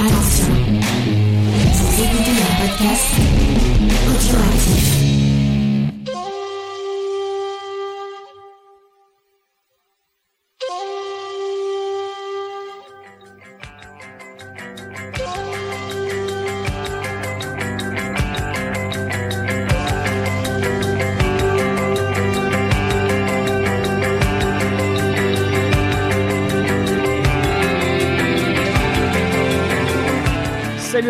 Attention, 0.00 0.46
vous 1.74 2.02
écoutez 2.04 2.30
un 2.30 2.66
podcast 2.66 3.14
audioactif. 4.06 5.07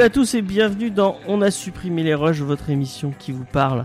À 0.08 0.10
tous 0.10 0.34
et 0.34 0.42
bienvenue 0.42 0.90
dans 0.90 1.18
On 1.26 1.42
a 1.42 1.50
supprimé 1.50 2.02
les 2.02 2.14
rushs, 2.14 2.40
votre 2.40 2.70
émission 2.70 3.12
qui 3.18 3.30
vous 3.30 3.44
parle. 3.44 3.84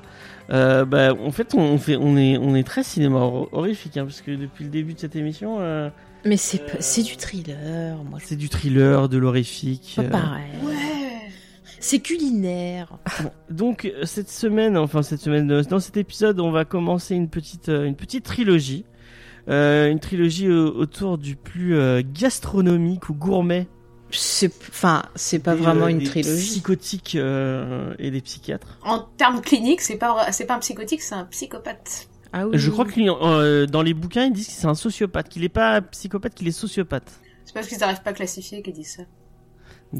Euh, 0.52 0.86
bah, 0.86 1.14
en 1.14 1.32
fait, 1.32 1.54
on, 1.54 1.78
fait, 1.78 1.98
on 1.98 2.16
est, 2.16 2.38
on 2.38 2.56
est 2.56 2.64
très 2.64 2.82
cinéma 2.84 3.18
hor- 3.20 3.50
horrifique, 3.52 3.98
hein, 3.98 4.06
parce 4.06 4.22
que 4.22 4.32
depuis 4.32 4.64
le 4.64 4.70
début 4.70 4.94
de 4.94 5.00
cette 5.00 5.18
émission, 5.18 5.58
euh, 5.60 5.90
Mais 6.24 6.38
c'est 6.38 6.60
pas- 6.66 6.80
c'est 6.80 7.04
du 7.04 7.18
thriller, 7.18 7.98
moi. 8.10 8.20
c'est 8.24 8.38
du 8.38 8.48
thriller, 8.48 9.10
de 9.10 9.18
l'horrifique. 9.18 9.94
Pas 9.98 10.04
euh. 10.04 10.10
pareil. 10.10 10.44
C'est 11.82 12.00
culinaire. 12.00 12.98
Donc 13.50 13.84
euh, 13.86 14.06
cette 14.06 14.30
semaine, 14.30 14.78
enfin 14.78 15.02
cette 15.04 15.20
semaine, 15.20 15.52
euh, 15.52 15.64
dans 15.64 15.82
cet 15.82 15.98
épisode, 15.98 16.40
on 16.40 16.52
va 16.52 16.64
commencer 16.64 17.16
une 17.16 17.28
petite, 17.28 17.68
euh, 17.68 17.86
une 17.86 17.96
petite 17.96 18.24
trilogie, 18.24 18.86
Euh, 19.50 19.92
une 19.92 20.00
trilogie 20.00 20.50
au- 20.50 20.74
autour 20.74 21.18
du 21.18 21.36
plus 21.36 21.76
euh, 21.76 22.02
gastronomique 22.14 23.10
ou 23.10 23.14
gourmet. 23.14 23.68
C'est, 24.16 24.52
enfin, 24.70 25.04
c'est 25.16 25.40
pas 25.40 25.56
des, 25.56 25.62
vraiment 25.62 25.86
euh, 25.86 25.90
une 25.90 26.00
des 26.00 26.06
trilogie. 26.06 26.46
Psychotiques 26.46 27.16
euh, 27.16 27.94
et 28.00 28.12
des 28.12 28.22
psychiatres. 28.22 28.80
En 28.84 29.00
termes 29.00 29.42
cliniques, 29.42 29.82
c'est 29.82 29.98
pas 29.98 30.32
c'est 30.32 30.46
pas 30.46 30.56
un 30.56 30.60
psychotique, 30.60 31.02
c'est 31.02 31.16
un 31.16 31.26
psychopathe. 31.26 32.08
Ah 32.32 32.48
oui. 32.48 32.58
Je 32.58 32.72
crois 32.72 32.86
que 32.86 33.00
euh, 33.00 33.66
dans 33.68 33.82
les 33.82 33.94
bouquins, 33.94 34.26
ils 34.26 34.34
disent 34.34 34.48
que 34.48 34.54
c'est 34.54 34.68
un 34.68 34.76
sociopathe, 34.76 35.30
qu'il 35.30 35.44
est 35.44 35.50
pas 35.50 35.82
psychopathe, 35.82 36.34
qu'il 36.34 36.48
est 36.48 36.52
sociopathe. 36.52 37.12
C'est 37.46 37.54
parce 37.54 37.68
qu'ils 37.68 37.78
n'arrivent 37.78 38.02
pas 38.02 38.12
à 38.12 38.14
classifier 38.14 38.62
qu'ils 38.62 38.74
disent 38.74 38.96
ça. 38.96 39.04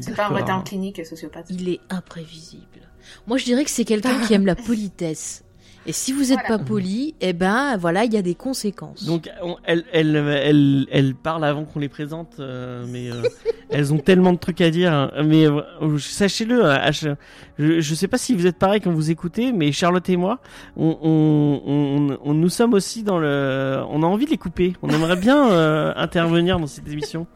C'est 0.00 0.16
pas 0.16 0.26
un 0.26 0.30
vrai 0.30 0.44
terme 0.44 0.64
clinique, 0.64 1.04
sociopathe. 1.06 1.46
il 1.50 1.68
est 1.68 1.80
imprévisible. 1.88 2.90
Moi, 3.28 3.38
je 3.38 3.44
dirais 3.44 3.64
que 3.64 3.70
c'est 3.70 3.84
quelqu'un 3.84 4.18
qui 4.26 4.34
aime 4.34 4.46
la 4.46 4.56
politesse. 4.56 5.43
Et 5.86 5.92
si 5.92 6.12
vous 6.14 6.32
êtes 6.32 6.38
Voilà. 6.46 6.58
pas 6.58 6.64
poli, 6.64 7.14
eh 7.20 7.34
ben, 7.34 7.76
voilà, 7.76 8.04
il 8.04 8.12
y 8.14 8.16
a 8.16 8.22
des 8.22 8.34
conséquences. 8.34 9.04
Donc, 9.04 9.28
on- 9.42 9.56
elle, 9.64 9.84
elle, 9.92 10.16
elle, 10.16 10.86
elle 10.90 11.14
parle 11.14 11.44
avant 11.44 11.64
qu'on 11.64 11.78
les 11.78 11.90
présente, 11.90 12.36
euh, 12.40 12.86
mais 12.88 13.10
euh, 13.10 13.22
elles 13.70 13.92
ont 13.92 13.98
tellement 13.98 14.32
de 14.32 14.38
trucs 14.38 14.62
à 14.62 14.70
dire. 14.70 15.12
Mais 15.24 15.46
euh, 15.46 15.60
sachez-le, 15.98 16.62
H- 16.62 17.14
je, 17.58 17.80
je 17.80 17.94
sais 17.94 18.08
pas 18.08 18.16
si 18.16 18.34
vous 18.34 18.46
êtes 18.46 18.56
pareil 18.58 18.80
quand 18.80 18.92
vous 18.92 19.10
écoutez, 19.10 19.52
mais 19.52 19.72
Charlotte 19.72 20.08
et 20.08 20.16
moi, 20.16 20.38
on, 20.76 20.96
on, 21.02 21.62
on, 21.66 22.18
on- 22.24 22.34
nous 22.34 22.48
sommes 22.48 22.72
aussi 22.72 23.02
dans 23.02 23.18
le, 23.18 23.82
on 23.90 24.02
a 24.02 24.06
envie 24.06 24.24
de 24.24 24.30
les 24.30 24.38
couper. 24.38 24.72
On 24.82 24.88
aimerait 24.88 25.16
bien 25.16 25.50
euh, 25.50 25.92
intervenir 25.96 26.58
dans 26.58 26.66
cette 26.66 26.88
émission, 26.88 27.26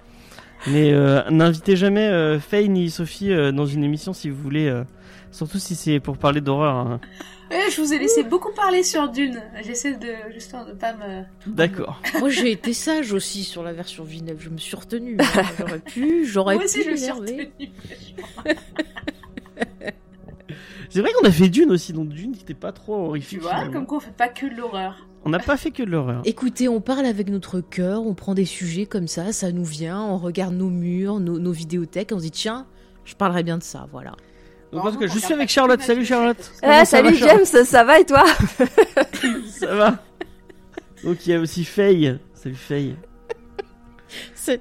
mais 0.66 0.90
euh, 0.94 1.20
n'invitez 1.30 1.76
jamais 1.76 2.06
euh, 2.08 2.40
Faye 2.40 2.70
ni 2.70 2.88
Sophie 2.88 3.30
euh, 3.30 3.52
dans 3.52 3.66
une 3.66 3.84
émission 3.84 4.14
si 4.14 4.30
vous 4.30 4.42
voulez. 4.42 4.68
euh, 4.68 4.84
Surtout 5.30 5.58
si 5.58 5.74
c'est 5.74 6.00
pour 6.00 6.16
parler 6.16 6.40
d'horreur. 6.40 6.74
hein. 6.76 7.00
Eh, 7.50 7.70
je 7.70 7.80
vous 7.80 7.92
ai 7.94 7.98
laissé 7.98 8.22
beaucoup 8.24 8.52
parler 8.52 8.82
sur 8.82 9.08
Dune. 9.10 9.40
J'essaie 9.62 9.94
de 9.94 10.12
justement 10.34 10.64
de 10.66 10.72
pas 10.72 10.92
me. 10.94 11.22
D'accord. 11.46 12.00
Moi, 12.18 12.28
j'ai 12.30 12.50
été 12.52 12.72
sage 12.74 13.12
aussi 13.12 13.42
sur 13.44 13.62
la 13.62 13.72
version 13.72 14.04
Villeneuve. 14.04 14.36
Je 14.40 14.50
me 14.50 14.58
suis 14.58 14.76
retenue. 14.76 15.16
hein. 15.20 15.42
J'aurais 15.58 15.78
pu, 15.78 16.24
j'aurais 16.26 16.54
Moi 16.56 16.64
aussi, 16.64 16.78
pu 16.78 16.84
je 16.84 16.90
me 16.90 16.96
suis 16.96 17.06
m'énerver. 17.12 17.52
retenue. 17.56 17.70
C'est 20.90 21.00
vrai 21.02 21.10
qu'on 21.12 21.26
a 21.26 21.30
fait 21.30 21.48
Dune 21.50 21.70
aussi, 21.70 21.92
donc 21.92 22.08
Dune 22.08 22.32
n'était 22.32 22.54
pas 22.54 22.72
trop 22.72 22.94
Tu 23.02 23.08
horrifique. 23.08 23.40
vois, 23.42 23.50
finalement. 23.50 23.72
comme 23.72 23.86
quoi 23.86 23.98
on 23.98 24.00
fait 24.00 24.16
pas 24.16 24.28
que 24.28 24.46
de 24.46 24.54
l'horreur. 24.56 25.06
On 25.24 25.30
n'a 25.30 25.38
pas 25.38 25.58
fait 25.58 25.70
que 25.70 25.82
de 25.82 25.90
l'horreur. 25.90 26.22
Écoutez, 26.24 26.68
on 26.68 26.80
parle 26.80 27.04
avec 27.04 27.28
notre 27.28 27.60
cœur, 27.60 28.02
on 28.06 28.14
prend 28.14 28.32
des 28.32 28.46
sujets 28.46 28.86
comme 28.86 29.06
ça, 29.06 29.32
ça 29.32 29.52
nous 29.52 29.64
vient, 29.64 30.00
on 30.00 30.16
regarde 30.16 30.54
nos 30.54 30.70
murs, 30.70 31.20
nos, 31.20 31.38
nos 31.38 31.52
vidéothèques, 31.52 32.10
on 32.12 32.18
se 32.18 32.22
dit 32.24 32.30
tiens, 32.30 32.66
je 33.04 33.14
parlerai 33.14 33.42
bien 33.42 33.58
de 33.58 33.62
ça, 33.62 33.86
voilà. 33.92 34.12
Donc, 34.72 34.84
cas, 35.00 35.06
on 35.06 35.14
je 35.14 35.18
suis 35.18 35.32
avec 35.32 35.48
Charlotte. 35.48 35.78
que 35.80 35.86
Salut. 35.86 36.04
Charlotte. 36.04 36.50
Ah, 36.62 36.84
ça 36.84 36.98
salut 36.98 37.12
va, 37.14 37.18
Charlotte 37.18 37.46
James, 37.52 37.64
ça 37.64 37.84
va 37.84 38.00
et 38.00 38.04
toi 38.04 38.24
Ça 39.50 39.74
va. 39.74 40.02
Donc 41.04 41.26
il 41.26 41.32
y 41.32 41.34
a 41.34 41.40
aussi 41.40 41.64
Faye. 41.64 42.18
Salut 42.34 42.54
Faye. 42.54 42.96
Salut. 44.34 44.58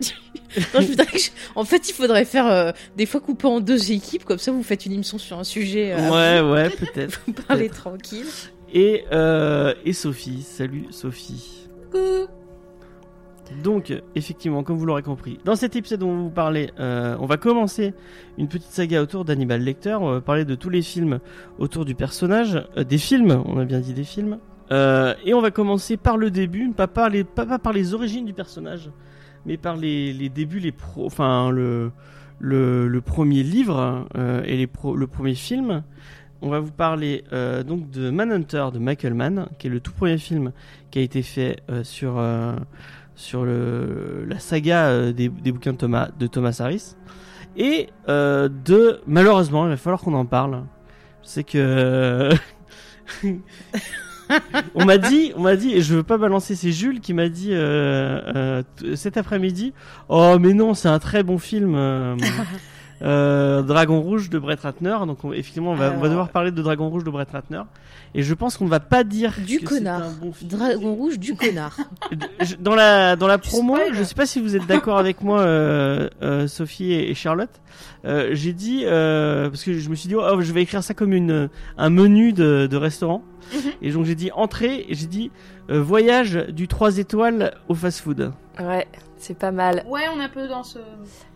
Non, 0.74 0.82
je 0.82 0.88
voudrais 0.88 1.06
que 1.06 1.18
je- 1.20 1.30
En 1.56 1.64
fait, 1.66 1.90
il 1.90 1.94
faudrait 1.94 2.26
faire 2.26 2.46
euh, 2.48 2.72
des 2.96 3.06
fois 3.06 3.20
couper 3.22 3.48
en 3.48 3.60
deux 3.60 3.92
équipes, 3.92 4.24
comme 4.24 4.38
ça 4.38 4.52
vous 4.52 4.64
faites 4.64 4.86
une 4.86 4.92
émission 4.94 5.18
sur 5.18 5.38
un 5.40 5.44
sujet, 5.44 5.94
euh, 5.94 6.42
Ouais, 6.44 6.52
ouais, 6.52 6.70
peut-être. 6.70 7.22
vous 7.28 7.34
parlez 7.34 7.70
tranquille. 7.70 8.26
Et 8.74 9.04
euh, 9.12 9.74
et 9.86 9.94
Sophie. 9.94 10.42
Salut 10.44 10.86
Sophie. 10.92 11.68
Coucou. 11.92 12.28
Donc 13.64 13.94
effectivement, 14.16 14.64
comme 14.64 14.78
vous 14.78 14.86
l'aurez 14.86 15.04
compris, 15.04 15.40
dans 15.46 15.56
cet 15.56 15.76
épisode 15.76 16.04
on 16.04 16.16
va 16.16 16.22
vous 16.24 16.30
parler, 16.30 16.72
euh, 16.80 17.16
on 17.20 17.26
va 17.26 17.38
commencer 17.38 17.94
une 18.38 18.48
petite 18.48 18.72
saga 18.72 19.02
autour 19.02 19.24
d'Hannibal 19.26 19.62
Lecter. 19.62 19.96
On 20.00 20.12
va 20.12 20.22
parler 20.22 20.44
de 20.46 20.54
tous 20.56 20.70
les 20.70 20.82
films 20.82 21.20
autour 21.58 21.86
du 21.86 21.96
personnage, 21.96 22.62
euh, 22.78 22.84
des 22.84 22.98
films. 22.98 23.42
On 23.46 23.58
a 23.58 23.66
bien 23.66 23.80
dit 23.80 23.94
des 23.94 24.04
films. 24.04 24.40
Euh, 24.72 25.14
et 25.24 25.34
on 25.34 25.42
va 25.42 25.50
commencer 25.50 25.96
par 25.96 26.18
le 26.18 26.30
début, 26.30 26.70
pas 26.72 26.88
par 26.88 27.10
les, 27.10 27.24
pas, 27.24 27.58
par 27.58 27.72
les 27.72 27.94
origines 27.94 28.26
du 28.26 28.34
personnage, 28.34 28.92
mais 29.46 29.56
par 29.56 29.78
les, 29.78 30.12
les 30.12 30.28
débuts, 30.28 30.60
les 30.60 30.74
pro, 30.74 31.06
enfin 31.06 31.50
le, 31.50 31.92
le, 32.40 32.90
le 32.90 33.02
premier 33.02 33.44
livre 33.44 34.06
et 34.46 34.58
les 34.58 34.68
pro- 34.68 34.96
le 34.96 35.08
premier 35.08 35.36
film. 35.36 35.84
On 36.42 36.50
va 36.50 36.60
vous 36.60 36.72
parler 36.72 37.24
donc 37.66 37.90
de 37.90 38.12
Manhunter 38.12 38.66
de 38.72 38.78
Michael 38.78 39.16
Mann, 39.16 39.48
qui 39.58 39.68
est 39.68 39.70
le 39.72 39.80
tout 39.80 39.94
premier 39.94 40.18
film 40.20 40.52
qui 40.92 41.00
a 41.00 41.02
été 41.02 41.24
fait 41.24 41.64
sur 41.82 42.22
sur 43.18 43.44
le, 43.44 44.26
la 44.26 44.40
saga 44.40 44.86
euh, 44.86 45.12
des, 45.12 45.28
bouquins 45.30 45.74
de 45.74 45.78
Thomas 45.78 46.10
de 46.18 46.62
Harris 46.62 46.96
et 47.58 47.90
euh, 48.08 48.48
de 48.48 49.02
malheureusement 49.08 49.66
il 49.66 49.72
va 49.72 49.78
falloir 49.78 50.00
qu'on 50.00 50.14
en 50.14 50.26
parle. 50.26 50.64
C'est 51.24 51.44
que 51.44 52.30
on 54.76 54.86
m'a 54.86 54.98
dit, 54.98 55.34
on 55.36 55.42
m'a 55.42 55.56
dit, 55.56 55.74
et 55.74 55.82
je 55.82 55.96
veux 55.96 56.04
pas 56.04 56.18
balancer, 56.18 56.56
c'est 56.56 56.72
Jules 56.72 57.02
qui 57.02 57.14
m'a 57.14 57.28
dit 57.28 57.50
euh, 57.52 58.22
euh, 58.36 58.96
cet 58.96 59.18
après-midi. 59.18 59.74
Oh 60.08 60.38
mais 60.40 60.54
non, 60.54 60.74
c'est 60.74 60.88
un 60.88 61.00
très 61.00 61.24
bon 61.24 61.38
film. 61.38 61.76
Euh, 63.02 63.62
Dragon 63.62 64.00
Rouge 64.02 64.30
de 64.30 64.40
Brett 64.40 64.60
Ratner. 64.62 64.98
Donc 65.06 65.24
on- 65.24 65.32
effectivement, 65.34 65.72
on 65.72 65.76
va, 65.76 65.86
on 65.88 65.90
va 65.90 65.96
Alors- 65.98 66.10
devoir 66.10 66.30
parler 66.30 66.52
de 66.52 66.62
Dragon 66.62 66.90
Rouge 66.90 67.04
de 67.04 67.10
Brett 67.12 67.30
Ratner. 67.32 67.62
Et 68.16 68.24
je 68.24 68.34
pense 68.34 68.58
qu'on 68.58 68.66
ne 68.66 68.70
va 68.70 68.80
pas 68.80 69.04
dire 69.04 69.34
Du 69.46 69.60
que 69.60 69.68
c'est 69.70 69.80
connard. 69.80 70.04
un 70.04 70.12
bon 70.12 70.32
film. 70.32 70.50
Dragon 70.50 70.94
rouge 70.96 71.20
du 71.20 71.36
connard. 71.36 71.76
Dans 72.60 72.74
la 72.74 73.16
dans 73.16 73.28
la 73.28 73.38
promo, 73.38 73.76
spoil. 73.76 73.94
je 73.94 74.04
sais 74.04 74.16
pas 74.16 74.26
si 74.26 74.40
vous 74.42 74.56
êtes 74.56 74.66
d'accord 74.66 74.98
avec 74.98 75.22
moi, 75.22 75.42
euh, 75.42 76.10
euh, 76.24 76.48
Sophie 76.48 76.92
et, 76.94 77.12
et 77.12 77.14
Charlotte. 77.14 77.50
Euh, 78.06 78.30
J'ai 78.34 78.54
dit 78.54 78.84
euh, 78.86 79.50
parce 79.50 79.64
que 79.64 79.74
je 79.74 79.90
me 79.90 79.96
suis 79.96 80.08
dit 80.08 80.16
oh, 80.16 80.42
je 80.42 80.52
vais 80.54 80.62
écrire 80.64 80.84
ça 80.84 80.94
comme 80.94 81.14
une 81.14 81.50
un 81.78 81.90
menu 81.90 82.32
de, 82.34 82.68
de 82.72 82.78
restaurant. 82.78 83.24
Mhm. 83.54 83.72
Et 83.82 83.92
donc 83.92 84.06
j'ai 84.06 84.16
dit 84.16 84.32
entrée 84.32 84.86
et 84.90 84.96
j'ai 84.96 85.08
dit 85.08 85.30
euh, 85.70 85.82
voyage 85.82 86.34
du 86.50 86.68
3 86.68 86.98
étoiles 86.98 87.54
au 87.68 87.76
fast-food. 87.76 88.32
Ouais, 88.60 88.88
c'est 89.18 89.38
pas 89.38 89.52
mal. 89.52 89.84
Ouais, 89.88 90.02
on 90.16 90.20
est 90.20 90.24
un 90.24 90.30
peu 90.30 90.48
dans 90.48 90.64
ce. 90.64 90.80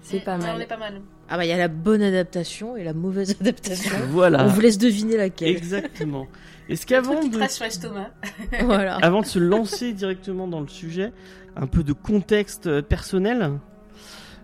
C'est 0.02 0.22
pas 0.22 0.38
mal. 0.38 0.56
On 0.56 0.60
est 0.60 0.66
pas 0.66 0.78
mal. 0.78 1.02
Ah 1.34 1.38
bah 1.38 1.46
il 1.46 1.48
y 1.48 1.54
a 1.54 1.58
la 1.58 1.70
bonne 1.70 2.02
adaptation 2.02 2.76
et 2.76 2.84
la 2.84 2.94
mauvaise 2.94 3.38
adaptation. 3.40 3.96
Voilà. 4.10 4.44
On 4.44 4.48
vous 4.48 4.60
laisse 4.60 4.78
deviner 4.78 5.16
laquelle. 5.16 5.56
Exactement. 5.56 6.28
Est-ce 6.68 6.86
qu'avant 6.86 7.26
de 7.26 7.48
sur 7.48 7.64
l'estomac. 7.64 8.12
voilà. 8.66 8.98
avant 8.98 9.22
de 9.22 9.26
se 9.26 9.40
lancer 9.40 9.94
directement 9.94 10.48
dans 10.50 10.60
le 10.60 10.68
sujet, 10.68 11.14
un 11.56 11.68
peu 11.68 11.84
de 11.84 11.94
contexte 11.94 12.68
euh, 12.68 12.82
personnel, 12.82 13.54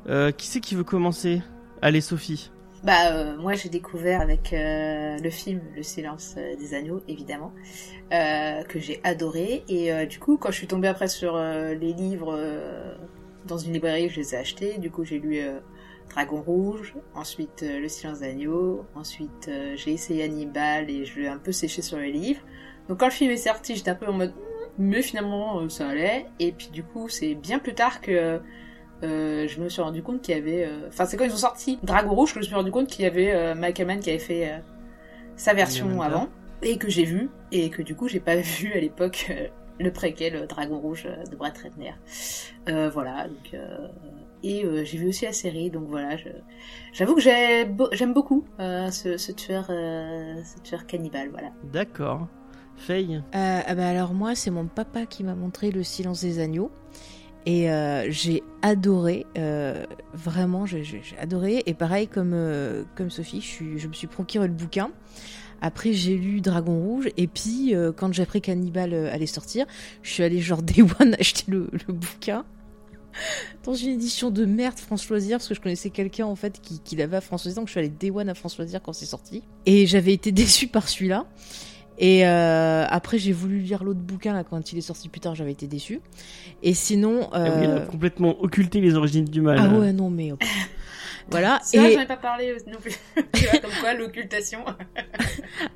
euh, 0.07 0.31
qui 0.31 0.47
c'est 0.47 0.61
qui 0.61 0.75
veut 0.75 0.85
commencer? 0.85 1.41
Allez 1.81 1.99
Sophie. 1.99 2.51
Bah, 2.83 3.11
euh, 3.11 3.35
moi 3.37 3.53
j'ai 3.55 3.67
découvert 3.67 4.21
avec 4.21 4.53
euh, 4.53 5.17
le 5.17 5.29
film 5.29 5.59
Le 5.75 5.83
Silence 5.83 6.35
des 6.57 6.73
Agneaux, 6.73 7.01
évidemment, 7.09 7.51
euh, 8.13 8.63
que 8.63 8.79
j'ai 8.79 9.01
adoré. 9.03 9.65
Et 9.67 9.91
euh, 9.91 10.05
du 10.05 10.19
coup, 10.19 10.37
quand 10.37 10.51
je 10.51 10.55
suis 10.55 10.67
tombée 10.67 10.87
après 10.87 11.09
sur 11.09 11.35
euh, 11.35 11.73
les 11.73 11.91
livres 11.91 12.33
euh, 12.33 12.95
dans 13.45 13.57
une 13.57 13.73
librairie, 13.73 14.07
je 14.07 14.21
les 14.21 14.35
ai 14.35 14.37
achetés. 14.37 14.77
Du 14.77 14.89
coup, 14.89 15.03
j'ai 15.03 15.19
lu 15.19 15.37
euh, 15.39 15.59
Dragon 16.17 16.41
Rouge, 16.41 16.95
ensuite 17.13 17.61
euh, 17.61 17.79
Le 17.79 17.87
Silence 17.87 18.21
des 18.21 18.29
Agneaux, 18.29 18.87
ensuite 18.95 19.49
euh, 19.49 19.75
j'ai 19.75 19.91
essayé 19.91 20.23
Hannibal 20.23 20.89
et 20.89 21.05
je 21.05 21.19
l'ai 21.19 21.27
un 21.27 21.37
peu 21.37 21.51
séché 21.51 21.83
sur 21.83 21.99
les 21.99 22.11
livres. 22.11 22.41
Donc 22.89 23.01
quand 23.01 23.05
le 23.05 23.11
film 23.11 23.29
est 23.29 23.37
sorti, 23.37 23.75
j'étais 23.75 23.91
un 23.91 23.95
peu 23.95 24.07
en 24.07 24.13
mode, 24.13 24.33
mais 24.79 25.03
finalement 25.03 25.59
euh, 25.59 25.69
ça 25.69 25.87
allait. 25.87 26.25
Et 26.39 26.53
puis 26.53 26.69
du 26.69 26.83
coup, 26.83 27.07
c'est 27.07 27.35
bien 27.35 27.59
plus 27.59 27.75
tard 27.75 28.01
que 28.01 28.41
euh, 29.03 29.47
je 29.47 29.61
me 29.61 29.69
suis 29.69 29.79
rendu 29.79 30.01
compte 30.01 30.23
qu'il 30.23 30.33
y 30.33 30.37
avait. 30.39 30.67
Enfin, 30.87 31.05
c'est 31.05 31.17
quand 31.17 31.25
ils 31.25 31.33
ont 31.33 31.37
sorti 31.37 31.77
Dragon 31.83 32.15
Rouge 32.15 32.29
que 32.29 32.39
je 32.39 32.39
me 32.39 32.45
suis 32.45 32.55
rendu 32.55 32.71
compte 32.71 32.87
qu'il 32.87 33.03
y 33.03 33.07
avait 33.07 33.53
Michael 33.53 33.85
Mann 33.85 33.99
qui 33.99 34.09
avait 34.09 34.17
fait 34.17 34.59
sa 35.35 35.53
version 35.53 36.01
avant 36.01 36.29
et 36.63 36.79
que 36.79 36.89
j'ai 36.89 37.05
vu 37.05 37.29
et 37.51 37.69
que 37.69 37.83
du 37.83 37.95
coup 37.95 38.07
j'ai 38.07 38.19
pas 38.19 38.37
vu 38.41 38.73
à 38.73 38.79
l'époque 38.79 39.31
le 39.79 39.93
préquel 39.93 40.47
Dragon 40.47 40.79
Rouge 40.79 41.07
de 41.29 41.35
Brett 41.35 41.59
Ratner. 41.59 41.93
Voilà, 42.91 43.27
donc 43.27 43.55
et 44.43 44.63
euh, 44.63 44.83
j'ai 44.83 44.97
vu 44.97 45.09
aussi 45.09 45.25
la 45.25 45.33
série, 45.33 45.69
donc 45.69 45.87
voilà. 45.87 46.17
J'avoue 46.93 47.15
que 47.15 47.21
j'aime 47.21 48.13
beaucoup 48.13 48.45
euh, 48.59 48.89
ce, 48.91 49.17
ce 49.17 49.31
tueur, 49.31 49.67
euh, 49.69 50.35
ce 50.43 50.61
tueur 50.61 50.85
cannibale, 50.85 51.29
voilà. 51.31 51.49
D'accord. 51.71 52.27
Faye. 52.75 53.23
Euh, 53.35 53.61
ah 53.65 53.75
bah 53.75 53.87
alors 53.87 54.13
moi, 54.13 54.35
c'est 54.35 54.51
mon 54.51 54.67
papa 54.67 55.05
qui 55.05 55.23
m'a 55.23 55.35
montré 55.35 55.71
Le 55.71 55.83
Silence 55.83 56.21
des 56.21 56.39
Agneaux. 56.39 56.71
Et 57.45 57.71
euh, 57.71 58.11
j'ai 58.11 58.43
adoré, 58.61 59.25
euh, 59.37 59.85
vraiment, 60.13 60.65
j'ai 60.65 60.83
adoré. 61.17 61.63
Et 61.65 61.73
pareil, 61.73 62.07
comme, 62.07 62.33
euh, 62.33 62.83
comme 62.95 63.09
Sophie, 63.09 63.39
je, 63.39 63.47
suis, 63.47 63.79
je 63.79 63.87
me 63.87 63.93
suis 63.93 64.07
procuré 64.07 64.47
le 64.47 64.53
bouquin. 64.53 64.91
Après, 65.61 65.93
j'ai 65.93 66.15
lu 66.17 66.41
Dragon 66.41 66.77
Rouge. 66.77 67.09
Et 67.15 67.27
puis, 67.27 67.73
euh, 67.73 67.91
quand 67.95 68.13
j'ai 68.13 68.23
appris 68.23 68.41
qu'Hannibal 68.41 68.93
euh, 68.93 69.13
allait 69.13 69.25
sortir, 69.27 69.65
je 70.03 70.11
suis 70.11 70.23
allée 70.23 70.39
genre 70.41 70.61
Day 70.61 70.83
One 70.99 71.15
acheter 71.19 71.45
le, 71.47 71.69
le 71.87 71.93
bouquin. 71.93 72.43
Dans 73.63 73.73
une 73.73 73.89
édition 73.89 74.29
de 74.31 74.45
merde 74.45 74.77
France 74.77 75.07
Loisirs, 75.09 75.37
parce 75.37 75.47
que 75.49 75.55
je 75.55 75.61
connaissais 75.61 75.89
quelqu'un 75.89 76.25
en 76.25 76.35
fait 76.35 76.59
qui, 76.61 76.79
qui 76.79 76.95
l'avait 76.95 77.17
à 77.17 77.21
France 77.21 77.45
Loisirs, 77.45 77.61
donc 77.61 77.67
je 77.67 77.71
suis 77.71 77.79
allée 77.79 77.89
Day 77.89 78.11
One 78.11 78.29
à 78.29 78.33
France 78.33 78.57
Loisirs 78.57 78.81
quand 78.81 78.93
c'est 78.93 79.05
sorti. 79.05 79.43
Et 79.65 79.85
j'avais 79.87 80.13
été 80.13 80.31
déçue 80.33 80.67
par 80.67 80.87
celui-là. 80.89 81.25
Et 81.99 82.27
euh, 82.27 82.85
après, 82.87 83.17
j'ai 83.17 83.31
voulu 83.31 83.57
lire 83.57 83.83
l'autre 83.83 83.99
bouquin 83.99 84.31
là 84.33 84.43
quand 84.43 84.71
il 84.71 84.77
est 84.77 84.81
sorti 84.81 85.09
plus 85.09 85.19
tard, 85.19 85.33
j'avais 85.33 85.51
été 85.51 85.65
déçue. 85.65 85.99
Et 86.61 86.75
sinon, 86.75 87.27
Ah 87.33 87.41
oui, 87.41 87.49
elle 87.63 87.71
a 87.71 87.73
euh... 87.75 87.85
complètement 87.87 88.39
occulté 88.39 88.81
les 88.81 88.93
origines 88.93 89.25
du 89.25 89.41
mal. 89.41 89.57
ah 89.59 89.67
ouais, 89.79 89.93
non 89.93 90.11
mais 90.11 90.31
voilà. 91.31 91.59
C'est 91.63 91.77
vrai 91.79 91.87
que 91.87 91.93
Et 91.93 91.95
j'en 91.95 92.01
ai 92.03 92.07
pas 92.07 92.17
parlé 92.17 92.49
euh, 92.51 92.71
non 92.71 92.77
plus. 92.79 92.95
tu 93.33 93.45
vois, 93.45 93.59
comme 93.59 93.71
quoi, 93.81 93.93
l'occultation. 93.95 94.59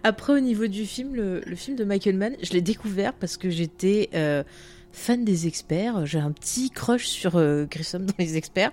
après, 0.04 0.34
au 0.34 0.40
niveau 0.40 0.68
du 0.68 0.86
film, 0.86 1.16
le, 1.16 1.42
le 1.44 1.56
film 1.56 1.76
de 1.76 1.84
Michael 1.84 2.18
Mann, 2.18 2.36
je 2.42 2.52
l'ai 2.54 2.62
découvert 2.62 3.14
parce 3.14 3.38
que 3.38 3.50
j'étais 3.50 4.10
euh, 4.14 4.44
fan 4.92 5.24
des 5.24 5.48
experts. 5.48 6.06
J'ai 6.06 6.20
un 6.20 6.32
petit 6.32 6.70
crush 6.70 7.08
sur 7.08 7.36
euh, 7.36 7.66
Grissom 7.70 8.06
dans 8.06 8.14
les 8.20 8.38
experts. 8.38 8.72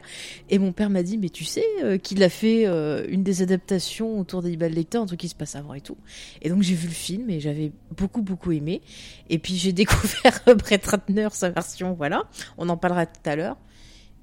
Et 0.50 0.58
mon 0.58 0.72
père 0.72 0.90
m'a 0.90 1.02
dit, 1.02 1.18
mais 1.18 1.28
tu 1.28 1.44
sais 1.44 1.64
euh, 1.82 1.98
qu'il 1.98 2.22
a 2.22 2.28
fait 2.28 2.66
euh, 2.66 3.06
une 3.08 3.22
des 3.22 3.42
adaptations 3.42 4.18
autour 4.18 4.42
d'Hannibal 4.42 4.72
Lecter, 4.72 4.98
un 4.98 5.06
truc 5.06 5.20
qui 5.20 5.28
se 5.28 5.34
passe 5.34 5.56
avant 5.56 5.74
et 5.74 5.80
tout. 5.80 5.96
Et 6.42 6.48
donc 6.48 6.62
j'ai 6.62 6.74
vu 6.74 6.88
le 6.88 6.94
film 6.94 7.30
et 7.30 7.40
j'avais 7.40 7.72
beaucoup 7.96 8.22
beaucoup 8.22 8.52
aimé. 8.52 8.82
Et 9.28 9.38
puis 9.38 9.56
j'ai 9.56 9.72
découvert 9.78 10.40
Brett 10.56 10.84
Ratner, 10.86 11.28
sa 11.32 11.50
version, 11.50 11.94
voilà. 11.94 12.24
On 12.56 12.68
en 12.68 12.76
parlera 12.76 13.06
tout 13.06 13.20
à 13.24 13.36
l'heure. 13.36 13.56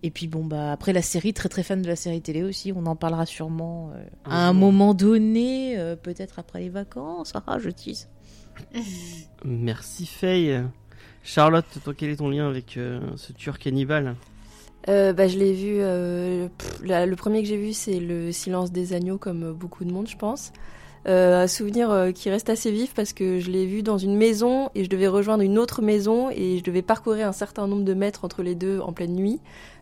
Et 0.06 0.12
puis 0.12 0.27
bon 0.27 0.45
bah 0.45 0.71
après 0.71 0.94
la 0.94 1.01
série, 1.01 1.33
très 1.33 1.50
très 1.50 1.63
fan 1.63 1.81
de 1.81 1.88
la 1.88 1.95
série 1.95 2.21
télé 2.21 2.44
aussi. 2.44 2.71
On 2.75 2.86
en 2.86 2.95
parlera 2.95 3.25
sûrement 3.25 3.89
euh, 3.95 4.06
à 4.25 4.48
un 4.48 4.53
moment 4.53 4.94
donné, 4.94 5.80
euh, 5.80 5.95
peut-être 5.95 6.38
après 6.38 6.59
les 6.59 6.69
vacances. 6.69 7.33
Ah, 7.48 7.57
je 7.57 7.71
tease. 7.71 8.07
Merci 9.44 10.06
Faye. 10.06 10.62
Charlotte, 11.25 11.66
toi, 11.83 11.94
quel 11.98 12.12
est 12.12 12.18
ton 12.18 12.30
lien 12.30 12.48
avec 12.48 12.77
euh, 12.77 13.00
ce 13.18 13.33
tueur 13.33 13.57
cannibale? 13.57 14.16
Euh, 14.88 15.12
bah, 15.12 15.27
je 15.27 15.39
l'ai 15.39 15.54
vu. 15.54 15.77
euh, 15.80 16.48
pff, 16.56 16.81
la- 16.83 17.07
le 17.07 17.16
premier 17.16 17.42
que 17.42 17.48
j'ai 17.50 17.57
vu, 17.57 17.74
c'est 17.74 18.00
Le 18.00 18.31
Silence 18.31 18.72
des 18.72 18.94
Agneaux, 18.94 19.18
comme 19.18 19.51
beaucoup 19.51 19.83
de 19.83 19.92
monde, 19.92 20.07
je 20.07 20.16
pense. 20.16 20.54
Euh, 21.07 21.44
un 21.44 21.48
souvenir 21.48 21.89
euh, 21.92 22.12
qui 22.12 22.30
reste 22.30 22.50
assez 22.50 22.72
vif 22.72 22.94
parce 22.95 23.13
que 23.13 23.39
je 23.39 23.50
l'ai 23.51 23.66
vu 23.66 23.83
dans 23.83 23.98
une 23.98 24.16
maison 24.16 24.69
et 24.75 24.83
je 24.83 24.89
devais 24.89 25.07
rejoindre 25.07 25.44
une 25.44 25.57
autre 25.60 25.81
maison 25.83 26.30
et 26.31 26.57
je 26.60 26.63
devais 26.63 26.81
parcourir 26.81 27.27
un 27.27 27.31
certain 27.31 27.68
nombre 27.68 27.83
de 27.83 27.94
mètres 27.94 28.24
entre 28.25 28.42
les 28.42 28.56
deux 28.56 28.80
en 28.80 28.92
pleine 28.94 29.13
nuit. 29.13 29.39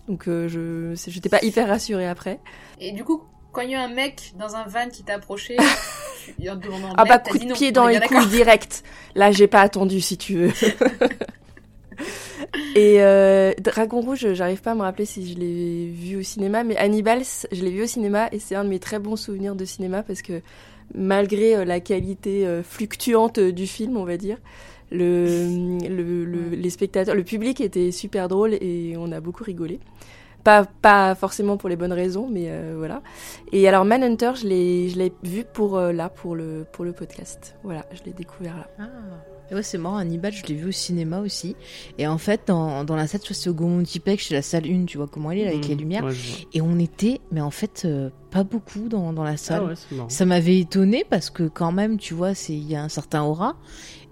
Donc 0.10 0.28
euh, 0.28 0.50
je 0.50 0.94
j'étais 1.10 1.30
pas 1.30 1.42
hyper 1.42 1.68
rassurée 1.70 2.08
après. 2.08 2.40
Et 2.82 2.92
du 2.92 3.06
coup, 3.06 3.22
quand 3.54 3.62
il 3.62 3.72
y 3.72 3.76
a 3.76 3.82
un 3.84 3.88
mec 3.94 4.34
dans 4.38 4.56
un 4.56 4.66
van 4.66 4.90
qui 4.90 5.04
t'a 5.04 5.14
approché, 5.16 5.56
tu- 6.40 6.50
en 6.50 6.56
demandant 6.58 6.90
Ah 6.98 7.06
bah 7.06 7.20
coup 7.20 7.38
de 7.38 7.46
non. 7.46 7.54
pied 7.56 7.72
dans 7.72 7.88
les 7.88 8.00
couilles 8.02 8.28
direct. 8.28 8.84
Là 9.16 9.32
j'ai 9.32 9.48
pas 9.48 9.62
attendu 9.62 10.02
si 10.02 10.18
tu 10.18 10.36
veux. 10.36 10.52
Et 12.76 13.02
euh, 13.02 13.54
Dragon 13.62 14.02
Rouge, 14.02 14.34
j'arrive 14.34 14.62
pas 14.62 14.72
à 14.72 14.76
me 14.76 14.82
rappeler 14.82 15.06
si 15.06 15.32
je 15.32 15.38
l'ai 15.40 15.88
vu 15.88 16.18
au 16.18 16.24
cinéma, 16.24 16.64
mais 16.64 16.76
Hannibal, 16.78 17.22
je 17.52 17.64
l'ai 17.64 17.70
vu 17.72 17.84
au 17.84 17.88
cinéma 17.88 18.28
et 18.32 18.40
c'est 18.40 18.56
un 18.56 18.64
de 18.64 18.70
mes 18.70 18.80
très 18.80 19.00
bons 19.00 19.16
souvenirs 19.16 19.56
de 19.56 19.64
cinéma 19.66 20.02
parce 20.04 20.22
que 20.22 20.42
malgré 20.96 21.56
euh, 21.56 21.66
la 21.66 21.80
qualité 21.80 22.46
euh, 22.48 22.64
fluctuante 22.64 23.40
du 23.40 23.68
film, 23.68 23.96
on 23.98 24.04
va 24.06 24.18
dire, 24.18 24.38
le, 24.92 25.48
le, 25.88 26.26
le- 26.26 26.50
les 26.56 26.70
spectateurs, 26.70 27.16
le 27.16 27.24
public 27.24 27.62
était 27.62 27.92
super 27.92 28.28
drôle 28.28 28.54
et 28.56 28.96
on 28.98 29.12
a 29.12 29.20
beaucoup 29.20 29.44
rigolé. 29.44 29.80
Pas, 30.44 30.66
pas 30.66 31.16
forcément 31.16 31.56
pour 31.58 31.70
les 31.70 31.76
bonnes 31.78 31.94
raisons, 31.94 32.28
mais 32.30 32.46
euh, 32.48 32.74
voilà. 32.78 33.02
Et 33.54 33.68
alors 33.68 33.86
Manhunter, 33.86 34.32
je 34.36 34.46
l'ai, 34.48 34.90
je 34.90 34.98
l'ai 34.98 35.14
vu 35.24 35.46
pour 35.54 35.78
euh, 35.78 35.94
là, 35.94 36.10
pour 36.10 36.36
le, 36.36 36.66
pour 36.72 36.84
le 36.84 36.92
podcast. 36.92 37.56
Voilà, 37.64 37.86
je 37.94 38.04
l'ai 38.06 38.12
découvert 38.14 38.58
là. 38.58 38.68
Ah. 38.80 38.84
Et 39.52 39.56
ouais, 39.56 39.64
c'est 39.64 39.78
marrant, 39.78 39.98
Hannibal, 39.98 40.32
je 40.34 40.44
l'ai 40.46 40.56
vu 40.56 40.70
au 40.70 40.72
cinéma 40.72 41.20
aussi. 41.20 41.56
Et 41.98 42.08
en 42.08 42.18
fait, 42.18 42.42
dans, 42.48 42.84
dans 42.86 42.96
la 42.96 43.08
salle, 43.08 43.22
tu 43.22 43.34
vois, 43.34 43.36
c'est 43.42 43.50
au 43.50 43.54
Gaumont 43.54 43.78
Multiplex, 43.78 44.28
c'est 44.28 44.34
la 44.34 44.42
salle 44.42 44.66
1, 44.66 44.86
tu 44.86 44.98
vois 44.98 45.08
comment 45.08 45.32
elle 45.32 45.40
est, 45.40 45.44
là, 45.46 45.52
avec 45.52 45.66
Mmh, 45.66 45.70
les 45.70 45.76
lumières. 45.76 46.04
ouais, 46.06 46.12
je 46.14 46.30
vois. 46.30 46.40
Et 46.54 46.62
on 46.62 46.80
était, 46.80 47.20
mais 47.32 47.42
en 47.42 47.52
fait, 47.52 47.84
euh, 47.86 48.10
pas 48.32 48.44
beaucoup 48.44 48.88
dans, 48.90 49.12
dans 49.14 49.24
la 49.24 49.36
salle. 49.38 49.62
Ah 49.64 49.68
ouais. 49.68 50.06
Ça 50.10 50.26
m'avait 50.26 50.60
étonné 50.60 51.06
parce 51.10 51.30
que 51.30 51.44
quand 51.44 51.72
même, 51.74 51.98
tu 51.98 52.14
vois, 52.14 52.34
c'est 52.34 52.54
il 52.54 52.70
y 52.70 52.76
a 52.76 52.82
un 52.84 52.90
certain 52.90 53.24
aura. 53.24 53.56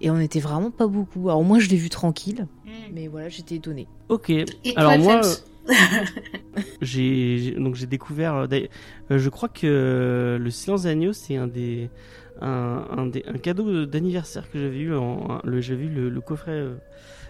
Et 0.01 0.10
on 0.12 0.19
était 0.19 0.39
vraiment 0.42 0.69
pas 0.72 0.88
beaucoup. 0.88 1.30
Alors 1.30 1.44
moi, 1.44 1.60
je 1.60 1.69
l'ai 1.69 1.78
vu 1.78 1.89
tranquille. 1.89 2.48
Mm. 2.66 2.69
Mais 2.94 3.07
voilà, 3.07 3.30
j'étais 3.30 3.56
étonnée. 3.56 3.88
Ok. 4.10 4.30
Et 4.30 4.45
Alors 4.75 4.98
moi, 5.00 5.22
j'ai 6.81 7.51
donc 7.51 7.75
j'ai 7.75 7.88
découvert. 7.88 8.35
euh, 8.35 8.47
euh, 9.12 9.18
je 9.18 9.29
crois 9.29 9.50
que 9.50 9.65
euh, 9.65 10.38
le 10.38 10.50
silence 10.50 10.83
des 10.83 10.89
agneaux, 10.89 11.13
c'est 11.13 11.35
un 11.35 11.47
des 11.47 11.89
un, 12.41 12.85
un 12.97 13.38
cadeau 13.38 13.85
d'anniversaire 13.85 14.50
que 14.50 14.59
j'avais 14.59 14.79
eu. 14.79 14.94
J'avais 15.62 15.85
eu 15.85 16.09
le, 16.09 16.21
coffret 16.21 16.65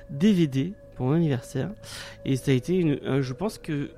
DVD 0.09 0.73
pour 0.95 1.07
mon 1.07 1.13
anniversaire 1.13 1.71
et 2.23 2.35
ça 2.37 2.51
a 2.51 2.53
été 2.53 2.75
une. 2.75 3.21
je 3.21 3.33
pense 3.33 3.57
que 3.57 3.89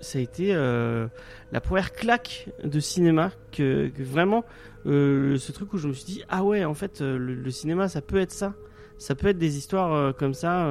ça 0.00 0.18
a 0.18 0.22
été 0.22 0.52
la 0.54 1.60
première 1.60 1.92
claque 1.92 2.48
de 2.64 2.80
cinéma 2.80 3.30
que, 3.52 3.90
vraiment 3.98 4.44
ce 4.84 5.52
truc 5.52 5.72
où 5.72 5.78
je 5.78 5.86
me 5.86 5.92
suis 5.92 6.04
dit 6.04 6.22
ah 6.28 6.42
ouais 6.42 6.64
en 6.64 6.74
fait 6.74 7.00
le, 7.00 7.50
cinéma 7.50 7.88
ça 7.88 8.00
peut 8.00 8.18
être 8.18 8.32
ça 8.32 8.54
ça 8.98 9.14
peut 9.14 9.28
être 9.28 9.38
des 9.38 9.58
histoires 9.58 10.16
comme 10.16 10.34
ça 10.34 10.68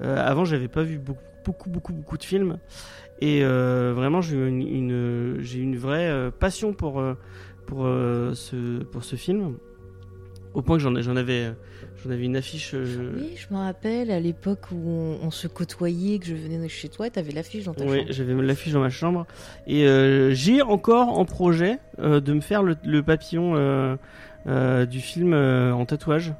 avant 0.00 0.46
j'avais 0.46 0.68
pas 0.68 0.84
vu 0.84 0.98
beaucoup 0.98 1.31
beaucoup 1.44 1.70
beaucoup 1.70 1.92
beaucoup 1.92 2.16
de 2.18 2.24
films 2.24 2.58
et 3.20 3.40
euh, 3.44 3.92
vraiment 3.94 4.20
j'ai 4.20 4.36
eu 4.36 4.48
une, 4.48 5.76
vraie 5.76 6.08
euh, 6.08 6.30
passion 6.30 6.72
pour 6.72 7.00
euh, 7.00 7.14
pour 7.66 7.86
ce 8.34 8.82
pour 8.84 9.04
ce 9.04 9.16
film 9.16 9.56
au 10.54 10.60
point 10.62 10.76
que 10.76 10.82
j'en 10.82 11.00
j'en 11.00 11.16
avais 11.16 11.52
j'en 12.04 12.10
avais 12.10 12.24
une 12.24 12.36
affiche 12.36 12.72
euh, 12.74 13.12
Oui, 13.16 13.30
je 13.36 13.54
me 13.54 13.58
rappelle 13.58 14.10
à 14.10 14.20
l'époque 14.20 14.70
où 14.72 14.76
on, 14.86 15.18
on 15.22 15.30
se 15.30 15.46
côtoyait, 15.48 16.18
que 16.18 16.26
je 16.26 16.34
venais 16.34 16.68
chez 16.68 16.88
toi, 16.88 17.06
et 17.06 17.10
t'avais 17.10 17.32
l'affiche 17.32 17.64
dans 17.64 17.72
ta 17.74 17.84
Oui, 17.84 18.00
chambre. 18.00 18.06
j'avais 18.10 18.34
l'affiche 18.42 18.72
dans 18.72 18.80
ma 18.80 18.90
chambre. 18.90 19.26
Et 19.66 19.86
euh, 19.86 20.34
j'ai 20.34 20.60
encore 20.60 21.18
en 21.18 21.24
projet 21.24 21.78
de 21.98 22.32
me 22.34 22.40
faire 22.40 22.62
le, 22.62 22.76
le 22.84 23.02
papillon 23.02 23.54
du 24.46 25.00
film 25.00 25.32
en 25.32 25.86
tatouage. 25.86 26.34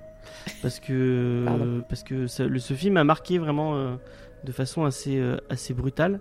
Parce 0.60 0.80
que, 0.80 1.44
Pardon. 1.46 1.82
parce 1.88 2.02
que 2.02 2.26
ça- 2.26 2.46
le, 2.46 2.58
ce 2.58 2.74
film 2.74 2.96
a 2.96 3.04
marqué 3.04 3.38
vraiment 3.38 3.76
euh, 3.76 3.94
de 4.44 4.52
façon 4.52 4.84
assez, 4.84 5.18
euh, 5.18 5.36
assez 5.50 5.74
brutale. 5.74 6.20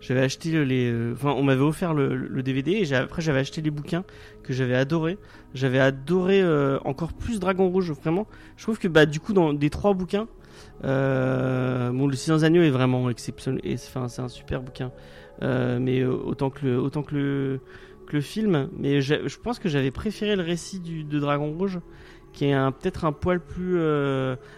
J'avais 0.00 0.20
acheté 0.22 0.64
les. 0.64 0.90
euh, 0.90 1.12
Enfin, 1.12 1.30
on 1.30 1.42
m'avait 1.42 1.62
offert 1.62 1.94
le, 1.94 2.14
le 2.16 2.42
DVD 2.42 2.72
et 2.72 2.94
après 2.94 3.20
j'avais 3.22 3.40
acheté 3.40 3.60
les 3.62 3.70
bouquins 3.70 4.04
que 4.42 4.52
j'avais 4.52 4.74
adoré. 4.74 5.18
J'avais 5.54 5.78
adoré 5.80 6.40
euh, 6.42 6.78
encore 6.84 7.12
plus 7.12 7.40
Dragon 7.40 7.68
Rouge, 7.68 7.90
vraiment. 7.92 8.26
Je 8.56 8.62
trouve 8.62 8.78
que 8.78 8.88
bah, 8.88 9.06
du 9.06 9.20
coup, 9.20 9.32
dans 9.32 9.52
des 9.52 9.70
trois 9.70 9.94
bouquins, 9.94 10.28
euh, 10.84 11.90
bon, 11.90 12.06
Le 12.06 12.14
Silence 12.16 12.42
Agneau 12.42 12.62
est 12.62 12.70
vraiment 12.70 13.08
exceptionnel. 13.10 13.60
Enfin, 13.74 14.08
c'est 14.08 14.22
un 14.22 14.28
super 14.28 14.62
bouquin. 14.62 14.92
Euh, 15.42 15.78
mais 15.80 16.04
autant 16.04 16.50
que 16.50 16.66
le, 16.66 16.78
autant 16.80 17.02
que 17.02 17.14
le, 17.14 17.60
que 18.06 18.16
le 18.16 18.20
film. 18.22 18.68
Mais 18.76 19.00
j'ai- 19.00 19.28
je 19.28 19.38
pense 19.38 19.58
que 19.58 19.68
j'avais 19.68 19.90
préféré 19.90 20.36
le 20.36 20.42
récit 20.42 20.80
du, 20.80 21.04
de 21.04 21.18
Dragon 21.18 21.52
Rouge, 21.52 21.78
qui 22.32 22.46
est 22.46 22.54
peut-être 22.80 23.04
un 23.04 23.12
poil 23.12 23.40
plus 23.40 23.78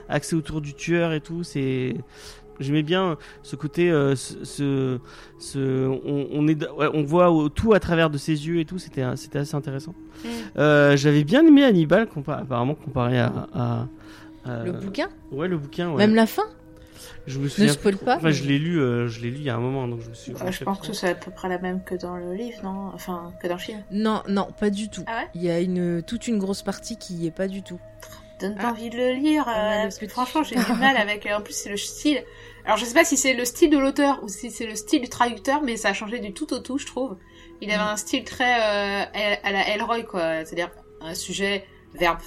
axé 0.09 0.37
autour 0.37 0.61
du 0.61 0.75
tueur 0.75 1.13
et 1.13 1.21
tout. 1.21 1.43
C'est 1.43 1.95
J'aimais 2.61 2.83
bien 2.83 3.17
ce 3.43 3.57
côté, 3.57 3.91
euh, 3.91 4.15
ce, 4.15 4.45
ce, 4.45 4.99
ce- 5.39 5.87
on, 5.89 6.29
on 6.33 6.47
est, 6.47 6.69
ouais, 6.71 6.89
on 6.95 7.03
voit 7.03 7.33
tout 7.55 7.73
à 7.73 7.81
travers 7.81 8.11
de 8.11 8.19
ses 8.19 8.47
yeux 8.47 8.61
et 8.61 8.65
tout. 8.65 8.79
C'était, 8.79 9.05
c'était 9.17 9.39
assez 9.41 9.55
intéressant. 9.57 9.95
Mm. 10.25 10.29
Euh, 10.59 10.97
j'avais 10.97 11.25
bien 11.25 11.45
aimé 11.47 11.65
Hannibal, 11.65 12.05
compa- 12.07 12.41
apparemment 12.43 12.75
comparé 12.75 13.19
à, 13.19 13.33
à- 13.55 13.87
à- 14.45 14.65
Le 14.65 14.73
bouquin 14.73 15.09
Ouais, 15.33 15.49
le 15.49 15.57
bouquin. 15.59 15.91
Ouais. 15.91 15.97
Même 16.07 16.15
la 16.15 16.27
fin 16.27 16.45
je 17.27 17.39
me 17.39 17.49
souviens. 17.49 17.73
spoil 17.73 17.97
plus 17.97 18.05
pas. 18.05 18.17
Enfin, 18.17 18.31
je 18.31 18.45
l'ai 18.45 18.59
lu, 18.59 18.81
euh, 18.81 19.07
je 19.09 19.21
l'ai 19.21 19.31
lu 19.31 19.37
il 19.37 19.43
y 19.45 19.51
a 19.51 19.55
un 19.55 19.61
moment, 19.61 19.87
donc 19.87 20.01
je 20.03 20.09
me 20.09 20.15
suis. 20.15 20.33
Ouais, 20.33 20.51
je 20.53 20.65
pense 20.65 20.81
que 20.81 20.93
c'est 20.93 21.09
à 21.11 21.15
peu 21.15 21.31
près 21.31 21.49
la 21.49 21.59
même 21.59 21.85
que 21.85 21.95
dans 21.95 22.17
le 22.17 22.35
livre, 22.35 22.59
non? 22.65 22.91
Enfin, 22.95 23.33
que 23.43 23.47
dans 23.47 23.55
le 23.55 23.61
film. 23.61 23.83
Non, 23.93 24.23
non, 24.29 24.49
pas 24.59 24.71
du 24.71 24.89
tout. 24.91 25.05
Ah 25.07 25.19
ouais? 25.21 25.29
Il 25.35 25.43
y 25.43 25.51
a 25.51 25.61
une, 25.61 26.03
toute 26.03 26.27
une 26.29 26.39
grosse 26.39 26.63
partie 26.63 26.97
qui 26.97 27.15
y 27.15 27.27
est 27.27 27.31
pas 27.31 27.47
du 27.47 27.63
tout. 27.63 27.79
Donne 28.41 28.55
pas 28.57 28.63
Ah. 28.69 28.71
envie 28.71 28.89
de 28.91 28.97
le 28.97 29.13
lire. 29.21 29.43
Euh, 29.49 29.83
parce 29.83 29.99
que 29.99 30.09
franchement, 30.09 30.43
j'ai 30.43 30.57
du 30.57 30.73
mal 30.81 30.97
avec. 30.97 31.27
euh, 31.27 31.37
En 31.37 31.43
plus, 31.43 31.53
c'est 31.55 31.69
le 31.69 31.77
style. 31.77 32.23
Alors, 32.65 32.77
je 32.77 32.85
sais 32.85 32.95
pas 32.95 33.05
si 33.05 33.17
c'est 33.17 33.35
le 33.35 33.45
style 33.45 33.71
de 33.71 33.79
l'auteur 33.79 34.23
ou 34.23 34.29
si 34.29 34.51
c'est 34.51 34.67
le 34.67 34.75
style 34.75 35.01
du 35.03 35.09
traducteur, 35.09 35.63
mais 35.63 35.77
ça 35.77 35.89
a 35.89 35.93
changé 35.93 36.19
du 36.21 36.33
tout 36.33 36.53
au 36.53 36.59
tout, 36.59 36.79
je 36.79 36.87
trouve. 36.87 37.17
Il 37.63 37.71
avait 37.71 37.83
Mm. 37.83 37.89
un 37.89 37.97
style 37.97 38.25
très 38.25 38.55
euh, 38.61 39.05
à 39.43 39.53
la 39.53 39.69
Elroy, 39.75 40.03
quoi. 40.03 40.45
C'est-à-dire 40.45 40.71
un 41.01 41.15
sujet, 41.15 41.65
verbe, 41.95 42.19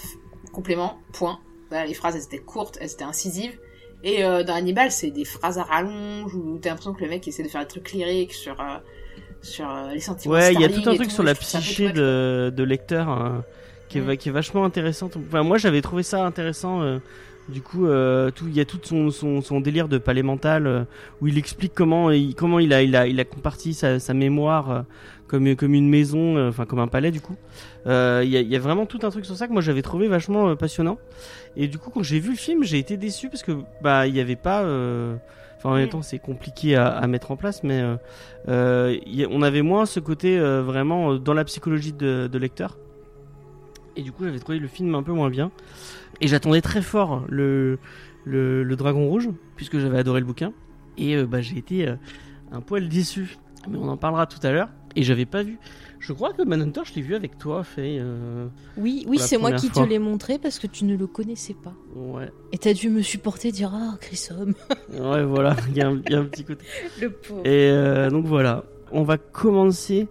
complément, 0.52 1.00
point. 1.14 1.40
Voilà, 1.70 1.86
les 1.86 1.94
phrases, 1.94 2.16
elles 2.16 2.24
étaient 2.24 2.44
courtes, 2.44 2.78
elles 2.82 2.92
étaient 2.92 3.04
incisives. 3.04 3.58
Et 4.04 4.24
euh, 4.26 4.44
dans 4.44 4.54
Hannibal, 4.56 4.92
c'est 4.92 5.12
des 5.12 5.24
phrases 5.26 5.58
à 5.58 5.64
rallonge 5.64 6.36
où 6.36 6.60
t'as 6.62 6.70
l'impression 6.72 6.94
que 6.94 7.02
le 7.04 7.10
mec 7.10 7.28
essaie 7.28 7.44
de 7.44 7.48
faire 7.48 7.62
des 7.62 7.68
trucs 7.68 7.92
lyriques 7.94 8.34
sur 8.34 8.60
euh, 8.60 8.78
sur 9.42 9.70
euh, 9.70 9.92
les 9.94 10.00
sentiments. 10.02 10.36
Ouais, 10.36 10.54
il 10.54 10.60
y 10.60 10.66
a 10.66 10.70
tout 10.70 10.88
un 10.90 10.96
truc 10.96 11.10
sur 11.12 11.24
la 11.24 11.36
psyché 11.36 11.92
de, 11.92 12.52
de 12.56 12.64
lecteur 12.64 13.08
hein, 13.10 13.44
qui, 13.90 14.00
est, 14.00 14.02
Mm. 14.02 14.18
qui 14.18 14.30
est 14.30 14.32
vachement 14.32 14.66
intéressante. 14.66 15.16
Enfin, 15.18 15.44
moi, 15.44 15.58
j'avais 15.58 15.82
trouvé 15.82 16.04
ça 16.04 16.26
intéressant. 16.26 16.82
Du 17.50 17.62
coup, 17.62 17.86
euh, 17.88 18.32
tout, 18.32 18.46
il 18.48 18.56
y 18.56 18.62
a 18.62 18.66
tout 18.66 18.80
son, 18.84 19.10
son, 19.12 19.42
son 19.42 19.60
délire 19.60 19.88
de 19.88 19.98
palais 19.98 20.24
mental 20.24 20.66
euh, 20.66 20.84
où 21.22 21.28
il 21.28 21.38
explique 21.38 21.74
comment 21.74 22.10
il, 22.12 22.36
comment 22.36 22.60
il 22.60 22.72
a, 22.74 22.82
il 22.84 22.96
a, 22.96 23.06
il 23.08 23.20
a 23.20 23.26
comparti 23.26 23.74
sa, 23.74 24.00
sa 24.00 24.14
mémoire 24.14 24.72
euh, 24.72 24.82
comme, 25.28 25.56
comme 25.56 25.74
une 25.74 25.90
maison, 25.90 26.38
euh, 26.38 26.50
enfin 26.50 26.66
comme 26.66 26.80
un 26.80 26.88
palais 26.88 27.12
du 27.12 27.20
coup. 27.22 27.36
Il 27.86 27.92
y, 27.92 28.38
a, 28.38 28.40
il 28.42 28.48
y 28.48 28.56
a 28.56 28.60
vraiment 28.60 28.86
tout 28.86 29.00
un 29.04 29.10
truc 29.10 29.26
sur 29.26 29.36
ça 29.36 29.48
que 29.48 29.54
moi 29.54 29.62
j'avais 29.62 29.82
trouvé 29.82 30.08
vachement 30.08 30.56
passionnant. 30.56 30.98
Et 31.58 31.68
du 31.68 31.78
coup, 31.78 31.90
quand 31.90 32.02
j'ai 32.04 32.20
vu 32.20 32.32
le 32.32 32.38
film, 32.38 32.64
j'ai 32.64 32.80
été 32.80 32.96
déçu 32.98 33.30
parce 33.30 33.44
que 33.44 33.52
bah 33.82 34.08
il 34.08 34.16
y 34.16 34.22
avait 34.22 34.38
pas. 34.38 34.62
Enfin, 34.62 35.70
en 35.70 35.76
même 35.76 35.90
temps, 35.90 36.02
c'est 36.02 36.20
compliqué 36.20 36.76
à, 36.76 36.88
à 36.88 37.08
mettre 37.08 37.32
en 37.32 37.36
place, 37.38 37.62
mais 37.64 37.82
a- 37.82 37.98
on 39.30 39.42
avait 39.42 39.62
moins 39.62 39.86
ce 39.86 40.00
côté 40.00 40.40
vraiment 40.40 41.16
dans 41.16 41.34
la 41.34 41.44
psychologie 41.44 41.94
de, 41.94 42.28
de 42.32 42.38
lecteur. 42.38 42.78
Et 43.96 44.02
du 44.02 44.12
coup, 44.12 44.24
j'avais 44.26 44.40
trouvé 44.40 44.60
le 44.60 44.68
film 44.68 44.96
un 44.96 45.04
peu 45.04 45.12
moins 45.12 45.30
bien. 45.30 45.52
Et 46.22 46.28
j'attendais 46.28 46.62
très 46.62 46.82
fort 46.82 47.24
le, 47.30 47.80
le, 48.26 48.64
le 48.64 48.76
Dragon 48.76 49.08
Rouge, 49.08 49.30
puisque 49.56 49.78
j'avais 49.80 49.98
adoré 50.00 50.20
le 50.20 50.26
bouquin. 50.26 50.54
Et 50.98 51.16
euh, 51.16 51.26
bah, 51.26 51.42
j'ai 51.42 51.58
été 51.58 51.88
euh, 51.88 51.96
un 52.52 52.62
poil 52.62 52.88
déçu. 52.90 53.38
Mais 53.70 53.78
on 53.78 53.88
en 53.88 53.98
parlera 53.98 54.26
tout 54.28 54.40
à 54.46 54.52
l'heure. 54.52 54.70
Et 54.96 55.04
j'avais 55.04 55.26
pas 55.26 55.42
vu. 55.42 55.58
Je 56.00 56.12
crois 56.14 56.34
que 56.34 56.44
Manhunter, 56.44 56.82
je 56.84 56.94
l'ai 56.96 57.02
vu 57.02 57.16
avec 57.16 57.38
toi, 57.38 57.64
Faye. 57.64 57.98
euh, 58.00 58.46
Oui, 58.78 59.06
oui, 59.08 59.18
c'est 59.20 59.38
moi 59.38 59.54
qui 59.54 59.70
fois. 59.70 59.84
te 59.86 59.90
l'ai 59.90 59.98
montré 60.00 60.38
parce 60.38 60.60
que 60.60 60.68
tu 60.68 60.84
ne 60.86 60.96
le 60.98 61.08
connaissais 61.08 61.54
pas. 61.56 61.74
Ouais, 61.96 62.30
Et 62.52 62.58
t'as 62.58 62.74
dû 62.74 62.90
me 62.90 63.02
supporter 63.02 63.52
dire 63.52 63.72
Ah, 63.74 63.96
Chrysom. 64.02 64.54
ouais, 64.92 65.24
voilà. 65.24 65.56
Il 65.70 65.78
y, 65.78 65.82
a 65.82 65.88
un- 65.88 66.02
il 66.06 66.12
y 66.12 66.16
a 66.16 66.20
un 66.20 66.26
petit 66.26 66.44
côté. 66.44 66.66
Le 67.02 67.10
pauvre. 67.10 67.40
Et 67.46 67.70
euh, 67.72 68.10
donc 68.10 68.26
voilà, 68.26 68.66
on 68.92 69.04
va 69.04 69.18
commencer. 69.18 70.08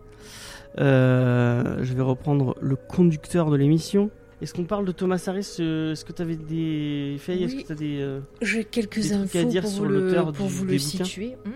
Euh, 0.78 1.78
je 1.82 1.92
vais 1.94 2.02
reprendre 2.02 2.56
le 2.60 2.76
conducteur 2.76 3.50
de 3.50 3.56
l'émission. 3.56 4.10
Est-ce 4.40 4.54
qu'on 4.54 4.64
parle 4.64 4.84
de 4.84 4.92
Thomas 4.92 5.22
Harris 5.26 5.56
euh, 5.60 5.92
Est-ce 5.92 6.04
que 6.04 6.12
tu 6.12 6.22
avais 6.22 6.36
des 6.36 7.16
faits 7.18 7.40
Est-ce 7.40 7.54
Oui. 7.54 7.62
que 7.62 7.66
tu 7.68 7.72
as 7.72 7.76
des. 7.76 8.00
euh, 8.00 8.20
J'ai 8.40 8.64
quelques 8.64 8.98
Des 9.00 9.12
à 9.12 9.16
infos 9.18 9.44
dire 9.44 9.62
pour 9.62 9.70
sur 9.70 9.82
vous 9.84 9.88
le, 9.90 10.22
pour 10.32 10.46
du- 10.46 10.52
vous 10.52 10.64
le 10.64 10.78
situer. 10.78 11.36
Hmm. 11.44 11.50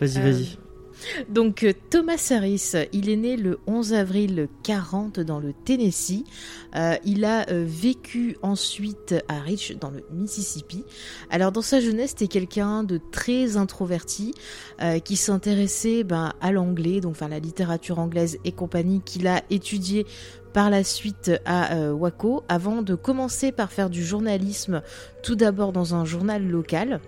Vas-y, 0.00 0.18
Euh, 0.18 0.22
vas-y. 0.22 0.58
Donc 1.28 1.62
euh, 1.62 1.72
Thomas 1.90 2.30
Harris, 2.30 2.72
il 2.92 3.08
est 3.08 3.16
né 3.16 3.36
le 3.36 3.58
11 3.66 3.94
avril 3.94 4.48
40 4.62 5.20
dans 5.20 5.40
le 5.40 5.52
Tennessee. 5.52 6.24
Euh, 6.76 6.96
il 7.04 7.24
a 7.24 7.48
euh, 7.50 7.64
vécu 7.66 8.36
ensuite 8.42 9.14
à 9.28 9.40
Rich 9.40 9.76
dans 9.78 9.90
le 9.90 10.04
Mississippi. 10.12 10.84
Alors 11.30 11.52
dans 11.52 11.62
sa 11.62 11.80
jeunesse, 11.80 12.10
c'était 12.10 12.28
quelqu'un 12.28 12.82
de 12.82 13.00
très 13.10 13.56
introverti 13.56 14.34
qui 15.04 15.16
s'intéressait 15.16 16.04
ben, 16.04 16.32
à 16.40 16.52
l'anglais, 16.52 17.00
donc 17.00 17.12
enfin 17.12 17.28
la 17.28 17.40
littérature 17.40 17.98
anglaise 17.98 18.38
et 18.44 18.52
compagnie 18.52 19.00
qu'il 19.04 19.26
a 19.26 19.42
étudié 19.50 20.06
par 20.58 20.70
la 20.70 20.82
suite 20.82 21.30
à 21.44 21.76
euh, 21.76 21.92
Waco 21.92 22.42
avant 22.48 22.82
de 22.82 22.96
commencer 22.96 23.52
par 23.52 23.70
faire 23.70 23.88
du 23.88 24.04
journalisme 24.04 24.82
tout 25.22 25.36
d'abord 25.36 25.72
dans 25.72 25.94
un 25.94 26.04
journal 26.04 26.44
local. 26.44 27.00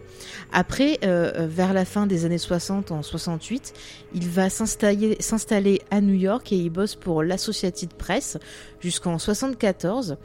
Après, 0.53 1.01
euh, 1.03 1.33
euh, 1.35 1.47
vers 1.49 1.73
la 1.73 1.85
fin 1.85 2.07
des 2.07 2.25
années 2.25 2.39
60, 2.39 2.93
en 2.93 3.03
68, 3.03 3.73
il 4.15 4.29
va 4.29 4.51
s'installer 4.51 5.17
s'installer 5.19 5.83
à 5.91 6.01
New 6.01 6.15
York 6.15 6.53
et 6.53 6.59
il 6.59 6.71
bosse 6.71 6.95
pour 6.95 7.25
l'Associated 7.25 7.93
Press 7.95 8.39
jusqu'en 8.79 9.19
74. 9.19 10.17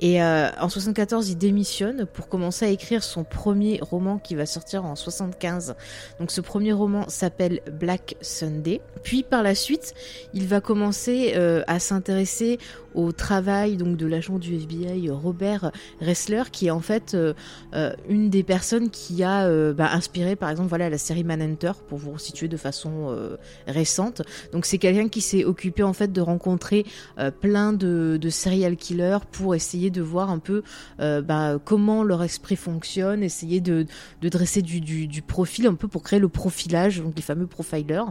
Et 0.00 0.22
euh, 0.22 0.48
en 0.58 0.68
74, 0.68 1.28
il 1.28 1.36
démissionne 1.36 2.06
pour 2.06 2.28
commencer 2.28 2.64
à 2.64 2.68
écrire 2.68 3.04
son 3.04 3.22
premier 3.22 3.78
roman 3.82 4.18
qui 4.18 4.34
va 4.34 4.46
sortir 4.46 4.84
en 4.84 4.96
75. 4.96 5.74
Donc 6.18 6.30
ce 6.30 6.40
premier 6.40 6.72
roman 6.72 7.08
s'appelle 7.08 7.60
Black 7.70 8.16
Sunday. 8.22 8.80
Puis 9.02 9.22
par 9.22 9.42
la 9.42 9.54
suite, 9.54 9.94
il 10.32 10.46
va 10.46 10.60
commencer 10.60 11.34
euh, 11.36 11.62
à 11.66 11.78
s'intéresser 11.80 12.58
au 12.94 13.12
travail 13.12 13.76
donc 13.76 13.96
de 13.96 14.06
l'agent 14.06 14.38
du 14.38 14.54
FBI 14.54 15.10
Robert 15.10 15.72
Ressler, 16.00 16.44
qui 16.50 16.66
est 16.66 16.70
en 16.70 16.80
fait 16.80 17.14
euh, 17.14 17.34
euh, 17.74 17.92
une 18.08 18.30
des 18.30 18.42
personnes 18.42 18.90
qui 18.90 19.22
a 19.22 19.46
euh, 19.46 19.72
bah, 19.72 19.90
inspiré 19.92 20.36
par 20.36 20.50
exemple 20.50 20.68
voilà 20.68 20.90
la 20.90 20.98
série 20.98 21.24
Manhunter 21.24 21.72
pour 21.88 21.98
vous 21.98 22.18
situer 22.18 22.48
de 22.48 22.56
façon 22.56 23.08
euh, 23.10 23.36
récente. 23.66 24.22
Donc 24.52 24.66
c'est 24.66 24.78
quelqu'un 24.78 25.08
qui 25.08 25.20
s'est 25.20 25.44
occupé 25.44 25.82
en 25.82 25.92
fait 25.92 26.12
de 26.12 26.20
rencontrer 26.20 26.84
euh, 27.18 27.30
plein 27.30 27.72
de, 27.72 28.18
de 28.20 28.30
serial 28.30 28.76
killers 28.76 29.18
pour 29.30 29.54
essayer 29.54 29.90
de 29.90 30.02
voir 30.02 30.30
un 30.30 30.38
peu 30.38 30.62
bah, 30.98 31.58
comment 31.64 32.02
leur 32.02 32.22
esprit 32.22 32.56
fonctionne, 32.56 33.22
essayer 33.22 33.60
de, 33.60 33.86
de 34.20 34.28
dresser 34.28 34.62
du, 34.62 34.80
du, 34.80 35.06
du 35.06 35.22
profil 35.22 35.66
un 35.66 35.74
peu 35.74 35.88
pour 35.88 36.02
créer 36.02 36.18
le 36.18 36.28
profilage, 36.28 37.00
donc 37.00 37.14
les 37.16 37.22
fameux 37.22 37.46
profilers. 37.46 38.04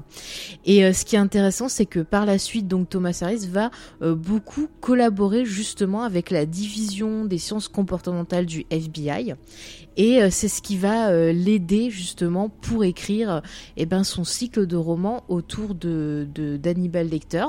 Et 0.65 0.91
ce 0.93 1.05
qui 1.05 1.15
est 1.15 1.19
intéressant, 1.19 1.69
c'est 1.69 1.85
que 1.85 1.99
par 1.99 2.25
la 2.25 2.37
suite, 2.37 2.67
donc 2.67 2.89
Thomas 2.89 3.17
Harris 3.21 3.47
va 3.47 3.71
beaucoup 4.01 4.68
collaborer 4.79 5.45
justement 5.45 6.03
avec 6.03 6.31
la 6.31 6.45
division 6.45 7.25
des 7.25 7.37
sciences 7.37 7.67
comportementales 7.67 8.45
du 8.45 8.65
FBI. 8.69 9.35
Et 9.97 10.21
euh, 10.21 10.29
c'est 10.31 10.47
ce 10.47 10.61
qui 10.61 10.77
va 10.77 11.09
euh, 11.09 11.33
l'aider 11.33 11.89
justement 11.89 12.49
pour 12.49 12.83
écrire 12.83 13.41
eh 13.75 13.85
ben, 13.85 14.03
son 14.03 14.23
cycle 14.23 14.65
de 14.65 14.77
romans 14.77 15.23
autour 15.27 15.75
de 15.75 16.27
d'Hannibal 16.57 17.09
Lecter. 17.09 17.45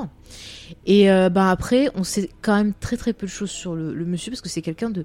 Et 0.86 1.10
euh, 1.10 1.28
ben 1.28 1.46
après, 1.46 1.88
on 1.94 2.02
sait 2.02 2.30
quand 2.42 2.56
même 2.56 2.74
très 2.74 2.96
très 2.96 3.12
peu 3.12 3.26
de 3.26 3.30
choses 3.30 3.50
sur 3.50 3.74
le, 3.74 3.94
monsieur 4.04 4.32
parce 4.32 4.40
que 4.40 4.48
c'est 4.48 4.62
quelqu'un 4.62 4.90
de 4.90 5.04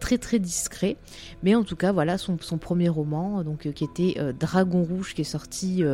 très 0.00 0.18
très 0.18 0.38
discret. 0.38 0.96
Mais 1.42 1.54
en 1.54 1.62
tout 1.62 1.76
cas, 1.76 1.92
voilà 1.92 2.18
son, 2.18 2.36
son 2.40 2.58
premier 2.58 2.88
roman, 2.88 3.44
donc 3.44 3.66
euh, 3.66 3.72
qui 3.72 3.84
était 3.84 4.16
Dragon 4.38 4.82
Rouge, 4.82 5.14
qui 5.14 5.20
est 5.20 5.24
sorti 5.24 5.84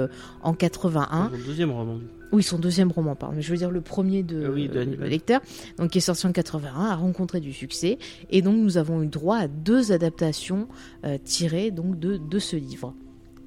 en 0.42 0.54
81. 0.54 1.28
Mon 1.30 1.46
deuxième 1.46 1.72
roman. 1.72 1.98
Oui, 2.32 2.42
son 2.42 2.58
deuxième 2.58 2.90
roman, 2.90 3.14
pardon. 3.14 3.36
Mais 3.36 3.42
je 3.42 3.50
veux 3.50 3.56
dire 3.56 3.70
le 3.70 3.80
premier 3.80 4.22
de, 4.22 4.48
oui, 4.48 4.68
de 4.68 4.80
Hannibal. 4.80 5.08
Lecter, 5.08 5.38
donc 5.78 5.90
qui 5.90 5.98
est 5.98 6.02
sorti 6.02 6.26
en 6.26 6.32
81, 6.32 6.86
a 6.86 6.96
rencontré 6.96 7.40
du 7.40 7.52
succès. 7.52 7.98
Et 8.30 8.42
donc 8.42 8.56
nous 8.56 8.78
avons 8.78 9.02
eu 9.02 9.06
droit 9.06 9.38
à 9.38 9.48
deux 9.48 9.92
adaptations 9.92 10.68
euh, 11.04 11.18
tirées 11.22 11.70
donc 11.70 11.98
de, 11.98 12.16
de 12.16 12.38
ce 12.38 12.56
livre. 12.56 12.94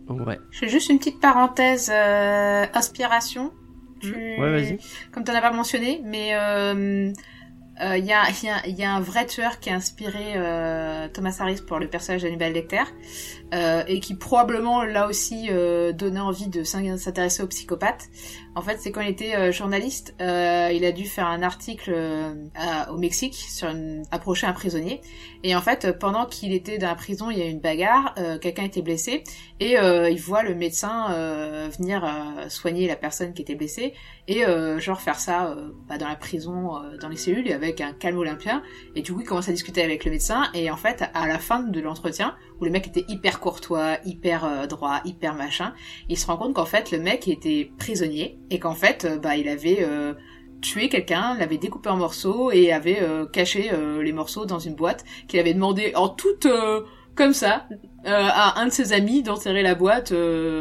Ouais. 0.07 0.39
Je 0.49 0.59
fais 0.59 0.69
juste 0.69 0.89
une 0.89 0.97
petite 0.97 1.19
parenthèse 1.19 1.91
euh, 1.93 2.65
inspiration. 2.73 3.51
Tu... 4.01 4.13
Ouais, 4.13 4.51
vas-y. 4.51 4.79
Comme 5.11 5.23
tu 5.23 5.31
n'as 5.31 5.41
pas 5.41 5.51
mentionné, 5.51 6.01
mais 6.03 6.33
euh, 6.33 7.11
euh, 7.81 7.97
il 7.97 8.05
y, 8.05 8.11
a, 8.11 8.23
il 8.29 8.45
y, 8.45 8.49
a, 8.49 8.67
il 8.67 8.77
y 8.77 8.83
a 8.83 8.93
un 8.93 8.99
vrai 8.99 9.25
tueur 9.25 9.59
qui 9.59 9.69
a 9.69 9.75
inspiré 9.75 10.33
euh, 10.35 11.07
Thomas 11.13 11.37
Harris 11.39 11.61
pour 11.65 11.79
le 11.79 11.87
personnage 11.87 12.23
d'Hannibal 12.23 12.51
Lecter 12.51 12.83
euh, 13.53 13.83
et 13.87 13.99
qui 13.99 14.15
probablement 14.15 14.83
là 14.83 15.07
aussi 15.07 15.47
euh, 15.49 15.91
donnait 15.91 16.19
envie 16.19 16.47
de 16.47 16.63
s'in- 16.63 16.97
s'intéresser 16.97 17.43
aux 17.43 17.47
psychopathes. 17.47 18.09
En 18.55 18.61
fait, 18.61 18.77
c'est 18.79 18.91
quand 18.91 19.01
il 19.01 19.09
était 19.09 19.35
euh, 19.35 19.51
journaliste, 19.51 20.15
euh, 20.21 20.69
il 20.73 20.83
a 20.83 20.91
dû 20.91 21.05
faire 21.05 21.27
un 21.27 21.43
article 21.43 21.91
euh, 21.95 22.33
au 22.91 22.97
Mexique 22.97 23.35
sur 23.35 23.69
une, 23.69 24.03
approcher 24.11 24.47
un 24.47 24.53
prisonnier. 24.53 25.01
Et 25.43 25.55
en 25.55 25.61
fait, 25.61 25.97
pendant 25.97 26.25
qu'il 26.25 26.51
était 26.51 26.77
dans 26.77 26.87
la 26.87 26.95
prison, 26.95 27.29
il 27.29 27.37
y 27.37 27.41
a 27.41 27.45
eu 27.45 27.49
une 27.49 27.61
bagarre, 27.61 28.13
euh, 28.17 28.37
quelqu'un 28.37 28.63
était 28.63 28.81
blessé 28.81 29.23
et 29.59 29.75
il 29.75 30.19
voit 30.19 30.43
le 30.43 30.55
médecin 30.55 31.69
venir 31.77 32.05
soigner 32.49 32.87
la 32.87 32.95
personne 32.95 33.33
qui 33.33 33.41
était 33.41 33.55
blessée 33.55 33.93
et 34.27 34.43
genre 34.79 35.01
faire 35.01 35.19
ça 35.19 35.55
bah, 35.87 35.97
dans 35.97 36.07
la 36.07 36.15
prison, 36.15 36.81
dans 37.01 37.09
les 37.09 37.17
cellules 37.17 37.51
avec 37.51 37.81
un 37.81 37.93
calme 37.93 38.17
olympien. 38.17 38.63
Et 38.95 39.01
du 39.01 39.13
coup, 39.13 39.21
il 39.21 39.27
commence 39.27 39.49
à 39.49 39.51
discuter 39.51 39.83
avec 39.83 40.05
le 40.05 40.11
médecin 40.11 40.49
et 40.53 40.71
en 40.71 40.77
fait, 40.77 41.03
à 41.13 41.27
la 41.27 41.39
fin 41.39 41.59
de 41.61 41.79
l'entretien, 41.81 42.35
où 42.59 42.65
le 42.65 42.71
mec 42.71 42.87
était 42.87 43.05
hyper 43.07 43.39
courtois, 43.39 43.97
hyper 44.05 44.45
euh, 44.45 44.67
droit, 44.67 45.01
hyper 45.05 45.33
machin, 45.35 45.73
il 46.09 46.17
se 46.17 46.27
rend 46.27 46.37
compte 46.37 46.53
qu'en 46.53 46.65
fait, 46.65 46.91
le 46.91 46.99
mec 46.99 47.27
était 47.27 47.71
prisonnier 47.77 48.39
et 48.49 48.59
qu'en 48.59 48.75
fait, 48.75 49.05
euh, 49.05 49.17
bah, 49.17 49.37
il 49.37 49.47
avait 49.47 49.79
euh, 49.81 50.13
tué 50.61 50.89
quelqu'un, 50.89 51.37
l'avait 51.37 51.57
découpé 51.57 51.89
en 51.89 51.95
morceaux 51.95 52.51
et 52.51 52.71
avait 52.73 53.01
caché 53.31 53.71
les 54.01 54.11
morceaux 54.11 54.45
dans 54.45 54.59
une 54.59 54.75
boîte 54.75 55.05
qu'il 55.29 55.39
avait 55.39 55.53
demandé 55.53 55.93
en 55.95 56.09
toute 56.09 56.47
comme 57.15 57.31
ça 57.31 57.65
à 58.03 58.59
un 58.59 58.65
de 58.65 58.69
ses 58.69 58.91
amis 58.91 59.23
d'enterrer 59.23 59.63
la 59.63 59.73
boîte 59.73 60.09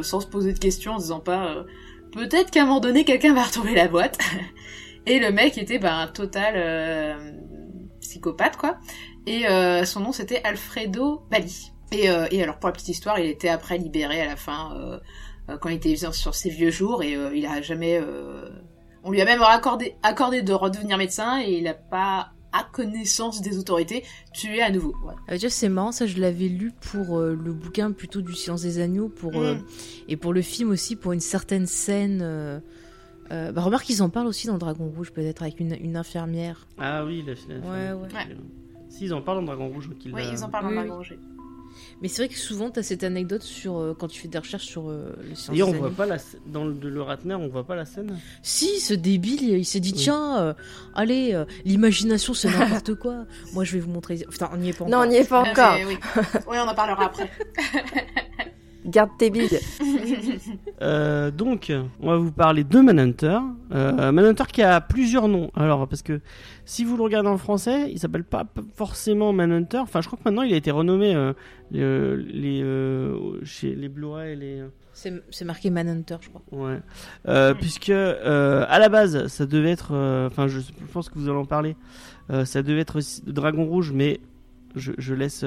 sans 0.02 0.20
se 0.20 0.28
poser 0.28 0.52
de 0.52 0.58
questions 0.60 0.92
en 0.92 0.98
disant 0.98 1.18
pas 1.18 1.64
peut-être 2.12 2.52
qu'à 2.52 2.62
un 2.62 2.66
moment 2.66 2.78
donné 2.78 3.04
quelqu'un 3.04 3.34
va 3.34 3.42
retrouver 3.42 3.74
la 3.74 3.88
boîte. 3.88 4.18
Et 5.06 5.18
le 5.18 5.32
mec 5.32 5.58
était 5.58 5.80
bah, 5.80 5.96
un 5.96 6.06
total 6.06 7.18
psychopathe 8.00 8.56
quoi. 8.56 8.76
Et 9.26 9.46
son 9.84 9.98
nom 9.98 10.12
c'était 10.12 10.42
Alfredo 10.44 11.26
Bali 11.28 11.72
et, 11.92 12.10
euh, 12.10 12.26
et 12.30 12.42
alors 12.42 12.58
pour 12.58 12.68
la 12.68 12.72
petite 12.72 12.88
histoire 12.88 13.18
il 13.18 13.26
était 13.26 13.48
après 13.48 13.78
libéré 13.78 14.20
à 14.20 14.26
la 14.26 14.36
fin 14.36 14.74
euh, 14.76 14.98
euh, 15.48 15.56
quand 15.58 15.68
il 15.70 15.76
était 15.76 15.96
sur 15.96 16.34
ses 16.34 16.50
vieux 16.50 16.70
jours 16.70 17.02
et 17.02 17.16
euh, 17.16 17.34
il 17.34 17.46
a 17.46 17.60
jamais 17.62 17.98
euh, 18.00 18.48
on 19.04 19.10
lui 19.10 19.20
a 19.20 19.24
même 19.24 19.40
accordé, 19.42 19.94
accordé 20.02 20.42
de 20.42 20.52
redevenir 20.52 20.98
médecin 20.98 21.40
et 21.40 21.52
il 21.58 21.64
n'a 21.64 21.74
pas 21.74 22.30
à 22.52 22.64
connaissance 22.72 23.42
des 23.42 23.58
autorités 23.58 24.04
tué 24.32 24.62
à 24.62 24.70
nouveau. 24.70 24.94
Voilà. 25.02 25.18
Euh, 25.30 25.68
marrant, 25.68 25.92
ça 25.92 26.06
je 26.06 26.18
l'avais 26.18 26.48
lu 26.48 26.72
pour 26.90 27.18
euh, 27.18 27.38
le 27.40 27.52
bouquin 27.52 27.92
plutôt 27.92 28.22
du 28.22 28.32
Silence 28.32 28.62
des 28.62 28.80
Agneaux 28.80 29.08
pour, 29.10 29.36
euh, 29.36 29.54
Mm. 29.54 29.64
et 30.08 30.16
pour 30.16 30.32
le 30.32 30.40
film 30.42 30.70
aussi, 30.70 30.96
pour 30.96 31.12
une 31.12 31.20
certaine 31.20 31.66
scène. 31.66 32.20
Euh, 32.22 32.58
euh, 33.30 33.52
bah, 33.52 33.60
remarque, 33.60 33.88
ils 33.90 34.02
en 34.02 34.08
parlent 34.08 34.26
aussi 34.26 34.46
dans 34.46 34.56
Dragon 34.56 34.90
Rouge, 34.96 35.12
peut-être, 35.12 35.42
avec 35.42 35.60
une, 35.60 35.76
une 35.78 35.96
infirmière. 35.98 36.66
Ah 36.78 37.04
oui, 37.04 37.22
la, 37.26 37.34
la- 37.54 37.60
Ouais, 37.60 37.92
ouais. 38.02 38.14
Ouais. 38.14 38.36
Si, 38.88 39.04
ils 39.04 39.12
en 39.12 39.20
parlent 39.20 39.38
dans 39.40 39.44
Dragon 39.44 39.68
Rouge. 39.68 39.90
qu'il 40.00 40.14
Oui, 40.14 40.22
ils 40.32 40.42
en 40.42 40.48
parlent 40.48 40.68
oui, 40.68 40.74
dans 40.74 40.80
oui. 40.80 40.86
Dragon 40.88 40.96
Rouge. 41.02 41.18
Mais 42.02 42.08
c'est 42.08 42.22
vrai 42.22 42.28
que 42.28 42.38
souvent, 42.38 42.70
tu 42.70 42.78
as 42.80 42.82
cette 42.82 43.04
anecdote 43.04 43.42
sur 43.42 43.78
euh, 43.78 43.96
quand 43.98 44.08
tu 44.08 44.20
fais 44.20 44.28
des 44.28 44.38
recherches 44.38 44.66
sur 44.66 44.88
euh, 44.88 45.14
le 45.28 45.34
silence 45.34 45.48
D'ailleurs, 45.48 45.68
on 45.68 45.72
voit 45.72 45.90
pas 45.90 46.06
la 46.06 46.16
dans 46.46 46.64
le, 46.64 46.74
le 46.88 47.02
Ratner, 47.02 47.34
on 47.34 47.48
voit 47.48 47.64
pas 47.64 47.76
la 47.76 47.84
scène. 47.84 48.18
Si, 48.42 48.80
ce 48.80 48.94
débile, 48.94 49.42
il, 49.42 49.64
s'est 49.64 49.80
dit 49.80 49.92
Oui. 49.94 50.02
tiens, 50.02 50.38
euh, 50.38 50.54
allez, 50.94 51.34
euh, 51.34 51.44
l'imagination 51.64 52.34
c'est 52.34 52.48
n'importe 52.50 52.94
quoi. 52.94 53.24
Moi, 53.52 53.64
je 53.64 53.74
vais 53.74 53.80
vous 53.80 53.90
montrer. 53.90 54.18
Putain, 54.30 54.50
on 54.52 54.56
n'y 54.56 54.70
est 54.70 54.72
pas 54.78 54.84
Non, 54.84 54.98
encore. 54.98 55.02
on 55.02 55.06
n'y 55.10 55.16
est 55.16 55.28
pas 55.28 55.40
encore. 55.40 55.74
mais 55.74 55.84
oui. 55.84 55.98
oui, 56.48 56.56
on 56.64 56.68
en 56.68 56.74
parlera 56.74 57.06
après. 57.06 57.30
Garde 58.88 59.10
tes 59.18 59.30
billes. 59.30 59.48
Euh, 60.80 61.32
donc, 61.32 61.72
on 62.00 62.06
va 62.08 62.16
vous 62.18 62.30
parler 62.30 62.62
de 62.62 62.78
Manhunter. 62.78 63.38
Euh, 63.72 64.12
Manhunter 64.12 64.44
qui 64.52 64.62
a 64.62 64.80
plusieurs 64.80 65.26
noms. 65.26 65.50
Alors, 65.56 65.88
parce 65.88 66.02
que 66.02 66.20
si 66.64 66.84
vous 66.84 66.96
le 66.96 67.02
regardez 67.02 67.28
en 67.28 67.36
français, 67.36 67.90
il 67.90 67.98
s'appelle 67.98 68.22
pas 68.22 68.44
forcément 68.76 69.32
Manhunter. 69.32 69.78
Enfin, 69.78 70.00
je 70.02 70.06
crois 70.06 70.18
que 70.18 70.22
maintenant 70.24 70.42
il 70.42 70.54
a 70.54 70.56
été 70.56 70.70
renommé 70.70 71.16
euh, 71.16 71.32
les, 71.72 72.16
les, 72.32 72.62
euh, 72.62 73.44
chez 73.44 73.74
les 73.74 73.88
Blu-ray 73.88 74.34
et 74.34 74.36
les. 74.36 74.62
C'est 74.92 75.12
c'est 75.30 75.44
marqué 75.44 75.70
Manhunter, 75.70 76.16
je 76.20 76.28
crois. 76.28 76.42
Ouais. 76.52 76.78
Euh, 77.26 77.54
puisque 77.54 77.90
euh, 77.90 78.64
à 78.68 78.78
la 78.78 78.88
base, 78.88 79.26
ça 79.26 79.46
devait 79.46 79.70
être. 79.72 79.90
euh, 79.94 80.28
Enfin, 80.28 80.46
je, 80.46 80.60
je 80.60 80.92
pense 80.92 81.08
que 81.08 81.18
vous 81.18 81.28
allez 81.28 81.38
en 81.38 81.44
parler. 81.44 81.74
Euh, 82.30 82.44
ça 82.44 82.62
devait 82.62 82.80
être 82.82 82.98
aussi 82.98 83.20
Dragon 83.26 83.64
Rouge, 83.64 83.90
mais 83.92 84.20
je, 84.76 84.92
je 84.96 85.14
laisse 85.14 85.44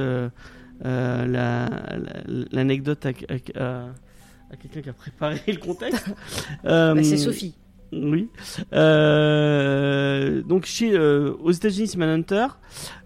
euh, 0.86 1.24
euh, 1.24 1.26
la- 1.28 1.70
la- 1.98 2.46
l'anecdote 2.52 3.06
à, 3.06 3.10
à- 3.10 3.64
à- 3.64 3.86
à 4.52 4.56
quelqu'un 4.58 4.82
qui 4.82 4.90
a 4.90 4.94
préparé 4.94 5.42
le 5.48 5.58
contexte. 5.58 6.08
Euh, 6.66 6.94
Bah, 6.96 7.04
c'est 7.04 7.18
Sophie. 7.18 7.56
Oui. 7.94 8.30
Euh, 8.74 10.42
donc 10.44 10.66
chez 10.66 10.94
euh, 10.94 11.34
aux 11.42 11.52
États-Unis, 11.52 11.88
c'est 11.88 11.98
Manhunter. 11.98 12.48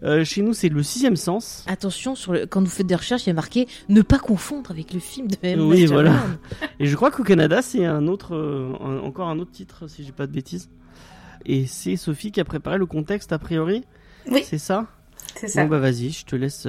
Euh, 0.03 0.23
chez 0.23 0.41
nous, 0.43 0.53
c'est 0.53 0.69
le 0.69 0.83
sixième 0.83 1.15
sens. 1.15 1.65
Attention, 1.67 2.13
sur 2.15 2.33
le... 2.33 2.45
quand 2.45 2.61
vous 2.61 2.69
faites 2.69 2.85
des 2.87 2.95
recherches, 2.95 3.23
il 3.25 3.29
y 3.29 3.31
a 3.31 3.33
marqué 3.33 3.67
ne 3.89 4.01
pas 4.03 4.19
confondre 4.19 4.69
avec 4.71 4.93
le 4.93 4.99
film 4.99 5.27
de 5.27 5.35
M. 5.41 5.59
Oui, 5.61 5.85
voilà. 5.87 6.13
Et 6.79 6.85
je 6.85 6.95
crois 6.95 7.09
qu'au 7.11 7.23
Canada, 7.23 7.61
c'est 7.63 7.85
un 7.85 8.07
autre, 8.07 8.35
euh, 8.35 8.73
un- 8.79 8.99
encore 8.99 9.27
un 9.29 9.39
autre 9.39 9.51
titre, 9.51 9.87
si 9.87 10.03
j'ai 10.03 10.11
pas 10.11 10.27
de 10.27 10.31
bêtises. 10.31 10.69
Et 11.47 11.65
c'est 11.65 11.95
Sophie 11.95 12.31
qui 12.31 12.39
a 12.39 12.45
préparé 12.45 12.77
le 12.77 12.85
contexte 12.85 13.33
a 13.33 13.39
priori. 13.39 13.83
Oui. 14.29 14.41
C'est 14.43 14.57
ça? 14.59 14.87
C'est 15.35 15.47
ça. 15.47 15.63
Bon 15.63 15.69
bah 15.69 15.79
vas-y, 15.79 16.11
je 16.11 16.25
te 16.25 16.35
laisse. 16.35 16.67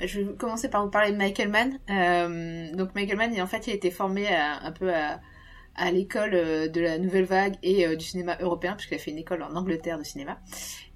Euh, 0.00 0.06
Je 0.06 0.20
vais 0.20 0.34
commencer 0.34 0.68
par 0.68 0.84
vous 0.84 0.90
parler 0.90 1.12
de 1.12 1.16
Michael 1.16 1.48
Mann. 1.48 1.78
Euh, 1.90 2.74
donc 2.74 2.94
Michael 2.94 3.16
Mann, 3.16 3.40
en 3.40 3.46
fait, 3.46 3.66
il 3.66 3.70
a 3.70 3.74
été 3.74 3.90
formé 3.90 4.28
un 4.28 4.72
peu 4.72 4.92
à, 4.92 5.90
l'école 5.90 6.34
euh, 6.34 6.68
de 6.68 6.80
la 6.80 6.98
nouvelle 6.98 7.24
vague 7.24 7.56
et 7.62 7.86
euh, 7.86 7.96
du 7.96 8.04
cinéma 8.04 8.36
européen, 8.40 8.74
puisqu'il 8.74 8.94
a 8.94 8.98
fait 8.98 9.10
une 9.10 9.18
école 9.18 9.42
en 9.42 9.54
Angleterre 9.56 9.98
de 9.98 10.04
cinéma. 10.04 10.38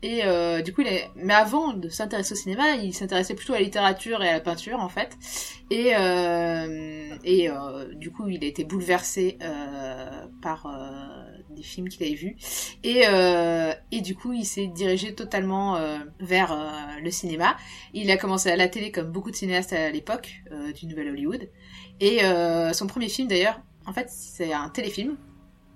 Et 0.02 0.24
euh, 0.24 0.60
du 0.62 0.72
coup, 0.72 0.82
il 0.82 0.88
mais 1.16 1.34
avant 1.34 1.72
de 1.72 1.88
s'intéresser 1.88 2.32
au 2.32 2.36
cinéma, 2.36 2.76
il 2.76 2.94
s'intéressait 2.94 3.34
plutôt 3.34 3.54
à 3.54 3.56
la 3.56 3.62
littérature 3.62 4.22
et 4.22 4.28
à 4.28 4.32
la 4.34 4.40
peinture, 4.40 4.80
en 4.80 4.88
fait. 4.88 5.16
Et, 5.70 5.92
et 7.24 7.48
du 7.94 8.12
coup, 8.12 8.28
il 8.28 8.44
a 8.44 8.46
été 8.46 8.64
bouleversé 8.64 9.38
par 10.42 10.66
des 11.56 11.62
films 11.62 11.88
qu'il 11.88 12.02
avait 12.04 12.14
vus. 12.14 12.36
Et, 12.84 13.02
euh, 13.08 13.72
et 13.90 14.00
du 14.00 14.14
coup, 14.14 14.32
il 14.32 14.44
s'est 14.44 14.68
dirigé 14.68 15.14
totalement 15.14 15.76
euh, 15.76 15.98
vers 16.20 16.52
euh, 16.52 17.00
le 17.02 17.10
cinéma. 17.10 17.56
Il 17.94 18.10
a 18.10 18.16
commencé 18.16 18.50
à 18.50 18.56
la 18.56 18.68
télé 18.68 18.92
comme 18.92 19.10
beaucoup 19.10 19.30
de 19.30 19.36
cinéastes 19.36 19.72
à 19.72 19.90
l'époque 19.90 20.42
du 20.78 20.86
Nouvel 20.86 21.08
Hollywood. 21.08 21.48
Et 22.00 22.20
son 22.72 22.86
premier 22.86 23.08
film 23.08 23.28
d'ailleurs, 23.28 23.60
en 23.86 23.92
fait, 23.92 24.08
c'est 24.10 24.52
un 24.52 24.68
téléfilm, 24.68 25.16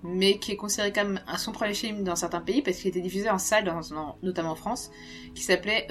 mais 0.03 0.37
qui 0.37 0.51
est 0.51 0.55
considéré 0.55 0.93
comme 0.93 1.19
son 1.37 1.51
premier 1.51 1.73
film 1.73 2.03
dans 2.03 2.15
certains 2.15 2.41
pays 2.41 2.61
parce 2.61 2.77
qu'il 2.77 2.89
était 2.89 3.01
diffusé 3.01 3.29
en 3.29 3.39
salle, 3.39 3.73
notamment 4.21 4.51
en 4.51 4.55
France, 4.55 4.91
qui 5.33 5.41
s'appelait, 5.41 5.87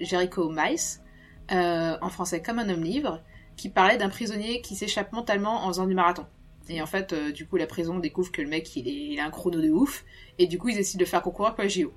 Jericho 0.00 0.50
Mice, 0.50 1.02
en 1.50 2.08
français 2.10 2.42
comme 2.42 2.58
un 2.58 2.68
homme 2.68 2.84
libre, 2.84 3.22
qui 3.56 3.68
parlait 3.68 3.98
d'un 3.98 4.08
prisonnier 4.08 4.60
qui 4.60 4.76
s'échappe 4.76 5.12
mentalement 5.12 5.64
en 5.64 5.68
faisant 5.68 5.86
du 5.86 5.94
marathon. 5.94 6.26
Et 6.68 6.80
en 6.80 6.86
fait, 6.86 7.12
euh, 7.12 7.32
du 7.32 7.46
coup, 7.46 7.56
la 7.56 7.66
prison 7.66 7.98
découvre 7.98 8.30
que 8.30 8.42
le 8.42 8.48
mec, 8.48 8.76
il, 8.76 8.88
est, 8.88 9.18
a 9.20 9.24
un 9.24 9.30
chrono 9.30 9.60
de 9.60 9.70
ouf, 9.70 10.04
et 10.38 10.46
du 10.46 10.58
coup, 10.58 10.68
ils 10.68 10.76
décident 10.76 11.00
de 11.00 11.04
le 11.04 11.10
faire 11.10 11.22
concourir 11.22 11.54
pour 11.54 11.64
la 11.64 11.68
JO. 11.68 11.92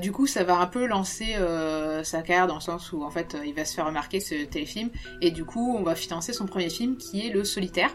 Du 0.00 0.12
coup, 0.12 0.26
ça 0.26 0.44
va 0.44 0.58
un 0.58 0.66
peu 0.66 0.86
lancer 0.86 1.34
euh, 1.34 2.04
sa 2.04 2.22
carrière 2.22 2.46
dans 2.46 2.54
le 2.54 2.60
sens 2.60 2.92
où 2.92 3.02
en 3.02 3.10
fait, 3.10 3.34
euh, 3.34 3.44
il 3.44 3.54
va 3.54 3.64
se 3.64 3.74
faire 3.74 3.86
remarquer 3.86 4.20
ce 4.20 4.44
téléfilm 4.44 4.90
et 5.20 5.32
du 5.32 5.44
coup, 5.44 5.76
on 5.76 5.82
va 5.82 5.96
financer 5.96 6.32
son 6.32 6.46
premier 6.46 6.70
film 6.70 6.96
qui 6.96 7.26
est 7.26 7.30
Le 7.30 7.42
Solitaire, 7.42 7.90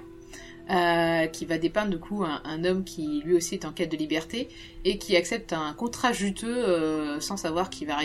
qui 1.32 1.46
va 1.46 1.58
dépeindre 1.58 1.92
du 1.92 2.00
coup 2.00 2.26
un, 2.26 2.64
homme 2.66 2.84
qui 2.84 3.22
lui 3.24 3.36
aussi 3.36 3.56
est 3.56 3.66
en 3.66 3.72
quête 3.72 3.92
de 3.92 3.98
liberté 3.98 4.50
et 4.84 4.98
qui 4.98 5.16
accepte 5.16 5.54
un 5.54 5.74
contrat 5.74 6.12
juteux 6.12 7.20
sans 7.22 7.38
savoir 7.38 7.70
qu'il 7.70 7.88
va 7.88 8.00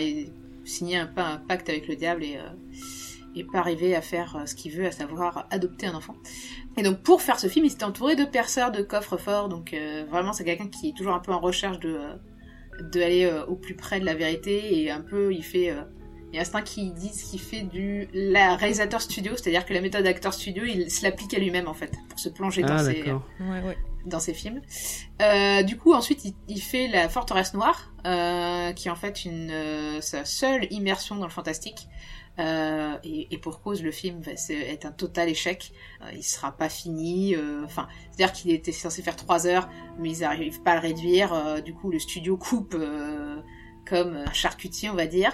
signer 0.63 0.97
un, 0.97 1.11
un 1.17 1.37
pacte 1.37 1.69
avec 1.69 1.87
le 1.89 1.95
diable 1.97 2.23
et, 2.23 2.39
et 3.35 3.43
pas 3.43 3.59
arriver 3.59 3.95
à 3.95 4.01
faire 4.01 4.35
euh, 4.37 4.45
ce 4.45 4.55
qu'il 4.55 4.71
veut, 4.71 4.85
à 4.87 4.91
savoir 4.91 5.47
adopter 5.51 5.87
un 5.87 5.95
enfant. 5.95 6.15
Et 6.77 6.83
donc 6.83 7.01
pour 7.01 7.21
faire 7.21 7.39
ce 7.39 7.47
film, 7.47 7.65
il 7.65 7.69
s'était 7.71 7.83
entouré 7.85 8.15
de 8.15 8.25
perceurs 8.25 8.71
de 8.71 8.81
coffres 8.81 9.17
forts, 9.17 9.49
donc 9.49 9.73
euh, 9.73 10.05
vraiment 10.09 10.33
c'est 10.33 10.43
quelqu'un 10.45 10.67
qui 10.67 10.89
est 10.89 10.93
toujours 10.97 11.13
un 11.13 11.19
peu 11.19 11.31
en 11.31 11.39
recherche 11.39 11.79
de 11.79 11.95
euh, 11.95 12.15
de 12.91 13.01
aller 13.01 13.25
euh, 13.25 13.45
au 13.45 13.55
plus 13.55 13.75
près 13.75 13.99
de 13.99 14.05
la 14.05 14.15
vérité 14.15 14.81
et 14.81 14.91
un 14.91 14.99
peu 15.01 15.33
il 15.33 15.43
fait 15.43 15.69
euh, 15.69 15.81
il 16.33 16.37
y 16.37 16.41
a 16.41 16.43
certains 16.43 16.63
qui 16.63 16.91
disent 16.91 17.23
qu'il 17.23 17.39
fait 17.39 17.61
du 17.61 18.09
la 18.13 18.57
réalisateur 18.57 19.01
studio 19.01 19.31
c'est-à-dire 19.37 19.65
que 19.65 19.73
la 19.73 19.79
méthode 19.79 20.05
acteur 20.05 20.33
studio 20.33 20.63
il 20.65 20.91
se 20.91 21.03
l'applique 21.03 21.33
à 21.33 21.39
lui-même 21.39 21.69
en 21.69 21.73
fait 21.73 21.93
pour 22.09 22.19
se 22.19 22.27
plonger 22.27 22.63
dans 22.63 22.73
Ah 22.75 22.83
ses. 22.83 23.03
Ouais, 23.03 23.61
ouais. 23.65 23.77
dans 24.05 24.19
ses 24.19 24.33
films 24.33 24.61
Euh, 25.21 25.63
du 25.63 25.77
coup 25.77 25.93
ensuite 25.93 26.25
il, 26.25 26.33
il 26.49 26.61
fait 26.61 26.89
la 26.89 27.07
forteresse 27.07 27.53
noire 27.53 27.93
euh, 28.05 28.73
qui 28.73 28.89
est 28.89 28.91
en 28.91 28.95
fait 28.97 29.23
une 29.23 29.49
euh, 29.51 30.01
sa 30.01 30.25
seule 30.25 30.67
immersion 30.71 31.15
dans 31.15 31.25
le 31.27 31.31
fantastique 31.31 31.87
Euh, 32.37 32.97
et, 33.05 33.33
et 33.33 33.37
pour 33.37 33.61
cause 33.61 33.81
le 33.81 33.91
film 33.91 34.19
va 34.21 34.35
se- 34.35 34.51
est 34.51 34.83
un 34.85 34.91
total 34.91 35.29
échec 35.29 35.71
Euh, 36.01 36.11
il 36.13 36.23
sera 36.23 36.51
pas 36.51 36.67
fini 36.67 37.33
euh, 37.33 37.63
enfin 37.63 37.87
c'est 38.11 38.21
à 38.23 38.27
dire 38.27 38.33
qu'il 38.33 38.51
était 38.51 38.73
censé 38.73 39.01
faire 39.01 39.15
trois 39.15 39.47
heures 39.47 39.69
mais 39.99 40.09
ils 40.11 40.19
n'arrivent 40.19 40.61
pas 40.61 40.71
à 40.71 40.75
le 40.75 40.81
réduire. 40.81 41.33
euh, 41.33 41.61
du 41.61 41.73
coup, 41.73 41.89
le 41.91 41.99
studio 41.99 42.35
coupe 42.35 42.75
euh, 42.77 43.37
comme 43.87 44.15
un 44.15 44.33
charcutier, 44.33 44.89
on 44.89 44.95
va 44.95 45.05
dire. 45.05 45.31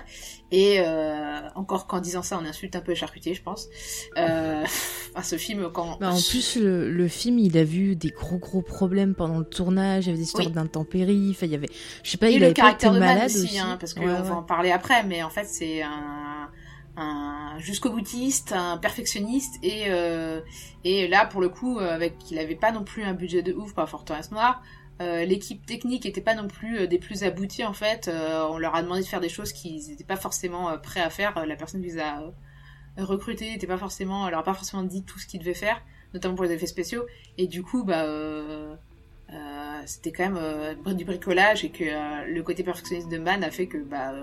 Et 0.51 0.81
euh, 0.81 1.39
encore 1.55 1.87
qu'en 1.87 2.01
disant 2.01 2.21
ça, 2.21 2.37
on 2.37 2.45
insulte 2.45 2.75
un 2.75 2.81
peu 2.81 2.91
le 2.91 2.97
charcutier, 2.97 3.33
je 3.33 3.41
pense. 3.41 3.69
Euh, 4.17 4.63
enfin, 5.15 5.23
ce 5.23 5.37
film, 5.37 5.69
quand 5.73 5.97
Bah, 6.01 6.09
en 6.11 6.19
plus, 6.21 6.57
le, 6.57 6.91
le 6.91 7.07
film, 7.07 7.39
il 7.39 7.57
a 7.57 7.63
vu 7.63 7.95
des 7.95 8.09
gros 8.09 8.37
gros 8.39 8.61
problèmes 8.61 9.15
pendant 9.15 9.39
le 9.39 9.45
tournage. 9.45 10.03
Il 10.05 10.07
y 10.07 10.09
avait 10.11 10.17
des 10.19 10.25
histoires 10.25 10.47
Oui. 10.47 10.51
d'intempéries. 10.51 11.29
Enfin, 11.31 11.45
il 11.45 11.53
y 11.53 11.55
avait, 11.55 11.69
je 12.03 12.11
sais 12.11 12.17
pas, 12.17 12.29
et 12.29 12.33
il 12.33 12.39
le 12.39 12.47
avait 12.47 12.53
pas 12.53 12.71
été 12.71 12.87
caractère 12.87 12.93
de 12.93 12.99
malade 12.99 13.25
aussi, 13.29 13.43
aussi. 13.45 13.59
hein, 13.59 13.77
parce 13.79 13.93
qu'on 13.93 14.01
Ouais, 14.05 14.21
va 14.21 14.35
en 14.35 14.43
parler 14.43 14.71
après. 14.71 15.03
Mais 15.05 15.23
en 15.23 15.29
fait, 15.29 15.45
c'est 15.45 15.81
un 15.81 16.49
jusqu'au 17.57 17.91
boutiste, 17.91 18.51
un 18.51 18.77
perfectionniste 18.77 19.55
et 19.63 19.85
euh, 19.87 20.41
et 20.83 21.07
là 21.07 21.25
pour 21.25 21.41
le 21.41 21.49
coup 21.49 21.79
euh, 21.79 21.93
avec 21.93 22.15
il 22.31 22.39
avait 22.39 22.55
pas 22.55 22.71
non 22.71 22.83
plus 22.83 23.03
un 23.03 23.13
budget 23.13 23.41
de 23.41 23.53
ouf 23.53 23.73
par 23.73 23.87
Forteresse 23.89 24.31
Noire. 24.31 24.61
Euh, 25.01 25.25
L'équipe 25.25 25.65
technique 25.65 26.05
était 26.05 26.21
pas 26.21 26.35
non 26.35 26.47
plus 26.47 26.87
des 26.87 26.99
plus 26.99 27.23
abouties 27.23 27.65
en 27.65 27.73
fait. 27.73 28.09
On 28.09 28.57
leur 28.57 28.75
a 28.75 28.83
demandé 28.83 29.01
de 29.01 29.07
faire 29.07 29.21
des 29.21 29.29
choses 29.29 29.51
qu'ils 29.51 29.87
n'étaient 29.89 30.03
pas 30.03 30.15
forcément 30.15 30.77
prêts 30.77 31.01
à 31.01 31.09
faire. 31.09 31.45
La 31.45 31.55
personne 31.55 31.81
qui 31.81 31.87
les 31.87 31.99
a 31.99 32.21
recrutés 32.97 33.51
n'était 33.51 33.67
pas 33.67 33.77
forcément, 33.77 34.29
leur 34.29 34.39
a 34.39 34.43
pas 34.43 34.53
forcément 34.53 34.83
dit 34.83 35.03
tout 35.03 35.17
ce 35.17 35.25
qu'ils 35.25 35.39
devaient 35.39 35.55
faire, 35.55 35.81
notamment 36.13 36.35
pour 36.35 36.45
les 36.45 36.51
effets 36.51 36.67
spéciaux. 36.67 37.05
Et 37.39 37.47
du 37.47 37.63
coup, 37.63 37.83
bah, 37.83 38.05
c'était 39.85 40.11
quand 40.11 40.29
même 40.29 40.95
du 40.95 41.05
bricolage 41.05 41.65
et 41.65 41.71
que 41.71 42.31
le 42.31 42.43
côté 42.43 42.63
perfectionniste 42.63 43.09
de 43.09 43.17
Man 43.17 43.43
a 43.43 43.49
fait 43.49 43.65
que 43.65 43.79
bah, 43.79 44.13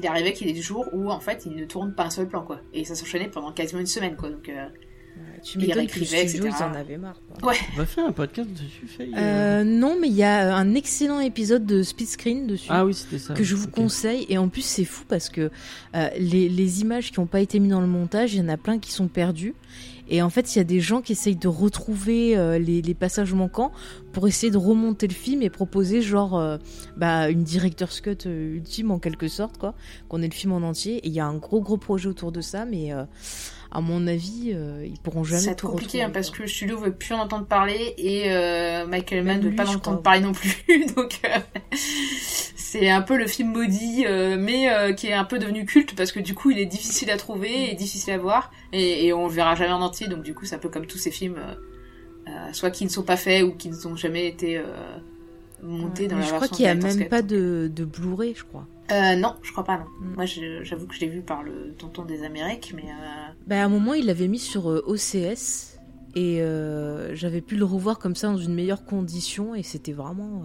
il 0.00 0.06
arrivait 0.06 0.32
qu'il 0.32 0.46
y 0.46 0.50
ait 0.50 0.54
des 0.54 0.62
jours 0.62 0.86
où 0.92 1.10
en 1.10 1.20
fait 1.20 1.44
il 1.46 1.54
ne 1.56 1.64
tourne 1.64 1.94
pas 1.94 2.04
un 2.04 2.10
seul 2.10 2.28
plan 2.28 2.42
quoi. 2.42 2.60
Et 2.74 2.84
ça 2.84 2.94
s'enchaînait 2.94 3.28
pendant 3.28 3.52
quasiment 3.52 3.80
une 3.80 3.86
semaine 3.86 4.16
quoi. 4.16 4.30
Donc 4.30 4.48
euh, 4.48 4.66
Ouais, 5.18 5.40
Tu 5.42 5.56
Il 5.56 5.62
m'étonnes 5.68 5.86
que 5.86 5.94
le 5.94 6.00
réécrivait, 6.04 6.28
studio, 6.28 6.46
etc. 6.48 6.58
ils 6.60 6.70
en 6.70 6.74
avaient 6.78 6.98
marre. 6.98 7.18
quoi. 7.40 7.54
On 7.72 7.76
va 7.78 7.86
faire 7.86 8.04
un 8.04 8.12
podcast 8.12 8.50
dessus, 8.50 8.86
Faye, 8.86 9.14
euh. 9.16 9.60
Euh, 9.60 9.64
non, 9.64 9.96
mais 9.98 10.08
il 10.08 10.14
y 10.14 10.22
a 10.22 10.54
un 10.54 10.74
excellent 10.74 11.20
épisode 11.20 11.64
de 11.64 11.82
Speed 11.82 12.06
Screen 12.08 12.46
dessus. 12.46 12.66
Ah 12.70 12.84
oui, 12.84 12.92
c'était 12.92 13.18
ça. 13.18 13.32
que 13.32 13.42
je 13.42 13.54
vous 13.54 13.68
conseille. 13.68 14.26
Et 14.28 14.36
en 14.36 14.48
plus, 14.48 14.60
c'est 14.60 14.84
fou 14.84 15.04
parce 15.08 15.30
que 15.30 15.50
euh, 15.94 16.08
les, 16.18 16.50
les 16.50 16.80
images 16.82 17.12
qui 17.12 17.18
n'ont 17.18 17.26
pas 17.26 17.40
été 17.40 17.58
mises 17.60 17.70
dans 17.70 17.80
le 17.80 17.86
montage, 17.86 18.34
il 18.34 18.40
y 18.40 18.42
en 18.42 18.48
a 18.50 18.58
plein 18.58 18.78
qui 18.78 18.92
sont 18.92 19.08
perdues. 19.08 19.54
Et 20.08 20.22
en 20.22 20.30
fait, 20.30 20.54
il 20.54 20.58
y 20.58 20.60
a 20.60 20.64
des 20.64 20.80
gens 20.80 21.00
qui 21.00 21.12
essayent 21.12 21.36
de 21.36 21.48
retrouver 21.48 22.36
euh, 22.36 22.58
les, 22.58 22.82
les 22.82 22.94
passages 22.94 23.34
manquants 23.34 23.72
pour 24.16 24.26
essayer 24.26 24.50
de 24.50 24.56
remonter 24.56 25.06
le 25.08 25.12
film 25.12 25.42
et 25.42 25.50
proposer 25.50 26.00
genre 26.00 26.38
euh, 26.38 26.56
bah, 26.96 27.28
une 27.28 27.42
director's 27.42 28.00
cut 28.00 28.16
euh, 28.24 28.54
ultime 28.54 28.90
en 28.90 28.98
quelque 28.98 29.28
sorte, 29.28 29.58
quoi. 29.58 29.74
Qu'on 30.08 30.22
ait 30.22 30.28
le 30.28 30.32
film 30.32 30.52
en 30.52 30.66
entier. 30.66 30.96
Et 31.04 31.08
il 31.08 31.12
y 31.12 31.20
a 31.20 31.26
un 31.26 31.36
gros 31.36 31.60
gros 31.60 31.76
projet 31.76 32.08
autour 32.08 32.32
de 32.32 32.40
ça, 32.40 32.64
mais 32.64 32.94
euh, 32.94 33.04
à 33.70 33.82
mon 33.82 34.06
avis, 34.06 34.56
ils 34.84 34.98
pourront 35.02 35.22
jamais 35.22 35.54
tout 35.54 35.68
compliqué 35.68 36.02
hein, 36.02 36.08
parce 36.10 36.30
que 36.30 36.40
le 36.40 36.48
studio 36.48 36.78
veut 36.78 36.92
plus 36.92 37.12
en 37.12 37.18
entendre 37.18 37.44
parler 37.44 37.94
et 37.98 38.30
Michael 38.86 39.22
Mann 39.22 39.42
Même 39.42 39.50
veut 39.50 39.54
pas 39.54 39.68
en 39.68 39.74
entendre 39.74 40.00
parler 40.00 40.20
non 40.20 40.32
plus. 40.32 40.64
Donc 40.96 41.20
c'est 42.78 42.90
un 42.90 43.02
peu 43.02 43.16
le 43.16 43.26
film 43.26 43.52
maudit, 43.52 44.04
euh, 44.06 44.36
mais 44.38 44.70
euh, 44.72 44.92
qui 44.92 45.06
est 45.08 45.12
un 45.12 45.24
peu 45.24 45.38
devenu 45.38 45.64
culte 45.64 45.94
parce 45.96 46.12
que 46.12 46.20
du 46.20 46.34
coup 46.34 46.50
il 46.50 46.58
est 46.58 46.66
difficile 46.66 47.10
à 47.10 47.16
trouver 47.16 47.70
et 47.70 47.74
difficile 47.74 48.12
à 48.12 48.18
voir 48.18 48.50
et, 48.72 49.06
et 49.06 49.12
on 49.12 49.26
le 49.26 49.32
verra 49.32 49.54
jamais 49.54 49.72
en 49.72 49.80
entier. 49.82 50.08
Donc 50.08 50.22
du 50.22 50.34
coup 50.34 50.44
c'est 50.44 50.54
un 50.56 50.58
peu 50.58 50.68
comme 50.68 50.86
tous 50.86 50.98
ces 50.98 51.10
films, 51.10 51.36
euh, 52.28 52.52
soit 52.52 52.70
qui 52.70 52.84
ne 52.84 52.90
sont 52.90 53.02
pas 53.02 53.16
faits 53.16 53.42
ou 53.44 53.52
qui 53.52 53.70
n'ont 53.70 53.96
jamais 53.96 54.26
été 54.26 54.60
montés 55.62 56.02
Ouais, 56.04 56.08
dans 56.08 56.16
la 56.16 56.22
je 56.22 56.26
crois 56.28 56.40
version 56.40 56.56
qu'il 56.56 56.64
y 56.66 56.68
a 56.68 56.74
même 56.74 57.08
pas 57.08 57.22
de, 57.22 57.70
de 57.74 57.84
Blu-ray, 57.84 58.34
je 58.36 58.44
crois. 58.44 58.66
Non, 58.90 59.34
je 59.42 59.50
crois 59.52 59.64
pas, 59.64 59.78
non. 59.78 59.84
Mm. 60.00 60.14
Moi, 60.14 60.26
je- 60.26 60.62
j'avoue 60.62 60.86
que 60.86 60.94
je 60.94 61.00
l'ai 61.00 61.08
vu 61.08 61.20
par 61.22 61.42
le 61.42 61.74
tonton 61.76 62.04
des 62.04 62.22
Amériques, 62.24 62.72
mais 62.76 62.84
Bah, 63.46 63.60
à 63.60 63.64
un 63.64 63.68
moment, 63.68 63.94
il 63.94 64.06
l'avait 64.06 64.28
mis 64.28 64.38
sur 64.38 64.66
OCS 64.66 65.78
et 66.14 66.40
j'avais 67.14 67.40
pu 67.40 67.56
le 67.56 67.64
revoir 67.64 67.98
comme 67.98 68.14
ça 68.14 68.28
dans 68.28 68.36
une 68.36 68.54
meilleure 68.54 68.84
condition 68.84 69.54
et 69.54 69.62
c'était 69.62 69.92
vraiment. 69.92 70.42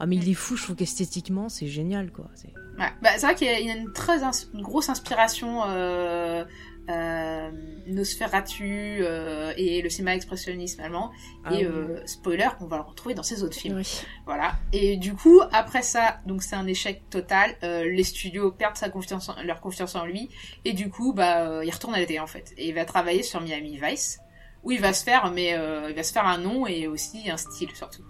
Ah, 0.00 0.06
mais 0.06 0.16
il 0.16 0.28
est 0.28 0.34
fou, 0.34 0.56
je 0.56 0.64
trouve 0.64 0.76
qu'esthétiquement, 0.76 1.48
c'est 1.48 1.66
génial 1.66 2.10
quoi. 2.10 2.28
C'est- 2.34 2.48
ouais. 2.78 2.90
Bah, 3.02 3.10
c'est 3.16 3.26
vrai 3.26 3.34
qu'il 3.34 3.46
y 3.46 3.70
a 3.70 3.74
une 3.74 3.92
très 3.92 4.22
une 4.54 4.62
grosse 4.62 4.88
inspiration 4.88 5.62
euh, 5.66 6.44
euh, 6.90 7.50
Nosferatu 7.86 8.98
euh, 9.00 9.52
et 9.56 9.80
le 9.82 9.88
cinéma 9.88 10.14
expressionnisme 10.14 10.80
allemand. 10.80 11.10
Ah 11.44 11.54
et 11.54 11.58
oui. 11.58 11.64
euh, 11.64 12.06
spoiler, 12.06 12.48
on 12.60 12.66
va 12.66 12.76
le 12.76 12.82
retrouver 12.82 13.14
dans 13.14 13.22
ses 13.22 13.42
autres 13.42 13.56
films. 13.56 13.76
Oui. 13.78 14.00
Voilà. 14.26 14.52
Et 14.72 14.96
du 14.96 15.14
coup, 15.14 15.40
après 15.52 15.82
ça, 15.82 16.20
donc 16.26 16.42
c'est 16.42 16.56
un 16.56 16.66
échec 16.66 17.02
total. 17.10 17.56
Euh, 17.62 17.84
les 17.84 18.04
studios 18.04 18.50
perdent 18.52 18.76
sa 18.76 18.88
confiance, 18.90 19.28
en- 19.28 19.42
leur 19.42 19.60
confiance 19.60 19.94
en 19.94 20.04
lui, 20.04 20.28
et 20.64 20.72
du 20.72 20.90
coup, 20.90 21.12
bah, 21.14 21.48
euh, 21.48 21.64
il 21.64 21.70
retourne 21.70 21.94
à 21.94 22.00
la 22.00 22.06
télé 22.06 22.20
en 22.20 22.26
fait, 22.26 22.52
et 22.58 22.68
il 22.68 22.74
va 22.74 22.84
travailler 22.84 23.22
sur 23.22 23.40
Miami 23.40 23.78
Vice, 23.82 24.18
où 24.62 24.72
il 24.72 24.80
va 24.80 24.92
se 24.92 25.04
faire, 25.04 25.30
mais 25.30 25.54
euh, 25.54 25.88
il 25.90 25.96
va 25.96 26.02
se 26.02 26.12
faire 26.12 26.26
un 26.26 26.38
nom 26.38 26.66
et 26.66 26.86
aussi 26.86 27.30
un 27.30 27.36
style 27.36 27.70
surtout. 27.74 28.02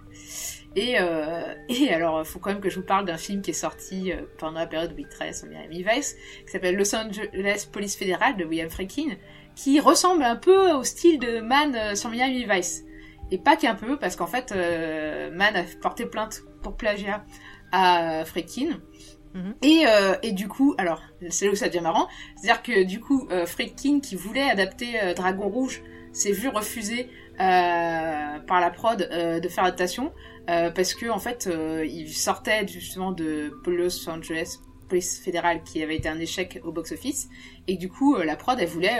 Et, 0.75 0.95
euh, 0.99 1.53
et 1.69 1.93
alors, 1.93 2.25
faut 2.27 2.39
quand 2.39 2.49
même 2.49 2.59
que 2.59 2.69
je 2.69 2.79
vous 2.79 2.85
parle 2.85 3.05
d'un 3.05 3.17
film 3.17 3.41
qui 3.41 3.51
est 3.51 3.53
sorti 3.53 4.11
euh, 4.11 4.23
pendant 4.37 4.59
la 4.59 4.67
période 4.67 4.93
il 4.97 5.07
travaillait 5.07 5.33
sur 5.33 5.47
Miami 5.47 5.83
Vice, 5.83 6.15
qui 6.45 6.51
s'appelle 6.51 6.75
Los 6.75 6.93
Angeles 6.93 7.67
Police 7.71 7.95
Fédérale 7.95 8.35
de 8.35 8.43
William 8.43 8.69
Friedkin, 8.69 9.15
qui 9.55 9.79
ressemble 9.79 10.23
un 10.23 10.35
peu 10.35 10.71
au 10.73 10.83
style 10.83 11.19
de 11.19 11.39
Man 11.39 11.75
euh, 11.75 11.95
sur 11.95 12.09
Miami 12.09 12.45
Vice. 12.49 12.83
Et 13.31 13.37
pas 13.37 13.55
qu'un 13.55 13.75
peu, 13.75 13.97
parce 13.97 14.15
qu'en 14.15 14.27
fait, 14.27 14.51
euh, 14.51 15.31
Mann 15.31 15.55
a 15.55 15.63
porté 15.81 16.05
plainte 16.05 16.43
pour 16.61 16.75
plagiat 16.75 17.23
à 17.71 18.21
euh, 18.21 18.25
Friedkin. 18.25 18.79
Mhm. 19.35 19.53
Et, 19.63 19.83
euh, 19.85 20.15
et 20.23 20.31
du 20.31 20.47
coup, 20.47 20.75
alors, 20.77 21.01
c'est 21.29 21.45
là 21.45 21.51
où 21.51 21.55
ça 21.55 21.67
devient 21.67 21.81
marrant, 21.81 22.07
c'est-à-dire 22.37 22.63
que 22.63 22.83
du 22.83 23.01
coup, 23.01 23.27
euh, 23.31 23.45
Friedkin, 23.45 23.99
qui 23.99 24.15
voulait 24.15 24.49
adapter 24.49 24.99
euh, 25.01 25.13
Dragon 25.13 25.49
Rouge, 25.49 25.83
s'est 26.13 26.31
vu 26.31 26.47
refuser 26.47 27.09
euh, 27.41 28.39
par 28.39 28.61
la 28.61 28.69
prod 28.71 28.97
de 28.97 29.49
faire 29.49 29.65
l'adaptation, 29.65 30.13
euh, 30.49 30.71
parce 30.71 30.93
que 30.93 31.09
en 31.09 31.19
fait, 31.19 31.49
il 31.85 32.13
sortait 32.13 32.65
justement 32.65 33.11
de 33.11 33.53
Los 33.67 34.09
Angeles 34.09 34.59
Police 34.87 35.19
Fédérale, 35.19 35.61
qui 35.63 35.83
avait 35.83 35.97
été 35.97 36.07
un 36.07 36.19
échec 36.19 36.61
au 36.63 36.71
box-office, 36.71 37.27
et 37.67 37.75
du 37.75 37.89
coup, 37.89 38.15
la 38.15 38.37
prod, 38.37 38.57
elle 38.57 38.69
voulait... 38.69 38.97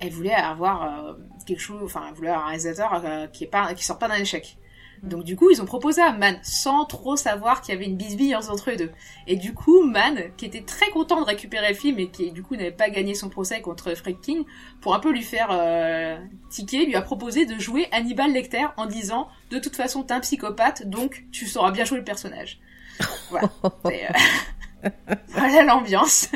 elle 0.00 0.10
voulait 0.10 0.34
avoir 0.34 1.16
quelque 1.46 1.62
chose, 1.62 1.80
enfin, 1.82 2.04
elle 2.08 2.14
voulait 2.14 2.28
un 2.28 2.44
réalisateur 2.44 3.02
qui 3.32 3.44
est 3.44 3.50
pas, 3.50 3.72
qui 3.72 3.86
sort 3.86 3.98
pas 3.98 4.08
d'un 4.08 4.16
échec. 4.16 4.58
Donc 5.04 5.24
du 5.24 5.36
coup, 5.36 5.50
ils 5.50 5.60
ont 5.60 5.66
proposé 5.66 6.00
à 6.00 6.12
Mann, 6.12 6.38
sans 6.42 6.86
trop 6.86 7.16
savoir 7.16 7.60
qu'il 7.60 7.74
y 7.74 7.76
avait 7.76 7.86
une 7.86 7.96
bisbille 7.96 8.34
entre 8.34 8.70
eux 8.70 8.76
deux. 8.76 8.90
Et 9.26 9.36
du 9.36 9.52
coup, 9.52 9.82
Mann, 9.82 10.30
qui 10.36 10.46
était 10.46 10.62
très 10.62 10.88
content 10.90 11.20
de 11.20 11.26
récupérer 11.26 11.68
le 11.68 11.74
film 11.74 11.98
et 11.98 12.08
qui 12.08 12.32
du 12.32 12.42
coup 12.42 12.56
n'avait 12.56 12.72
pas 12.72 12.88
gagné 12.88 13.14
son 13.14 13.28
procès 13.28 13.60
contre 13.60 13.94
Friedkin, 13.94 14.44
pour 14.80 14.94
un 14.94 15.00
peu 15.00 15.12
lui 15.12 15.22
faire 15.22 15.48
euh, 15.50 16.16
tiquer, 16.48 16.86
lui 16.86 16.96
a 16.96 17.02
proposé 17.02 17.44
de 17.44 17.58
jouer 17.58 17.86
Hannibal 17.92 18.32
Lecter 18.32 18.66
en 18.78 18.86
disant 18.86 19.28
de 19.50 19.58
toute 19.58 19.76
façon 19.76 20.02
t'es 20.02 20.14
un 20.14 20.20
psychopathe, 20.20 20.88
donc 20.88 21.24
tu 21.32 21.46
sauras 21.46 21.70
bien 21.70 21.84
jouer 21.84 21.98
le 21.98 22.04
personnage. 22.04 22.60
Voilà. 23.30 23.50
Euh, 23.86 24.90
voilà 25.28 25.64
l'ambiance. 25.64 26.30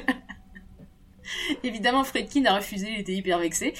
Évidemment, 1.62 2.04
Friedkin 2.04 2.44
a 2.46 2.56
refusé, 2.56 2.88
il 2.90 3.00
était 3.00 3.12
hyper 3.12 3.38
vexé. 3.38 3.74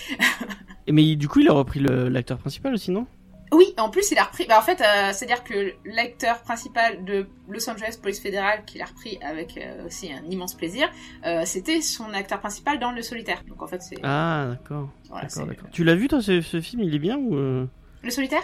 Et 0.87 0.93
mais 0.93 1.17
du 1.17 1.29
coup, 1.29 1.41
il 1.41 1.49
a 1.49 1.53
repris 1.53 1.81
l'acteur 1.81 2.39
principal 2.39 2.75
aussi, 2.75 2.91
non? 2.91 3.07
Oui, 3.53 3.73
en 3.79 3.89
plus, 3.89 4.11
il 4.11 4.19
a 4.19 4.25
repris. 4.25 4.47
Bah, 4.47 4.59
en 4.59 4.63
fait, 4.63 4.81
euh, 4.81 5.13
c'est-à-dire 5.13 5.43
que 5.43 5.73
l'acteur 5.85 6.43
principal 6.43 7.05
de 7.05 7.27
Los 7.49 7.69
Angeles 7.71 7.99
Police 8.01 8.21
Fédérale, 8.21 8.65
qu'il 8.67 8.83
a 8.83 8.85
repris 8.85 9.19
avec 9.23 9.57
euh, 9.57 9.87
aussi 9.87 10.13
un 10.13 10.23
immense 10.31 10.55
plaisir, 10.55 10.89
euh, 11.25 11.43
c'était 11.47 11.81
son 11.81 12.13
acteur 12.13 12.41
principal 12.41 12.79
dans 12.79 12.93
Le 12.93 13.01
Solitaire. 13.03 13.43
Donc 13.49 13.63
en 13.63 13.67
fait, 13.67 13.81
c'est. 13.83 13.97
Ah, 14.03 14.49
d'accord. 14.51 14.91
voilà. 15.09 15.29
Tu 15.73 15.83
l'as 15.85 15.95
vu, 15.95 16.09
toi, 16.09 16.21
ce, 16.21 16.41
ce 16.41 16.61
film? 16.61 16.83
Il 16.83 16.95
est 16.95 16.99
bien 16.99 17.17
ou 17.17 17.35
Le 17.37 18.11
Solitaire? 18.11 18.43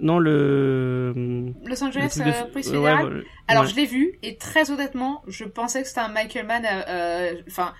Non, 0.00 0.20
le. 0.20 1.12
Los 1.64 1.80
le 1.80 1.82
Angeles 1.82 2.14
de- 2.18 2.50
Police 2.52 2.68
ouais, 2.68 2.72
Fédérale? 2.76 3.24
Alors 3.48 3.64
Ouais. 3.64 3.68
je 3.70 3.74
l'ai 3.74 3.86
vu 3.86 4.18
et 4.22 4.36
très 4.36 4.70
honnêtement, 4.70 5.22
je 5.26 5.44
pensais 5.44 5.82
que 5.82 5.88
c'était 5.88 6.00
un 6.00 6.08
Michael 6.08 6.46
Mann. 6.46 6.64
Enfin, 7.48 7.74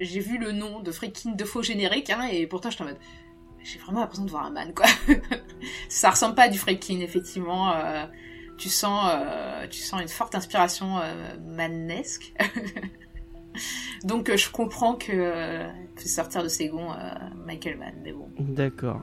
j'ai 0.00 0.18
vu 0.20 0.38
le 0.38 0.50
nom 0.50 0.80
de 0.80 0.90
Freaking 0.90 1.36
de 1.36 1.44
faux 1.44 1.62
générique 1.62 2.10
hein, 2.10 2.26
et 2.32 2.46
pourtant 2.46 2.70
j'étais 2.70 2.82
en 2.82 2.86
mode, 2.86 2.96
j'ai 3.62 3.78
vraiment 3.78 4.00
l'impression 4.00 4.24
de 4.24 4.30
voir 4.30 4.46
un 4.46 4.50
man 4.50 4.72
quoi. 4.74 4.86
Ça 5.88 6.10
ressemble 6.10 6.34
pas 6.34 6.44
à 6.44 6.48
du 6.48 6.58
Freaking 6.58 7.00
effectivement. 7.02 7.72
euh, 7.74 8.04
tu 8.60 8.68
sens, 8.68 9.10
euh, 9.14 9.66
tu 9.68 9.80
sens 9.80 10.02
une 10.02 10.08
forte 10.08 10.34
inspiration 10.34 10.98
euh, 10.98 11.36
mannesque. 11.56 12.34
Donc 14.04 14.28
euh, 14.28 14.36
je 14.36 14.50
comprends 14.50 14.94
que 14.94 15.66
fait 15.96 16.08
sortir 16.08 16.42
de 16.42 16.48
ses 16.48 16.68
gonds 16.68 16.90
Michael 17.46 17.78
Mann, 17.78 17.94
mais 18.04 18.12
bon. 18.12 18.28
D'accord. 18.38 19.00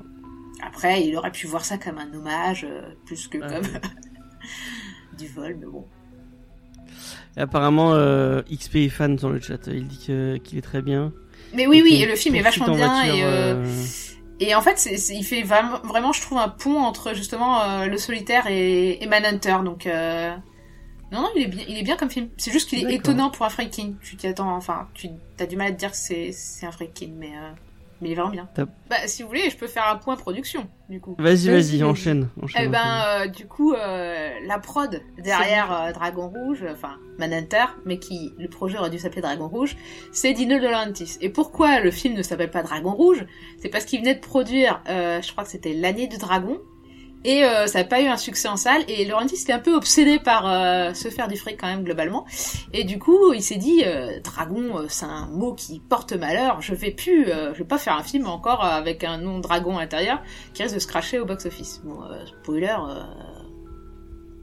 Après, 0.63 1.03
il 1.05 1.15
aurait 1.17 1.31
pu 1.31 1.47
voir 1.47 1.65
ça 1.65 1.77
comme 1.77 1.97
un 1.97 2.13
hommage 2.13 2.67
plus 3.05 3.27
que 3.27 3.39
Ah, 3.41 3.47
comme 3.49 3.63
oui. 3.63 3.79
du 5.17 5.27
vol, 5.27 5.57
mais 5.59 5.65
bon. 5.65 5.85
Et 7.35 7.41
apparemment, 7.41 7.93
XP 8.51 8.75
est 8.75 8.89
fan 8.89 9.17
sur 9.19 9.29
le 9.29 9.39
chat. 9.39 9.67
Il 9.67 9.87
dit 9.87 9.97
qu'il 10.43 10.57
est 10.57 10.63
très 10.63 10.81
bien. 10.81 11.13
Mais 11.53 11.67
oui, 11.67 11.81
oui, 11.83 12.01
et 12.01 12.05
le 12.05 12.15
film 12.15 12.35
est 12.35 12.41
vachement 12.41 12.67
en 12.67 12.75
bien 12.75 12.87
voiture, 12.87 13.15
et 13.15 13.55
Et 14.39 14.53
en 14.55 14.61
fait, 14.61 14.77
c'est, 14.77 14.97
c'est- 14.97 15.15
il 15.15 15.23
fait 15.23 15.41
vraiment, 15.43 15.79
vraiment, 15.83 16.11
je 16.13 16.21
trouve, 16.21 16.37
un 16.37 16.49
pont 16.49 16.79
entre 16.79 17.13
justement 17.13 17.61
euh, 17.63 17.85
le 17.87 17.97
solitaire 17.97 18.47
et, 18.47 19.01
et 19.03 19.07
Manhunter. 19.07 19.57
Donc, 19.65 19.87
euh... 19.87 20.35
non, 21.11 21.21
non, 21.23 21.29
il 21.35 21.43
est 21.43 21.47
bien, 21.47 21.65
il 21.67 21.77
est 21.77 21.83
bien 21.83 21.97
comme 21.97 22.09
film. 22.11 22.29
C'est 22.37 22.51
juste 22.51 22.69
qu'il 22.69 22.79
est 22.79 22.95
étonnant 22.95 23.29
pour 23.31 23.45
un 23.45 23.49
Freaking. 23.49 23.97
Tu 23.99 24.17
t'y 24.17 24.27
attends, 24.27 24.55
enfin, 24.55 24.89
tu 24.93 25.09
as 25.39 25.47
du 25.47 25.55
mal 25.57 25.67
à 25.69 25.71
te 25.73 25.77
dire 25.79 25.91
que 25.91 25.97
c'est, 25.97 26.31
c'est 26.33 26.65
un 26.67 26.71
Freaking, 26.71 27.15
mais, 27.17 27.31
euh... 27.37 27.51
mais 28.01 28.09
il 28.09 28.11
est 28.11 28.15
vraiment 28.15 28.29
bien. 28.31 28.47
Top. 28.55 28.69
Bah, 28.89 28.95
si 29.07 29.21
vous 29.23 29.27
voulez, 29.29 29.49
je 29.49 29.57
peux 29.57 29.67
faire 29.67 29.87
un 29.87 29.95
point 29.95 30.15
production, 30.15 30.67
du 30.89 30.99
coup. 31.01 31.15
Vas-y, 31.19 31.47
Vas-y, 31.49 31.83
enchaîne. 31.83 32.29
enchaîne, 32.41 32.63
Eh 32.65 32.67
ben, 32.69 32.79
enchaîne. 32.79 33.21
euh, 33.21 33.27
du 33.27 33.47
coup, 33.47 33.73
euh, 33.73 34.29
la 34.45 34.59
prod 34.59 35.01
derrière 35.23 35.71
euh, 35.71 35.91
Dragon 35.91 36.29
Rouge, 36.29 36.65
enfin 36.71 36.97
Manhunter, 37.17 37.65
mais 37.85 37.99
qui 37.99 38.33
le 38.37 38.47
projet 38.47 38.77
aurait 38.77 38.89
dû 38.89 38.99
s'appeler 38.99 39.21
Dragon 39.21 39.47
Rouge, 39.47 39.75
c'est 40.11 40.33
Dino 40.33 40.57
De 40.59 40.63
Laurentiis. 40.67 41.17
Et 41.21 41.29
pourquoi 41.29 41.79
le 41.79 41.91
film 41.91 42.13
ne 42.15 42.21
s'appelle 42.21 42.51
pas 42.51 42.63
Dragon 42.63 42.91
Rouge? 42.91 43.25
C'est 43.59 43.69
parce 43.69 43.85
qu'il 43.85 43.99
venait 43.99 44.15
de 44.15 44.19
produire, 44.21 44.81
euh, 44.89 45.21
je 45.21 45.31
crois 45.31 45.43
que 45.43 45.49
c'était 45.49 45.73
l'année 45.73 46.07
du 46.07 46.17
dragon, 46.17 46.59
et 47.23 47.43
euh, 47.43 47.67
ça 47.67 47.79
n'a 47.79 47.85
pas 47.85 48.01
eu 48.01 48.07
un 48.07 48.17
succès 48.17 48.47
en 48.47 48.57
salle. 48.57 48.83
Et 48.87 49.05
Laurentiis 49.05 49.41
était 49.41 49.53
un 49.53 49.59
peu 49.59 49.75
obsédé 49.75 50.19
par 50.19 50.47
euh, 50.47 50.93
se 50.93 51.09
faire 51.09 51.27
du 51.27 51.37
fric 51.37 51.59
quand 51.59 51.67
même 51.67 51.83
globalement. 51.83 52.25
Et 52.73 52.83
du 52.83 52.99
coup, 52.99 53.33
il 53.33 53.41
s'est 53.41 53.57
dit, 53.57 53.83
euh, 53.85 54.19
dragon, 54.21 54.77
euh, 54.77 54.85
c'est 54.87 55.05
un 55.05 55.27
mot 55.27 55.53
qui 55.53 55.79
porte 55.79 56.13
malheur. 56.13 56.61
Je 56.61 56.73
vais 56.73 56.91
plus, 56.91 57.29
euh, 57.29 57.53
je 57.53 57.59
vais 57.59 57.67
pas 57.67 57.77
faire 57.77 57.95
un 57.95 58.03
film 58.03 58.27
encore 58.27 58.63
avec 58.63 59.03
un 59.03 59.17
nom 59.17 59.39
dragon 59.39 59.77
à 59.77 59.81
l'intérieur 59.81 60.21
qui 60.53 60.63
risque 60.63 60.75
de 60.75 60.79
se 60.79 60.87
cracher 60.87 61.19
au 61.19 61.25
box-office. 61.25 61.81
Bon, 61.83 62.03
euh, 62.03 62.25
spoiler, 62.25 62.77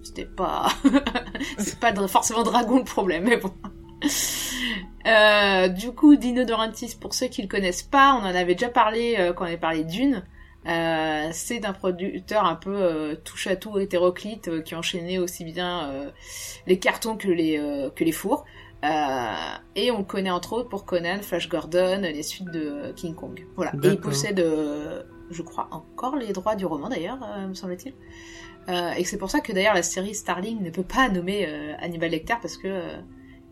c'était 0.02 0.26
pas, 0.26 0.68
c'est 1.58 1.80
pas 1.80 1.94
forcément 2.08 2.42
Dragon 2.42 2.78
le 2.78 2.84
problème, 2.84 3.24
mais 3.24 3.38
bon. 3.38 3.52
Euh, 5.06 5.68
du 5.68 5.92
coup, 5.92 6.16
Dino 6.16 6.44
De 6.44 6.50
Laurentiis, 6.50 6.96
pour 6.98 7.14
ceux 7.14 7.26
qui 7.26 7.42
le 7.42 7.48
connaissent 7.48 7.82
pas, 7.82 8.14
on 8.14 8.24
en 8.24 8.34
avait 8.34 8.54
déjà 8.54 8.70
parlé 8.70 9.16
euh, 9.18 9.32
quand 9.32 9.44
on 9.44 9.48
avait 9.48 9.56
parlé 9.56 9.84
d'une. 9.84 10.24
Euh, 10.66 11.28
c'est 11.32 11.66
un 11.66 11.72
producteur 11.72 12.44
un 12.46 12.54
peu 12.54 12.74
euh, 12.74 13.16
touche 13.16 13.46
à 13.48 13.56
tout 13.56 13.78
hétéroclite 13.78 14.48
euh, 14.48 14.62
qui 14.62 14.74
enchaînait 14.74 15.18
aussi 15.18 15.44
bien 15.44 15.90
euh, 15.90 16.10
les 16.66 16.78
cartons 16.78 17.16
que 17.16 17.28
les 17.28 17.58
euh, 17.58 17.90
que 17.90 18.04
les 18.04 18.12
fours. 18.12 18.44
Euh, 18.84 19.56
et 19.76 19.90
on 19.90 19.98
le 19.98 20.04
connaît 20.04 20.30
entre 20.30 20.52
autres 20.54 20.68
pour 20.68 20.84
Conan, 20.84 21.20
Flash 21.22 21.48
Gordon, 21.48 22.00
les 22.02 22.22
suites 22.22 22.50
de 22.50 22.92
King 22.96 23.14
Kong. 23.14 23.46
Voilà. 23.56 23.72
Et 23.82 23.88
il 23.88 24.00
possède, 24.00 24.40
euh, 24.40 25.02
je 25.30 25.42
crois, 25.42 25.68
encore 25.70 26.16
les 26.16 26.32
droits 26.32 26.54
du 26.54 26.66
roman 26.66 26.90
d'ailleurs, 26.90 27.18
euh, 27.22 27.48
me 27.48 27.54
semble-t-il. 27.54 27.94
Euh, 28.68 28.92
et 28.92 29.04
c'est 29.04 29.18
pour 29.18 29.30
ça 29.30 29.40
que 29.40 29.52
d'ailleurs 29.52 29.74
la 29.74 29.82
série 29.82 30.14
Starling 30.14 30.62
ne 30.62 30.70
peut 30.70 30.82
pas 30.82 31.08
nommer 31.08 31.46
euh, 31.46 31.74
Hannibal 31.80 32.10
Lecter 32.10 32.34
parce 32.40 32.56
que 32.56 32.68
euh, 32.68 32.96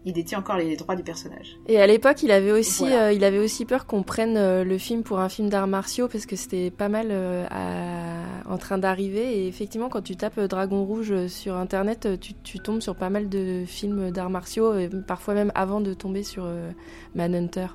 il 0.04 0.12
détient 0.12 0.38
encore 0.40 0.56
les 0.56 0.76
droits 0.76 0.96
du 0.96 1.02
personnage. 1.02 1.56
Et 1.68 1.80
à 1.80 1.86
l'époque, 1.86 2.22
il 2.22 2.30
avait 2.32 2.50
aussi, 2.52 2.82
Voilà. 2.84 3.06
euh, 3.06 3.12
il 3.12 3.22
avait 3.24 3.38
aussi 3.38 3.64
peur 3.64 3.86
qu'on 3.86 4.02
prenne 4.02 4.36
euh, 4.36 4.64
le 4.64 4.76
film 4.78 5.02
pour 5.04 5.20
un 5.20 5.28
film 5.28 5.48
d'arts 5.48 5.68
martiaux 5.68 6.08
parce 6.08 6.26
que 6.26 6.34
c'était 6.36 6.70
pas 6.70 6.88
mal 6.88 7.08
euh, 7.10 7.46
à- 7.50 8.50
en 8.52 8.58
train 8.58 8.78
d'arriver. 8.78 9.38
Et 9.38 9.46
effectivement, 9.48 9.88
quand 9.88 10.02
tu 10.02 10.16
tapes 10.16 10.40
Dragon 10.40 10.84
Rouge 10.84 11.26
sur 11.28 11.56
internet, 11.56 12.08
tu, 12.20 12.34
tu 12.42 12.58
tombes 12.58 12.80
sur 12.80 12.96
pas 12.96 13.10
mal 13.10 13.28
de 13.28 13.62
films 13.66 14.10
d'arts 14.10 14.30
martiaux, 14.30 14.76
et 14.76 14.88
parfois 15.06 15.34
même 15.34 15.52
avant 15.54 15.80
de 15.80 15.94
tomber 15.94 16.22
sur 16.24 16.44
euh, 16.46 16.70
Manhunter. 17.14 17.66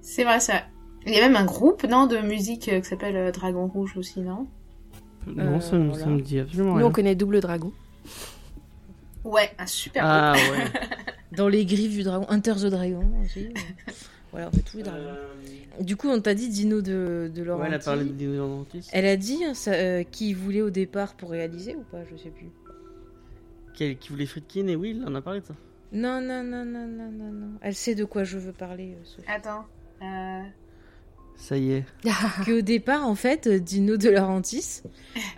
C'est 0.00 0.24
vrai, 0.24 0.40
ça. 0.40 0.54
Il 1.06 1.14
y 1.14 1.18
a 1.18 1.20
même 1.20 1.36
un 1.36 1.44
groupe, 1.44 1.84
non, 1.84 2.06
de 2.08 2.18
musique 2.18 2.68
euh, 2.68 2.80
qui 2.80 2.88
s'appelle 2.88 3.30
Dragon 3.30 3.66
Rouge 3.68 3.96
aussi, 3.96 4.20
non? 4.22 4.48
Non, 5.28 5.60
ça, 5.60 5.76
voilà. 5.78 5.94
ça 6.04 6.06
me 6.06 6.20
dit 6.20 6.38
absolument 6.40 6.70
Nous, 6.72 6.76
rien. 6.78 6.86
on 6.86 6.90
connaît 6.92 7.14
Double 7.14 7.40
Dragon. 7.40 7.70
Ouais, 9.26 9.50
un 9.58 9.66
super 9.66 10.02
Ah 10.04 10.32
ouais. 10.34 10.64
Dans 11.36 11.48
les 11.48 11.64
griffes 11.66 11.92
du 11.92 12.02
dragon, 12.02 12.24
Hunter 12.28 12.54
the 12.54 12.66
Dragon 12.66 13.04
aussi. 13.24 13.46
euh, 13.46 13.92
voilà, 14.30 14.48
on 14.48 14.50
fait 14.52 14.62
tous 14.62 14.76
les 14.78 14.82
dragons. 14.84 15.16
Du 15.80 15.96
coup, 15.96 16.08
on 16.08 16.20
t'a 16.20 16.34
dit 16.34 16.48
Dino 16.48 16.80
de, 16.80 17.30
de 17.34 17.40
ouais, 17.40 17.46
Laurentiis. 17.46 17.66
elle 17.68 17.74
a 17.74 17.78
parlé 17.80 18.04
de 18.04 18.10
Dino 18.12 18.32
De 18.32 18.36
Laurentiis. 18.38 18.88
Elle 18.92 19.06
a 19.06 19.16
dit 19.16 19.44
hein, 19.44 19.54
ça, 19.54 19.72
euh, 19.72 20.04
qui 20.04 20.32
voulait 20.32 20.62
au 20.62 20.70
départ 20.70 21.14
pour 21.14 21.30
réaliser 21.30 21.74
ou 21.74 21.82
pas 21.82 21.98
Je 22.10 22.16
sais 22.16 22.30
plus. 22.30 22.46
Qui, 23.74 23.96
qui 23.96 24.08
voulait 24.10 24.26
Friedkin 24.26 24.68
et 24.68 24.76
oui, 24.76 24.96
il 24.96 25.04
en 25.06 25.14
a 25.14 25.20
parlé 25.20 25.40
de 25.40 25.46
ça. 25.46 25.54
Non, 25.92 26.20
non, 26.20 26.42
non, 26.42 26.64
non, 26.64 26.86
non, 26.86 27.10
non, 27.10 27.32
non. 27.32 27.50
Elle 27.60 27.74
sait 27.74 27.94
de 27.94 28.04
quoi 28.04 28.24
je 28.24 28.38
veux 28.38 28.52
parler, 28.52 28.92
euh, 28.94 29.04
Sophie. 29.04 29.28
Attends. 29.28 29.64
Euh... 30.02 30.42
Ça 31.38 31.56
y 31.56 31.72
est. 31.72 31.84
Qu'au 32.44 32.60
départ, 32.60 33.06
en 33.06 33.14
fait, 33.14 33.46
euh, 33.46 33.58
Dino 33.60 33.96
De 33.96 34.08
Laurentiis, 34.08 34.82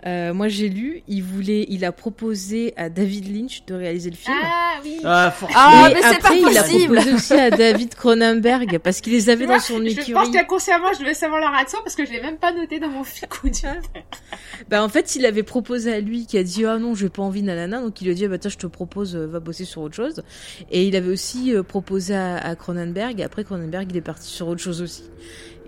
euh, 0.05 0.33
moi 0.33 0.47
j'ai 0.47 0.69
lu, 0.69 1.03
il 1.07 1.21
voulait, 1.21 1.65
il 1.69 1.85
a 1.85 1.91
proposé 1.91 2.73
à 2.77 2.89
David 2.89 3.31
Lynch 3.35 3.65
de 3.67 3.75
réaliser 3.75 4.09
le 4.09 4.15
film. 4.15 4.35
Ah 4.41 4.79
oui. 4.83 4.99
Ah, 5.03 5.33
Ah, 5.53 5.89
mais 5.93 5.95
c'est 5.95 6.01
pas 6.01 6.29
après, 6.29 6.39
il 6.39 6.57
a 6.57 6.63
proposé 6.63 7.13
aussi 7.13 7.33
à 7.33 7.51
David 7.51 7.93
Cronenberg 7.95 8.79
parce 8.79 9.01
qu'il 9.01 9.13
les 9.13 9.29
avait 9.29 9.45
dans 9.45 9.59
son 9.59 9.79
je 9.85 9.95
pense 9.95 9.99
écurie. 9.99 10.31
qu'inconsciemment, 10.31 10.93
je 10.93 10.99
devais 10.99 11.13
savoir 11.13 11.41
la 11.41 11.51
réaction 11.51 11.79
parce 11.83 11.95
que 11.95 12.05
je 12.05 12.11
l'ai 12.11 12.21
même 12.21 12.37
pas 12.37 12.53
noté 12.53 12.79
dans 12.79 12.89
mon 12.89 13.03
coup. 13.03 13.49
Bah 14.69 14.83
en 14.83 14.89
fait, 14.89 15.15
il 15.15 15.25
avait 15.25 15.43
proposé 15.43 15.93
à 15.93 15.99
lui 15.99 16.25
qui 16.25 16.37
a 16.37 16.43
dit 16.43 16.65
ah 16.65 16.77
non, 16.79 16.95
j'ai 16.95 17.09
pas 17.09 17.21
envie 17.21 17.43
nanana, 17.43 17.81
donc 17.81 18.01
il 18.01 18.05
lui 18.05 18.11
a 18.11 18.13
dit 18.15 18.25
ah, 18.25 18.29
bah 18.29 18.37
tiens, 18.37 18.49
je 18.49 18.57
te 18.57 18.67
propose 18.67 19.15
euh, 19.15 19.25
va 19.27 19.39
bosser 19.39 19.65
sur 19.65 19.81
autre 19.81 19.95
chose. 19.95 20.23
Et 20.71 20.85
il 20.85 20.95
avait 20.95 21.11
aussi 21.11 21.53
euh, 21.53 21.61
proposé 21.63 22.15
à, 22.15 22.37
à 22.37 22.55
Cronenberg. 22.55 23.19
Et 23.19 23.23
après 23.23 23.43
Cronenberg, 23.43 23.87
il 23.91 23.97
est 23.97 24.01
parti 24.01 24.27
sur 24.27 24.47
autre 24.47 24.61
chose 24.61 24.81
aussi. 24.81 25.03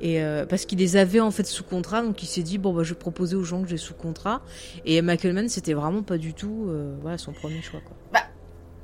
Et 0.01 0.21
euh, 0.23 0.45
parce 0.47 0.65
qu'il 0.65 0.79
les 0.79 0.97
avait 0.97 1.19
en 1.19 1.29
fait 1.31 1.45
sous 1.45 1.63
contrat, 1.63 2.01
donc 2.01 2.21
il 2.23 2.25
s'est 2.25 2.41
dit 2.41 2.57
bon 2.57 2.73
bah 2.73 2.81
je 2.83 2.93
vais 2.93 2.99
proposer 2.99 3.35
aux 3.35 3.43
gens 3.43 3.61
que 3.61 3.67
j'ai 3.69 3.77
sous 3.77 3.93
contrat. 3.93 4.41
Et 4.83 5.01
Michael 5.01 5.33
Mann, 5.33 5.47
c'était 5.47 5.73
vraiment 5.73 6.01
pas 6.03 6.17
du 6.17 6.33
tout 6.33 6.65
euh, 6.69 6.95
voilà 7.01 7.17
son 7.19 7.31
premier 7.33 7.61
choix 7.61 7.79
quoi. 7.81 7.95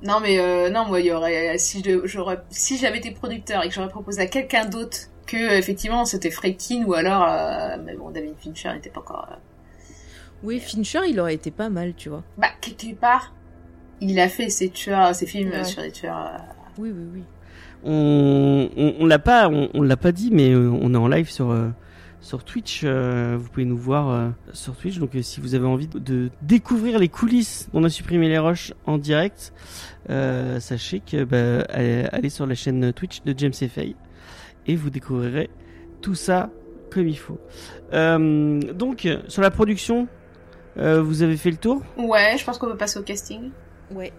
Non, 0.03 0.19
mais 0.21 0.37
euh, 0.39 0.69
non, 0.69 0.85
moi, 0.85 0.99
il 0.99 1.07
y 1.07 1.11
aurait, 1.11 1.57
si 1.57 1.81
je- 1.83 2.05
j'aurais, 2.05 2.37
si 2.51 2.77
j'avais 2.77 2.99
été 2.99 3.09
producteur 3.09 3.63
et 3.63 3.67
que 3.67 3.73
j'aurais 3.73 3.89
proposé 3.89 4.21
à 4.21 4.27
quelqu'un 4.27 4.65
d'autre 4.65 4.95
que, 5.25 5.57
effectivement, 5.57 6.05
c'était 6.05 6.29
Freakin 6.29 6.83
ou 6.85 6.93
alors, 6.93 7.25
mais 7.83 7.95
bon, 7.95 8.11
David 8.11 8.35
Fincher 8.39 8.73
n'était 8.73 8.91
pas 8.91 8.99
encore, 8.99 9.27
Oui, 10.43 10.59
Fincher, 10.59 10.99
il 11.09 11.19
aurait 11.19 11.33
été 11.33 11.49
pas 11.49 11.69
mal, 11.69 11.95
tu 11.95 12.09
vois. 12.09 12.23
bah, 12.37 12.49
quelque 12.61 12.93
part, 12.93 13.33
il 13.99 14.19
a 14.19 14.29
fait 14.29 14.49
ses 14.49 14.69
tueurs, 14.69 15.15
ses 15.15 15.25
films 15.25 15.49
Ouais. 15.49 15.63
sur 15.63 15.81
des 15.81 15.91
tueurs, 15.91 16.41
Oui, 16.77 16.91
oui, 16.95 17.03
oui. 17.15 17.23
On, 17.87 18.69
on, 18.77 18.93
on 18.99 19.05
l'a 19.05 19.19
pas, 19.19 19.49
on, 19.49 19.69
on 19.73 19.81
l'a 19.81 19.97
pas 19.97 20.11
dit, 20.11 20.29
mais 20.31 20.51
euh, 20.51 20.69
on 20.69 20.93
est 20.93 20.97
en 20.97 21.07
live 21.07 21.29
sur 21.29 21.51
euh, 21.51 21.69
sur 22.19 22.43
Twitch. 22.43 22.81
euh, 22.83 23.37
vous 23.39 23.47
pouvez 23.49 23.65
nous 23.65 23.77
voir 23.77 24.09
euh, 24.09 24.29
sur 24.53 24.75
Twitch. 24.75 24.99
Donc, 24.99 25.15
euh, 25.15 25.21
si 25.21 25.39
vous 25.39 25.55
avez 25.55 25.65
envie 25.65 25.87
de, 25.87 25.99
de 25.99 26.29
découvrir 26.41 26.99
les 26.99 27.07
coulisses 27.07 27.69
d'on 27.73 27.83
a 27.83 27.89
supprimé 27.89 28.27
les 28.27 28.39
roches 28.39 28.73
en 28.85 28.97
direct, 28.97 29.53
euh, 30.09 30.59
sachez 30.59 30.99
que 30.99 31.23
bah, 31.23 31.65
allez, 31.69 32.05
allez 32.11 32.29
sur 32.29 32.45
la 32.45 32.55
chaîne 32.55 32.91
Twitch 32.91 33.23
de 33.23 33.33
James 33.37 33.53
Fay 33.53 33.95
et 34.65 34.75
vous 34.75 34.89
découvrirez 34.89 35.49
tout 36.01 36.15
ça 36.15 36.49
comme 36.91 37.07
il 37.07 37.17
faut. 37.17 37.39
Euh, 37.93 38.59
donc, 38.73 39.07
sur 39.27 39.41
la 39.41 39.51
production, 39.51 40.07
euh, 40.77 41.01
vous 41.01 41.21
avez 41.21 41.37
fait 41.37 41.51
le 41.51 41.57
tour? 41.57 41.81
Ouais, 41.97 42.35
je 42.37 42.43
pense 42.43 42.57
qu'on 42.57 42.67
peut 42.67 42.77
passer 42.77 42.99
au 42.99 43.03
casting. 43.03 43.51
Ouais. 43.93 44.11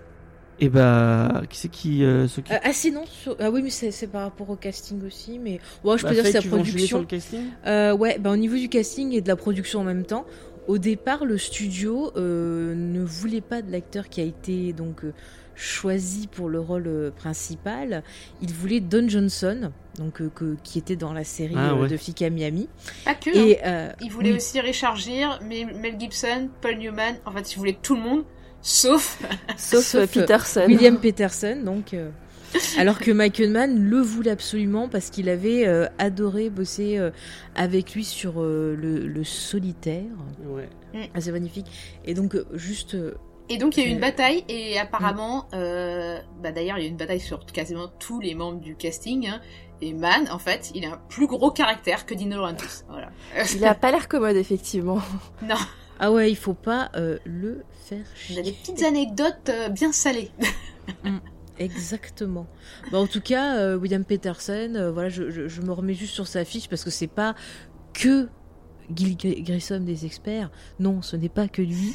Et 0.61 0.69
bah, 0.69 1.43
qui 1.49 1.59
c'est 1.59 1.69
qui 1.69 2.05
euh, 2.05 2.27
s'occupe 2.27 2.53
Euh, 2.53 2.59
ah 2.63 2.73
sinon, 2.73 3.05
sur- 3.07 3.37
ah 3.39 3.51
oui, 3.51 3.63
mais 3.63 3.71
c'est 3.71 3.91
c'est 3.93 4.09
par 4.09 4.23
rapport 4.23 4.51
au 4.51 4.57
casting 4.57 5.05
aussi, 5.07 5.39
mais 5.39 5.61
ouais, 5.85 5.97
je 5.99 6.03
peux 6.03 6.09
Bah, 6.09 6.15
dire 6.15 6.25
que 6.25 6.31
c'est 6.33 6.33
la 6.33 6.57
enchaîner 6.57 6.87
sur 6.87 6.99
production. 6.99 6.99
le 7.01 7.05
casting? 7.07 7.43
Euh, 7.67 7.97
ouais, 7.97 8.19
bah, 8.19 8.31
au 8.31 8.37
niveau 8.37 8.57
du 8.57 8.69
casting 8.69 9.13
et 9.13 9.21
de 9.21 9.29
la 9.29 9.37
production 9.37 9.81
en 9.81 9.85
même 9.85 10.05
temps, 10.05 10.25
au 10.67 10.79
départ, 10.79 11.25
le 11.25 11.39
studio 11.39 12.13
euh, 12.17 12.75
ne 12.75 13.03
voulait 13.03 13.41
pas 13.41 13.63
de 13.63 13.71
l'acteur 13.71 14.09
qui 14.09 14.21
a 14.21 14.25
été 14.25 14.73
donc 14.73 15.05
euh, 15.05 15.13
choisi 15.55 16.27
pour 16.27 16.49
le 16.49 16.61
rôle 16.61 17.13
principal. 17.17 18.03
Il 18.43 18.53
voulait 18.53 18.81
Don 18.81 19.09
Johnson, 19.09 19.71
donc 19.99 20.21
euh, 20.21 20.31
que- 20.35 20.57
qui 20.65 20.79
était 20.79 20.97
dans 20.97 21.13
la 21.13 21.25
série 21.25 21.55
Ah, 21.57 21.75
ouais. 21.77 21.89
de 21.89 21.97
Flic 21.97 22.21
à 22.23 22.31
Miami. 22.31 22.69
Pas 23.05 23.15
que, 23.15 23.31
hein. 23.31 23.33
Et 23.47 23.59
euh, 23.65 23.91
Il 24.01 24.11
voulait 24.11 24.31
oui. 24.31 24.37
aussi 24.37 24.61
Richard 24.61 24.97
Gere, 24.97 25.39
mais 25.43 25.65
Mel 25.65 25.99
Gibson, 25.99 26.49
Paul 26.61 26.77
Newman, 26.79 27.15
en 27.27 27.31
fait, 27.33 27.53
il 27.53 27.59
voulait 27.59 27.79
tout 27.81 27.95
le 27.95 28.03
monde, 28.03 28.25
sauf, 28.63 29.19
Sauf, 29.57 29.85
Sauf, 29.85 29.95
euh, 29.95 30.03
euh, 30.03 30.07
Peterson. 30.07 30.65
William 30.67 30.99
Peterson, 30.99 31.59
donc. 31.65 31.95
euh, 31.95 32.11
alors 32.79 32.99
que 32.99 33.11
Michael 33.11 33.51
Mann 33.51 33.79
le 33.79 34.01
voulait 34.01 34.31
absolument 34.31 34.89
parce 34.89 35.11
qu'il 35.11 35.29
avait 35.29 35.67
euh, 35.67 35.87
adoré 35.99 36.49
bosser 36.49 36.97
euh, 36.97 37.11
avec 37.55 37.95
lui 37.95 38.05
sur 38.05 38.41
euh, 38.41 38.75
le, 38.75 39.07
le 39.07 39.25
solitaire. 39.25 40.05
Ouais. 40.47 40.69
Ah, 41.15 41.21
c'est 41.21 41.33
magnifique. 41.33 41.67
Et 42.07 42.15
donc, 42.15 42.37
juste. 42.55 42.95
euh, 42.95 43.15
Et 43.51 43.59
donc 43.59 43.77
il 43.77 43.83
y 43.85 43.87
a 43.87 43.89
eu 43.91 43.93
une 43.93 44.01
bataille 44.01 44.45
et 44.49 44.79
apparemment, 44.79 45.47
euh, 45.53 46.19
bah 46.43 46.51
d'ailleurs 46.53 46.79
il 46.79 46.83
y 46.83 46.85
a 46.85 46.89
eu 46.89 46.91
une 46.91 46.97
bataille 46.97 47.21
sur 47.21 47.45
quasiment 47.45 47.89
tous 47.99 48.19
les 48.21 48.35
membres 48.35 48.61
du 48.61 48.77
casting. 48.77 49.29
hein. 49.29 49.41
et 49.83 49.93
Man, 49.93 50.27
en 50.31 50.39
fait, 50.39 50.71
il 50.75 50.87
a 50.87 50.93
un 50.95 51.01
plus 51.11 51.27
gros 51.27 51.51
caractère 51.51 52.07
que 52.07 52.15
Dino 52.15 52.37
Laurentiis. 52.37 52.83
Voilà. 52.89 53.11
Il 53.55 53.65
a 53.67 53.75
pas 53.75 53.91
l'air 53.91 54.09
commode, 54.09 54.37
effectivement. 54.37 55.01
non, 55.43 55.55
Ah 56.01 56.11
ouais, 56.13 56.31
il 56.31 56.37
faut 56.37 56.55
pas 56.55 56.91
euh, 56.97 57.19
le 57.27 57.63
faire 57.89 58.05
il 58.29 58.35
chier. 58.35 58.39
a 58.39 58.43
des 58.43 58.53
petites 58.53 58.83
anecdotes 58.83 59.49
euh, 59.51 59.69
bien 59.69 59.93
salées. 59.93 60.31
Exactement. 61.59 62.47
Bah, 62.93 62.99
en 62.99 63.07
tout 63.07 63.21
cas, 63.21 63.57
euh, 63.57 63.77
William 63.77 64.05
Peterson, 64.05 64.73
euh, 64.77 64.93
voilà, 64.93 65.09
je, 65.09 65.31
je- 65.31 65.49
je 65.49 65.61
me 65.63 65.73
remets 65.73 65.95
juste 65.95 66.15
sur 66.15 66.27
sa 66.29 66.45
fiche 66.45 66.69
parce 66.69 66.85
que 66.85 66.91
c'est 66.91 67.09
pas 67.09 67.35
que 67.95 68.29
Gil 68.95 69.17
Gr- 69.17 69.43
Grissom 69.43 69.81
des 69.85 70.07
experts. 70.07 70.51
Non, 70.79 71.03
ce 71.03 71.17
n'est 71.17 71.29
pas 71.29 71.49
que 71.49 71.61
lui. 71.61 71.93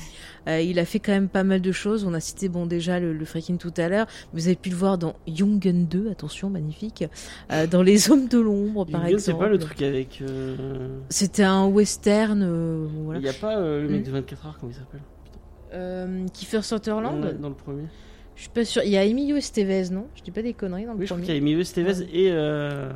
Euh, 0.49 0.60
il 0.60 0.77
a 0.79 0.86
fait 0.86 0.99
quand 0.99 1.13
même 1.13 1.29
pas 1.29 1.45
mal 1.45 1.62
de 1.62 1.71
choses. 1.71 2.03
On 2.03 2.13
a 2.13 2.19
cité 2.19 2.49
bon 2.49 2.65
déjà 2.65 2.99
le, 2.99 3.13
le 3.13 3.25
freaking 3.25 3.58
tout 3.58 3.73
à 3.77 3.88
l'heure. 3.88 4.06
Vous 4.34 4.47
avez 4.47 4.58
pu 4.58 4.69
le 4.69 4.75
voir 4.75 4.97
dans 4.97 5.15
Young 5.25 5.58
Gun 5.60 5.86
2, 5.89 6.12
attention, 6.12 6.49
magnifique. 6.49 7.06
Euh, 7.51 7.65
dans 7.65 7.82
Les 7.84 8.12
Hommes 8.12 8.27
de 8.27 8.38
l'ombre, 8.39 8.86
par 8.86 9.01
Gun, 9.03 9.08
c'est 9.12 9.13
exemple. 9.32 9.39
pas 9.45 9.49
le 9.49 9.58
truc 9.60 9.82
avec. 9.82 10.19
euh, 10.21 10.99
C'était 11.10 11.43
un 11.43 11.65
western. 11.67 12.43
euh, 12.43 12.86
Il 12.97 13.03
voilà. 13.06 13.19
y 13.21 13.29
a 13.29 13.34
pas 13.34 13.58
euh, 13.58 13.82
le 13.82 13.88
mec 13.89 14.01
Mm. 14.01 14.03
de 14.03 14.12
24 14.12 14.45
heures, 14.45 14.58
comment 14.60 14.71
il 14.71 14.75
s'appelle? 14.75 15.01
Euh, 15.73 16.25
Kiefer 16.33 16.62
Sutherland. 16.63 17.23
Ouais, 17.23 17.33
Dans 17.33 17.49
le 17.49 17.55
premier. 17.55 17.83
Je 18.36 18.41
suis 18.41 18.49
pas 18.49 18.65
sûre. 18.65 18.81
Il 18.83 18.89
y 18.91 18.97
a 18.97 19.03
Emilio 19.05 19.36
Estevez, 19.36 19.89
non? 19.91 20.07
Je 20.15 20.23
dis 20.23 20.31
pas 20.31 20.41
des 20.41 20.53
conneries 20.53 20.86
dans 20.86 20.93
le 20.93 20.99
Oui, 20.99 21.05
je 21.05 21.13
crois 21.13 21.17
premier. 21.17 21.25
qu'il 21.27 21.36
y 21.36 21.38
a 21.38 21.41
Emilio 21.41 21.59
Estevez 21.62 22.01
et. 22.13 22.31
Euh, 22.31 22.91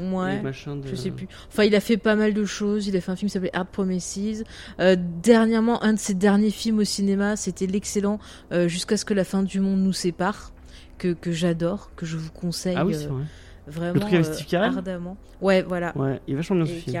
Ouais. 0.00 0.40
de... 0.42 0.52
Je 0.88 0.94
sais 0.96 1.10
plus. 1.10 1.28
Enfin, 1.48 1.64
il 1.64 1.74
a 1.74 1.80
fait 1.80 1.96
pas 1.96 2.16
mal 2.16 2.34
de 2.34 2.44
choses. 2.44 2.86
Il 2.88 2.96
a 2.96 3.00
fait 3.00 3.10
un 3.12 3.16
film 3.16 3.28
qui 3.28 3.32
s'appelait 3.34 3.54
Hard 3.54 3.68
Promises. 3.68 4.44
Euh, 4.80 4.96
dernièrement, 5.22 5.82
un 5.84 5.92
de 5.94 5.98
ses 5.98 6.14
derniers 6.14 6.50
films 6.50 6.78
au 6.80 6.84
cinéma, 6.84 7.36
c'était 7.36 7.66
l'excellent 7.66 8.18
euh, 8.52 8.68
Jusqu'à 8.68 8.96
ce 8.96 9.04
que 9.04 9.14
la 9.14 9.24
fin 9.24 9.42
du 9.42 9.60
monde 9.60 9.80
nous 9.80 9.92
sépare, 9.92 10.52
que, 10.98 11.12
que 11.12 11.30
j'adore, 11.32 11.90
que 11.94 12.04
je 12.06 12.16
vous 12.16 12.32
conseille 12.32 12.74
Ah 12.76 12.84
oui, 12.86 12.94
c'est 12.94 13.06
vrai. 13.06 13.22
vraiment 13.66 14.00
truc 14.00 14.14
avec 14.14 14.26
Steve 14.26 14.46
Carell? 14.46 14.72
ardemment. 14.76 15.16
Ouais, 15.40 15.62
voilà. 15.62 15.96
Ouais, 15.96 16.20
il 16.26 16.34
est 16.34 16.36
vachement 16.36 16.56
bien 16.56 16.66
ce 16.66 16.72
film. 16.72 16.96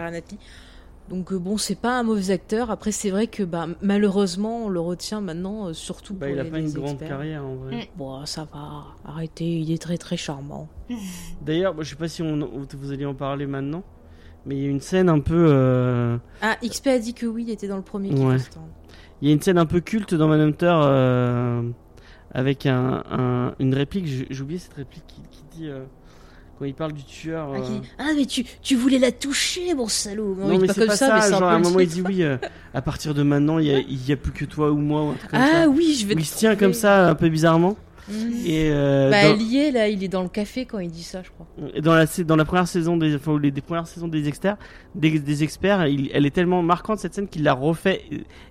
Donc 1.08 1.32
euh, 1.32 1.38
bon, 1.38 1.56
c'est 1.56 1.76
pas 1.78 1.98
un 1.98 2.02
mauvais 2.02 2.32
acteur. 2.32 2.70
Après, 2.70 2.90
c'est 2.90 3.10
vrai 3.10 3.26
que 3.28 3.42
bah, 3.44 3.66
malheureusement, 3.82 4.64
on 4.66 4.68
le 4.68 4.80
retient 4.80 5.20
maintenant, 5.20 5.68
euh, 5.68 5.72
surtout 5.72 6.14
Bah, 6.14 6.26
pour 6.26 6.34
il 6.34 6.40
a 6.40 6.42
les, 6.42 6.50
pas 6.50 6.58
une 6.58 6.72
grande 6.72 6.88
experts. 6.90 7.08
carrière 7.08 7.44
en 7.44 7.54
vrai. 7.54 7.76
Mm. 7.76 7.80
Bon, 7.98 8.26
ça 8.26 8.46
va. 8.52 8.84
Arrêtez, 9.04 9.60
il 9.60 9.70
est 9.70 9.80
très 9.80 9.98
très 9.98 10.16
charmant. 10.16 10.68
D'ailleurs, 11.42 11.74
je 11.82 11.88
sais 11.90 11.96
pas 11.96 12.08
si 12.08 12.22
on, 12.22 12.48
vous 12.76 12.92
allez 12.92 13.06
en 13.06 13.14
parler 13.14 13.46
maintenant, 13.46 13.84
mais 14.46 14.56
il 14.56 14.62
y 14.62 14.66
a 14.66 14.70
une 14.70 14.80
scène 14.80 15.08
un 15.08 15.20
peu. 15.20 15.46
euh, 15.48 16.18
Ah, 16.42 16.56
XP 16.64 16.88
a 16.88 16.98
dit 16.98 17.14
que 17.14 17.26
oui, 17.26 17.44
il 17.46 17.50
était 17.50 17.68
dans 17.68 17.76
le 17.76 17.82
premier. 17.82 18.10
Ouais. 18.10 18.38
Sutherland. 18.38 18.70
Il 19.22 19.28
y 19.28 19.30
a 19.30 19.34
une 19.34 19.40
scène 19.40 19.58
un 19.58 19.66
peu 19.66 19.80
culte 19.80 20.14
dans 20.14 20.28
Manhunter 20.28 20.74
euh, 20.82 21.62
avec 22.32 22.66
un, 22.66 23.02
un- 23.10 23.54
une 23.58 23.74
réplique. 23.74 24.06
J'ai 24.06 24.26
j'ai 24.28 24.42
oublié 24.42 24.58
cette 24.58 24.74
réplique 24.74 25.04
qui, 25.06 25.22
qui 25.30 25.42
dit 25.56 25.68
euh, 25.68 25.84
quand 26.58 26.64
il 26.64 26.74
parle 26.74 26.92
du 26.92 27.04
tueur. 27.04 27.50
Ah, 27.54 27.60
qui 27.60 27.72
euh, 27.72 27.78
Ah, 27.98 28.10
mais 28.16 28.26
tu, 28.26 28.44
tu 28.62 28.76
voulais 28.76 28.98
la 28.98 29.12
toucher, 29.12 29.74
mon 29.74 29.88
salaud. 29.88 30.34
Non, 30.38 30.52
il 30.52 30.58
dit 30.58 30.66
mais 30.66 30.68
c'est 30.68 30.80
comme 30.80 30.86
pas 30.88 30.96
ça, 30.96 31.06
ça. 31.08 31.14
mais 31.18 31.24
un 31.24 31.38
genre, 31.38 31.48
à 31.48 31.54
un 31.54 31.58
moment, 31.58 31.80
il 31.80 31.88
dit 31.88 32.02
oui. 32.02 32.22
euh, 32.22 32.36
à 32.74 32.82
partir 32.82 33.14
de 33.14 33.22
maintenant, 33.22 33.58
il 33.58 33.66
y 33.66 33.74
a, 33.74 33.78
il 33.78 34.08
y 34.08 34.12
a 34.12 34.16
plus 34.16 34.32
que 34.32 34.44
toi 34.44 34.70
ou 34.70 34.78
moi 34.78 35.02
ou 35.04 35.08
un 35.10 35.14
truc 35.14 35.30
comme 35.30 35.40
Ah 35.42 35.62
ça. 35.64 35.68
oui, 35.68 35.96
je 36.00 36.06
vais 36.06 36.14
Où 36.14 36.16
te 36.16 36.22
il 36.22 36.26
se 36.26 36.36
tient 36.38 36.50
trouver. 36.50 36.64
comme 36.66 36.74
ça, 36.74 37.08
un 37.08 37.14
peu 37.14 37.28
bizarrement. 37.28 37.76
Mhm. 38.08 38.32
Et 38.46 38.70
euh, 38.70 39.10
Bah, 39.10 39.28
dans- 39.30 39.34
lié, 39.36 39.72
là, 39.72 39.88
il 39.88 40.04
est 40.04 40.08
dans 40.08 40.22
le 40.22 40.28
café 40.28 40.64
quand 40.64 40.78
il 40.78 40.90
dit 40.92 41.02
ça, 41.02 41.22
je 41.24 41.30
crois. 41.30 41.46
Et 41.74 41.80
dans 41.80 41.92
la, 41.96 42.06
dans 42.24 42.36
la 42.36 42.44
première 42.44 42.68
saison 42.68 42.96
des, 42.96 43.16
enfin, 43.16 43.36
les, 43.36 43.50
des 43.50 43.60
premières 43.60 43.88
saisons 43.88 44.06
des 44.06 44.28
experts, 44.28 44.56
des, 44.94 45.18
des 45.18 45.42
experts, 45.42 45.88
il- 45.88 46.10
elle 46.14 46.24
est 46.24 46.30
tellement 46.30 46.62
marquante 46.62 47.00
cette 47.00 47.14
scène 47.14 47.26
qu'il 47.26 47.42
l'a 47.42 47.52
refait 47.52 48.02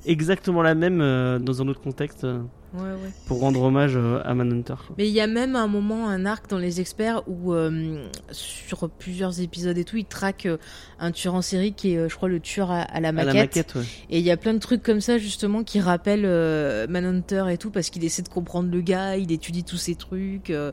exactement 0.06 0.62
la 0.62 0.76
même 0.76 1.00
euh, 1.02 1.40
dans 1.40 1.62
un 1.62 1.68
autre 1.70 1.80
contexte 1.82 2.26
euh, 2.26 2.42
Ouais, 2.78 2.90
ouais. 2.92 3.10
pour 3.28 3.40
rendre 3.40 3.62
hommage 3.62 3.94
euh, 3.96 4.22
à 4.26 4.34
Manhunter. 4.34 4.76
quoi. 4.88 4.96
Mais 4.98 5.08
il 5.08 5.14
y 5.14 5.22
a 5.22 5.28
même 5.28 5.56
un 5.56 5.68
moment, 5.68 6.08
un 6.10 6.26
arc 6.26 6.50
dans 6.50 6.58
Les 6.58 6.80
Experts 6.82 7.24
où, 7.28 7.54
euh, 7.54 8.06
sur 8.32 8.90
plusieurs 8.90 9.40
épisodes 9.42 9.78
et 9.78 9.84
tout, 9.84 9.98
il 9.98 10.06
traque 10.06 10.46
euh, 10.46 10.58
un 11.00 11.12
tueur 11.12 11.36
en 11.36 11.42
série 11.42 11.74
qui 11.74 11.94
est, 11.94 12.10
je 12.10 12.16
crois, 12.16 12.30
le 12.30 12.40
tueur 12.40 12.72
à, 12.72 12.82
à 12.82 13.00
la 13.00 13.10
À 13.10 13.12
maquette. 13.12 13.34
la 13.34 13.40
maquette, 13.42 13.76
ouais. 13.76 13.84
Et 14.10 14.20
il 14.20 14.26
y 14.26 14.32
a 14.32 14.38
plein 14.38 14.54
de 14.54 14.60
trucs 14.60 14.84
comme 14.84 15.02
ça, 15.02 15.18
justement, 15.18 15.64
qui 15.64 15.80
rappellent 15.80 16.26
euh, 16.26 16.88
Manhunter 16.88 17.46
et 17.52 17.58
tout, 17.58 17.72
parce 17.72 17.90
qu'il 17.90 18.04
essaie 18.04 18.22
de 18.24 18.30
comprendre 18.30 18.70
le 18.72 18.82
gars, 18.82 19.18
il 19.18 19.32
étudie 19.32 19.64
tous 19.64 19.78
ces 19.78 19.96
trucs. 19.96 20.50
euh, 20.50 20.72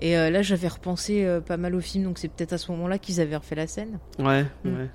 et 0.00 0.14
là, 0.16 0.42
j'avais 0.42 0.66
repensé 0.68 1.24
pas 1.46 1.56
mal 1.56 1.74
au 1.74 1.80
film, 1.80 2.04
donc 2.04 2.18
c'est 2.18 2.26
peut-être 2.28 2.52
à 2.52 2.58
ce 2.58 2.70
moment-là 2.72 2.98
qu'ils 2.98 3.20
avaient 3.20 3.36
refait 3.36 3.54
la 3.54 3.68
scène. 3.68 4.00
Ouais, 4.18 4.44
Mm. 4.64 4.68
ouais. 4.76 4.90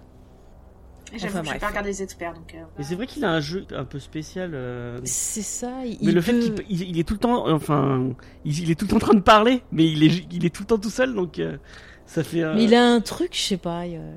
J'avoue, 1.17 1.37
Enfin, 1.39 1.53
je 1.55 1.59
pas 1.59 1.67
regardé 1.69 1.89
les 1.89 2.03
experts, 2.03 2.33
donc. 2.33 2.53
euh, 2.53 2.63
Mais 2.77 2.83
c'est 2.83 2.95
vrai 2.95 3.07
qu'il 3.07 3.25
a 3.25 3.31
un 3.31 3.39
jeu 3.39 3.65
un 3.75 3.83
peu 3.85 3.99
spécial. 3.99 4.51
euh, 4.53 4.99
C'est 5.05 5.41
ça. 5.41 5.71
Il, 5.85 5.91
Mais 6.01 6.09
il 6.09 6.13
le 6.13 6.21
fait 6.21 6.37
qu'il 6.39 6.53
il, 6.69 6.81
il 6.89 6.99
est 6.99 7.03
tout 7.03 7.15
le 7.15 7.19
temps, 7.19 7.47
enfin, 7.51 8.09
il, 8.45 8.59
il 8.59 8.71
est 8.71 8.75
tout 8.75 8.85
le 8.85 8.89
temps 8.91 8.97
en 8.97 8.99
train 8.99 9.13
de 9.15 9.19
parler, 9.21 9.61
mais 9.71 9.87
il 9.89 10.03
est, 10.03 10.25
il 10.31 10.45
est 10.45 10.49
tout 10.53 10.63
le 10.63 10.67
temps 10.67 10.77
tout 10.77 10.89
seul, 10.89 11.13
donc 11.15 11.39
euh, 11.39 11.57
ça 12.05 12.23
fait. 12.23 12.43
euh, 12.43 12.53
Mais 12.55 12.65
il 12.65 12.75
a 12.75 12.85
un 12.85 13.01
truc, 13.01 13.29
je 13.33 13.41
sais 13.41 13.57
pas. 13.57 13.85
il, 13.87 13.95
euh, 13.95 14.13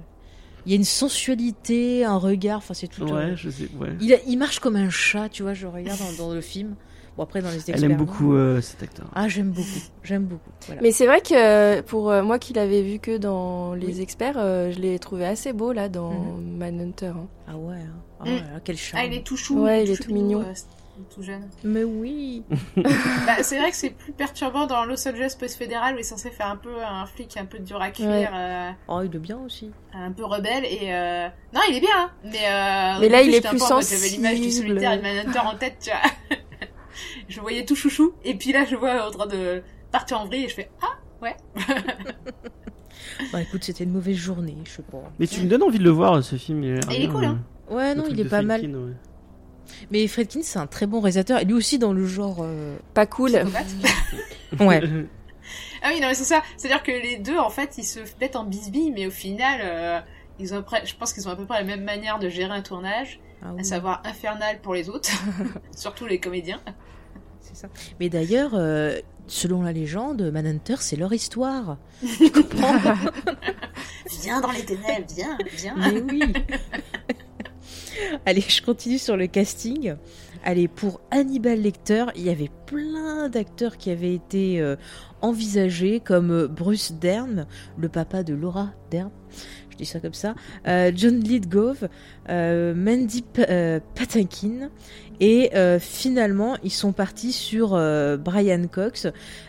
Il 0.67 0.73
y 0.73 0.75
a 0.75 0.77
une 0.77 0.85
sensualité, 0.85 2.05
un 2.05 2.17
regard, 2.19 2.59
enfin 2.59 2.75
c'est 2.75 2.89
tout. 2.89 3.05
Ouais, 3.05 3.11
euh, 3.33 3.37
je 3.37 3.51
sais. 3.51 3.69
Ouais. 3.79 3.91
il, 4.01 4.13
a- 4.13 4.23
il 4.27 4.37
marche 4.37 4.59
comme 4.61 4.77
un 4.77 4.91
chat, 4.91 5.29
tu 5.29 5.43
vois, 5.43 5.55
je 5.55 5.67
regarde 5.67 5.99
dans, 6.19 6.27
dans 6.29 6.35
le 6.35 6.41
film. 6.41 6.75
Bon, 7.17 7.25
après, 7.25 7.43
dans 7.43 7.49
les 7.51 7.57
experts. 7.57 7.75
Elle 7.77 7.85
aime 7.85 7.97
beaucoup 7.97 8.35
euh, 8.35 8.61
cet 8.63 8.83
acteur. 8.83 9.07
Ah, 9.15 9.29
j'aime 9.29 9.51
beaucoup. 9.51 9.69
J'aime 10.03 10.25
beaucoup. 10.25 10.51
Voilà. 10.67 10.81
Mais 10.81 10.93
c'est 10.93 11.07
vrai 11.07 11.21
que 11.21 11.81
pour 11.83 12.11
euh, 12.11 12.23
moi 12.23 12.39
qui 12.39 12.55
l'avais 12.55 12.83
vu 12.83 12.99
que 13.01 13.19
dans 13.19 13.75
Les 13.75 14.01
Experts, 14.01 14.37
euh, 14.39 14.71
je 14.73 14.79
l'ai 14.79 14.99
trouvé 14.99 15.27
assez 15.27 15.53
beau 15.53 15.73
là 15.73 15.89
dans 15.91 16.11
Mhm. 16.13 16.57
Manhunter. 16.59 17.07
hein. 17.09 17.27
Ah 17.49 17.57
ouais, 17.57 17.77
hein. 17.77 18.01
ah, 18.21 18.25
Mm. 18.25 18.29
ouais, 18.29 18.43
quel 18.65 18.77
charme. 18.79 19.03
Ah, 19.03 19.07
il 19.07 19.15
est 19.15 19.23
tout 19.27 19.37
chou. 19.37 19.59
Ouais, 19.63 19.85
il 19.85 19.91
est 19.91 20.03
tout 20.03 20.13
mignon. 20.13 20.41
euh, 20.41 20.53
tout 21.15 21.23
jeune. 21.23 21.49
Mais 21.65 21.85
oui. 21.85 22.45
Bah, 23.27 23.43
c'est 23.43 23.59
vrai 23.59 23.71
que 23.71 23.77
c'est 23.77 23.91
plus 23.91 24.13
perturbant 24.13 24.67
dans 24.67 24.85
Los 24.85 25.07
Angeles 25.09 25.37
Post 25.39 25.57
Fédéral 25.57 25.95
où 25.95 25.99
il 25.99 26.01
est 26.01 26.05
censé 26.05 26.31
faire 26.31 26.47
un 26.49 26.57
peu 26.57 26.71
un 26.83 27.05
flic 27.07 27.37
un 27.37 27.45
peu 27.45 27.59
dur 27.59 27.81
à 27.83 27.91
cuire, 27.91 28.09
Ouais. 28.09 28.29
euh, 28.33 28.71
Oh, 28.89 29.01
il 29.05 29.15
est 29.15 29.19
bien 29.19 29.39
aussi. 29.39 29.71
un 29.95 30.13
peu 30.13 30.25
rebelle 30.25 30.65
et 30.65 30.93
euh... 30.93 31.29
non 31.55 31.61
il 31.69 31.77
est 31.77 31.81
bien 31.81 31.91
hein, 31.99 32.11
mais 32.25 32.31
euh, 32.47 33.01
Mais 33.01 33.09
là, 33.09 33.21
il 33.23 33.35
est 33.35 33.41
plus 33.47 33.59
mode, 33.59 33.83
j'avais 33.83 34.09
l'image 34.09 34.41
du 34.41 34.45
sensible. 34.51 34.69
solitaire 34.69 34.93
et 34.93 34.97
de 34.99 35.03
Manhunter 35.03 35.39
en 35.41 35.55
tête 35.57 35.77
tu 35.83 35.91
vois 35.91 36.39
je 37.29 37.41
voyais 37.41 37.65
tout 37.65 37.75
chouchou 37.77 38.13
et 38.25 38.35
puis 38.35 38.53
là 38.53 38.65
je 38.65 38.77
vois 38.77 39.07
en 39.09 39.11
train 39.11 39.27
de 39.27 39.63
partir 39.91 40.21
en 40.21 40.27
vrille 40.27 40.45
et 40.45 40.49
je 40.49 40.55
fais 40.55 40.71
ah 40.83 40.95
ouais 41.23 41.37
Bah 43.33 43.41
écoute, 43.41 43.65
c'était 43.65 43.85
une 43.85 43.91
mauvaise 43.93 44.17
journée, 44.17 44.57
je 44.65 44.71
sais 44.71 44.83
pas. 44.83 45.03
Mais 45.19 45.27
tu 45.27 45.41
me 45.41 45.49
donnes 45.49 45.63
envie 45.63 45.79
de 45.79 45.85
le 45.85 45.91
voir, 45.91 46.23
ce 46.23 46.37
film. 46.37 46.63
Il, 46.63 46.81
il 46.93 47.03
est 47.05 47.09
cool, 47.09 47.25
hein. 47.25 47.41
Ouais, 47.71 47.95
non, 47.95 48.05
il 48.09 48.19
est 48.21 48.25
pas 48.25 48.43
mal. 48.43 48.61
Ouais. 48.65 48.93
Mais 49.91 50.07
Fredkin, 50.07 50.41
c'est 50.43 50.59
un 50.59 50.67
très 50.67 50.87
bon 50.87 51.01
réalisateur. 51.01 51.41
Et 51.41 51.45
lui 51.45 51.55
aussi 51.55 51.79
dans 51.79 51.93
le 51.93 52.07
genre. 52.07 52.39
euh, 52.43 52.77
Pas 52.95 53.07
cool. 53.07 53.33
Ouais. 54.61 54.83
ah 55.83 55.89
oui 55.93 56.01
non 56.01 56.09
mais 56.09 56.15
c'est 56.15 56.25
ça 56.25 56.43
c'est 56.59 56.69
à 56.69 56.75
dire 56.75 56.83
que 56.83 56.93
les 56.93 57.17
deux 57.17 57.39
en 57.39 57.49
fait 57.49 57.79
ils 57.79 57.85
se 57.85 58.01
mettent 58.21 58.37
en 58.37 58.45
bisbille 58.45 58.91
mais 58.93 59.07
au 59.07 59.11
final 59.11 59.61
euh, 59.65 59.99
ils 60.39 60.53
ont 60.55 60.63
je 60.85 60.95
pense 60.95 61.15
qu'ils 61.15 61.27
ont 61.27 61.31
à 61.33 61.37
peu 61.37 61.47
près 61.47 61.59
la 61.59 61.65
même 61.65 61.83
manière 61.85 62.19
de 62.19 62.29
gérer 62.29 62.53
un 62.53 62.61
tournage 62.61 63.19
Ah 63.43 63.47
à 63.59 63.65
savoir 63.65 64.03
infernal 64.05 64.61
pour 64.61 64.75
les 64.75 64.91
autres 64.91 65.09
surtout 65.75 66.05
les 66.07 66.21
comédiens 66.21 66.61
c'est 67.53 67.63
ça. 67.63 67.69
Mais 68.01 68.09
d'ailleurs, 68.09 68.53
euh, 68.55 68.97
selon 69.27 69.63
la 69.63 69.73
légende, 69.73 70.23
Manhunter, 70.33 70.77
c'est 70.81 70.97
leur 70.97 71.13
histoire. 71.13 71.79
Tu 72.19 72.31
comprends? 72.31 72.75
Viens 74.23 74.41
dans 74.41 74.51
les 74.53 74.65
ténèbres 74.65 75.07
viens 75.15 75.39
viens 75.57 75.75
Mais 75.77 76.01
oui. 76.03 76.23
Allez, 78.27 78.41
je 78.41 78.63
continue 78.63 78.99
sur 78.99 79.17
le 79.17 79.27
casting. 79.27 79.95
Allez, 80.45 80.67
pour 80.67 81.01
Hannibal 81.11 81.61
Lecter, 81.61 82.07
il 82.17 82.23
y 82.23 82.31
avait 82.31 82.51
plein 82.67 83.29
d'acteurs 83.29 83.77
qui 83.77 83.91
avaient 83.91 84.15
été 84.15 84.61
euh, 84.61 84.77
envisagés, 85.21 86.01
comme 86.01 86.31
euh, 86.33 86.49
Bruce 86.49 86.93
Dern, 86.93 87.47
le 87.79 87.89
papa 87.89 88.23
de 88.25 88.35
Laura 88.35 88.73
Dern. 88.91 89.11
Je 89.71 89.77
dis 89.77 89.87
ça 89.87 90.01
comme 90.01 90.15
ça. 90.15 90.35
euh, 90.67 90.91
John 90.95 91.21
Lithgow, 91.21 91.75
euh, 92.29 92.75
Mandy 92.75 93.23
P- 93.23 93.79
Patinkin. 93.95 94.69
Et 95.25 95.51
euh, 95.55 95.79
finalement, 95.79 96.57
ils 96.65 96.73
sont 96.73 96.91
partis 96.91 97.31
sur 97.31 97.75
euh, 97.77 98.17
Brian 98.17 98.65
Cox 98.67 99.07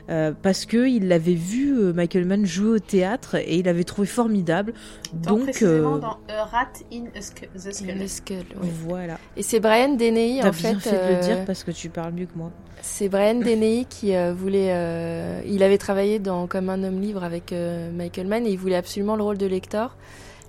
euh, 0.07 0.31
parce 0.39 0.67
que 0.67 0.88
il 0.88 1.07
l'avait 1.07 1.33
vu 1.33 1.75
euh, 1.75 1.93
Michael 1.93 2.25
Mann 2.25 2.45
jouer 2.45 2.69
au 2.75 2.79
théâtre 2.79 3.33
et 3.36 3.57
il 3.57 3.65
l'avait 3.65 3.83
trouvé 3.83 4.05
formidable. 4.07 4.75
donc, 5.13 5.38
Donc, 5.39 5.43
précisément 5.45 5.95
euh, 5.95 5.97
dans 5.97 6.17
A 6.29 6.43
Rat 6.45 6.73
in 6.93 7.05
a 7.15 7.19
the 7.19 7.73
Skull 7.73 7.97
Le 7.99 8.07
skull, 8.07 8.36
ouais. 8.38 8.69
voilà. 8.86 9.17
Et 9.36 9.41
c'est 9.41 9.59
Brian 9.59 9.95
Deney 9.95 10.41
T'as 10.43 10.49
en 10.49 10.51
bien 10.51 10.79
fait. 10.79 10.91
fait, 10.91 11.07
de 11.09 11.15
le 11.15 11.21
dire 11.23 11.45
parce 11.45 11.63
que 11.63 11.71
tu 11.71 11.89
parles 11.89 12.13
mieux 12.13 12.27
que 12.27 12.38
moi. 12.38 12.51
C'est 12.83 13.09
Brian 13.09 13.39
Deney 13.39 13.88
qui 13.89 14.15
euh, 14.15 14.31
voulait. 14.31 14.69
euh, 14.73 15.41
il 15.47 15.63
avait 15.63 15.79
travaillé 15.79 16.19
dans 16.19 16.45
Comme 16.45 16.69
un 16.69 16.83
homme 16.83 17.01
libre 17.01 17.23
avec 17.23 17.51
euh, 17.51 17.89
Michael 17.91 18.27
Mann 18.27 18.45
et 18.45 18.51
il 18.51 18.59
voulait 18.59 18.75
absolument 18.75 19.15
le 19.15 19.23
rôle 19.23 19.39
de 19.39 19.47
Lector. 19.47 19.95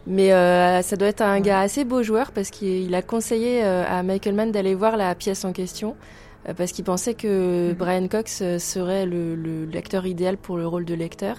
Mais 0.06 0.32
euh, 0.32 0.82
ça 0.82 0.96
doit 0.96 1.08
être 1.08 1.22
un 1.22 1.40
gars 1.40 1.60
assez 1.60 1.84
beau 1.84 2.02
joueur 2.02 2.32
parce 2.32 2.50
qu'il 2.50 2.94
a 2.94 3.00
conseillé 3.02 3.64
euh, 3.64 3.84
à 3.88 4.02
Michael 4.02 4.34
Mann 4.34 4.52
d'aller 4.52 4.74
voir 4.74 4.96
la 4.98 5.14
pièce 5.14 5.44
en 5.46 5.52
question 5.52 5.96
euh, 6.48 6.52
parce 6.54 6.72
qu'il 6.72 6.84
pensait 6.84 7.14
que 7.14 7.70
Mhm. 7.70 7.74
Brian 7.74 8.08
Cox 8.08 8.42
serait 8.58 9.06
le, 9.06 9.34
le- 9.34 9.64
l'acteur 9.64 10.04
idéal 10.06 10.36
pour 10.36 10.58
le 10.58 10.66
rôle 10.66 10.84
de 10.84 10.94
Lecter. 10.94 11.32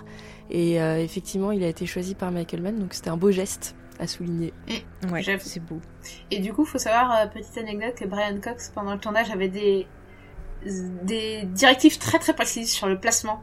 Et 0.49 0.82
euh, 0.82 0.97
effectivement, 0.99 1.51
il 1.51 1.63
a 1.63 1.67
été 1.67 1.86
choisi 1.86 2.15
par 2.15 2.32
Michael 2.32 2.62
Mann, 2.62 2.80
donc 2.80 2.93
c'était 2.93 3.10
un 3.10 3.17
beau 3.17 3.32
geste 3.32 3.75
à 3.99 4.08
souligner. 4.08 4.51
Ouais, 5.12 5.21
J'avoue. 5.23 5.41
c'est 5.45 5.60
beau. 5.63 5.80
Et 6.32 6.39
du 6.39 6.51
coup, 6.54 6.65
faut 6.65 6.78
savoir, 6.78 7.30
petite 7.32 7.58
anecdote, 7.58 7.95
que 7.95 8.06
Brian 8.06 8.38
Cox, 8.43 8.71
pendant 8.75 8.93
le 8.93 8.99
tournage, 8.99 9.32
avait 9.32 9.47
des, 9.47 9.88
des 11.04 11.43
directives 11.45 11.97
très 11.97 12.19
très 12.19 12.34
précises 12.34 12.71
sur 12.71 12.88
le 12.88 12.99
placement. 12.99 13.41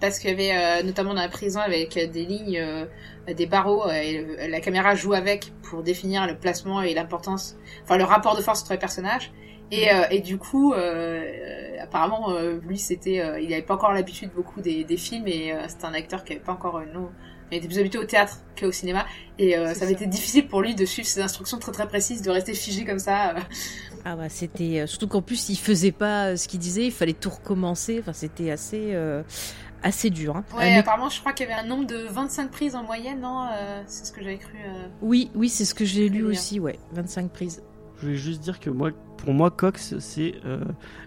Parce 0.00 0.18
qu'il 0.18 0.28
y 0.30 0.32
avait, 0.34 0.52
euh, 0.52 0.82
notamment 0.82 1.14
dans 1.14 1.22
la 1.22 1.28
prison, 1.30 1.60
avec 1.60 1.94
des 1.94 2.24
lignes, 2.26 2.58
euh, 2.58 2.84
des 3.34 3.46
barreaux, 3.46 3.84
euh, 3.86 3.92
et 3.92 4.22
le- 4.22 4.46
la 4.50 4.60
caméra 4.60 4.94
joue 4.94 5.12
avec 5.14 5.52
pour 5.62 5.82
définir 5.82 6.26
le 6.26 6.36
placement 6.36 6.82
et 6.82 6.94
l'importance, 6.94 7.56
enfin 7.84 7.96
le 7.96 8.04
rapport 8.04 8.36
de 8.36 8.42
force 8.42 8.62
entre 8.62 8.72
les 8.72 8.78
personnages. 8.78 9.32
Et, 9.72 9.92
euh, 9.92 10.04
et 10.10 10.20
du 10.20 10.38
coup, 10.38 10.72
euh, 10.74 10.78
euh, 11.24 11.82
apparemment, 11.82 12.30
euh, 12.30 12.60
lui, 12.66 12.78
c'était, 12.78 13.20
euh, 13.20 13.40
il 13.40 13.48
n'avait 13.50 13.62
pas 13.62 13.74
encore 13.74 13.92
l'habitude 13.92 14.30
beaucoup 14.34 14.60
des, 14.60 14.84
des 14.84 14.96
films 14.96 15.26
et 15.26 15.52
euh, 15.52 15.64
c'était 15.66 15.86
un 15.86 15.94
acteur 15.94 16.22
qui 16.24 16.34
avait 16.34 16.42
pas 16.42 16.52
encore 16.52 16.80
non, 16.94 17.10
il 17.50 17.58
était 17.58 17.66
plus 17.66 17.78
habitué 17.80 17.98
au 17.98 18.04
théâtre 18.04 18.38
qu'au 18.58 18.70
cinéma 18.70 19.06
et 19.38 19.56
euh, 19.56 19.74
ça 19.74 19.84
avait 19.84 19.94
ça. 19.94 20.00
été 20.02 20.06
difficile 20.06 20.46
pour 20.46 20.62
lui 20.62 20.74
de 20.76 20.84
suivre 20.84 21.08
ses 21.08 21.20
instructions 21.20 21.58
très 21.58 21.72
très 21.72 21.88
précises, 21.88 22.22
de 22.22 22.30
rester 22.30 22.54
figé 22.54 22.84
comme 22.84 22.98
ça. 23.00 23.34
Ah 24.08 24.14
bah 24.14 24.28
c'était 24.28 24.86
surtout 24.86 25.08
qu'en 25.08 25.20
plus 25.20 25.48
il 25.48 25.56
faisait 25.56 25.90
pas 25.90 26.36
ce 26.36 26.46
qu'il 26.46 26.60
disait, 26.60 26.84
il 26.84 26.92
fallait 26.92 27.12
tout 27.12 27.28
recommencer. 27.30 27.98
Enfin 27.98 28.12
c'était 28.12 28.52
assez 28.52 28.90
euh, 28.94 29.24
assez 29.86 30.10
dur. 30.10 30.36
hein. 30.36 30.44
Ouais, 30.56 30.64
Euh, 30.64 30.66
mais- 30.66 30.78
apparemment, 30.78 31.08
je 31.08 31.20
crois 31.20 31.32
qu'il 31.32 31.48
y 31.48 31.50
avait 31.52 31.60
un 31.60 31.66
nombre 31.66 31.86
de 31.86 31.96
25 32.10 32.50
prises 32.50 32.74
en 32.74 32.82
moyenne, 32.82 33.20
non 33.20 33.46
Euh, 33.52 33.82
C'est 33.86 34.04
ce 34.06 34.12
que 34.12 34.22
j'avais 34.22 34.38
cru. 34.38 34.56
euh. 34.66 34.86
Oui 35.02 35.30
oui 35.34 35.48
c'est 35.48 35.64
ce 35.64 35.74
que 35.74 35.84
j'ai 35.84 36.08
lu 36.08 36.22
bien. 36.22 36.30
aussi 36.30 36.60
ouais 36.60 36.78
25 36.92 37.30
prises. 37.30 37.62
Je 37.96 38.02
voulais 38.06 38.16
juste 38.16 38.40
dire 38.42 38.60
que 38.60 38.68
moi, 38.70 38.90
pour 39.16 39.32
moi, 39.32 39.50
Cox, 39.50 39.94
c'est 40.00 40.34
euh, 40.44 40.60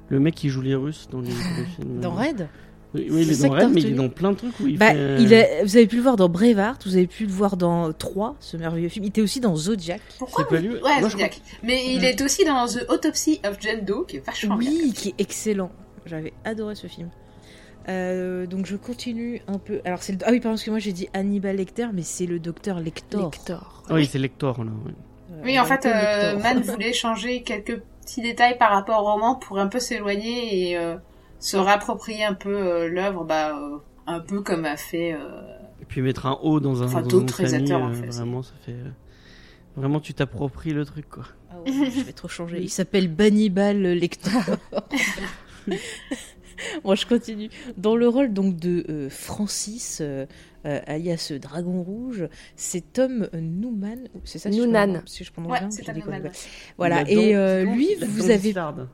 le 0.09 0.19
mec 0.19 0.33
qui 0.35 0.49
joue 0.49 0.61
les 0.61 0.73
Russes 0.75 1.07
dans 1.11 1.21
les, 1.21 1.29
les 1.29 1.65
films. 1.75 1.99
Dans 1.99 2.11
Red? 2.11 2.47
Oui, 2.95 3.05
oui, 3.11 3.21
il 3.21 3.31
est 3.31 3.43
dans 3.47 3.53
Red, 3.53 3.69
mais 3.71 3.81
il 3.81 3.87
est 3.89 3.91
dans 3.91 4.09
plein 4.09 4.31
de 4.31 4.37
trucs 4.37 4.59
où 4.59 4.65
il 4.65 4.79
Bah, 4.79 4.87
fait. 4.89 4.97
euh, 4.97 5.17
il 5.19 5.31
a- 5.35 5.63
vous 5.63 5.77
avez 5.77 5.85
pu 5.85 5.97
le 5.97 6.01
voir 6.01 6.15
dans 6.15 6.27
Braveheart, 6.27 6.87
vous 6.87 6.95
avez 6.95 7.05
pu 7.05 7.27
le 7.27 7.31
voir 7.31 7.55
dans 7.55 7.93
3, 7.93 8.35
ce 8.39 8.57
merveilleux 8.57 8.89
film. 8.89 9.05
Il 9.05 9.09
était 9.09 9.21
aussi 9.21 9.39
dans 9.39 9.55
Zodiac. 9.55 10.01
Pourquoi 10.17 10.45
C'est 10.49 10.55
pas 10.55 10.59
lui? 10.61 10.73
Ouais, 10.81 11.01
Zodiac. 11.07 11.39
Mais 11.61 11.93
il 11.93 12.03
est 12.03 12.19
aussi 12.23 12.43
dans 12.45 12.65
The 12.65 12.87
Autopsy 12.89 13.39
of 13.47 13.57
Jane 13.61 13.85
Doe, 13.85 14.05
qui 14.07 14.17
est 14.17 14.25
vachement 14.25 14.55
bien. 14.55 14.71
Oui, 14.71 14.91
qui 14.93 15.09
est 15.09 15.15
excellent. 15.19 15.69
J'avais 16.07 16.33
adoré 16.45 16.73
ce 16.73 16.87
film. 16.87 17.09
Euh, 17.89 18.45
donc 18.45 18.65
je 18.67 18.75
continue 18.75 19.41
un 19.47 19.57
peu. 19.57 19.81
Alors 19.83 20.03
c'est 20.03 20.13
le... 20.13 20.19
ah 20.23 20.31
oui 20.31 20.39
pardon 20.39 20.53
parce 20.55 20.63
que 20.63 20.69
moi 20.69 20.79
j'ai 20.79 20.93
dit 20.93 21.07
Hannibal 21.13 21.55
Lecter 21.55 21.87
mais 21.93 22.03
c'est 22.03 22.25
le 22.27 22.39
docteur 22.39 22.79
Lector. 22.79 23.31
Lector. 23.31 23.83
Ah 23.89 23.95
oui, 23.95 24.05
c'est 24.05 24.19
Lector, 24.19 24.63
là. 24.63 24.71
oui. 24.85 24.91
Euh, 25.31 25.41
Oui, 25.43 25.59
en 25.59 25.65
fait, 25.65 25.85
euh. 25.87 26.37
Mann 26.37 26.61
voulait 26.63 26.93
changer 26.93 27.41
quelques 27.41 27.81
petits 28.01 28.21
détails 28.21 28.57
par 28.57 28.71
rapport 28.71 29.01
au 29.01 29.11
roman 29.13 29.35
pour 29.35 29.57
un 29.59 29.67
peu 29.67 29.79
s'éloigner 29.79 30.69
et 30.69 30.77
euh, 30.77 30.95
se 31.39 31.57
réapproprier 31.57 32.23
un 32.23 32.33
peu 32.35 32.55
euh, 32.55 32.87
l'œuvre, 32.87 33.23
bah, 33.23 33.57
euh, 33.57 33.77
un 34.05 34.19
peu 34.19 34.41
comme 34.41 34.65
a 34.65 34.77
fait. 34.77 35.13
euh, 35.13 35.41
Et 35.81 35.85
puis 35.85 36.01
mettre 36.01 36.25
un 36.27 36.37
O 36.43 36.59
dans 36.59 36.83
un, 36.83 36.85
Enfin, 36.85 37.01
d'autres 37.01 37.33
réalisateurs, 37.35 37.81
en 37.81 37.93
fait, 37.93 38.07
Vraiment, 38.07 38.43
ça 38.43 38.53
fait. 38.65 38.75
Vraiment, 39.75 39.99
tu 39.99 40.13
t'appropries 40.13 40.71
le 40.73 40.85
truc, 40.85 41.09
quoi. 41.09 41.23
Ah 41.51 41.59
ouais, 41.61 41.71
je 41.89 42.01
vais 42.03 42.13
trop 42.13 42.27
changer. 42.27 42.59
Il 42.61 42.69
s'appelle 42.69 43.07
Bannibal 43.07 43.81
Lecter. 43.81 44.29
bon, 46.83 46.95
je 46.95 47.05
continue. 47.05 47.49
Dans 47.77 47.95
le 47.95 48.07
rôle 48.07 48.33
donc 48.33 48.57
de 48.57 48.85
euh, 48.89 49.09
Francis, 49.09 49.99
euh, 50.01 50.25
euh, 50.65 50.79
alias 50.87 51.31
Dragon 51.41 51.81
Rouge, 51.83 52.27
c'est 52.55 52.93
Tom 52.93 53.29
Newman. 53.33 54.07
C'est 54.25 54.39
ça 54.39 54.51
si 54.51 54.57
je 54.57 54.63
Noonan. 54.63 54.93
prononce- 54.93 55.01
Si 55.07 55.23
je 55.23 55.31
prononce 55.31 55.51
Ouais, 55.51 55.59
bien, 55.59 55.69
je 55.69 55.91
Newman, 55.99 56.21
ouais. 56.23 56.31
Voilà. 56.77 57.03
Et 57.09 57.35
euh, 57.35 57.63
lui, 57.63 57.95
vous 57.95 58.25
avez. 58.29 58.37
Listarde. 58.49 58.87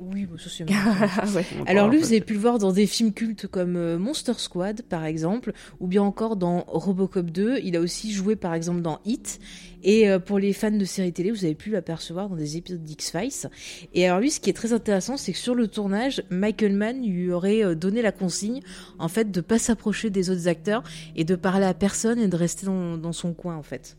Oui, 0.00 0.24
bon, 0.24 0.38
ça 0.38 0.48
c'est 0.48 0.64
Ah 0.70 1.26
ouais. 1.34 1.44
Alors 1.66 1.88
lui, 1.88 1.98
vous 1.98 2.06
avez 2.06 2.22
pu 2.22 2.32
le 2.32 2.38
voir 2.38 2.58
dans 2.58 2.72
des 2.72 2.86
films 2.86 3.12
cultes 3.12 3.46
comme 3.46 3.76
euh, 3.76 3.98
Monster 3.98 4.32
Squad, 4.38 4.80
par 4.82 5.04
exemple, 5.04 5.52
ou 5.78 5.86
bien 5.86 6.02
encore 6.02 6.36
dans 6.36 6.64
Robocop 6.68 7.30
2. 7.30 7.58
Il 7.62 7.76
a 7.76 7.80
aussi 7.80 8.10
joué, 8.10 8.34
par 8.34 8.54
exemple, 8.54 8.80
dans 8.80 9.00
Hit. 9.04 9.40
Et 9.82 10.08
euh, 10.08 10.18
pour 10.18 10.38
les 10.38 10.54
fans 10.54 10.70
de 10.70 10.84
séries 10.86 11.12
télé, 11.12 11.30
vous 11.30 11.44
avez 11.44 11.54
pu 11.54 11.70
l'apercevoir 11.70 12.30
dans 12.30 12.36
des 12.36 12.56
épisodes 12.56 12.82
d'X-Files. 12.82 13.50
Et 13.92 14.06
alors 14.06 14.20
lui, 14.20 14.30
ce 14.30 14.40
qui 14.40 14.48
est 14.48 14.54
très 14.54 14.72
intéressant, 14.72 15.18
c'est 15.18 15.32
que 15.32 15.38
sur 15.38 15.54
le 15.54 15.68
tournage, 15.68 16.22
Michael 16.30 16.74
Mann 16.74 17.04
lui 17.04 17.30
aurait 17.30 17.62
euh, 17.62 17.74
donné 17.74 18.00
la 18.00 18.12
consigne, 18.12 18.62
en 18.98 19.08
fait, 19.08 19.30
de 19.30 19.40
pas 19.42 19.58
s'approcher 19.58 20.08
des 20.08 20.30
autres 20.30 20.48
acteurs 20.48 20.82
et 21.14 21.24
de 21.24 21.34
parler 21.34 21.66
à 21.66 21.74
personne 21.74 22.18
et 22.18 22.28
de 22.28 22.36
rester 22.36 22.64
dans, 22.64 22.96
dans 22.96 23.12
son 23.12 23.34
coin, 23.34 23.56
en 23.56 23.62
fait. 23.62 23.98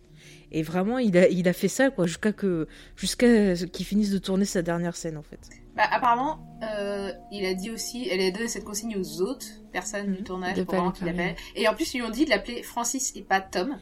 Et 0.51 0.63
vraiment, 0.63 0.97
il 0.97 1.15
a, 1.17 1.29
il 1.29 1.47
a 1.47 1.53
fait 1.53 1.67
ça, 1.67 1.91
quoi, 1.91 2.07
jusqu'à 2.07 2.33
que, 2.33 2.67
jusqu'à 2.95 3.55
ce 3.55 3.65
qu'il 3.65 3.85
finisse 3.85 4.09
de 4.09 4.17
tourner 4.17 4.45
sa 4.45 4.63
dernière 4.63 4.95
scène, 4.95 5.17
en 5.17 5.23
fait. 5.23 5.60
Bah, 5.75 5.83
apparemment, 5.89 6.39
euh, 6.63 7.11
il 7.31 7.45
a 7.45 7.53
dit 7.53 7.71
aussi, 7.71 8.07
elle 8.09 8.19
a 8.21 8.31
donné 8.31 8.47
cette 8.49 8.65
consigne 8.65 8.97
aux 8.97 9.21
autres 9.21 9.45
personnes 9.71 10.07
du 10.11 10.19
Mhm. 10.19 10.23
tournage 10.23 10.57
De 10.57 10.63
pour 10.63 10.73
vraiment 10.75 10.91
qu'il 10.91 11.07
l'appelle. 11.07 11.35
Et 11.55 11.67
en 11.67 11.73
plus, 11.73 11.93
ils 11.93 11.99
lui 12.01 12.05
ont 12.05 12.09
dit 12.11 12.25
de 12.25 12.29
l'appeler 12.29 12.61
Francis 12.61 13.13
et 13.15 13.21
pas 13.23 13.39
Tom. 13.41 13.77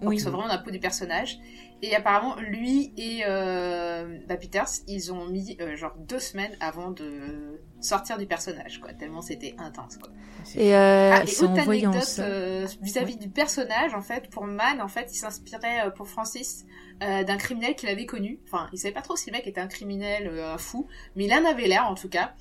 pour 0.00 0.08
Oui. 0.08 0.16
qu'il 0.16 0.22
soit 0.22 0.32
vraiment 0.32 0.48
dans 0.48 0.54
la 0.54 0.58
peau 0.58 0.72
du 0.72 0.80
personnage. 0.80 1.38
Et 1.86 1.94
apparemment, 1.94 2.36
lui 2.36 2.94
et 2.96 3.24
euh, 3.26 4.18
bah, 4.26 4.38
Peters, 4.38 4.70
ils 4.88 5.12
ont 5.12 5.26
mis 5.26 5.54
euh, 5.60 5.76
genre 5.76 5.94
deux 5.98 6.18
semaines 6.18 6.56
avant 6.58 6.90
de 6.90 7.60
sortir 7.78 8.16
du 8.16 8.24
personnage, 8.24 8.80
quoi. 8.80 8.94
Tellement 8.94 9.20
c'était 9.20 9.54
intense, 9.58 9.98
quoi. 9.98 10.08
Et 10.56 10.74
euh, 10.74 11.12
Ah, 11.12 11.24
et 11.24 11.44
autre 11.44 11.60
anecdote 11.60 12.16
euh, 12.20 12.66
vis-à-vis 12.80 13.18
du 13.18 13.28
personnage, 13.28 13.92
en 13.92 14.00
fait, 14.00 14.30
pour 14.30 14.44
Man, 14.44 14.80
en 14.80 14.88
fait, 14.88 15.10
il 15.12 15.16
s'inspirait 15.16 15.86
euh, 15.86 15.90
pour 15.90 16.08
Francis 16.08 16.64
d'un 17.00 17.36
criminel 17.36 17.74
qu'il 17.74 17.90
avait 17.90 18.06
connu. 18.06 18.38
Enfin, 18.46 18.70
il 18.72 18.78
savait 18.78 18.94
pas 18.94 19.02
trop 19.02 19.16
si 19.16 19.28
le 19.28 19.36
mec 19.36 19.46
était 19.46 19.60
un 19.60 19.66
criminel, 19.66 20.28
un 20.40 20.56
fou, 20.56 20.86
mais 21.16 21.24
il 21.24 21.34
en 21.34 21.44
avait 21.44 21.66
l'air, 21.66 21.86
en 21.86 21.94
tout 21.94 22.08
cas. 22.08 22.32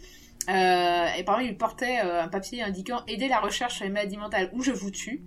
Et 0.48 1.24
par 1.26 1.40
exemple, 1.40 1.44
il 1.46 1.58
portait 1.58 1.98
un 1.98 2.30
papier 2.30 2.62
indiquant 2.62 3.02
aider 3.08 3.28
la 3.28 3.40
recherche 3.40 3.76
sur 3.76 3.84
les 3.84 3.92
maladies 3.92 4.16
mentales 4.16 4.52
ou 4.54 4.62
je 4.62 4.72
vous 4.72 4.92
tue. 4.92 5.24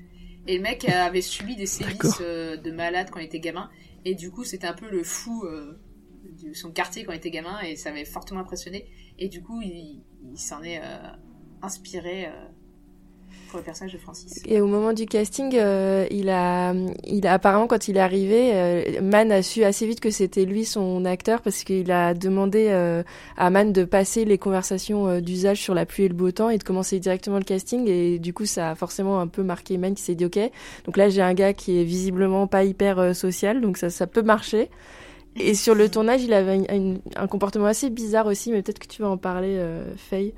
Et 0.46 0.56
le 0.56 0.62
mec 0.62 0.88
avait 0.88 1.22
subi 1.22 1.56
des 1.56 1.66
sévices 1.66 2.20
de 2.20 2.70
malade 2.70 3.08
quand 3.10 3.18
il 3.18 3.26
était 3.26 3.40
gamin. 3.40 3.68
Et 4.08 4.14
du 4.14 4.30
coup, 4.30 4.44
c'était 4.44 4.68
un 4.68 4.72
peu 4.72 4.88
le 4.88 5.02
fou 5.02 5.42
euh, 5.46 5.80
de 6.40 6.52
son 6.52 6.70
quartier 6.70 7.02
quand 7.02 7.10
il 7.10 7.16
était 7.16 7.32
gamin 7.32 7.60
et 7.62 7.74
ça 7.74 7.88
avait 7.88 8.04
fortement 8.04 8.38
impressionné. 8.38 8.86
Et 9.18 9.28
du 9.28 9.42
coup, 9.42 9.60
il, 9.62 10.04
il 10.22 10.38
s'en 10.38 10.62
est 10.62 10.80
euh, 10.80 11.10
inspiré 11.60 12.26
euh, 12.26 12.30
pour 13.56 13.64
personnage 13.64 13.92
de 13.92 13.98
Francis. 13.98 14.42
Et 14.46 14.60
au 14.60 14.66
moment 14.66 14.92
du 14.92 15.06
casting, 15.06 15.56
euh, 15.56 16.06
il 16.10 16.28
a, 16.28 16.74
il 17.04 17.26
a 17.26 17.32
apparemment 17.32 17.66
quand 17.66 17.88
il 17.88 17.96
est 17.96 18.00
arrivé, 18.00 18.50
euh, 18.54 19.00
Man 19.02 19.32
a 19.32 19.42
su 19.42 19.64
assez 19.64 19.86
vite 19.86 20.00
que 20.00 20.10
c'était 20.10 20.44
lui 20.44 20.64
son 20.64 21.04
acteur 21.04 21.40
parce 21.40 21.64
qu'il 21.64 21.90
a 21.90 22.14
demandé 22.14 22.68
euh, 22.68 23.02
à 23.36 23.50
Man 23.50 23.72
de 23.72 23.84
passer 23.84 24.24
les 24.24 24.38
conversations 24.38 25.08
euh, 25.08 25.20
d'usage 25.20 25.60
sur 25.60 25.74
la 25.74 25.86
pluie 25.86 26.04
et 26.04 26.08
le 26.08 26.14
beau 26.14 26.30
temps 26.30 26.50
et 26.50 26.58
de 26.58 26.64
commencer 26.64 27.00
directement 27.00 27.38
le 27.38 27.44
casting 27.44 27.88
et 27.88 28.18
du 28.18 28.34
coup 28.34 28.46
ça 28.46 28.70
a 28.70 28.74
forcément 28.74 29.20
un 29.20 29.26
peu 29.26 29.42
marqué 29.42 29.78
Man 29.78 29.94
qui 29.94 30.02
s'est 30.02 30.14
dit 30.14 30.26
ok. 30.26 30.38
Donc 30.84 30.96
là 30.96 31.08
j'ai 31.08 31.22
un 31.22 31.34
gars 31.34 31.54
qui 31.54 31.80
est 31.80 31.84
visiblement 31.84 32.46
pas 32.46 32.64
hyper 32.64 33.14
social 33.14 33.60
donc 33.60 33.78
ça 33.78 34.06
peut 34.06 34.22
marcher. 34.22 34.70
Et 35.38 35.54
sur 35.54 35.74
le 35.74 35.90
tournage, 35.90 36.22
il 36.22 36.32
avait 36.32 36.66
un 37.14 37.26
comportement 37.26 37.66
assez 37.66 37.90
bizarre 37.90 38.24
aussi, 38.24 38.50
mais 38.50 38.62
peut-être 38.62 38.78
que 38.78 38.86
tu 38.86 39.02
vas 39.02 39.10
en 39.10 39.18
parler, 39.18 39.60
Faye, 39.98 40.32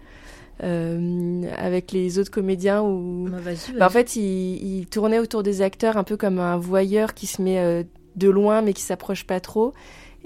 avec 0.61 1.93
les 1.93 2.19
autres 2.19 2.31
comédiens 2.31 2.83
où 2.83 3.29
Bah, 3.31 3.39
vas-y, 3.41 3.73
bah, 3.79 3.87
en 3.87 3.91
fait, 3.91 4.17
il, 4.17 4.79
il 4.81 4.87
tournait 4.87 5.19
autour 5.19 5.43
des 5.43 5.63
acteurs 5.63 5.97
un 5.97 6.05
peu 6.05 6.17
comme 6.17 6.39
un 6.39 6.57
voyeur 6.57 7.15
qui 7.15 7.27
se 7.27 7.41
met 7.43 7.59
euh, 7.59 7.83
de 8.17 8.29
loin 8.29 8.63
mais 8.63 8.73
qui 8.73 8.83
s'approche 8.83 9.25
pas 9.25 9.41
trop. 9.41 9.73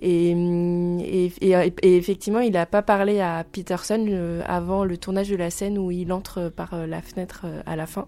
Et, 0.01 0.31
et, 0.31 1.33
et, 1.43 1.73
et 1.83 1.97
effectivement, 1.97 2.41
il 2.41 2.53
n'a 2.53 2.67
pas 2.67 2.83
parlé 2.83 3.21
à 3.21 3.45
Peterson 3.51 4.05
euh, 4.09 4.43
avant 4.47 4.85
le 4.85 4.97
tournage 4.97 5.29
de 5.29 5.37
la 5.37 5.51
scène 5.51 5.79
où 5.79 5.91
il 5.93 6.13
entre 6.13 6.49
par 6.49 6.75
euh, 6.75 6.87
la 6.87 7.03
fenêtre 7.03 7.43
euh, 7.45 7.61
à 7.67 7.77
la 7.77 7.87
fin. 7.87 8.07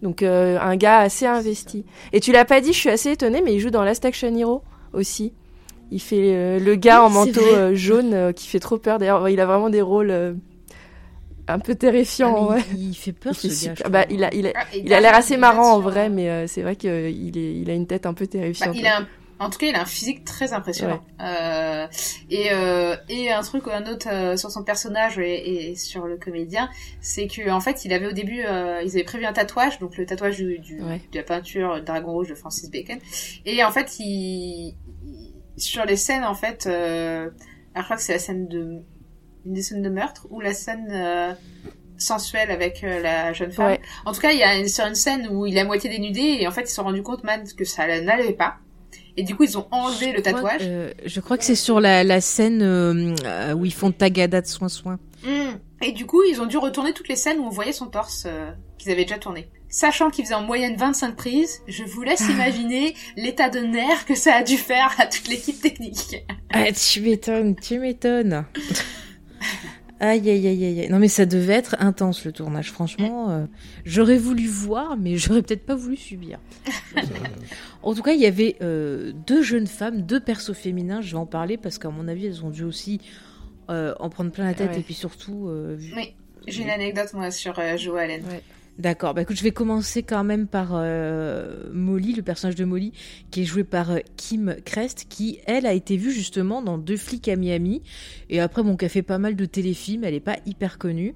Donc 0.00 0.22
euh, 0.22 0.60
un 0.60 0.76
gars 0.76 0.98
assez 0.98 1.26
investi. 1.26 1.84
Et 2.12 2.20
tu 2.20 2.30
l'as 2.30 2.44
pas 2.44 2.60
dit, 2.60 2.72
je 2.72 2.78
suis 2.78 2.90
assez 2.90 3.10
étonnée, 3.10 3.42
mais 3.44 3.54
il 3.54 3.58
joue 3.58 3.70
dans 3.70 3.82
Last 3.82 4.04
Action 4.04 4.32
Hero 4.36 4.62
aussi. 4.92 5.32
Il 5.90 6.00
fait 6.00 6.36
euh, 6.36 6.60
le 6.60 6.76
gars 6.76 7.00
Oui, 7.00 7.06
en 7.06 7.10
manteau 7.10 7.40
euh, 7.40 7.74
jaune 7.74 8.14
euh, 8.14 8.32
qui 8.32 8.46
fait 8.46 8.60
trop 8.60 8.78
peur. 8.78 8.98
D'ailleurs, 8.98 9.28
il 9.28 9.40
a 9.40 9.46
vraiment 9.46 9.70
des 9.70 9.82
rôles 9.82 10.10
euh, 10.10 10.34
un 11.48 11.58
peu 11.58 11.74
terrifiants. 11.74 12.48
Ah, 12.50 12.54
ouais. 12.54 12.62
il, 12.74 12.90
il 12.90 12.94
fait 12.94 13.12
peur 13.12 13.32
Il 13.42 13.50
ce 13.52 13.66
gars. 13.66 13.74
super- 13.76 13.86
je 13.86 13.90
bah, 13.92 14.04
il 14.10 14.24
a, 14.24 14.34
il 14.34 14.46
a, 14.46 14.52
Ah, 14.54 14.64
et 14.74 14.80
il 14.84 14.92
a 14.92 15.00
l'air 15.00 15.14
assez 15.14 15.36
marrant 15.36 15.72
en 15.74 15.80
vrai, 15.80 16.06
euh, 16.06 16.12
mais 16.12 16.28
euh, 16.30 16.46
c'est 16.46 16.62
vrai 16.62 16.76
qu'il 16.76 16.90
est, 16.90 17.12
il 17.54 17.70
a 17.70 17.74
une 17.74 17.86
tête 17.86 18.06
un 18.06 18.14
peu 18.14 18.24
bah, 18.26 18.30
terrifiante. 18.32 18.76
il 18.76 18.86
a 18.86 18.98
un- 19.00 19.08
en 19.40 19.50
tout 19.50 19.58
cas, 19.58 19.66
il 19.66 19.74
a 19.76 19.82
un 19.82 19.86
physique 19.86 20.24
très 20.24 20.52
impressionnant. 20.52 21.00
Euh, 21.22 21.86
et, 22.28 22.50
euh, 22.50 22.96
et 23.08 23.30
un 23.30 23.40
truc, 23.42 23.68
un 23.68 23.86
autre 23.86 24.08
euh, 24.10 24.36
sur 24.36 24.50
son 24.50 24.64
personnage 24.64 25.20
et, 25.20 25.70
et 25.70 25.76
sur 25.76 26.06
le 26.08 26.16
comédien, 26.16 26.68
c'est 27.00 27.28
que 27.28 27.48
en 27.48 27.60
fait, 27.60 27.84
il 27.84 27.92
avait 27.92 28.08
au 28.08 28.12
début, 28.12 28.42
euh, 28.44 28.82
ils 28.84 28.90
avaient 28.90 29.04
prévu 29.04 29.24
un 29.26 29.32
tatouage, 29.32 29.78
donc 29.78 29.96
le 29.96 30.06
tatouage 30.06 30.38
du, 30.38 30.58
du- 30.58 30.82
Ouais. 30.82 31.00
de 31.12 31.18
la 31.18 31.22
peinture 31.22 31.80
Dragon 31.84 32.10
Rouge 32.10 32.30
de 32.30 32.34
Francis 32.34 32.68
Bacon. 32.68 32.98
Et 33.46 33.62
en 33.62 33.70
fait, 33.70 34.00
il, 34.00 34.74
il- 35.06 35.34
sur 35.56 35.84
les 35.84 35.94
scènes, 35.96 36.24
en 36.24 36.34
fait, 36.34 36.66
euh, 36.66 37.28
alors 37.74 37.82
je 37.82 37.82
crois 37.84 37.96
que 37.96 38.02
c'est 38.02 38.14
la 38.14 38.18
scène 38.18 38.48
de 38.48 38.82
une 39.48 39.54
des 39.54 39.62
scènes 39.62 39.82
de 39.82 39.88
meurtre 39.88 40.26
ou 40.30 40.40
la 40.40 40.52
scène 40.52 40.86
euh, 40.90 41.32
sensuelle 41.96 42.50
avec 42.50 42.84
euh, 42.84 43.00
la 43.02 43.32
jeune 43.32 43.50
femme. 43.50 43.66
Ouais. 43.72 43.80
En 44.04 44.12
tout 44.12 44.20
cas, 44.20 44.30
il 44.32 44.38
y 44.38 44.42
a 44.42 44.56
une, 44.56 44.68
sur 44.68 44.84
une 44.86 44.94
scène 44.94 45.26
où 45.30 45.46
il 45.46 45.56
est 45.56 45.60
à 45.60 45.64
moitié 45.64 45.88
dénudé 45.90 46.36
et 46.40 46.46
en 46.46 46.50
fait, 46.52 46.62
ils 46.62 46.68
se 46.68 46.74
sont 46.74 46.84
rendus 46.84 47.02
compte, 47.02 47.24
man, 47.24 47.42
que 47.56 47.64
ça 47.64 47.86
n'allait 48.02 48.34
pas. 48.34 48.56
Et 49.16 49.22
du 49.24 49.34
coup, 49.34 49.42
ils 49.44 49.58
ont 49.58 49.66
enlevé 49.72 50.12
le 50.12 50.18
Je 50.18 50.22
tatouage. 50.22 50.58
que- 50.58 50.64
euh, 50.64 50.92
je 51.04 51.20
crois 51.20 51.38
que 51.38 51.44
c'est 51.44 51.56
sur 51.56 51.80
la, 51.80 52.04
la 52.04 52.20
scène 52.20 52.62
où 53.56 53.64
ils 53.64 53.74
font 53.74 53.90
Tagada 53.90 54.42
de 54.42 54.46
soin 54.46 54.68
soin. 54.68 54.98
Mm. 55.24 55.56
Et 55.82 55.92
du 55.92 56.06
coup, 56.06 56.22
ils 56.22 56.40
ont 56.40 56.46
dû 56.46 56.58
retourner 56.58 56.92
toutes 56.92 57.08
les 57.08 57.16
scènes 57.16 57.38
où 57.40 57.44
on 57.44 57.50
voyait 57.50 57.72
son 57.72 57.86
torse 57.86 58.26
qu'ils 58.78 58.92
avaient 58.92 59.04
déjà 59.04 59.18
tourné. 59.18 59.48
Sachant 59.70 60.08
qu'ils 60.10 60.24
faisaient 60.24 60.34
en 60.34 60.42
moyenne 60.42 60.76
25 60.76 61.14
prises, 61.14 61.60
je 61.66 61.84
vous 61.84 62.02
laisse 62.02 62.20
imaginer 62.30 62.94
l'état 63.16 63.48
de 63.48 63.58
nerfs 63.60 64.06
que 64.06 64.14
ça 64.14 64.34
a 64.34 64.42
dû 64.42 64.56
faire 64.56 64.94
à 64.98 65.06
toute 65.06 65.28
l'équipe 65.28 65.60
technique. 65.60 66.24
Ah, 66.50 66.72
tu 66.72 67.00
m'étonnes, 67.00 67.54
tu 67.56 67.78
m'étonnes. 67.78 68.44
Aïe, 70.00 70.30
aïe, 70.30 70.46
aïe, 70.46 70.64
aïe. 70.64 70.80
aïe. 70.82 70.88
Non, 70.90 70.98
mais 71.00 71.08
ça 71.08 71.26
devait 71.26 71.54
être 71.54 71.74
intense 71.80 72.24
le 72.24 72.30
tournage, 72.32 72.70
franchement. 72.70 73.30
euh, 73.30 73.46
j'aurais 73.84 74.16
voulu 74.18 74.46
voir, 74.46 74.96
mais 74.96 75.16
j'aurais 75.16 75.42
peut-être 75.42 75.66
pas 75.66 75.74
voulu 75.74 75.96
subir. 75.96 76.38
en 77.82 77.94
tout 77.94 78.02
cas, 78.02 78.12
il 78.12 78.20
y 78.20 78.26
avait 78.26 78.56
euh, 78.62 79.12
deux 79.26 79.42
jeunes 79.42 79.66
femmes, 79.66 80.02
deux 80.02 80.20
persos 80.20 80.52
féminins. 80.54 81.00
Je 81.00 81.10
vais 81.12 81.18
en 81.18 81.26
parler 81.26 81.56
parce 81.56 81.78
qu'à 81.78 81.90
mon 81.90 82.06
avis, 82.06 82.26
elles 82.26 82.44
ont 82.44 82.50
dû 82.50 82.62
aussi 82.62 83.00
euh, 83.70 83.92
en 83.98 84.08
prendre 84.08 84.30
plein 84.30 84.44
la 84.44 84.54
tête 84.54 84.70
Ouais. 84.70 84.78
et 84.80 84.82
puis 84.82 84.94
surtout. 84.94 85.48
euh, 85.48 85.74
vu- 85.76 85.92
Oui, 85.96 86.14
j'ai 86.46 86.62
une 86.62 86.70
anecdote 86.70 87.12
moi 87.14 87.30
sur 87.32 87.58
euh, 87.58 87.76
Joe 87.76 87.98
Allen. 87.98 88.22
D'accord, 88.78 89.12
bah 89.12 89.22
écoute, 89.22 89.36
je 89.36 89.42
vais 89.42 89.50
commencer 89.50 90.04
quand 90.04 90.22
même 90.22 90.46
par 90.46 90.68
euh, 90.72 91.64
Molly, 91.72 92.12
le 92.14 92.22
personnage 92.22 92.54
de 92.54 92.64
Molly, 92.64 92.92
qui 93.32 93.42
est 93.42 93.44
joué 93.44 93.64
par 93.64 93.90
euh, 93.90 93.98
Kim 94.16 94.54
Crest, 94.64 95.06
qui, 95.08 95.40
elle, 95.46 95.66
a 95.66 95.72
été 95.72 95.96
vue 95.96 96.12
justement 96.12 96.62
dans 96.62 96.78
Deux 96.78 96.96
flics 96.96 97.26
à 97.26 97.34
Miami. 97.34 97.82
Et 98.30 98.38
après, 98.38 98.62
bon, 98.62 98.76
qui 98.76 98.84
a 98.84 98.88
fait 98.88 99.02
pas 99.02 99.18
mal 99.18 99.34
de 99.34 99.44
téléfilms, 99.46 100.04
elle 100.04 100.14
est 100.14 100.20
pas 100.20 100.36
hyper 100.46 100.78
connue. 100.78 101.14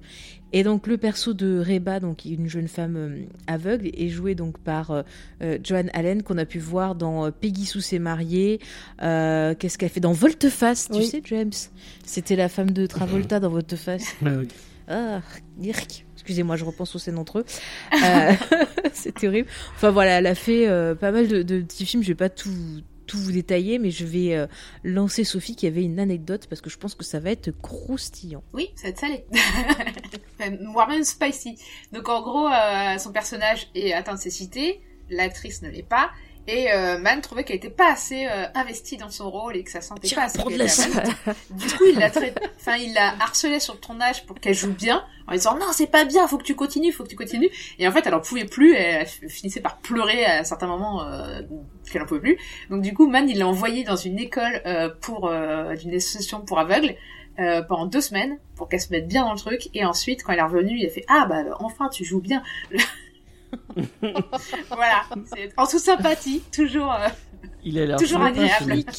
Et 0.51 0.63
donc, 0.63 0.87
le 0.87 0.97
perso 0.97 1.33
de 1.33 1.57
Reba, 1.65 2.01
donc 2.01 2.25
une 2.25 2.49
jeune 2.49 2.67
femme 2.67 2.97
euh, 2.97 3.23
aveugle, 3.47 3.89
est 3.93 4.09
joué 4.09 4.35
donc 4.35 4.59
par 4.59 4.91
euh, 4.91 5.57
Joan 5.63 5.89
Allen, 5.93 6.21
qu'on 6.21 6.37
a 6.37 6.45
pu 6.45 6.59
voir 6.59 6.95
dans 6.95 7.25
euh, 7.27 7.31
Peggy 7.31 7.65
sous 7.65 7.79
ses 7.81 7.97
mariés. 7.97 8.59
Euh, 9.01 9.55
Qu'est-ce 9.57 9.77
qu'elle 9.77 9.89
fait 9.89 10.01
dans 10.01 10.11
Volteface, 10.11 10.89
tu 10.91 10.97
Oui. 10.97 11.05
sais, 11.05 11.21
James? 11.25 11.51
C'était 12.05 12.35
la 12.35 12.49
femme 12.49 12.71
de 12.71 12.85
Travolta 12.87 13.39
dans 13.39 13.49
Volteface. 13.49 14.03
Ah 14.25 14.29
oui. 14.37 14.47
Ah, 14.89 15.21
irk. 15.61 16.05
Excusez-moi, 16.23 16.55
je 16.55 16.63
repense 16.63 16.95
aux 16.95 16.99
scènes 16.99 17.17
entre 17.17 17.39
eux. 17.39 17.45
Euh, 18.01 18.33
C'était 18.93 19.27
horrible. 19.27 19.49
Enfin 19.75 19.91
voilà, 19.91 20.19
elle 20.19 20.27
a 20.27 20.35
fait 20.35 20.69
euh, 20.69 20.95
pas 20.95 21.11
mal 21.11 21.27
de, 21.27 21.61
petits 21.61 21.85
films. 21.85 22.01
Je 22.01 22.07
vais 22.07 22.15
pas 22.15 22.29
tout, 22.29 22.49
tout 23.07 23.17
vous 23.17 23.33
détailler, 23.33 23.77
mais 23.77 23.91
je 23.91 24.05
vais 24.05 24.33
euh, 24.33 24.47
lancer 24.85 25.25
Sophie 25.25 25.57
qui 25.57 25.67
avait 25.67 25.83
une 25.83 25.99
anecdote 25.99 26.47
parce 26.47 26.61
que 26.61 26.69
je 26.69 26.77
pense 26.77 26.95
que 26.95 27.03
ça 27.03 27.19
va 27.19 27.29
être 27.31 27.51
croustillant. 27.61 28.41
Oui, 28.53 28.69
ça 28.75 28.83
va 28.83 28.89
être 28.91 28.99
salé. 28.99 29.25
Voire 30.71 30.87
même 30.87 31.03
spicy. 31.03 31.57
Donc 31.91 32.07
en 32.07 32.21
gros, 32.21 32.47
son 32.99 33.11
personnage 33.11 33.67
est 33.75 33.91
atteint 33.91 34.13
de 34.13 34.19
cécité, 34.19 34.79
l'actrice 35.09 35.61
ne 35.61 35.69
l'est 35.69 35.83
pas, 35.83 36.09
et 36.47 36.71
euh, 36.71 36.97
Man 36.97 37.21
trouvait 37.21 37.43
qu'elle 37.43 37.55
était 37.57 37.69
pas 37.69 37.91
assez 37.91 38.25
euh, 38.25 38.45
investie 38.55 38.97
dans 38.97 39.09
son 39.09 39.29
rôle 39.29 39.55
et 39.55 39.63
que 39.63 39.71
ça 39.71 39.81
sentait 39.81 40.07
Tiens, 40.07 40.17
pas 40.17 40.23
assez. 40.25 40.37
Du 41.49 41.67
coup, 41.67 41.83
il 41.91 41.97
l'a 41.99 42.09
trai- 42.09 42.33
enfin, 42.57 42.75
il 42.75 42.93
l'a 42.93 43.13
harcelée 43.19 43.59
sur 43.59 43.73
le 43.75 43.79
tournage 43.79 44.25
pour 44.25 44.39
qu'elle 44.39 44.53
joue 44.53 44.73
bien, 44.73 45.03
en 45.27 45.31
lui 45.31 45.37
disant 45.37 45.57
non, 45.57 45.67
c'est 45.71 45.87
pas 45.87 46.05
bien, 46.05 46.27
faut 46.27 46.37
que 46.37 46.43
tu 46.43 46.55
continues, 46.55 46.91
faut 46.91 47.03
que 47.03 47.09
tu 47.09 47.15
continues. 47.15 47.49
Et 47.79 47.87
en 47.87 47.91
fait, 47.91 48.05
elle 48.05 48.13
en 48.15 48.19
pouvait 48.21 48.45
plus, 48.45 48.73
et 48.75 48.77
elle 48.81 49.07
finissait 49.07 49.61
par 49.61 49.77
pleurer 49.79 50.25
à 50.25 50.43
certains 50.43 50.67
moments 50.67 51.03
euh, 51.05 51.41
qu'elle 51.91 52.01
en 52.01 52.05
pouvait 52.05 52.19
plus. 52.21 52.37
Donc 52.69 52.81
du 52.81 52.93
coup, 52.93 53.07
Man, 53.07 53.29
il 53.29 53.37
l'a 53.39 53.47
envoyée 53.47 53.83
dans 53.83 53.95
une 53.95 54.19
école 54.19 54.61
euh, 54.65 54.89
pour 55.01 55.27
euh, 55.27 55.75
d'une 55.75 55.93
association 55.95 56.41
pour 56.41 56.59
aveugles 56.59 56.95
euh, 57.39 57.61
pendant 57.63 57.85
deux 57.87 58.01
semaines 58.01 58.37
pour 58.55 58.69
qu'elle 58.69 58.81
se 58.81 58.91
mette 58.91 59.07
bien 59.07 59.23
dans 59.23 59.33
le 59.33 59.39
truc. 59.39 59.69
Et 59.73 59.85
ensuite, 59.85 60.23
quand 60.23 60.33
elle 60.33 60.39
est 60.39 60.43
revenue, 60.43 60.77
il 60.77 60.85
a 60.85 60.89
fait 60.89 61.05
ah 61.07 61.25
bah 61.27 61.43
enfin 61.59 61.89
tu 61.89 62.03
joues 62.05 62.21
bien. 62.21 62.43
voilà, 64.69 65.03
c'est 65.33 65.51
en 65.57 65.65
toute 65.67 65.79
sympathie, 65.79 66.41
toujours. 66.51 66.91
euh, 66.93 67.07
Il 67.63 67.77
a 67.79 67.85
l'air 67.85 67.97
Toujours 67.97 68.21
agréable. 68.21 68.83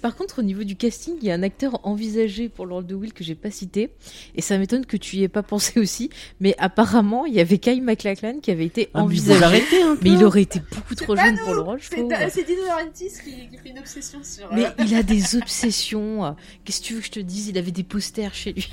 Par 0.00 0.16
contre, 0.16 0.40
au 0.40 0.42
niveau 0.42 0.64
du 0.64 0.74
casting, 0.74 1.14
il 1.20 1.28
y 1.28 1.30
a 1.30 1.34
un 1.34 1.42
acteur 1.44 1.78
envisagé 1.86 2.48
pour 2.48 2.66
le 2.66 2.74
rôle 2.74 2.86
de 2.86 2.96
Will 2.96 3.12
que 3.12 3.22
j'ai 3.22 3.36
pas 3.36 3.52
cité, 3.52 3.90
et 4.34 4.42
ça 4.42 4.58
m'étonne 4.58 4.84
que 4.84 4.96
tu 4.96 5.16
y 5.18 5.22
aies 5.22 5.28
pas 5.28 5.44
pensé 5.44 5.78
aussi. 5.78 6.10
Mais 6.40 6.56
apparemment, 6.58 7.26
il 7.26 7.34
y 7.34 7.38
avait 7.40 7.58
Kyle 7.58 7.80
MacLachlan 7.80 8.40
qui 8.40 8.50
avait 8.50 8.64
été 8.66 8.88
Ah, 8.92 9.02
envisagé, 9.04 9.62
peu. 9.70 9.98
mais 10.02 10.10
il 10.10 10.24
aurait 10.24 10.42
été 10.42 10.60
beaucoup 10.74 10.96
trop 10.96 11.14
jeune 11.14 11.36
nous, 11.36 11.44
pour 11.44 11.54
le 11.54 11.60
rôle, 11.60 11.80
je 11.80 11.90
C'est 11.90 12.42
Dino 12.44 12.62
Laurentiis 12.66 13.12
qui, 13.22 13.48
qui 13.50 13.56
fait 13.62 13.68
une 13.70 13.78
obsession 13.78 14.18
sur. 14.24 14.52
Mais 14.52 14.66
euh, 14.66 14.70
il 14.80 14.94
a 14.96 15.02
des 15.04 15.36
obsessions. 15.36 16.34
Qu'est-ce 16.64 16.80
que 16.80 16.86
tu 16.86 16.94
veux 16.94 17.00
que 17.00 17.06
je 17.06 17.12
te 17.12 17.20
dise? 17.20 17.46
Il 17.48 17.56
avait 17.58 17.70
des 17.70 17.84
posters 17.84 18.34
chez 18.34 18.54
lui. 18.54 18.68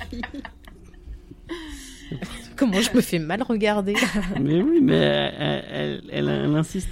Comment 2.56 2.80
je 2.80 2.94
me 2.94 3.00
fais 3.00 3.18
mal 3.18 3.42
regarder 3.42 3.94
Mais 4.40 4.60
oui, 4.62 4.80
mais 4.82 4.96
elle, 4.96 5.64
elle, 5.70 6.02
elle- 6.12 6.28
elle 6.28 6.56
insiste. 6.56 6.88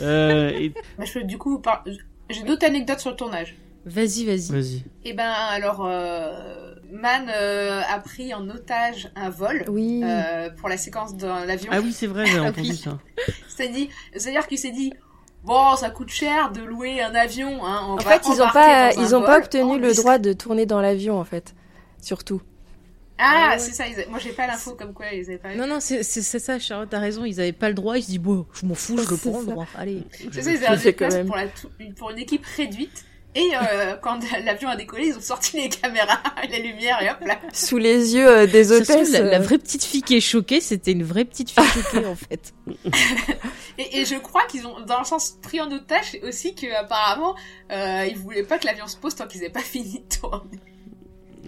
Euh, 0.00 0.50
et- 0.50 0.72
je 1.04 1.18
du 1.20 1.38
coup 1.38 1.58
par- 1.58 1.84
j'ai 2.28 2.42
d'autres 2.42 2.66
anecdotes 2.66 3.00
sur 3.00 3.10
le 3.10 3.16
tournage. 3.16 3.56
Vas-y, 3.86 4.24
vas-y. 4.26 4.52
Vas-y. 4.52 4.84
Et 5.04 5.14
ben 5.14 5.30
alors, 5.30 5.86
euh, 5.86 6.74
Man 6.92 7.30
euh, 7.34 7.80
a 7.88 7.98
pris 8.00 8.34
en 8.34 8.48
otage 8.50 9.10
un 9.16 9.30
vol 9.30 9.64
Oui. 9.68 10.02
euh, 10.04 10.50
pour 10.50 10.68
la 10.68 10.76
séquence 10.76 11.16
dans 11.16 11.44
l'avion. 11.46 11.70
Ah 11.72 11.80
oui, 11.82 11.92
c'est 11.92 12.06
vrai, 12.06 12.26
j'ai 12.26 12.38
entendu 12.40 12.74
ça. 12.74 12.98
C'est-à-dire, 13.48 14.46
qu'il 14.48 14.58
s'est 14.58 14.70
dit, 14.72 14.92
bon, 15.44 15.76
ça 15.76 15.88
coûte 15.90 16.10
cher 16.10 16.50
de 16.52 16.60
louer 16.60 17.00
un 17.02 17.14
avion. 17.14 17.64
Hein, 17.64 17.80
on 17.88 17.92
En 17.92 17.96
va 17.96 18.02
fait, 18.18 18.22
ils 18.26 18.30
ont 18.32 18.44
embarquer 18.44 18.52
pas, 18.60 18.92
ils 18.94 19.14
ont 19.16 19.22
pas 19.22 19.38
obtenu 19.38 19.78
le 19.78 19.94
droit 19.94 20.18
de 20.18 20.32
tourner 20.34 20.66
dans 20.66 20.80
l'avion, 20.80 21.18
en 21.18 21.24
fait. 21.24 21.54
Surtout. 22.02 22.42
Ah, 23.22 23.50
ouais. 23.52 23.58
c'est 23.58 23.72
ça. 23.72 23.86
ils 23.86 24.00
a- 24.00 24.06
Moi, 24.08 24.18
j'ai 24.18 24.32
pas 24.32 24.46
l'info 24.46 24.74
comme 24.74 24.94
quoi 24.94 25.06
ils 25.12 25.24
avaient 25.26 25.38
pas. 25.38 25.54
Non, 25.54 25.66
non, 25.66 25.78
c'est 25.80 26.02
c'est- 26.02 26.22
c'est 26.22 26.38
ça, 26.38 26.58
Charlotte, 26.58 26.88
t'as 26.90 26.98
raison, 27.00 27.24
ils 27.24 27.40
avaient 27.40 27.52
pas 27.52 27.68
le 27.68 27.74
droit, 27.74 27.98
ils 27.98 28.02
se 28.02 28.08
disent, 28.08 28.18
bon, 28.18 28.46
je 28.52 28.64
m'en 28.66 28.74
fous, 28.74 28.96
je 28.98 29.08
le 29.10 29.16
prends 29.16 29.40
le 29.40 29.46
droit, 29.46 29.66
allez. 29.76 30.02
C'est 30.32 30.42
ça, 30.42 30.50
ils 30.52 30.58
Je 30.60 30.64
avaient 30.64 30.76
des 30.84 30.92
quand 30.92 30.98
places 30.98 31.14
même. 31.14 31.26
pour, 31.26 31.36
la 31.36 31.46
pour 31.98 32.10
une 32.10 32.18
équipe 32.18 32.44
réduite. 32.56 33.04
Et 33.36 33.48
euh, 33.54 33.94
quand 34.02 34.18
l'avion 34.44 34.68
a 34.70 34.74
décollé, 34.76 35.06
ils 35.08 35.16
ont 35.16 35.20
sorti 35.20 35.56
les 35.60 35.68
caméras, 35.68 36.20
les 36.50 36.62
lumières 36.62 37.00
et 37.00 37.10
hop 37.10 37.18
là. 37.24 37.38
Sous 37.52 37.78
les 37.78 38.14
yeux 38.16 38.26
euh, 38.26 38.46
des 38.48 38.72
hôtesses. 38.72 39.12
la, 39.12 39.20
la 39.20 39.36
euh, 39.36 39.38
vraie 39.38 39.58
petite 39.58 39.84
fille 39.84 40.02
qui 40.02 40.16
est 40.16 40.20
choquée, 40.20 40.60
c'était 40.60 40.90
une 40.90 41.04
vraie 41.04 41.24
petite 41.24 41.50
fille 41.50 41.62
choquée, 41.92 42.06
en 42.06 42.16
fait. 42.16 42.52
Et, 43.78 44.00
et 44.00 44.04
je 44.04 44.16
crois 44.16 44.42
qu'ils 44.48 44.66
ont, 44.66 44.80
dans 44.80 44.98
le 44.98 45.04
sens 45.04 45.38
pris 45.42 45.60
en 45.60 45.70
otage, 45.70 46.18
aussi 46.24 46.54
que 46.56 46.74
apparemment, 46.74 47.36
euh, 47.70 48.06
ils 48.10 48.16
voulaient 48.18 48.42
pas 48.42 48.58
que 48.58 48.66
l'avion 48.66 48.88
se 48.88 48.96
pose 48.96 49.14
tant 49.14 49.28
qu'ils 49.28 49.40
n'avaient 49.42 49.52
pas 49.52 49.60
fini 49.60 50.00
de 50.08 50.16
tourner. 50.16 50.58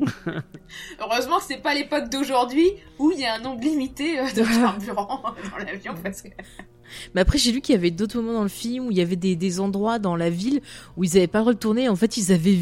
Heureusement 1.01 1.39
que 1.39 1.45
c'est 1.45 1.63
pas 1.63 1.75
l'époque 1.75 2.09
d'aujourd'hui 2.11 2.69
où 2.99 3.11
il 3.11 3.21
y 3.21 3.25
a 3.25 3.35
un 3.35 3.39
nombre 3.39 3.63
limité 3.63 4.19
euh, 4.19 4.25
de 4.25 4.43
carburant 4.43 5.23
dans 5.51 5.65
l'avion 5.65 5.95
parce 6.03 6.23
que 6.23 6.29
Mais 7.15 7.21
après, 7.21 7.39
j'ai 7.39 7.53
lu 7.53 7.61
qu'il 7.61 7.75
y 7.75 7.79
avait 7.79 7.91
d'autres 7.91 8.21
moments 8.21 8.35
dans 8.35 8.43
le 8.43 8.49
film 8.49 8.87
où 8.87 8.91
il 8.91 8.97
y 8.97 9.01
avait 9.01 9.17
des, 9.17 9.37
des 9.37 9.61
endroits 9.61 9.99
dans 9.99 10.17
la 10.17 10.31
ville 10.31 10.61
où 10.97 11.05
ils 11.05 11.17
avaient 11.17 11.27
pas 11.27 11.43
tourner. 11.55 11.89
En 11.89 11.97
fait, 11.97 12.17
ils 12.17 12.33
avaient 12.33 12.59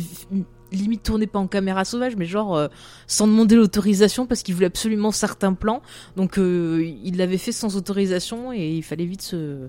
limite 0.72 1.02
tourné 1.02 1.26
pas 1.26 1.38
en 1.38 1.46
caméra 1.46 1.84
sauvage, 1.84 2.16
mais 2.16 2.26
genre 2.26 2.56
euh, 2.56 2.68
sans 3.06 3.26
demander 3.26 3.56
l'autorisation 3.56 4.26
parce 4.26 4.42
qu'ils 4.42 4.54
voulaient 4.54 4.66
absolument 4.66 5.10
certains 5.10 5.54
plans. 5.54 5.82
Donc, 6.16 6.38
euh, 6.38 6.84
ils 7.02 7.16
l'avaient 7.16 7.38
fait 7.38 7.52
sans 7.52 7.76
autorisation 7.76 8.52
et 8.52 8.70
il 8.70 8.82
fallait 8.82 9.06
vite 9.06 9.22
se 9.22 9.68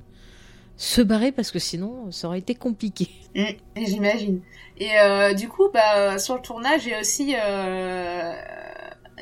se 0.84 1.02
barrer 1.02 1.32
parce 1.32 1.52
que 1.52 1.60
sinon, 1.60 2.12
ça 2.12 2.28
aurait 2.28 2.40
été 2.40 2.56
compliqué. 2.56 3.08
Mm, 3.34 3.46
J'imagine. 3.78 4.42
Et 4.78 5.00
euh, 5.00 5.34
du 5.34 5.48
coup, 5.48 5.70
bah, 5.74 6.20
sur 6.20 6.36
le 6.36 6.42
tournage, 6.42 6.86
il 6.86 6.92
y 6.92 6.94
a 6.94 7.00
aussi 7.00 7.34
euh, 7.42 8.34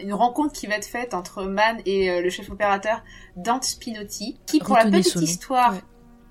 une 0.01 0.13
rencontre 0.13 0.51
qui 0.53 0.65
va 0.65 0.77
être 0.77 0.87
faite 0.87 1.13
entre 1.13 1.43
Man 1.43 1.77
et 1.85 2.09
euh, 2.09 2.21
le 2.21 2.29
chef 2.31 2.49
opérateur 2.49 3.03
Dante 3.35 3.65
Spinotti, 3.65 4.39
qui, 4.47 4.57
pour 4.59 4.75
Retenez 4.77 4.97
la 4.97 5.03
petite 5.03 5.21
histoire, 5.21 5.73
Ouais. 5.73 5.79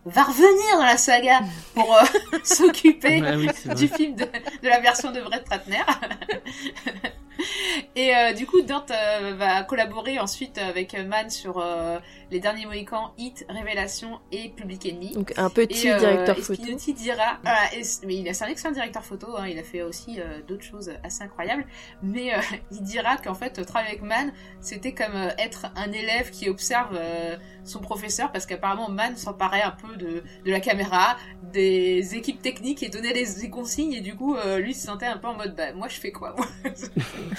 va 0.07 0.25
revenir 0.25 0.77
dans 0.79 0.87
la 0.87 0.97
saga 0.97 1.41
pour 1.75 1.95
euh, 1.95 2.03
s'occuper 2.43 3.23
Ah 3.25 3.37
oui, 3.37 3.47
vrai. 3.65 3.75
du 3.77 3.87
film 3.87 4.17
de, 4.17 4.25
de 4.25 4.69
la 4.69 4.81
version 4.81 5.13
de 5.13 5.21
Brett 5.21 5.49
Ratner. 5.49 5.79
Et 7.97 8.15
euh, 8.15 8.33
du 8.33 8.47
coup, 8.47 8.63
Dante 8.63 8.91
euh, 8.91 9.35
va 9.35 9.63
collaborer 9.63 10.19
ensuite 10.19 10.59
avec 10.59 10.95
euh, 10.95 11.05
Man 11.05 11.31
sur 11.31 11.59
euh, 11.59 11.99
Les 12.31 12.41
Derniers 12.41 12.67
Mohicans, 12.67 13.13
Hit, 13.17 13.45
Révélation 13.49 14.21
et 14.33 14.51
Public 14.51 14.87
Enemy. 14.87 15.13
Donc 15.13 15.33
un 15.37 15.51
petit 15.51 15.89
Et, 15.89 15.97
directeur 15.97 16.39
et 16.39 16.43
photo. 16.43 16.63
Spinotti 16.63 16.95
dira, 16.95 17.39
voilà, 17.43 17.75
et 17.75 17.83
mais 18.07 18.17
il 18.17 18.27
est 18.27 18.33
c'est 18.33 18.45
un 18.45 18.49
excellent 18.49 18.75
directeur 18.75 19.05
photo, 19.05 19.37
hein, 19.37 19.47
il 19.49 19.59
a 19.59 19.63
fait 19.63 19.83
aussi 19.83 20.19
d'autres 20.47 20.63
choses 20.63 20.93
assez 21.03 21.23
incroyables, 21.23 21.67
mais 22.03 22.33
il 22.71 22.83
dira 22.83 23.17
qu'en 23.17 23.35
fait, 23.35 23.65
travailler 23.65 23.93
avec 23.93 24.03
Man, 24.03 24.33
c'était 24.61 24.93
comme 24.93 25.15
être 25.39 25.67
un 25.75 25.91
élève 25.93 26.31
qui 26.31 26.49
observe 26.49 26.99
son 27.65 27.81
professeur, 27.81 28.31
parce 28.33 28.47
qu'apparemment 28.47 28.89
Man 28.89 29.17
s'emparait 29.17 29.63
un 29.63 29.73
peu 29.73 29.97
de, 29.97 30.23
de 30.45 30.51
la 30.51 30.61
caméra, 30.61 31.17
des 31.43 32.15
équipes 32.15 32.43
techniques 32.43 32.83
et 32.83 32.89
donnait 32.89 33.13
les, 33.13 33.27
les 33.41 33.51
consignes, 33.51 33.95
et 33.95 34.01
du 34.01 34.15
coup, 34.15 34.37
lui 34.59 34.75
se 34.75 34.87
sentait 34.87 35.07
un 35.07 35.19
peu 35.19 35.29
en 35.29 35.35
mode, 35.35 35.57
bah, 35.57 35.73
moi 35.73 35.89
je 35.89 35.99
fais 35.99 36.13
quoi 36.13 36.37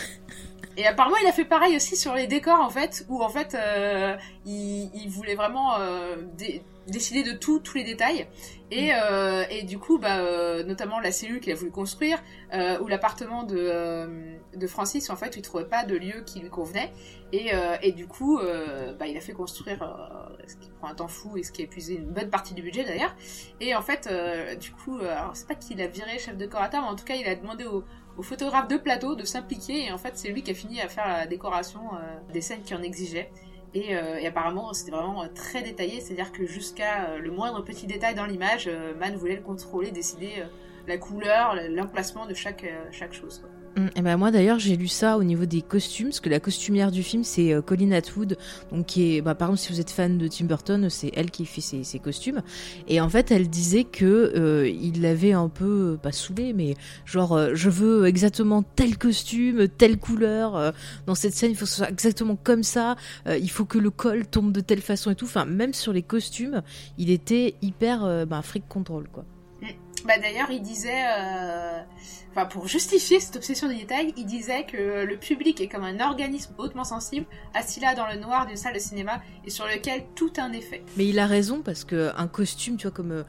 Et 0.77 0.85
apparemment, 0.87 1.17
il 1.21 1.27
a 1.27 1.33
fait 1.33 1.43
pareil 1.43 1.75
aussi 1.75 1.97
sur 1.97 2.13
les 2.13 2.25
décors, 2.25 2.61
en 2.61 2.69
fait, 2.69 3.05
où 3.09 3.21
en 3.21 3.27
fait, 3.27 3.53
euh, 3.53 4.15
il, 4.45 4.89
il 4.93 5.09
voulait 5.09 5.35
vraiment 5.35 5.77
euh, 5.77 6.15
dé- 6.37 6.63
décider 6.87 7.21
de 7.21 7.33
tout, 7.37 7.59
tous 7.59 7.75
les 7.75 7.83
détails. 7.83 8.27
Et, 8.71 8.91
euh, 8.93 9.43
et 9.49 9.63
du 9.63 9.77
coup, 9.77 9.97
bah, 9.97 10.63
notamment 10.63 11.01
la 11.01 11.11
cellule 11.11 11.41
qu'il 11.41 11.51
a 11.51 11.55
voulu 11.55 11.71
construire, 11.71 12.21
ou 12.53 12.87
l'appartement 12.87 13.43
de, 13.43 14.37
de 14.55 14.67
Francis, 14.67 15.09
en 15.09 15.17
fait, 15.17 15.35
il 15.35 15.41
trouvait 15.41 15.65
pas 15.65 15.83
de 15.83 15.95
lieu 15.97 16.23
qui 16.25 16.39
lui 16.39 16.49
convenait. 16.49 16.93
Et, 17.33 17.51
et 17.81 17.91
du 17.91 18.07
coup, 18.07 18.39
bah, 18.99 19.07
il 19.07 19.17
a 19.17 19.21
fait 19.21 19.33
construire 19.33 19.79
ce 20.47 20.55
qui 20.55 20.69
prend 20.79 20.87
un 20.87 20.95
temps 20.95 21.07
fou 21.07 21.35
et 21.35 21.43
ce 21.43 21.51
qui 21.51 21.61
a 21.63 21.65
épuisé 21.65 21.95
une 21.95 22.11
bonne 22.11 22.29
partie 22.29 22.53
du 22.53 22.61
budget 22.61 22.85
d'ailleurs. 22.85 23.15
Et 23.59 23.75
en 23.75 23.81
fait, 23.81 24.07
du 24.59 24.71
coup, 24.71 24.99
alors 24.99 25.31
c'est 25.35 25.47
pas 25.47 25.55
qu'il 25.55 25.81
a 25.81 25.87
viré 25.87 26.19
chef 26.19 26.35
de 26.35 26.45
décorateur, 26.45 26.83
mais 26.83 26.89
en 26.89 26.95
tout 26.95 27.05
cas, 27.05 27.15
il 27.15 27.27
a 27.27 27.35
demandé 27.35 27.65
au, 27.65 27.83
au 28.19 28.21
photographe 28.21 28.67
de 28.67 28.75
plateau 28.75 29.15
de 29.15 29.23
s'impliquer. 29.23 29.85
Et 29.85 29.91
en 29.93 29.97
fait, 29.97 30.17
c'est 30.17 30.27
lui 30.27 30.43
qui 30.43 30.51
a 30.51 30.53
fini 30.53 30.81
à 30.81 30.89
faire 30.89 31.07
la 31.07 31.25
décoration 31.25 31.79
euh, 31.93 32.31
des 32.33 32.41
scènes 32.41 32.61
qui 32.63 32.75
en 32.75 32.83
exigeaient. 32.83 33.31
Et, 33.73 33.95
euh, 33.95 34.27
apparemment, 34.27 34.73
c'était 34.73 34.91
vraiment 34.91 35.23
euh, 35.23 35.27
très 35.33 35.61
détaillé, 35.61 36.01
c'est-à-dire 36.01 36.33
que 36.33 36.45
jusqu'à 36.45 37.15
le 37.17 37.31
moindre 37.31 37.63
petit 37.63 37.87
détail 37.87 38.15
dans 38.15 38.25
l'image, 38.25 38.69
Man 38.99 39.15
voulait 39.15 39.37
le 39.37 39.41
contrôler, 39.41 39.91
décider 39.91 40.43
la 40.87 40.97
couleur, 40.97 41.55
l'emplacement 41.69 42.25
de 42.25 42.33
chaque, 42.33 42.65
chose. 43.11 43.41
Hum, 43.77 43.89
Et 43.95 44.01
ben 44.01 44.17
moi 44.17 44.31
d'ailleurs 44.31 44.57
j'ai 44.57 44.75
lu 44.75 44.87
ça 44.87 45.17
au 45.17 45.23
niveau 45.23 45.45
des 45.45 45.61
costumes 45.61 46.07
parce 46.07 46.19
que 46.19 46.29
la 46.29 46.39
costumière 46.39 46.91
du 46.91 47.03
film 47.03 47.23
c'est 47.23 47.53
euh, 47.53 47.61
Colin 47.61 47.91
Atwood 47.91 48.37
donc 48.71 48.87
qui 48.87 49.15
est 49.15 49.21
bah, 49.21 49.35
par 49.35 49.49
exemple 49.49 49.61
si 49.61 49.73
vous 49.73 49.79
êtes 49.79 49.91
fan 49.91 50.17
de 50.17 50.27
Tim 50.27 50.45
Burton 50.45 50.89
c'est 50.89 51.11
elle 51.13 51.29
qui 51.29 51.45
fait 51.45 51.61
ses, 51.61 51.99
costumes. 51.99 52.41
Et 52.87 52.99
en 52.99 53.09
fait 53.09 53.31
elle 53.31 53.47
disait 53.47 53.83
que 53.83 54.33
euh, 54.35 54.67
il 54.67 55.01
l'avait 55.01 55.33
un 55.33 55.49
peu 55.49 55.99
pas 56.01 56.11
saoulé 56.11 56.53
mais 56.53 56.75
genre 57.05 57.33
euh, 57.33 57.51
je 57.53 57.69
veux 57.69 58.07
exactement 58.07 58.63
tel 58.63 58.97
costume 58.97 59.67
telle 59.67 59.97
couleur 59.99 60.73
dans 61.05 61.15
cette 61.15 61.33
scène 61.33 61.51
il 61.51 61.55
faut 61.55 61.65
que 61.65 61.71
ce 61.71 61.77
soit 61.77 61.89
exactement 61.89 62.35
comme 62.35 62.63
ça 62.63 62.95
il 63.27 63.49
faut 63.51 63.65
que 63.65 63.77
le 63.77 63.91
col 63.91 64.25
tombe 64.25 64.51
de 64.51 64.61
telle 64.61 64.81
façon 64.81 65.11
et 65.11 65.15
tout. 65.15 65.25
Enfin 65.25 65.45
même 65.45 65.73
sur 65.73 65.93
les 65.93 66.03
costumes 66.03 66.63
il 66.97 67.11
était 67.11 67.55
hyper 67.61 68.25
bah, 68.25 68.41
freak 68.41 68.67
control 68.67 69.07
quoi 69.11 69.25
Bah 70.05 70.17
d'ailleurs, 70.19 70.49
il 70.51 70.61
disait, 70.61 71.03
euh, 71.17 71.81
enfin 72.31 72.45
pour 72.45 72.67
justifier 72.67 73.19
cette 73.19 73.35
obsession 73.35 73.67
des 73.67 73.75
détails, 73.75 74.13
il 74.17 74.25
disait 74.25 74.65
que 74.65 75.03
le 75.03 75.17
public 75.17 75.59
est 75.61 75.67
comme 75.67 75.83
un 75.83 75.99
organisme 75.99 76.53
hautement 76.57 76.83
sensible, 76.83 77.25
assis 77.53 77.79
là 77.79 77.95
dans 77.95 78.07
le 78.07 78.15
noir 78.15 78.45
d'une 78.47 78.57
salle 78.57 78.73
de 78.73 78.79
cinéma 78.79 79.21
et 79.45 79.49
sur 79.49 79.65
lequel 79.65 80.05
tout 80.15 80.31
a 80.37 80.43
un 80.43 80.53
effet. 80.53 80.83
Mais 80.97 81.07
il 81.07 81.19
a 81.19 81.27
raison 81.27 81.61
parce 81.61 81.83
que 81.83 82.11
un 82.17 82.27
costume, 82.27 82.77
tu 82.77 82.87
vois, 82.87 82.95
comme 82.95 83.11
euh, 83.11 83.23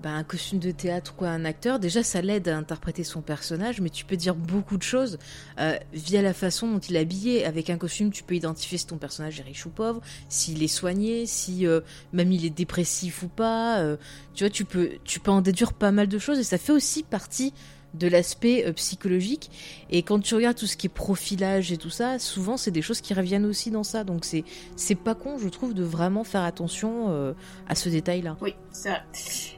bah, 0.00 0.10
un 0.10 0.24
costume 0.24 0.58
de 0.58 0.70
théâtre 0.70 1.14
ou 1.20 1.24
un 1.24 1.44
acteur, 1.44 1.78
déjà 1.78 2.02
ça 2.02 2.22
l'aide 2.22 2.48
à 2.48 2.56
interpréter 2.56 3.04
son 3.04 3.20
personnage, 3.20 3.80
mais 3.80 3.90
tu 3.90 4.04
peux 4.04 4.16
dire 4.16 4.34
beaucoup 4.34 4.76
de 4.76 4.82
choses 4.82 5.18
euh, 5.58 5.76
via 5.92 6.22
la 6.22 6.34
façon 6.34 6.70
dont 6.70 6.78
il 6.78 6.96
est 6.96 7.00
habillé. 7.00 7.44
Avec 7.44 7.70
un 7.70 7.78
costume, 7.78 8.10
tu 8.10 8.22
peux 8.22 8.34
identifier 8.34 8.78
si 8.78 8.86
ton 8.86 8.98
personnage 8.98 9.40
est 9.40 9.44
riche 9.44 9.66
ou 9.66 9.70
pauvre, 9.70 10.00
s'il 10.28 10.62
est 10.62 10.68
soigné, 10.68 11.26
si 11.26 11.66
euh, 11.66 11.80
même 12.12 12.32
il 12.32 12.44
est 12.44 12.50
dépressif 12.50 13.22
ou 13.22 13.28
pas. 13.28 13.80
euh, 13.80 13.96
tu 14.34 14.44
vois, 14.44 14.50
tu 14.50 14.64
peux, 14.64 14.92
tu 15.04 15.20
peux 15.20 15.30
en 15.30 15.40
déduire 15.40 15.72
pas 15.72 15.92
mal 15.92 16.08
de 16.08 16.18
choses 16.18 16.38
et 16.38 16.44
ça 16.44 16.58
fait 16.58 16.72
aussi 16.72 17.02
partie 17.02 17.52
de 17.94 18.08
l'aspect 18.08 18.64
euh, 18.66 18.72
psychologique. 18.72 19.50
Et 19.90 20.02
quand 20.02 20.18
tu 20.20 20.34
regardes 20.34 20.56
tout 20.56 20.66
ce 20.66 20.76
qui 20.76 20.86
est 20.86 20.90
profilage 20.90 21.72
et 21.72 21.76
tout 21.76 21.90
ça, 21.90 22.18
souvent 22.18 22.56
c'est 22.56 22.70
des 22.70 22.82
choses 22.82 23.00
qui 23.00 23.12
reviennent 23.14 23.44
aussi 23.44 23.70
dans 23.70 23.84
ça. 23.84 24.04
Donc 24.04 24.24
c'est 24.24 24.44
c'est 24.76 24.94
pas 24.94 25.14
con, 25.14 25.36
je 25.38 25.48
trouve, 25.48 25.74
de 25.74 25.82
vraiment 25.84 26.24
faire 26.24 26.42
attention 26.42 27.06
euh, 27.10 27.32
à 27.68 27.74
ce 27.74 27.88
détail-là. 27.88 28.36
Oui, 28.40 28.54
c'est 28.70 28.88
vrai. 28.90 29.02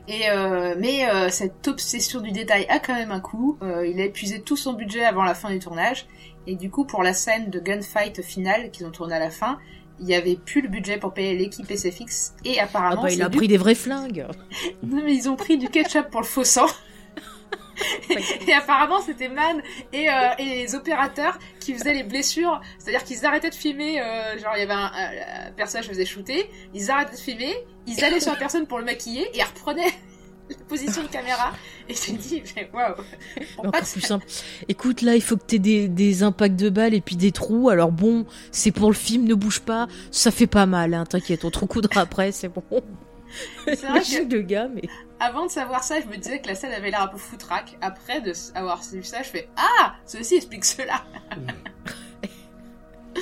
Et 0.09 0.30
euh, 0.30 0.74
mais 0.78 1.09
euh, 1.09 1.28
cette 1.30 1.66
obsession 1.68 2.20
du 2.20 2.32
détail 2.32 2.66
a 2.68 2.78
quand 2.80 2.95
même 2.95 3.11
un 3.12 3.20
coût. 3.20 3.57
Euh, 3.62 3.87
il 3.87 4.01
a 4.01 4.05
épuisé 4.05 4.41
tout 4.41 4.57
son 4.57 4.72
budget 4.72 5.05
avant 5.05 5.22
la 5.24 5.35
fin 5.35 5.51
du 5.51 5.59
tournage. 5.59 6.07
Et 6.47 6.57
du 6.57 6.70
coup, 6.70 6.85
pour 6.85 7.03
la 7.03 7.14
scène 7.14 7.49
de 7.51 7.59
gunfight 7.59 8.20
finale 8.22 8.70
qu'ils 8.70 8.85
ont 8.85 8.91
tourné 8.91 9.14
à 9.14 9.18
la 9.18 9.30
fin, 9.30 9.59
il 10.01 10.07
y 10.09 10.14
avait 10.14 10.35
plus 10.37 10.61
le 10.61 10.68
budget 10.68 10.99
pour 10.99 11.14
payer 11.14 11.35
l'équipe 11.37 11.70
SFX. 11.70 12.35
Et 12.45 12.59
Ah 12.61 12.64
apparemment, 12.64 13.03
bah, 13.03 13.11
il 13.12 13.22
a 13.22 13.28
du- 13.28 13.39
pris 13.39 13.49
des 13.49 13.57
vrais 13.57 13.74
flingues. 13.76 14.26
Non, 14.82 15.01
mais 15.05 15.14
ils 15.14 15.28
ont 15.30 15.37
pris 15.37 15.57
du 15.57 15.68
ketchup 15.68 16.11
pour 16.11 16.20
le 16.20 16.26
faux 16.26 16.45
sang. 16.45 16.66
Et 18.46 18.52
apparemment, 18.52 19.00
c'était 19.00 19.28
Man 19.28 19.62
et, 19.92 20.08
euh, 20.08 20.12
et 20.38 20.44
les 20.44 20.74
opérateurs 20.74 21.38
qui 21.60 21.74
faisaient 21.74 21.94
les 21.94 22.02
blessures. 22.02 22.60
C'est-à-dire 22.78 23.04
qu'ils 23.04 23.24
arrêtaient 23.26 23.50
de 23.50 23.54
filmer, 23.54 24.00
euh, 24.00 24.38
genre 24.38 24.52
il 24.56 24.60
y 24.60 24.62
avait 24.62 24.72
un, 24.72 24.90
un- 24.94 25.48
un 25.48 25.52
personnage 25.52 25.84
qui 25.86 25.90
faisait 25.92 26.04
shooter, 26.04 26.50
ils 26.74 26.90
arrêtaient 26.90 27.16
de 27.16 27.20
filmer, 27.20 27.54
ils 27.86 28.02
allaient 28.04 28.20
sur 28.20 28.32
la 28.32 28.38
personne 28.38 28.66
pour 28.66 28.78
le 28.78 28.84
maquiller 28.84 29.22
et 29.34 29.38
ils 29.38 29.42
reprenaient 29.42 29.92
la 30.50 30.56
position 30.68 31.02
de 31.02 31.08
caméra. 31.08 31.52
Et 31.88 31.94
j'ai 31.94 32.12
dit, 32.12 32.42
waouh! 32.72 32.94
Encore 33.58 33.72
que 33.80 33.92
plus 33.92 34.00
simple. 34.02 34.26
Écoute, 34.68 35.02
là, 35.02 35.14
il 35.14 35.22
faut 35.22 35.36
que 35.36 35.44
t'aies 35.44 35.58
des, 35.58 35.88
des 35.88 36.22
impacts 36.22 36.56
de 36.56 36.68
balles 36.70 36.94
et 36.94 37.00
puis 37.00 37.16
des 37.16 37.32
trous. 37.32 37.70
Alors 37.70 37.92
bon, 37.92 38.26
c'est 38.52 38.70
pour 38.72 38.88
le 38.88 38.94
film, 38.94 39.24
ne 39.24 39.34
bouge 39.34 39.60
pas. 39.60 39.86
Ça 40.10 40.30
fait 40.30 40.46
pas 40.46 40.66
mal, 40.66 40.94
hein, 40.94 41.04
t'inquiète, 41.06 41.44
on 41.44 41.50
te 41.50 41.58
recoudra 41.58 42.02
après, 42.02 42.30
c'est 42.32 42.48
bon. 42.48 42.62
C'est 43.66 43.82
vrai 43.86 44.00
que- 44.28 44.34
le 44.34 44.42
gars, 44.42 44.68
mais... 44.72 44.82
Avant 45.24 45.46
de 45.46 45.50
savoir 45.50 45.82
ça, 45.82 46.02
je 46.02 46.06
me 46.06 46.18
disais 46.18 46.38
que 46.38 46.48
la 46.48 46.54
scène 46.54 46.72
avait 46.72 46.90
l'air 46.90 47.00
un 47.00 47.06
peu 47.06 47.16
foutraque. 47.16 47.78
Après 47.80 48.20
de 48.20 48.34
avoir 48.54 48.82
vu 48.82 49.02
ça, 49.02 49.22
je 49.22 49.28
fais, 49.30 49.48
ah! 49.56 49.94
Ceci 50.04 50.34
explique 50.34 50.66
cela! 50.66 51.02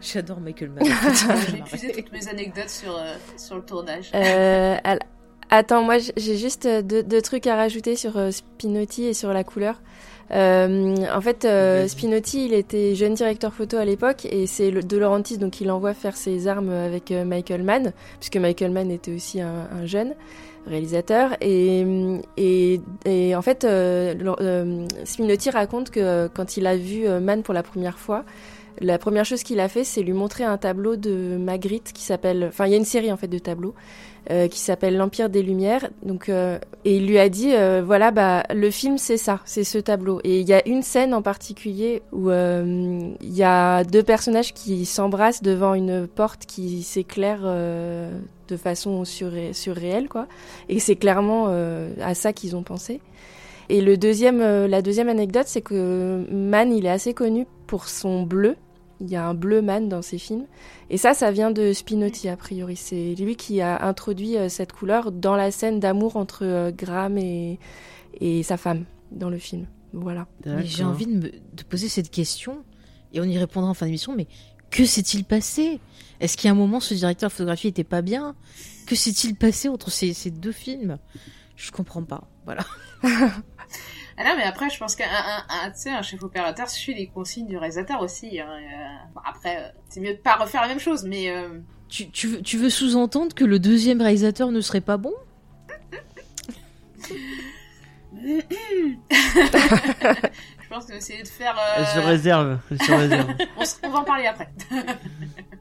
J'adore 0.00 0.38
Michael 0.38 0.70
Mann. 0.70 0.84
J'ai 1.50 1.58
épuisé 1.58 1.90
toutes 1.90 2.12
mes 2.12 2.28
anecdotes 2.28 2.70
sur, 2.70 2.96
euh, 2.96 3.16
sur 3.36 3.56
le 3.56 3.62
tournage. 3.62 4.12
Euh, 4.14 4.76
Attends, 5.50 5.82
moi 5.82 5.96
j'ai 5.98 6.36
juste 6.36 6.66
euh, 6.66 6.82
deux, 6.82 7.02
deux 7.02 7.22
trucs 7.22 7.46
à 7.46 7.56
rajouter 7.56 7.96
sur 7.96 8.18
euh, 8.18 8.30
Spinotti 8.30 9.04
et 9.04 9.14
sur 9.14 9.32
la 9.32 9.44
couleur. 9.44 9.80
Euh, 10.30 10.96
en 11.14 11.20
fait, 11.20 11.44
euh. 11.44 11.88
Spinotti, 11.88 12.46
il 12.46 12.54
était 12.54 12.94
jeune 12.94 13.14
directeur 13.14 13.52
photo 13.52 13.76
à 13.76 13.84
l'époque 13.84 14.26
et 14.30 14.46
c'est 14.46 14.70
De 14.70 14.96
Laurentiis 14.98 15.38
donc 15.38 15.60
il 15.60 15.70
envoie 15.70 15.94
faire 15.94 16.16
ses 16.16 16.48
armes 16.48 16.70
avec 16.70 17.10
euh, 17.10 17.24
Michael 17.24 17.62
Mann, 17.62 17.92
puisque 18.20 18.36
Michael 18.36 18.72
Mann 18.72 18.90
était 18.90 19.14
aussi 19.14 19.40
un, 19.40 19.68
un 19.72 19.86
jeune 19.86 20.14
réalisateur 20.66 21.30
et, 21.40 21.82
et, 22.36 22.80
et 23.06 23.34
en 23.34 23.40
fait 23.40 23.64
euh, 23.64 24.86
Spinotti 25.04 25.48
raconte 25.48 25.88
que 25.88 26.28
quand 26.28 26.58
il 26.58 26.66
a 26.66 26.76
vu 26.76 27.08
Mann 27.08 27.42
pour 27.42 27.54
la 27.54 27.62
première 27.62 27.98
fois, 27.98 28.24
la 28.80 28.98
première 28.98 29.24
chose 29.24 29.42
qu'il 29.42 29.60
a 29.60 29.68
fait, 29.68 29.82
c'est 29.82 30.02
lui 30.02 30.12
montrer 30.12 30.44
un 30.44 30.58
tableau 30.58 30.96
de 30.96 31.38
Magritte 31.38 31.92
qui 31.92 32.02
s'appelle, 32.02 32.44
enfin 32.48 32.66
il 32.66 32.72
y 32.72 32.74
a 32.74 32.76
une 32.76 32.84
série 32.84 33.10
en 33.10 33.16
fait 33.16 33.28
de 33.28 33.38
tableaux 33.38 33.74
euh, 34.30 34.48
qui 34.48 34.58
s'appelle 34.58 34.96
L'Empire 34.96 35.30
des 35.30 35.42
Lumières. 35.42 35.88
Donc 36.02 36.28
euh, 36.28 36.58
et 36.84 36.96
il 36.96 37.06
lui 37.06 37.18
a 37.18 37.28
dit 37.28 37.54
euh, 37.54 37.82
voilà 37.84 38.10
bah 38.10 38.44
le 38.54 38.70
film 38.70 38.98
c'est 38.98 39.16
ça, 39.16 39.40
c'est 39.44 39.64
ce 39.64 39.78
tableau. 39.78 40.20
Et 40.24 40.40
il 40.40 40.48
y 40.48 40.52
a 40.52 40.66
une 40.68 40.82
scène 40.82 41.14
en 41.14 41.22
particulier 41.22 42.02
où 42.12 42.30
il 42.30 43.16
y 43.20 43.42
a 43.42 43.84
deux 43.84 44.02
personnages 44.02 44.52
qui 44.52 44.84
s'embrassent 44.84 45.42
devant 45.42 45.74
une 45.74 46.06
porte 46.06 46.46
qui 46.46 46.82
s'éclaire 46.82 47.40
de 47.42 48.56
façon 48.56 49.04
surré- 49.04 49.52
surréelle 49.52 50.08
quoi. 50.08 50.26
Et 50.68 50.78
c'est 50.78 50.96
clairement 50.96 51.48
à 52.00 52.14
ça 52.14 52.32
qu'ils 52.32 52.56
ont 52.56 52.62
pensé. 52.62 53.00
Et 53.70 53.82
le 53.82 53.96
deuxième, 53.98 54.40
la 54.40 54.80
deuxième 54.80 55.08
anecdote, 55.10 55.46
c'est 55.46 55.60
que 55.60 56.24
Mann, 56.30 56.72
il 56.72 56.86
est 56.86 56.90
assez 56.90 57.12
connu 57.12 57.46
pour 57.66 57.88
son 57.88 58.22
bleu. 58.22 58.56
Il 59.00 59.08
y 59.08 59.16
a 59.16 59.26
un 59.26 59.34
bleu 59.34 59.62
Mann 59.62 59.88
dans 59.88 60.02
ses 60.02 60.18
films. 60.18 60.46
Et 60.90 60.96
ça, 60.96 61.14
ça 61.14 61.30
vient 61.30 61.50
de 61.50 61.72
Spinotti, 61.72 62.28
a 62.28 62.36
priori. 62.36 62.76
C'est 62.76 63.14
lui 63.14 63.36
qui 63.36 63.60
a 63.60 63.86
introduit 63.86 64.36
euh, 64.36 64.48
cette 64.48 64.72
couleur 64.72 65.12
dans 65.12 65.36
la 65.36 65.50
scène 65.50 65.78
d'amour 65.78 66.16
entre 66.16 66.44
euh, 66.44 66.72
Graham 66.72 67.16
et, 67.16 67.58
et 68.20 68.42
sa 68.42 68.56
femme 68.56 68.84
dans 69.12 69.30
le 69.30 69.38
film. 69.38 69.66
Voilà. 69.92 70.26
J'ai 70.64 70.84
envie 70.84 71.06
de, 71.06 71.12
me, 71.12 71.30
de 71.30 71.62
poser 71.68 71.88
cette 71.88 72.10
question, 72.10 72.64
et 73.12 73.20
on 73.20 73.24
y 73.24 73.38
répondra 73.38 73.70
en 73.70 73.74
fin 73.74 73.86
d'émission, 73.86 74.14
mais 74.14 74.26
que 74.70 74.84
s'est-il 74.84 75.24
passé? 75.24 75.80
Est-ce 76.20 76.36
qu'il 76.36 76.46
y 76.46 76.48
a 76.48 76.52
un 76.52 76.56
moment, 76.56 76.80
ce 76.80 76.94
directeur 76.94 77.30
de 77.30 77.32
photographie 77.32 77.68
était 77.68 77.84
pas 77.84 78.02
bien? 78.02 78.34
Que 78.86 78.96
s'est-il 78.96 79.34
passé 79.34 79.68
entre 79.68 79.90
ces, 79.90 80.12
ces 80.12 80.30
deux 80.30 80.52
films? 80.52 80.98
Je 81.56 81.70
comprends 81.70 82.02
pas. 82.02 82.28
Voilà. 82.44 82.64
Ah 84.20 84.24
non, 84.24 84.34
mais 84.36 84.42
après, 84.42 84.68
je 84.68 84.76
pense 84.78 84.96
qu'un 84.96 85.06
un, 85.48 86.02
chef 86.02 86.22
opérateur 86.24 86.68
suit 86.68 86.92
les 86.92 87.06
consignes 87.06 87.46
du 87.46 87.56
réalisateur 87.56 88.02
aussi. 88.02 88.40
hein, 88.40 88.48
euh, 88.50 89.12
bon, 89.14 89.20
après, 89.24 89.56
euh, 89.58 89.68
c'est 89.88 90.00
mieux 90.00 90.14
de 90.14 90.18
pas 90.18 90.34
refaire 90.34 90.60
la 90.62 90.68
même 90.68 90.80
chose, 90.80 91.04
mais 91.04 91.30
euh, 91.30 91.60
Tu, 91.88 92.10
tu 92.10 92.26
veux, 92.26 92.42
tu 92.42 92.58
veux 92.58 92.68
sous-entendre 92.68 93.32
que 93.32 93.44
le 93.44 93.60
deuxième 93.60 94.02
réalisateur 94.02 94.50
ne 94.50 94.60
serait 94.60 94.80
pas 94.80 94.96
bon? 94.96 95.14
Je 99.10 100.68
pense 100.68 100.86
va 100.86 100.94
essayer 100.94 101.22
de 101.22 101.28
faire. 101.28 101.56
euh, 101.78 101.84
se 101.84 101.98
réserve. 102.00 102.58
Se 102.70 102.92
réserve. 102.92 103.30
on 103.84 103.88
va 103.90 103.98
en 104.00 104.04
parler 104.04 104.26
après. 104.26 104.48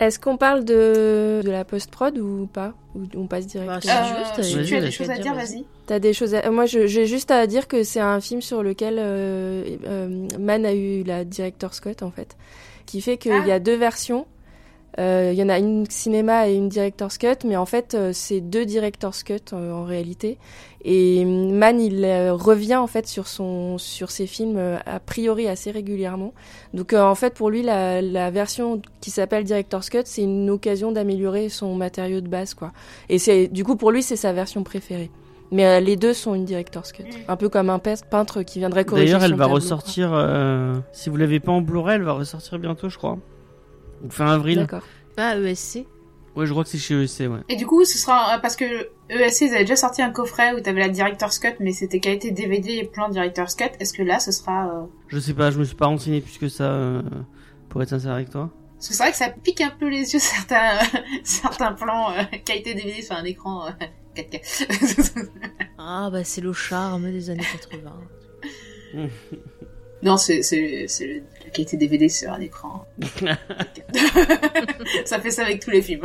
Est-ce 0.00 0.18
qu'on 0.18 0.36
parle 0.38 0.64
de, 0.64 1.40
de 1.44 1.50
la 1.50 1.64
post-prod 1.64 2.16
ou 2.18 2.48
pas 2.52 2.72
Ou 2.94 3.02
on 3.16 3.26
passe 3.26 3.46
directement 3.46 3.78
Bah, 3.84 4.02
Euh, 4.38 4.42
si 4.42 4.52
tu 4.52 4.74
as 4.74 4.78
vas-y. 4.78 4.80
des 4.80 4.90
choses 4.90 5.10
à 5.10 5.18
dire, 5.18 5.34
vas-y. 5.34 5.64
T'as 5.86 5.98
des 5.98 6.12
choses 6.14 6.34
à... 6.34 6.50
Moi, 6.50 6.64
j'ai 6.66 7.06
juste 7.06 7.30
à 7.30 7.46
dire 7.46 7.68
que 7.68 7.82
c'est 7.84 8.00
un 8.00 8.20
film 8.20 8.40
sur 8.40 8.62
lequel 8.62 8.96
euh, 8.98 9.62
euh, 9.86 10.26
Mann 10.38 10.64
a 10.64 10.72
eu 10.72 11.02
la 11.04 11.24
director 11.24 11.74
Scott, 11.74 12.02
en 12.02 12.10
fait. 12.10 12.36
Qui 12.86 13.00
fait 13.02 13.18
qu'il 13.18 13.32
Ah. 13.32 13.46
y 13.46 13.52
a 13.52 13.60
deux 13.60 13.76
versions. 13.76 14.26
Euh, 14.98 15.30
Il 15.32 15.38
y 15.38 15.42
en 15.42 15.48
a 15.48 15.58
une 15.58 15.86
cinéma 15.88 16.48
et 16.48 16.54
une 16.54 16.68
director's 16.68 17.16
cut, 17.16 17.46
mais 17.46 17.56
en 17.56 17.66
fait, 17.66 17.94
euh, 17.94 18.10
c'est 18.12 18.40
deux 18.40 18.64
director's 18.66 19.22
cut 19.22 19.34
euh, 19.52 19.72
en 19.72 19.84
réalité. 19.84 20.36
Et 20.84 21.24
Mann, 21.24 21.78
il 21.80 22.04
euh, 22.04 22.32
revient 22.34 22.76
en 22.76 22.86
fait 22.86 23.06
sur 23.06 23.26
son 23.28 23.76
sur 23.78 24.10
ses 24.10 24.26
films 24.26 24.56
euh, 24.56 24.78
a 24.86 24.98
priori 24.98 25.46
assez 25.46 25.70
régulièrement. 25.70 26.32
Donc 26.74 26.92
euh, 26.92 27.02
en 27.02 27.14
fait, 27.14 27.34
pour 27.34 27.50
lui, 27.50 27.62
la, 27.62 28.00
la 28.02 28.30
version 28.30 28.80
qui 29.00 29.10
s'appelle 29.10 29.44
director's 29.44 29.90
cut, 29.90 30.00
c'est 30.06 30.22
une 30.22 30.48
occasion 30.50 30.90
d'améliorer 30.90 31.50
son 31.50 31.74
matériau 31.74 32.20
de 32.20 32.28
base, 32.28 32.54
quoi. 32.54 32.72
Et 33.08 33.18
c'est 33.18 33.46
du 33.48 33.62
coup 33.62 33.76
pour 33.76 33.90
lui, 33.92 34.02
c'est 34.02 34.16
sa 34.16 34.32
version 34.32 34.62
préférée. 34.64 35.10
Mais 35.52 35.66
euh, 35.66 35.80
les 35.80 35.96
deux 35.96 36.14
sont 36.14 36.34
une 36.34 36.44
director's 36.44 36.92
cut, 36.92 37.02
un 37.28 37.36
peu 37.36 37.48
comme 37.48 37.70
un 37.70 37.78
pe- 37.80 37.94
peintre 38.08 38.42
qui 38.42 38.60
viendrait 38.60 38.84
corriger. 38.84 39.06
D'ailleurs, 39.06 39.24
elle 39.24 39.30
son 39.32 39.36
va 39.36 39.44
tableau. 39.44 39.54
ressortir. 39.56 40.10
euh, 40.14 40.74
si 40.92 41.10
vous 41.10 41.16
l'avez 41.16 41.40
pas 41.40 41.52
en 41.52 41.60
Blu-ray, 41.60 41.96
elle 41.96 42.02
va 42.04 42.12
ressortir 42.12 42.58
bientôt, 42.58 42.88
je 42.88 42.96
crois. 42.96 43.18
Ou 44.04 44.10
fin 44.10 44.26
avril. 44.28 44.58
D'accord. 44.58 44.82
Pas 45.16 45.36
ESC 45.36 45.86
Ouais, 46.36 46.46
je 46.46 46.52
crois 46.52 46.62
que 46.62 46.70
c'est 46.70 46.78
chez 46.78 46.94
EC, 47.02 47.28
ouais. 47.28 47.40
Et 47.48 47.56
du 47.56 47.66
coup, 47.66 47.84
ce 47.84 47.98
sera 47.98 48.36
euh, 48.36 48.38
parce 48.38 48.54
que 48.54 48.64
ESC, 49.10 49.40
ils 49.42 49.48
avaient 49.50 49.60
déjà 49.64 49.74
sorti 49.76 50.00
un 50.00 50.10
coffret 50.10 50.52
où 50.54 50.60
t'avais 50.60 50.78
la 50.80 50.88
Director's 50.88 51.38
Cut, 51.40 51.54
mais 51.58 51.72
c'était 51.72 51.98
qualité 51.98 52.30
DVD 52.30 52.74
et 52.76 52.84
plan 52.84 53.08
Director's 53.08 53.54
Cut. 53.56 53.64
Est-ce 53.80 53.92
que 53.92 54.02
là, 54.04 54.20
ce 54.20 54.30
sera... 54.30 54.68
euh, 54.68 54.82
Je 55.08 55.18
sais 55.18 55.34
pas, 55.34 55.50
je 55.50 55.58
me 55.58 55.64
suis 55.64 55.74
pas 55.74 55.86
renseigné 55.86 56.20
plus 56.20 56.38
que 56.38 56.48
ça, 56.48 56.70
euh, 56.70 57.02
pour 57.68 57.82
être 57.82 57.88
sincère 57.88 58.12
avec 58.12 58.30
toi. 58.30 58.50
Parce 58.76 58.88
que 58.88 58.94
c'est 58.94 59.02
vrai 59.02 59.10
que 59.12 59.18
ça 59.18 59.28
pique 59.28 59.60
un 59.60 59.70
peu 59.76 59.88
les 59.88 60.12
yeux, 60.12 60.18
certains, 60.20 60.78
certains 61.24 61.72
plans 61.72 62.12
euh, 62.12 62.22
qualité 62.44 62.74
DVD 62.74 63.02
sur 63.02 63.16
un 63.16 63.24
écran 63.24 63.66
euh, 63.66 63.70
4K. 64.16 65.28
Ah 65.82 66.10
bah 66.12 66.22
c'est 66.24 66.42
le 66.42 66.52
charme 66.52 67.10
des 67.10 67.30
années 67.30 67.42
80. 67.72 67.92
non, 70.02 70.16
c'est, 70.16 70.42
c'est, 70.42 70.86
c'est 70.88 71.06
le- 71.06 71.22
la 71.44 71.50
qualité 71.50 71.76
DVD 71.76 72.08
sur 72.08 72.32
un 72.32 72.40
écran. 72.40 72.86
4K. 73.00 73.36
ça 75.04 75.20
fait 75.20 75.30
ça 75.30 75.42
avec 75.42 75.62
tous 75.62 75.70
les 75.70 75.82
films. 75.82 76.02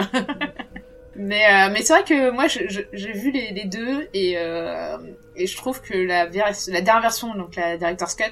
mais, 1.16 1.43
euh, 1.46 1.70
mais 1.72 1.82
c'est 1.82 1.93
vrai 1.93 2.04
que 2.04 2.32
moi, 2.32 2.48
j'ai 2.48 3.12
vu 3.14 3.32
les, 3.32 3.52
les 3.52 3.66
deux 3.66 4.08
et, 4.14 4.36
euh, 4.38 4.98
et 5.36 5.48
je 5.48 5.56
trouve 5.56 5.82
que 5.82 5.93
la, 5.98 6.26
la 6.26 6.82
dernière 6.82 7.02
version, 7.02 7.34
donc 7.36 7.56
la 7.56 7.78
Director's 7.78 8.16
Cut, 8.16 8.24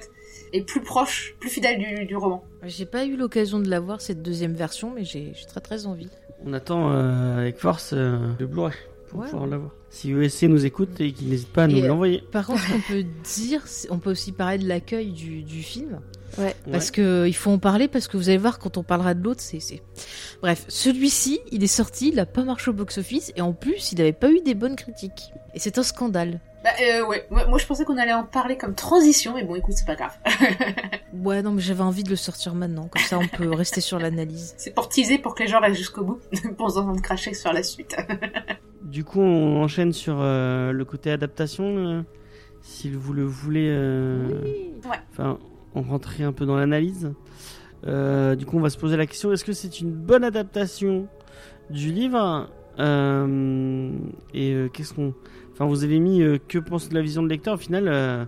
est 0.51 0.61
plus 0.61 0.81
proche, 0.81 1.35
plus 1.39 1.49
fidèle 1.49 1.79
du, 1.79 2.05
du 2.05 2.15
roman. 2.15 2.43
J'ai 2.63 2.85
pas 2.85 3.05
eu 3.05 3.15
l'occasion 3.15 3.59
de 3.59 3.69
la 3.69 3.79
voir 3.79 4.01
cette 4.01 4.21
deuxième 4.21 4.53
version, 4.53 4.91
mais 4.93 5.03
j'ai 5.03 5.31
j'ai 5.33 5.45
très 5.47 5.61
très 5.61 5.85
envie. 5.87 6.09
On 6.45 6.53
attend 6.53 6.91
euh, 6.91 7.37
avec 7.39 7.57
force 7.57 7.93
euh, 7.93 8.17
le 8.39 8.45
Blu-ray 8.47 8.73
pour 9.13 9.21
Ouais. 9.21 9.29
pouvoir 9.29 9.47
l'avoir. 9.47 9.71
Si 9.89 10.11
ESC 10.11 10.43
nous 10.43 10.65
écoute 10.65 10.99
et 10.99 11.11
qu'il 11.13 11.29
n'hésite 11.29 11.49
pas 11.49 11.63
à 11.63 11.67
nous 11.67 11.77
euh, 11.83 11.87
l'envoyer. 11.87 12.23
Par 12.31 12.45
contre, 12.47 12.61
ce 12.61 12.71
qu'on 12.73 12.81
peut 12.93 13.05
dire, 13.35 13.63
on 13.89 13.99
peut 13.99 14.11
aussi 14.11 14.31
parler 14.31 14.57
de 14.57 14.67
l'accueil 14.67 15.11
du, 15.11 15.43
du 15.43 15.61
film. 15.63 15.99
Ouais. 16.39 16.55
Parce 16.71 16.89
que 16.89 17.27
il 17.27 17.33
faut 17.35 17.51
en 17.51 17.59
parler 17.59 17.87
parce 17.87 18.07
que 18.07 18.17
vous 18.17 18.27
allez 18.29 18.39
voir 18.39 18.57
quand 18.57 18.77
on 18.77 18.83
parlera 18.83 19.13
de 19.13 19.23
l'autre, 19.23 19.41
c'est 19.41 19.59
c'est. 19.59 19.81
Bref, 20.41 20.65
celui-ci, 20.67 21.39
il 21.51 21.63
est 21.63 21.67
sorti, 21.67 22.09
il 22.09 22.19
a 22.19 22.25
pas 22.25 22.43
marché 22.43 22.71
au 22.71 22.73
box-office 22.73 23.31
et 23.35 23.41
en 23.41 23.53
plus, 23.53 23.91
il 23.91 23.99
n'avait 23.99 24.13
pas 24.13 24.31
eu 24.31 24.41
des 24.41 24.55
bonnes 24.55 24.75
critiques. 24.75 25.31
Et 25.53 25.59
c'est 25.59 25.77
un 25.77 25.83
scandale. 25.83 26.41
Bah, 26.63 26.69
euh, 26.81 27.05
ouais. 27.07 27.27
Moi, 27.29 27.45
moi, 27.47 27.57
je 27.57 27.65
pensais 27.65 27.83
qu'on 27.85 27.97
allait 27.97 28.13
en 28.13 28.23
parler 28.23 28.57
comme 28.57 28.73
transition, 28.75 29.33
mais 29.35 29.43
bon, 29.43 29.55
écoute, 29.55 29.73
c'est 29.75 29.85
pas 29.87 29.95
grave. 29.95 30.17
Ouais, 31.13 31.41
non, 31.43 31.51
mais 31.51 31.61
j'avais 31.61 31.83
envie 31.83 32.03
de 32.03 32.09
le 32.09 32.15
sortir 32.15 32.55
maintenant, 32.55 32.87
comme 32.87 33.01
ça 33.03 33.19
on 33.19 33.27
peut 33.27 33.49
rester 33.55 33.81
sur 33.81 33.99
l'analyse. 33.99 34.55
c'est 34.57 34.73
pour 34.73 34.89
teaser 34.89 35.19
pour 35.19 35.35
que 35.35 35.43
les 35.43 35.47
gens 35.47 35.59
restent 35.61 35.77
jusqu'au 35.77 36.03
bout, 36.03 36.19
pour 36.57 36.71
se 36.71 36.79
entendre 36.79 37.01
cracher 37.01 37.33
sur 37.35 37.53
la 37.53 37.61
suite. 37.63 37.95
Du 38.81 39.03
coup, 39.05 39.21
on 39.21 39.61
enchaîne 39.63 39.93
sur 39.93 40.17
euh, 40.19 40.71
le 40.71 40.85
côté 40.85 41.11
adaptation. 41.11 41.63
euh, 41.77 42.01
si 42.61 42.89
vous 42.89 43.13
le 43.13 43.23
voulez. 43.23 43.67
euh, 43.69 44.27
Ouais. 44.89 44.97
Enfin, 45.11 45.37
on 45.75 45.83
rentrait 45.83 46.23
un 46.23 46.33
peu 46.33 46.45
dans 46.47 46.57
l'analyse. 46.57 47.13
Euh, 47.85 48.35
du 48.35 48.45
coup, 48.45 48.57
on 48.57 48.61
va 48.61 48.69
se 48.71 48.77
poser 48.77 48.97
la 48.97 49.05
question 49.05 49.31
est-ce 49.31 49.45
que 49.45 49.53
c'est 49.53 49.79
une 49.81 49.91
bonne 49.91 50.23
adaptation 50.23 51.07
du 51.69 51.91
livre? 51.91 52.49
Euh, 52.79 53.91
Et 54.33 54.51
euh, 54.53 54.67
qu'est-ce 54.69 54.93
qu'on. 54.93 55.13
Enfin, 55.53 55.65
vous 55.65 55.83
avez 55.83 55.99
mis 55.99 56.21
euh, 56.21 56.37
que 56.47 56.57
pense 56.57 56.89
de 56.89 56.95
la 56.95 57.01
vision 57.01 57.23
de 57.23 57.29
lecteur. 57.29 57.53
Au 57.53 57.57
final, 57.57 57.87
euh, 57.87 58.25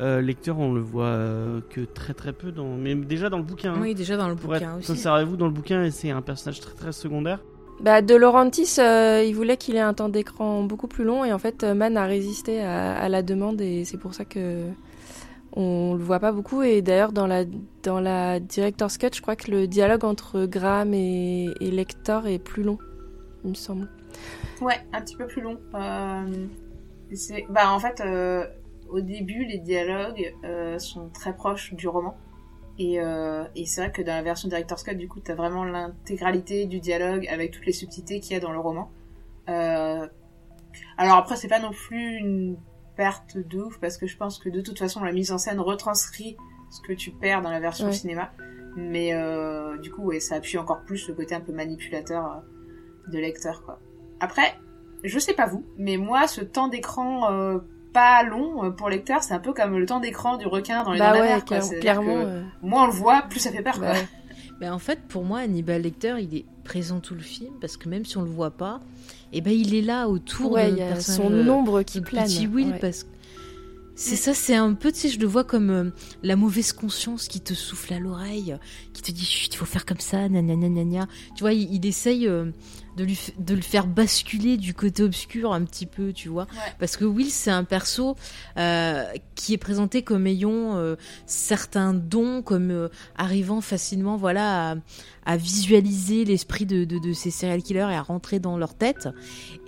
euh, 0.00 0.20
lecteur, 0.20 0.58
on 0.58 0.72
le 0.72 0.80
voit 0.80 1.04
euh, 1.06 1.60
que 1.70 1.80
très 1.82 2.14
très 2.14 2.32
peu. 2.32 2.50
Dans... 2.52 2.76
Mais 2.76 2.94
déjà 2.94 3.30
dans 3.30 3.38
le 3.38 3.44
bouquin. 3.44 3.74
hein. 3.74 3.78
Oui, 3.80 3.94
déjà 3.94 4.16
dans 4.16 4.28
le 4.28 4.34
Pour 4.34 4.52
bouquin 4.52 4.78
être 4.78 4.90
aussi. 4.90 5.08
vous, 5.26 5.36
dans 5.36 5.46
le 5.46 5.52
bouquin, 5.52 5.90
c'est 5.90 6.10
un 6.10 6.22
personnage 6.22 6.60
très 6.60 6.74
très 6.74 6.92
secondaire. 6.92 7.40
Bah, 7.80 8.02
De 8.02 8.14
Laurentiis, 8.14 8.76
euh, 8.78 9.22
il 9.26 9.34
voulait 9.34 9.56
qu'il 9.56 9.74
ait 9.76 9.80
un 9.80 9.94
temps 9.94 10.08
d'écran 10.08 10.62
beaucoup 10.62 10.86
plus 10.86 11.04
long 11.04 11.24
et 11.24 11.32
en 11.32 11.38
fait, 11.38 11.64
euh, 11.64 11.74
Mann 11.74 11.96
a 11.96 12.06
résisté 12.06 12.60
à, 12.60 12.96
à 12.96 13.08
la 13.08 13.22
demande 13.22 13.60
et 13.60 13.84
c'est 13.84 13.98
pour 13.98 14.14
ça 14.14 14.24
que 14.24 14.64
on 15.56 15.94
le 15.94 16.02
voit 16.02 16.18
pas 16.20 16.32
beaucoup. 16.32 16.62
Et 16.62 16.82
d'ailleurs, 16.82 17.12
dans 17.12 17.26
la 17.26 17.44
dans 17.82 18.00
la 18.00 18.40
director's 18.40 18.96
cut, 18.98 19.08
je 19.14 19.20
crois 19.22 19.36
que 19.36 19.50
le 19.50 19.66
dialogue 19.66 20.04
entre 20.04 20.46
Graham 20.46 20.94
et, 20.94 21.46
et 21.60 21.70
Lector 21.70 22.26
est 22.26 22.38
plus 22.38 22.62
long, 22.62 22.78
il 23.44 23.50
me 23.50 23.54
semble. 23.54 23.88
Ouais, 24.60 24.80
un 24.92 25.00
petit 25.00 25.16
peu 25.16 25.26
plus 25.26 25.42
long. 25.42 25.58
Euh, 25.74 26.46
c'est- 27.12 27.46
bah, 27.50 27.70
en 27.72 27.78
fait, 27.78 28.00
euh, 28.00 28.46
au 28.88 29.00
début, 29.00 29.44
les 29.44 29.58
dialogues 29.58 30.34
euh, 30.44 30.78
sont 30.78 31.08
très 31.10 31.34
proches 31.34 31.74
du 31.74 31.88
roman. 31.88 32.16
Et, 32.78 33.00
euh, 33.00 33.44
et 33.54 33.66
c'est 33.66 33.82
vrai 33.82 33.92
que 33.92 34.02
dans 34.02 34.14
la 34.14 34.22
version 34.22 34.48
Director's 34.48 34.82
Cut, 34.82 34.96
du 34.96 35.06
coup, 35.08 35.20
t'as 35.20 35.34
vraiment 35.36 35.64
l'intégralité 35.64 36.66
du 36.66 36.80
dialogue 36.80 37.26
avec 37.28 37.52
toutes 37.52 37.66
les 37.66 37.72
subtilités 37.72 38.18
qu'il 38.20 38.32
y 38.32 38.36
a 38.36 38.40
dans 38.40 38.50
le 38.52 38.58
roman. 38.58 38.90
Euh, 39.48 40.08
alors 40.98 41.16
après, 41.16 41.36
c'est 41.36 41.46
pas 41.48 41.60
non 41.60 41.70
plus 41.70 42.16
une 42.18 42.56
perte 42.96 43.36
de 43.38 43.60
ouf, 43.60 43.78
parce 43.78 43.96
que 43.96 44.06
je 44.06 44.16
pense 44.16 44.38
que 44.38 44.48
de 44.48 44.60
toute 44.60 44.78
façon, 44.78 45.04
la 45.04 45.12
mise 45.12 45.30
en 45.30 45.38
scène 45.38 45.60
retranscrit 45.60 46.36
ce 46.70 46.80
que 46.80 46.92
tu 46.92 47.12
perds 47.12 47.42
dans 47.42 47.50
la 47.50 47.60
version 47.60 47.86
Ouais. 47.86 47.92
cinéma. 47.92 48.32
Mais 48.76 49.14
euh, 49.14 49.78
du 49.78 49.92
coup, 49.92 50.02
ouais, 50.02 50.18
ça 50.18 50.34
appuie 50.36 50.58
encore 50.58 50.82
plus 50.84 51.06
le 51.08 51.14
côté 51.14 51.34
un 51.36 51.40
peu 51.40 51.52
manipulateur 51.52 52.24
euh, 52.26 53.10
de 53.12 53.18
lecteur, 53.18 53.62
quoi. 53.64 53.78
Après, 54.18 54.54
je 55.04 55.18
sais 55.18 55.34
pas 55.34 55.46
vous, 55.46 55.64
mais 55.78 55.96
moi, 55.96 56.26
ce 56.26 56.40
temps 56.40 56.68
d'écran 56.68 57.30
euh, 57.32 57.58
pas 57.92 58.22
long 58.24 58.64
euh, 58.64 58.70
pour 58.70 58.88
lecteur, 58.88 59.22
c'est 59.22 59.34
un 59.34 59.38
peu 59.38 59.52
comme 59.52 59.78
le 59.78 59.86
temps 59.86 60.00
d'écran 60.00 60.36
du 60.36 60.46
requin 60.46 60.82
dans 60.82 60.92
les 60.92 60.98
Bah 60.98 61.12
ouais, 61.12 61.20
mer, 61.22 61.44
quoi. 61.44 61.58
clair- 61.58 61.80
clairement. 61.80 62.16
euh, 62.26 62.42
Moins 62.62 62.84
on 62.84 62.86
le 62.86 62.92
voit, 62.92 63.22
plus 63.22 63.40
ça 63.40 63.52
fait 63.52 63.62
peur. 63.62 63.74
quoi. 63.78 63.88
bah 63.88 63.92
ouais. 63.92 64.08
Mais 64.60 64.68
en 64.68 64.78
fait, 64.78 65.00
pour 65.08 65.24
moi, 65.24 65.40
Hannibal 65.40 65.82
Lecter, 65.82 66.16
il 66.20 66.34
est 66.36 66.44
présent 66.64 67.00
tout 67.00 67.14
le 67.14 67.20
film 67.20 67.52
parce 67.60 67.76
que 67.76 67.88
même 67.88 68.04
si 68.04 68.16
on 68.18 68.22
le 68.22 68.30
voit 68.30 68.50
pas, 68.52 68.80
eh 69.32 69.40
ben 69.40 69.52
il 69.52 69.74
est 69.74 69.82
là 69.82 70.08
autour 70.08 70.52
Ouais, 70.52 70.70
de 70.70 70.76
y 70.78 70.82
a 70.82 71.00
son 71.00 71.32
ombre 71.48 71.82
qui 71.82 72.00
plane. 72.00 72.24
petit 72.24 72.46
Will 72.46 72.72
ouais. 72.72 72.78
parce 72.78 73.02
que 73.02 73.08
c'est 73.96 74.16
ça, 74.16 74.34
c'est 74.34 74.56
un 74.56 74.74
peu, 74.74 74.90
tu 74.90 74.98
sais, 75.00 75.08
je 75.08 75.20
le 75.20 75.26
vois 75.26 75.44
comme 75.44 75.70
euh, 75.70 75.90
la 76.24 76.34
mauvaise 76.34 76.72
conscience 76.72 77.28
qui 77.28 77.40
te 77.40 77.54
souffle 77.54 77.94
à 77.94 78.00
l'oreille, 78.00 78.56
qui 78.92 79.02
te 79.02 79.12
dit 79.12 79.24
chut, 79.24 79.52
il 79.54 79.56
faut 79.56 79.66
faire 79.66 79.86
comme 79.86 80.00
ça, 80.00 80.28
nanana, 80.28 80.68
nanana. 80.68 81.06
Tu 81.36 81.42
vois, 81.44 81.52
il, 81.52 81.72
il 81.72 81.86
essaye 81.86 82.26
euh, 82.26 82.50
de 82.96 83.04
lui, 83.04 83.18
de 83.38 83.54
le 83.54 83.62
faire 83.62 83.86
basculer 83.86 84.56
du 84.56 84.74
côté 84.74 85.02
obscur 85.02 85.52
un 85.52 85.64
petit 85.64 85.86
peu, 85.86 86.12
tu 86.12 86.28
vois. 86.28 86.44
Ouais. 86.44 86.72
Parce 86.78 86.96
que 86.96 87.04
Will, 87.04 87.30
c'est 87.30 87.50
un 87.50 87.64
perso 87.64 88.16
euh, 88.56 89.04
qui 89.34 89.52
est 89.54 89.58
présenté 89.58 90.02
comme 90.02 90.26
ayant 90.26 90.76
euh, 90.76 90.96
certains 91.26 91.94
dons, 91.94 92.42
comme 92.42 92.70
euh, 92.70 92.88
arrivant 93.16 93.60
facilement, 93.60 94.16
voilà, 94.16 94.72
à, 94.72 94.76
à 95.26 95.36
visualiser 95.36 96.24
l'esprit 96.24 96.66
de, 96.66 96.84
de, 96.84 96.98
de 96.98 97.12
ces 97.12 97.30
serial 97.30 97.62
killers 97.62 97.88
et 97.90 97.94
à 97.94 98.02
rentrer 98.02 98.38
dans 98.38 98.56
leur 98.56 98.74
tête. 98.74 99.08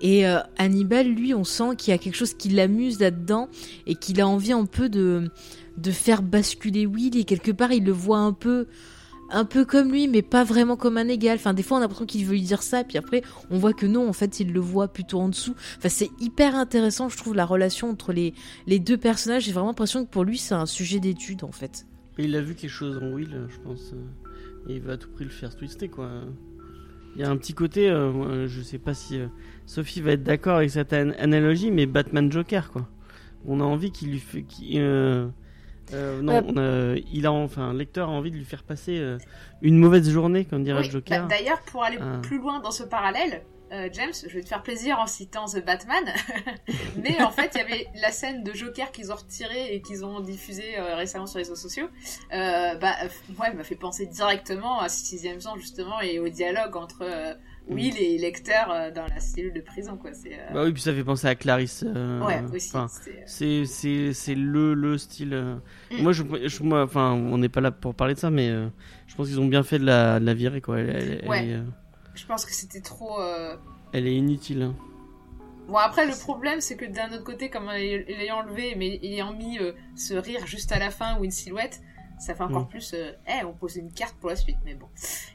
Et 0.00 0.26
euh, 0.26 0.38
Hannibal, 0.58 1.06
lui, 1.06 1.34
on 1.34 1.44
sent 1.44 1.76
qu'il 1.76 1.90
y 1.90 1.94
a 1.94 1.98
quelque 1.98 2.16
chose 2.16 2.34
qui 2.34 2.48
l'amuse 2.48 3.00
là-dedans 3.00 3.48
et 3.86 3.94
qu'il 3.94 4.20
a 4.20 4.28
envie 4.28 4.52
un 4.52 4.66
peu 4.66 4.88
de 4.88 5.30
de 5.76 5.90
faire 5.90 6.22
basculer 6.22 6.86
Will 6.86 7.18
et 7.18 7.24
quelque 7.24 7.50
part 7.50 7.70
il 7.72 7.84
le 7.84 7.92
voit 7.92 8.18
un 8.18 8.32
peu 8.32 8.66
un 9.30 9.44
peu 9.44 9.64
comme 9.64 9.90
lui 9.90 10.08
mais 10.08 10.22
pas 10.22 10.44
vraiment 10.44 10.76
comme 10.76 10.96
un 10.98 11.08
égal 11.08 11.36
enfin 11.36 11.54
des 11.54 11.62
fois 11.62 11.78
on 11.78 11.80
a 11.80 11.82
l'impression 11.82 12.06
qu'il 12.06 12.24
veut 12.24 12.32
lui 12.34 12.42
dire 12.42 12.62
ça 12.62 12.84
puis 12.84 12.96
après 12.98 13.22
on 13.50 13.58
voit 13.58 13.72
que 13.72 13.86
non 13.86 14.08
en 14.08 14.12
fait 14.12 14.40
il 14.40 14.52
le 14.52 14.60
voit 14.60 14.88
plutôt 14.88 15.18
en 15.20 15.28
dessous 15.28 15.54
enfin 15.78 15.88
c'est 15.88 16.10
hyper 16.20 16.54
intéressant 16.54 17.08
je 17.08 17.16
trouve 17.16 17.34
la 17.34 17.44
relation 17.44 17.90
entre 17.90 18.12
les 18.12 18.34
les 18.66 18.78
deux 18.78 18.96
personnages 18.96 19.44
j'ai 19.44 19.52
vraiment 19.52 19.68
l'impression 19.68 20.04
que 20.04 20.10
pour 20.10 20.24
lui 20.24 20.38
c'est 20.38 20.54
un 20.54 20.66
sujet 20.66 21.00
d'étude 21.00 21.42
en 21.44 21.52
fait 21.52 21.86
il 22.18 22.34
a 22.36 22.40
vu 22.40 22.54
quelque 22.54 22.70
chose 22.70 22.96
en 23.02 23.12
Will, 23.12 23.28
je 23.48 23.58
pense. 23.60 23.92
euh, 23.92 24.70
Et 24.70 24.76
il 24.76 24.80
veut 24.80 24.92
à 24.92 24.96
tout 24.96 25.10
prix 25.10 25.24
le 25.24 25.30
faire 25.30 25.54
twister, 25.54 25.88
quoi. 25.90 26.08
Il 27.14 27.20
y 27.20 27.24
a 27.24 27.28
un 27.30 27.36
petit 27.36 27.52
côté, 27.52 27.90
euh, 27.90 28.48
je 28.48 28.62
sais 28.62 28.78
pas 28.78 28.94
si 28.94 29.20
euh, 29.20 29.26
Sophie 29.66 30.00
va 30.00 30.12
être 30.12 30.22
d'accord 30.22 30.56
avec 30.56 30.70
cette 30.70 30.94
an- 30.94 31.12
analogie, 31.18 31.70
mais 31.70 31.84
Batman 31.84 32.32
Joker, 32.32 32.70
quoi. 32.70 32.88
On 33.44 33.60
a 33.60 33.64
envie 33.64 33.90
qu'il 33.92 34.12
lui 34.12 34.18
fait. 34.18 34.44
qu'il, 34.44 34.78
euh, 35.92 36.18
euh, 36.18 36.22
non, 36.22 36.34
Ouais. 36.40 36.42
on 36.48 36.56
a- 36.56 36.96
il 37.12 37.26
a 37.26 37.32
enfin, 37.32 37.72
le 37.72 37.78
lecteur 37.78 38.08
a 38.08 38.12
envie 38.12 38.30
de 38.30 38.36
lui 38.36 38.44
faire 38.44 38.62
passer 38.64 38.98
euh, 38.98 39.18
une 39.62 39.78
mauvaise 39.78 40.08
journée, 40.10 40.44
comme 40.44 40.64
dirait 40.64 40.82
Oui, 40.82 40.90
Joker. 40.90 41.26
D'ailleurs, 41.28 41.60
pour 41.62 41.84
aller 41.84 41.98
Ah. 42.00 42.18
plus 42.22 42.38
loin 42.38 42.60
dans 42.60 42.70
ce 42.70 42.82
parallèle, 42.82 43.42
euh, 43.72 43.88
James, 43.92 44.12
je 44.26 44.32
vais 44.32 44.42
te 44.42 44.48
faire 44.48 44.62
plaisir 44.62 44.98
en 45.00 45.06
citant 45.06 45.46
The 45.46 45.64
Batman. 45.64 46.04
Mais 47.02 47.20
en 47.22 47.30
fait, 47.30 47.50
il 47.54 47.58
y 47.58 47.60
avait 47.60 47.86
la 48.00 48.10
scène 48.12 48.44
de 48.44 48.52
Joker 48.52 48.92
qu'ils 48.92 49.10
ont 49.12 49.16
retirée 49.16 49.74
et 49.74 49.82
qu'ils 49.82 50.04
ont 50.04 50.20
diffusée 50.20 50.78
euh, 50.78 50.94
récemment 50.94 51.26
sur 51.26 51.38
les 51.38 51.44
réseaux 51.44 51.56
sociaux. 51.56 51.88
Euh, 52.32 52.74
bah, 52.76 52.92
euh, 53.02 53.08
moi, 53.36 53.46
elle 53.50 53.56
m'a 53.56 53.64
fait 53.64 53.74
penser 53.76 54.06
directement 54.06 54.80
à 54.80 54.88
Sixième 54.88 55.40
Sens, 55.40 55.58
justement, 55.58 56.00
et 56.00 56.18
au 56.20 56.28
dialogue 56.28 56.76
entre 56.76 57.02
euh, 57.70 57.74
Will 57.74 57.94
et 57.98 58.18
Lecter 58.18 58.52
euh, 58.70 58.90
dans 58.90 59.06
la 59.06 59.20
cellule 59.20 59.52
de 59.52 59.60
prison, 59.60 59.96
quoi. 59.96 60.10
C'est, 60.14 60.34
euh, 60.34 60.52
Bah 60.54 60.62
oui, 60.64 60.72
puis 60.72 60.82
ça 60.82 60.92
fait 60.94 61.04
penser 61.04 61.26
à 61.26 61.34
Clarisse. 61.34 61.84
euh, 61.86 62.22
ouais, 62.24 62.42
aussi. 62.54 62.68
enfin, 62.74 62.86
c'est- 63.26 63.64
c'est 63.66 64.12
c'est 64.12 64.34
le 64.34 64.74
le 64.74 64.98
style 64.98 65.34
euh, 65.34 65.56
Mm. 65.90 66.02
moi 66.02 66.12
je, 66.12 66.22
je- 66.46 66.62
moi 66.62 66.82
enfin 66.84 67.12
on 67.12 67.38
n'est 67.38 67.48
pas 67.48 67.60
là 67.60 67.70
pour 67.70 67.94
parler 67.94 68.14
de 68.14 68.18
ça 68.18 68.30
mais 68.30 68.48
euh, 68.50 68.68
je 69.06 69.14
pense 69.16 69.28
qu'ils 69.28 69.40
ont 69.40 69.46
bien 69.46 69.62
fait 69.62 69.78
de 69.78 69.84
la, 69.84 70.18
de 70.20 70.24
la 70.26 70.34
virer 70.34 70.60
quoi 70.60 70.78
elle, 70.78 70.90
elle- 70.90 71.20
elle 71.22 71.28
Ouais. 71.28 71.44
euh, 71.52 71.62
Je 72.14 72.24
pense 72.26 72.44
que 72.44 72.52
c'était 72.52 72.80
trop... 72.80 73.20
euh, 73.20 73.56
elle 73.92 74.06
est 74.06 74.14
inutile 74.16 74.62
hein. 74.62 74.74
Bon 75.68 75.76
après 75.76 76.06
le 76.06 76.12
problème 76.12 76.60
c'est 76.60 76.76
que 76.76 76.84
d'un 76.84 77.08
autre 77.12 77.24
côté 77.24 77.50
comme 77.50 77.68
euh, 77.68 77.74
l'ayant 77.76 78.38
enlevé 78.38 78.74
mais 78.76 78.98
ayant 79.02 79.32
mis 79.32 79.58
euh, 79.58 79.72
ce 79.96 80.14
rire 80.14 80.46
juste 80.46 80.70
à 80.72 80.78
la 80.78 80.90
fin 80.90 81.18
ou 81.18 81.24
une 81.24 81.30
silhouette 81.32 81.80
ça 82.18 82.34
fait 82.34 82.42
encore 82.42 82.64
Mm. 82.64 82.68
plus 82.68 82.92
euh, 82.94 83.12
eh 83.28 83.44
on 83.44 83.52
pose 83.52 83.76
une 83.76 83.90
carte 83.92 84.14
pour 84.20 84.30
la 84.30 84.36
suite 84.36 84.56
mais 84.64 84.74
bon 84.74 84.86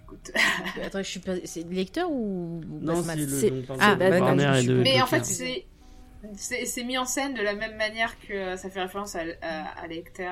écoute. 0.04 0.32
Attends 0.86 1.00
je 1.00 1.04
suis 1.10 1.20
pas 1.20 1.34
c'est 1.46 1.64
le 1.64 1.70
lecteur 1.76 2.10
ou 2.12 2.62
non 2.82 3.02
c'est 3.04 3.16
le 3.16 3.64
Ah, 3.80 3.96
je 4.00 4.58
et 4.58 4.60
suis 4.62 4.68
de 4.68 4.74
mais 4.82 5.02
en 5.02 5.06
fait 5.06 5.26
c'est 5.26 5.66
c'est 6.36 6.66
c'est 6.66 6.84
mis 6.84 6.98
en 6.98 7.06
scène 7.06 7.34
de 7.34 7.42
la 7.42 7.56
même 7.56 7.76
manière 7.78 8.20
que 8.20 8.34
euh, 8.34 8.58
ça 8.58 8.70
fait 8.70 8.82
référence 8.82 9.16
à, 9.16 9.22
à, 9.42 9.82
à 9.84 9.88
Lecter 9.88 10.30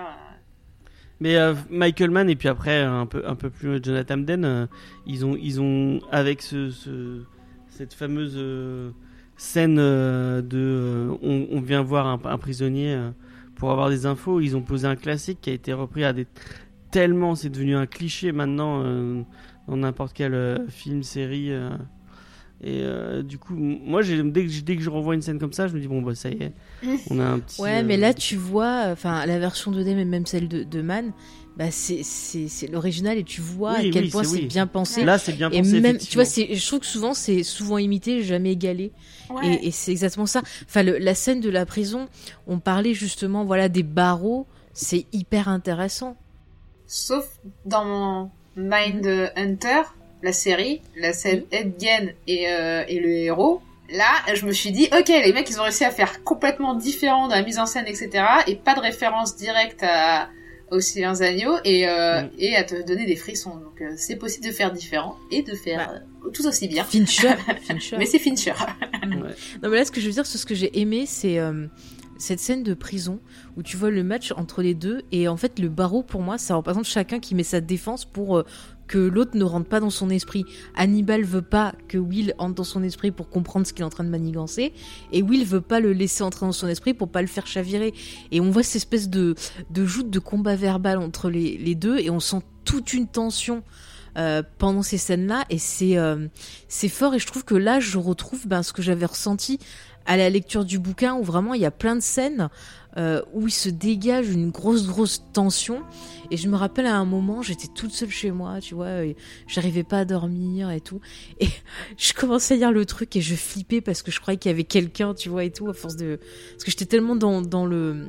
mais 1.20 1.36
euh, 1.36 1.54
Michael 1.70 2.12
Mann 2.12 2.30
et 2.30 2.36
puis 2.36 2.48
après 2.48 2.82
un 2.82 3.06
peu 3.06 3.24
un 3.28 3.36
peu 3.36 3.50
plus 3.50 3.84
Jonathan 3.84 4.18
Den 4.18 4.46
euh, 4.46 4.66
ils 5.06 5.26
ont 5.26 5.36
ils 5.36 5.60
ont 5.62 6.00
avec 6.12 6.42
ce, 6.42 6.70
ce- 6.72 7.24
cette 7.70 7.94
fameuse 7.94 8.34
euh, 8.38 8.92
scène 9.38 9.78
euh, 9.80 10.42
de 10.42 10.58
euh, 10.58 11.18
on, 11.22 11.48
on 11.52 11.62
vient 11.62 11.82
voir 11.82 12.08
un, 12.08 12.20
un 12.26 12.38
prisonnier 12.38 12.94
euh, 12.94 13.10
pour 13.60 13.70
avoir 13.72 13.90
des 13.90 14.06
infos 14.08 14.40
ils 14.40 14.58
ont 14.58 14.62
posé 14.64 14.88
un 14.88 14.96
classique 14.96 15.40
qui 15.42 15.52
a 15.52 15.54
été 15.54 15.74
repris 15.74 16.04
à 16.04 16.14
des 16.14 16.26
tellement 16.92 17.36
c'est 17.36 17.50
devenu 17.50 17.76
un 17.76 17.86
cliché 17.86 18.32
maintenant 18.32 18.82
euh, 18.84 19.22
dans 19.68 19.78
n'importe 19.78 20.14
quel 20.14 20.34
euh, 20.34 20.68
film 20.70 21.04
série 21.04 21.52
euh, 21.52 21.70
et 22.62 22.82
euh, 22.84 23.22
du 23.22 23.38
coup 23.38 23.54
moi 23.56 24.02
j'ai 24.02 24.22
dès 24.24 24.44
que 24.46 24.50
je- 24.50 24.62
dès 24.64 24.76
que 24.76 24.82
je 24.82 24.90
revois 24.90 25.14
une 25.16 25.22
scène 25.22 25.40
comme 25.40 25.54
ça 25.54 25.68
je 25.68 25.76
me 25.76 25.80
dis 25.80 25.88
bon 25.88 26.02
bah 26.02 26.16
ça 26.16 26.30
y 26.30 26.42
est 26.42 26.54
on 27.12 27.20
a 27.20 27.26
un 27.26 27.40
petit 27.40 27.62
Ouais, 27.62 27.82
euh, 27.82 27.84
mais 27.86 27.96
là 27.98 28.14
tu 28.14 28.36
vois, 28.38 28.88
enfin 28.92 29.26
la 29.26 29.38
version 29.40 29.72
2D, 29.72 29.96
mais 29.96 30.06
même 30.06 30.26
celle 30.26 30.48
de, 30.48 30.64
de 30.64 30.82
Man, 30.82 31.12
bah 31.58 31.72
c'est 31.72 32.04
c'est 32.04 32.48
c'est 32.48 32.68
l'original 32.68 33.18
et 33.18 33.24
tu 33.24 33.42
vois 33.42 33.74
Oui, 33.80 33.90
à 33.90 33.92
quel 33.92 34.06
oui, 34.06 34.10
point 34.10 34.24
c'est- 34.24 34.36
oui. 34.38 34.46
bien 34.46 34.66
pensé. 34.68 35.04
là 35.04 35.18
c'est 35.18 35.34
bien 35.34 35.50
et 35.52 35.58
pensé 35.62 35.82
même, 35.82 35.98
tu 35.98 36.16
vois, 36.16 36.24
je 36.24 36.66
trouve 36.68 36.80
que 36.80 36.86
souvent 36.86 37.14
c'est 37.14 37.44
souvent 37.44 37.78
imité, 37.78 38.24
jamais 38.24 38.54
égalé. 38.54 38.92
ouais. 39.30 39.56
Et, 39.56 39.68
et 39.68 39.72
c'est 39.72 39.92
exactement 39.92 40.26
ça. 40.26 40.42
Enfin, 40.66 40.84
le- 40.84 40.98
la 40.98 41.16
scène 41.16 41.42
de 41.42 41.50
la 41.50 41.66
prison, 41.66 42.08
on 42.48 42.60
parlait 42.60 42.94
justement, 42.94 43.44
voilà, 43.44 43.68
des 43.70 43.84
barreaux. 43.84 44.48
C'est 44.74 45.06
hyper 45.12 45.50
intéressant. 45.50 46.16
sauf 46.88 47.26
dans 47.66 47.84
mon 47.86 48.32
Mind 48.56 49.32
Hunter 49.36 49.82
la 50.22 50.32
série 50.34 50.82
la 50.96 51.14
scène 51.14 51.44
Ed 51.52 51.74
Gein 51.80 52.10
et, 52.28 52.50
euh, 52.50 52.84
et 52.88 53.00
le 53.00 53.10
héros 53.10 53.62
Là, 53.92 54.06
je 54.36 54.46
me 54.46 54.52
suis 54.52 54.72
dit, 54.72 54.88
ok, 54.96 55.08
les 55.08 55.34
mecs, 55.34 55.50
ils 55.50 55.60
ont 55.60 55.64
réussi 55.64 55.84
à 55.84 55.90
faire 55.90 56.24
complètement 56.24 56.76
différent 56.76 57.28
dans 57.28 57.34
la 57.34 57.42
mise 57.42 57.58
en 57.58 57.66
scène, 57.66 57.86
etc. 57.88 58.24
Et 58.46 58.56
pas 58.56 58.76
de 58.76 58.82
référence 58.82 59.36
directe 59.36 59.82
à, 59.82 60.30
aux 60.72 60.80
Silence 60.80 61.22
Agneaux 61.22 61.58
et, 61.64 61.88
euh, 61.88 62.22
Mm. 62.24 62.30
et 62.40 62.56
à 62.56 62.64
te 62.64 62.82
donner 62.86 63.06
des 63.06 63.16
frissons. 63.16 63.56
Donc, 63.58 63.82
euh, 63.82 63.94
c'est 63.98 64.16
possible 64.16 64.46
de 64.46 64.52
faire 64.52 64.72
différent 64.72 65.18
et 65.32 65.42
de 65.44 65.54
faire 65.56 65.88
Bah. 65.90 66.02
euh, 66.26 66.30
tout 66.32 66.46
aussi 66.48 66.68
bien. 66.68 66.84
Fincher. 66.84 67.30
Fincher. 67.64 67.98
Mais 67.98 68.06
c'est 68.06 68.20
Fincher. 68.20 68.52
Ouais. 68.52 69.08
Non, 69.64 69.70
mais 69.70 69.78
là, 69.78 69.86
ce 69.86 69.92
que 69.92 70.02
je 70.02 70.08
veux 70.08 70.14
dire, 70.14 70.26
c'est 70.26 70.38
ce 70.38 70.46
que 70.46 70.56
j'ai 70.56 70.80
aimé, 70.80 71.06
c'est 71.08 71.40
euh, 71.40 71.66
cette 72.18 72.40
scène 72.40 72.64
de 72.64 72.74
prison 72.74 73.20
où 73.58 73.64
tu 73.64 73.78
vois 73.78 73.90
le 73.90 74.04
match 74.04 74.32
entre 74.36 74.62
les 74.62 74.74
deux. 74.74 75.02
Et 75.12 75.28
en 75.28 75.38
fait, 75.38 75.58
le 75.60 75.70
barreau, 75.70 76.04
pour 76.04 76.22
moi, 76.22 76.38
ça 76.38 76.56
représente 76.56 76.86
chacun 76.86 77.20
qui 77.20 77.34
met 77.36 77.44
sa 77.44 77.62
défense 77.62 78.06
pour 78.06 78.38
euh, 78.38 78.46
que 78.90 78.98
l'autre 78.98 79.38
ne 79.38 79.44
rentre 79.46 79.70
pas 79.70 79.80
dans 79.80 79.92
son 79.92 80.10
esprit. 80.10 80.44
Hannibal 80.76 81.24
veut 81.24 81.44
pas 81.44 81.74
que 81.88 81.98
Will 81.98 82.34
entre 82.40 82.56
dans 82.56 82.64
son 82.66 82.84
esprit 82.84 83.12
pour 83.12 83.30
comprendre 83.30 83.66
ce 83.66 83.72
qu'il 83.72 83.84
est 83.84 83.86
en 83.86 83.90
train 83.90 84.04
de 84.04 84.10
manigancer. 84.10 84.74
Et 85.14 85.22
Will 85.22 85.46
veut 85.46 85.62
pas 85.62 85.80
le 85.80 85.94
laisser 85.94 86.24
entrer 86.24 86.46
dans 86.46 86.52
son 86.52 86.68
esprit 86.68 86.94
pour 86.94 87.08
pas 87.08 87.22
le 87.22 87.28
faire 87.28 87.48
chavirer. 87.48 87.94
Et 88.32 88.42
on 88.42 88.50
voit 88.50 88.64
cette 88.64 88.78
espèce 88.78 89.08
de, 89.10 89.36
de 89.70 89.86
joute 89.86 90.10
de 90.10 90.20
combat 90.20 90.56
verbal 90.56 90.98
entre 90.98 91.30
les, 91.30 91.76
deux. 91.76 92.00
Et 92.00 92.10
on 92.10 92.20
sent 92.20 92.42
toute 92.66 92.94
une 92.94 93.08
tension. 93.08 93.64
euh, 94.18 94.42
pendant 94.58 94.82
ces 94.82 94.98
scènes-là 94.98 95.46
et 95.52 95.60
c'est 95.60 95.96
euh, 95.96 96.28
c'est 96.68 96.90
fort 96.90 97.14
et 97.14 97.20
je 97.20 97.28
trouve 97.28 97.46
que 97.46 97.54
là 97.54 97.80
je 97.80 98.00
retrouve 98.00 98.48
ben, 98.48 98.64
ce 98.64 98.74
que 98.74 98.82
j'avais 98.82 99.06
ressenti 99.06 99.60
à 100.08 100.18
la 100.18 100.32
lecture 100.32 100.66
du 100.66 100.80
bouquin 100.80 101.14
où 101.14 101.24
vraiment 101.24 101.54
il 101.54 101.62
y 101.62 101.66
a 101.66 101.72
plein 101.72 101.96
de 101.96 102.02
scènes 102.02 102.50
euh, 102.98 103.22
où 103.34 103.48
il 103.48 103.52
se 103.52 103.70
dégage 103.70 104.30
une 104.30 104.50
grosse 104.50 104.88
grosse 104.88 105.24
tension. 105.32 105.84
Et 106.32 106.38
je 106.38 106.48
me 106.48 106.56
rappelle 106.56 106.86
à 106.86 106.96
un 106.96 107.06
moment 107.06 107.42
j'étais 107.42 107.68
toute 107.68 107.92
seule 107.92 108.10
chez 108.10 108.32
moi 108.32 108.60
tu 108.62 108.76
vois 108.76 109.02
j'arrivais 109.48 109.84
pas 109.84 110.00
à 110.00 110.06
dormir 110.06 110.72
et 110.72 110.82
tout. 110.82 111.00
Et 111.40 111.48
je 111.98 112.14
commençais 112.14 112.56
à 112.56 112.58
lire 112.58 112.72
le 112.72 112.86
truc 112.86 113.16
et 113.16 113.22
je 113.22 113.36
flippais 113.36 113.82
parce 113.82 114.02
que 114.02 114.12
je 114.12 114.20
croyais 114.20 114.38
qu'il 114.38 114.50
y 114.50 114.54
avait 114.54 114.64
quelqu'un 114.64 115.14
tu 115.14 115.30
vois 115.30 115.44
et 115.44 115.52
tout 115.52 115.68
à 115.70 115.74
force 115.74 115.96
de 115.96 116.20
parce 116.52 116.64
que 116.64 116.72
j'étais 116.72 116.86
tellement 116.86 117.16
dans, 117.16 117.42
dans 117.42 117.66
le 117.66 118.08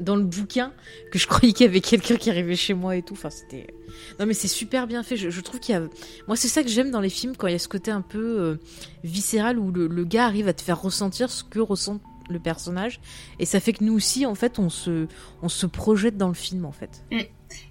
dans 0.00 0.16
le 0.16 0.24
bouquin 0.24 0.72
que 1.12 1.18
je 1.18 1.26
croyais 1.26 1.52
qu'il 1.52 1.66
y 1.66 1.68
avait 1.68 1.80
quelqu'un 1.80 2.16
qui 2.16 2.30
arrivait 2.30 2.56
chez 2.56 2.74
moi 2.74 2.96
et 2.96 3.02
tout. 3.02 3.14
Enfin 3.14 3.30
c'était 3.30 3.66
non 4.18 4.26
mais 4.26 4.34
c'est 4.34 4.48
super 4.48 4.86
bien 4.86 5.02
fait. 5.02 5.16
Je, 5.16 5.30
je 5.30 5.40
trouve 5.40 5.60
qu'il 5.60 5.74
y 5.74 5.78
a 5.78 5.82
moi 6.26 6.36
c'est 6.36 6.48
ça 6.48 6.62
que 6.62 6.68
j'aime 6.68 6.90
dans 6.90 7.00
les 7.00 7.10
films 7.10 7.36
quand 7.36 7.46
il 7.48 7.52
y 7.52 7.56
a 7.56 7.58
ce 7.58 7.68
côté 7.68 7.90
un 7.90 8.02
peu 8.02 8.40
euh, 8.40 8.56
viscéral 9.04 9.58
où 9.58 9.70
le, 9.70 9.86
le 9.86 10.04
gars 10.04 10.24
arrive 10.24 10.48
à 10.48 10.52
te 10.52 10.62
faire 10.62 10.80
ressentir 10.80 11.30
ce 11.30 11.44
que 11.44 11.60
ressent 11.60 12.00
le 12.28 12.38
personnage 12.38 13.00
et 13.38 13.44
ça 13.44 13.60
fait 13.60 13.72
que 13.72 13.84
nous 13.84 13.94
aussi 13.94 14.26
en 14.26 14.34
fait 14.34 14.58
on 14.58 14.68
se 14.68 15.06
on 15.42 15.48
se 15.48 15.66
projette 15.66 16.16
dans 16.16 16.28
le 16.28 16.34
film 16.34 16.64
en 16.64 16.72
fait 16.72 17.02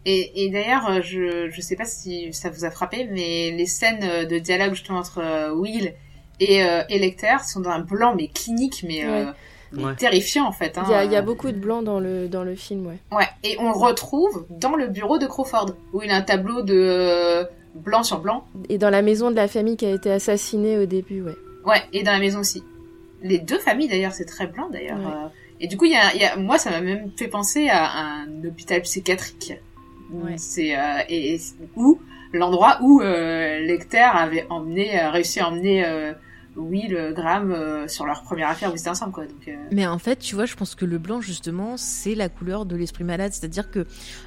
Et, 0.05 0.45
et 0.45 0.49
d'ailleurs, 0.49 0.89
euh, 0.89 1.01
je, 1.01 1.49
je 1.51 1.61
sais 1.61 1.75
pas 1.75 1.85
si 1.85 2.31
ça 2.33 2.49
vous 2.49 2.63
a 2.65 2.71
frappé, 2.71 3.07
mais 3.11 3.51
les 3.51 3.65
scènes 3.65 4.03
euh, 4.03 4.25
de 4.25 4.39
dialogue 4.39 4.73
justement 4.73 4.99
entre 4.99 5.19
euh, 5.21 5.53
Will 5.53 5.93
et, 6.39 6.63
euh, 6.63 6.83
et 6.89 6.97
Lecter 6.99 7.35
sont 7.45 7.59
dans 7.59 7.69
un 7.71 7.79
blanc 7.79 8.15
mais 8.15 8.27
clinique, 8.29 8.83
mais, 8.87 9.03
euh, 9.05 9.25
mais 9.73 9.83
Ouais. 9.83 9.95
terrifiant 9.95 10.45
en 10.47 10.51
fait. 10.53 10.77
Hein. 10.77 10.83
Il 10.87 10.91
y, 10.91 10.93
a, 10.95 11.03
il 11.03 11.11
y 11.11 11.15
a 11.15 11.21
beaucoup 11.21 11.51
de 11.51 11.57
blanc 11.57 11.81
dans 11.81 11.99
le, 11.99 12.27
dans 12.29 12.43
le 12.45 12.55
film, 12.55 12.87
ouais. 12.87 12.97
Ouais, 13.11 13.27
et 13.43 13.57
on 13.59 13.69
le 13.69 13.77
retrouve 13.77 14.45
dans 14.49 14.75
le 14.75 14.87
bureau 14.87 15.17
de 15.17 15.27
Crawford, 15.27 15.71
où 15.91 16.01
il 16.01 16.09
a 16.11 16.15
un 16.15 16.21
tableau 16.21 16.61
de 16.61 16.73
euh, 16.73 17.43
blanc 17.75 18.03
sur 18.03 18.19
blanc. 18.21 18.45
Et 18.69 18.77
dans 18.77 18.89
la 18.89 19.01
maison 19.01 19.31
de 19.31 19.35
la 19.35 19.47
famille 19.49 19.75
qui 19.75 19.85
a 19.85 19.91
été 19.91 20.09
assassinée 20.11 20.77
au 20.77 20.85
début, 20.85 21.21
ouais. 21.21 21.35
Ouais, 21.65 21.81
et 21.91 22.03
dans 22.03 22.11
la 22.13 22.19
maison 22.19 22.39
aussi. 22.39 22.63
Les 23.21 23.39
deux 23.39 23.59
familles 23.59 23.87
d'ailleurs, 23.87 24.11
c'est 24.13 24.25
très 24.25 24.47
blanc 24.47 24.69
d'ailleurs. 24.69 24.97
Ouais. 24.99 25.05
euh, 25.05 25.27
et 25.59 25.67
du 25.67 25.77
coup, 25.77 25.85
il 25.85 25.91
y 25.91 25.95
a, 25.95 26.13
y 26.15 26.23
a- 26.25 26.35
moi, 26.35 26.57
ça 26.57 26.69
m'a 26.69 26.81
même 26.81 27.11
fait 27.17 27.27
penser 27.29 27.69
à 27.69 27.89
un 27.97 28.43
hôpital 28.45 28.81
psychiatrique. 28.81 29.53
Ouais. 30.11 30.33
C'est 30.37 30.77
euh, 30.77 30.99
et, 31.09 31.35
et 31.35 31.39
où 31.75 31.99
l'endroit 32.33 32.77
où 32.81 33.01
euh, 33.01 33.59
Lecter 33.59 33.97
avait 34.13 34.45
emmené, 34.49 34.99
euh, 35.01 35.09
réussi 35.09 35.39
à 35.39 35.47
emmener 35.49 35.85
euh, 35.85 36.13
Will, 36.55 37.13
Graham 37.15 37.51
euh, 37.51 37.87
sur 37.87 38.05
leur 38.05 38.23
première 38.23 38.49
affaire 38.49 38.71
où 38.71 38.75
ils 38.75 38.79
étaient 38.79 38.89
ensemble, 38.89 39.11
quoi. 39.13 39.25
Donc, 39.25 39.47
euh, 39.47 39.55
Mais 39.71 39.85
en 39.85 39.99
fait, 39.99 40.17
tu 40.17 40.35
vois, 40.35 40.45
je 40.45 40.55
pense 40.55 40.75
que 40.75 40.85
le 40.85 40.97
blanc, 40.97 41.21
justement, 41.21 41.77
c'est 41.77 42.15
la 42.15 42.29
couleur 42.29 42.65
de 42.65 42.75
l'esprit 42.75 43.03
malade. 43.03 43.33
C'est-à-dire 43.33 43.69
que 43.71 43.85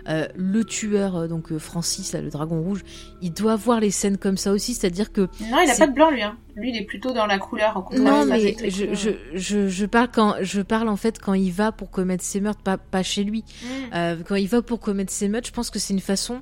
euh, 0.09 0.26
le 0.37 0.64
tueur, 0.64 1.16
euh, 1.16 1.29
donc 1.29 1.53
euh, 1.53 1.59
Francis, 1.59 2.12
là, 2.12 2.20
le 2.20 2.31
dragon 2.31 2.61
rouge, 2.61 2.85
il 3.22 3.33
doit 3.33 3.57
voir 3.57 3.81
les 3.81 3.91
scènes 3.91 4.18
comme 4.18 4.37
ça 4.37 4.53
aussi. 4.53 4.74
C'est-à-dire 4.74 5.12
que 5.12 5.22
non, 5.22 5.61
il 5.64 5.70
a 5.70 5.74
C'est- 5.74 5.79
pas 5.79 5.87
de 5.87 5.95
blanc 5.95 6.11
lui. 6.11 6.22
Hein. 6.22 6.37
Lui, 6.57 6.70
il 6.70 6.76
est 6.76 6.85
plutôt 6.85 7.12
dans 7.12 7.26
la 7.26 7.39
couleur. 7.39 7.76
En 7.76 7.97
non, 7.97 8.26
mais 8.26 8.57
je, 8.68 8.93
je, 8.93 9.11
je, 9.33 9.68
je 9.68 9.87
parle 9.87 10.09
quand 10.12 10.35
je 10.41 10.61
parle 10.61 10.89
en 10.89 10.97
fait 10.97 11.20
quand 11.20 11.35
il 11.35 11.53
va 11.53 11.70
pour 11.70 11.89
commettre 11.91 12.24
ses 12.24 12.41
meurtres, 12.41 12.62
pas, 12.62 12.76
pas 12.79 13.05
chez 13.05 13.22
lui. 13.22 13.45
Mm. 13.62 13.66
Euh, 13.95 14.16
quand 14.26 14.35
il 14.35 14.49
va 14.49 14.61
pour 14.61 14.81
commettre 14.81 15.12
ses 15.12 15.29
meurtres, 15.29 15.47
je 15.47 15.53
pense 15.53 15.70
que 15.70 15.79
c'est 15.79 15.95
une 15.95 16.01
façon 16.01 16.41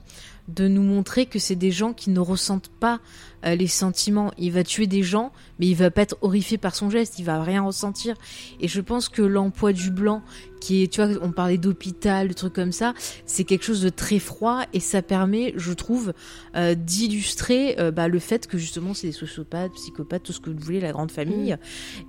de 0.49 0.69
nous 0.69 0.83
montrer 0.83 1.27
que 1.27 1.39
c'est 1.39 1.55
des 1.57 1.71
gens 1.71 1.93
qui 1.93 2.09
ne 2.11 2.21
ressentent 2.21 2.71
pas 2.81 3.01
euh, 3.45 3.55
les 3.55 3.67
sentiments. 3.67 4.33
Il 4.39 4.53
va 4.53 4.65
tuer 4.65 4.87
des 4.87 5.03
gens, 5.03 5.33
mais 5.59 5.67
il 5.67 5.75
va 5.75 5.91
pas 5.91 6.03
être 6.03 6.17
horrifié 6.23 6.59
par 6.59 6.75
son 6.75 6.91
geste, 6.91 7.19
il 7.19 7.25
va 7.25 7.43
rien 7.43 7.63
ressentir. 7.63 8.17
Et 8.61 8.69
je 8.69 8.81
pense 8.81 9.09
que 9.09 9.23
l'emploi 9.23 9.73
du 9.73 9.91
blanc, 9.91 10.23
qui 10.61 10.83
est, 10.83 10.93
tu 10.93 11.03
vois, 11.03 11.15
on 11.23 11.33
parlait 11.33 11.59
d'hôpital, 11.59 12.29
de 12.29 12.33
trucs 12.33 12.55
comme 12.55 12.73
ça, 12.73 12.95
c'est 13.27 13.45
quelque 13.45 13.65
chose 13.65 13.83
de 13.83 13.91
très 13.91 14.19
froid 14.19 14.63
et 14.73 14.81
ça 14.81 15.03
permet, 15.03 15.53
je 15.57 15.73
trouve, 15.73 16.15
euh, 16.57 16.75
d'illustrer 16.75 17.77
euh, 17.79 17.91
bah, 17.91 18.09
le 18.09 18.19
fait 18.19 18.47
que 18.47 18.57
justement 18.57 18.95
c'est 18.95 19.09
des 19.09 19.13
sociopathes, 19.13 19.73
psychopathes, 19.75 20.23
tout 20.23 20.33
ce 20.33 20.41
que 20.41 20.51
vous 20.51 20.59
voulez, 20.59 20.81
la 20.81 20.93
grande 20.93 21.11
famille, 21.11 21.57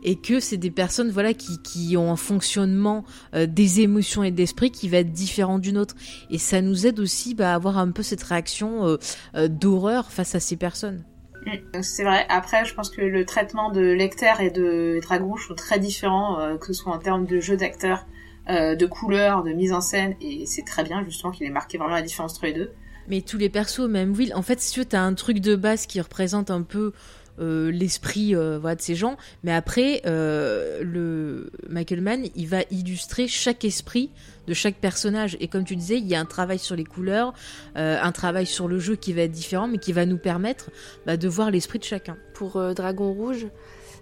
et 0.03 0.15
que 0.15 0.39
c'est 0.39 0.57
des 0.57 0.71
personnes 0.71 1.11
voilà 1.11 1.33
qui, 1.33 1.61
qui 1.61 1.97
ont 1.97 2.11
un 2.11 2.15
fonctionnement 2.15 3.03
des 3.33 3.81
émotions 3.81 4.23
et 4.23 4.31
d'esprit 4.31 4.71
qui 4.71 4.87
va 4.87 4.99
être 4.99 5.11
différent 5.11 5.59
d'une 5.59 5.77
autre. 5.77 5.95
Et 6.29 6.37
ça 6.37 6.61
nous 6.61 6.87
aide 6.87 6.99
aussi 6.99 7.35
bah, 7.35 7.51
à 7.51 7.55
avoir 7.55 7.77
un 7.77 7.91
peu 7.91 8.01
cette 8.01 8.23
réaction 8.23 8.97
d'horreur 9.35 10.11
face 10.11 10.35
à 10.35 10.39
ces 10.39 10.55
personnes. 10.55 11.03
Mm. 11.47 11.81
C'est 11.81 12.03
vrai. 12.03 12.25
Après, 12.29 12.65
je 12.65 12.73
pense 12.73 12.89
que 12.89 13.01
le 13.01 13.25
traitement 13.25 13.71
de 13.71 13.81
Lecter 13.81 14.33
et 14.39 14.49
de 14.49 14.99
Dragon 15.01 15.35
sont 15.37 15.55
très 15.55 15.79
différents, 15.79 16.39
euh, 16.39 16.57
que 16.57 16.67
ce 16.67 16.73
soit 16.73 16.93
en 16.93 16.99
termes 16.99 17.25
de 17.25 17.39
jeu 17.39 17.57
d'acteur, 17.57 18.05
euh, 18.49 18.75
de 18.75 18.85
couleurs, 18.85 19.43
de 19.43 19.51
mise 19.51 19.73
en 19.73 19.81
scène, 19.81 20.15
et 20.21 20.45
c'est 20.45 20.63
très 20.63 20.83
bien 20.83 21.03
justement 21.03 21.31
qu'il 21.31 21.45
ait 21.45 21.51
marqué 21.51 21.77
vraiment 21.77 21.95
la 21.95 22.01
différence 22.01 22.33
entre 22.35 22.45
les 22.45 22.53
deux. 22.53 22.71
Mais 23.07 23.21
tous 23.21 23.37
les 23.37 23.49
persos, 23.49 23.87
même 23.87 24.13
Will, 24.13 24.33
en 24.35 24.41
fait, 24.41 24.59
si 24.59 24.73
tu 24.73 24.85
t'as 24.85 25.01
un 25.01 25.13
truc 25.13 25.39
de 25.39 25.55
base 25.55 25.85
qui 25.85 26.01
représente 26.01 26.51
un 26.51 26.61
peu 26.61 26.91
euh, 27.39 27.71
l'esprit 27.71 28.35
euh, 28.35 28.57
voilà, 28.59 28.75
de 28.75 28.81
ces 28.81 28.95
gens, 28.95 29.17
mais 29.43 29.53
après, 29.53 30.01
euh, 30.05 30.81
le 30.83 31.51
Michael 31.69 32.01
Mann, 32.01 32.25
il 32.35 32.47
va 32.47 32.61
illustrer 32.71 33.27
chaque 33.27 33.63
esprit 33.63 34.09
de 34.47 34.53
chaque 34.53 34.75
personnage. 34.75 35.37
Et 35.39 35.47
comme 35.47 35.63
tu 35.63 35.75
disais, 35.75 35.97
il 35.97 36.07
y 36.07 36.15
a 36.15 36.19
un 36.19 36.25
travail 36.25 36.57
sur 36.57 36.75
les 36.75 36.85
couleurs, 36.85 37.33
un 37.75 38.11
travail 38.13 38.45
sur 38.45 38.69
le 38.69 38.79
jeu 38.79 38.95
qui 38.95 39.11
va 39.11 39.23
être 39.23 39.31
différent, 39.31 39.67
mais 39.67 39.77
qui 39.77 39.91
va 39.91 40.05
nous 40.05 40.17
permettre 40.17 40.71
bah, 41.05 41.17
de 41.17 41.27
voir 41.27 41.51
l'esprit 41.51 41.79
de 41.79 41.83
chacun. 41.83 42.17
Pour 42.33 42.73
Dragon 42.73 43.11
Rouge, 43.11 43.47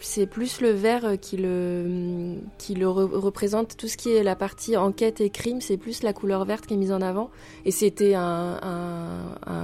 c'est 0.05 0.27
plus 0.27 0.61
le 0.61 0.69
vert 0.69 1.03
euh, 1.03 1.15
qui 1.15 1.35
le, 1.35 2.35
qui 2.59 2.75
le 2.75 2.85
re- 2.85 3.11
représente. 3.11 3.75
Tout 3.75 3.87
ce 3.87 3.97
qui 3.97 4.11
est 4.11 4.21
la 4.21 4.35
partie 4.35 4.77
enquête 4.77 5.19
et 5.19 5.31
crime, 5.31 5.61
c'est 5.61 5.77
plus 5.77 6.03
la 6.03 6.13
couleur 6.13 6.45
verte 6.45 6.67
qui 6.67 6.75
est 6.75 6.77
mise 6.77 6.91
en 6.91 7.01
avant. 7.01 7.31
Et 7.65 7.71
c'était 7.71 8.13
un, 8.13 8.59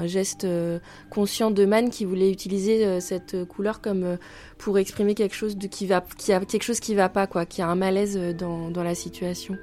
geste 0.05 0.45
euh, 0.45 0.79
conscient 1.11 1.51
de 1.51 1.63
Mann 1.63 1.91
qui 1.91 2.05
voulait 2.05 2.31
utiliser 2.31 2.85
euh, 2.85 2.99
cette 2.99 3.45
couleur 3.45 3.81
comme 3.81 4.17
pour 4.57 4.79
exprimer 4.79 5.13
quelque 5.13 5.35
chose 5.35 5.55
qui 5.69 5.85
va, 5.85 6.03
qui 6.17 6.33
a 6.33 6.39
quelque 6.39 6.63
chose 6.63 6.79
qui 6.79 6.95
va 6.95 7.07
pas, 7.07 7.27
quoi, 7.27 7.45
qui 7.45 7.61
a 7.61 7.67
un 7.67 7.75
malaise 7.75 8.17
dans, 8.35 8.71
dans 8.71 8.83
la 8.83 8.95
situation. 8.95 9.57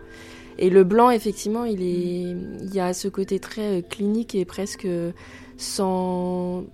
Et 0.58 0.70
le 0.70 0.84
blanc, 0.84 1.10
effectivement, 1.10 1.64
il 1.64 1.82
est, 1.82 2.36
il 2.62 2.72
y 2.72 2.78
a 2.78 2.94
ce 2.94 3.08
côté 3.08 3.40
très 3.40 3.82
clinique 3.82 4.36
et 4.36 4.44
presque 4.44 4.86
sans, 5.56 6.64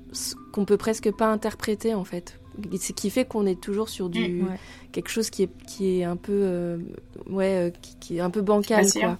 qu'on 0.52 0.66
peut 0.66 0.76
presque 0.76 1.11
pas 1.11 1.26
interpréter 1.26 1.94
en 1.94 2.05
fait. 2.05 2.38
Ce 2.80 2.92
qui 2.92 3.11
fait 3.11 3.24
qu'on 3.24 3.46
est 3.46 3.61
toujours 3.61 3.88
sur 3.88 4.09
du 4.09 4.42
Mm, 4.42 4.48
ouais. 4.48 4.59
quelque 4.92 5.09
chose 5.11 5.30
qui 5.30 5.42
est 5.44 5.50
qui 5.66 6.00
est 6.00 6.05
un 6.05 6.16
peu 6.16 6.32
euh, 6.32 6.78
ouais 7.28 7.68
euh, 7.68 7.70
qui, 7.82 7.96
qui 8.00 8.16
est 8.18 8.20
un 8.20 8.30
peu 8.30 8.42
bancal 8.42 8.84
quoi. 8.92 9.18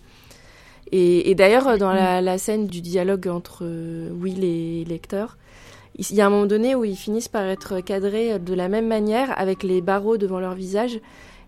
Et, 0.93 1.31
et 1.31 1.35
d'ailleurs 1.35 1.67
euh, 1.69 1.77
dans 1.77 1.93
Mm. 1.93 1.97
la, 1.97 2.21
la 2.21 2.39
scène 2.39 2.67
du 2.67 2.81
dialogue 2.81 3.27
entre 3.29 3.65
Will 4.13 4.45
et 4.45 4.85
Lecter, 4.85 5.27
il 5.99 6.15
y 6.15 6.21
a 6.21 6.27
un 6.27 6.31
moment 6.31 6.47
donné 6.47 6.75
où 6.75 6.85
ils 6.85 6.97
finissent 6.97 7.29
par 7.29 7.45
être 7.45 7.81
cadrés 7.81 8.39
de 8.39 8.55
la 8.55 8.69
même 8.69 8.87
manière 8.89 9.37
avec 9.39 9.63
les 9.63 9.81
barreaux 9.81 10.17
devant 10.17 10.41
leur 10.41 10.55
visage 10.55 11.01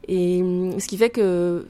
et 0.09 0.41
hum, 0.43 0.79
ce 0.81 0.87
qui 0.87 0.97
fait 0.97 1.11
que 1.11 1.67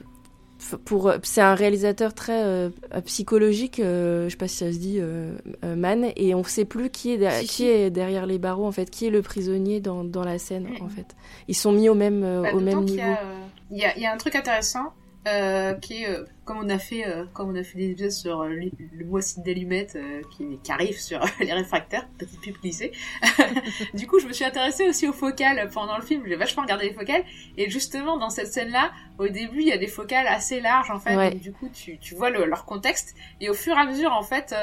pour 0.85 1.11
c'est 1.23 1.41
un 1.41 1.55
réalisateur 1.55 2.13
très 2.13 2.43
euh, 2.43 2.69
psychologique 3.05 3.79
euh, 3.79 4.25
je 4.25 4.29
sais 4.31 4.37
pas 4.37 4.47
si 4.47 4.57
ça 4.57 4.71
se 4.71 4.77
dit 4.77 4.97
euh, 4.99 5.31
euh, 5.63 5.75
man 5.75 6.07
et 6.15 6.35
on 6.35 6.43
sait 6.43 6.65
plus 6.65 6.89
qui 6.89 7.11
est, 7.13 7.17
derrière- 7.17 7.41
Si, 7.41 7.47
qui 7.47 7.53
si. 7.55 7.65
est 7.67 7.89
derrière 7.89 8.25
les 8.25 8.37
barreaux 8.37 8.65
en 8.65 8.71
fait 8.71 8.89
qui 8.89 9.05
est 9.07 9.09
le 9.09 9.21
prisonnier 9.21 9.79
dans, 9.79 10.03
dans 10.03 10.23
la 10.23 10.37
scène 10.39 10.67
en 10.81 10.89
fait. 10.89 11.15
Ils 11.47 11.55
sont 11.55 11.71
mis 11.71 11.89
au 11.89 11.95
même 11.95 12.23
euh, 12.23 12.41
Bah, 12.43 12.49
au 12.53 12.59
même 12.59 12.83
niveau 12.83 13.01
a, 13.01 13.05
euh, 13.23 13.39
Il 13.71 13.77
y, 13.77 13.85
a, 13.85 13.95
il 13.95 14.01
y 14.01 14.05
a 14.05 14.13
un 14.13 14.17
truc 14.17 14.35
intéressant 14.35 14.93
euh, 15.27 15.73
qui 15.75 16.03
est, 16.03 16.09
euh, 16.09 16.23
comme 16.45 16.57
on 16.57 16.69
a 16.69 16.79
fait, 16.79 17.05
euh, 17.07 17.25
comme 17.33 17.49
on 17.49 17.55
a 17.55 17.63
fait 17.63 17.77
des 17.77 17.91
épisodes 17.91 18.11
sur 18.11 18.41
euh, 18.41 18.49
le, 18.49 18.71
le 18.93 19.05
mois 19.05 19.19
d'allumettes 19.37 19.97
qui, 20.35 20.59
qui 20.63 20.71
arrive 20.71 20.99
sur 20.99 21.19
les 21.39 21.53
réfractaires, 21.53 22.07
petite 22.17 22.39
pub 22.41 22.55
glissée. 22.61 22.91
du 23.93 24.07
coup, 24.07 24.19
je 24.19 24.27
me 24.27 24.33
suis 24.33 24.45
intéressée 24.45 24.87
aussi 24.87 25.07
aux 25.07 25.13
focales 25.13 25.69
pendant 25.73 25.97
le 25.97 26.03
film. 26.03 26.23
J'ai 26.27 26.35
vachement 26.35 26.63
regardé 26.63 26.87
les 26.89 26.93
focales. 26.93 27.23
Et 27.57 27.69
justement, 27.69 28.17
dans 28.17 28.29
cette 28.29 28.47
scène-là, 28.53 28.91
au 29.17 29.27
début, 29.27 29.61
il 29.61 29.67
y 29.67 29.71
a 29.73 29.77
des 29.77 29.87
focales 29.87 30.27
assez 30.27 30.61
larges, 30.61 30.91
en 30.91 30.99
fait. 30.99 31.15
Ouais. 31.15 31.31
Donc, 31.31 31.41
du 31.41 31.51
coup, 31.51 31.69
tu, 31.69 31.97
tu 31.99 32.15
vois 32.15 32.29
le- 32.29 32.45
leur 32.45 32.65
contexte. 32.65 33.15
Et 33.41 33.49
au 33.49 33.53
fur 33.53 33.75
et 33.77 33.79
à 33.81 33.85
mesure, 33.85 34.11
en 34.13 34.23
fait, 34.23 34.55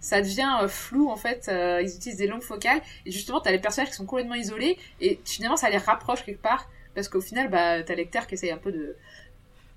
ça 0.00 0.20
devient 0.20 0.66
flou, 0.68 1.08
en 1.10 1.16
fait. 1.16 1.50
Ils 1.50 1.94
utilisent 1.96 2.18
des 2.18 2.26
longues 2.26 2.42
focales. 2.42 2.80
Et 3.06 3.10
justement, 3.10 3.40
t'as 3.40 3.50
les 3.52 3.58
personnages 3.58 3.90
qui 3.90 3.96
sont 3.96 4.06
complètement 4.06 4.34
isolés. 4.34 4.78
Et 5.00 5.20
finalement, 5.24 5.56
ça 5.56 5.70
les 5.70 5.78
rapproche 5.78 6.24
quelque 6.24 6.42
part. 6.42 6.68
Parce 6.94 7.08
qu'au 7.08 7.20
final, 7.20 7.48
bah, 7.48 7.82
t'as 7.84 7.94
Lecter 7.94 8.18
qui 8.28 8.34
essaye 8.34 8.50
un 8.50 8.56
peu 8.58 8.72
de 8.72 8.96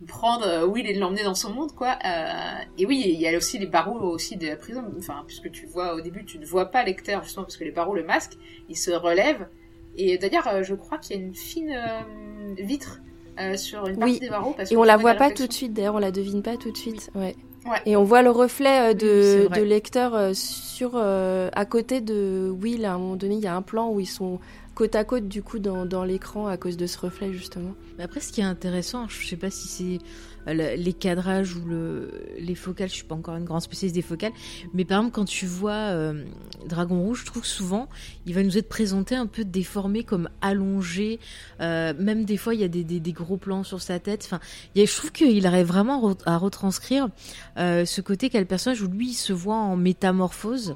prendre 0.07 0.45
euh, 0.45 0.65
Will 0.65 0.87
et 0.87 0.93
de 0.93 0.99
l'emmener 0.99 1.23
dans 1.23 1.35
son 1.35 1.53
monde, 1.53 1.73
quoi. 1.73 1.97
Euh, 2.05 2.63
et 2.77 2.85
oui, 2.85 3.03
il 3.05 3.19
y 3.19 3.27
a 3.27 3.37
aussi 3.37 3.57
les 3.57 3.65
barreaux 3.65 3.99
aussi 3.99 4.37
de 4.37 4.47
la 4.47 4.55
prison. 4.55 4.83
Enfin, 4.97 5.23
puisque 5.25 5.51
tu 5.51 5.65
vois, 5.65 5.95
au 5.95 6.01
début, 6.01 6.25
tu 6.25 6.39
ne 6.39 6.45
vois 6.45 6.65
pas 6.71 6.83
Lecter, 6.83 7.17
justement, 7.23 7.45
parce 7.45 7.57
que 7.57 7.63
les 7.63 7.71
barreaux 7.71 7.95
le 7.95 8.03
masquent. 8.03 8.37
Il 8.69 8.77
se 8.77 8.91
relève. 8.91 9.47
Et 9.95 10.17
d'ailleurs, 10.17 10.47
euh, 10.47 10.63
je 10.63 10.75
crois 10.75 10.97
qu'il 10.97 11.15
y 11.15 11.19
a 11.19 11.21
une 11.21 11.35
fine 11.35 11.71
euh, 11.71 12.55
vitre 12.57 12.99
euh, 13.39 13.55
sur 13.55 13.87
une 13.87 13.97
partie 13.97 14.13
Oui. 14.13 14.19
des 14.19 14.29
barreaux. 14.29 14.53
Parce 14.55 14.71
Et 14.71 14.77
on 14.77 14.83
la 14.83 14.97
voit 14.97 15.15
pas 15.15 15.31
tout 15.31 15.47
de 15.47 15.53
suite, 15.53 15.73
d'ailleurs, 15.73 15.95
on 15.95 15.99
la 15.99 16.11
devine 16.11 16.41
pas 16.41 16.57
tout 16.57 16.71
de 16.71 16.77
suite. 16.77 17.09
Ouais. 17.15 17.35
Ouais. 17.65 17.77
Et 17.85 17.95
on 17.95 18.03
voit 18.03 18.21
le 18.21 18.29
reflet 18.29 18.91
euh, 18.91 18.93
de, 18.93 19.61
lecteur 19.61 20.15
euh, 20.15 20.31
sur, 20.33 20.91
euh, 20.95 21.49
à 21.53 21.65
côté 21.65 22.01
de 22.01 22.53
Will. 22.61 22.85
À 22.85 22.93
un 22.93 22.97
moment 22.97 23.15
donné, 23.15 23.35
il 23.35 23.41
y 23.41 23.47
a 23.47 23.55
un 23.55 23.61
plan 23.61 23.89
où 23.89 23.99
ils 23.99 24.05
sont 24.05 24.39
côte 24.75 24.95
à 24.95 25.03
côte, 25.03 25.27
du 25.27 25.43
coup, 25.43 25.59
dans, 25.59 26.03
l'écran 26.03 26.47
à 26.47 26.57
cause 26.57 26.77
de 26.77 26.87
ce 26.87 26.97
reflet, 26.97 27.33
justement. 27.33 27.75
Après, 27.99 28.19
ce 28.19 28.31
qui 28.31 28.41
est 28.41 28.45
intéressant, 28.45 29.07
je 29.07 29.25
sais 29.25 29.35
pas 29.35 29.49
si 29.49 29.67
c'est 29.67 29.99
euh, 30.47 30.53
le- 30.53 30.81
les 30.81 30.93
cadrages 30.93 31.55
ou 31.55 31.65
le, 31.65 32.09
les 32.39 32.55
focales, 32.55 32.89
je 32.89 32.95
suis 32.95 33.03
pas 33.03 33.15
encore 33.15 33.35
une 33.35 33.45
grande 33.45 33.61
spécialiste 33.61 33.95
des 33.95 34.01
focales, 34.01 34.31
mais 34.73 34.83
par 34.83 34.99
exemple, 34.99 35.15
quand 35.15 35.25
tu 35.25 35.45
vois 35.45 35.71
euh, 35.71 36.23
Dragon 36.67 36.99
Rouge, 36.99 37.21
je 37.21 37.25
trouve 37.25 37.43
que 37.43 37.47
souvent, 37.47 37.87
il 38.25 38.33
va 38.33 38.43
nous 38.43 38.57
être 38.57 38.69
présenté 38.69 39.15
un 39.15 39.27
peu 39.27 39.43
déformé, 39.43 40.03
comme 40.03 40.29
allongé, 40.41 41.19
euh, 41.61 41.93
même 41.99 42.25
des 42.25 42.37
fois, 42.37 42.55
il 42.55 42.61
y 42.61 42.63
a 42.63 42.67
des, 42.67 42.83
gros 43.13 43.37
plans 43.37 43.63
sur 43.63 43.81
sa 43.81 43.99
tête, 43.99 44.23
enfin, 44.25 44.39
je 44.75 44.97
trouve 44.97 45.11
qu'il 45.11 45.45
arrive 45.45 45.67
vraiment 45.67 46.15
à 46.25 46.37
retranscrire 46.37 47.09
ce 47.57 48.01
côté 48.01 48.29
qu'a 48.29 48.39
le 48.39 48.45
personnage 48.45 48.81
où 48.81 48.87
lui, 48.87 49.09
il 49.09 49.13
se 49.13 49.33
voit 49.33 49.55
en 49.55 49.75
métamorphose. 49.75 50.75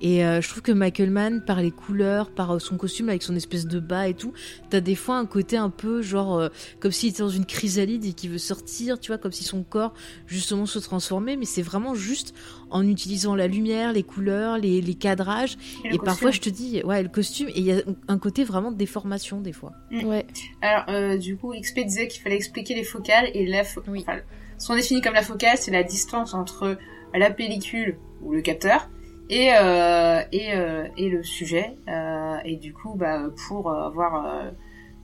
Et 0.00 0.24
euh, 0.24 0.40
je 0.40 0.48
trouve 0.48 0.62
que 0.62 0.70
Michael 0.72 1.10
Mann, 1.10 1.42
par 1.44 1.60
les 1.60 1.70
couleurs, 1.70 2.30
par 2.30 2.52
euh, 2.54 2.58
son 2.58 2.76
costume 2.76 3.08
avec 3.08 3.22
son 3.22 3.34
espèce 3.34 3.66
de 3.66 3.80
bas 3.80 4.08
et 4.08 4.14
tout, 4.14 4.32
t'as 4.70 4.80
des 4.80 4.94
fois 4.94 5.16
un 5.16 5.26
côté 5.26 5.56
un 5.56 5.70
peu 5.70 6.02
genre 6.02 6.38
euh, 6.38 6.48
comme 6.80 6.92
s'il 6.92 7.08
était 7.10 7.22
dans 7.22 7.28
une 7.28 7.46
chrysalide 7.46 8.04
et 8.04 8.12
qu'il 8.12 8.30
veut 8.30 8.38
sortir, 8.38 9.00
tu 9.00 9.08
vois, 9.10 9.18
comme 9.18 9.32
si 9.32 9.44
son 9.44 9.62
corps 9.62 9.94
justement 10.26 10.66
se 10.66 10.78
transformait. 10.78 11.36
Mais 11.36 11.44
c'est 11.46 11.62
vraiment 11.62 11.94
juste 11.94 12.34
en 12.70 12.86
utilisant 12.86 13.34
la 13.34 13.46
lumière, 13.48 13.92
les 13.92 14.02
couleurs, 14.02 14.58
les, 14.58 14.80
les 14.80 14.94
cadrages. 14.94 15.56
Et 15.84 15.88
Et, 15.88 15.90
le 15.92 15.98
parfois, 15.98 16.30
je 16.30 16.38
costume. 16.38 16.52
te 16.52 16.56
dis, 16.56 16.82
ouais, 16.84 17.02
le 17.02 17.08
costume. 17.08 17.48
Et 17.48 17.58
il 17.58 17.64
y 17.64 17.72
a 17.72 17.80
un 18.08 18.18
côté 18.18 18.44
vraiment 18.44 18.70
de 18.70 18.76
déformation 18.76 19.40
des 19.40 19.52
fois. 19.52 19.72
Mm. 19.90 20.04
Ouais. 20.04 20.26
Alors, 20.62 20.84
euh, 20.90 21.16
du 21.16 21.36
coup, 21.36 21.52
XP 21.58 21.80
disait 21.80 22.06
qu'il 22.08 22.22
fallait 22.22 22.36
expliquer 22.36 22.74
les 22.74 22.84
focales 22.84 23.30
et 23.34 23.46
la 23.46 23.62
fo- 23.64 23.82
Oui. 23.88 24.04
enfin, 24.06 24.18
sont 24.58 24.74
définies 24.74 25.00
comme 25.00 25.14
la 25.14 25.22
focale, 25.22 25.56
c'est 25.58 25.70
la 25.70 25.82
distance 25.82 26.34
entre 26.34 26.76
la 27.14 27.30
pellicule 27.30 27.96
ou 28.22 28.32
le 28.32 28.42
capteur 28.42 28.88
et 29.28 29.50
euh, 29.54 30.22
et, 30.32 30.54
euh, 30.54 30.86
et 30.96 31.08
le 31.08 31.22
sujet. 31.22 31.74
Euh, 31.88 32.36
et 32.44 32.56
du 32.56 32.72
coup, 32.72 32.94
bah, 32.94 33.22
pour 33.46 33.70
euh, 33.70 33.86
avoir 33.86 34.26
euh, 34.26 34.50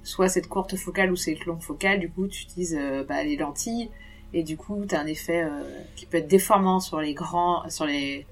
soit 0.03 0.29
cette 0.29 0.49
courte 0.49 0.77
focale 0.77 1.11
ou 1.12 1.16
cette 1.16 1.45
longue 1.47 1.62
focale, 1.62 1.99
du 2.01 2.11
coup, 2.11 2.27
tu 2.29 2.45
utilises 2.45 2.79
bah, 3.09 3.22
les 3.25 3.37
lentilles 3.37 3.91
et 4.33 4.43
du 4.43 4.57
coup, 4.57 4.85
t'as 4.87 5.01
un 5.01 5.07
effet 5.07 5.43
euh, 5.45 5.62
qui 5.97 6.07
peut 6.07 6.16
être 6.18 6.27
déformant 6.29 6.81
sur 6.81 7.01
les 7.01 7.14
grands, 7.14 7.68
sur 7.70 7.87
les 7.87 8.27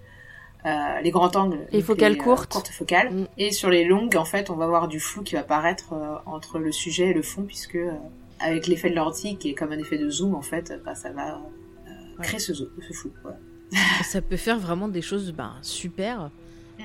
euh, 0.64 1.00
les 1.02 1.10
grands 1.10 1.34
angles, 1.36 1.66
Les 1.72 1.82
focales 1.82 2.12
euh, 2.12 2.16
courtes. 2.16 2.52
courtes 2.52 2.68
focales, 2.68 3.10
Mm. 3.12 3.26
et 3.36 3.50
sur 3.50 3.68
les 3.68 3.84
longues, 3.84 4.14
en 4.16 4.24
fait, 4.24 4.48
on 4.48 4.54
va 4.54 4.64
avoir 4.64 4.86
du 4.86 5.00
flou 5.00 5.22
qui 5.24 5.34
va 5.34 5.40
apparaître 5.40 5.92
euh, 5.92 6.14
entre 6.24 6.58
le 6.60 6.70
sujet 6.70 7.08
et 7.08 7.12
le 7.12 7.22
fond, 7.22 7.42
puisque 7.42 7.74
euh, 7.74 7.90
avec 8.38 8.68
l'effet 8.68 8.88
de 8.90 8.94
l'ordi 8.94 9.36
qui 9.38 9.50
est 9.50 9.54
comme 9.54 9.72
un 9.72 9.78
effet 9.78 9.98
de 9.98 10.08
zoom 10.08 10.34
en 10.36 10.40
fait, 10.42 10.72
bah, 10.84 10.94
ça 10.94 11.10
va 11.10 11.34
euh, 11.34 11.38
Ouais. 12.18 12.24
créer 12.26 12.38
ce, 12.38 12.52
ce 12.54 12.64
flou. 12.92 13.10
Voilà. 13.22 13.38
Ça 14.04 14.20
peut 14.20 14.36
faire 14.36 14.58
vraiment 14.58 14.88
des 14.88 15.02
choses 15.02 15.32
ben, 15.32 15.54
super 15.62 16.30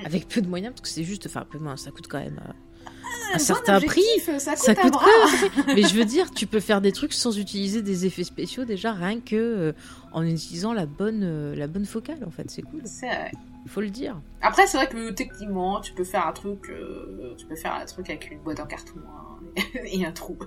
avec 0.04 0.28
peu 0.28 0.40
de 0.40 0.48
moyens 0.48 0.72
parce 0.72 0.82
que 0.82 0.88
c'est 0.88 1.04
juste, 1.04 1.26
enfin 1.26 1.44
peu 1.48 1.58
de 1.58 1.62
moyens, 1.62 1.82
ça 1.82 1.90
coûte 1.90 2.06
quand 2.08 2.18
même 2.18 2.40
euh, 2.46 3.34
un 3.34 3.38
bon 3.38 3.38
certain 3.38 3.80
prix. 3.80 4.02
ça 4.38 4.54
coûte, 4.54 4.64
Ça 4.64 4.72
un 4.72 4.74
coûte 4.74 4.92
quoi 4.92 5.74
Mais 5.74 5.82
je 5.82 5.94
veux 5.94 6.04
dire, 6.04 6.30
tu 6.30 6.46
peux 6.46 6.60
faire 6.60 6.80
des 6.80 6.92
trucs 6.92 7.12
sans 7.12 7.38
utiliser 7.38 7.82
des 7.82 8.06
effets 8.06 8.24
spéciaux 8.24 8.64
déjà 8.64 8.92
rien 8.92 9.20
que 9.20 9.36
euh, 9.36 9.72
en 10.12 10.24
utilisant 10.24 10.72
la 10.72 10.86
bonne 10.86 11.22
euh, 11.24 11.54
la 11.54 11.66
bonne 11.66 11.86
focale 11.86 12.24
en 12.24 12.30
fait, 12.30 12.50
c'est 12.50 12.62
cool. 12.62 12.82
Vrai. 12.82 13.32
Il 13.64 13.70
faut 13.70 13.80
le 13.80 13.90
dire. 13.90 14.20
Après, 14.40 14.66
c'est 14.66 14.78
vrai 14.78 14.88
que 14.88 15.10
techniquement, 15.10 15.80
tu 15.80 15.92
peux 15.92 16.04
faire 16.04 16.26
un 16.26 16.32
truc, 16.32 16.72
tu 17.36 17.46
peux 17.46 17.56
faire 17.56 17.74
un 17.74 17.84
truc 17.84 18.08
avec 18.08 18.30
une 18.30 18.40
boîte 18.40 18.60
en 18.60 18.66
carton 18.66 18.94
hein, 18.96 19.62
et 19.84 20.06
un 20.06 20.12
trou. 20.12 20.38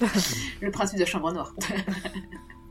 Le 0.60 0.70
principe 0.70 1.00
de 1.00 1.04
chambre 1.04 1.32
noire. 1.32 1.54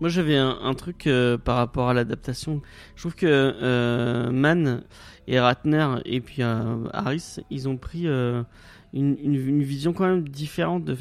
Moi 0.00 0.08
j'avais 0.08 0.36
un, 0.36 0.74
truc 0.74 1.06
euh, 1.06 1.38
par 1.38 1.56
rapport 1.56 1.88
à 1.88 1.94
l'adaptation. 1.94 2.62
Je 2.94 3.02
trouve 3.02 3.16
que 3.16 3.26
euh, 3.26 4.30
Mann 4.30 4.84
et 5.26 5.40
Ratner 5.40 5.96
et 6.04 6.20
puis 6.20 6.42
euh, 6.42 6.86
Harris, 6.92 7.38
ils 7.50 7.68
ont 7.68 7.76
pris 7.76 8.06
euh, 8.06 8.44
une, 8.92 9.36
vision 9.62 9.92
quand 9.92 10.06
même 10.06 10.28
différente 10.28 10.84
de. 10.84 10.96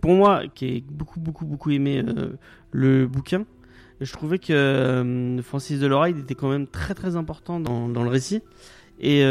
Pour 0.00 0.12
moi, 0.12 0.44
qui 0.54 0.66
ai 0.66 0.84
beaucoup 0.88 1.18
beaucoup 1.18 1.44
beaucoup 1.44 1.70
aimé 1.72 2.04
le 2.70 3.06
bouquin, 3.08 3.44
je 4.00 4.12
trouvais 4.12 4.38
que 4.38 5.38
Francis 5.42 5.80
Deloride 5.80 6.18
était 6.18 6.36
quand 6.36 6.48
même 6.50 6.68
très 6.68 6.94
très 6.94 7.16
important 7.16 7.58
dans, 7.58 7.88
dans 7.88 8.04
le 8.04 8.10
récit. 8.10 8.42
Et 9.00 9.24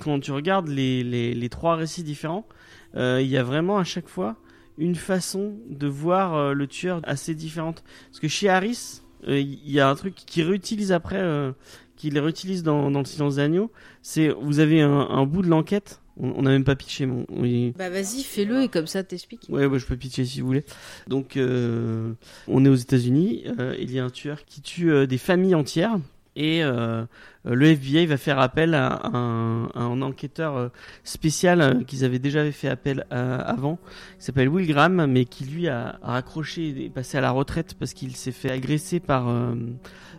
quand 0.00 0.20
tu 0.20 0.30
regardes 0.30 0.68
les, 0.68 1.02
les, 1.02 1.48
trois 1.48 1.74
récits 1.74 2.04
différents, 2.04 2.46
il 2.94 3.26
y 3.26 3.36
a 3.36 3.42
vraiment 3.42 3.78
à 3.78 3.84
chaque 3.84 4.08
fois 4.08 4.36
une 4.78 4.94
façon 4.94 5.54
de 5.68 5.86
voir 5.86 6.34
euh, 6.34 6.52
le 6.52 6.66
tueur 6.66 7.00
assez 7.04 7.34
différente. 7.34 7.82
Parce 8.10 8.20
que 8.20 8.28
chez 8.28 8.48
Harris, 8.48 9.00
euh, 9.28 9.38
il 9.38 9.70
y 9.70 9.80
a 9.80 9.88
un 9.88 9.94
truc 9.94 10.14
qui 10.14 10.42
réutilise 10.42 10.92
après, 10.92 11.18
euh, 11.20 11.52
qu'il 11.96 12.18
réutilise 12.18 12.62
dans, 12.62 12.90
dans 12.90 12.98
le 13.00 13.04
silence 13.06 13.36
des 13.36 13.42
agneaux, 13.42 13.70
c'est 14.02 14.28
vous 14.28 14.58
avez 14.60 14.82
un, 14.82 14.90
un 14.90 15.24
bout 15.26 15.42
de 15.42 15.48
l'enquête. 15.48 16.00
On 16.18 16.30
on 16.30 16.42
n'a 16.42 16.50
même 16.50 16.64
pas 16.64 16.76
pitché, 16.76 17.04
mon. 17.04 17.26
oui. 17.28 17.74
Bah 17.76 17.90
vas-y, 17.90 18.22
fais-le 18.22 18.62
et 18.62 18.68
comme 18.68 18.86
ça 18.86 19.02
t'expliques. 19.04 19.46
Ouais, 19.50 19.66
ouais, 19.66 19.78
je 19.78 19.84
peux 19.86 19.96
pitcher 19.96 20.24
si 20.24 20.40
vous 20.40 20.46
voulez. 20.46 20.64
Donc, 21.08 21.36
euh, 21.36 22.12
on 22.48 22.64
est 22.64 22.70
aux 22.70 22.74
États-Unis. 22.74 23.44
euh, 23.58 23.76
il 23.78 23.92
y 23.92 23.98
a 23.98 24.04
un 24.04 24.08
tueur 24.10 24.44
qui 24.46 24.62
tue 24.62 24.90
euh, 24.90 25.06
des 25.06 25.18
familles 25.18 25.54
entières. 25.54 25.98
Et 26.38 26.62
euh, 26.62 27.04
le 27.44 27.66
FBI 27.66 28.04
va 28.06 28.18
faire 28.18 28.38
appel 28.38 28.74
à 28.74 29.00
un, 29.06 29.64
à 29.74 29.80
un 29.80 30.02
enquêteur 30.02 30.56
euh, 30.56 30.68
spécial 31.02 31.60
euh, 31.62 31.82
qu'ils 31.82 32.04
avaient 32.04 32.18
déjà 32.18 32.50
fait 32.52 32.68
appel 32.68 33.06
à- 33.10 33.36
avant, 33.36 33.76
qui 34.18 34.24
s'appelle 34.26 34.48
Will 34.50 34.66
Graham, 34.66 35.06
mais 35.06 35.24
qui 35.24 35.44
lui 35.44 35.66
a, 35.68 35.98
a 36.02 36.12
raccroché 36.12 36.68
et 36.68 36.84
est 36.86 36.90
passé 36.90 37.16
à 37.16 37.22
la 37.22 37.30
retraite 37.30 37.74
parce 37.78 37.94
qu'il 37.94 38.14
s'est 38.16 38.32
fait 38.32 38.50
agresser 38.50 39.00
par 39.00 39.28
euh, 39.28 39.54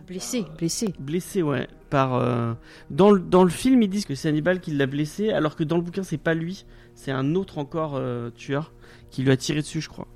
Blessé, 0.08 0.44
blessé. 0.58 0.94
blessé, 0.98 1.42
ouais, 1.42 1.68
par 1.90 2.14
euh, 2.14 2.54
dans 2.90 3.10
le 3.10 3.20
dans 3.20 3.44
le 3.44 3.50
film 3.50 3.82
ils 3.82 3.88
disent 3.90 4.06
que 4.06 4.14
c'est 4.14 4.28
Hannibal 4.30 4.58
qui 4.60 4.70
l'a 4.72 4.86
blessé, 4.86 5.30
alors 5.30 5.54
que 5.54 5.62
dans 5.64 5.76
le 5.76 5.82
bouquin 5.82 6.02
c'est 6.02 6.16
pas 6.18 6.34
lui, 6.34 6.64
c'est 6.94 7.12
un 7.12 7.34
autre 7.34 7.58
encore 7.58 8.00
tueur 8.34 8.72
qui 9.10 9.22
lui 9.22 9.30
a 9.30 9.36
tiré 9.36 9.60
dessus, 9.60 9.80
je 9.82 9.88
crois. 9.88 10.06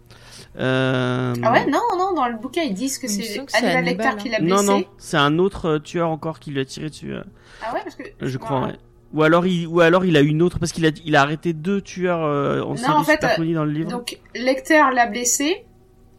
Euh, 0.58 1.34
Ah 1.42 1.52
ouais, 1.52 1.66
non, 1.66 1.80
non, 1.98 2.12
dans 2.14 2.28
le 2.28 2.36
bouquin, 2.38 2.62
ils 2.62 2.74
disent 2.74 2.98
que 2.98 3.08
c'est 3.08 3.38
Hannibal 3.54 3.76
Hannibal, 3.76 3.84
Lecter 4.06 4.22
qui 4.22 4.28
l'a 4.28 4.38
Non, 4.40 4.46
blessé. 4.56 4.66
non, 4.66 4.84
c'est 4.98 5.16
un 5.16 5.38
autre 5.38 5.66
euh, 5.68 5.78
tueur 5.78 6.10
encore 6.10 6.38
qui 6.40 6.50
lui 6.50 6.60
a 6.60 6.64
tiré 6.64 6.88
dessus, 6.90 7.14
euh, 7.14 7.22
Ah 7.62 7.74
ouais, 7.74 7.80
parce 7.82 7.96
que. 7.96 8.04
je 8.20 8.38
crois. 8.38 8.66
Ouais. 8.66 8.72
Ou 9.14 9.22
alors 9.22 9.46
il, 9.46 9.66
ou 9.66 9.80
alors 9.80 10.06
il 10.06 10.16
a 10.16 10.20
une 10.20 10.40
autre 10.40 10.58
parce 10.58 10.72
qu'il 10.72 10.86
a, 10.86 10.90
il 11.04 11.16
a 11.16 11.20
arrêté 11.22 11.52
deux 11.52 11.82
tueurs 11.82 12.24
euh, 12.24 12.62
en 12.62 12.70
Non, 12.70 12.76
série 12.76 12.92
en 12.92 13.04
fait, 13.04 13.22
euh, 13.24 13.54
dans 13.54 13.64
le 13.64 13.70
livre. 13.72 13.90
Donc, 13.90 14.18
Lecter 14.34 14.82
l'a 14.94 15.06
blessé, 15.06 15.66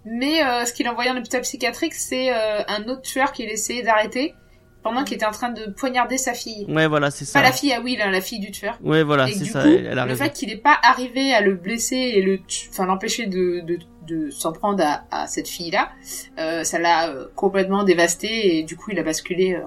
mais 0.06 0.44
euh, 0.46 0.66
ce 0.66 0.74
qu'il 0.74 0.86
a 0.88 0.92
envoyé 0.92 1.10
en 1.10 1.18
hôpital 1.18 1.42
psychiatrique, 1.42 1.96
c'est 1.96 2.32
euh, 2.32 2.62
un 2.68 2.84
autre 2.90 3.02
tueur 3.02 3.32
qu'il 3.32 3.50
essayait 3.50 3.82
d'arrêter 3.82 4.36
pendant 4.84 5.04
qu'il 5.06 5.16
était 5.16 5.26
en 5.26 5.32
train 5.32 5.50
de 5.50 5.72
poignarder 5.72 6.18
sa 6.18 6.34
fille. 6.34 6.66
Ouais, 6.68 6.88
voilà, 6.88 7.10
c'est 7.10 7.24
ça. 7.26 7.40
Pas 7.40 7.46
la 7.48 7.54
fille 7.54 7.72
à 7.74 7.80
Will, 7.80 8.02
hein, 8.02 8.12
la 8.12 8.20
fille 8.22 8.40
du 8.42 8.52
tueur. 8.52 8.78
Ouais, 8.84 9.02
voilà, 9.02 9.30
et 9.30 9.32
c'est 9.32 9.46
du 9.46 9.50
ça. 9.50 9.62
coup, 9.64 9.70
elle, 9.70 9.88
elle 9.88 9.98
a 9.98 10.04
le 10.06 10.12
raison. 10.12 10.26
fait 10.26 10.32
qu'il 10.34 10.50
n'ait 10.50 10.58
pas 10.58 10.78
arrivé 10.84 11.34
à 11.34 11.40
le 11.42 11.56
blesser 11.56 11.96
et 11.96 12.22
le, 12.22 12.40
enfin 12.70 12.86
l'empêcher 12.86 13.26
de, 13.28 13.62
de, 13.62 13.80
de 14.08 14.30
s'en 14.30 14.52
prendre 14.52 14.84
à, 14.84 15.04
à 15.12 15.28
cette 15.28 15.48
fille-là, 15.48 15.92
euh, 16.40 16.64
ça 16.64 16.80
l'a 16.80 17.10
euh, 17.10 17.28
complètement 17.36 17.84
dévasté 17.84 18.58
et 18.58 18.64
du 18.64 18.76
coup 18.76 18.92
il 18.92 19.00
a 19.00 19.04
basculé 19.04 19.56
euh, 19.56 19.62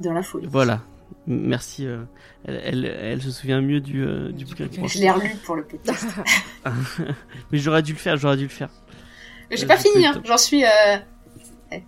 dans 0.00 0.12
la 0.12 0.22
folie. 0.22 0.46
Voilà. 0.50 0.80
Merci. 1.26 1.86
euh, 1.86 2.02
elle, 2.44 2.60
elle, 2.64 2.84
elle 2.84 3.22
se 3.22 3.30
souvient 3.30 3.60
mieux 3.60 3.80
du, 3.80 4.02
euh, 4.04 4.30
du 4.32 4.44
bouquin. 4.44 4.66
Je 4.86 4.98
l'ai 4.98 5.10
relu 5.10 5.30
pour 5.44 5.56
le 5.56 5.64
podcast. 5.64 6.06
Mais 7.50 7.58
j'aurais 7.58 7.82
dû 7.82 7.92
le 7.92 7.98
faire, 7.98 8.16
j'aurais 8.16 8.36
dû 8.36 8.44
le 8.44 8.48
faire. 8.48 8.68
J'ai 9.50 9.64
Euh, 9.64 9.68
pas 9.68 9.76
fini, 9.78 10.06
hein. 10.06 10.20
j'en 10.24 10.36
suis 10.38 10.64
euh, 10.64 10.96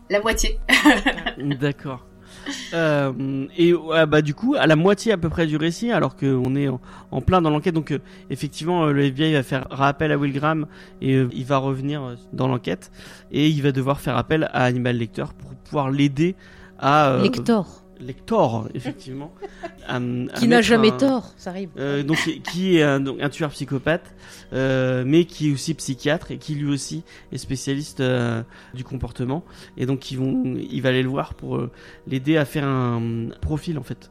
la 0.08 0.20
moitié. 0.20 0.58
D'accord. 1.38 2.06
Euh, 2.72 3.46
et 3.56 3.74
bah 4.08 4.22
du 4.22 4.34
coup, 4.34 4.54
à 4.58 4.66
la 4.66 4.76
moitié 4.76 5.12
à 5.12 5.16
peu 5.16 5.28
près 5.28 5.46
du 5.46 5.56
récit, 5.56 5.90
alors 5.92 6.16
qu'on 6.16 6.54
est 6.56 6.68
en, 6.68 7.20
plein 7.20 7.42
dans 7.42 7.50
l'enquête, 7.50 7.74
donc 7.74 7.90
euh, 7.90 7.98
effectivement, 8.30 8.84
euh, 8.84 8.92
le 8.92 9.04
FBI 9.04 9.32
va 9.32 9.42
faire 9.42 9.66
rappel 9.70 10.12
à 10.12 10.18
Will 10.18 10.32
Graham 10.32 10.66
et 11.00 11.14
euh, 11.14 11.28
il 11.32 11.44
va 11.44 11.58
revenir 11.58 12.16
dans 12.32 12.48
l'enquête. 12.48 12.90
Et 13.32 13.48
il 13.48 13.62
va 13.62 13.72
devoir 13.72 14.00
faire 14.00 14.16
appel 14.16 14.48
à 14.52 14.64
Hannibal 14.64 14.96
Lecter 14.96 15.24
pour 15.38 15.50
pouvoir 15.54 15.90
l'aider 15.90 16.34
à 16.78 17.18
Lector, 17.22 17.79
Lector, 18.00 18.68
effectivement, 18.74 19.32
à- 19.88 19.96
à 19.96 20.00
qui 20.36 20.48
n'a 20.48 20.62
jamais 20.62 20.90
un- 20.90 20.96
tort, 20.96 21.32
ça 21.36 21.50
arrive. 21.50 21.68
euh, 21.78 22.02
donc 22.02 22.18
qui- 22.52 22.76
est 22.76 22.82
un, 22.82 23.00
donc, 23.00 23.20
un 23.20 23.28
tueur 23.28 23.50
psychopathe, 23.50 24.14
euh, 24.52 25.04
mais 25.06 25.24
qui 25.26 25.50
est 25.50 25.52
aussi 25.52 25.74
psychiatre 25.74 26.30
et 26.30 26.38
qui 26.38 26.54
lui 26.54 26.70
aussi 26.70 27.02
est 27.32 27.38
spécialiste 27.38 28.00
euh, 28.00 28.42
du 28.74 28.84
comportement. 28.84 29.44
Et 29.76 29.86
donc 29.86 30.10
ils 30.10 30.18
vont, 30.18 30.42
il 30.56 30.80
va 30.82 30.88
aller 30.88 31.02
le 31.02 31.08
voir 31.08 31.34
pour 31.34 31.56
euh, 31.56 31.70
l'aider 32.06 32.36
à 32.36 32.44
faire 32.44 32.64
un 32.66 33.28
profil 33.40 33.78
en 33.78 33.82
fait 33.82 34.10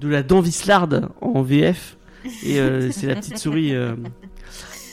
de 0.00 0.08
la 0.08 0.22
dent 0.22 0.40
vislarde 0.40 1.08
en 1.20 1.42
VF 1.42 1.96
et 2.44 2.58
euh, 2.60 2.90
c'est 2.90 3.06
la 3.06 3.14
petite 3.16 3.38
souris 3.38 3.74
euh, 3.74 3.94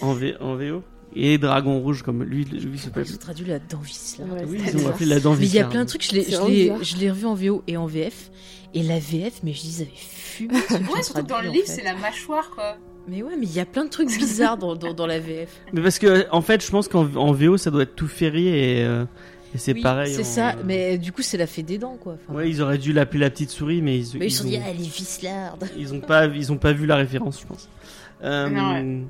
en, 0.01 0.13
v, 0.13 0.35
en 0.39 0.55
VO 0.55 0.83
et 1.17 1.37
Dragon 1.37 1.79
Rouge 1.79 2.03
comme 2.03 2.23
lui, 2.23 2.45
lui 2.45 2.77
s'appelle. 2.77 3.05
Ils 3.07 3.15
ont 3.15 3.17
traduit 3.17 3.45
la 3.45 3.59
dent 3.59 3.79
là. 4.19 4.25
Ouais, 4.25 4.45
Oui, 4.47 4.59
ils 4.73 4.85
ont 4.85 4.89
appelé 4.89 5.05
la 5.05 5.19
dent 5.19 5.31
Mais 5.35 5.37
il 5.37 5.41
y 5.41 5.45
a 5.45 5.47
vislarde. 5.49 5.71
plein 5.71 5.83
de 5.83 5.89
trucs, 5.89 6.03
je 6.05 6.11
l'ai, 6.13 6.23
C'est 6.23 6.31
je 6.31 6.35
vraiment 6.37 6.49
l'ai, 6.49 6.63
bizarre. 6.63 6.83
je 6.83 6.97
l'ai 6.97 7.11
revu 7.11 7.25
en 7.25 7.33
VO 7.35 7.63
et 7.67 7.77
en 7.77 7.85
VF. 7.85 8.31
Et 8.73 8.83
la 8.83 8.99
VF, 8.99 9.41
mais 9.43 9.53
je 9.53 9.61
dis, 9.61 9.75
ils 9.77 9.81
avaient 9.81 9.91
fumé. 9.95 10.53
Ouais, 10.93 11.01
surtout 11.03 11.23
que 11.23 11.27
dans 11.27 11.41
le 11.41 11.49
livre, 11.49 11.65
c'est 11.67 11.83
la 11.83 11.95
mâchoire 11.95 12.49
quoi. 12.51 12.77
Mais 13.07 13.23
ouais, 13.23 13.35
mais 13.39 13.45
il 13.45 13.53
y 13.53 13.59
a 13.61 13.65
plein 13.65 13.85
de 13.85 13.89
trucs 13.89 14.09
bizarres 14.09 14.57
dans, 14.57 14.75
dans, 14.75 14.93
dans 14.93 15.07
la 15.07 15.19
VF. 15.19 15.49
Mais 15.73 15.81
parce 15.81 15.97
que 15.97 16.27
en 16.31 16.41
fait, 16.41 16.63
je 16.65 16.69
pense 16.69 16.87
qu'en 16.89 17.07
en 17.15 17.31
VO 17.31 17.55
ça 17.57 17.71
doit 17.71 17.83
être 17.83 17.95
tout 17.95 18.07
férié 18.09 18.79
et, 18.79 18.83
euh, 18.83 19.05
et 19.55 19.57
c'est 19.57 19.71
Oui, 19.73 19.81
pareil. 19.81 20.13
C'est 20.13 20.21
en- 20.21 20.25
ça, 20.25 20.55
mais 20.65 20.97
du 20.97 21.13
coup, 21.13 21.21
c'est 21.21 21.37
la 21.37 21.47
fée 21.47 21.63
des 21.63 21.77
dents, 21.77 21.95
quoi. 21.95 22.17
Enfin, 22.27 22.37
Ouais, 22.37 22.49
ils 22.49 22.61
auraient 22.61 22.77
dû 22.77 22.91
l'appeler 22.91 23.21
la 23.21 23.29
petite 23.29 23.49
souris, 23.49 23.81
mais 23.81 23.97
ils, 23.97 24.19
mais 24.19 24.25
ils 24.25 24.31
se 24.31 24.39
sont 24.39 24.45
ont- 24.45 24.49
dit, 24.49 24.57
ah, 24.57 24.67
elle 24.69 24.81
est 24.81 24.93
vislarde. 24.93 25.63
Ils 25.77 25.93
ont 25.93 26.01
pas, 26.01 26.25
ils 26.25 26.51
ont 26.51 26.57
pas 26.57 26.73
vu 26.73 26.85
la 26.85 26.97
référence, 26.97 27.39
je 27.41 27.47
pense. 27.47 27.69
Euh, 28.23 28.49
Non, 28.49 29.05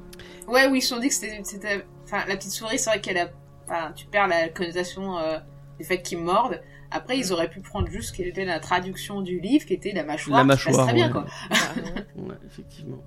Ouais, 0.48 0.68
oui, 0.70 0.78
ils 0.78 0.82
se 0.82 0.90
sont 0.90 1.00
dit 1.00 1.08
que 1.10 1.14
c'était, 1.16 1.84
enfin, 2.08 2.24
la 2.28 2.36
petite 2.38 2.52
souris, 2.52 2.80
c'est 2.80 2.90
vrai 2.90 3.02
qu'elle 3.02 3.18
a, 3.18 3.28
enfin, 3.66 3.92
tu 3.96 4.06
perds 4.08 4.28
la 4.28 4.50
connotation 4.50 5.18
euh, 5.20 5.38
du 5.80 5.86
fait 5.86 6.02
qu'ils 6.02 6.20
mordent. 6.20 6.60
Après, 6.90 7.18
ils 7.18 7.34
auraient 7.34 7.50
pu 7.50 7.60
prendre 7.60 7.90
juste 7.90 8.10
ce 8.10 8.14
qui 8.14 8.24
était 8.24 8.46
la 8.46 8.62
traduction 8.62 9.20
du 9.22 9.42
livre, 9.42 9.66
qui 9.66 9.74
était 9.74 9.92
la 9.92 10.06
mâchoire. 10.06 10.38
La 10.40 10.46
mâchoire, 10.46 10.86
très 10.86 10.94
bien, 10.96 11.10
quoi. 11.10 11.26
Ouais, 12.16 12.36
effectivement. 12.48 13.00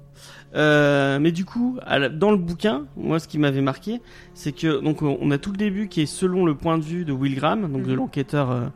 Euh, 0.55 1.19
mais 1.19 1.33
du 1.33 1.45
coup, 1.47 1.79
dans 2.13 2.31
le 2.31 2.37
bouquin, 2.37 2.87
moi, 2.97 3.19
ce 3.19 3.27
qui 3.27 3.39
m'avait 3.39 3.63
marqué, 3.63 4.03
c'est 4.35 4.53
que 4.53 4.81
donc 4.83 5.01
on 5.03 5.31
a 5.31 5.39
tout 5.39 5.51
le 5.51 5.57
début 5.57 5.89
qui 5.89 6.03
est 6.03 6.07
selon 6.07 6.45
le 6.45 6.55
point 6.55 6.77
de 6.79 6.85
vue 6.85 7.05
de 7.07 7.13
Will 7.13 7.35
Graham, 7.35 7.73
donc 7.73 7.83
de 7.85 7.91
Mhm. 7.93 7.97
l'enquêteur 7.97 8.51
euh, 8.51 8.67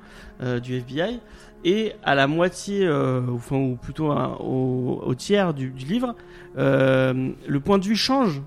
euh, 0.42 0.60
du 0.60 0.76
FBI, 0.76 1.20
et 1.64 1.92
à 2.02 2.14
la 2.14 2.26
moitié, 2.26 2.86
euh, 2.86 3.20
enfin 3.32 3.56
ou 3.56 3.76
plutôt 3.76 4.10
hein, 4.10 4.36
au, 4.40 5.02
au 5.04 5.14
tiers 5.14 5.52
du, 5.54 5.68
du 5.70 5.84
livre, 5.84 6.14
euh, 6.56 7.30
le 7.46 7.60
point 7.60 7.78
de 7.78 7.84
vue 7.84 7.96
change. 7.96 8.40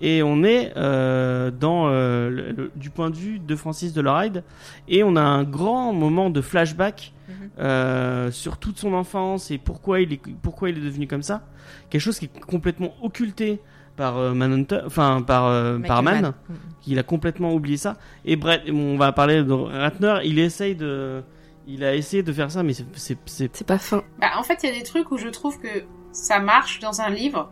Et 0.00 0.22
on 0.22 0.44
est 0.44 0.72
euh, 0.76 1.50
dans 1.50 1.88
euh, 1.88 2.30
le- 2.30 2.52
le- 2.52 2.70
du 2.76 2.90
point 2.90 3.10
de 3.10 3.16
vue 3.16 3.38
de 3.40 3.56
Francis 3.56 3.92
Deloride 3.92 4.44
et 4.86 5.02
on 5.02 5.16
a 5.16 5.20
un 5.22 5.42
grand 5.44 5.92
moment 5.92 6.30
de 6.30 6.40
flashback 6.40 7.12
Mhm. 7.28 7.34
euh, 7.58 8.30
sur 8.30 8.56
toute 8.58 8.78
son 8.78 8.94
enfance 8.94 9.50
et 9.50 9.58
pourquoi 9.58 10.00
il 10.00 10.12
est 10.14 10.20
pourquoi 10.42 10.70
il 10.70 10.78
est 10.78 10.80
devenu 10.84 11.06
comme 11.06 11.22
ça. 11.22 11.42
Quelque 11.90 12.00
chose 12.00 12.18
qui 12.18 12.26
est 12.26 12.40
complètement 12.46 12.94
occulté 13.02 13.60
par 13.96 14.16
euh, 14.16 14.32
Manhunter, 14.32 14.80
enfin 14.86 15.20
par 15.26 15.46
euh, 15.46 15.78
par 15.80 16.02
Mann, 16.04 16.22
Mann. 16.22 16.32
qu'il 16.80 16.98
a 16.98 17.02
complètement 17.02 17.52
oublié 17.52 17.76
ça. 17.76 17.96
Et 18.24 18.36
Brett, 18.36 18.62
on 18.72 18.96
va 18.96 19.10
parler 19.12 19.42
de 19.42 19.52
Ratner, 19.52 20.20
il 20.24 20.38
essaye 20.38 20.74
de 20.76 21.22
il 21.66 21.82
a 21.84 21.94
essayé 21.96 22.22
de 22.22 22.32
faire 22.32 22.50
ça 22.50 22.62
mais 22.62 22.72
c'est 22.72 23.18
C'est 23.26 23.66
pas 23.66 23.78
fin. 23.78 24.02
Bah, 24.20 24.28
en 24.38 24.42
fait, 24.42 24.60
il 24.62 24.70
y 24.70 24.72
a 24.72 24.78
des 24.78 24.84
trucs 24.84 25.10
où 25.10 25.18
je 25.18 25.28
trouve 25.28 25.58
que 25.60 25.68
ça 26.12 26.38
marche 26.40 26.78
dans 26.80 27.00
un 27.02 27.10
livre. 27.10 27.50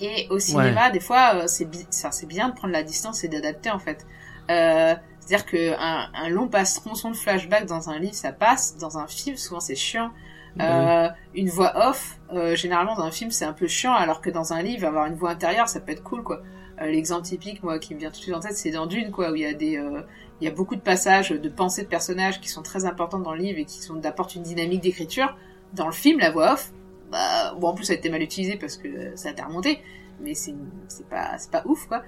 Et 0.00 0.26
au 0.30 0.38
cinéma, 0.38 0.90
des 0.90 1.00
fois, 1.00 1.34
euh, 1.34 1.44
c'est 1.46 2.26
bien 2.26 2.48
de 2.48 2.54
prendre 2.54 2.72
la 2.72 2.82
distance 2.82 3.22
et 3.24 3.28
d'adapter, 3.28 3.70
en 3.70 3.78
fait. 3.78 4.06
Euh, 4.50 4.94
C'est-à-dire 5.20 5.46
que 5.46 5.74
un, 5.78 6.08
un 6.14 6.28
long 6.28 6.48
passe-tronçon 6.48 7.10
de 7.10 7.16
flashback 7.16 7.66
dans 7.66 7.90
un 7.90 7.98
livre, 7.98 8.14
ça 8.14 8.32
passe. 8.32 8.76
Dans 8.78 8.98
un 8.98 9.06
film, 9.06 9.36
souvent, 9.36 9.60
c'est 9.60 9.76
chiant. 9.76 10.10
Bah 10.56 10.64
Euh, 10.64 11.08
une 11.34 11.48
voix 11.48 11.88
off, 11.88 12.18
euh, 12.32 12.56
généralement, 12.56 12.96
dans 12.96 13.04
un 13.04 13.12
film, 13.12 13.30
c'est 13.30 13.44
un 13.44 13.52
peu 13.52 13.68
chiant, 13.68 13.94
alors 13.94 14.20
que 14.20 14.30
dans 14.30 14.52
un 14.52 14.62
livre, 14.62 14.86
avoir 14.86 15.06
une 15.06 15.14
voix 15.14 15.30
intérieure, 15.30 15.68
ça 15.68 15.80
peut 15.80 15.92
être 15.92 16.02
cool, 16.02 16.22
quoi. 16.22 16.40
L'exemple 16.80 17.24
typique, 17.26 17.62
moi, 17.62 17.78
qui 17.78 17.94
me 17.94 18.00
vient 18.00 18.10
tout 18.10 18.16
de 18.16 18.22
suite 18.22 18.34
en 18.34 18.40
tête, 18.40 18.56
c'est 18.56 18.70
dans 18.70 18.86
Dune, 18.86 19.10
quoi, 19.10 19.30
où 19.30 19.36
il 19.36 19.42
y 19.42 19.46
a 19.46 19.52
des, 19.52 19.78
il 20.40 20.44
y 20.44 20.48
a 20.48 20.50
beaucoup 20.50 20.76
de 20.76 20.80
passages 20.80 21.28
de 21.30 21.48
pensées 21.50 21.82
de 21.82 21.88
personnages 21.88 22.40
qui 22.40 22.48
sont 22.48 22.62
très 22.62 22.86
importants 22.86 23.18
dans 23.18 23.34
le 23.34 23.40
livre 23.40 23.58
et 23.58 23.66
qui 23.66 23.82
sont 23.82 24.02
apportent 24.06 24.34
une 24.34 24.42
dynamique 24.42 24.80
d'écriture. 24.80 25.36
Dans 25.74 25.86
le 25.86 25.92
film, 25.92 26.18
la 26.18 26.30
voix 26.30 26.54
off, 26.54 26.72
bah, 27.10 27.54
bon, 27.58 27.68
en 27.68 27.74
plus, 27.74 27.84
ça 27.84 27.92
a 27.92 27.96
été 27.96 28.08
mal 28.10 28.22
utilisé 28.22 28.56
parce 28.56 28.76
que 28.76 29.14
ça 29.16 29.28
a 29.28 29.32
été 29.32 29.42
remonté, 29.42 29.80
mais 30.22 30.34
c'est 30.34 30.54
pas 31.08 31.36
pas 31.50 31.62
ouf 31.64 31.86
quoi 31.86 32.02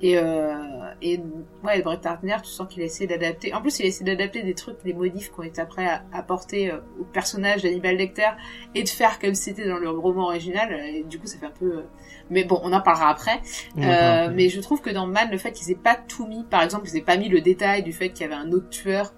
et 0.00 0.16
euh, 0.16 0.54
et 1.02 1.20
ouais 1.62 1.82
Brett 1.82 2.02
Ratner 2.02 2.36
tu 2.42 2.48
sens 2.48 2.66
qu'il 2.66 2.80
a 2.82 2.86
essayé 2.86 3.06
d'adapter 3.06 3.52
en 3.52 3.60
plus 3.60 3.78
il 3.78 3.84
a 3.84 3.88
essayé 3.88 4.06
d'adapter 4.06 4.42
des 4.42 4.54
trucs 4.54 4.82
des 4.84 4.94
modifs 4.94 5.30
qui 5.30 5.38
ont 5.40 5.42
été 5.42 5.60
après 5.60 5.86
à- 5.86 6.02
apportés 6.14 6.72
euh, 6.72 6.78
au 6.98 7.04
personnage 7.04 7.62
d'Hannibal 7.64 7.96
Lecter 7.96 8.30
et 8.74 8.84
de 8.84 8.88
faire 8.88 9.18
comme 9.18 9.34
c'était 9.34 9.68
dans 9.68 9.76
le 9.76 9.90
roman 9.90 10.24
original 10.28 10.72
et 10.72 11.04
du 11.04 11.18
coup 11.18 11.26
ça 11.26 11.36
fait 11.36 11.44
un 11.44 11.50
peu 11.50 11.66
euh, 11.66 11.82
mais 12.30 12.44
bon 12.44 12.58
on 12.62 12.72
en 12.72 12.80
parlera 12.80 13.10
après 13.10 13.38
euh, 13.76 13.80
voir. 13.82 14.30
mais 14.30 14.48
je 14.48 14.60
trouve 14.62 14.80
que 14.80 14.88
dans 14.90 15.06
Man, 15.06 15.28
le 15.30 15.36
fait 15.36 15.52
qu'ils 15.52 15.70
aient 15.70 15.74
pas 15.74 15.94
tout 15.96 16.26
mis, 16.26 16.44
par 16.44 16.62
exemple, 16.62 16.88
ils 16.88 16.96
aient 16.96 17.02
pas 17.02 17.18
mis 17.18 17.28
le 17.28 17.42
détail 17.42 17.82
du 17.82 17.92
fait 17.92 18.08
qu'il 18.08 18.22
y 18.22 18.32
avait 18.32 18.40
un 18.42 18.50
autre 18.52 18.70
tueur 18.70 19.12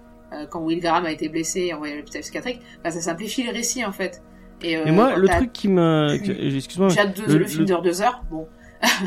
quand 0.49 0.61
Will 0.61 0.79
Graham 0.79 1.05
a 1.05 1.11
été 1.11 1.27
blessé 1.27 1.59
et 1.61 1.73
envoyé 1.73 1.93
à 1.93 1.97
l'hôpital 1.97 2.21
psychiatrique, 2.21 2.61
bah, 2.83 2.91
ça 2.91 3.01
simplifie 3.01 3.43
le 3.43 3.51
récit 3.51 3.83
en 3.83 3.91
fait. 3.91 4.21
Et, 4.63 4.77
euh, 4.77 4.85
Et 4.85 4.91
moi, 4.91 5.11
quand 5.13 5.19
le 5.19 5.27
truc 5.27 5.53
qui 5.53 5.67
que- 5.67 6.55
excuse-moi, 6.55 6.89
déjà 6.89 7.05
deux, 7.05 7.25
le- 7.25 7.37
le, 7.39 7.45
film 7.47 7.65
dure 7.65 7.81
deux 7.81 8.01
heures, 8.01 8.21
bon. 8.29 8.47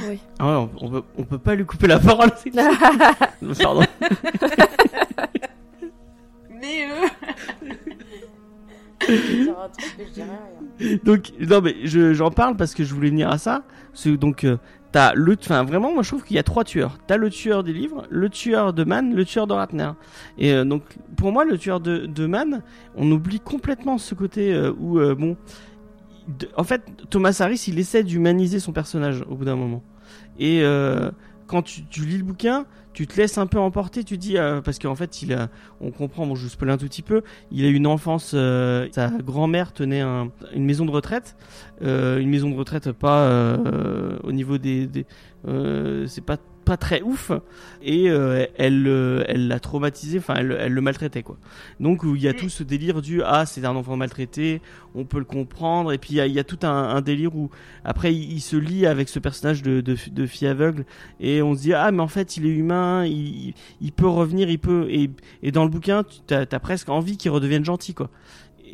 Oui. 0.09 0.19
ah 0.39 0.47
ouais, 0.47 0.69
on, 0.81 0.87
on 0.87 0.91
peut, 0.91 1.03
on 1.19 1.25
peut 1.25 1.39
pas 1.39 1.55
lui 1.55 1.65
couper 1.65 1.87
la 1.89 1.99
parole. 1.99 2.31
Pardon. 3.61 3.83
Mais 6.51 6.87
euh... 6.87 7.09
Donc 11.05 11.33
non 11.39 11.61
mais 11.61 11.75
je- 11.85 12.15
j'en 12.15 12.31
parle 12.31 12.57
parce 12.57 12.75
que 12.75 12.85
je 12.85 12.95
voulais 12.95 13.11
venir 13.11 13.31
à 13.31 13.37
ça. 13.39 13.63
Donc 14.07 14.45
euh, 14.45 14.57
t'as 14.95 15.13
le, 15.13 15.37
enfin 15.41 15.65
vraiment 15.65 15.93
moi 15.93 16.05
je 16.05 16.09
trouve 16.11 16.23
qu'il 16.23 16.37
y 16.37 16.39
a 16.39 16.45
trois 16.45 16.63
tueurs. 16.63 16.99
T'as 17.09 17.17
le 17.17 17.29
tueur 17.29 17.65
des 17.65 17.73
livres, 17.73 18.07
le 18.11 18.29
tueur 18.31 18.73
de 18.73 18.85
Mann, 18.85 19.13
le 19.13 19.25
tueur 19.25 19.49
de 19.49 19.53
Ratner. 19.53 19.91
Et 20.39 20.53
euh, 20.53 20.65
donc 20.65 20.83
pour 21.17 21.33
moi 21.33 21.45
le 21.45 21.59
tueur 21.59 21.81
de, 21.81 22.07
de 22.07 22.27
Mann, 22.27 22.63
on 22.95 23.11
oublie 23.11 23.41
complètement 23.41 23.99
ce 23.99 24.15
côté 24.15 24.55
euh, 24.55 24.73
où 24.79 25.01
euh, 25.01 25.17
bon, 25.17 25.37
en 26.57 26.63
fait 26.63 26.83
Thomas 27.11 27.37
Harris 27.41 27.65
il 27.67 27.81
essaie 27.81 28.05
d'humaniser 28.05 28.61
son 28.61 28.71
personnage 28.71 29.25
au 29.29 29.35
bout 29.35 29.45
d'un 29.45 29.57
moment. 29.57 29.83
Et 30.39 30.63
quand 31.49 31.63
tu 31.63 32.05
lis 32.05 32.19
le 32.19 32.25
bouquin, 32.25 32.65
tu 32.95 33.07
te 33.07 33.17
laisses 33.21 33.37
un 33.37 33.47
peu 33.47 33.59
emporter, 33.59 34.05
tu 34.05 34.17
dis 34.17 34.39
euh, 34.39 34.63
parce 34.63 34.79
qu'en 34.79 34.95
fait 34.95 35.21
il 35.21 35.37
on 35.81 35.91
comprend, 35.91 36.27
bon 36.27 36.35
je 36.37 36.49
spoil 36.49 36.71
un 36.71 36.79
tout 36.79 36.87
petit 36.87 37.03
peu, 37.03 37.23
il 37.51 37.65
a 37.67 37.69
une 37.69 37.87
enfance, 37.87 38.33
euh, 38.35 38.89
sa 38.93 39.09
grand-mère 39.11 39.73
tenait 39.75 40.01
un- 40.01 40.31
une 40.55 40.65
maison 40.65 40.87
de 40.87 40.91
retraite, 40.91 41.37
euh, 41.83 42.19
une 42.19 42.31
maison 42.31 42.49
de 42.51 42.57
retraite 42.57 42.93
pas 42.93 43.25
euh, 43.27 44.17
au 44.23 44.33
niveau 44.33 44.57
des, 44.57 44.87
des 44.87 45.05
c'est 46.07 46.25
pas 46.25 46.39
pas 46.65 46.77
très 46.77 47.03
ouf 47.03 47.31
et 47.83 48.11
euh, 48.11 48.47
elle 48.57 48.87
euh, 48.87 49.25
elle 49.29 49.49
l'a 49.49 49.61
traumatisé 49.61 50.19
enfin 50.19 50.35
elle, 50.37 50.57
elle 50.59 50.73
le 50.73 50.81
maltraitait 50.81 51.23
quoi. 51.23 51.37
Donc 51.81 52.03
il 52.05 52.21
y 52.21 52.29
a 52.29 52.33
tout 52.33 52.49
ce 52.49 52.63
délire 52.63 53.03
du 53.03 53.23
ah 53.23 53.47
c'est 53.47 53.65
un 53.65 53.77
enfant 53.77 53.97
maltraité 53.97 54.61
on 54.95 55.05
peut 55.05 55.19
le 55.19 55.25
comprendre 55.25 55.93
et 55.93 55.99
puis 55.99 56.11
il 56.13 56.17
y 56.17 56.21
a, 56.21 56.27
il 56.27 56.33
y 56.33 56.39
a 56.39 56.45
tout 56.45 56.59
un, 56.63 56.69
un 56.71 57.01
délire 57.01 57.35
où 57.37 57.51
après 57.85 58.15
il, 58.15 58.33
il 58.33 58.41
se 58.41 58.57
lie 58.57 58.87
avec 58.87 59.09
ce 59.09 59.19
personnage 59.19 59.63
de, 59.63 59.81
de, 59.81 59.97
de 60.11 60.27
fille 60.27 60.49
aveugle 60.49 60.85
et 61.21 61.43
on 61.43 61.55
se 61.55 61.61
dit 61.61 61.75
ah 61.75 61.91
mais 61.93 62.03
en 62.03 62.09
fait 62.09 62.37
il 62.37 62.47
est 62.47 62.55
humain 62.55 63.05
il, 63.05 63.55
il 63.81 63.93
peut 63.93 64.09
revenir 64.09 64.49
il 64.51 64.59
peut 64.59 64.87
et, 64.89 65.11
et 65.43 65.53
dans 65.53 65.65
le 65.65 65.71
bouquin 65.71 66.03
tu 66.27 66.35
as, 66.35 66.47
as 66.51 66.61
presque 66.61 66.89
envie 66.89 67.17
qu'il 67.17 67.31
redevienne 67.31 67.65
gentil 67.65 67.95
quoi 67.95 68.11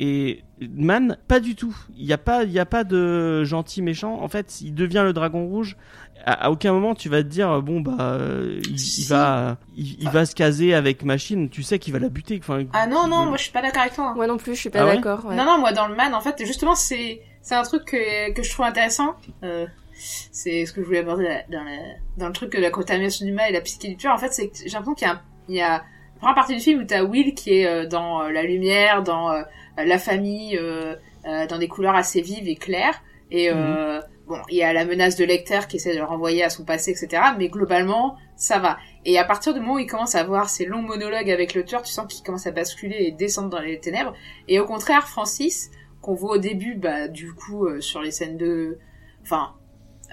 et 0.03 0.43
Man, 0.75 1.17
pas 1.27 1.39
du 1.39 1.55
tout. 1.55 1.75
Il 1.95 2.05
n'y 2.05 2.13
a 2.13 2.17
pas, 2.17 2.43
il 2.43 2.51
y 2.51 2.59
a 2.59 2.65
pas 2.65 2.83
de 2.83 3.43
gentil 3.43 3.81
méchant. 3.81 4.21
En 4.21 4.27
fait, 4.27 4.61
il 4.61 4.73
devient 4.75 5.01
le 5.03 5.13
dragon 5.13 5.45
rouge. 5.45 5.77
À, 6.23 6.45
à 6.45 6.49
aucun 6.51 6.71
moment 6.71 6.93
tu 6.93 7.09
vas 7.09 7.23
te 7.23 7.27
dire 7.27 7.63
bon 7.63 7.81
bah 7.81 7.95
euh, 7.99 8.59
il, 8.69 9.05
va, 9.07 9.57
il, 9.75 9.99
il 10.03 10.09
va 10.09 10.25
se 10.27 10.35
caser 10.35 10.73
avec 10.75 11.03
machine. 11.03 11.49
Tu 11.49 11.63
sais 11.63 11.79
qu'il 11.79 11.93
va 11.93 11.99
la 11.99 12.09
buter. 12.09 12.39
Enfin, 12.39 12.63
Ah 12.73 12.85
non, 12.85 13.07
non, 13.07 13.25
moi 13.25 13.37
je 13.37 13.43
suis 13.43 13.51
pas 13.51 13.61
d'accord 13.63 13.81
avec 13.81 13.95
toi. 13.95 14.13
Moi 14.15 14.27
non 14.27 14.37
plus, 14.37 14.53
je 14.53 14.59
suis 14.59 14.69
pas 14.69 14.81
Ah 14.83 14.95
d'accord. 14.95 15.25
ouais. 15.25 15.35
Non, 15.35 15.45
non, 15.45 15.57
moi 15.59 15.71
dans 15.71 15.87
le 15.87 15.95
Man, 15.95 16.13
en 16.13 16.21
fait, 16.21 16.35
justement, 16.45 16.75
c'est 16.75 17.21
c'est 17.41 17.55
un 17.55 17.63
truc 17.63 17.85
que, 17.85 18.31
que 18.33 18.43
je 18.43 18.51
trouve 18.51 18.65
intéressant. 18.65 19.15
Euh, 19.43 19.65
c'est 19.93 20.65
ce 20.67 20.73
que 20.73 20.81
je 20.81 20.85
voulais 20.85 20.99
aborder 20.99 21.27
dans, 21.51 21.63
la, 21.63 21.71
dans 22.17 22.27
le 22.27 22.33
truc 22.33 22.51
de 22.55 22.61
la 22.61 22.69
contamination 22.69 23.25
du 23.25 23.31
mal 23.31 23.49
et 23.49 23.53
la 23.53 23.61
psyché 23.61 23.87
du 23.89 23.97
tueur. 23.97 24.13
En 24.13 24.17
fait, 24.19 24.31
c'est 24.31 24.49
que 24.49 24.57
j'ai 24.57 24.69
l'impression 24.69 24.93
qu'il 24.93 25.07
y 25.07 25.11
a, 25.11 25.21
il 25.49 25.55
y 25.55 25.61
a 25.61 25.69
la 25.77 25.83
première 26.19 26.35
partie 26.35 26.53
du 26.55 26.59
film 26.61 26.81
où 26.81 26.83
t'as 26.83 27.03
Will 27.03 27.33
qui 27.33 27.55
est 27.61 27.65
euh, 27.65 27.87
dans 27.87 28.21
la 28.29 28.43
lumière, 28.43 29.01
dans 29.01 29.31
euh, 29.31 29.41
la 29.85 29.97
famille, 29.97 30.57
euh, 30.57 30.95
euh, 31.25 31.47
dans 31.47 31.57
des 31.57 31.67
couleurs 31.67 31.95
assez 31.95 32.21
vives 32.21 32.47
et 32.47 32.55
claires. 32.55 33.01
Et 33.29 33.49
euh, 33.49 34.01
bon, 34.27 34.39
il 34.49 34.57
y 34.57 34.63
a 34.63 34.73
la 34.73 34.85
menace 34.85 35.15
de 35.15 35.23
Lecter 35.23 35.59
qui 35.69 35.77
essaie 35.77 35.93
de 35.93 35.99
le 35.99 36.05
renvoyer 36.05 36.43
à 36.43 36.49
son 36.49 36.65
passé, 36.65 36.91
etc. 36.91 37.23
Mais 37.37 37.47
globalement, 37.47 38.17
ça 38.35 38.59
va. 38.59 38.77
Et 39.05 39.17
à 39.17 39.23
partir 39.23 39.53
du 39.53 39.61
moment 39.61 39.75
où 39.75 39.79
il 39.79 39.87
commence 39.87 40.15
à 40.15 40.19
avoir 40.19 40.49
ces 40.49 40.65
longs 40.65 40.81
monologues 40.81 41.31
avec 41.31 41.53
le 41.53 41.63
tueur, 41.63 41.81
tu 41.81 41.91
sens 41.91 42.13
qu'il 42.13 42.25
commence 42.25 42.45
à 42.47 42.51
basculer 42.51 42.97
et 42.99 43.11
descendre 43.11 43.49
dans 43.49 43.61
les 43.61 43.79
ténèbres. 43.79 44.13
Et 44.47 44.59
au 44.59 44.65
contraire, 44.65 45.07
Francis, 45.07 45.71
qu'on 46.01 46.13
voit 46.13 46.35
au 46.35 46.37
début, 46.39 46.75
bah, 46.75 47.07
du 47.07 47.33
coup, 47.33 47.65
euh, 47.65 47.79
sur 47.79 48.01
les 48.01 48.11
scènes 48.11 48.37
de... 48.37 48.79
Enfin, 49.21 49.53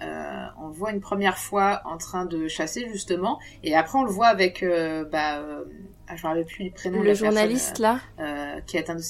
euh, 0.02 0.44
on 0.62 0.68
le 0.68 0.74
voit 0.74 0.92
une 0.92 1.00
première 1.00 1.38
fois 1.38 1.82
en 1.84 1.96
train 1.96 2.24
de 2.24 2.46
chasser, 2.46 2.86
justement. 2.92 3.40
Et 3.64 3.74
après, 3.74 3.98
on 3.98 4.04
le 4.04 4.10
voit 4.10 4.28
avec... 4.28 4.62
euh, 4.62 5.04
bah, 5.04 5.38
euh, 5.38 5.64
ah, 6.08 6.16
je 6.16 6.22
me 6.22 6.28
rappelle 6.28 6.46
plus 6.46 6.64
les 6.64 6.70
prénoms 6.70 6.98
de 6.98 7.02
Le 7.02 7.08
la 7.08 7.12
personne, 7.12 7.30
journaliste 7.30 7.78
là 7.80 8.00
euh, 8.18 8.22
euh, 8.22 8.60
qui 8.62 8.78
atteint 8.78 8.94
de... 8.94 9.02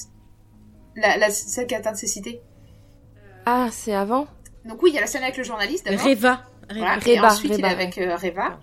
La, 1.01 1.16
la, 1.16 1.30
celle 1.30 1.66
qui 1.66 1.74
a 1.74 1.78
atteint 1.78 1.92
de 1.92 1.96
cécité. 1.96 2.40
Ah, 3.46 3.68
c'est 3.70 3.94
avant 3.94 4.26
Donc 4.64 4.82
oui, 4.82 4.90
il 4.90 4.94
y 4.94 4.99
a 4.99 5.01
la 5.01 5.07
scène 5.07 5.22
avec 5.22 5.36
le 5.36 5.44
journaliste 5.44 5.86
d'abord. 5.86 6.05
Reva. 6.05 6.42
Voilà, 6.70 6.94
Reva. 6.96 7.11
et 7.11 7.16
Reba, 7.16 7.28
ensuite, 7.32 7.55
il 7.59 7.64
est 7.64 7.68
avec 7.68 7.99
euh, 7.99 8.16
Reva. 8.16 8.59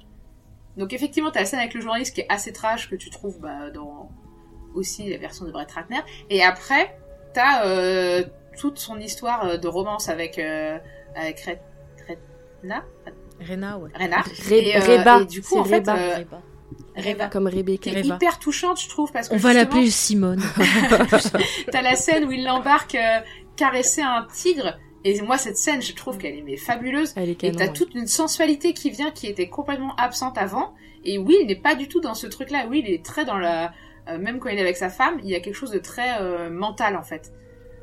Donc 0.77 0.93
effectivement, 0.93 1.31
t'as 1.31 1.39
la 1.39 1.45
scène 1.45 1.59
avec 1.59 1.73
le 1.73 1.81
journaliste 1.81 2.13
qui 2.13 2.21
est 2.21 2.27
assez 2.29 2.51
trash 2.53 2.89
que 2.89 2.95
tu 2.95 3.09
trouves 3.09 3.39
bah, 3.39 3.69
dans 3.71 4.09
aussi 4.73 5.09
la 5.09 5.17
version 5.17 5.45
de 5.45 5.51
Brett 5.51 5.71
Ratner. 5.71 6.01
Et 6.29 6.43
après, 6.43 6.97
t'as 7.33 7.65
euh, 7.65 8.23
toute 8.59 8.77
son 8.77 8.99
histoire 8.99 9.45
euh, 9.45 9.57
de 9.57 9.67
romance 9.67 10.09
avec 10.09 10.38
euh, 10.38 10.77
avec 11.15 11.39
Ret- 11.41 11.61
Retna, 12.07 12.83
Rena, 13.39 13.77
ouais. 13.77 13.89
Rena. 13.97 14.17
Et, 14.51 14.75
euh, 14.75 14.79
Reba, 14.81 15.21
et 15.21 15.25
du 15.25 15.41
coup, 15.41 15.57
en 15.57 15.63
fait, 15.63 15.77
Reba. 15.79 15.95
euh, 15.95 16.17
Reba. 16.17 16.41
Reva, 16.97 17.27
Comme 17.27 17.49
qui 17.49 17.55
Rebecca. 17.57 17.91
est 17.91 18.01
Reva. 18.01 18.15
hyper 18.15 18.39
touchante, 18.39 18.79
je 18.81 18.87
trouve, 18.89 19.11
parce 19.11 19.27
que 19.29 19.33
On 19.33 19.37
va 19.37 19.53
l'appeler 19.53 19.89
Simone. 19.89 20.41
T'as 21.71 21.81
la 21.81 21.95
scène 21.95 22.25
où 22.25 22.31
il 22.31 22.43
l'embarque 22.43 22.95
euh, 22.95 23.19
caresser 23.55 24.01
un 24.01 24.25
tigre. 24.33 24.77
Et 25.03 25.21
moi, 25.21 25.37
cette 25.37 25.57
scène, 25.57 25.81
je 25.81 25.93
trouve 25.93 26.17
qu'elle 26.17 26.35
est 26.35 26.41
mais 26.41 26.57
fabuleuse. 26.57 27.13
Elle 27.15 27.29
est 27.29 27.43
Et 27.43 27.51
t'as 27.51 27.65
ouais. 27.65 27.73
toute 27.73 27.93
une 27.93 28.07
sensualité 28.07 28.73
qui 28.73 28.89
vient, 28.89 29.11
qui 29.11 29.27
était 29.27 29.49
complètement 29.49 29.95
absente 29.97 30.37
avant. 30.37 30.73
Et 31.03 31.19
oui, 31.19 31.37
il 31.41 31.47
n'est 31.47 31.55
pas 31.55 31.75
du 31.75 31.87
tout 31.87 32.01
dans 32.01 32.15
ce 32.15 32.25
truc-là. 32.25 32.65
Oui, 32.69 32.83
il 32.85 32.91
est 32.91 33.05
très 33.05 33.23
dans 33.23 33.37
la... 33.37 33.71
euh, 34.09 34.17
même 34.17 34.39
quand 34.39 34.49
il 34.49 34.57
est 34.57 34.61
avec 34.61 34.77
sa 34.77 34.89
femme, 34.89 35.19
il 35.23 35.29
y 35.29 35.35
a 35.35 35.39
quelque 35.41 35.53
chose 35.55 35.69
de 35.71 35.77
très 35.77 36.19
euh, 36.19 36.49
mental, 36.49 36.95
en 36.95 37.03
fait. 37.03 37.31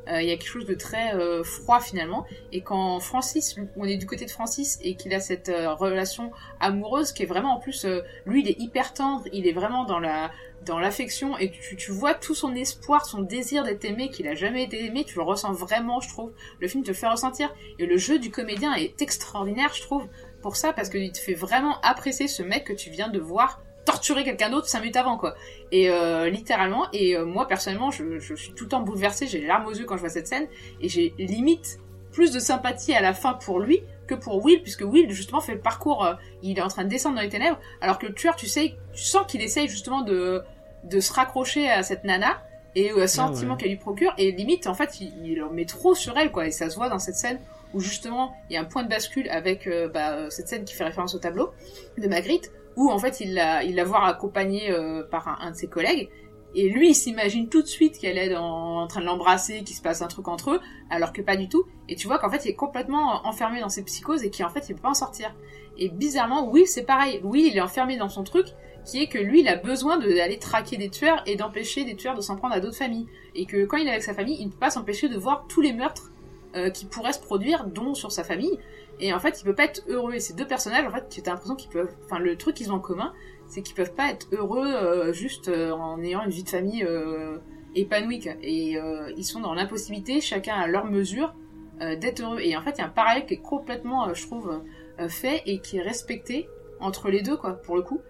Euh, 0.09 0.21
il 0.21 0.27
y 0.27 0.31
a 0.31 0.35
quelque 0.35 0.47
chose 0.47 0.65
de 0.65 0.73
très 0.73 1.15
euh, 1.15 1.43
froid, 1.43 1.79
finalement. 1.79 2.25
Et 2.51 2.61
quand 2.61 2.99
Francis, 2.99 3.55
on 3.75 3.85
est 3.85 3.97
du 3.97 4.05
côté 4.05 4.25
de 4.25 4.31
Francis, 4.31 4.79
et 4.81 4.95
qu'il 4.95 5.13
a 5.13 5.19
cette 5.19 5.49
euh, 5.49 5.73
relation 5.73 6.31
amoureuse 6.59 7.11
qui 7.11 7.23
est 7.23 7.27
vraiment, 7.27 7.55
en 7.55 7.59
plus, 7.59 7.85
euh, 7.85 8.01
lui, 8.25 8.41
il 8.41 8.49
est 8.49 8.59
hyper 8.59 8.93
tendre, 8.93 9.23
il 9.31 9.47
est 9.47 9.53
vraiment 9.53 9.85
dans 9.85 9.99
la 9.99 10.31
dans 10.63 10.79
l'affection 10.79 11.37
et 11.37 11.51
tu, 11.51 11.75
tu 11.75 11.91
vois 11.91 12.13
tout 12.13 12.35
son 12.35 12.55
espoir, 12.55 13.05
son 13.05 13.21
désir 13.21 13.63
d'être 13.63 13.83
aimé, 13.85 14.09
qu'il 14.09 14.27
a 14.27 14.35
jamais 14.35 14.63
été 14.63 14.85
aimé, 14.85 15.03
tu 15.05 15.15
le 15.15 15.23
ressens 15.23 15.51
vraiment, 15.53 15.99
je 15.99 16.09
trouve. 16.09 16.31
Le 16.59 16.67
film 16.67 16.83
te 16.83 16.89
le 16.89 16.93
fait 16.93 17.07
ressentir. 17.07 17.53
Et 17.79 17.85
le 17.85 17.97
jeu 17.97 18.19
du 18.19 18.31
comédien 18.31 18.73
est 18.73 19.01
extraordinaire, 19.01 19.73
je 19.73 19.81
trouve, 19.81 20.07
pour 20.41 20.55
ça, 20.55 20.73
parce 20.73 20.89
qu'il 20.89 21.11
te 21.11 21.19
fait 21.19 21.33
vraiment 21.33 21.79
apprécier 21.81 22.27
ce 22.27 22.43
mec 22.43 22.65
que 22.65 22.73
tu 22.73 22.89
viens 22.89 23.09
de 23.09 23.19
voir 23.19 23.61
torturer 23.85 24.23
quelqu'un 24.23 24.49
d'autre 24.49 24.67
cinq 24.67 24.79
minutes 24.81 24.97
avant, 24.97 25.17
quoi. 25.17 25.35
Et 25.71 25.89
euh, 25.89 26.29
littéralement, 26.29 26.87
et 26.93 27.15
euh, 27.15 27.25
moi 27.25 27.47
personnellement, 27.47 27.91
je, 27.91 28.19
je 28.19 28.35
suis 28.35 28.53
tout 28.53 28.65
le 28.65 28.69
temps 28.69 28.81
bouleversée, 28.81 29.27
j'ai 29.27 29.39
les 29.39 29.47
larmes 29.47 29.65
aux 29.67 29.73
yeux 29.73 29.85
quand 29.85 29.95
je 29.95 30.01
vois 30.01 30.09
cette 30.09 30.27
scène, 30.27 30.47
et 30.81 30.89
j'ai 30.89 31.13
limite 31.17 31.79
plus 32.11 32.31
de 32.31 32.39
sympathie 32.39 32.93
à 32.93 33.01
la 33.01 33.13
fin 33.13 33.33
pour 33.33 33.59
lui 33.59 33.83
que 34.07 34.15
pour 34.15 34.43
Will, 34.43 34.61
puisque 34.61 34.81
Will 34.81 35.09
justement 35.11 35.41
fait 35.41 35.53
le 35.53 35.61
parcours, 35.61 36.05
euh, 36.05 36.13
il 36.41 36.57
est 36.57 36.61
en 36.61 36.67
train 36.67 36.83
de 36.83 36.89
descendre 36.89 37.15
dans 37.15 37.21
les 37.21 37.29
ténèbres, 37.29 37.59
alors 37.81 37.97
que 37.99 38.05
le 38.05 38.13
tueur, 38.13 38.35
tu 38.35 38.47
sais, 38.47 38.75
tu 38.93 39.03
sens 39.03 39.25
qu'il 39.27 39.41
essaye 39.41 39.67
justement 39.67 40.01
de 40.01 40.41
de 40.83 40.99
se 40.99 41.13
raccrocher 41.13 41.69
à 41.69 41.81
cette 41.81 42.03
nana 42.03 42.43
et 42.75 42.91
au 42.91 43.07
sentiment 43.07 43.53
ouais. 43.53 43.59
qu'elle 43.59 43.69
lui 43.69 43.77
procure, 43.77 44.13
et 44.17 44.31
limite, 44.31 44.67
en 44.67 44.73
fait, 44.73 44.99
il, 44.99 45.13
il 45.25 45.43
en 45.43 45.49
met 45.49 45.65
trop 45.65 45.95
sur 45.95 46.17
elle, 46.17 46.31
quoi, 46.31 46.47
et 46.47 46.51
ça 46.51 46.69
se 46.69 46.75
voit 46.75 46.89
dans 46.89 46.99
cette 46.99 47.15
scène 47.15 47.39
où 47.73 47.79
justement 47.79 48.35
il 48.49 48.53
y 48.53 48.57
a 48.57 48.61
un 48.61 48.65
point 48.65 48.83
de 48.83 48.89
bascule 48.89 49.29
avec 49.29 49.67
euh, 49.67 49.87
bah, 49.87 50.29
cette 50.29 50.47
scène 50.47 50.65
qui 50.65 50.73
fait 50.73 50.83
référence 50.83 51.15
au 51.15 51.19
tableau 51.19 51.51
de 51.97 52.07
Magritte, 52.07 52.51
où 52.75 52.89
en 52.89 52.97
fait 52.97 53.19
il 53.19 53.33
la, 53.33 53.63
il 53.63 53.75
la 53.75 53.83
voit 53.83 54.05
accompagnée 54.05 54.71
euh, 54.71 55.03
par 55.03 55.27
un, 55.27 55.37
un 55.47 55.51
de 55.51 55.55
ses 55.55 55.67
collègues, 55.67 56.09
et 56.55 56.69
lui 56.69 56.89
il 56.89 56.95
s'imagine 56.95 57.49
tout 57.49 57.61
de 57.61 57.67
suite 57.67 57.97
qu'elle 57.97 58.17
est 58.17 58.35
en 58.35 58.85
train 58.87 59.01
de 59.01 59.05
l'embrasser, 59.05 59.63
qu'il 59.63 59.75
se 59.75 59.81
passe 59.81 60.01
un 60.01 60.07
truc 60.07 60.27
entre 60.27 60.51
eux, 60.51 60.59
alors 60.89 61.13
que 61.13 61.21
pas 61.21 61.35
du 61.35 61.49
tout, 61.49 61.65
et 61.89 61.95
tu 61.95 62.07
vois 62.07 62.19
qu'en 62.19 62.29
fait 62.29 62.45
il 62.45 62.49
est 62.49 62.55
complètement 62.55 63.25
enfermé 63.25 63.59
dans 63.59 63.69
ses 63.69 63.83
psychoses 63.83 64.23
et 64.23 64.31
qu'en 64.31 64.49
fait 64.49 64.69
il 64.69 64.75
peut 64.75 64.81
pas 64.81 64.89
en 64.89 64.93
sortir. 64.93 65.33
Et 65.77 65.89
bizarrement, 65.89 66.49
oui 66.49 66.63
c'est 66.67 66.83
pareil, 66.83 67.19
oui 67.23 67.49
il 67.51 67.57
est 67.57 67.61
enfermé 67.61 67.97
dans 67.97 68.09
son 68.09 68.23
truc, 68.23 68.47
qui 68.85 69.01
est 69.01 69.07
que 69.07 69.17
lui 69.17 69.41
il 69.41 69.47
a 69.47 69.55
besoin 69.55 69.97
d'aller 69.97 70.37
traquer 70.37 70.77
des 70.77 70.89
tueurs 70.89 71.23
et 71.25 71.35
d'empêcher 71.35 71.85
des 71.85 71.95
tueurs 71.95 72.15
de 72.15 72.21
s'en 72.21 72.35
prendre 72.35 72.53
à 72.53 72.59
d'autres 72.59 72.77
familles, 72.77 73.07
et 73.33 73.45
que 73.45 73.65
quand 73.65 73.77
il 73.77 73.87
est 73.87 73.91
avec 73.91 74.03
sa 74.03 74.13
famille, 74.13 74.37
il 74.39 74.45
ne 74.47 74.51
peut 74.51 74.59
pas 74.59 74.69
s'empêcher 74.69 75.09
de 75.09 75.17
voir 75.17 75.45
tous 75.47 75.61
les 75.61 75.73
meurtres 75.73 76.11
euh, 76.55 76.69
qui 76.69 76.85
pourraient 76.85 77.13
se 77.13 77.19
produire, 77.19 77.65
dont 77.65 77.95
sur 77.95 78.11
sa 78.11 78.23
famille. 78.23 78.59
Et 78.99 79.13
en 79.13 79.19
fait, 79.19 79.41
il 79.41 79.43
peut 79.43 79.55
pas 79.55 79.65
être 79.65 79.83
heureux. 79.87 80.13
Et 80.13 80.19
ces 80.19 80.33
deux 80.33 80.47
personnages, 80.47 80.85
en 80.85 80.91
fait, 80.91 81.09
tu 81.09 81.21
as 81.25 81.31
l'impression 81.31 81.55
qu'ils 81.55 81.71
peuvent. 81.71 81.93
Enfin, 82.05 82.19
le 82.19 82.37
truc 82.37 82.55
qu'ils 82.55 82.71
ont 82.71 82.75
en 82.75 82.79
commun, 82.79 83.13
c'est 83.47 83.61
qu'ils 83.61 83.75
peuvent 83.75 83.93
pas 83.93 84.09
être 84.11 84.27
heureux 84.31 84.67
euh, 84.67 85.13
juste 85.13 85.47
euh, 85.49 85.71
en 85.71 86.01
ayant 86.01 86.23
une 86.23 86.31
vie 86.31 86.43
de 86.43 86.49
famille 86.49 86.83
euh, 86.83 87.37
épanouie. 87.75 88.27
Et 88.41 88.77
euh, 88.77 89.11
ils 89.17 89.23
sont 89.23 89.39
dans 89.39 89.53
l'impossibilité, 89.53 90.21
chacun 90.21 90.55
à 90.55 90.67
leur 90.67 90.85
mesure, 90.85 91.33
euh, 91.81 91.95
d'être 91.95 92.21
heureux. 92.21 92.39
Et 92.39 92.55
en 92.55 92.61
fait, 92.61 92.71
il 92.71 92.77
y 92.79 92.81
a 92.81 92.85
un 92.85 92.89
parallèle 92.89 93.25
qui 93.25 93.35
est 93.35 93.41
complètement, 93.41 94.07
euh, 94.07 94.13
je 94.13 94.25
trouve, 94.25 94.61
fait 95.09 95.41
et 95.47 95.59
qui 95.59 95.77
est 95.77 95.81
respecté 95.81 96.47
entre 96.79 97.09
les 97.09 97.23
deux, 97.23 97.35
quoi, 97.35 97.53
pour 97.53 97.75
le 97.75 97.81
coup. 97.81 98.01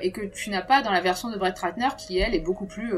Et 0.00 0.12
que 0.12 0.24
tu 0.24 0.50
n'as 0.50 0.62
pas 0.62 0.80
dans 0.80 0.92
la 0.92 1.00
version 1.00 1.28
de 1.28 1.36
Brett 1.36 1.58
Ratner, 1.58 1.88
qui 1.98 2.18
elle 2.18 2.36
est 2.36 2.40
beaucoup 2.40 2.66
plus 2.66 2.94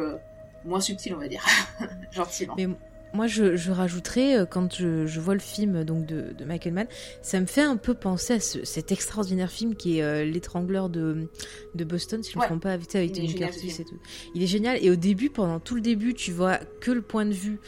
moins 0.67 0.81
subtile, 0.81 1.15
on 1.15 1.19
va 1.19 1.27
dire, 1.27 1.43
gentiment. 2.13 2.55
Mais 2.59 2.69
moi, 3.15 3.27
je, 3.27 3.57
je 3.57 3.71
rajouterais, 3.73 4.39
euh, 4.39 4.45
quand 4.47 4.75
je, 4.75 5.07
je 5.07 5.21
vois 5.21 5.35
le 5.35 5.41
film 5.41 5.85
donc 5.85 6.07
de, 6.07 6.33
de 6.37 6.45
Michael 6.45 6.73
Mann, 6.75 6.87
ça 7.23 7.41
me 7.41 7.47
fait 7.47 7.63
un 7.63 7.77
peu 7.77 7.95
penser 7.95 8.35
à 8.35 8.41
ce- 8.41 8.65
cet 8.65 8.93
extraordinaire 8.93 9.51
film 9.51 9.75
qui 9.75 9.99
est 9.99 10.03
euh, 10.03 10.25
L'étrangleur 10.25 10.89
de, 10.89 11.29
de 11.75 11.85
Boston, 11.85 12.23
si 12.23 12.31
je 12.33 12.37
ne 12.37 12.41
me 12.41 12.43
Ouais. 12.43 12.47
trompe 12.49 12.63
pas, 12.63 12.73
avec, 12.73 12.95
avec 12.95 13.13
Tony 13.13 13.35
Curtis 13.35 13.75
et 13.81 13.85
tout. 13.85 13.99
Il 14.35 14.43
est 14.43 14.47
génial. 14.47 14.79
Et 14.85 14.91
au 14.91 14.97
début, 14.97 15.31
pendant 15.31 15.61
tout 15.61 15.75
le 15.75 15.81
début, 15.81 16.15
tu 16.15 16.33
vois 16.33 16.59
que 16.81 16.91
le 16.91 17.03
point 17.03 17.25
de 17.27 17.33
vue 17.35 17.59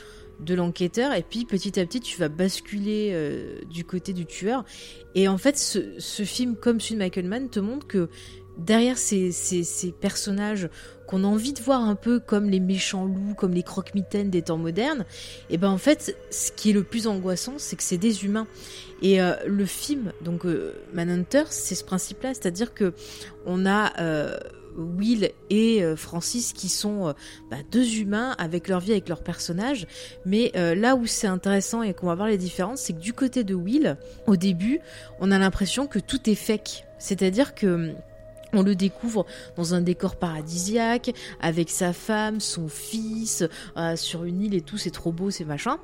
de 0.41 0.55
l'enquêteur 0.55 1.13
et 1.13 1.23
puis 1.23 1.45
petit 1.45 1.79
à 1.79 1.85
petit 1.85 2.01
tu 2.01 2.19
vas 2.19 2.31
basculer 2.31 3.11
euh, 3.13 3.59
du 3.71 3.85
côté 3.85 4.15
du 4.15 4.25
tueur 4.25 4.65
et 5.15 5.29
en 5.29 5.37
fait 5.37 5.59
ce, 5.59 5.97
ce 5.99 6.23
film 6.23 6.57
comme 6.57 6.81
celui 6.81 6.95
de 6.95 7.01
Michael 7.01 7.27
Mann 7.27 7.51
te 7.51 7.61
montre 7.61 7.87
que 7.87 8.09
derrière 8.65 8.99
ces, 8.99 9.33
personnages 10.01 10.69
qu'on 11.07 11.25
a 11.25 11.27
envie 11.27 11.53
de 11.53 11.61
voir 11.61 11.83
un 11.83 11.97
peu 11.97 12.21
comme 12.21 12.49
les 12.49 12.61
méchants 12.61 13.05
loups, 13.05 13.35
comme 13.37 13.53
les 13.53 13.65
croque-mitaines 13.65 14.31
des 14.31 14.43
temps 14.43 14.59
modernes, 14.59 15.05
et 15.49 15.59
ben 15.59 15.71
en 15.71 15.79
fait, 15.79 16.17
ce 16.31 16.53
qui 16.53 16.71
est 16.71 16.73
le 16.73 16.85
plus 16.85 17.07
angoissant, 17.09 17.55
c'est 17.59 17.77
que 17.77 17.83
c'est 17.83 17.99
des 17.99 18.25
humains. 18.25 18.47
Et 19.03 19.21
euh, 19.21 19.35
le 19.47 19.65
film, 19.65 20.13
donc 20.23 20.45
euh, 20.45 20.75
Manhunter, 20.93 21.45
c'est 21.51 21.75
ce 21.75 21.85
principe-là, 21.85 22.35
c'est-à-dire 22.35 22.75
que 22.75 22.93
on 23.47 23.67
a 23.67 23.99
euh, 24.01 24.39
Will 24.77 25.31
et 25.49 25.83
Francis 25.97 26.53
qui 26.53 26.69
sont 26.69 27.13
bah, 27.51 27.57
deux 27.73 27.99
humains 27.99 28.37
avec 28.39 28.69
leur 28.69 28.79
vie, 28.79 28.93
avec 28.93 29.09
leurs 29.09 29.23
personnages. 29.23 29.87
Mais 30.25 30.53
là 30.55 30.95
où 30.95 31.07
c'est 31.07 31.27
intéressant 31.27 31.83
et 31.83 31.93
qu'on 31.93 32.07
va 32.07 32.15
voir 32.15 32.29
les 32.29 32.39
différences, 32.39 32.83
c'est 32.83 32.93
que 32.93 33.01
du 33.01 33.13
côté 33.13 33.43
de 33.43 33.55
Will, 33.55 33.97
au 34.29 34.37
début, 34.37 34.79
on 35.19 35.33
a 35.33 35.39
l'impression 35.39 35.89
que 35.89 35.99
tout 35.99 36.31
est 36.31 36.37
fake. 36.37 36.87
C'est-à-dire 36.99 37.55
que 37.57 37.93
on 38.53 38.63
le 38.63 38.75
découvre 38.75 39.27
dans 39.57 39.75
un 39.75 39.81
décor 39.81 40.17
paradisiaque, 40.17 41.13
avec 41.41 41.71
sa 41.71 41.93
femme, 41.93 42.41
son 42.41 42.69
fils, 42.69 43.45
euh, 43.77 43.97
sur 43.97 44.25
une 44.25 44.43
île 44.43 44.55
et 44.55 44.61
tout, 44.61 44.79
c'est 44.79 44.91
trop 44.91 45.13
beau, 45.13 45.31
c'est 45.31 45.45
machin. 45.45 45.79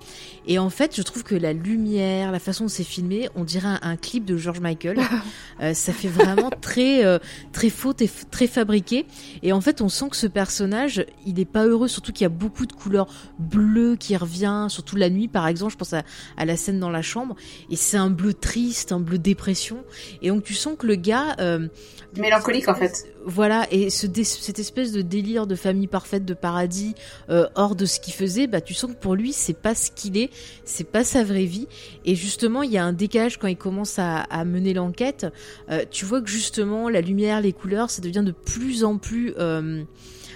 Et 0.46 0.58
en 0.58 0.70
fait, 0.70 0.96
je 0.96 1.02
trouve 1.02 1.22
que 1.22 1.34
la 1.34 1.52
lumière, 1.52 2.32
la 2.32 2.38
façon 2.38 2.64
dont 2.64 2.68
c'est 2.68 2.84
filmé, 2.84 3.28
on 3.34 3.44
dirait 3.44 3.68
un, 3.68 3.80
un 3.82 3.96
clip 3.96 4.24
de 4.24 4.36
George 4.36 4.60
Michael. 4.60 4.98
Euh, 5.62 5.72
ça 5.72 5.94
fait 5.94 6.08
vraiment 6.08 6.50
très, 6.50 7.02
euh, 7.06 7.18
très 7.50 7.70
faux, 7.70 7.94
très, 7.94 8.10
très 8.30 8.46
fabriqué. 8.46 9.06
Et 9.42 9.54
en 9.54 9.62
fait, 9.62 9.80
on 9.80 9.88
sent 9.88 10.10
que 10.10 10.16
ce 10.16 10.26
personnage, 10.26 11.06
il 11.24 11.40
est 11.40 11.46
pas 11.46 11.64
heureux, 11.64 11.88
surtout 11.88 12.12
qu'il 12.12 12.24
y 12.24 12.26
a 12.26 12.30
beaucoup 12.30 12.66
de 12.66 12.74
couleurs 12.74 13.06
bleues 13.38 13.96
qui 13.96 14.14
revient, 14.18 14.66
surtout 14.68 14.96
la 14.96 15.08
nuit, 15.08 15.28
par 15.28 15.48
exemple. 15.48 15.72
Je 15.72 15.78
pense 15.78 15.94
à, 15.94 16.02
à 16.36 16.44
la 16.44 16.58
scène 16.58 16.78
dans 16.78 16.90
la 16.90 17.00
chambre. 17.00 17.36
Et 17.70 17.76
c'est 17.76 17.96
un 17.96 18.10
bleu 18.10 18.34
triste, 18.34 18.92
un 18.92 19.00
bleu 19.00 19.16
dépression. 19.16 19.82
Et 20.20 20.28
donc, 20.28 20.44
tu 20.44 20.52
sens 20.52 20.76
que 20.78 20.86
le 20.86 20.96
gars, 20.96 21.36
euh, 21.40 21.68
Mélancolique, 22.18 22.68
en 22.68 22.74
fait. 22.74 23.06
voilà, 23.24 23.66
et 23.70 23.90
cette 23.90 24.58
espèce 24.58 24.92
de 24.92 25.02
délire 25.02 25.46
de 25.46 25.54
famille 25.54 25.86
parfaite, 25.86 26.24
de 26.24 26.34
paradis, 26.34 26.94
euh, 27.30 27.46
hors 27.54 27.74
de 27.74 27.86
ce 27.86 28.00
qu'il 28.00 28.14
faisait, 28.14 28.46
bah 28.46 28.60
tu 28.60 28.74
sens 28.74 28.92
que 28.92 28.96
pour 28.96 29.14
lui 29.14 29.32
c'est 29.32 29.58
pas 29.58 29.74
ce 29.74 29.90
qu'il 29.90 30.16
est, 30.16 30.30
c'est 30.64 30.84
pas 30.90 31.04
sa 31.04 31.24
vraie 31.24 31.44
vie. 31.44 31.68
Et 32.04 32.14
justement, 32.14 32.62
il 32.62 32.70
y 32.72 32.78
a 32.78 32.84
un 32.84 32.92
décalage 32.92 33.38
quand 33.38 33.48
il 33.48 33.56
commence 33.56 33.98
à, 33.98 34.18
à 34.20 34.44
mener 34.44 34.74
l'enquête. 34.74 35.26
Euh, 35.70 35.84
tu 35.90 36.04
vois 36.04 36.20
que 36.20 36.28
justement 36.28 36.88
la 36.88 37.00
lumière, 37.00 37.40
les 37.40 37.52
couleurs, 37.52 37.90
ça 37.90 38.02
devient 38.02 38.22
de 38.24 38.32
plus 38.32 38.84
en 38.84 38.98
plus, 38.98 39.34
euh, 39.38 39.82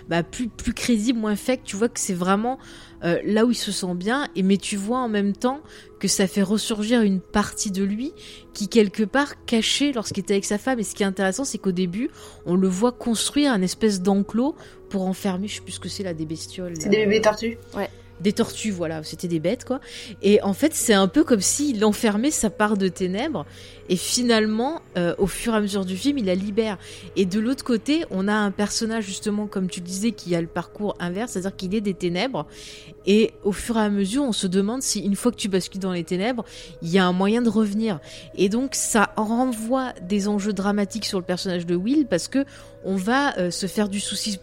bah, 0.09 0.23
plus 0.23 0.49
plus 0.49 0.75
crédible, 0.75 1.19
moins 1.19 1.37
fake. 1.37 1.63
Tu 1.65 1.77
vois 1.77 1.89
que 1.89 2.01
c'est 2.01 2.15
vraiment 2.15 2.59
euh, 3.05 3.19
là 3.25 3.45
où 3.45 3.51
il 3.51 3.57
se 3.57 3.73
sent 3.73 3.95
bien. 3.95 4.29
Et 4.37 4.43
mais 4.43 4.57
tu 4.57 4.77
vois 4.77 4.99
en 4.99 5.09
même 5.09 5.35
temps 5.35 5.61
que 5.99 6.09
ça 6.09 6.27
fait 6.27 6.43
ressurgir 6.43 7.03
une 7.03 7.21
partie 7.21 7.71
de 7.71 7.85
lui 7.85 8.13
qui 8.55 8.69
quelque 8.69 9.03
part 9.03 9.45
cachait 9.45 9.93
lorsqu'il 9.93 10.23
était 10.23 10.35
avec 10.35 10.45
sa 10.45 10.59
femme. 10.59 10.79
Et 10.79 10.83
ce 10.83 10.95
qui 10.95 11.03
est 11.03 11.07
intéressant, 11.07 11.45
c'est 11.45 11.59
qu'au 11.59 11.73
début, 11.73 12.11
on 12.47 12.57
le 12.57 12.69
voit 12.69 12.93
construire 12.93 13.53
un 13.53 13.63
espèce 13.63 14.01
d'enclos 14.01 14.55
pour 14.89 15.03
enfermer, 15.03 15.47
je 15.47 15.57
sais 15.57 15.61
plus 15.61 15.73
ce 15.73 15.81
que 15.81 15.89
c'est 15.89 16.03
là, 16.03 16.15
des 16.15 16.27
bestioles. 16.27 16.75
C'est 16.79 16.89
des 16.89 17.05
bébés 17.05 17.21
tortues. 17.21 17.59
Des 18.21 18.33
tortues, 18.33 18.71
voilà, 18.71 19.03
c'était 19.03 19.29
des 19.29 19.41
bêtes, 19.41 19.65
quoi. 19.65 19.81
Et 20.23 20.43
en 20.43 20.53
fait, 20.53 20.75
c'est 20.75 20.95
un 20.95 21.09
peu 21.09 21.25
comme 21.25 21.41
s'il 21.41 21.85
enfermait 21.85 22.31
sa 22.31 22.51
part 22.51 22.77
de 22.77 22.89
ténèbres, 22.89 23.47
et 23.89 23.97
finalement, 23.97 24.83
euh, 24.97 25.15
au 25.19 25.27
fur 25.27 25.55
et 25.55 25.57
à 25.57 25.61
mesure 25.61 25.85
du 25.85 25.97
film, 25.97 26.19
il 26.19 26.27
la 26.27 26.35
libère. 26.35 26.79
Et 27.17 27.27
de 27.27 27.41
l'autre 27.41 27.65
côté, 27.65 28.05
on 28.11 28.29
a 28.29 28.35
un 28.35 28.51
personnage, 28.51 29.05
justement, 29.05 29.47
comme 29.47 29.69
tu 29.69 29.81
le 29.81 29.87
disais, 29.87 30.13
qui 30.13 30.35
a 30.37 30.41
le 30.41 30.47
parcours 30.47 30.95
inverse, 31.01 31.33
c'est-à-dire 31.33 31.57
qu'il 31.57 31.75
est 31.75 31.81
des 31.81 31.95
ténèbres, 31.95 32.47
et 33.07 33.33
au 33.43 33.53
fur 33.53 33.77
et 33.79 33.81
à 33.81 33.91
mesure, 33.91 34.23
on 34.23 34.33
se 34.33 34.47
demande 34.47 34.83
si, 34.83 35.01
une 35.01 35.17
fois 35.17 35.33
que 35.33 35.37
tu 35.37 35.49
bascules 35.49 35.81
dans 35.81 35.93
les 35.93 36.05
ténèbres, 36.05 36.45
il 36.83 36.91
y 36.91 36.99
a 36.99 37.05
un 37.05 37.13
moyen 37.13 37.43
de 37.43 37.49
revenir. 37.49 37.99
Et 38.37 38.49
donc, 38.49 38.75
ça 38.75 39.13
renvoie 39.17 39.93
des 40.03 40.29
enjeux 40.29 40.53
dramatiques 40.53 41.07
sur 41.07 41.19
le 41.19 41.25
personnage 41.25 41.67
de 41.67 41.75
Will, 41.75 42.07
parce 42.07 42.29
que 42.29 42.45
on 42.85 42.97
va 42.97 43.37
euh, 43.39 43.51
se 43.51 43.67
faire 43.67 43.89
du 43.89 44.01
souci 44.01 44.39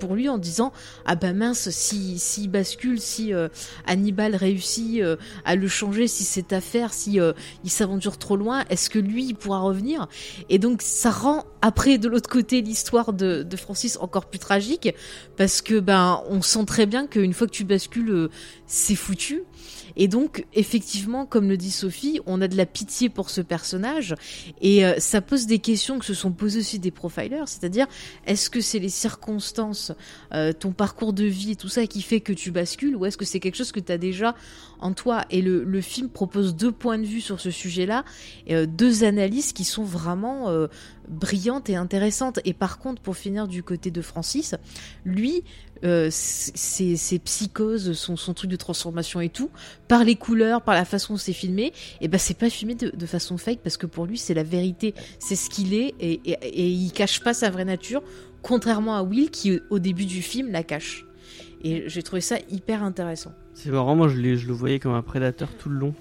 pour 0.00 0.16
lui 0.16 0.28
en 0.28 0.38
disant 0.38 0.72
ah 1.04 1.14
bah 1.14 1.32
mince 1.32 1.70
si 1.70 2.18
s'il 2.18 2.50
bascule 2.50 3.00
si 3.00 3.32
euh, 3.32 3.48
Hannibal 3.86 4.34
réussit 4.34 5.00
euh, 5.00 5.16
à 5.44 5.54
le 5.54 5.68
changer 5.68 6.08
si 6.08 6.24
cette 6.24 6.52
affaire 6.52 6.92
si 6.92 7.20
euh, 7.20 7.32
il 7.62 7.70
s'aventure 7.70 8.18
trop 8.18 8.36
loin 8.36 8.64
est-ce 8.70 8.90
que 8.90 8.98
lui 8.98 9.26
il 9.26 9.34
pourra 9.34 9.60
revenir? 9.60 10.08
Et 10.48 10.58
donc 10.58 10.82
ça 10.82 11.10
rend 11.10 11.44
après 11.62 11.98
de 11.98 12.08
l'autre 12.08 12.28
côté 12.28 12.62
l'histoire 12.62 13.12
de, 13.12 13.42
de 13.42 13.56
Francis 13.56 13.98
encore 14.00 14.26
plus 14.26 14.38
tragique 14.38 14.92
parce 15.36 15.62
que 15.62 15.78
ben 15.78 16.22
on 16.28 16.42
sent 16.42 16.64
très 16.66 16.86
bien 16.86 17.06
qu'une 17.06 17.34
fois 17.34 17.46
que 17.46 17.52
tu 17.52 17.64
bascules 17.64 18.10
euh, 18.10 18.30
c'est 18.66 18.94
foutu 18.94 19.42
et 20.00 20.08
donc, 20.08 20.46
effectivement, 20.54 21.26
comme 21.26 21.50
le 21.50 21.58
dit 21.58 21.70
Sophie, 21.70 22.20
on 22.24 22.40
a 22.40 22.48
de 22.48 22.56
la 22.56 22.64
pitié 22.64 23.10
pour 23.10 23.28
ce 23.28 23.42
personnage. 23.42 24.14
Et 24.62 24.82
euh, 24.82 24.94
ça 24.98 25.20
pose 25.20 25.44
des 25.44 25.58
questions 25.58 25.98
que 25.98 26.06
se 26.06 26.14
sont 26.14 26.32
posées 26.32 26.60
aussi 26.60 26.78
des 26.78 26.90
profilers, 26.90 27.46
c'est-à-dire 27.46 27.86
est-ce 28.26 28.48
que 28.48 28.62
c'est 28.62 28.78
les 28.78 28.88
circonstances, 28.88 29.92
euh, 30.32 30.54
ton 30.54 30.72
parcours 30.72 31.12
de 31.12 31.24
vie 31.24 31.50
et 31.50 31.56
tout 31.56 31.68
ça 31.68 31.86
qui 31.86 32.00
fait 32.00 32.20
que 32.20 32.32
tu 32.32 32.50
bascules 32.50 32.96
ou 32.96 33.04
est-ce 33.04 33.18
que 33.18 33.26
c'est 33.26 33.40
quelque 33.40 33.56
chose 33.56 33.72
que 33.72 33.80
tu 33.80 33.92
as 33.92 33.98
déjà 33.98 34.34
en 34.80 34.92
toi 34.92 35.24
Et 35.30 35.42
le, 35.42 35.80
film 35.80 36.08
propose 36.08 36.54
deux 36.54 36.72
points 36.72 36.98
de 36.98 37.06
vue 37.06 37.20
sur 37.20 37.40
ce 37.40 37.50
sujet-là, 37.50 38.04
et, 38.46 38.54
euh, 38.54 38.66
deux 38.66 39.04
analyses 39.04 39.52
qui 39.52 39.64
sont 39.64 39.84
vraiment 39.84 40.48
euh, 40.48 40.66
brillantes 41.08 41.70
et 41.70 41.76
intéressantes. 41.76 42.40
Et 42.44 42.52
par 42.52 42.78
contre, 42.78 43.00
pour 43.00 43.16
finir 43.16 43.48
du 43.48 43.62
côté 43.62 43.90
de 43.90 44.02
Francis, 44.02 44.54
lui, 45.04 45.44
euh, 45.84 46.08
ses, 46.10 46.96
ses 46.96 47.18
psychoses, 47.18 47.92
son, 47.94 48.34
truc 48.34 48.50
de 48.50 48.56
transformation 48.56 49.20
et 49.20 49.30
tout, 49.30 49.50
par 49.88 50.04
les 50.04 50.16
couleurs, 50.16 50.62
par 50.62 50.74
la 50.74 50.84
façon 50.84 51.14
dont 51.14 51.18
c'est 51.18 51.32
filmé, 51.32 51.72
et 52.00 52.08
ben 52.08 52.18
c'est 52.18 52.36
pas 52.36 52.50
filmé 52.50 52.74
de, 52.74 52.90
de 52.90 53.06
façon 53.06 53.38
fake 53.38 53.60
parce 53.62 53.78
que 53.78 53.86
pour 53.86 54.04
lui 54.04 54.18
c'est 54.18 54.34
la 54.34 54.42
vérité, 54.42 54.94
c'est 55.18 55.36
ce 55.36 55.48
qu'il 55.48 55.72
est 55.72 55.94
et, 55.98 56.20
et, 56.26 56.36
et 56.42 56.68
il 56.68 56.92
cache 56.92 57.20
pas 57.20 57.32
sa 57.32 57.48
vraie 57.48 57.64
nature, 57.64 58.02
contrairement 58.42 58.94
à 58.94 59.02
Will 59.02 59.30
qui 59.30 59.58
au 59.70 59.78
début 59.78 60.04
du 60.04 60.20
film 60.20 60.52
la 60.52 60.62
cache. 60.62 61.06
Et 61.62 61.88
j'ai 61.88 62.02
trouvé 62.02 62.20
ça 62.20 62.36
hyper 62.50 62.82
intéressant. 62.82 63.32
C'est 63.62 63.70
marrant, 63.70 63.94
moi 63.94 64.08
je, 64.08 64.16
le 64.16 64.52
voyais 64.52 64.78
comme 64.78 64.94
un 64.94 65.02
prédateur 65.02 65.48
tout 65.58 65.68
le 65.68 65.76
long. 65.78 65.94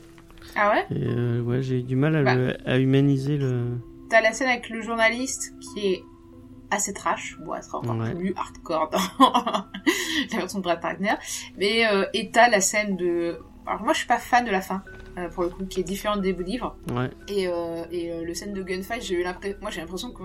Ah 0.56 0.72
ouais? 0.72 0.98
Et 0.98 1.03
euh, 1.06 1.41
ouais, 1.41 1.61
j'ai 1.61 1.80
eu 1.80 1.84
du 1.84 1.95
mal 1.95 2.15
à, 2.15 2.23
Bah. 2.23 2.36
le- 2.36 2.57
à 2.69 2.77
humaniser 2.80 3.38
le. 3.38 3.65
T'as 4.10 4.22
la 4.22 4.31
scène 4.31 4.48
avec 4.48 4.69
le 4.69 4.81
journaliste 4.81 5.53
qui 5.60 5.86
est 5.88 6.03
assez 6.72 6.94
trash. 6.94 7.38
Bon, 7.45 7.53
elle 7.56 7.64
sera 7.64 7.80
encore 7.80 7.98
Ouais. 7.98 8.15
plus 8.15 8.34
hardcore 8.36 8.90
dans 8.91 8.99
la 10.31 10.38
version 10.38 10.60
de 10.60 10.64
Brad 10.64 10.81
Wagner. 10.81 11.14
Mais, 11.57 11.86
euh, 11.91 12.06
et 12.14 12.31
t'as 12.31 12.49
la 12.49 12.61
scène 12.61 12.95
de... 12.95 13.40
Alors 13.68 13.84
moi, 13.84 13.91
je 13.94 13.99
suis 13.99 14.07
pas 14.07 14.18
fan 14.18 14.45
de 14.45 14.52
la 14.52 14.61
fin, 14.61 14.81
euh, 15.18 15.27
pour 15.30 15.44
le 15.44 15.49
coup, 15.49 15.65
qui 15.65 15.81
est 15.81 15.84
différente 15.84 16.22
des 16.22 16.34
livres. 16.34 16.76
Ouais. 16.91 17.10
Et, 17.27 17.48
euh, 17.48 17.84
et 17.91 18.23
le 18.23 18.34
scène 18.34 18.53
de 18.53 18.64
gunfight, 18.64 19.03
j'ai 19.03 19.15
eu 19.15 19.23
l'impression... 19.23 19.57
Moi, 19.61 19.69
j'ai 19.72 19.81
l'impression 19.81 20.11
que... 20.11 20.23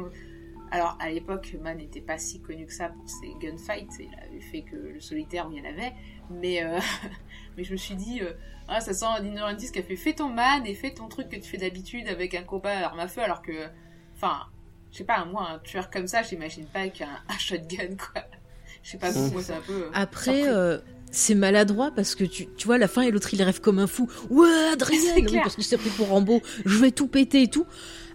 Alors, 0.74 0.96
à 1.01 1.09
l'époque, 1.09 1.56
Man 1.62 1.76
n'était 1.78 2.01
pas 2.01 2.18
si 2.18 2.40
connu 2.40 2.66
que 2.66 2.72
ça 2.72 2.88
pour 2.88 3.09
ses 3.09 3.32
gunfights. 3.40 3.92
Il 4.01 4.10
avait 4.26 4.40
fait 4.40 4.62
que 4.62 4.74
le 4.74 5.01
solitaire 5.01 5.46
où 5.48 5.52
il 5.52 5.59
y 5.59 5.60
en 5.60 5.70
avait. 5.70 5.92
Mais, 6.30 6.64
euh, 6.64 6.80
mais 7.56 7.62
je 7.62 7.72
me 7.72 7.76
suis 7.76 7.94
dit... 7.94 8.20
euh, 8.22 8.32
ah, 8.66 8.80
ça 8.80 8.92
sent 8.94 9.06
Dino 9.20 9.42
Rantis 9.44 9.70
qui 9.70 9.78
a 9.78 9.82
fait 9.82 9.94
fais 9.94 10.14
ton 10.14 10.30
man 10.30 10.66
et 10.66 10.74
fais 10.74 10.92
ton 10.92 11.06
truc 11.06 11.28
que 11.28 11.36
tu 11.36 11.42
fais 11.42 11.59
d'habitude 11.59 12.09
avec 12.09 12.34
un 12.34 12.42
combat 12.44 12.70
à 12.78 12.84
arme 12.86 12.98
à 12.98 13.09
feu 13.09 13.20
alors 13.20 13.42
que 13.42 13.52
enfin 14.16 14.38
je 14.90 14.96
sais 14.96 15.05
pas 15.05 15.22
moi 15.26 15.46
un 15.51 15.59
tueur 15.59 15.90
comme 15.90 16.06
ça 16.06 16.22
j'imagine 16.22 16.64
pas 16.64 16.80
avec 16.80 17.02
un, 17.02 17.09
un 17.28 17.38
shotgun 17.38 17.94
quoi 17.98 18.24
je 18.82 18.90
sais 18.90 18.98
pas 18.98 19.10
Mm. 19.12 19.32
moi 19.32 19.42
c'est 19.42 19.52
un 19.52 19.60
peu 19.60 19.72
euh, 19.84 19.90
Après, 19.92 20.48
euh, 20.48 20.78
c'est 21.10 21.34
maladroit 21.34 21.90
parce 21.94 22.14
que 22.14 22.24
tu, 22.24 22.46
tu 22.56 22.66
vois, 22.66 22.76
à 22.76 22.78
la 22.78 22.88
fin, 22.88 23.02
et 23.02 23.10
l'autre 23.10 23.32
il 23.32 23.42
rêve 23.42 23.60
comme 23.60 23.78
un 23.78 23.86
fou. 23.86 24.09
Ouais, 24.30 24.48
Adrien, 24.72 24.98
C'est 25.14 25.22
oui, 25.22 25.38
parce 25.42 25.55
qu'il 25.55 25.64
s'est 25.64 25.78
pris 25.78 25.90
pour 25.90 26.09
Rambo, 26.09 26.42
je 26.64 26.78
vais 26.78 26.90
tout 26.90 27.06
péter 27.06 27.42
et 27.42 27.48
tout. 27.48 27.66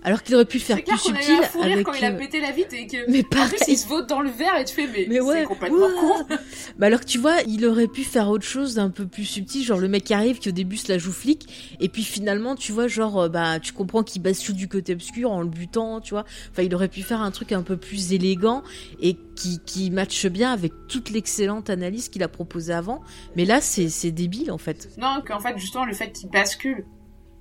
Alors 0.04 0.24
qu'il 0.24 0.36
aurait 0.36 0.46
pu 0.46 0.58
le 0.60 0.64
faire 0.64 0.78
C'est 0.78 0.84
plus 0.84 0.98
clair 0.98 1.04
qu'on 1.04 1.14
a 1.14 1.20
eu 1.20 1.24
subtil 1.24 1.60
un 1.60 1.64
rire 1.64 1.74
avec. 1.74 1.86
quand 1.86 1.94
il 1.94 2.06
a 2.06 2.12
euh, 2.12 2.18
pété 2.18 2.40
la 2.40 2.52
vitre 2.52 2.74
et 2.74 2.88
que. 2.88 2.98
Mais 3.12 3.20
En 3.20 3.24
plus, 3.24 3.24
il 3.24 3.58
pareil. 3.60 3.78
se 3.78 3.88
vote 3.88 4.08
dans 4.08 4.22
le 4.22 4.30
verre 4.30 4.58
et 4.58 4.66
tu 4.66 4.74
fais, 4.74 4.88
mais, 4.88 5.06
Mais 5.10 5.20
ouais. 5.20 5.40
c'est 5.42 5.46
complètement 5.46 5.78
Ouah. 5.88 6.24
con. 6.28 6.36
Bah 6.78 6.86
alors 6.88 7.02
que 7.02 7.06
tu 7.06 7.18
vois, 7.18 7.42
il 7.48 7.66
aurait 7.66 7.88
pu 7.88 8.04
faire 8.04 8.30
autre 8.30 8.46
chose 8.46 8.76
d'un 8.76 8.90
peu 8.90 9.06
plus 9.06 9.26
subtil, 9.26 9.64
genre 9.64 9.80
le 9.80 9.90
mec 9.90 10.06
qui 10.06 10.14
arrive, 10.14 10.40
qui 10.40 10.48
au 10.48 10.54
début 10.54 10.78
se 10.78 10.90
la 10.90 10.98
joue 10.98 11.12
flic, 11.12 11.76
et 11.82 11.90
puis 11.90 12.04
finalement, 12.04 12.56
tu 12.56 12.72
vois, 12.72 12.88
genre, 12.88 13.20
euh, 13.24 13.30
bah, 13.30 13.60
tu 13.60 13.74
comprends 13.74 14.04
qu'il 14.04 14.22
bascule 14.22 14.56
du 14.56 14.70
côté 14.70 14.94
obscur 14.94 15.32
en 15.32 15.42
le 15.42 15.50
butant, 15.50 16.00
tu 16.00 16.12
vois. 16.14 16.24
Enfin, 16.52 16.64
il 16.64 16.74
aurait 16.74 16.88
pu 16.88 17.02
faire 17.02 17.22
un 17.22 17.32
truc 17.32 17.52
un 17.52 17.62
peu 17.64 17.76
plus 17.76 18.14
élégant 18.14 18.64
et 19.02 19.18
qui, 19.36 19.60
qui 19.66 19.92
matche 19.92 20.26
bien 20.28 20.54
avec 20.54 20.72
toute 20.88 21.10
l'excellente 21.10 21.70
analyse 21.70 22.08
qu'il 22.10 22.24
a 22.24 22.28
proposée 22.30 22.74
avant. 22.74 23.02
Mais 23.36 23.44
là, 23.44 23.60
c'est, 23.60 23.90
c'est 23.90 24.12
débile, 24.12 24.52
en 24.52 24.58
fait. 24.58 24.90
Non, 24.98 25.22
qu'en 25.28 25.40
fait, 25.40 25.58
justement, 25.58 25.84
le 25.86 25.94
fait 25.94 26.12
qu'il 26.14 26.30
bascule, 26.30 26.86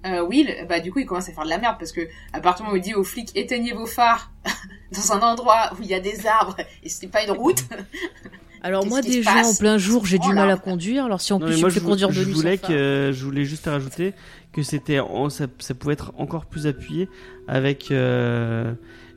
euh, 0.07 0.23
Will, 0.23 0.67
bah, 0.69 0.81
du 0.81 0.93
coup, 0.93 1.01
il 1.01 1.07
commence 1.07 1.29
à 1.29 1.33
faire 1.33 1.45
de 1.45 1.49
la 1.49 1.59
merde 1.59 1.77
parce 1.79 1.93
que, 1.93 2.09
à 2.33 2.41
partir 2.41 2.65
du 2.65 2.71
moment 2.71 2.75
où 2.75 2.77
il 2.77 2.83
dit 2.83 2.95
aux 2.95 3.05
flics, 3.05 3.31
éteignez 3.35 3.73
vos 3.73 3.87
phares 3.87 4.31
dans 4.93 5.13
un 5.13 5.21
endroit 5.21 5.71
où 5.73 5.83
il 5.83 5.89
y 5.89 5.95
a 5.95 6.01
des 6.01 6.27
arbres 6.27 6.57
et 6.83 6.89
c'est 6.89 7.09
pas 7.09 7.25
une 7.25 7.33
route. 7.33 7.65
Alors 8.63 8.87
moi, 8.87 9.03
déjà, 9.03 9.45
en 9.45 9.55
plein 9.55 9.79
jour, 9.79 10.05
j'ai 10.05 10.19
du 10.19 10.29
Oh 10.31 10.35
mal 10.35 10.51
à 10.51 10.57
conduire. 10.57 11.05
Alors 11.05 11.21
si 11.21 11.33
en 11.33 11.39
Non, 11.39 11.47
plus 11.47 11.61
moi, 11.61 11.71
fais 11.71 11.81
je, 11.81 11.85
conduire 11.85 12.09
de 12.09 12.15
je 12.15 12.25
nuit 12.25 12.33
voulais 12.33 12.59
que, 12.59 12.73
euh, 12.73 13.13
je 13.13 13.25
voulais 13.25 13.45
juste 13.45 13.67
rajouter 13.67 14.15
que 14.53 14.63
c'était, 14.63 14.99
ça 15.29 15.75
pouvait 15.75 15.93
être 15.93 16.13
encore 16.19 16.47
plus 16.47 16.67
appuyé 16.67 17.09
avec. 17.47 17.91
Euh... 17.91 18.73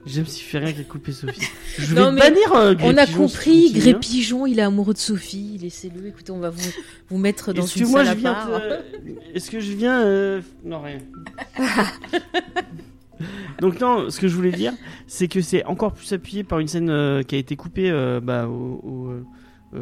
J'aime 0.05 0.25
s'il 0.25 0.43
fait 0.45 0.57
rien 0.57 0.73
qu'à 0.73 0.83
couper 0.83 1.11
Sophie. 1.11 1.47
Je 1.77 1.93
vais 1.93 2.01
Non, 2.01 2.11
mais 2.11 2.21
bannir. 2.21 2.53
euh, 2.55 2.73
On 2.81 2.97
a 2.97 3.05
Pigeon, 3.05 3.17
compris, 3.19 3.71
Gré 3.71 3.91
hein. 3.91 3.99
Pigeon, 4.01 4.45
il 4.47 4.57
est 4.57 4.63
amoureux 4.63 4.93
de 4.93 4.97
Sophie. 4.99 5.59
Laissez-le. 5.61 6.07
Écoutez, 6.07 6.31
on 6.31 6.39
va 6.39 6.49
vous, 6.49 6.69
vous 7.09 7.17
mettre 7.19 7.53
dans 7.53 7.61
Est-ce 7.63 7.77
une 7.79 7.85
que 7.85 7.89
moi 7.91 8.03
salle 8.05 8.07
je 8.07 8.11
à 8.11 8.15
viens 8.15 8.33
part. 8.33 8.47
te- 8.61 8.81
Est-ce 9.35 9.51
que 9.51 9.59
je 9.59 9.73
viens 9.73 10.01
euh, 10.03 10.41
Non 10.65 10.81
rien. 10.81 10.97
Donc 13.59 13.79
non, 13.79 14.09
ce 14.09 14.19
que 14.19 14.27
je 14.27 14.35
voulais 14.35 14.51
dire, 14.51 14.73
c'est 15.05 15.27
que 15.27 15.41
c'est 15.41 15.63
encore 15.65 15.93
plus 15.93 16.11
appuyé 16.13 16.43
par 16.43 16.57
une 16.59 16.67
scène 16.67 16.89
euh, 16.89 17.21
qui 17.21 17.35
a 17.35 17.37
été 17.37 17.55
coupée 17.55 17.91
euh, 17.91 18.19
bah, 18.19 18.47
au, 18.47 19.13
au, 19.73 19.79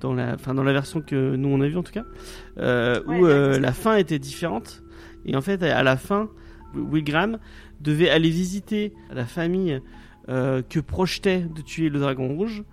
dans 0.00 0.14
la, 0.14 0.34
enfin 0.34 0.54
dans 0.54 0.62
la 0.62 0.72
version 0.72 1.00
que 1.00 1.34
nous 1.36 1.48
on 1.48 1.60
a 1.60 1.66
vue 1.68 1.76
en 1.76 1.82
tout 1.82 1.92
cas, 1.92 2.04
euh, 2.58 3.02
Ouais, 3.04 3.18
où 3.18 3.26
euh, 3.26 3.58
la 3.58 3.72
fin 3.72 3.96
était 3.96 4.18
différente. 4.20 4.82
Et 5.24 5.34
en 5.36 5.40
fait, 5.42 5.60
à 5.64 5.82
la 5.82 5.96
fin, 5.96 6.28
Will 6.74 7.02
Graham 7.02 7.38
devait 7.80 8.08
aller 8.10 8.30
visiter 8.30 8.92
la 9.12 9.24
famille 9.26 9.80
euh, 10.28 10.62
que 10.68 10.80
projetait 10.80 11.40
de 11.54 11.60
tuer 11.62 11.88
le 11.88 11.98
dragon 12.00 12.28
rouge. 12.34 12.64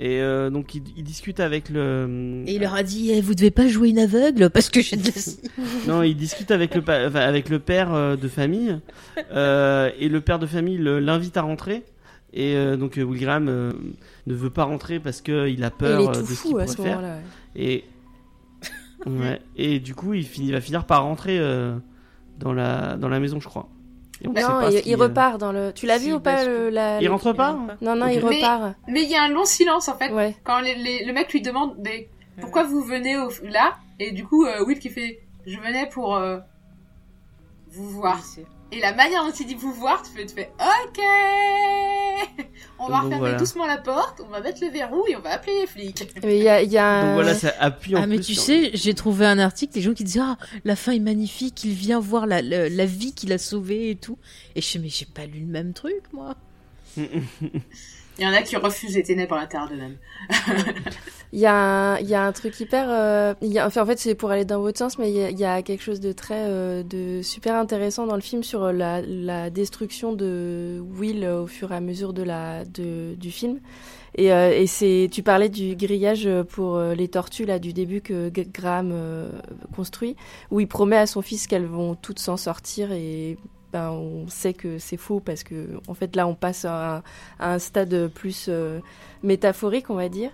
Et 0.00 0.20
euh, 0.20 0.48
donc 0.48 0.76
il, 0.76 0.82
il 0.96 1.02
discute 1.02 1.40
avec 1.40 1.70
le. 1.70 2.44
Et 2.46 2.54
il 2.54 2.60
leur 2.60 2.74
a 2.74 2.84
dit, 2.84 3.10
eh, 3.10 3.20
vous 3.20 3.34
devez 3.34 3.50
pas 3.50 3.66
jouer 3.66 3.88
une 3.88 3.98
aveugle 3.98 4.48
parce 4.48 4.70
que 4.70 4.80
scie. 4.80 5.40
Non, 5.88 6.02
il 6.04 6.14
discute 6.16 6.52
avec 6.52 6.74
le, 6.76 6.82
enfin, 6.82 7.20
avec 7.20 7.48
le 7.48 7.58
père 7.58 7.92
euh, 7.92 8.14
de 8.14 8.28
famille. 8.28 8.78
euh, 9.32 9.90
et 9.98 10.08
le 10.08 10.20
père 10.20 10.38
de 10.38 10.46
famille 10.46 10.76
le- 10.78 11.00
l'invite 11.00 11.36
à 11.36 11.42
rentrer. 11.42 11.82
Et 12.32 12.54
euh, 12.54 12.76
donc 12.76 12.94
Will 12.96 13.18
Graham 13.20 13.46
ne 13.46 14.34
veut 14.34 14.50
pas 14.50 14.64
rentrer 14.64 15.00
parce 15.00 15.20
qu'il 15.20 15.64
a 15.64 15.70
peur 15.72 16.00
il 16.00 16.04
est 16.04 16.12
tout 16.12 16.20
de 16.20 16.26
ce 16.26 16.28
qu'il 16.28 16.36
fou 16.36 16.48
à 16.48 16.50
pourrait 16.64 16.66
ce 16.68 16.76
faire. 16.76 16.96
moment-là. 16.96 17.16
ouais. 17.16 17.22
Et, 17.64 17.84
ouais. 19.06 19.40
et 19.56 19.80
du 19.80 19.94
coup, 19.96 20.14
il, 20.14 20.24
finit, 20.24 20.48
il 20.48 20.52
va 20.52 20.60
finir 20.60 20.84
par 20.84 21.02
rentrer 21.02 21.40
dans, 22.38 22.52
la, 22.52 22.96
dans 22.96 23.08
la 23.08 23.18
maison, 23.18 23.40
je 23.40 23.48
crois. 23.48 23.68
Non, 24.24 24.68
il, 24.84 24.96
repart 24.96 25.38
dans 25.38 25.52
le. 25.52 25.72
Tu 25.72 25.86
l'as 25.86 25.98
vu 25.98 26.12
ou 26.12 26.20
pas 26.20 26.44
le, 26.44 26.70
la... 26.70 26.98
Il 27.00 27.04
le- 27.04 27.10
rentre 27.12 27.32
pas 27.32 27.52
Non, 27.80 27.94
non, 27.94 28.06
il 28.08 28.18
repart. 28.18 28.74
Mais 28.88 29.02
il 29.04 29.10
y 29.10 29.14
a 29.16 29.22
un 29.22 29.28
long 29.28 29.44
silence, 29.44 29.88
en 29.88 29.96
fait. 29.96 30.10
Ouais. 30.12 30.34
Quand 30.44 30.60
les- 30.60 30.74
les- 30.74 31.04
le 31.04 31.12
mec 31.12 31.32
lui 31.32 31.40
demande, 31.40 31.76
mais 31.84 32.08
pourquoi 32.40 32.64
vous 32.64 32.82
venez 32.82 33.16
au, 33.18 33.30
là? 33.44 33.76
Et 34.00 34.12
du 34.12 34.24
coup, 34.24 34.44
euh, 34.44 34.64
Will 34.64 34.78
qui 34.78 34.90
fait, 34.90 35.20
je 35.46 35.58
venais 35.58 35.88
pour, 35.88 36.16
euh, 36.16 36.38
vous 37.70 37.88
voir. 37.90 38.20
Et 38.70 38.80
la 38.80 38.92
manière 38.92 39.24
dont 39.24 39.32
il 39.32 39.46
dit 39.46 39.54
vous 39.54 39.72
voir, 39.72 40.02
tu 40.02 40.10
fais, 40.10 40.26
tu 40.26 40.34
fais 40.34 40.50
ok 40.60 41.02
On 42.78 42.86
va 42.88 42.98
refermer 42.98 43.16
voilà. 43.18 43.38
doucement 43.38 43.64
la 43.66 43.78
porte, 43.78 44.20
on 44.24 44.28
va 44.30 44.40
mettre 44.40 44.62
le 44.62 44.70
verrou 44.70 45.04
et 45.08 45.16
on 45.16 45.20
va 45.20 45.30
appeler 45.30 45.60
les 45.62 45.66
flics. 45.66 46.06
Mais 46.22 46.36
il 46.38 46.44
y 46.44 46.48
a, 46.50 46.60
il 46.62 46.70
y 46.70 46.76
a 46.76 46.86
un- 46.86 47.04
Donc 47.06 47.14
voilà, 47.14 47.34
ça 47.34 47.52
appuie 47.58 47.96
en 47.96 48.02
Ah 48.02 48.06
mais 48.06 48.16
plus 48.16 48.26
tu 48.26 48.34
sur- 48.34 48.42
sais, 48.44 48.70
j'ai 48.74 48.92
trouvé 48.92 49.24
un 49.24 49.38
article, 49.38 49.72
des 49.72 49.80
gens 49.80 49.94
qui 49.94 50.04
disaient 50.04 50.20
ah 50.22 50.36
la 50.64 50.76
fin 50.76 50.92
est 50.92 50.98
magnifique, 50.98 51.64
il 51.64 51.72
vient 51.72 51.98
voir 51.98 52.26
la, 52.26 52.42
la, 52.42 52.68
la 52.68 52.84
vie 52.86 53.14
qu'il 53.14 53.32
a 53.32 53.38
sauvée 53.38 53.90
et 53.90 53.96
tout. 53.96 54.18
Et 54.54 54.60
je 54.60 54.66
sais 54.66 54.78
mais 54.78 54.88
j'ai 54.90 55.06
pas 55.06 55.24
lu 55.24 55.40
le 55.40 55.46
même 55.46 55.72
truc 55.72 56.02
moi. 56.12 56.34
Il 58.18 58.24
y 58.24 58.26
en 58.26 58.32
a 58.32 58.42
qui 58.42 58.56
refusent 58.56 58.96
les 58.96 59.02
ténèbres 59.02 59.36
à 59.36 59.40
l'intérieur 59.40 59.68
d'eux-mêmes. 59.68 59.96
Il 61.34 61.40
y, 61.40 61.44
a 61.44 61.54
un, 61.54 61.98
il 61.98 62.08
y 62.08 62.14
a 62.14 62.24
un 62.24 62.32
truc 62.32 62.58
hyper. 62.58 62.86
euh, 62.88 63.34
en 63.42 63.86
fait, 63.86 63.98
c'est 63.98 64.14
pour 64.14 64.30
aller 64.30 64.46
dans 64.46 64.62
votre 64.62 64.78
sens, 64.78 64.98
mais 64.98 65.12
il 65.12 65.38
y 65.38 65.44
a, 65.44 65.60
quelque 65.60 65.82
chose 65.82 66.00
de 66.00 66.12
très 66.12 66.46
euh, 66.48 66.82
de 66.82 67.20
super 67.20 67.54
intéressant 67.56 68.06
dans 68.06 68.14
le 68.14 68.22
film 68.22 68.42
sur 68.42 68.72
la, 68.72 69.02
la 69.02 69.50
destruction 69.50 70.14
de 70.14 70.82
Will 70.96 71.24
euh, 71.24 71.42
au 71.42 71.46
fur 71.46 71.70
et 71.70 71.74
à 71.74 71.80
mesure 71.80 72.14
de 72.14 72.22
la, 72.22 72.64
de, 72.64 73.14
du 73.14 73.30
film. 73.30 73.60
Et, 74.14 74.32
euh, 74.32 74.50
et 74.52 74.66
c'est, 74.66 75.08
tu 75.12 75.22
parlais 75.22 75.48
du 75.48 75.76
grillage 75.76 76.28
pour 76.48 76.76
euh, 76.76 76.94
les 76.94 77.08
tortues 77.08 77.44
là 77.44 77.58
du 77.58 77.72
début 77.72 78.00
que 78.00 78.30
Graham 78.30 78.90
euh, 78.92 79.30
construit, 79.74 80.16
où 80.50 80.60
il 80.60 80.66
promet 80.66 80.96
à 80.96 81.06
son 81.06 81.22
fils 81.22 81.46
qu'elles 81.46 81.66
vont 81.66 81.94
toutes 81.94 82.18
s'en 82.18 82.36
sortir 82.36 82.90
et 82.92 83.36
ben 83.72 83.90
on 83.90 84.28
sait 84.28 84.54
que 84.54 84.78
c'est 84.78 84.96
faux 84.96 85.20
parce 85.20 85.42
que 85.42 85.78
en 85.88 85.94
fait 85.94 86.16
là 86.16 86.26
on 86.26 86.34
passe 86.34 86.64
à 86.64 87.02
un, 87.38 87.58
stade 87.58 88.08
plus 88.08 88.46
euh, 88.48 88.80
métaphorique 89.22 89.90
on 89.90 89.94
va 89.94 90.08
dire. 90.08 90.30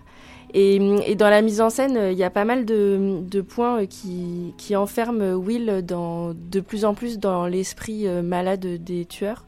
Et, 0.57 1.17
dans 1.17 1.31
la 1.31 1.43
mise 1.43 1.61
en 1.61 1.69
scène, 1.69 1.99
il 2.13 2.17
y 2.17 2.23
a 2.23 2.31
pas 2.31 2.45
mal 2.45 2.65
de, 2.65 3.41
points 3.41 3.87
qui, 3.87 4.55
qui 4.57 4.77
enferment 4.77 5.35
Will 5.35 5.85
de 5.85 6.61
plus 6.61 6.85
en 6.85 6.95
plus 6.95 7.19
dans 7.19 7.47
l'esprit 7.47 8.07
euh, 8.07 8.23
malade 8.23 8.65
des 8.85 9.05
tueurs. 9.05 9.47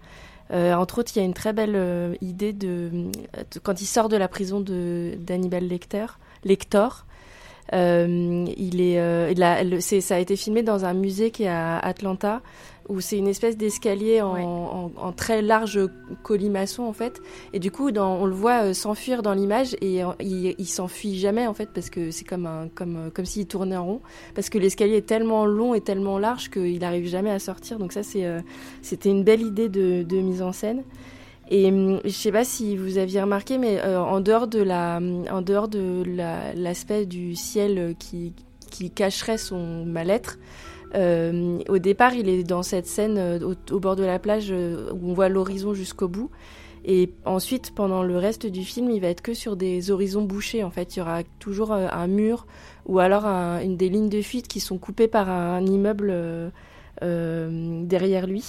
Euh, 0.50 0.74
entre 0.74 0.98
autres, 0.98 1.12
il 1.14 1.20
y 1.20 1.22
a 1.22 1.24
une 1.24 1.34
très 1.34 1.52
belle 1.52 2.16
idée 2.22 2.52
de, 2.52 2.90
quand 3.62 3.80
il 3.80 3.86
sort 3.86 4.08
de 4.08 4.16
la 4.16 4.26
prison 4.26 4.60
d'Hannibal 4.60 5.64
Lecter, 5.64 6.06
Lector. 6.44 7.06
il 7.72 9.42
a- 9.42 9.80
ça 9.80 10.14
a 10.16 10.18
été 10.18 10.34
filmé 10.34 10.62
dans 10.64 10.84
un 10.84 10.94
musée 10.94 11.30
qui 11.30 11.44
est 11.44 11.48
à 11.48 11.78
Atlanta, 11.78 12.42
où 12.88 13.00
c'est 13.00 13.18
une 13.18 13.28
espèce 13.28 13.56
d'escalier 13.56 14.22
en, 14.22 14.34
Ouais. 14.34 14.42
en- 14.44 14.92
en 14.96 15.12
très 15.12 15.42
large 15.42 15.80
colimaçon 16.22 16.84
en 16.84 16.92
fait. 16.92 17.20
Et 17.52 17.58
du 17.58 17.70
coup, 17.70 17.90
dans- 17.90 18.16
on 18.16 18.26
le 18.26 18.32
voit 18.34 18.64
euh, 18.64 18.72
s'enfuir 18.74 19.22
dans 19.22 19.34
l'image 19.34 19.74
et 19.80 20.02
il, 20.20 20.54
il 20.58 20.66
s'enfuit 20.66 21.18
jamais 21.18 21.46
en 21.46 21.54
fait 21.54 21.70
parce 21.74 21.90
que 21.90 22.10
c'est 22.10 22.24
comme 22.24 22.46
un, 22.46 22.68
comme 22.74 22.96
euh, 22.96 23.10
comme 23.10 23.24
s'il 23.24 23.46
tournait 23.46 23.76
en 23.76 23.84
rond 23.86 24.00
parce 24.34 24.48
que 24.50 24.58
l'escalier 24.58 24.96
est 24.96 25.06
tellement 25.06 25.46
long 25.46 25.74
et 25.74 25.80
tellement 25.80 26.18
large 26.18 26.50
qu'il 26.50 26.78
n'arrive 26.78 27.06
jamais 27.08 27.30
à 27.30 27.38
sortir. 27.38 27.78
Donc 27.78 27.92
ça, 27.92 28.02
c'est 28.02 28.24
euh, 28.24 28.40
c'était 28.82 29.10
une 29.10 29.24
belle 29.24 29.42
idée 29.42 29.68
de, 29.68 30.02
de 30.02 30.16
mise 30.18 30.42
en 30.42 30.52
scène. 30.52 30.82
Et 31.50 31.66
hum, 31.70 32.00
je 32.04 32.10
sais 32.10 32.32
pas 32.32 32.44
si 32.44 32.76
vous 32.76 32.98
aviez 32.98 33.20
remarqué, 33.20 33.56
mais 33.58 33.78
euh, 33.80 34.00
en 34.00 34.20
dehors 34.20 34.48
de 34.48 34.60
la, 34.60 35.00
en 35.30 35.42
dehors 35.42 35.68
de 35.68 36.02
la- 36.04 36.52
l'aspect 36.54 37.06
du 37.06 37.36
ciel 37.36 37.94
qui, 38.00 38.32
qui 38.70 38.90
cacherait 38.90 39.38
son 39.38 39.84
mal-être, 39.84 40.38
euh, 40.96 41.58
au 41.68 41.78
départ, 41.78 42.14
il 42.14 42.28
est 42.28 42.42
dans 42.42 42.62
cette 42.62 42.86
scène 42.86 43.18
euh, 43.18 43.38
au, 43.70 43.74
au 43.74 43.80
bord 43.80 43.96
de 43.96 44.04
la 44.04 44.18
plage 44.18 44.48
euh, 44.50 44.90
où 44.92 45.10
on 45.10 45.14
voit 45.14 45.28
l'horizon 45.28 45.74
jusqu'au 45.74 46.08
bout. 46.08 46.30
Et 46.84 47.10
ensuite, 47.24 47.74
pendant 47.74 48.02
le 48.04 48.16
reste 48.16 48.46
du 48.46 48.62
film, 48.64 48.90
il 48.90 49.00
va 49.00 49.08
être 49.08 49.20
que 49.22 49.34
sur 49.34 49.56
des 49.56 49.90
horizons 49.90 50.22
bouchés. 50.22 50.62
En 50.62 50.70
fait, 50.70 50.94
il 50.94 51.00
y 51.00 51.02
aura 51.02 51.22
toujours 51.40 51.72
un 51.72 52.06
mur 52.06 52.46
ou 52.86 53.00
alors 53.00 53.26
un- 53.26 53.60
une 53.60 53.76
des 53.76 53.88
lignes 53.88 54.08
de 54.08 54.22
fuite 54.22 54.46
qui 54.46 54.60
sont 54.60 54.78
coupées 54.78 55.08
par 55.08 55.28
un 55.28 55.66
immeuble 55.66 56.14
derrière 57.02 58.26
lui. 58.26 58.44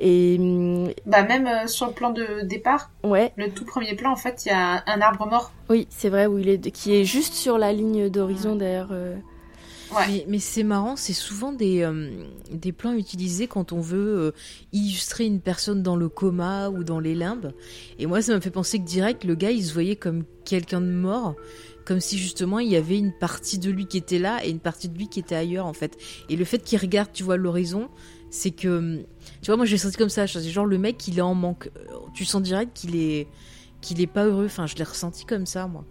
Et 0.00 0.36
hum, 0.40 0.88
Bah 1.06 1.22
même 1.22 1.46
euh, 1.46 1.66
sur 1.68 1.86
le 1.86 1.92
plan 1.92 2.10
de 2.10 2.42
départ, 2.42 2.90
ouais, 3.04 3.32
le 3.36 3.50
tout 3.50 3.64
premier 3.64 3.94
plan, 3.94 4.10
en 4.10 4.16
fait, 4.16 4.44
il 4.44 4.48
y 4.48 4.52
a 4.52 4.82
un, 4.88 5.00
arbre 5.00 5.26
mort. 5.28 5.52
oui, 5.70 5.86
c'est 5.90 6.08
vrai 6.08 6.26
où 6.26 6.38
il 6.38 6.48
est, 6.48 6.58
qui 6.72 6.96
est 6.96 7.04
juste 7.04 7.34
sur 7.34 7.58
la 7.58 7.72
ligne 7.72 8.08
d'horizon 8.08 8.56
d'ailleurs. 8.56 8.88
euh. 8.90 9.14
Mais, 10.28 10.38
c'est 10.38 10.62
marrant, 10.62 10.96
c'est 10.96 11.12
souvent 11.12 11.52
des, 11.52 11.82
euh, 11.82 12.10
des 12.50 12.72
plans 12.72 12.94
utilisés 12.94 13.46
quand 13.46 13.72
on 13.72 13.80
veut 13.80 14.18
euh, 14.18 14.32
illustrer 14.72 15.24
une 15.24 15.40
personne 15.40 15.82
dans 15.82 15.96
le 15.96 16.08
coma 16.08 16.70
ou 16.70 16.84
dans 16.84 17.00
les 17.00 17.14
limbes. 17.14 17.52
Et 17.98 18.06
moi, 18.06 18.22
ça 18.22 18.34
me 18.34 18.40
fait 18.40 18.50
penser 18.50 18.78
que 18.78 18.84
direct, 18.84 19.24
le 19.24 19.34
gars, 19.34 19.50
il 19.50 19.64
se 19.64 19.72
voyait 19.72 19.96
comme 19.96 20.24
quelqu'un 20.44 20.80
de 20.80 20.90
mort, 20.90 21.36
comme 21.84 22.00
si 22.00 22.18
justement 22.18 22.58
il 22.58 22.70
y 22.70 22.76
avait 22.76 22.98
une 22.98 23.12
partie 23.12 23.58
de 23.58 23.70
lui 23.70 23.86
qui 23.86 23.98
était 23.98 24.18
là 24.18 24.44
et 24.44 24.50
une 24.50 24.60
partie 24.60 24.88
de 24.88 24.96
lui 24.96 25.08
qui 25.08 25.20
était 25.20 25.34
ailleurs, 25.34 25.66
en 25.66 25.74
fait. 25.74 25.96
Et 26.28 26.36
le 26.36 26.44
fait 26.44 26.58
qu'il 26.58 26.78
regarde, 26.78 27.10
tu 27.12 27.22
vois, 27.22 27.36
l'horizon, 27.36 27.88
c'est 28.30 28.50
que, 28.50 29.04
tu 29.42 29.46
vois, 29.46 29.56
moi 29.56 29.66
j'ai 29.66 29.78
senti 29.78 29.96
comme 29.96 30.08
ça, 30.08 30.26
c'est 30.26 30.42
genre 30.42 30.66
le 30.66 30.78
mec, 30.78 31.06
il 31.06 31.18
est 31.18 31.22
en 31.22 31.34
manque. 31.34 31.70
Euh, 31.76 31.98
Tu 32.14 32.24
sens 32.24 32.42
direct 32.42 32.72
qu'il 32.74 32.96
est, 32.96 33.28
qu'il 33.80 34.00
est 34.00 34.06
pas 34.08 34.26
heureux. 34.26 34.46
Enfin, 34.46 34.66
je 34.66 34.74
l'ai 34.76 34.84
ressenti 34.84 35.24
comme 35.24 35.46
ça, 35.46 35.66
moi. 35.66 35.84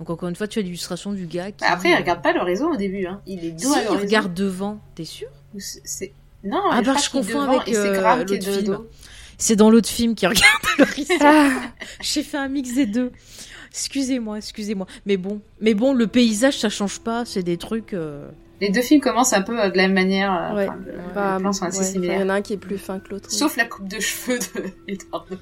Donc 0.00 0.10
encore 0.10 0.28
une 0.28 0.34
fois, 0.34 0.48
tu 0.48 0.58
as 0.58 0.62
l'illustration 0.62 1.12
du 1.12 1.26
gars 1.26 1.52
qui. 1.52 1.62
Après, 1.64 1.90
il 1.90 1.94
regarde 1.94 2.22
pas 2.22 2.32
l'horizon 2.32 2.72
au 2.72 2.76
début, 2.76 3.06
hein. 3.06 3.20
Il 3.26 3.44
est 3.44 3.52
dos 3.52 3.72
Si, 3.72 3.78
à 3.78 3.82
il 3.84 3.96
regarde 3.98 4.34
devant, 4.34 4.80
t'es 4.96 5.04
sûr? 5.04 5.28
Ou 5.54 5.60
c'est- 5.60 5.82
c'est- 5.84 6.12
Non, 6.42 6.62
Ah, 6.70 6.80
je 6.80 6.86
bah, 6.86 6.96
je 7.04 7.10
confonds 7.10 7.40
avec, 7.42 7.68
euh, 7.74 8.16
l'autre 8.16 8.34
de 8.34 8.40
film. 8.40 8.78
C'est 9.36 9.56
dans 9.56 9.70
l'autre 9.70 9.88
film 9.90 10.14
qui 10.14 10.26
regarde 10.26 10.62
l'horizon. 10.78 11.14
Ah, 11.20 11.50
J'ai 12.00 12.22
fait 12.22 12.38
un 12.38 12.48
mix 12.48 12.72
des 12.74 12.86
deux. 12.86 13.12
Excusez-moi, 13.70 14.38
excusez-moi. 14.38 14.86
Mais 15.06 15.16
bon, 15.16 15.40
mais 15.60 15.74
bon, 15.74 15.92
le 15.92 16.06
paysage 16.06 16.58
ça 16.58 16.68
change 16.70 16.98
pas, 17.00 17.24
c'est 17.26 17.42
des 17.42 17.56
trucs. 17.58 17.92
euh, 17.94 18.26
les 18.60 18.70
deux 18.70 18.82
films 18.82 19.00
commencent 19.00 19.32
un 19.32 19.42
peu 19.42 19.58
euh, 19.60 19.70
de 19.70 19.76
la 19.76 19.84
même 19.84 19.94
manière. 19.94 20.32
euh, 20.32 20.56
Ouais. 20.56 20.68
enfin, 20.68 20.78
le- 20.86 20.92
Bah, 21.14 21.34
les 21.36 21.40
plans 21.42 21.52
sont 21.52 21.64
assez 21.64 21.78
ouais, 21.78 21.84
enfin, 21.84 21.90
Il 21.94 21.98
y 21.98 22.06
similaires. 22.06 22.26
en 22.26 22.28
a 22.28 22.34
un 22.34 22.40
qui 22.42 22.52
est 22.52 22.56
plus 22.58 22.78
fin 22.78 22.98
que 23.00 23.10
l'autre. 23.10 23.30
Sauf 23.30 23.56
la 23.56 23.64
coupe 23.64 23.88
de 23.88 23.98
cheveux 24.00 24.38
de 24.38 24.70
Edward. 24.88 25.26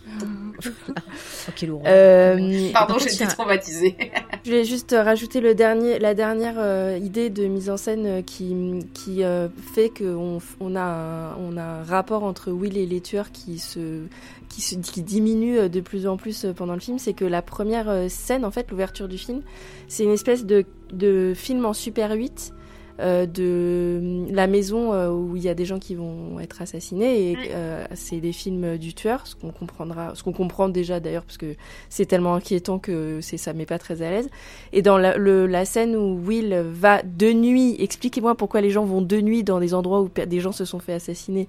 Oh, 1.49 1.53
quelle 1.55 1.71
horreur. 1.71 1.85
Euh, 1.87 2.71
Pardon, 2.73 2.97
été 2.99 3.25
a- 3.25 3.27
traumatisée. 3.29 3.97
Je 4.45 4.51
voulais 4.51 4.65
juste 4.65 4.95
rajouter 4.97 5.41
le 5.41 5.55
dernier, 5.55 5.99
la 5.99 6.15
dernière 6.15 6.57
euh, 6.59 6.99
idée 7.01 7.31
de 7.31 7.45
mise 7.47 7.71
en 7.71 7.77
scène 7.77 8.07
euh, 8.07 8.23
qui, 8.23 8.55
qui 8.95 9.23
euh, 9.23 9.49
fait 9.75 9.91
qu'on 9.91 10.39
on 10.61 10.77
a, 10.77 10.81
un, 10.81 11.37
on 11.37 11.57
a 11.57 11.63
un 11.63 11.83
rapport 11.85 12.25
entre 12.25 12.51
Will 12.51 12.77
et 12.77 12.87
les 12.87 13.01
tueurs 13.01 13.31
qui 13.33 13.59
se, 13.59 14.03
qui 14.49 14.61
se 14.63 14.75
qui 14.77 15.03
diminue 15.03 15.59
euh, 15.59 15.69
de 15.69 15.81
plus 15.81 16.07
en 16.07 16.17
plus 16.17 16.45
euh, 16.45 16.53
pendant 16.53 16.75
le 16.75 16.81
film. 16.81 16.99
C'est 16.99 17.13
que 17.15 17.25
la 17.25 17.43
première 17.43 17.89
euh, 17.89 18.09
scène, 18.09 18.45
en 18.45 18.51
fait, 18.51 18.71
l'ouverture 18.71 19.09
du 19.09 19.19
film, 19.19 19.43
c'est 19.87 20.05
une 20.05 20.13
espèce 20.13 20.45
de, 20.45 20.65
de 20.93 21.33
film 21.35 21.65
en 21.65 21.73
Super 21.73 22.13
8 22.13 22.53
euh, 22.53 22.58
de 22.99 24.27
la 24.33 24.47
maison 24.47 24.93
euh, 24.93 25.11
où 25.11 25.37
il 25.37 25.43
y 25.43 25.49
a 25.49 25.55
des 25.55 25.65
gens 25.65 25.79
qui 25.79 25.95
vont 25.95 26.41
être 26.41 26.63
assassinés. 26.63 27.33
Et 27.33 27.37
euh, 27.53 27.85
c'est 27.95 28.19
des 28.21 28.33
films 28.33 28.77
du 28.79 28.95
tueur 28.95 29.27
ce 29.27 29.35
qu'on 29.37 29.51
comprendra 29.51 30.15
ce 30.15 30.23
qu'on 30.23 30.33
comprend 30.33 30.69
déjà 30.69 30.99
d'ailleurs 31.01 31.25
parce 31.25 31.39
que 31.39 31.55
c'est 31.89 32.07
tellement 32.07 32.35
inquiétant 32.35 32.79
que 32.79 33.21
c'est 33.21 33.37
ça 33.37 33.53
met 33.53 33.67
pas 33.67 33.79
très 33.79 34.03
à 34.03 34.11
l'aise. 34.11 34.29
Et 34.73 34.83
dans 34.83 34.99
la, 34.99 35.17
le- 35.17 35.47
la 35.47 35.65
scène 35.65 35.95
où 35.97 36.19
Will 36.27 36.55
va 36.73 37.03
de 37.03 37.33
nuit 37.33 37.77
expliquez-moi 37.79 38.35
pourquoi 38.35 38.61
les 38.61 38.71
gens 38.71 38.85
vont 38.85 39.03
de 39.03 39.21
nuit 39.21 39.45
dans 39.45 39.61
des 39.61 39.75
endroits 39.75 40.01
où 40.03 40.09
des 40.27 40.41
gens 40.41 40.53
se 40.53 40.65
sont 40.65 40.79
fait 40.81 40.95
assassiner 40.95 41.49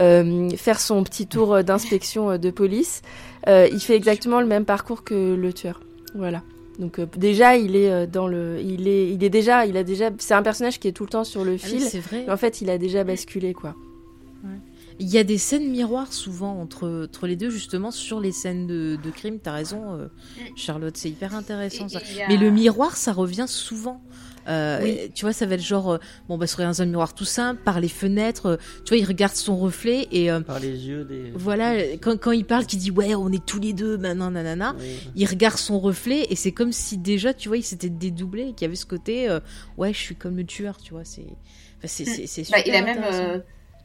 euh, 0.00 0.48
faire 0.50 0.80
son 0.80 1.02
petit 1.02 1.26
tour 1.26 1.54
euh, 1.54 1.62
d'inspection 1.62 2.30
euh, 2.30 2.38
de 2.38 2.50
police 2.50 3.02
euh, 3.48 3.68
il 3.72 3.80
fait 3.80 3.96
exactement 3.96 4.40
le 4.40 4.46
même 4.46 4.64
parcours 4.64 5.04
que 5.04 5.34
le 5.34 5.52
tueur. 5.52 5.80
Voilà 6.14 6.42
donc 6.78 6.98
euh, 6.98 7.06
déjà 7.16 7.56
il 7.56 7.76
est 7.76 7.90
euh, 7.90 8.06
dans 8.06 8.26
le 8.26 8.60
il 8.60 8.88
est 8.88 9.10
il 9.12 9.22
est 9.22 9.30
déjà 9.30 9.64
il 9.66 9.76
a 9.76 9.84
déjà 9.84 10.10
c'est 10.18 10.34
un 10.34 10.42
personnage 10.42 10.80
qui 10.80 10.88
est 10.88 10.92
tout 10.92 11.04
le 11.04 11.10
temps 11.10 11.24
sur 11.24 11.44
le 11.44 11.52
Ah 11.52 11.64
oui, 11.64 11.70
fil 11.78 11.80
c'est 11.80 12.00
vrai. 12.00 12.24
mais 12.26 12.32
en 12.32 12.36
fait 12.36 12.60
il 12.60 12.70
a 12.70 12.78
déjà 12.78 13.04
basculé 13.04 13.52
quoi 13.54 13.74
Il 15.00 15.08
y 15.08 15.18
a 15.18 15.24
des 15.24 15.38
scènes 15.38 15.70
miroirs 15.70 16.12
souvent 16.12 16.60
entre, 16.60 17.06
entre 17.08 17.26
les 17.26 17.34
deux, 17.34 17.50
justement, 17.50 17.90
sur 17.90 18.20
les 18.20 18.30
scènes 18.30 18.68
de, 18.68 18.96
de 19.02 19.10
crime. 19.10 19.40
T'as 19.42 19.50
raison, 19.52 19.82
euh, 19.94 20.06
Charlotte, 20.54 20.96
c'est 20.96 21.08
hyper 21.10 21.34
intéressant 21.34 21.88
ça. 21.88 21.98
Et- 21.98 22.02
et 22.02 22.06
il 22.12 22.16
y 22.18 22.22
a- 22.22 22.28
Mais 22.28 22.36
le 22.36 22.50
miroir, 22.50 22.96
ça 22.96 23.12
revient 23.12 23.46
souvent. 23.48 24.00
Euh, 24.48 24.80
Oui. 24.82 25.10
Tu 25.14 25.24
vois, 25.24 25.32
ça 25.32 25.46
va 25.46 25.54
être 25.54 25.62
genre, 25.62 25.92
euh, 25.92 25.98
bon, 26.28 26.36
bah, 26.38 26.46
sur 26.46 26.60
un 26.60 26.84
miroir 26.86 27.14
tout 27.14 27.24
simple, 27.24 27.60
par 27.64 27.80
les 27.80 27.88
fenêtres, 27.88 28.46
euh, 28.46 28.56
tu 28.84 28.90
vois, 28.90 28.98
il 28.98 29.04
regarde 29.04 29.34
son 29.34 29.56
reflet 29.56 30.06
et 30.12 30.30
euh, 30.30 30.40
Par 30.40 30.60
les 30.60 30.86
yeux 30.86 31.04
des. 31.04 31.32
voilà, 31.34 31.74
quand, 32.02 32.18
quand 32.20 32.32
il 32.32 32.44
parle, 32.44 32.66
qu'il 32.66 32.78
dit, 32.78 32.90
ouais, 32.90 33.14
on 33.14 33.30
est 33.32 33.44
tous 33.44 33.60
les 33.60 33.72
deux, 33.72 33.96
maintenant, 33.96 34.30
nanana, 34.30 34.74
Oui. 34.78 34.98
il 35.16 35.26
regarde 35.26 35.56
son 35.56 35.78
reflet 35.80 36.26
et 36.30 36.36
c'est 36.36 36.52
comme 36.52 36.72
si 36.72 36.98
déjà, 36.98 37.32
tu 37.34 37.48
vois, 37.48 37.56
il 37.56 37.62
s'était 37.62 37.88
dédoublé 37.88 38.48
et 38.48 38.52
qu'il 38.52 38.62
y 38.62 38.64
avait 38.66 38.76
ce 38.76 38.86
côté, 38.86 39.28
euh, 39.28 39.40
ouais, 39.76 39.92
je 39.92 39.98
suis 39.98 40.14
comme 40.16 40.36
le 40.36 40.44
tueur, 40.44 40.76
tu 40.78 40.92
vois, 40.92 41.04
c'est. 41.04 41.22
enfin, 41.22 41.86
c'est 41.86 42.04
c'est- 42.04 42.26
c'est 42.26 42.42
Bah, 42.50 42.58
super 42.58 42.66
il 42.66 42.74
a 42.76 42.82
même 42.82 43.04
euh, 43.04 43.38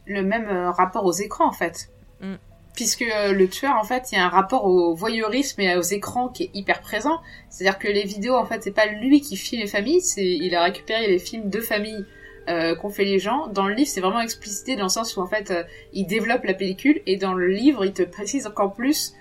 le 0.05 0.23
même 0.23 0.47
rapport 0.75 1.05
aux 1.05 1.13
écrans 1.13 1.47
en 1.47 1.53
fait. 1.53 1.89
Mm. 2.21 2.35
Puisque 2.79 3.01
euh, 3.01 3.33
le 3.33 3.49
tueur 3.49 3.75
en 3.75 3.83
fait, 3.83 4.09
il 4.09 4.15
y 4.15 4.17
a 4.17 4.23
un 4.23 4.29
rapport 4.29 4.63
au 4.63 4.95
voyeurisme 4.95 5.59
et 5.59 5.75
aux 5.75 5.81
écrans 5.81 6.29
qui 6.29 6.43
est 6.43 6.49
hyper 6.53 6.79
présent. 6.79 7.19
C'est-à-dire 7.49 7.77
que 7.77 7.89
les 7.89 8.05
vidéos 8.05 8.35
en 8.35 8.45
fait, 8.45 8.63
c'est 8.63 8.71
pas 8.71 8.85
lui 8.85 9.19
qui 9.19 9.35
filme 9.35 9.63
les 9.63 9.67
familles, 9.67 9.99
c'est 9.99 10.25
il 10.25 10.55
a 10.55 10.63
récupéré 10.63 11.07
les 11.07 11.19
films 11.19 11.49
de 11.49 11.59
famille 11.59 12.05
euh, 12.47 12.75
qu'ont 12.75 12.87
fait 12.89 13.03
les 13.03 13.19
gens. 13.19 13.47
Dans 13.47 13.67
le 13.67 13.73
livre, 13.73 13.89
c'est 13.89 13.99
vraiment 13.99 14.21
explicité 14.21 14.77
dans 14.77 14.83
le 14.83 14.89
sens 14.89 15.17
où 15.17 15.21
en 15.21 15.27
fait, 15.27 15.51
euh, 15.51 15.63
il 15.91 16.07
développe 16.07 16.45
la 16.45 16.53
pellicule 16.53 17.01
et 17.05 17.17
dans 17.17 17.33
le 17.33 17.47
livre, 17.47 17.83
il 17.83 17.91
te 17.91 18.03
précise 18.03 18.47
encore 18.47 18.71
plus. 18.73 19.13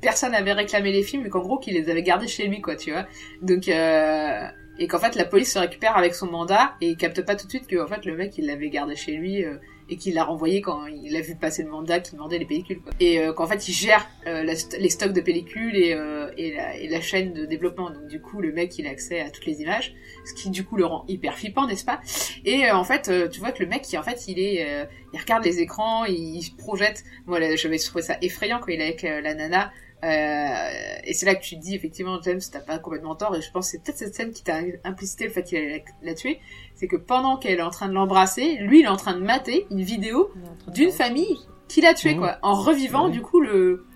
Personne 0.00 0.32
n'avait 0.32 0.54
réclamé 0.54 0.90
les 0.90 1.02
films, 1.02 1.24
mais 1.24 1.28
qu'en 1.28 1.40
gros, 1.40 1.58
qu'il 1.58 1.74
les 1.74 1.90
avait 1.90 2.02
gardés 2.02 2.28
chez 2.28 2.46
lui, 2.46 2.62
quoi, 2.62 2.76
tu 2.76 2.92
vois. 2.92 3.04
Donc, 3.42 3.68
et 3.68 4.86
qu'en 4.86 4.98
fait, 4.98 5.16
la 5.16 5.26
police 5.26 5.52
se 5.52 5.58
récupère 5.58 5.98
avec 5.98 6.14
son 6.14 6.30
mandat 6.30 6.72
et 6.80 6.96
capte 6.96 7.20
pas 7.26 7.36
tout 7.36 7.44
de 7.44 7.50
suite 7.50 7.66
que 7.66 7.76
en 7.76 7.86
fait, 7.86 8.06
le 8.06 8.16
mec, 8.16 8.38
il 8.38 8.46
l'avait 8.46 8.70
gardé 8.70 8.96
chez 8.96 9.12
lui 9.12 9.44
et 9.88 9.96
qu'il 9.96 10.14
l'a 10.14 10.24
renvoyé 10.24 10.60
quand 10.60 10.86
il 10.86 11.14
a 11.16 11.20
vu 11.20 11.36
passer 11.36 11.62
le 11.62 11.70
mandat 11.70 12.00
qui 12.00 12.12
demandait 12.12 12.38
les 12.38 12.44
pellicules, 12.44 12.80
quoi. 12.80 12.92
Et 13.00 13.20
euh, 13.20 13.32
qu'en 13.32 13.46
fait, 13.46 13.68
il 13.68 13.72
gère 13.72 14.06
euh, 14.26 14.42
les 14.42 14.90
stocks 14.90 15.12
de 15.12 15.20
pellicules 15.20 15.76
et, 15.76 15.94
euh, 15.94 16.30
et, 16.36 16.88
la, 16.88 17.00
chaîne 17.00 17.32
de 17.32 17.44
développement. 17.44 17.90
Donc, 17.90 18.08
du 18.08 18.20
coup, 18.20 18.40
le 18.40 18.52
mec, 18.52 18.76
il 18.78 18.86
a 18.86 18.90
accès 18.90 19.20
à 19.20 19.30
toutes 19.30 19.46
les 19.46 19.60
images, 19.62 19.94
ce 20.24 20.34
qui 20.34 20.50
du 20.50 20.64
coup 20.64 20.76
le 20.76 20.86
rend 20.86 21.04
hyper 21.08 21.38
flippant, 21.38 21.66
n'est-ce 21.66 21.84
pas? 21.84 22.00
Et 22.44 22.66
euh, 22.66 22.76
en 22.76 22.84
fait, 22.84 23.08
euh, 23.08 23.28
tu 23.28 23.40
vois 23.40 23.52
que 23.52 23.62
le 23.62 23.68
mec, 23.68 23.82
qui 23.82 23.96
en 23.98 24.02
fait, 24.02 24.28
il 24.28 24.38
est, 24.38 24.66
euh, 24.66 24.84
il 25.12 25.20
regarde 25.20 25.44
les 25.44 25.60
écrans, 25.60 26.04
il, 26.04 26.42
projette. 26.58 27.04
Moi, 27.26 27.38
j'avais 27.56 27.78
trouvé 27.78 28.02
ça 28.02 28.16
effrayant 28.22 28.58
quand 28.58 28.72
il 28.72 28.80
est 28.80 28.84
avec 28.84 29.02
la 29.02 29.34
nana. 29.34 29.72
Euh, 30.04 30.98
et 31.04 31.14
c'est 31.14 31.24
là 31.24 31.34
que 31.34 31.42
tu 31.42 31.56
te 31.56 31.62
dis 31.62 31.74
effectivement 31.74 32.20
James 32.22 32.40
t'as 32.52 32.60
pas 32.60 32.78
complètement 32.78 33.14
tort 33.16 33.34
et 33.34 33.40
je 33.40 33.50
pense 33.50 33.66
que 33.66 33.70
c'est 33.72 33.82
peut-être 33.82 33.96
cette 33.96 34.14
scène 34.14 34.30
qui 34.30 34.42
t'a 34.44 34.58
implicité 34.84 35.24
le 35.24 35.30
fait 35.30 35.42
qu'il 35.42 35.56
allait 35.56 35.82
la, 36.02 36.08
la 36.10 36.14
tuer 36.14 36.38
c'est 36.74 36.86
que 36.86 36.96
pendant 36.96 37.38
qu'elle 37.38 37.58
est 37.58 37.62
en 37.62 37.70
train 37.70 37.88
de 37.88 37.94
l'embrasser 37.94 38.56
lui 38.60 38.80
il 38.80 38.84
est 38.84 38.88
en 38.88 38.96
train 38.98 39.14
de 39.14 39.24
mater 39.24 39.66
une 39.70 39.80
vidéo 39.80 40.30
d'une 40.68 40.92
famille 40.92 41.34
qui 41.66 41.80
l'a 41.80 41.94
tué 41.94 42.14
Mmh. 42.14 42.18
quoi 42.18 42.38
en 42.42 42.54
revivant 42.54 43.06
Ouais. 43.06 43.10
du 43.12 43.22
coup 43.22 43.40
le 43.40 43.86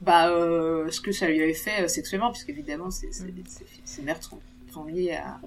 bah 0.00 0.30
euh, 0.30 0.88
ce 0.92 1.00
que 1.00 1.10
ça 1.10 1.26
lui 1.28 1.42
avait 1.42 1.52
fait 1.54 1.82
euh, 1.82 1.88
sexuellement 1.88 2.30
puisque 2.30 2.50
évidemment 2.50 2.90
ces 2.92 3.08
Mmh. 3.08 3.10
ces- 3.48 3.66
ces 3.84 4.02
meurtres 4.02 4.30
sont, 4.30 4.38
sont 4.72 4.84
liés 4.84 5.14
à 5.16 5.40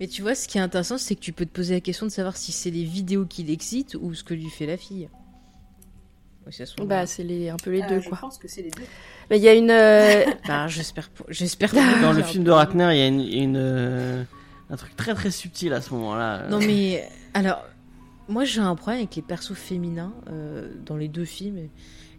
Mais 0.00 0.06
tu 0.08 0.22
vois, 0.22 0.34
ce 0.34 0.48
qui 0.48 0.56
est 0.56 0.62
intéressant, 0.62 0.96
c'est 0.96 1.14
que 1.14 1.20
tu 1.20 1.32
peux 1.34 1.44
te 1.44 1.50
poser 1.52 1.74
la 1.74 1.80
question 1.82 2.06
de 2.06 2.10
savoir 2.10 2.38
si 2.38 2.50
c'est 2.52 2.70
les 2.70 2.84
vidéos 2.84 3.26
qui 3.26 3.42
l'excitent 3.44 3.96
ou 4.00 4.14
ce 4.14 4.24
que 4.24 4.32
lui 4.32 4.48
fait 4.48 4.64
la 4.66 4.78
fille. 4.78 5.08
Trouve. 6.76 6.86
bah 6.88 7.06
c'est 7.06 7.22
les 7.22 7.48
un 7.50 7.56
peu 7.56 7.70
les 7.70 7.82
Euh, 7.82 7.88
deux 7.88 8.00
je 8.00 8.08
quoi 8.08 8.18
pense 8.18 8.38
que 8.38 8.48
c'est 8.48 8.62
les 8.62 8.70
deux 8.70 8.82
mais 9.30 9.38
il 9.38 9.42
y 9.42 9.48
a 9.48 9.54
une 9.54 9.70
euh, 9.70 10.24
Bah, 10.48 10.66
j'espère, 10.68 11.08
j'espère. 11.28 11.72
Dans 12.02 12.12
le 12.12 12.22
film 12.22 12.44
de 12.44 12.50
Ratner, 12.50 12.88
il 12.92 12.98
y 12.98 13.02
a 13.02 13.06
une, 13.06 13.20
une, 13.20 13.56
euh, 13.56 14.22
un 14.70 14.76
truc 14.76 14.94
très 14.96 15.14
très 15.14 15.30
subtil 15.30 15.72
à 15.72 15.80
ce 15.80 15.94
moment-là. 15.94 16.48
Non 16.50 16.58
mais 16.58 17.08
alors, 17.34 17.64
moi 18.28 18.44
j'ai 18.44 18.60
un 18.60 18.74
problème 18.74 19.00
avec 19.00 19.16
les 19.16 19.22
persos 19.22 19.54
féminins 19.56 20.12
euh, 20.30 20.70
dans 20.84 20.96
les 20.96 21.08
deux 21.08 21.24
films 21.24 21.58
et, 21.58 21.70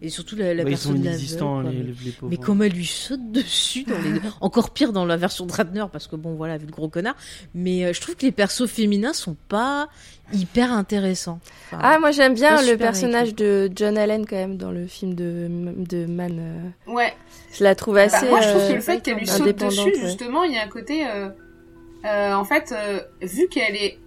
et 0.04 0.10
surtout 0.10 0.36
la, 0.36 0.54
la 0.54 0.64
Bah, 0.64 0.70
ils 0.70 0.76
sont 0.78 0.94
inexistants, 0.94 1.62
quoi, 1.62 1.70
les, 1.70 1.78
mais- 1.78 1.84
les, 1.84 1.94
les 2.04 2.10
pauvres. 2.12 2.30
Mais 2.30 2.36
comme 2.36 2.62
elle 2.62 2.72
lui 2.72 2.86
saute 2.86 3.32
dessus 3.32 3.84
dans 3.84 3.98
les 3.98 4.12
deux. 4.12 4.20
Encore 4.40 4.70
pire 4.70 4.92
dans 4.92 5.04
la 5.04 5.16
version 5.16 5.46
de 5.46 5.52
Ratner 5.52 5.84
parce 5.92 6.06
que 6.06 6.16
bon 6.16 6.34
voilà 6.34 6.58
vu 6.58 6.66
le 6.66 6.72
gros 6.72 6.88
connard. 6.88 7.16
Mais 7.54 7.84
euh, 7.84 7.92
je 7.92 8.00
trouve 8.00 8.16
que 8.16 8.26
les 8.26 8.32
persos 8.32 8.66
féminins 8.66 9.12
sont 9.12 9.36
pas 9.48 9.88
hyper 10.32 10.72
intéressants. 10.72 11.40
Enfin, 11.66 11.78
ah 11.82 11.98
moi 11.98 12.10
j'aime 12.10 12.34
bien 12.34 12.60
le 12.62 12.76
personnage 12.76 13.28
écrit. 13.30 13.44
de 13.44 13.70
John 13.74 13.98
Allen 13.98 14.26
quand 14.26 14.36
même 14.36 14.56
dans 14.56 14.70
le 14.70 14.86
film 14.86 15.14
de 15.14 15.48
de 15.76 16.06
Man 16.06 16.38
euh, 16.88 16.92
ouais 16.92 17.12
je 17.52 17.62
la 17.62 17.74
trouve 17.74 17.96
assez 17.98 18.24
Bah, 18.24 18.30
moi, 18.30 18.40
je 18.40 18.48
trouve 18.48 18.62
euh, 18.62 18.68
que 18.70 18.74
le 18.74 18.80
fait 18.80 19.00
qu'elle 19.00 19.16
lui 19.18 19.26
saute 19.26 19.56
dessus, 19.58 19.80
ouais. 19.80 19.94
justement, 20.00 20.42
il 20.42 20.52
y 20.54 20.58
a 20.58 20.62
un 20.64 20.68
côté, 20.68 21.06
euh, 21.06 21.28
euh, 22.04 22.32
en 22.34 22.44
fait, 22.44 22.72
euh, 22.76 23.00
vu 23.22 23.46
qu'elle 23.48 23.76
est 23.76 23.98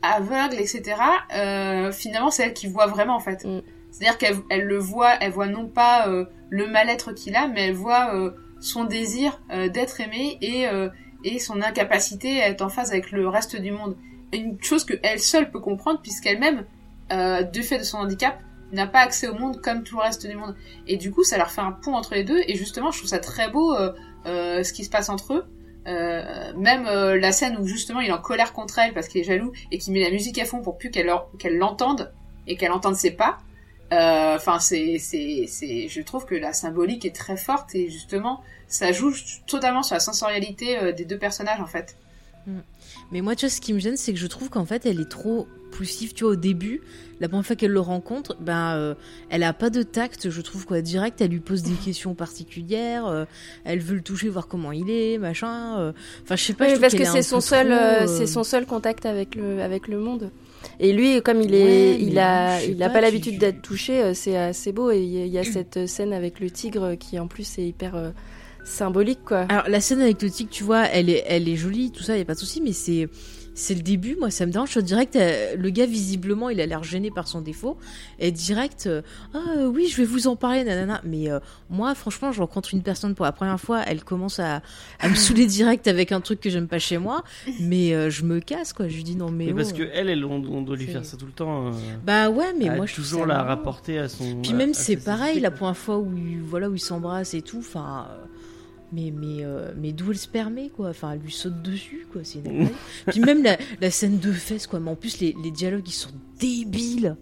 aveugle, 0.00 0.54
etc. 0.54 0.94
euh, 1.36 1.92
finalement, 1.92 2.30
c'est 2.30 2.44
elle 2.44 2.54
qui 2.54 2.66
voit 2.66 2.86
vraiment, 2.86 3.16
en 3.16 3.20
fait. 3.20 3.44
Mm. 3.44 3.60
C'est-à-dire 3.98 4.18
qu'elle 4.18 4.36
elle 4.48 4.64
le 4.64 4.78
voit, 4.78 5.14
elle 5.20 5.32
voit 5.32 5.48
non 5.48 5.66
pas 5.66 6.06
euh, 6.08 6.26
le 6.50 6.68
mal-être 6.68 7.12
qu'il 7.12 7.34
a, 7.34 7.48
mais 7.48 7.66
elle 7.66 7.74
voit 7.74 8.14
euh, 8.14 8.30
son 8.60 8.84
désir 8.84 9.40
euh, 9.50 9.68
d'être 9.68 10.00
aimé 10.00 10.38
et 10.40 11.38
son 11.40 11.60
incapacité 11.62 12.40
à 12.40 12.48
être 12.48 12.62
en 12.62 12.68
phase 12.68 12.92
avec 12.92 13.10
le 13.10 13.28
reste 13.28 13.60
du 13.60 13.72
monde. 13.72 13.96
Une 14.32 14.62
chose 14.62 14.84
que 14.84 14.94
elle 15.02 15.18
seule 15.18 15.50
peut 15.50 15.58
comprendre, 15.58 16.00
puisqu'elle-même, 16.00 16.64
du 17.52 17.62
fait 17.62 17.78
de 17.78 17.82
son 17.82 17.98
handicap, 17.98 18.38
n'a 18.70 18.86
pas 18.86 19.00
accès 19.00 19.26
au 19.26 19.34
monde 19.34 19.60
comme 19.60 19.82
tout 19.82 19.96
le 19.96 20.02
reste 20.02 20.26
du 20.26 20.36
monde. 20.36 20.54
Et 20.86 20.96
du 20.96 21.10
coup, 21.10 21.24
ça 21.24 21.36
leur 21.36 21.50
fait 21.50 21.62
un 21.62 21.72
pont 21.72 21.94
entre 21.94 22.14
les 22.14 22.22
deux. 22.22 22.40
Et 22.46 22.54
justement, 22.54 22.92
je 22.92 22.98
trouve 22.98 23.10
ça 23.10 23.18
très 23.18 23.50
beau 23.50 23.74
ce 24.26 24.72
qui 24.72 24.84
se 24.84 24.90
passe 24.90 25.08
entre 25.08 25.34
eux. 25.34 25.44
Même 26.56 26.84
la 26.84 27.32
scène 27.32 27.56
où 27.58 27.66
justement 27.66 28.00
il 28.00 28.10
est 28.10 28.12
en 28.12 28.20
colère 28.20 28.52
contre 28.52 28.78
elle 28.78 28.94
parce 28.94 29.08
qu'il 29.08 29.20
est 29.20 29.24
jaloux 29.24 29.52
et 29.72 29.78
qu'il 29.78 29.92
met 29.92 30.04
la 30.04 30.10
musique 30.10 30.38
à 30.38 30.44
fond 30.44 30.62
pour 30.62 30.78
plus 30.78 30.90
qu'elle 30.90 31.08
l'entende 31.58 32.12
et 32.46 32.56
qu'elle 32.56 32.72
entende 32.72 32.94
ses 32.94 33.10
pas. 33.10 33.38
Euh, 33.92 34.36
Enfin, 34.36 34.58
c'est, 34.60 34.98
c'est, 34.98 35.46
c'est, 35.48 35.88
je 35.88 36.02
trouve 36.02 36.24
que 36.26 36.34
la 36.34 36.52
symbolique 36.52 37.04
est 37.04 37.14
très 37.14 37.36
forte 37.36 37.74
et 37.74 37.88
justement, 37.90 38.42
ça 38.66 38.92
joue 38.92 39.12
totalement 39.46 39.82
sur 39.82 39.94
la 39.94 40.00
sensorialité 40.00 40.78
euh, 40.78 40.92
des 40.92 41.04
deux 41.04 41.18
personnages 41.18 41.60
en 41.60 41.66
fait. 41.66 41.96
Mais 43.12 43.20
moi, 43.20 43.36
tu 43.36 43.44
vois, 43.44 43.50
ce 43.50 43.60
qui 43.60 43.74
me 43.74 43.78
gêne, 43.78 43.98
c'est 43.98 44.12
que 44.14 44.18
je 44.18 44.26
trouve 44.26 44.48
qu'en 44.48 44.64
fait, 44.64 44.86
elle 44.86 45.00
est 45.00 45.10
trop 45.10 45.46
poussive. 45.70 46.14
Tu 46.14 46.24
vois, 46.24 46.32
au 46.32 46.36
début, 46.36 46.80
la 47.20 47.28
première 47.28 47.44
fois 47.44 47.56
qu'elle 47.56 47.72
le 47.72 47.80
rencontre, 47.80 48.36
ben, 48.40 48.74
euh, 48.74 48.94
elle 49.28 49.42
a 49.42 49.52
pas 49.52 49.68
de 49.68 49.82
tact, 49.82 50.30
je 50.30 50.40
trouve, 50.40 50.64
quoi. 50.64 50.80
Direct, 50.80 51.20
elle 51.20 51.30
lui 51.30 51.40
pose 51.40 51.62
des 51.62 51.74
questions 51.74 52.14
particulières. 52.14 53.06
euh, 53.06 53.24
elle 53.64 53.80
veut 53.80 53.96
le 53.96 54.02
toucher, 54.02 54.30
voir 54.30 54.48
comment 54.48 54.72
il 54.72 54.88
est, 54.88 55.18
machin. 55.18 55.78
euh. 55.78 55.92
Enfin, 56.22 56.36
je 56.36 56.44
sais 56.44 56.52
pas. 56.54 56.64
Oui, 56.64 56.70
je 56.70 56.74
trouve 56.76 56.80
parce 56.82 56.94
que 56.94 57.02
est 57.02 57.04
c'est 57.04 57.18
un 57.18 57.22
son 57.22 57.36
peu 57.36 57.40
seul, 57.42 57.72
euh, 57.72 57.76
euh, 58.02 58.06
c'est 58.06 58.26
son 58.26 58.44
seul 58.44 58.64
contact 58.64 59.04
avec 59.04 59.34
le, 59.34 59.60
avec 59.62 59.86
le 59.88 59.98
monde. 59.98 60.30
Et 60.80 60.92
lui, 60.92 61.20
comme 61.22 61.40
il 61.42 61.54
est, 61.54 62.00
il 62.00 62.18
a, 62.18 62.62
il 62.64 62.82
a 62.82 62.86
pas, 62.88 62.94
pas 62.94 62.98
tu- 63.00 63.04
l'habitude 63.04 63.32
tu- 63.34 63.38
d'être 63.38 63.62
touché, 63.62 64.00
euh, 64.02 64.14
c'est 64.14 64.36
assez 64.36 64.72
beau. 64.72 64.90
Et 64.90 64.98
il 65.02 65.08
y 65.28 65.38
a- 65.38 65.42
il 65.42 65.46
cette 65.46 65.86
scène 65.86 66.12
avec 66.12 66.40
le 66.40 66.50
tigre 66.50 66.94
qui, 66.94 67.18
en 67.18 67.26
plus, 67.26 67.58
est 67.58 67.66
hyper 67.66 67.94
euh, 67.96 68.10
symbolique, 68.64 69.20
quoi. 69.24 69.46
Alors 69.48 69.68
la 69.68 69.80
scène 69.80 70.00
anecdotique, 70.02 70.50
tu 70.50 70.62
vois, 70.64 70.84
elle 70.86 71.08
est, 71.10 71.24
elle 71.26 71.48
est 71.48 71.56
jolie, 71.56 71.90
tout 71.90 72.02
ça, 72.02 72.16
y 72.16 72.20
a 72.20 72.24
pas 72.24 72.34
de 72.34 72.38
souci, 72.38 72.60
mais 72.62 72.72
c'est, 72.72 73.08
c'est 73.58 73.74
le 73.74 73.82
début. 73.82 74.16
Moi, 74.18 74.30
ça 74.30 74.46
me 74.46 74.52
dérange. 74.52 74.70
Je 74.72 74.80
direct, 74.80 75.16
euh, 75.16 75.54
le 75.56 75.70
gars 75.70 75.86
visiblement, 75.86 76.48
il 76.48 76.60
a 76.60 76.66
l'air 76.66 76.82
gêné 76.84 77.10
par 77.10 77.26
son 77.28 77.40
défaut, 77.40 77.76
et 78.18 78.30
direct, 78.30 78.86
euh, 78.86 79.02
ah 79.34 79.66
oui, 79.66 79.88
je 79.90 79.96
vais 79.96 80.04
vous 80.04 80.26
en 80.28 80.36
parler, 80.36 80.64
nanana. 80.64 81.00
Mais 81.04 81.30
euh, 81.30 81.40
moi, 81.70 81.94
franchement, 81.94 82.32
je 82.32 82.40
rencontre 82.40 82.72
une 82.74 82.82
personne 82.82 83.14
pour 83.14 83.24
la 83.24 83.32
première 83.32 83.60
fois, 83.60 83.82
elle 83.86 84.04
commence 84.04 84.38
à, 84.38 84.62
à 85.00 85.08
me 85.08 85.14
saouler 85.14 85.46
direct 85.58 85.88
avec 85.88 86.12
un 86.12 86.20
truc 86.20 86.40
que 86.40 86.50
j'aime 86.50 86.68
pas 86.68 86.78
chez 86.78 86.98
moi, 86.98 87.24
mais 87.60 87.94
euh, 87.94 88.10
je 88.10 88.24
me 88.24 88.40
casse, 88.40 88.72
quoi. 88.72 88.88
Je 88.88 88.94
lui 88.96 89.04
dis 89.04 89.16
non, 89.16 89.30
mais 89.30 89.46
Mais 89.46 89.54
parce 89.54 89.72
oh. 89.74 89.78
que 89.78 89.88
elle, 89.92 90.08
elle, 90.08 90.24
on, 90.24 90.42
on 90.44 90.62
doit 90.62 90.76
lui 90.76 90.86
C'est- 90.86 90.92
faire 90.92 91.04
ça 91.04 91.16
tout 91.16 91.26
le 91.26 91.32
temps. 91.32 91.68
euh, 91.68 91.72
bah 92.04 92.30
ouais, 92.30 92.54
mais 92.58 92.74
moi, 92.74 92.86
je 92.86 92.94
toujours 92.94 93.26
la 93.26 93.42
rapporter 93.42 93.98
à 93.98 94.08
son. 94.08 94.40
Puis 94.42 94.52
même 94.54 94.74
c'est 94.74 94.96
pareil 94.96 95.40
la 95.40 95.50
première 95.50 95.76
fois 95.76 95.98
où 95.98 96.10
voilà 96.44 96.68
où 96.70 96.74
ils 96.74 96.80
s'embrassent 96.80 97.34
et 97.34 97.42
tout 97.42 97.58
enfin 97.58 98.06
euh, 98.10 98.24
mais 98.92 99.12
mais 99.14 99.44
euh, 99.44 99.72
mais 99.76 99.92
d'où 99.92 100.10
elle 100.10 100.18
se 100.18 100.28
permet 100.28 100.68
quoi. 100.70 100.90
Enfin 100.90 101.12
elle 101.12 101.20
lui 101.20 101.32
saute 101.32 101.60
dessus 101.62 102.06
quoi 102.12 102.22
c'est 102.24 102.40
puis 103.06 103.20
même 103.20 103.42
la, 103.42 103.56
la 103.80 103.90
scène 103.90 104.18
de 104.18 104.32
fesses 104.32 104.66
quoi. 104.66 104.80
Mais 104.80 104.90
en 104.90 104.96
plus 104.96 105.20
les, 105.20 105.34
les 105.42 105.50
dialogues 105.50 105.86
ils 105.88 105.92
sont 105.92 106.10
débiles. 106.38 107.16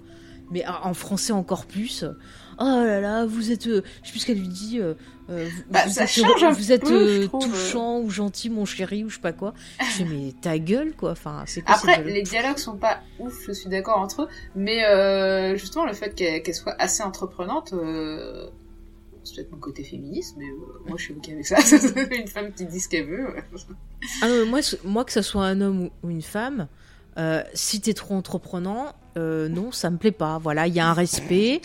Mais 0.53 0.65
en 0.67 0.95
français 0.95 1.33
encore 1.33 1.67
plus. 1.67 2.05
Oh 2.59 2.65
là 2.65 3.01
là 3.01 3.27
vous 3.27 3.51
êtes 3.51 3.67
euh, 3.67 3.83
je 4.03 4.07
sais 4.07 4.13
plus 4.13 4.21
ce 4.21 4.27
qu'elle 4.27 4.39
lui 4.39 4.49
dit 4.49 4.79
euh, 4.81 4.95
euh, 5.29 5.47
vous, 5.53 5.63
Bah, 5.71 5.81
vous 5.87 5.93
ça 5.93 6.05
êtes, 6.05 6.09
change 6.11 6.43
un 6.45 6.53
vous 6.53 6.71
êtes 6.73 6.85
peu, 6.85 7.25
euh, 7.25 7.27
touchant 7.27 7.99
ou 7.99 8.09
gentil 8.11 8.49
mon 8.49 8.65
chéri 8.65 9.03
ou 9.05 9.09
je 9.11 9.17
sais 9.17 9.21
pas 9.21 9.33
quoi. 9.33 9.53
Je 9.81 9.85
fais 9.85 10.05
mais 10.05 10.33
ta 10.41 10.59
gueule 10.59 10.95
quoi. 10.95 11.11
Enfin 11.11 11.43
c'est 11.47 11.65
Après, 11.67 12.03
les 12.05 12.23
dialogues 12.23 12.59
sont 12.59 12.77
pas 12.77 13.01
ouf, 13.19 13.45
je 13.49 13.53
suis 13.53 13.69
d'accord 13.69 13.99
entre 13.99 14.23
eux, 14.23 14.29
mais 14.55 15.57
justement 15.59 15.85
le 15.85 15.95
fait 15.95 16.15
qu'elle 16.15 16.55
soit 16.55 16.77
assez 16.79 17.03
entreprenante, 17.03 17.75
c'est 19.27 19.35
peut-être 19.37 19.53
mon 19.53 19.59
côté 19.59 19.83
féministe, 19.85 20.37
mais 20.39 20.47
euh, 20.49 20.81
moi 20.87 20.97
je 20.97 21.05
suis 21.05 21.15
ok 21.15 21.29
avec 21.29 21.47
ça. 21.47 21.57
une 22.17 22.29
femme 22.29 22.53
qui 22.53 22.65
dit 22.67 22.81
ce 22.81 22.89
qu'elle 22.89 23.07
veut. 23.07 23.29
Ah 24.23 24.29
non, 24.29 24.35
mais 24.39 24.45
moi, 24.45 24.61
moi, 24.85 25.05
que 25.05 25.13
ce 25.13 25.23
soit 25.23 25.45
un 25.45 25.61
homme 25.61 25.91
ou, 26.03 26.11
une 26.11 26.23
femme, 26.23 26.69
euh, 27.19 27.43
si 27.55 27.81
t'es 27.81 27.95
trop 27.95 28.15
entreprenant, 28.15 28.95
euh, 29.17 29.49
non, 29.49 29.73
ça 29.73 29.91
me 29.91 29.97
plaît 29.97 30.13
pas. 30.13 30.39
Voilà, 30.39 30.67
il 30.67 30.75
y 30.75 30.81
a 30.81 30.89
un 30.89 30.93
respect, 30.93 31.61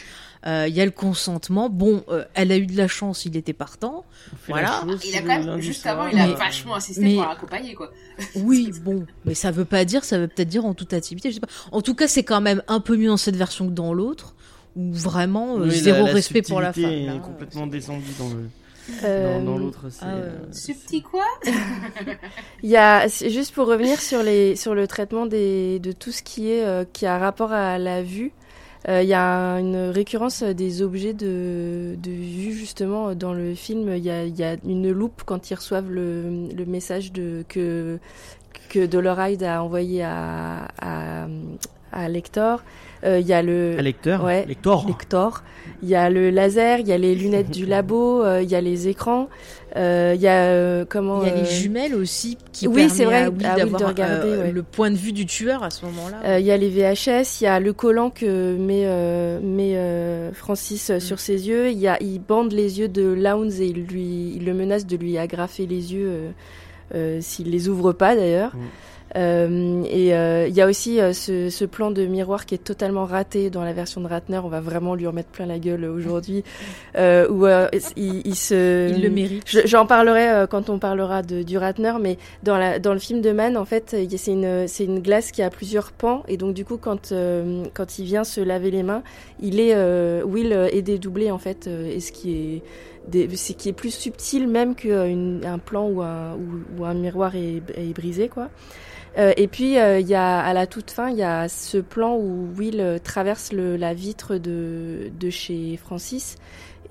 euh, 0.48 0.66
il 0.68 0.74
y 0.74 0.82
a 0.82 0.86
le 0.86 0.92
consentement. 0.92 1.70
Bon, 1.70 2.04
euh, 2.10 2.24
elle 2.34 2.52
a 2.52 2.58
eu 2.58 2.66
de 2.66 2.76
la 2.78 2.88
chance, 2.88 3.26
il 3.26 3.36
était 3.38 3.54
partant. 3.54 4.06
Voilà. 4.48 4.82
chose 4.84 5.02
Il 5.06 5.16
a 5.16 5.22
quand 5.22 5.28
même, 5.28 5.60
juste 5.62 5.86
avant, 5.86 6.08
il 6.08 6.18
a 6.18 6.28
Mais- 6.28 6.34
vachement 6.34 6.76
insisté 6.76 7.02
mais- 7.02 7.16
pour 7.16 7.26
l'accompagner, 7.26 7.74
quoi. 7.76 7.92
Oui, 8.36 8.72
bon, 8.82 9.06
mais 9.26 9.36
ça 9.36 9.52
veut 9.52 9.66
pas 9.66 9.86
dire, 9.86 10.04
ça 10.04 10.18
veut 10.18 10.28
peut-être 10.28 10.50
dire 10.50 10.66
en 10.66 10.74
toute 10.74 10.94
activité, 10.94 11.30
je 11.30 11.36
sais 11.36 11.42
pas. 11.42 11.48
En 11.72 11.82
tout 11.82 11.94
cas, 11.94 12.08
c'est 12.08 12.24
quand 12.24 12.42
même 12.42 12.64
un 12.68 12.80
peu 12.80 12.96
mieux 12.98 13.10
dans 13.10 13.18
cette 13.18 13.36
version 13.36 13.68
que 13.68 13.74
dans 13.74 13.94
l'autre, 13.94 14.34
où 14.76 14.92
vraiment 14.94 15.58
euh, 15.58 15.66
Oui, 15.66 15.72
zéro 15.72 16.06
la 16.06 16.14
respect 16.14 16.42
pour 16.42 16.62
la 16.62 16.74
femme. 16.74 17.06
Là, 17.06 17.16
est 17.16 17.20
complètement 17.22 17.68
descendue 17.68 18.14
dans 18.18 18.30
le 18.30 18.50
Euh, 19.04 19.38
dans, 19.40 19.46
dans 19.52 19.58
l'autre. 19.58 19.86
c'est, 19.92 20.06
ah 20.06 20.10
euh, 20.16 20.38
Subtil 20.52 21.04
quoi? 21.04 21.26
Il 22.64 22.70
y 22.70 22.78
a 22.78 23.08
juste 23.08 23.54
pour 23.54 23.68
revenir 23.68 24.00
sur 24.02 24.24
les 24.24 24.56
sur 24.56 24.74
le 24.76 24.88
traitement 24.88 25.26
des 25.28 25.80
de 25.80 25.92
tout 25.92 26.12
ce 26.12 26.24
qui 26.24 26.52
est 26.52 26.66
euh, 26.66 26.84
qui 26.92 27.06
a 27.06 27.18
rapport 27.18 27.52
à 27.54 27.78
la 27.78 28.02
vue. 28.02 28.32
euh, 28.90 29.02
Il 29.04 29.08
y 29.10 29.14
a 29.14 29.60
une 29.60 29.90
récurrence 29.92 30.42
des 30.44 30.82
objets 30.82 31.14
de, 31.14 31.96
de 32.02 32.12
vue 32.12 32.54
justement 32.54 33.14
dans 33.16 33.34
le 33.34 33.54
film. 33.56 33.94
Il 33.96 34.04
y 34.04 34.10
a, 34.10 34.26
il 34.26 34.36
y 34.38 34.44
a 34.44 34.56
une 34.66 34.92
loupe 34.92 35.22
quand 35.26 35.52
ils 35.52 35.56
reçoivent 35.56 35.92
le, 35.92 36.48
le 36.56 36.66
message 36.66 37.12
de 37.12 37.44
que 37.48 38.00
que 38.70 38.86
Doloride 38.88 39.44
a 39.44 39.64
envoyé 39.64 40.02
à 40.04 40.68
à, 40.82 41.28
à 41.92 42.10
Lector. 42.10 42.64
Euh, 43.04 43.20
Il 43.20 43.28
y 43.28 43.34
a 43.34 43.42
le 43.42 43.76
Un 43.78 43.82
lecteur? 43.82 44.24
Ouais. 44.24 44.46
Lector 44.48 44.88
Lector. 44.88 45.44
Il 45.84 45.90
y 45.90 45.96
a 45.96 46.10
le 46.12 46.30
laser, 46.30 46.80
il 46.80 46.88
y 46.88 46.92
a 46.94 46.98
les 46.98 47.16
lunettes 47.16 47.50
du 47.50 47.66
labo, 47.66 48.24
euh, 48.24 48.42
il 48.44 48.50
y 48.50 48.54
a 48.56 48.62
les 48.62 48.88
écrans, 48.88 49.30
euh, 49.76 50.14
il 50.16 50.22
y 50.22 50.28
a 50.28 50.44
euh, 50.46 50.86
comment 50.88 51.24
Il 51.24 51.30
y 51.30 51.32
a 51.32 51.36
les 51.36 51.46
jumelles 51.46 51.96
aussi 51.96 52.38
qui 52.52 52.68
oui, 52.68 52.88
c'est 52.90 53.06
vrai, 53.06 53.24
à 53.24 53.30
Will 53.32 53.46
à 53.46 53.56
Will 53.56 53.66
de 53.66 53.72
d'avoir 53.72 53.90
regarder, 53.90 54.28
euh, 54.28 54.44
ouais. 54.44 54.52
le 54.52 54.62
point 54.62 54.92
de 54.92 54.96
vue 54.96 55.12
du 55.12 55.26
tueur 55.26 55.64
à 55.64 55.72
ce 55.72 55.84
moment-là. 55.86 56.18
Euh, 56.26 56.40
Il 56.40 56.46
y 56.46 56.52
a 56.52 56.58
les 56.58 56.70
VHS, 56.70 57.42
il 57.42 57.46
y 57.46 57.48
a 57.48 57.60
le 57.60 57.74
collant 57.74 58.12
que 58.12 58.56
met, 58.58 58.84
euh, 58.86 59.40
met 59.42 59.76
euh, 59.76 60.32
Francis 60.34 60.92
euh, 60.92 61.00
sur 61.00 61.20
ses 61.20 61.48
yeux. 61.48 61.72
Il 61.72 61.80
y 61.80 61.88
a, 61.88 61.98
il 62.02 62.20
bande 62.20 62.52
les 62.54 62.80
yeux 62.80 62.88
de 62.88 63.08
Lowndes 63.08 63.54
et 63.60 63.66
il 63.68 63.84
lui, 63.86 64.34
il 64.36 64.46
le 64.46 64.54
menace 64.54 64.86
de 64.86 64.98
lui 64.98 65.18
agrafer 65.18 65.66
les 65.66 65.94
yeux 65.96 66.08
euh, 66.08 66.30
euh, 66.94 67.18
s'il 67.22 67.50
les 67.50 67.70
ouvre 67.70 67.92
pas 67.94 68.16
d'ailleurs. 68.16 68.56
Mm. 68.56 68.60
Euh, 69.18 69.84
et 69.90 70.16
euh, 70.16 70.48
il 70.48 70.54
y 70.56 70.62
a 70.62 70.68
aussi 70.68 71.00
euh, 71.02 71.12
ce, 71.14 71.50
ce 71.50 71.66
plan 71.66 71.92
de 71.92 72.06
miroir 72.06 72.46
qui 72.46 72.56
est 72.56 72.64
totalement 72.64 73.06
raté 73.06 73.50
dans 73.50 73.64
la 73.64 73.74
version 73.74 74.00
de 74.02 74.08
Ratner. 74.08 74.38
On 74.44 74.48
va 74.48 74.62
vraiment 74.62 74.96
lui 74.96 75.06
remettre 75.08 75.30
plein 75.30 75.46
la 75.46 75.60
gueule 75.60 75.84
aujourd'hui, 75.86 76.44
euh, 76.98 77.28
où 77.30 77.46
euh, 77.46 77.68
il, 77.98 78.22
il 78.26 78.36
se, 78.36 78.90
Il 78.96 79.02
le 79.02 79.10
mérite. 79.10 79.44
je- 79.46 79.60
J'en 79.66 79.86
parlerai 79.86 80.46
quand 80.50 80.70
on 80.70 80.80
parlera 80.80 81.22
de, 81.24 81.44
du 81.44 81.58
Ratner, 81.58 81.94
mais 82.00 82.18
dans, 82.44 82.58
la, 82.58 82.80
dans 82.80 82.94
le 82.94 83.00
film 83.00 83.22
de 83.22 83.32
Man, 83.32 83.58
en 83.58 83.66
fait, 83.66 83.96
c'est 84.18 84.32
une, 84.32 84.68
c'est 84.68 84.86
une 84.86 85.00
glace 85.00 85.32
qui 85.32 85.42
a 85.42 85.50
plusieurs 85.50 85.92
pans, 85.92 86.24
et 86.28 86.38
donc 86.38 86.54
du 86.54 86.64
coup, 86.66 86.78
quand, 86.78 87.12
euh, 87.12 87.66
quand 87.74 88.00
il 88.00 88.06
vient 88.06 88.24
se 88.24 88.40
laver 88.42 88.72
les 88.72 88.84
mains, 88.84 89.04
il 89.42 89.60
est, 89.60 89.74
euh, 89.76 90.24
Will 90.24 90.54
est 90.72 90.82
dédoublé 90.82 91.32
en 91.32 91.38
fait, 91.38 91.68
euh, 91.68 91.94
et 91.94 92.00
ce 92.00 92.12
qui 92.12 92.34
est, 92.34 92.62
des, 93.08 93.28
c'est 93.36 93.56
qui 93.56 93.68
est 93.70 93.74
plus 93.74 93.94
subtil 93.94 94.48
même 94.48 94.76
qu'un 94.76 95.58
plan 95.58 95.88
où 95.90 96.02
un, 96.02 96.34
où, 96.36 96.80
où 96.82 96.86
un 96.86 96.94
miroir 96.94 97.36
est, 97.36 97.62
est 97.76 97.94
brisé, 97.94 98.30
quoi. 98.30 98.50
Euh, 99.18 99.34
et 99.36 99.48
puis 99.48 99.78
euh, 99.78 100.00
il 100.00 100.08
y 100.08 100.16
a 100.16 100.40
à 100.40 100.54
la 100.54 100.68
toute 100.68 100.92
fin, 100.92 101.10
il 101.10 101.18
y 101.18 101.24
a 101.24 101.50
ce 101.50 101.78
plan 101.78 102.16
où 102.16 102.48
Will 102.58 102.80
euh, 102.80 102.98
traverse 102.98 103.52
le, 103.52 103.76
la 103.76 103.94
vitre 103.94 104.38
de, 104.38 105.12
de 105.20 105.30
chez 105.30 105.76
Francis 105.78 106.38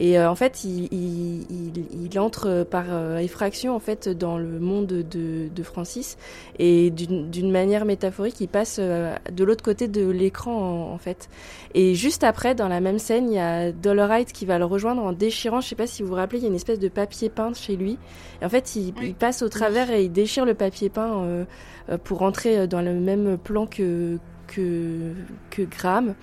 et 0.01 0.18
euh, 0.18 0.31
en 0.31 0.35
fait, 0.35 0.64
il, 0.64 0.89
il, 0.93 1.43
il, 1.51 2.06
il 2.06 2.18
entre 2.18 2.64
par 2.68 2.86
euh, 2.89 3.18
effraction 3.18 3.77
en 3.77 3.78
fait 3.81 4.09
dans 4.09 4.39
le 4.39 4.59
monde 4.59 4.86
de, 4.86 5.48
de 5.55 5.62
Francis 5.62 6.16
et 6.59 6.90
d'une 6.90 7.51
manière 7.52 7.85
métaphorique, 7.85 8.40
il 8.40 8.48
passe 8.48 8.78
euh, 8.81 9.14
de 9.31 9.44
l'autre 9.44 9.62
côté 9.62 9.89
de 9.89 10.09
l'écran 10.09 10.56
en, 10.56 10.94
en 10.94 10.98
fait. 10.98 11.28
Et 11.74 11.94
juste 11.94 12.24
après, 12.24 12.55
dans 12.55 12.66
la 12.68 12.81
même 12.81 12.98
scène, 12.98 13.31
il 13.31 13.35
y 13.35 13.39
a 13.39 13.72
Dolorite 13.72 14.32
qui 14.32 14.47
va 14.47 14.59
le 14.59 14.64
rejoindre 14.64 15.02
en 15.02 15.12
déchirant. 15.12 15.60
Je 15.60 15.68
sais 15.68 15.77
pas 15.77 15.86
si 15.86 16.02
vous 16.02 16.09
vous 16.09 16.14
rappelez, 16.14 16.39
il 16.39 16.43
y 16.43 16.47
a 16.47 16.48
une 16.48 16.56
espèce 16.56 16.78
de 16.78 16.89
papier 16.89 17.28
peint 17.28 17.52
chez 17.52 17.77
lui. 17.77 17.98
Et 18.40 18.44
en 18.44 18.48
fait, 18.48 18.74
il, 18.77 18.94
Oui. 18.98 19.09
il 19.09 19.14
passe 19.14 19.43
au 19.43 19.48
travers 19.51 19.90
et 19.90 20.05
il 20.05 20.10
déchire 20.12 20.47
le 20.47 20.55
papier 20.55 20.89
peint 20.89 21.22
euh, 21.24 21.44
pour 22.05 22.18
rentrer 22.20 22.59
euh, 22.60 22.66
dans 22.66 22.81
le 22.81 22.94
même 22.94 23.36
plan 23.36 23.66
que 23.66 24.18
que 24.47 25.12
que 25.51 25.62
Graham. 25.62 26.14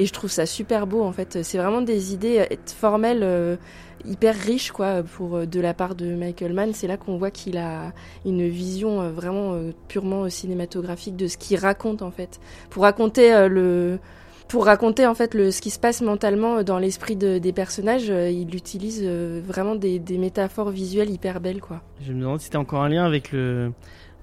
Et 0.00 0.06
je 0.06 0.12
trouve 0.12 0.30
ça 0.30 0.46
super 0.46 0.86
beau 0.86 1.02
en 1.02 1.12
fait. 1.12 1.42
C'est 1.42 1.58
vraiment 1.58 1.82
des 1.82 2.14
idées 2.14 2.38
euh, 2.50 2.56
formelles 2.66 3.20
euh, 3.22 3.56
hyper 4.06 4.34
riches 4.34 4.72
quoi 4.72 5.02
pour 5.02 5.36
euh, 5.36 5.44
de 5.46 5.60
la 5.60 5.74
part 5.74 5.94
de 5.94 6.14
Michael 6.14 6.54
Mann. 6.54 6.72
C'est 6.72 6.86
là 6.86 6.96
qu'on 6.96 7.18
voit 7.18 7.30
qu'il 7.30 7.58
a 7.58 7.92
une 8.24 8.48
vision 8.48 9.02
euh, 9.02 9.10
vraiment 9.10 9.52
euh, 9.52 9.72
purement 9.88 10.24
euh, 10.24 10.28
cinématographique 10.30 11.16
de 11.16 11.26
ce 11.28 11.36
qu'il 11.36 11.58
raconte 11.58 12.00
en 12.00 12.10
fait. 12.10 12.40
Pour 12.70 12.84
raconter 12.84 13.32
euh, 13.34 13.46
le 13.48 13.98
pour 14.48 14.64
raconter 14.64 15.06
en 15.06 15.14
fait 15.14 15.34
le, 15.34 15.52
ce 15.52 15.60
qui 15.60 15.70
se 15.70 15.78
passe 15.78 16.00
mentalement 16.00 16.62
dans 16.64 16.78
l'esprit 16.78 17.14
de- 17.14 17.38
des 17.38 17.52
personnages, 17.52 18.10
euh, 18.10 18.30
il 18.30 18.52
utilise 18.56 19.02
euh, 19.04 19.40
vraiment 19.46 19.76
des, 19.76 19.98
des 20.00 20.18
métaphores 20.18 20.70
visuelles 20.70 21.10
hyper 21.10 21.40
belles 21.40 21.60
quoi. 21.60 21.82
Je 22.00 22.12
me 22.12 22.20
demande 22.22 22.38
si 22.40 22.46
c'était 22.46 22.56
encore 22.56 22.82
un 22.82 22.88
lien 22.88 23.04
avec 23.04 23.30
le 23.32 23.70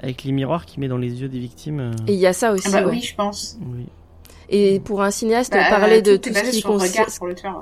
avec 0.01 0.23
les 0.23 0.31
miroirs 0.31 0.65
qu'il 0.65 0.79
met 0.81 0.87
dans 0.87 0.97
les 0.97 1.21
yeux 1.21 1.29
des 1.29 1.39
victimes. 1.39 1.79
euh, 1.79 1.91
Et 2.07 2.13
il 2.13 2.19
y 2.19 2.27
a 2.27 2.33
ça 2.33 2.51
aussi. 2.51 2.67
Ah 2.67 2.71
bah 2.81 2.85
ouais. 2.87 2.93
oui, 2.93 3.01
je 3.01 3.15
pense. 3.15 3.57
oui. 3.61 3.85
Et 4.49 4.80
pour 4.80 5.02
un 5.02 5.11
cinéaste, 5.11 5.52
Bah, 5.53 5.69
parler 5.69 6.02
de 6.02 6.15
tout 6.15 6.34
ce 6.34 6.44
qui 6.52 6.61
concerne 6.61 7.07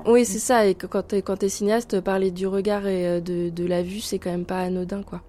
ouais. 0.05 0.11
Oui, 0.11 0.25
c'est 0.25 0.39
ça. 0.39 0.65
Et 0.67 0.75
que 0.75 0.87
quand 0.87 1.03
t'es 1.03 1.21
quand 1.21 1.37
t'es 1.37 1.49
cinéaste, 1.49 1.99
parler 2.01 2.31
du 2.31 2.47
regard 2.47 2.85
et 2.87 3.07
euh, 3.07 3.21
de, 3.21 3.49
de 3.49 3.65
la 3.65 3.81
vue, 3.83 4.01
c'est 4.01 4.19
quand 4.19 4.31
même 4.31 4.45
pas 4.45 4.59
anodin, 4.61 5.03
quoi. 5.03 5.21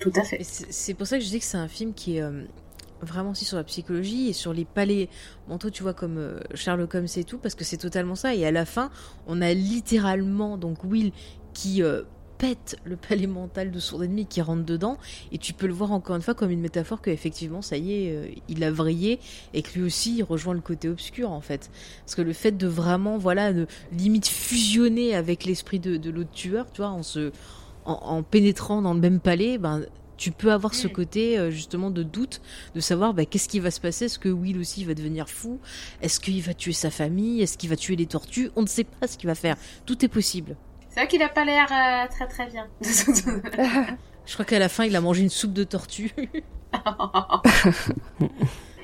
Tout 0.00 0.12
à 0.16 0.22
fait. 0.24 0.40
C'est 0.42 0.72
c'est 0.72 0.94
pour 0.94 1.06
ça 1.06 1.18
que 1.18 1.24
je 1.24 1.28
dis 1.30 1.38
que 1.38 1.44
c'est 1.44 1.56
un 1.56 1.68
film 1.68 1.94
qui 1.94 2.16
est 2.18 2.22
euh, 2.22 2.44
vraiment 3.00 3.30
aussi 3.30 3.44
sur 3.44 3.56
la 3.56 3.64
psychologie 3.64 4.28
et 4.28 4.32
sur 4.32 4.52
les 4.52 4.64
palais 4.64 5.08
mentaux, 5.48 5.70
tu 5.70 5.82
vois, 5.82 5.94
comme 5.94 6.18
euh, 6.18 6.40
Sherlock 6.54 6.94
Holmes 6.94 7.06
et 7.16 7.24
tout, 7.24 7.38
parce 7.38 7.54
que 7.54 7.64
c'est 7.64 7.76
totalement 7.78 8.14
ça. 8.16 8.34
Et 8.34 8.44
à 8.46 8.50
la 8.50 8.64
fin, 8.66 8.90
on 9.26 9.40
a 9.40 9.54
littéralement 9.54 10.58
donc 10.58 10.84
Will 10.84 11.12
qui 11.54 11.82
euh, 11.82 12.02
pète 12.44 12.76
le 12.84 12.96
palais 12.96 13.26
mental 13.26 13.70
de 13.70 13.78
son 13.78 14.02
ennemi 14.02 14.26
qui 14.26 14.42
rentre 14.42 14.64
dedans, 14.64 14.98
et 15.32 15.38
tu 15.38 15.54
peux 15.54 15.66
le 15.66 15.72
voir 15.72 15.92
encore 15.92 16.14
une 16.14 16.20
fois 16.20 16.34
comme 16.34 16.50
une 16.50 16.60
métaphore 16.60 17.00
que 17.00 17.08
effectivement, 17.08 17.62
ça 17.62 17.78
y 17.78 17.92
est, 17.92 18.12
euh, 18.14 18.26
il 18.48 18.62
a 18.64 18.70
vrillé 18.70 19.18
et 19.54 19.62
que 19.62 19.78
lui 19.78 19.82
aussi 19.82 20.18
il 20.18 20.22
rejoint 20.24 20.52
le 20.52 20.60
côté 20.60 20.90
obscur 20.90 21.30
en 21.30 21.40
fait. 21.40 21.70
Parce 22.04 22.14
que 22.14 22.20
le 22.20 22.34
fait 22.34 22.52
de 22.52 22.66
vraiment, 22.66 23.16
voilà, 23.16 23.54
de 23.54 23.66
limite 23.92 24.26
fusionner 24.26 25.14
avec 25.14 25.46
l'esprit 25.46 25.80
de, 25.80 25.96
de 25.96 26.10
l'autre 26.10 26.32
tueur, 26.32 26.70
tu 26.70 26.82
vois, 26.82 26.90
en 26.90 27.02
se 27.02 27.32
en, 27.86 27.92
en 27.92 28.22
pénétrant 28.22 28.82
dans 28.82 28.92
le 28.92 29.00
même 29.00 29.20
palais, 29.20 29.56
ben, 29.56 29.82
tu 30.18 30.30
peux 30.30 30.52
avoir 30.52 30.74
ce 30.74 30.86
Mm. 30.86 30.92
côté 30.92 31.38
euh, 31.38 31.50
justement 31.50 31.90
de 31.90 32.02
doute, 32.02 32.42
de 32.74 32.80
savoir 32.80 33.14
ben, 33.14 33.24
qu'est-ce 33.24 33.48
qui 33.48 33.58
va 33.60 33.70
se 33.70 33.80
passer? 33.80 34.04
Est-ce 34.04 34.18
que 34.18 34.28
Will 34.28 34.58
aussi 34.58 34.84
va 34.84 34.92
devenir 34.92 35.30
fou? 35.30 35.60
Est-ce 36.02 36.20
qu'il 36.20 36.42
va 36.42 36.52
tuer 36.52 36.74
sa 36.74 36.90
famille? 36.90 37.40
Est-ce 37.40 37.56
qu'il 37.56 37.70
va 37.70 37.76
tuer 37.76 37.96
les 37.96 38.06
tortues? 38.06 38.50
On 38.54 38.60
ne 38.62 38.66
sait 38.66 38.84
pas 38.84 39.06
ce 39.06 39.16
qu'il 39.16 39.28
va 39.28 39.34
faire. 39.34 39.56
Tout 39.86 40.04
est 40.04 40.08
possible. 40.08 40.56
C'est 40.94 41.00
vrai 41.00 41.08
qu'il 41.08 41.22
a 41.24 41.28
pas 41.28 41.44
l'air 41.44 41.66
euh, 41.72 42.06
très 42.08 42.28
très 42.28 42.46
bien. 42.46 42.68
Je 44.26 44.32
crois 44.32 44.44
qu'à 44.44 44.60
la 44.60 44.68
fin, 44.68 44.84
il 44.84 44.94
a 44.94 45.00
mangé 45.00 45.22
une 45.24 45.28
soupe 45.28 45.52
de 45.52 45.64
tortue. 45.64 46.12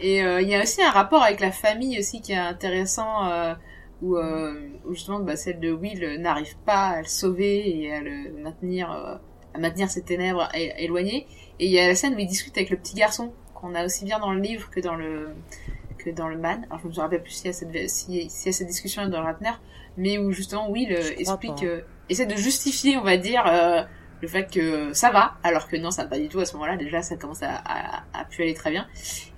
Et 0.02 0.24
euh, 0.24 0.40
il 0.40 0.48
y 0.48 0.56
a 0.56 0.62
aussi 0.62 0.82
un 0.82 0.90
rapport 0.90 1.22
avec 1.22 1.38
la 1.38 1.52
famille 1.52 1.96
aussi 2.00 2.20
qui 2.20 2.32
est 2.32 2.36
intéressant. 2.36 3.26
euh, 3.30 3.54
où, 4.02 4.16
euh, 4.16 4.68
où 4.86 4.94
justement 4.94 5.20
bah, 5.20 5.36
celle 5.36 5.60
de 5.60 5.70
Will 5.70 6.16
n'arrive 6.20 6.56
pas 6.64 6.86
à 6.88 7.00
le 7.02 7.06
sauver 7.06 7.78
et 7.82 7.92
à 7.92 8.00
le 8.00 8.32
maintenir, 8.42 8.90
euh, 8.90 9.16
à 9.54 9.58
maintenir 9.58 9.90
ses 9.90 10.02
ténèbres 10.02 10.48
éloignées. 10.54 11.26
Et 11.58 11.66
il 11.66 11.70
y 11.70 11.78
a 11.78 11.86
la 11.86 11.94
scène 11.94 12.14
où 12.14 12.18
il 12.18 12.26
discute 12.26 12.56
avec 12.56 12.70
le 12.70 12.78
petit 12.78 12.94
garçon 12.94 13.32
qu'on 13.54 13.74
a 13.74 13.84
aussi 13.84 14.04
bien 14.06 14.18
dans 14.18 14.32
le 14.32 14.40
livre 14.40 14.70
que 14.70 14.80
dans 14.80 14.94
le 14.94 15.34
que 15.98 16.08
dans 16.08 16.28
le 16.28 16.38
man. 16.38 16.66
Alors 16.70 16.80
je 16.82 16.88
me 16.88 16.94
rappelle 16.94 17.22
plus 17.22 17.32
s'il 17.32 17.46
y 17.46 17.50
a 17.50 17.52
cette 17.52 17.90
si, 17.90 18.30
s'il 18.30 18.46
y 18.46 18.48
a 18.48 18.52
cette 18.52 18.68
discussion 18.68 19.06
dans 19.06 19.22
Ratner, 19.22 19.50
mais 19.98 20.16
où 20.16 20.32
justement 20.32 20.70
Will 20.70 20.92
euh, 20.94 21.10
explique, 21.18 21.56
pas. 21.56 21.64
euh, 21.64 21.82
essaie 22.10 22.26
de 22.26 22.36
justifier, 22.36 22.96
on 22.96 23.02
va 23.02 23.16
dire. 23.16 23.44
euh, 23.46 23.82
le 24.22 24.28
fait 24.28 24.50
que 24.52 24.92
ça 24.92 25.10
va, 25.10 25.36
alors 25.42 25.66
que 25.66 25.78
non, 25.78 25.90
ça 25.90 26.02
va 26.02 26.10
pas 26.10 26.18
du 26.18 26.28
tout 26.28 26.40
à 26.40 26.44
ce 26.44 26.52
moment-là. 26.52 26.76
Déjà, 26.76 27.00
ça 27.00 27.16
commence 27.16 27.42
à, 27.42 27.54
à, 27.64 28.02
à 28.12 28.24
plus 28.26 28.42
aller 28.42 28.52
très 28.52 28.70
bien, 28.70 28.86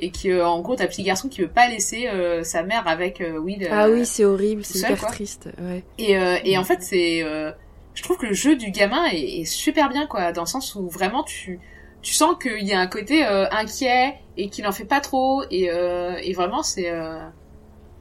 et 0.01 0.11
que 0.11 0.43
en 0.43 0.61
gros, 0.61 0.75
t'as 0.75 0.83
un 0.83 0.87
petit 0.89 1.05
garçon 1.05 1.29
qui 1.29 1.41
veut 1.41 1.47
pas 1.47 1.69
laisser 1.69 2.09
euh, 2.09 2.43
sa 2.43 2.65
mère 2.65 2.89
avec 2.89 3.21
euh, 3.21 3.39
Will. 3.39 3.69
Ah 3.71 3.85
euh, 3.87 3.95
oui, 3.95 4.05
c'est 4.05 4.25
horrible, 4.25 4.65
c'est 4.65 4.81
hyper 4.81 4.99
quoi. 4.99 5.09
triste. 5.11 5.49
Ouais. 5.61 5.85
et, 5.99 6.19
euh, 6.19 6.37
et 6.45 6.59
en 6.59 6.65
fait, 6.65 6.83
c'est, 6.83 7.23
euh, 7.23 7.53
je 7.95 8.03
trouve 8.03 8.17
que 8.17 8.27
le 8.27 8.33
jeu 8.33 8.57
du 8.57 8.73
gamin 8.73 9.05
est, 9.13 9.43
est 9.43 9.45
super 9.45 9.89
bien, 9.89 10.09
quoi, 10.09 10.33
dans 10.33 10.43
le 10.43 10.49
sens 10.49 10.75
où 10.75 10.89
vraiment 10.89 11.23
tu, 11.23 11.61
tu 12.03 12.13
sens 12.13 12.35
qu'il 12.43 12.67
y 12.67 12.73
a 12.73 12.81
un 12.81 12.89
côté 12.89 13.25
euh, 13.25 13.47
inquiet 13.53 14.17
et 14.37 14.49
qu'il 14.49 14.67
en 14.67 14.73
fait 14.73 14.85
pas 14.87 14.99
trop, 15.01 15.45
et, 15.49 15.71
euh, 15.71 16.17
et 16.25 16.33
vraiment 16.33 16.65
c'est, 16.65 16.91
euh, 16.91 17.21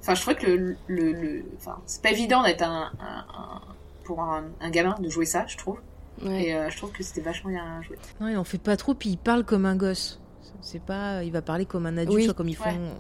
enfin, 0.02 0.15
je 0.15 0.22
trouvais 0.22 0.35
que 0.35 0.48
le, 0.48 0.76
le, 0.88 1.11
le- 1.11 1.45
enfin, 1.57 1.77
c'est 1.85 2.02
pas 2.02 2.10
évident 2.10 2.41
d'être 2.41 2.64
un, 2.64 2.91
un- 2.99 3.26
un- 3.38 3.61
pour 4.13 4.21
un, 4.23 4.43
un 4.59 4.69
gamin 4.69 4.95
de 4.99 5.09
jouer 5.09 5.25
ça, 5.25 5.45
je 5.47 5.57
trouve, 5.57 5.79
Ouais. 6.23 6.43
et 6.47 6.53
euh, 6.53 6.69
je 6.69 6.75
trouve 6.77 6.91
que 6.91 7.01
c'était 7.03 7.21
vachement 7.21 7.49
bien 7.49 7.81
joué. 7.81 7.97
Non, 8.19 8.27
il 8.27 8.35
en 8.38 8.43
fait 8.43 8.57
pas 8.57 8.75
trop, 8.77 8.93
puis 8.93 9.09
il 9.11 9.17
parle 9.17 9.43
comme 9.45 9.65
un 9.65 9.75
gosse. 9.77 10.19
C'est 10.61 10.81
pas, 10.81 11.23
il 11.23 11.31
va 11.31 11.41
parler 11.41 11.65
comme 11.65 11.85
un 11.85 11.97
adulte, 11.97 12.13
Oui. 12.15 12.25
soit 12.25 12.33
comme 12.33 12.49
ils 12.49 12.55
font. 12.55 12.65
Ouais. 12.65 12.75
euh, 12.77 12.93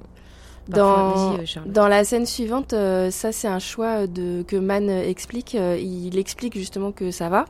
Dans, 0.69 1.35
euh, 1.37 1.43
dans 1.65 1.87
la 1.87 2.03
scène 2.05 2.25
suivante, 2.25 2.71
euh, 2.73 3.11
ça 3.11 3.31
c'est 3.31 3.47
un 3.47 3.59
choix 3.59 4.07
de, 4.07 4.43
que 4.43 4.55
Man 4.55 4.89
explique. 4.89 5.55
Euh, 5.55 5.77
il 5.77 6.17
explique 6.17 6.57
justement 6.57 6.91
que 6.91 7.11
ça 7.11 7.29
va. 7.29 7.45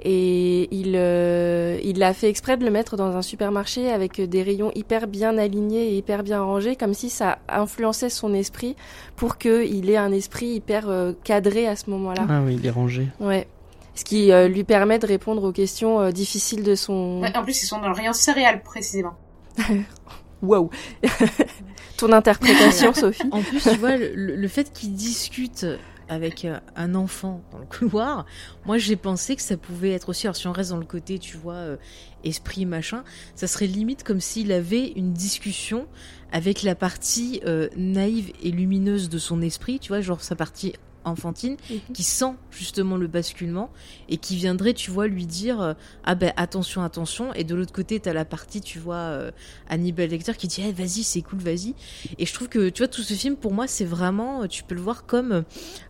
Et 0.00 0.68
il, 0.74 0.94
euh, 0.96 1.78
il 1.82 2.02
a 2.02 2.12
fait 2.12 2.28
exprès 2.28 2.56
de 2.56 2.64
le 2.64 2.70
mettre 2.70 2.96
dans 2.96 3.16
un 3.16 3.22
supermarché 3.22 3.90
avec 3.90 4.20
des 4.20 4.42
rayons 4.42 4.70
hyper 4.74 5.06
bien 5.06 5.38
alignés 5.38 5.88
et 5.88 5.96
hyper 5.96 6.22
bien 6.22 6.42
rangés, 6.42 6.76
comme 6.76 6.92
si 6.94 7.08
ça 7.08 7.38
influençait 7.48 8.10
son 8.10 8.34
esprit 8.34 8.76
pour 9.16 9.38
qu'il 9.38 9.88
ait 9.88 9.96
un 9.96 10.12
esprit 10.12 10.46
hyper 10.46 10.88
euh, 10.88 11.12
cadré 11.24 11.66
à 11.66 11.76
ce 11.76 11.88
moment-là. 11.90 12.26
Ah 12.28 12.42
oui, 12.44 12.56
il 12.60 12.66
est 12.66 12.70
rangé. 12.70 13.08
Ouais. 13.20 13.46
Ce 13.94 14.04
qui 14.04 14.32
euh, 14.32 14.48
lui 14.48 14.64
permet 14.64 14.98
de 14.98 15.06
répondre 15.06 15.44
aux 15.44 15.52
questions 15.52 16.00
euh, 16.00 16.10
difficiles 16.10 16.64
de 16.64 16.74
son. 16.74 17.20
Ouais, 17.22 17.34
en 17.36 17.44
plus, 17.44 17.62
ils 17.62 17.66
sont 17.66 17.80
dans 17.80 17.88
le 17.88 17.94
rayon 17.94 18.12
céréales, 18.12 18.62
précisément. 18.62 19.14
Waouh 20.42 20.68
Ton 21.96 22.12
interprétation, 22.12 22.92
Sophie 22.94 23.22
En 23.30 23.40
plus, 23.40 23.62
tu 23.62 23.76
vois, 23.76 23.96
le, 23.96 24.12
le 24.14 24.48
fait 24.48 24.72
qu'il 24.72 24.92
discute 24.94 25.64
avec 26.08 26.44
euh, 26.44 26.58
un 26.76 26.94
enfant 26.94 27.42
dans 27.52 27.58
le 27.58 27.66
couloir, 27.78 28.26
moi 28.66 28.78
j'ai 28.78 28.96
pensé 28.96 29.36
que 29.36 29.42
ça 29.42 29.56
pouvait 29.56 29.92
être 29.92 30.08
aussi, 30.08 30.26
alors 30.26 30.36
si 30.36 30.46
on 30.46 30.52
reste 30.52 30.70
dans 30.70 30.76
le 30.76 30.84
côté, 30.84 31.18
tu 31.18 31.36
vois, 31.36 31.54
euh, 31.54 31.76
esprit 32.22 32.66
machin, 32.66 33.04
ça 33.34 33.46
serait 33.46 33.66
limite 33.66 34.02
comme 34.04 34.20
s'il 34.20 34.52
avait 34.52 34.88
une 34.88 35.12
discussion 35.12 35.86
avec 36.32 36.62
la 36.62 36.74
partie 36.74 37.40
euh, 37.46 37.68
naïve 37.76 38.32
et 38.42 38.50
lumineuse 38.50 39.08
de 39.08 39.18
son 39.18 39.42
esprit, 39.42 39.78
tu 39.78 39.88
vois, 39.88 40.00
genre 40.00 40.22
sa 40.22 40.36
partie 40.36 40.74
enfantine, 41.04 41.56
qui 41.92 42.02
sent 42.02 42.34
justement 42.56 42.96
le 42.96 43.06
basculement 43.06 43.70
et 44.08 44.16
qui 44.16 44.36
viendrait, 44.36 44.74
tu 44.74 44.90
vois, 44.90 45.06
lui 45.06 45.26
dire 45.26 45.60
euh, 45.60 45.74
ah 46.04 46.14
ben 46.14 46.32
attention, 46.36 46.82
attention. 46.82 47.32
Et 47.34 47.44
de 47.44 47.54
l'autre 47.54 47.72
côté, 47.72 48.00
t'as 48.00 48.12
la 48.12 48.24
partie, 48.24 48.60
tu 48.60 48.78
vois, 48.78 48.96
euh, 48.96 49.30
Hannibal 49.68 50.08
Lecter 50.08 50.34
qui 50.34 50.48
dit 50.48 50.62
eh, 50.66 50.72
vas-y, 50.72 51.02
c'est 51.02 51.22
cool, 51.22 51.38
vas-y. 51.38 51.74
Et 52.18 52.26
je 52.26 52.34
trouve 52.34 52.48
que 52.48 52.68
tu 52.68 52.82
vois 52.82 52.88
tout 52.88 53.02
ce 53.02 53.14
film 53.14 53.36
pour 53.36 53.52
moi, 53.52 53.66
c'est 53.66 53.84
vraiment, 53.84 54.46
tu 54.46 54.62
peux 54.62 54.74
le 54.74 54.80
voir 54.80 55.06
comme 55.06 55.44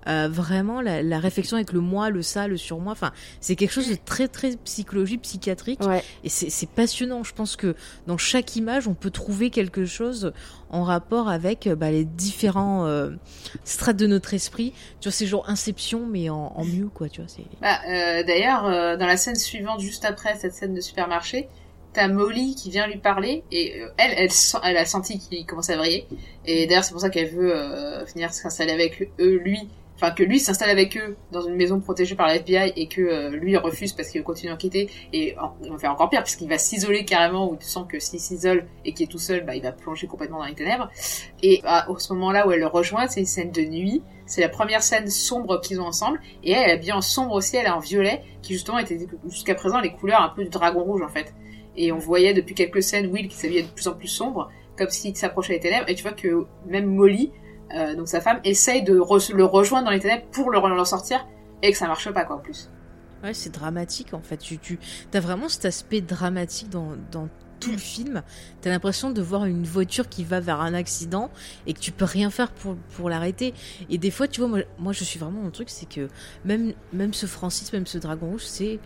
euh, 0.08 0.28
vraiment 0.28 0.80
la, 0.80 1.02
la 1.02 1.18
réflexion 1.18 1.56
avec 1.56 1.72
le 1.72 1.80
moi, 1.80 2.10
le 2.10 2.22
ça, 2.22 2.48
le 2.48 2.56
surmoi. 2.56 2.92
Enfin, 2.92 3.12
c'est 3.40 3.56
quelque 3.56 3.72
chose 3.72 3.88
de 3.88 3.96
très 4.02 4.28
très 4.28 4.56
psychologique, 4.56 5.22
psychiatrique. 5.22 5.80
Ouais. 5.82 6.02
Et 6.22 6.28
c'est 6.28 6.68
passionnant. 6.68 7.24
Je 7.24 7.32
pense 7.32 7.56
que 7.56 7.74
dans 8.06 8.18
chaque 8.18 8.56
image, 8.56 8.88
on 8.88 8.94
peut 8.94 9.10
trouver 9.10 9.50
quelque 9.50 9.84
chose 9.84 10.32
en 10.74 10.82
rapport 10.82 11.28
avec 11.28 11.66
euh, 11.66 11.76
bah, 11.76 11.90
les 11.90 12.04
différents 12.04 12.86
euh, 12.86 13.10
strates 13.64 13.96
de 13.96 14.06
notre 14.06 14.34
esprit. 14.34 14.72
Tu 15.00 15.08
vois, 15.08 15.12
c'est 15.12 15.26
genre 15.26 15.48
Inception, 15.48 16.06
mais 16.06 16.30
en, 16.30 16.52
en 16.54 16.64
mieux, 16.64 16.88
quoi. 16.88 17.08
Tu 17.08 17.20
vois. 17.20 17.30
Bah, 17.60 17.80
euh, 17.88 18.22
d'ailleurs, 18.22 18.66
euh, 18.66 18.96
dans 18.96 19.06
la 19.06 19.16
scène 19.16 19.34
suivante, 19.34 19.80
juste 19.80 20.04
après 20.04 20.36
cette 20.36 20.54
scène 20.54 20.74
de 20.74 20.80
supermarché, 20.80 21.48
t'as 21.92 22.08
Molly 22.08 22.54
qui 22.54 22.70
vient 22.70 22.86
lui 22.86 22.98
parler 22.98 23.44
et 23.52 23.80
euh, 23.80 23.88
elle, 23.98 24.12
elle, 24.16 24.30
elle 24.64 24.76
a 24.76 24.86
senti 24.86 25.18
qu'il 25.18 25.44
commence 25.46 25.70
à 25.70 25.76
vriller. 25.76 26.06
Et 26.46 26.66
d'ailleurs, 26.66 26.84
c'est 26.84 26.92
pour 26.92 27.00
ça 27.00 27.10
qu'elle 27.10 27.30
veut 27.30 27.54
venir 28.12 28.32
s'installer 28.32 28.72
avec 28.72 29.10
eux, 29.20 29.36
lui. 29.36 29.68
Enfin, 29.96 30.10
que 30.10 30.24
lui 30.24 30.40
s'installe 30.40 30.70
avec 30.70 30.96
eux 30.96 31.16
dans 31.30 31.42
une 31.42 31.54
maison 31.54 31.78
protégée 31.78 32.16
par 32.16 32.26
la 32.26 32.34
FBI 32.34 32.72
et 32.74 32.88
que 32.88 33.30
lui 33.30 33.56
refuse 33.56 33.92
parce 33.92 34.08
qu'il 34.08 34.20
veut 34.20 34.24
continuer 34.24 34.50
à 34.50 34.54
enquêter. 34.54 34.90
Et 35.12 35.36
il 35.62 35.70
va 35.70 35.78
faire 35.78 35.92
encore 35.92 36.10
pire 36.10 36.18
parce 36.18 36.34
qu'il 36.34 36.48
va 36.48 36.58
s'isoler 36.58 37.04
carrément 37.04 37.48
où 37.48 37.56
tu 37.56 37.64
sens 37.64 37.86
que 37.88 38.00
s'il 38.00 38.18
s'isole 38.18 38.66
et 38.84 38.92
qu'il 38.92 39.04
est 39.04 39.08
tout 39.08 39.20
seul, 39.20 39.44
bah, 39.44 39.54
il 39.54 39.62
va 39.62 39.70
plonger 39.70 40.08
complètement 40.08 40.38
dans 40.38 40.46
les 40.46 40.54
ténèbres. 40.54 40.90
Et 41.44 41.60
à 41.62 41.88
au 41.90 41.98
ce 42.00 42.12
moment-là 42.12 42.44
où 42.48 42.50
elle 42.50 42.58
le 42.58 42.66
rejoint, 42.66 43.06
c'est 43.06 43.20
une 43.20 43.26
scène 43.26 43.52
de 43.52 43.62
nuit. 43.62 44.02
C'est 44.26 44.40
la 44.40 44.48
première 44.48 44.82
scène 44.82 45.08
sombre 45.08 45.60
qu'ils 45.60 45.80
ont 45.80 45.86
ensemble. 45.86 46.20
Et 46.42 46.52
elle, 46.52 46.70
elle 46.70 46.78
est 46.78 46.80
bien 46.80 46.96
en 46.96 47.02
sombre 47.02 47.34
aussi, 47.34 47.56
elle 47.56 47.66
est 47.66 47.70
en 47.70 47.80
violet, 47.80 48.22
qui 48.42 48.54
justement 48.54 48.78
était 48.78 49.06
jusqu'à 49.28 49.54
présent 49.54 49.80
les 49.80 49.92
couleurs 49.92 50.22
un 50.22 50.30
peu 50.30 50.44
du 50.44 50.50
dragon 50.50 50.82
rouge 50.82 51.02
en 51.02 51.08
fait. 51.08 51.34
Et 51.76 51.92
on 51.92 51.98
voyait 51.98 52.34
depuis 52.34 52.54
quelques 52.54 52.82
scènes 52.82 53.10
Will 53.12 53.28
qui 53.28 53.36
s'habillait 53.36 53.64
de 53.64 53.68
plus 53.68 53.88
en 53.88 53.94
plus 53.94 54.08
sombre, 54.08 54.50
comme 54.78 54.90
s'il 54.90 55.16
s'approchait 55.16 55.54
des 55.54 55.60
ténèbres. 55.60 55.88
Et 55.88 55.94
tu 55.94 56.02
vois 56.02 56.12
que 56.12 56.46
même 56.66 56.86
Molly, 56.86 57.32
euh, 57.74 57.94
donc 57.96 58.08
sa 58.08 58.20
femme, 58.20 58.40
essaye 58.44 58.82
de 58.82 58.94
le 58.94 59.44
rejoindre 59.44 59.86
dans 59.86 59.90
les 59.90 60.00
ténèbres 60.00 60.24
pour 60.30 60.50
le 60.50 60.60
le 60.60 60.84
sortir, 60.84 61.26
et 61.62 61.72
que 61.72 61.76
ça 61.76 61.86
marche 61.86 62.10
pas 62.12 62.24
quoi 62.24 62.36
en 62.36 62.40
plus. 62.40 62.70
Ouais, 63.22 63.34
c'est 63.34 63.50
dramatique 63.50 64.12
en 64.12 64.20
fait. 64.20 64.36
Tu, 64.36 64.58
tu 64.58 64.78
as 65.12 65.20
vraiment 65.20 65.48
cet 65.48 65.64
aspect 65.64 66.00
dramatique 66.00 66.68
dans, 66.68 66.92
dans 67.10 67.28
tout 67.64 67.70
le 67.70 67.78
film. 67.78 68.22
T'as 68.60 68.70
l'impression 68.70 69.10
de 69.10 69.22
voir 69.22 69.44
une 69.46 69.64
voiture 69.64 70.08
qui 70.08 70.24
va 70.24 70.40
vers 70.40 70.60
un 70.60 70.74
accident 70.74 71.30
et 71.66 71.72
que 71.72 71.80
tu 71.80 71.92
peux 71.92 72.04
rien 72.04 72.30
faire 72.30 72.50
pour, 72.52 72.76
pour 72.96 73.08
l'arrêter. 73.08 73.54
Et 73.90 73.98
des 73.98 74.10
fois, 74.10 74.28
tu 74.28 74.40
vois, 74.40 74.48
moi, 74.48 74.58
moi 74.78 74.92
je 74.92 75.04
suis 75.04 75.18
vraiment 75.18 75.42
le 75.42 75.50
truc, 75.50 75.70
c'est 75.70 75.88
que 75.88 76.08
même, 76.44 76.72
même 76.92 77.14
ce 77.14 77.26
Francis, 77.26 77.72
même 77.72 77.86
ce 77.86 77.98
Dragon 77.98 78.26
Rouge, 78.26 78.44
c'est 78.44 78.78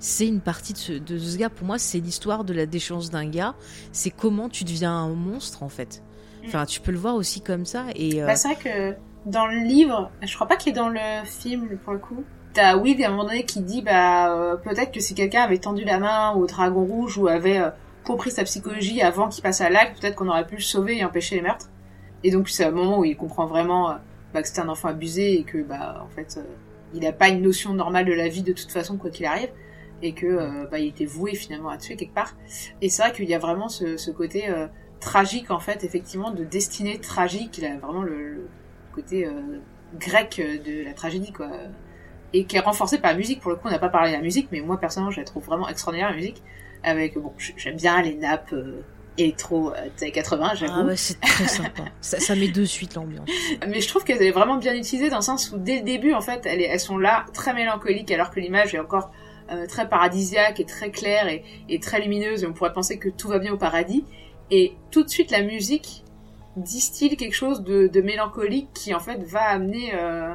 c'est 0.00 0.26
une 0.26 0.40
partie 0.40 0.74
de 0.74 0.78
ce, 0.78 0.92
de 0.92 1.18
ce 1.18 1.38
gars. 1.38 1.48
Pour 1.48 1.66
moi, 1.66 1.78
c'est 1.78 1.98
l'histoire 1.98 2.44
de 2.44 2.52
la 2.52 2.66
déchéance 2.66 3.10
d'un 3.10 3.26
gars. 3.26 3.54
C'est 3.92 4.10
comment 4.10 4.48
tu 4.48 4.64
deviens 4.64 4.92
un 4.92 5.08
monstre 5.14 5.62
en 5.62 5.68
fait. 5.68 6.02
Enfin, 6.46 6.66
tu 6.66 6.80
peux 6.80 6.92
le 6.92 6.98
voir 6.98 7.14
aussi 7.14 7.40
comme 7.40 7.64
ça. 7.64 7.86
Et 7.94 8.22
euh, 8.22 8.26
Bah, 8.26 8.36
c'est 8.36 8.48
vrai 8.48 8.56
que 8.56 8.96
dans 9.24 9.46
le 9.46 9.56
livre, 9.64 10.10
je 10.20 10.34
crois 10.34 10.46
pas 10.46 10.56
qu'il 10.56 10.72
est 10.72 10.76
dans 10.76 10.90
le 10.90 11.24
film 11.24 11.78
pour 11.84 11.94
le 11.94 11.98
coup. 11.98 12.22
T'as 12.52 12.76
Will 12.76 13.02
à 13.02 13.08
un 13.08 13.10
moment 13.10 13.24
donné 13.24 13.44
qui 13.44 13.60
dit 13.62 13.82
bah 13.82 14.32
euh, 14.32 14.56
peut-être 14.56 14.92
que 14.92 15.00
si 15.00 15.14
quelqu'un 15.14 15.42
avait 15.42 15.58
tendu 15.58 15.84
la 15.84 15.98
main 15.98 16.32
au 16.34 16.46
dragon 16.46 16.84
rouge 16.84 17.18
ou 17.18 17.26
avait 17.26 17.58
euh, 17.58 17.70
compris 18.04 18.30
sa 18.30 18.44
psychologie 18.44 19.02
avant 19.02 19.28
qu'il 19.28 19.42
passe 19.42 19.60
à 19.60 19.70
l'acte, 19.70 20.00
peut-être 20.00 20.14
qu'on 20.14 20.28
aurait 20.28 20.46
pu 20.46 20.56
le 20.56 20.60
sauver 20.60 20.98
et 20.98 21.04
empêcher 21.04 21.36
les 21.36 21.42
meurtres. 21.42 21.70
Et 22.22 22.30
donc 22.30 22.48
c'est 22.48 22.64
un 22.64 22.70
moment 22.70 23.00
où 23.00 23.04
il 23.04 23.16
comprend 23.16 23.46
vraiment 23.46 23.90
euh, 23.90 23.94
bah, 24.34 24.42
que 24.42 24.48
c'était 24.48 24.60
un 24.60 24.68
enfant 24.68 24.88
abusé 24.88 25.38
et 25.38 25.44
que 25.44 25.62
bah 25.62 26.02
en 26.04 26.08
fait 26.08 26.38
euh, 26.38 26.42
il 26.92 27.06
a 27.06 27.12
pas 27.12 27.28
une 27.28 27.40
notion 27.40 27.72
normale 27.72 28.04
de 28.04 28.12
la 28.12 28.28
vie 28.28 28.42
de 28.42 28.52
toute 28.52 28.72
façon 28.72 28.96
quoi 28.96 29.10
qu'il 29.10 29.26
arrive 29.26 29.50
et 30.02 30.12
que 30.12 30.26
euh, 30.26 30.66
bah 30.70 30.80
il 30.80 30.88
était 30.88 31.04
voué 31.04 31.36
finalement 31.36 31.68
à 31.68 31.78
tuer 31.78 31.94
quelque 31.94 32.14
part. 32.14 32.34
Et 32.82 32.88
c'est 32.88 33.02
vrai 33.02 33.12
qu'il 33.12 33.28
y 33.28 33.34
a 33.34 33.38
vraiment 33.38 33.68
ce, 33.68 33.96
ce 33.96 34.10
côté 34.10 34.50
euh, 34.50 34.66
tragique 34.98 35.52
en 35.52 35.60
fait 35.60 35.84
effectivement 35.84 36.32
de 36.32 36.42
destinée 36.42 36.98
tragique. 36.98 37.58
Il 37.58 37.64
a 37.64 37.76
vraiment 37.76 38.02
le, 38.02 38.34
le 38.34 38.48
côté 38.92 39.28
grec 39.98 40.40
de 40.40 40.84
la 40.84 40.94
tragédie 40.94 41.32
quoi 41.32 41.48
et 42.32 42.44
qui 42.44 42.56
est 42.56 42.60
renforcé 42.60 42.98
par 42.98 43.12
la 43.12 43.16
musique 43.16 43.40
pour 43.40 43.50
le 43.50 43.56
coup 43.56 43.68
on 43.68 43.70
n'a 43.70 43.78
pas 43.78 43.88
parlé 43.88 44.10
de 44.10 44.16
la 44.16 44.22
musique 44.22 44.48
mais 44.50 44.60
moi 44.60 44.78
personnellement 44.78 45.12
je 45.12 45.20
la 45.20 45.24
trouve 45.24 45.44
vraiment 45.44 45.68
extraordinaire 45.68 46.10
la 46.10 46.16
musique 46.16 46.42
avec 46.84 47.18
bon 47.18 47.32
j'aime 47.56 47.76
bien 47.76 48.00
les 48.02 48.14
nappes 48.14 48.52
euh, 48.52 48.82
électro 49.18 49.70
euh, 49.70 49.88
des 49.96 50.04
années 50.04 50.12
80 50.12 50.54
j'avoue 50.54 50.72
ah 50.76 50.84
ouais, 50.84 50.96
c'est 50.96 51.20
très 51.20 51.48
sympa. 51.48 51.84
ça, 52.00 52.20
ça 52.20 52.34
met 52.36 52.48
de 52.48 52.64
suite 52.64 52.94
l'ambiance. 52.94 53.28
mais 53.66 53.80
je 53.80 53.88
trouve 53.88 54.04
qu'elle 54.04 54.22
est 54.22 54.30
vraiment 54.30 54.56
bien 54.56 54.74
utilisée 54.74 55.10
dans 55.10 55.16
le 55.18 55.22
sens 55.22 55.50
où 55.52 55.58
dès 55.58 55.78
le 55.78 55.82
début 55.82 56.12
en 56.12 56.20
fait 56.20 56.46
elles, 56.46 56.80
sont 56.80 56.98
là 56.98 57.24
très 57.32 57.54
mélancoliques 57.54 58.10
alors 58.10 58.30
que 58.30 58.40
l'image 58.40 58.74
est 58.74 58.78
encore 58.78 59.10
euh, 59.50 59.66
très 59.66 59.88
paradisiaque 59.88 60.60
et 60.60 60.64
très 60.64 60.90
claire 60.90 61.28
et, 61.28 61.44
et 61.68 61.80
très 61.80 62.00
lumineuse 62.00 62.44
et 62.44 62.46
on 62.46 62.52
pourrait 62.52 62.72
penser 62.72 62.98
que 62.98 63.08
tout 63.08 63.28
va 63.28 63.38
bien 63.38 63.52
au 63.52 63.58
paradis 63.58 64.04
et 64.50 64.74
tout 64.90 65.02
de 65.02 65.08
suite 65.08 65.30
la 65.30 65.42
musique 65.42 66.04
distille 66.56 67.16
quelque 67.16 67.34
chose 67.34 67.62
de, 67.62 67.88
de 67.88 68.00
mélancolique 68.00 68.68
qui 68.74 68.94
en 68.94 69.00
fait 69.00 69.22
va 69.24 69.42
amener 69.42 69.92
euh, 69.94 70.34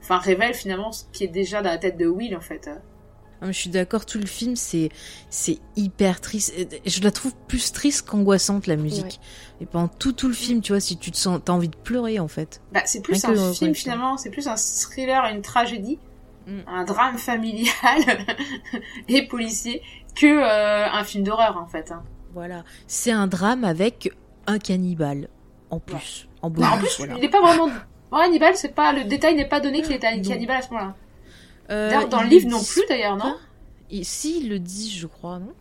enfin 0.00 0.18
révèle 0.18 0.54
finalement 0.54 0.92
ce 0.92 1.04
qui 1.12 1.24
est 1.24 1.28
déjà 1.28 1.62
dans 1.62 1.70
la 1.70 1.78
tête 1.78 1.96
de 1.96 2.06
Will 2.06 2.36
en 2.36 2.40
fait 2.40 2.68
Ah, 2.68 2.89
je 3.46 3.52
suis 3.52 3.70
d'accord, 3.70 4.04
tout 4.06 4.18
le 4.18 4.26
film 4.26 4.56
c'est 4.56 4.90
c'est 5.30 5.58
hyper 5.76 6.20
triste. 6.20 6.52
Et 6.56 6.68
Je 6.88 7.02
la 7.02 7.10
trouve 7.10 7.34
plus 7.48 7.72
triste 7.72 8.06
qu'angoissante 8.08 8.66
la 8.66 8.76
musique. 8.76 9.04
Ouais. 9.04 9.62
Et 9.62 9.66
pendant 9.66 9.88
tout 9.88 10.12
tout 10.12 10.28
le 10.28 10.34
film, 10.34 10.60
tu 10.60 10.72
vois, 10.72 10.80
si 10.80 10.96
tu 10.98 11.10
te 11.10 11.16
sens, 11.16 11.40
t'as 11.44 11.52
envie 11.52 11.68
de 11.68 11.76
pleurer 11.76 12.18
en 12.18 12.28
fait. 12.28 12.60
Bah, 12.72 12.82
c'est 12.84 13.00
plus 13.02 13.24
Rien 13.24 13.34
un 13.38 13.52
film 13.52 13.70
le 13.70 13.74
finalement, 13.74 14.16
c'est 14.16 14.30
plus 14.30 14.46
un 14.48 14.56
thriller, 14.56 15.24
une 15.26 15.42
tragédie, 15.42 15.98
Mm. 16.46 16.60
un 16.68 16.84
drame 16.84 17.18
familial 17.18 17.74
et 19.08 19.26
policier 19.28 19.82
que 20.16 20.26
euh, 20.26 20.86
un 20.90 21.04
film 21.04 21.22
d'horreur 21.24 21.58
en 21.58 21.66
fait. 21.66 21.92
hein. 21.92 22.02
Voilà, 22.32 22.64
c'est 22.86 23.12
un 23.12 23.26
drame 23.26 23.62
avec 23.64 24.10
un 24.46 24.58
cannibale 24.58 25.28
en 25.70 25.80
plus, 25.80 26.28
en 26.42 26.48
Bah, 26.50 26.68
en 26.72 26.76
bonus. 26.76 26.94
plus, 26.94 26.96
voilà. 27.04 27.14
il 27.18 27.24
est 27.24 27.28
pas 27.28 27.40
vraiment 27.42 27.68
Bon, 28.10 28.16
Hannibal, 28.16 28.56
c'est 28.56 28.74
pas 28.74 28.92
le 28.92 29.04
détail 29.04 29.36
n'est 29.36 29.46
pas 29.48 29.60
donné 29.60 29.82
qu'il 29.82 29.92
était 29.92 30.16
Non. 30.16 30.22
cannibale 30.28 30.56
à 30.56 30.62
ce 30.62 30.70
moment-là. 30.70 30.94
Euh, 31.70 31.90
D'ailleurs, 31.90 32.08
dans 32.08 32.22
le 32.22 32.28
livre 32.28 32.48
non 32.48 32.62
plus 32.62 32.82
d'ailleurs, 32.88 33.16
non. 33.16 33.36
Et 33.90 34.04
si, 34.04 34.40
ils 34.40 34.48
le 34.48 34.58
disent, 34.58 34.94
je 34.96 35.06
crois, 35.06 35.38
non 35.38 35.52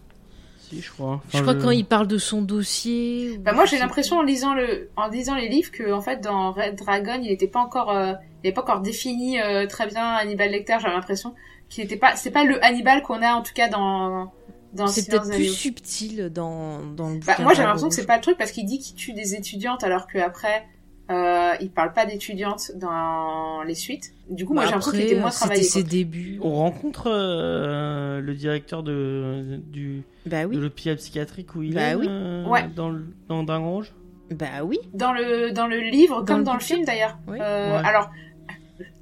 Si, 0.60 0.82
je 0.82 0.92
crois. 0.92 1.22
Je 1.34 1.42
crois 1.42 1.54
je- 1.54 1.60
quand 1.64 1.72
il 1.72 1.86
parle 1.86 2.08
de 2.08 2.18
son 2.18 2.42
dossier. 2.42 3.32
ou 3.38 3.42
Bah, 3.42 3.54
moi 3.54 3.66
j'ai 3.66 3.78
l'impression 3.80 4.18
en 4.18 4.24
lisant 4.24 4.54
le 4.54 4.90
en 4.96 5.08
lisant 5.08 5.36
les 5.36 5.50
livres 5.50 5.72
que 5.72 5.92
en 5.92 6.02
fait 6.02 6.22
dans 6.22 6.52
Red 6.52 6.76
Dragon 6.76 7.20
il 7.22 7.30
n'était 7.30 7.48
pas 7.48 7.60
encore 7.60 7.90
euh, 7.92 8.14
il 8.44 8.48
n'était 8.48 8.54
pas 8.54 8.62
encore 8.62 8.82
défini 8.82 9.42
euh, 9.42 9.66
très 9.68 9.88
bien 9.88 10.04
Hannibal 10.04 10.52
Lecter 10.52 10.78
j'ai 10.82 10.88
l'impression 10.90 11.34
qu'il 11.70 11.88
pas 12.00 12.16
c'est 12.16 12.30
pas 12.32 12.44
le 12.44 12.64
Hannibal 12.64 13.02
qu'on 13.02 13.22
a 13.24 13.34
en 13.34 13.42
tout 13.42 13.54
cas 13.56 13.68
dans 13.68 14.32
dans 14.74 14.86
C'est 14.88 15.08
peut-être 15.10 15.32
plus 15.32 15.52
subtil 15.52 16.30
dans, 16.32 16.80
dans 16.96 17.10
le 17.10 17.16
Bah, 17.20 17.32
bouquin 17.34 17.44
moi 17.44 17.54
j'ai 17.56 17.64
l'impression 17.64 17.90
que 17.90 17.96
c'est 17.96 18.06
pas 18.06 18.18
le 18.18 18.22
truc 18.22 18.38
parce 18.38 18.52
qu'il 18.52 18.66
dit 18.68 18.78
qu'il 18.78 18.96
tue 18.96 19.14
des 19.14 19.34
étudiantes 19.34 19.84
alors 19.84 20.06
qu'après 20.08 20.68
euh, 21.10 21.54
il 21.62 21.72
parle 21.72 21.94
pas 21.94 22.06
d'étudiantes 22.06 22.72
dans 22.76 23.64
les 23.64 23.74
suites. 23.76 24.14
Du 24.30 24.46
coup 24.46 24.54
moi 24.54 24.66
j'ai 24.66 24.72
l'impression 24.72 24.92
qu'il 24.92 25.02
était 25.02 25.20
moins 25.20 25.32
C'était 25.32 25.46
travaillé. 25.46 25.64
ses 25.64 25.82
quoi. 25.82 25.90
débuts. 25.90 26.40
On 26.44 26.54
rencontre 26.54 27.08
euh, 27.12 28.22
le 28.22 28.34
directeur 28.36 28.84
de, 28.84 29.60
du, 29.68 30.04
Bah 30.26 30.44
de 30.44 30.50
oui. 30.50 30.56
l'hôpital 30.58 30.96
psychiatrique 30.98 31.56
où 31.56 31.64
il 31.64 31.74
Bah 31.74 31.90
est 31.92 31.96
oui. 31.96 32.06
euh, 32.10 32.46
Ouais. 32.46 32.68
dans, 32.76 32.90
le, 32.90 33.06
dans 33.28 33.44
Dragon 33.44 33.72
Rouge 33.72 33.92
Bah 34.32 34.64
oui. 34.64 34.78
Dans 34.94 35.12
le 35.14 35.52
dans 35.52 35.68
le 35.68 35.80
livre 35.80 36.20
Dans 36.22 36.26
comme 36.26 36.38
le 36.40 36.44
dans 36.44 36.54
le 36.54 36.60
film 36.60 36.86
d'ailleurs. 36.86 37.18
Oui. 37.28 37.38
Euh, 37.42 37.72
Ouais. 37.80 37.88
Alors 37.88 38.10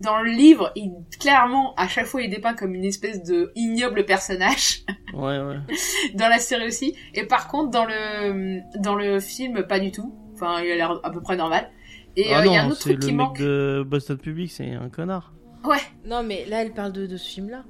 dans 0.02 0.22
le 0.22 0.32
livre, 0.32 0.72
il 0.76 0.92
clairement 1.20 1.76
à 1.76 1.88
chaque 1.88 2.06
fois 2.06 2.22
il 2.22 2.26
est 2.26 2.36
dépeint 2.36 2.56
comme 2.56 2.74
une 2.74 2.86
espèce 2.86 3.22
de 3.24 3.52
ignoble 3.56 4.06
personnage. 4.06 4.80
Ouais, 5.14 5.40
ouais. 5.40 5.58
dans 6.16 6.30
la 6.30 6.40
série 6.40 6.68
aussi. 6.68 6.96
Et 7.14 7.24
par 7.26 7.48
contre, 7.48 7.70
dans 7.70 7.86
le, 7.86 8.60
dans 8.80 8.96
le 8.96 9.20
film, 9.20 9.64
pas 9.68 9.80
du 9.80 9.92
tout. 9.92 10.16
Enfin, 10.34 10.62
il 10.64 10.72
a 10.72 10.76
l'air 10.76 11.00
à 11.04 11.12
peu 11.12 11.22
près 11.22 11.36
normal. 11.36 11.70
Et 12.18 12.34
ah 12.34 12.40
euh, 12.40 12.42
il 12.44 12.48
non, 12.48 12.54
y 12.54 12.58
a 12.58 12.64
un 12.64 12.68
autre 12.68 12.76
c'est 12.82 12.90
truc 12.90 12.96
le 13.02 13.08
qui 13.08 13.14
mec 13.14 13.28
manque. 13.28 13.40
de 13.40 13.86
Boston 13.88 14.18
Public, 14.18 14.52
c'est 14.52 14.72
un 14.74 14.90
connard. 14.90 15.32
Ouais. 15.64 15.78
Non, 16.06 16.24
mais 16.24 16.46
là, 16.48 16.62
elle 16.64 16.74
parle 16.74 16.92
de, 16.92 17.06
de 17.06 17.16
ce 17.16 17.30
film-là. 17.30 17.64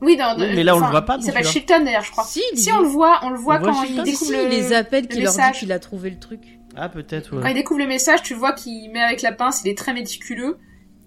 Oui, 0.00 0.16
dans, 0.16 0.38
Oui, 0.38 0.46
mais 0.54 0.62
là, 0.62 0.76
on 0.76 0.80
le 0.80 0.86
voit 0.86 1.02
pas 1.02 1.16
Il 1.18 1.24
s'appelle. 1.24 1.44
Shilton 1.44 1.84
d'ailleurs, 1.84 2.04
je 2.04 2.12
crois. 2.12 2.24
Si, 2.24 2.40
il 2.52 2.58
Si 2.58 2.72
on 2.72 2.80
le 2.80 2.86
voit, 2.88 3.18
on 3.24 3.30
le 3.30 3.36
voit 3.38 3.58
On 3.60 3.64
quand 3.64 3.82
il 3.82 4.02
découvre 4.02 4.30
si, 4.30 4.32
le... 4.36 4.48
les 4.48 4.72
appels 4.72 5.02
le 5.04 5.08
qui 5.08 5.20
leur 5.20 5.32
dit 5.32 5.38
message. 5.38 5.58
qu'il 5.58 5.72
a 5.72 5.78
trouvé 5.80 6.10
le 6.10 6.18
truc. 6.18 6.40
Ah, 6.76 6.88
peut-être, 6.88 7.30
Quand 7.30 7.38
ouais. 7.42 7.50
il 7.50 7.54
découvre 7.54 7.80
le 7.80 7.88
message, 7.88 8.22
tu 8.22 8.34
vois 8.34 8.52
qu'il 8.52 8.92
met 8.92 9.00
avec 9.02 9.22
la 9.22 9.32
pince, 9.32 9.62
il 9.64 9.68
est 9.70 9.76
très 9.76 9.92
méticuleux. 9.92 10.58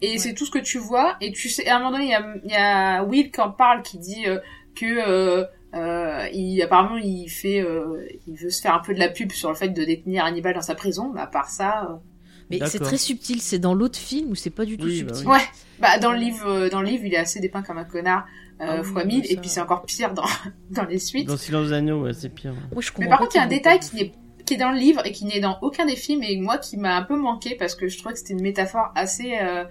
Et 0.01 0.17
c'est 0.17 0.33
tout 0.33 0.45
ce 0.45 0.51
que 0.51 0.59
tu 0.59 0.77
vois. 0.79 1.15
Et 1.21 1.31
tu 1.31 1.47
sais, 1.47 1.67
à 1.69 1.75
un 1.75 1.79
moment 1.79 1.91
donné, 1.91 2.05
il 2.05 2.09
y 2.09 2.15
a, 2.15 2.25
il 2.43 2.51
y 2.51 2.55
a 2.55 3.03
Will 3.03 3.31
qui 3.31 3.39
en 3.39 3.51
parle, 3.51 3.81
qui 3.83 3.97
dit 3.99 4.25
euh, 4.27 4.39
que 4.75 4.85
euh, 4.85 5.45
euh, 5.75 6.27
il, 6.33 6.61
apparemment 6.63 6.97
il 6.97 7.29
fait, 7.29 7.61
euh, 7.61 8.05
il 8.27 8.35
veut 8.35 8.49
se 8.49 8.61
faire 8.61 8.73
un 8.73 8.79
peu 8.79 8.93
de 8.95 8.99
la 8.99 9.09
pub 9.09 9.31
sur 9.31 9.47
le 9.49 9.55
fait 9.55 9.69
de 9.69 9.85
détenir 9.85 10.25
Hannibal 10.25 10.55
dans 10.55 10.61
sa 10.61 10.75
prison. 10.75 11.11
Mais 11.13 11.21
à 11.21 11.27
part 11.27 11.47
ça, 11.49 11.83
euh, 11.89 11.93
Mais 12.59 12.67
c'est 12.67 12.79
très 12.79 12.97
subtil. 12.97 13.41
C'est 13.41 13.59
dans 13.59 13.73
l'autre 13.73 13.97
film 13.97 14.31
où 14.31 14.35
c'est 14.35 14.49
pas 14.49 14.65
du 14.65 14.77
tout 14.77 14.85
Oui, 14.85 15.03
bah 15.03 15.13
subtil. 15.13 15.27
oui. 15.31 15.37
Ouais, 15.37 15.45
bah 15.79 15.97
dans 15.99 16.11
le 16.11 16.17
livre, 16.17 16.47
euh, 16.47 16.69
dans 16.69 16.81
le 16.81 16.87
livre, 16.87 17.05
il 17.05 17.13
est 17.13 17.17
assez 17.17 17.39
dépeint 17.39 17.61
comme 17.61 17.77
un 17.77 17.83
connard 17.85 18.25
euh, 18.61 18.65
Ah 18.67 18.81
oui, 18.81 18.85
fois 18.85 19.01
bah 19.01 19.07
mille, 19.07 19.25
et 19.25 19.35
ça- 19.35 19.41
puis 19.41 19.49
c'est 19.49 19.61
encore 19.61 19.83
pire 19.85 20.13
dans 20.13 20.23
dans 20.69 20.83
les 20.85 20.99
suites. 20.99 21.27
Dans 21.27 21.37
Silence 21.37 21.67
des 21.69 21.73
Agneaux, 21.73 22.03
ouais, 22.03 22.13
c'est 22.13 22.29
pire. 22.29 22.53
Moi, 22.71 22.81
je 22.81 22.89
comprends 22.89 23.03
Mais 23.03 23.09
par 23.09 23.19
contre, 23.19 23.35
il 23.35 23.37
y 23.37 23.41
a 23.41 23.43
un 23.43 23.47
détail 23.47 23.79
qui 23.79 23.95
n'est 23.95 24.11
qui 24.45 24.55
est 24.55 24.57
dans 24.57 24.71
le 24.71 24.77
livre 24.79 25.05
et 25.05 25.11
qui 25.11 25.25
n'est 25.25 25.39
dans 25.39 25.57
aucun 25.61 25.85
des 25.85 25.95
films 25.95 26.23
et 26.23 26.35
moi 26.37 26.57
qui 26.57 26.75
m'a 26.77 26.95
un 26.97 27.03
peu 27.03 27.15
manqué 27.15 27.55
parce 27.55 27.75
que 27.75 27.87
je 27.87 27.97
trouvais 27.97 28.13
que 28.13 28.19
c'était 28.19 28.33
une 28.33 28.41
métaphore 28.41 28.91
assez 28.95 29.33
euh, 29.41 29.63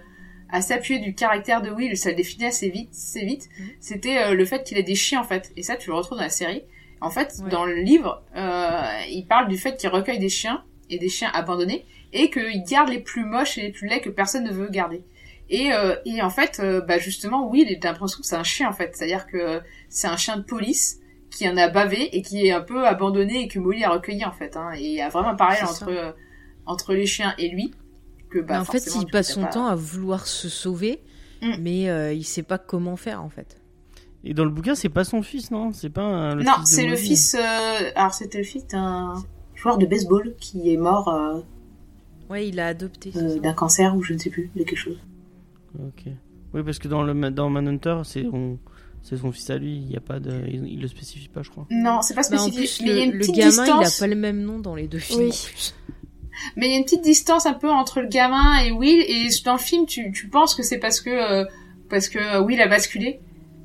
assez 0.49 0.73
appuyée 0.73 0.99
du 0.99 1.13
caractère 1.13 1.61
de 1.61 1.69
Will, 1.69 1.95
ça 1.95 2.09
le 2.09 2.15
définit 2.15 2.45
assez 2.47 2.69
vite, 2.69 2.89
assez 2.91 3.23
vite. 3.25 3.47
Mhm. 3.59 3.67
C'était 3.79 4.17
euh, 4.17 4.33
le 4.33 4.43
fait 4.45 4.63
qu'il 4.63 4.77
ait 4.77 4.83
des 4.83 4.95
chiens 4.95 5.21
en 5.21 5.23
fait, 5.23 5.51
et 5.55 5.63
ça 5.63 5.75
tu 5.77 5.89
le 5.89 5.95
retrouves 5.95 6.17
dans 6.17 6.23
la 6.23 6.29
série. 6.29 6.63
En 6.99 7.09
fait, 7.09 7.33
Ouais. 7.43 7.49
dans 7.49 7.65
le 7.65 7.75
livre, 7.75 8.21
euh, 8.35 8.81
il 9.09 9.25
parle 9.27 9.47
du 9.47 9.57
fait 9.57 9.77
qu'il 9.77 9.89
recueille 9.89 10.19
des 10.19 10.29
chiens 10.29 10.63
et 10.89 10.99
des 10.99 11.09
chiens 11.09 11.31
abandonnés 11.33 11.85
et 12.13 12.29
qu'il 12.29 12.63
garde 12.63 12.89
les 12.89 12.99
plus 12.99 13.25
moches 13.25 13.57
et 13.57 13.61
les 13.63 13.71
plus 13.71 13.87
laids 13.87 14.01
que 14.01 14.09
personne 14.09 14.43
ne 14.43 14.51
veut 14.51 14.69
garder. 14.69 15.03
Et, 15.49 15.73
euh, 15.73 15.95
et 16.05 16.21
en 16.21 16.29
fait, 16.29 16.59
euh, 16.59 16.79
bah 16.81 16.97
justement, 16.97 17.51
il 17.53 17.67
a 17.67 17.87
l'impression 17.91 18.19
que 18.21 18.25
c'est 18.25 18.35
un 18.35 18.43
chien 18.43 18.69
en 18.69 18.73
fait, 18.73 18.91
c'est-à-dire 18.95 19.27
que 19.27 19.59
c'est 19.89 20.07
un 20.07 20.15
chien 20.17 20.37
de 20.37 20.43
police 20.43 20.99
qui 21.29 21.47
en 21.49 21.57
a 21.57 21.67
bavé 21.69 22.15
et 22.15 22.21
qui 22.21 22.45
est 22.47 22.51
un 22.51 22.61
peu 22.61 22.85
abandonné 22.87 23.43
et 23.43 23.47
que 23.47 23.59
Molly 23.59 23.83
a 23.83 23.89
recueilli 23.91 24.23
en 24.25 24.31
fait. 24.31 24.55
Hein. 24.55 24.71
Et 24.77 24.83
il 24.85 24.93
y 24.93 25.01
a 25.01 25.09
vraiment 25.09 25.29
un 25.29 25.35
parallèle 25.35 25.65
entre 25.65 25.89
euh, 25.89 26.11
entre 26.65 26.93
les 26.93 27.05
chiens 27.05 27.33
et 27.37 27.49
lui 27.49 27.73
que 28.29 28.39
bah 28.39 28.61
en 28.61 28.65
fait, 28.65 28.85
il 28.95 29.05
passe 29.11 29.33
son 29.33 29.41
pas- 29.41 29.47
temps 29.47 29.65
à 29.67 29.75
vouloir 29.75 30.25
se 30.27 30.47
sauver, 30.47 31.01
Mm. 31.41 31.53
mais 31.59 31.89
euh, 31.89 32.13
il 32.13 32.23
sait 32.23 32.43
pas 32.43 32.57
comment 32.57 32.95
faire 32.95 33.21
en 33.23 33.29
fait. 33.29 33.57
Et 34.23 34.33
dans 34.35 34.45
le 34.45 34.51
bouquin, 34.51 34.75
c'est 34.75 34.89
pas 34.89 35.03
son 35.03 35.21
fils, 35.23 35.49
non? 35.51 35.73
C'est 35.73 35.89
pas 35.89 36.03
un- 36.03 36.35
le 36.35 36.43
Non, 36.43 36.53
c'est 36.63 36.85
le 36.85 36.95
fils. 36.95 37.35
euh, 37.35 37.91
Alors 37.95 38.13
c'était 38.13 38.37
le 38.37 38.43
fils 38.43 38.67
d'un 38.67 39.15
joueur 39.55 39.77
de 39.79 39.85
baseball 39.87 40.35
qui 40.39 40.71
est 40.71 40.77
mort 40.77 41.09
euh, 41.09 41.41
Ouais, 42.31 42.47
il 42.47 42.59
a 42.59 42.67
adopté. 42.67 43.11
euh, 43.15 43.39
d'un 43.39 43.53
cancer 43.53 43.95
ou 43.95 44.01
je 44.01 44.13
ne 44.13 44.17
sais 44.17 44.29
plus 44.29 44.49
de 44.55 44.63
quelque 44.63 44.75
chose. 44.77 44.97
Ok. 45.79 46.05
Oui, 46.53 46.63
parce 46.63 46.79
que 46.79 46.87
dans 46.87 47.03
le 47.03 47.13
dans 47.31 47.49
Manhunter, 47.49 48.01
c'est 48.03 48.25
on- 48.25 48.57
c'est 49.03 49.17
son 49.17 49.31
fils 49.31 49.49
à 49.49 49.57
lui. 49.57 49.77
Il 49.77 49.91
y 49.91 49.97
a 49.97 50.01
pas 50.01 50.19
de, 50.19 50.31
il, 50.47 50.65
il 50.67 50.81
le 50.81 50.87
spécifie 50.87 51.27
pas, 51.27 51.41
je 51.43 51.49
crois. 51.49 51.65
Non, 51.71 52.01
c'est 52.01 52.13
pas 52.13 52.21
Bah, 52.29 52.41
en 52.41 52.47
spécifique. 52.47 52.79
plus, 52.79 52.85
mais 52.85 52.91
il 52.91 52.97
y 52.97 53.01
a 53.01 53.05
le, 53.05 53.11
une 53.11 53.11
le 53.13 53.19
petite 53.19 53.35
gamin, 53.35 53.49
distance. 53.49 53.67
il 53.99 54.03
a 54.03 54.07
pas 54.07 54.07
le 54.13 54.19
même 54.19 54.41
nom 54.43 54.59
dans 54.59 54.75
les 54.75 54.87
deux 54.87 54.99
films. 54.99 55.21
Oui. 55.29 55.73
Mais 56.55 56.67
il 56.67 56.71
y 56.71 56.75
a 56.75 56.77
une 56.77 56.83
petite 56.85 57.03
distance 57.03 57.45
un 57.45 57.53
peu 57.53 57.69
entre 57.69 58.01
le 58.01 58.07
gamin 58.07 58.59
et 58.63 58.71
Will 58.71 59.01
et 59.07 59.27
dans 59.45 59.53
le 59.53 59.59
film 59.59 59.85
tu, 59.85 60.11
tu 60.11 60.27
penses 60.29 60.55
que 60.55 60.63
c'est 60.63 60.79
parce 60.79 61.01
que 61.01 61.09
euh, 61.09 61.45
parce 61.89 62.07
que 62.09 62.41
Will 62.41 62.59
a 62.61 62.67
basculé 62.67 63.19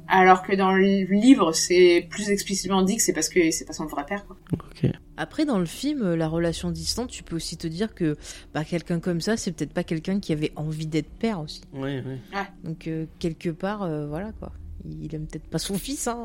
alors 0.08 0.42
que 0.42 0.54
dans 0.54 0.72
le 0.72 1.04
livre 1.04 1.52
c'est 1.52 2.06
plus 2.10 2.28
explicitement 2.28 2.82
dit 2.82 2.96
que 2.96 3.02
c'est 3.02 3.12
parce 3.12 3.28
que 3.28 3.50
c'est 3.52 3.64
pas 3.64 3.72
son 3.72 3.86
vrai 3.86 4.04
père 4.06 4.26
quoi. 4.26 4.36
Ok. 4.52 4.90
Après, 5.16 5.44
dans 5.44 5.58
le 5.58 5.66
film, 5.66 6.02
euh, 6.02 6.16
la 6.16 6.28
relation 6.28 6.70
distante, 6.70 7.08
tu 7.10 7.22
peux 7.22 7.36
aussi 7.36 7.56
te 7.56 7.66
dire 7.66 7.94
que 7.94 8.16
bah, 8.54 8.64
quelqu'un 8.64 9.00
comme 9.00 9.20
ça, 9.20 9.36
c'est 9.36 9.52
peut-être 9.52 9.72
pas 9.72 9.84
quelqu'un 9.84 10.20
qui 10.20 10.32
avait 10.32 10.52
envie 10.56 10.86
d'être 10.86 11.08
père 11.10 11.40
aussi. 11.40 11.62
Oui, 11.72 12.00
oui. 12.06 12.38
Donc, 12.64 12.86
euh, 12.86 13.06
quelque 13.18 13.48
part, 13.50 13.82
euh, 13.82 14.06
voilà 14.06 14.32
quoi. 14.32 14.52
Il 14.88 15.14
aime 15.14 15.26
peut-être 15.26 15.46
pas 15.48 15.58
son 15.58 15.78
fils, 15.78 16.06
hein. 16.06 16.24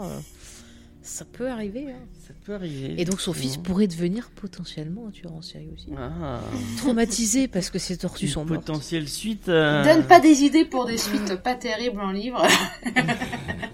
Ça 1.03 1.25
peut 1.25 1.49
arriver. 1.49 1.87
hein. 1.89 1.95
Ça 2.27 2.33
peut 2.45 2.53
arriver. 2.53 2.93
Et 3.01 3.05
donc, 3.05 3.21
son 3.21 3.33
fils 3.33 3.57
pourrait 3.57 3.87
devenir 3.87 4.29
potentiellement 4.29 5.07
un 5.07 5.09
tueur 5.09 5.33
en 5.33 5.41
série 5.41 5.69
aussi. 5.73 5.87
Ah. 5.97 6.41
Traumatisé 6.77 7.47
parce 7.47 7.71
que 7.71 7.79
ses 7.79 7.97
tortues 7.97 8.25
Une 8.27 8.31
sont 8.31 8.45
mortes. 8.45 8.67
potentielle 8.67 9.07
suite. 9.09 9.49
euh, 9.49 9.83
Donne 9.83 10.05
pas 10.05 10.19
des 10.19 10.43
idées 10.43 10.63
pour 10.63 10.85
des 10.85 10.99
suites 10.99 11.35
pas 11.41 11.55
terribles 11.55 11.99
en 12.01 12.11
livre. 12.11 12.45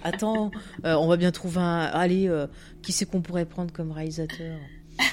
Attends, 0.03 0.52
euh, 0.85 0.94
on 0.95 1.07
va 1.07 1.18
bien 1.18 1.31
trouver 1.31 1.60
un. 1.60 1.80
Allez, 1.80 2.30
euh, 2.30 2.48
qui 2.81 2.94
c'est 2.94 3.06
qu'on 3.06 3.22
pourrait 3.22 3.45
prendre 3.45 3.73
comme 3.73 3.91
réalisateur? 3.91 4.57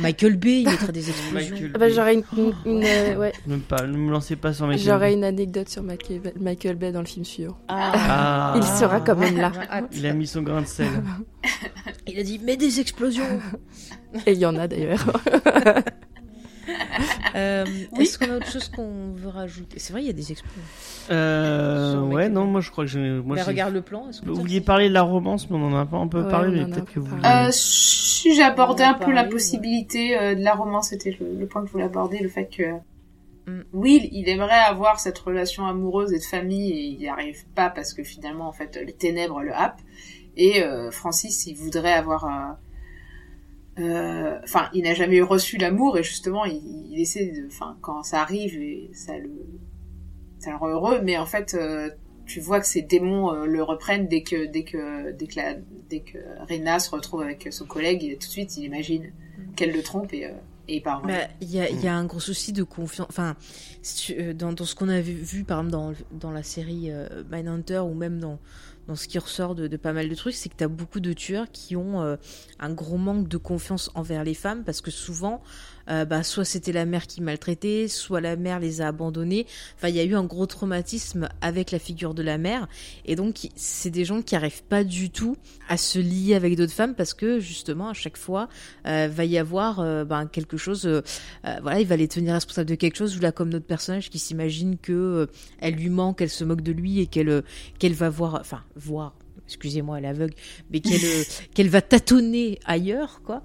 Michael 0.01 0.36
Bay, 0.36 0.62
il 0.62 0.69
mettrait 0.69 0.93
des 0.93 1.09
explosions. 1.11 1.56
Ah 1.74 1.78
bah, 1.78 1.89
j'aurais 1.90 2.15
une, 2.15 2.23
une- 2.36 2.55
une, 2.65 2.85
euh, 2.85 3.16
ouais, 3.16 3.32
Même 3.47 3.61
pas, 3.61 3.86
ne 3.86 3.97
me 3.97 4.11
lancez 4.11 4.36
pas 4.36 4.52
sur 4.52 4.66
Michael 4.66 4.85
j'aurais 4.86 5.12
une 5.12 5.24
anecdote 5.24 5.69
sur 5.69 5.82
Michael, 5.82 6.20
Michael 6.40 6.77
Bay 6.77 6.90
dans 6.93 7.01
le 7.01 7.06
film 7.06 7.24
suivant. 7.24 7.56
Ah. 7.69 8.55
Il 8.56 8.62
sera 8.65 9.01
quand 9.01 9.16
même 9.16 9.36
là. 9.36 9.52
Il 9.93 10.06
a 10.06 10.12
mis 10.12 10.27
son 10.27 10.43
grain 10.43 10.62
de 10.62 10.66
sel. 10.66 10.89
Il 12.06 12.19
a 12.19 12.23
dit 12.23 12.40
mais 12.43 12.56
des 12.56 12.81
explosions. 12.81 13.24
Et 14.27 14.32
il 14.32 14.39
y 14.39 14.47
en 14.47 14.56
a 14.56 14.66
d'ailleurs. 14.69 15.05
Euh, 17.36 17.64
Oui. 17.92 18.02
Est-ce 18.02 18.18
qu'on 18.18 18.30
a 18.32 18.36
autre 18.36 18.46
chose 18.50 18.68
qu'on 18.68 19.12
veut 19.12 19.28
rajouter? 19.28 19.78
C'est 19.80 19.92
vrai, 19.92 20.02
il 20.02 20.06
y 20.06 20.10
a 20.10 20.12
des 20.12 20.30
explosions. 20.30 20.60
Euh, 21.10 22.00
ouais, 22.00 22.28
non, 22.28 22.44
moi 22.44 22.60
je 22.60 22.70
crois 22.70 22.84
que 22.84 22.90
j'ai. 22.90 23.00
Moi, 23.00 23.34
mais 23.36 23.42
j'ai- 23.42 23.48
regarde 23.48 23.74
le 23.74 23.82
plan. 23.82 24.08
Est-ce 24.08 24.20
que 24.22 24.26
Vous 24.26 24.36
vouliez 24.36 24.60
parler 24.60 24.88
de 24.88 24.94
la 24.94 25.02
romance, 25.02 25.50
mais 25.50 25.56
on 25.56 25.64
en 25.72 25.76
a 25.76 25.84
pas 25.86 25.96
un 25.96 26.06
peu 26.06 26.22
Ouais, 26.22 26.30
parlé, 26.30 26.64
mais 26.64 26.70
peut-être 26.70 26.92
que 26.92 27.00
vous. 27.00 27.16
Euh, 27.24 27.48
si 27.50 28.34
j'ai 28.34 28.42
abordé 28.42 28.84
On 28.84 28.86
en 28.86 28.90
un 28.90 28.94
peu 28.94 29.12
la 29.12 29.24
possibilité 29.24 30.16
euh, 30.18 30.34
de 30.36 30.42
la 30.42 30.54
romance, 30.54 30.88
c'était 30.90 31.16
le, 31.18 31.34
le 31.38 31.46
point 31.46 31.62
que 31.62 31.66
je 31.68 31.72
voulais 31.72 31.84
aborder, 31.84 32.18
le 32.20 32.28
fait 32.28 32.46
que 32.46 32.62
Mm. 33.46 33.60
Will, 33.74 34.08
il 34.12 34.26
aimerait 34.30 34.52
avoir 34.54 34.98
cette 34.98 35.18
relation 35.18 35.66
amoureuse 35.66 36.14
et 36.14 36.18
de 36.18 36.24
famille 36.24 36.70
et 36.70 36.84
il 36.86 36.98
n'y 36.98 37.08
arrive 37.10 37.44
pas 37.54 37.68
parce 37.68 37.92
que 37.92 38.02
finalement, 38.02 38.48
en 38.48 38.52
fait, 38.52 38.80
les 38.86 38.94
ténèbres 38.94 39.42
le 39.42 39.52
happent. 39.54 39.82
Et 40.38 40.62
euh, 40.62 40.90
Francis, 40.90 41.44
il 41.46 41.54
voudrait 41.54 41.92
avoir... 41.92 42.24
euh, 43.78 44.38
Enfin, 44.44 44.68
il 44.74 44.84
n'a 44.84 44.94
jamais 44.94 45.20
reçu 45.20 45.56
l'amour 45.56 45.98
et 45.98 46.02
justement, 46.02 46.44
il, 46.44 46.60
il 46.90 47.01
essaie 47.01 47.26
de... 47.26 47.46
Enfin, 47.46 47.76
quand 47.80 48.02
ça 48.02 48.20
arrive, 48.22 48.55
et 48.60 48.90
ça 48.94 49.16
le... 49.18 49.30
Ça 50.38 50.51
le 50.51 50.56
rend 50.56 50.68
heureux, 50.68 51.01
mais 51.02 51.16
en 51.18 51.26
fait... 51.26 51.55
euh, 51.55 51.90
tu 52.26 52.40
vois 52.40 52.59
que 52.59 52.66
ces 52.66 52.80
démons 52.80 53.34
euh, 53.34 53.44
le 53.44 53.62
reprennent 53.62 54.09
dès 54.09 54.22
que 54.22 54.46
dès 54.46 54.64
que 54.64 55.12
dès 55.12 55.26
que 55.26 55.36
la, 55.36 55.56
dès 55.90 56.01
que 56.01 56.16
Rena 56.48 56.78
se 56.78 56.88
retrouve 56.90 57.20
avec 57.20 57.48
son 57.51 57.66
collègue 57.66 58.02
et 58.02 58.12
tout 58.16 58.28
de 58.28 58.32
suite 58.32 58.56
il 58.56 58.64
imagine 58.64 59.12
qu'elle 59.56 59.72
le 59.72 59.82
trompe 59.82 60.14
et, 60.14 60.24
euh, 60.24 60.30
et 60.66 60.76
il 60.76 60.82
part 60.82 61.02
Bah, 61.02 61.28
Il 61.42 61.51
y, 61.55 61.60
a, 61.60 61.68
il 61.68 61.84
y 61.84 61.86
a 61.86 61.94
un 61.94 62.06
gros 62.06 62.20
souci 62.20 62.55
de 62.55 62.62
confiance. 62.62 63.09
Enfin, 63.10 63.36
si 63.82 64.14
tu- 64.14 64.18
euh, 64.22 64.32
dans, 64.32 64.55
dans 64.55 64.64
ce 64.64 64.74
qu'on 64.74 64.88
avait 64.88 65.02
vu, 65.02 65.44
par 65.44 65.59
exemple, 65.59 65.72
dans, 65.72 65.92
dans 66.18 66.30
la 66.30 66.42
série 66.42 66.90
euh, 66.90 67.06
Mindhunter 67.30 67.80
ou 67.80 67.92
même 67.92 68.18
dans, 68.18 68.38
dans 68.86 68.97
ce 68.97 69.09
qui 69.09 69.19
ressort 69.19 69.55
de, 69.55 69.69
pas 69.77 69.93
mal 69.93 70.09
de 70.09 70.15
trucs, 70.15 70.35
c'est 70.35 70.48
que 70.48 70.56
tu 70.56 70.66
beaucoup 70.69 71.01
de 71.01 71.12
tueurs 71.12 71.47
qui 71.51 71.77
ont 71.77 72.02
euh, 72.02 72.16
un 72.59 72.73
gros 72.73 72.98
manque 72.98 73.28
de 73.28 73.36
confiance 73.36 73.90
envers 73.94 74.24
les 74.24 74.35
femmes 74.35 74.65
parce 74.65 74.81
que 74.81 74.90
souvent, 74.90 75.43
euh, 75.90 76.05
bah, 76.05 76.23
soit 76.23 76.44
c'était 76.44 76.73
la 76.73 76.85
mère 76.86 77.06
qui 77.06 77.20
maltraitait, 77.20 77.89
soit 77.89 78.20
la 78.20 78.36
mère 78.36 78.61
les 78.61 78.81
a 78.81 78.89
abandonnés. 78.89 79.47
Enfin, 79.77 79.89
il 79.89 79.97
y 79.97 80.01
a 80.01 80.05
eu 80.05 80.15
un 80.15 80.24
gros 80.24 80.47
traumatisme 80.47 81.28
avec 81.40 81.70
la 81.70 81.78
figure 81.78 82.15
de 82.15 82.23
la 82.23 82.39
mère. 82.39 82.69
Et 83.05 83.16
donc, 83.16 83.48
c'est 83.56 83.90
des 83.90 84.05
gens 84.05 84.23
qui 84.23 84.36
arrivent 84.36 84.62
pas 84.65 84.85
du 84.85 85.11
tout 85.11 85.36
à 85.69 85.77
se 85.77 85.98
lier 85.98 86.35
avec 86.35 86.56
d'autres 86.56 86.73
femmes 86.73 86.94
parce 86.94 87.15
que, 87.15 87.40
justement, 87.40 87.89
à 87.89 87.94
chaque 87.94 88.16
fois, 88.16 88.48
euh, 88.86 89.09
va 89.11 89.24
y 89.24 89.39
avoir 89.39 89.81
euh, 89.81 90.05
ben, 90.05 90.27
quelque 90.27 90.56
chose. 90.56 90.86
euh, 90.86 91.02
euh, 91.47 91.56
voilà, 91.62 91.81
il 91.81 91.86
va 91.86 91.97
les 91.97 92.09
tenir 92.09 92.35
responsables 92.35 92.69
de 92.69 92.74
quelque 92.74 92.97
chose. 92.97 93.16
Ou 93.16 93.20
là, 93.20 93.32
comme 93.32 93.51
notre 93.51 93.66
personnage 93.66 94.11
qui 94.11 94.19
s'imagine 94.19 94.78
que 94.78 94.93
euh, 94.93 95.27
elle 95.61 95.74
lui 95.74 95.90
manque, 95.90 96.20
elle 96.23 96.31
se 96.31 96.44
moque 96.44 96.62
de 96.62 96.73
lui 96.73 97.01
et 97.01 97.06
qu'elle 97.06 97.43
qu'elle 97.78 97.94
va 97.94 98.09
voir. 98.11 98.39
Enfin, 98.40 98.62
voir. 98.77 99.15
Excusez-moi, 99.47 99.98
elle 99.98 100.06
est 100.06 100.09
aveugle, 100.09 100.35
mais 100.70 100.81
qu'elle 100.81 101.01
qu'elle 101.55 101.69
va 101.69 101.82
tâtonner 101.82 102.59
ailleurs, 102.65 103.20
quoi. 103.23 103.43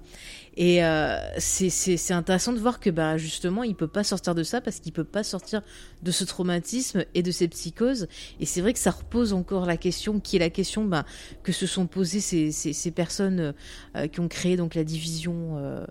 Et 0.62 0.84
euh, 0.84 1.16
c'est 1.38 2.12
intéressant 2.12 2.52
de 2.52 2.58
voir 2.58 2.80
que 2.80 2.90
bah 2.90 3.16
justement 3.16 3.62
il 3.62 3.74
peut 3.74 3.88
pas 3.88 4.04
sortir 4.04 4.34
de 4.34 4.42
ça 4.42 4.60
parce 4.60 4.78
qu'il 4.78 4.92
peut 4.92 5.04
pas 5.04 5.22
sortir 5.22 5.62
de 6.02 6.10
ce 6.10 6.22
traumatisme 6.24 7.06
et 7.14 7.22
de 7.22 7.30
ces 7.30 7.48
psychoses. 7.48 8.08
Et 8.40 8.44
c'est 8.44 8.60
vrai 8.60 8.74
que 8.74 8.78
ça 8.78 8.90
repose 8.90 9.32
encore 9.32 9.64
la 9.64 9.78
question 9.78 10.20
qui 10.20 10.36
est 10.36 10.38
la 10.38 10.50
question 10.50 10.84
bah, 10.84 11.06
que 11.42 11.52
se 11.52 11.66
sont 11.66 11.86
posées 11.86 12.20
ces, 12.20 12.52
ces, 12.52 12.74
ces 12.74 12.90
personnes 12.90 13.54
euh, 13.96 14.06
qui 14.06 14.20
ont 14.20 14.28
créé 14.28 14.58
donc 14.58 14.74
la 14.74 14.84
division 14.84 15.56
euh, 15.56 15.82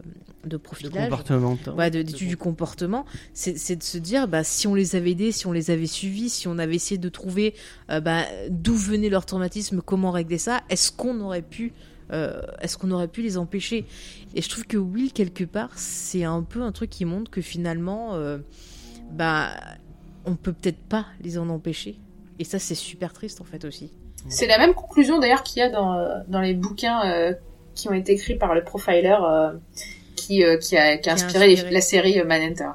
de 0.43 0.49
De 0.49 0.57
profilage. 0.57 1.09
comportement. 1.09 1.57
Ouais, 1.75 1.89
de- 1.89 2.03
d'études 2.03 2.27
du 2.27 2.37
comportement, 2.37 3.05
c'est 3.33 3.75
de 3.75 3.81
se 3.83 3.97
dire 3.97 4.27
bah, 4.27 4.43
si 4.43 4.67
on 4.67 4.75
les 4.75 4.95
avait 4.95 5.11
aidés, 5.11 5.31
si 5.31 5.47
on 5.47 5.51
les 5.51 5.71
avait 5.71 5.87
suivis, 5.87 6.29
si 6.29 6.47
on 6.47 6.59
avait 6.59 6.75
essayé 6.75 6.99
de 6.99 7.09
trouver 7.09 7.55
bah, 7.87 8.23
d'où 8.51 8.75
venait 8.75 9.09
leur 9.09 9.25
traumatisme, 9.25 9.81
comment 9.81 10.11
régler 10.11 10.37
ça, 10.37 10.61
est-ce 10.69 10.91
qu'on 10.91 11.19
aurait 11.21 11.41
pu 11.41 11.73
euh, 12.11 12.41
est-ce 12.61 12.77
qu'on 12.77 12.91
aurait 12.91 13.07
pu 13.07 13.21
les 13.21 13.37
empêcher? 13.37 13.85
Et 14.35 14.41
je 14.41 14.49
trouve 14.49 14.65
que 14.65 14.77
Will 14.77 15.13
quelque 15.13 15.43
part 15.43 15.71
c'est 15.75 16.23
un 16.23 16.43
peu 16.43 16.61
un 16.61 16.71
truc 16.71 16.89
qui 16.89 17.05
montre 17.05 17.29
que 17.29 17.41
finalement 17.41 18.15
euh, 18.15 18.39
bah 19.11 19.51
on 20.25 20.35
peut 20.35 20.53
peut-être 20.53 20.81
pas 20.81 21.05
les 21.21 21.37
en 21.37 21.49
empêcher. 21.49 21.97
Et 22.39 22.43
ça 22.43 22.59
c'est 22.59 22.75
super 22.75 23.13
triste 23.13 23.41
en 23.41 23.43
fait 23.45 23.65
aussi. 23.65 23.91
C'est 24.27 24.47
la 24.47 24.57
même 24.57 24.73
conclusion 24.73 25.19
d'ailleurs 25.19 25.43
qu'il 25.43 25.59
y 25.59 25.61
a 25.63 25.69
dans, 25.69 26.23
dans 26.27 26.41
les 26.41 26.53
bouquins 26.53 27.05
euh, 27.05 27.33
qui 27.73 27.87
ont 27.87 27.93
été 27.93 28.13
écrits 28.13 28.35
par 28.35 28.53
le 28.53 28.63
profiler 28.63 29.15
euh, 29.21 29.53
qui, 30.15 30.43
qui, 30.43 30.43
a, 30.43 30.59
qui 30.59 30.77
a 30.77 30.97
Qui 30.97 31.09
a 31.09 31.13
inspiré, 31.13 31.55
la 31.55 31.81
série 31.81 32.21
Manhunter. 32.23 32.71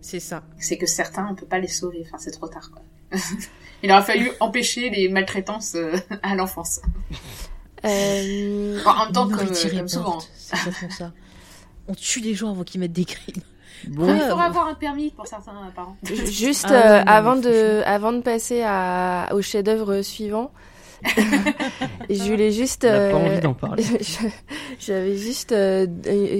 C'est 0.00 0.20
ça. 0.20 0.42
C'est 0.58 0.78
que 0.78 0.86
certains, 0.86 1.28
on 1.30 1.34
peut 1.34 1.46
pas 1.46 1.58
les 1.58 1.68
sauver. 1.68 2.02
Enfin, 2.06 2.18
c'est 2.18 2.32
trop 2.32 2.48
tard, 2.48 2.70
quoi. 2.72 2.82
Il 3.82 3.92
aurait 3.92 4.02
fallu 4.02 4.30
empêcher 4.40 4.90
les 4.90 5.08
maltraitances 5.08 5.76
à 6.22 6.34
l'enfance. 6.34 6.80
Euh, 7.84 8.78
Enfin, 8.80 9.00
en 9.00 9.04
même 9.04 9.12
temps, 9.12 9.26
On 9.30 9.36
comme, 9.36 9.54
souvent. 9.88 10.18
C'est 10.34 10.56
exactement 10.56 10.90
ça. 10.90 11.12
On 11.88 11.94
tue 11.94 12.20
les 12.20 12.34
gens 12.34 12.50
avant 12.50 12.62
qu'ils 12.64 12.80
mettent 12.80 12.92
des 12.92 13.04
crimes. 13.04 13.42
Bon, 13.88 14.04
Il 14.06 14.12
Ouais. 14.12 14.28
faudra 14.28 14.44
avoir 14.44 14.66
un 14.68 14.74
permis 14.74 15.10
pour 15.10 15.26
certains 15.26 15.52
parents. 15.74 15.96
Juste 16.04 16.66
Ah 16.68 16.74
euh, 16.74 16.98
non, 17.00 17.04
avant, 17.06 17.36
de, 17.36 17.82
avant 17.86 18.12
de 18.12 18.20
passer 18.20 18.62
à, 18.64 19.30
au 19.32 19.40
chef-d'œuvre 19.40 20.02
suivant, 20.02 20.52
je 22.10 22.22
voulais 22.30 22.50
juste. 22.50 22.82
pas 22.82 22.88
euh, 22.88 23.12
envie 23.14 23.40
d'en 23.40 23.54
parler. 23.54 23.82
J'avais 24.78 25.16
juste 25.16 25.52
euh, 25.52 25.86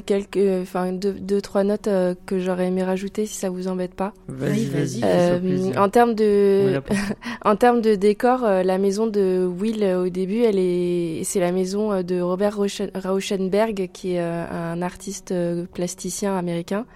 quelques, 0.06 0.38
enfin 0.62 0.92
deux, 0.92 1.12
deux, 1.12 1.40
trois 1.40 1.64
notes 1.64 1.88
euh, 1.88 2.14
que 2.26 2.38
j'aurais 2.38 2.66
aimé 2.68 2.82
rajouter 2.82 3.26
si 3.26 3.34
ça 3.34 3.50
vous 3.50 3.68
embête 3.68 3.94
pas. 3.94 4.12
Vas-y, 4.28 4.64
vas-y. 4.66 5.00
Euh, 5.04 5.72
en 5.76 5.88
termes 5.88 6.14
de, 6.14 6.80
en 7.44 7.56
termes 7.56 7.80
de 7.80 7.94
décor, 7.94 8.44
euh, 8.44 8.62
la 8.62 8.78
maison 8.78 9.06
de 9.06 9.46
Will 9.46 9.82
euh, 9.82 10.04
au 10.04 10.08
début, 10.08 10.42
elle 10.42 10.58
est, 10.58 11.22
c'est 11.24 11.40
la 11.40 11.52
maison 11.52 11.92
euh, 11.92 12.02
de 12.02 12.20
Robert 12.20 12.56
Rauschen- 12.56 12.90
Rauschenberg, 12.94 13.90
qui 13.92 14.14
est 14.14 14.20
euh, 14.20 14.44
un 14.50 14.82
artiste 14.82 15.32
euh, 15.32 15.66
plasticien 15.72 16.36
américain. 16.36 16.86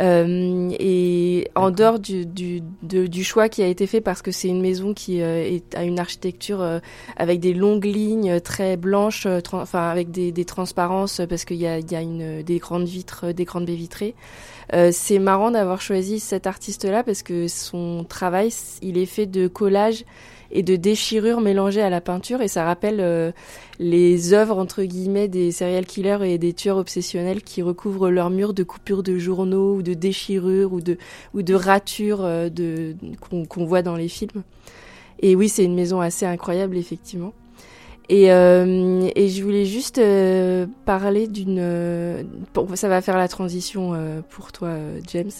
Euh, 0.00 0.70
et 0.78 1.48
en 1.54 1.70
dehors 1.70 1.98
du, 1.98 2.24
du, 2.24 2.62
de- 2.82 3.06
du 3.06 3.24
choix 3.24 3.48
qui 3.48 3.62
a 3.62 3.66
été 3.66 3.86
fait, 3.86 4.00
parce 4.00 4.22
que 4.22 4.30
c'est 4.30 4.48
une 4.48 4.62
maison 4.62 4.94
qui 4.94 5.20
euh, 5.20 5.42
est, 5.42 5.74
a 5.74 5.82
une 5.84 5.98
architecture 5.98 6.62
euh, 6.62 6.78
avec 7.16 7.40
des 7.40 7.52
longues 7.52 7.84
lignes 7.84 8.40
très 8.40 8.76
blanches, 8.76 9.26
enfin 9.52 9.88
avec 9.90 10.10
des, 10.10 10.32
des 10.32 10.44
transparences, 10.44 11.20
parce 11.28 11.44
qu'il 11.44 11.58
y 11.58 11.66
a, 11.66 11.78
il 11.80 11.90
y 11.90 11.96
a 11.96 12.00
une, 12.02 12.42
des 12.42 12.58
grandes 12.58 12.86
vitres, 12.86 13.32
des 13.32 13.44
grandes 13.44 13.66
baies 13.66 13.74
vitrées. 13.74 14.14
C'est 14.92 15.18
marrant 15.18 15.50
d'avoir 15.50 15.80
choisi 15.80 16.20
cet 16.20 16.46
artiste-là 16.46 17.02
parce 17.02 17.24
que 17.24 17.48
son 17.48 18.04
travail, 18.08 18.50
il 18.82 18.98
est 18.98 19.06
fait 19.06 19.26
de 19.26 19.48
collages 19.48 20.04
et 20.50 20.62
de 20.62 20.76
déchirures 20.76 21.40
mélangées 21.40 21.82
à 21.82 21.90
la 21.90 22.00
peinture 22.00 22.42
et 22.42 22.48
ça 22.48 22.64
rappelle 22.64 23.00
euh, 23.00 23.32
les 23.78 24.32
œuvres 24.32 24.58
entre 24.58 24.82
guillemets 24.82 25.28
des 25.28 25.52
serial 25.52 25.86
killers 25.86 26.18
et 26.22 26.38
des 26.38 26.52
tueurs 26.52 26.76
obsessionnels 26.76 27.42
qui 27.42 27.62
recouvrent 27.62 28.10
leurs 28.10 28.30
murs 28.30 28.54
de 28.54 28.62
coupures 28.62 29.02
de 29.02 29.18
journaux 29.18 29.76
ou 29.76 29.82
de 29.82 29.94
déchirures 29.94 30.72
ou 30.72 30.80
de 30.80 30.98
ou 31.34 31.42
de 31.42 31.54
ratures 31.54 32.24
euh, 32.24 32.48
de 32.48 32.96
qu'on 33.20 33.44
qu'on 33.44 33.64
voit 33.64 33.82
dans 33.82 33.96
les 33.96 34.08
films. 34.08 34.42
Et 35.20 35.36
oui, 35.36 35.48
c'est 35.48 35.64
une 35.64 35.74
maison 35.74 36.00
assez 36.00 36.26
incroyable 36.26 36.76
effectivement. 36.76 37.32
Et, 38.12 38.32
euh, 38.32 39.08
et 39.14 39.28
je 39.28 39.40
voulais 39.44 39.66
juste 39.66 39.98
euh, 39.98 40.66
parler 40.84 41.28
d'une. 41.28 41.60
euh, 41.60 42.24
ça 42.74 42.88
va 42.88 43.00
faire 43.02 43.16
la 43.16 43.28
transition 43.28 43.92
euh, 43.94 44.20
pour 44.28 44.50
toi, 44.50 44.70
euh, 44.70 44.98
James. 45.12 45.30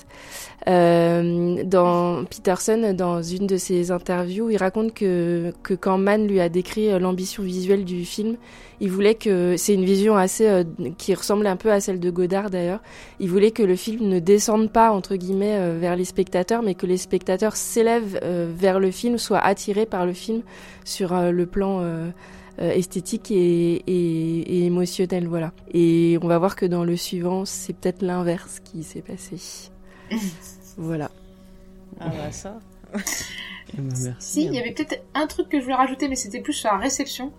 Euh, 0.68 1.64
dans 1.64 2.24
Peterson, 2.26 2.94
dans 2.96 3.24
une 3.24 3.48
de 3.48 3.56
ses 3.56 3.90
interviews, 3.90 4.50
il 4.50 4.56
raconte 4.56 4.94
que, 4.94 5.52
que 5.64 5.74
quand 5.74 5.98
Mann 5.98 6.28
lui 6.28 6.38
a 6.38 6.48
décrit 6.48 6.96
l'ambition 7.00 7.42
visuelle 7.42 7.84
du 7.84 8.04
film, 8.04 8.36
il 8.80 8.88
voulait 8.88 9.16
que. 9.16 9.56
C'est 9.56 9.74
une 9.74 9.84
vision 9.84 10.16
assez. 10.16 10.62
qui 10.96 11.12
ressemble 11.14 11.48
un 11.48 11.56
peu 11.56 11.72
à 11.72 11.80
celle 11.80 11.98
de 11.98 12.10
Godard 12.10 12.50
d'ailleurs. 12.50 12.80
Il 13.18 13.30
voulait 13.30 13.50
que 13.50 13.64
le 13.64 13.74
film 13.74 14.06
ne 14.08 14.20
descende 14.20 14.70
pas, 14.70 14.92
entre 14.92 15.16
guillemets, 15.16 15.76
vers 15.80 15.96
les 15.96 16.04
spectateurs, 16.04 16.62
mais 16.62 16.76
que 16.76 16.86
les 16.86 16.98
spectateurs 16.98 17.56
s'élèvent 17.56 18.20
vers 18.56 18.78
le 18.78 18.92
film, 18.92 19.18
soient 19.18 19.40
attirés 19.44 19.86
par 19.86 20.06
le 20.06 20.12
film 20.12 20.42
sur 20.84 21.12
le 21.32 21.46
plan. 21.46 21.82
Euh, 22.58 22.70
esthétique 22.70 23.30
et, 23.30 23.74
et, 23.86 24.58
et 24.58 24.66
émotionnel, 24.66 25.26
voilà. 25.26 25.52
Et 25.72 26.18
on 26.22 26.28
va 26.28 26.38
voir 26.38 26.56
que 26.56 26.66
dans 26.66 26.84
le 26.84 26.96
suivant, 26.96 27.44
c'est 27.44 27.72
peut-être 27.72 28.02
l'inverse 28.02 28.60
qui 28.60 28.82
s'est 28.82 29.02
passé. 29.02 29.36
voilà. 30.76 31.10
Ah 32.00 32.08
bah 32.08 32.32
ça. 32.32 32.58
Eh 33.72 33.76
ben, 33.76 33.94
merci. 34.02 34.32
Si, 34.32 34.44
il 34.46 34.52
y 34.52 34.58
avait 34.58 34.72
peut-être 34.72 35.00
un 35.14 35.28
truc 35.28 35.48
que 35.48 35.60
je 35.60 35.62
voulais 35.62 35.76
rajouter, 35.76 36.08
mais 36.08 36.16
c'était 36.16 36.40
plus 36.40 36.54
sur 36.54 36.72
la 36.72 36.78
réception 36.78 37.32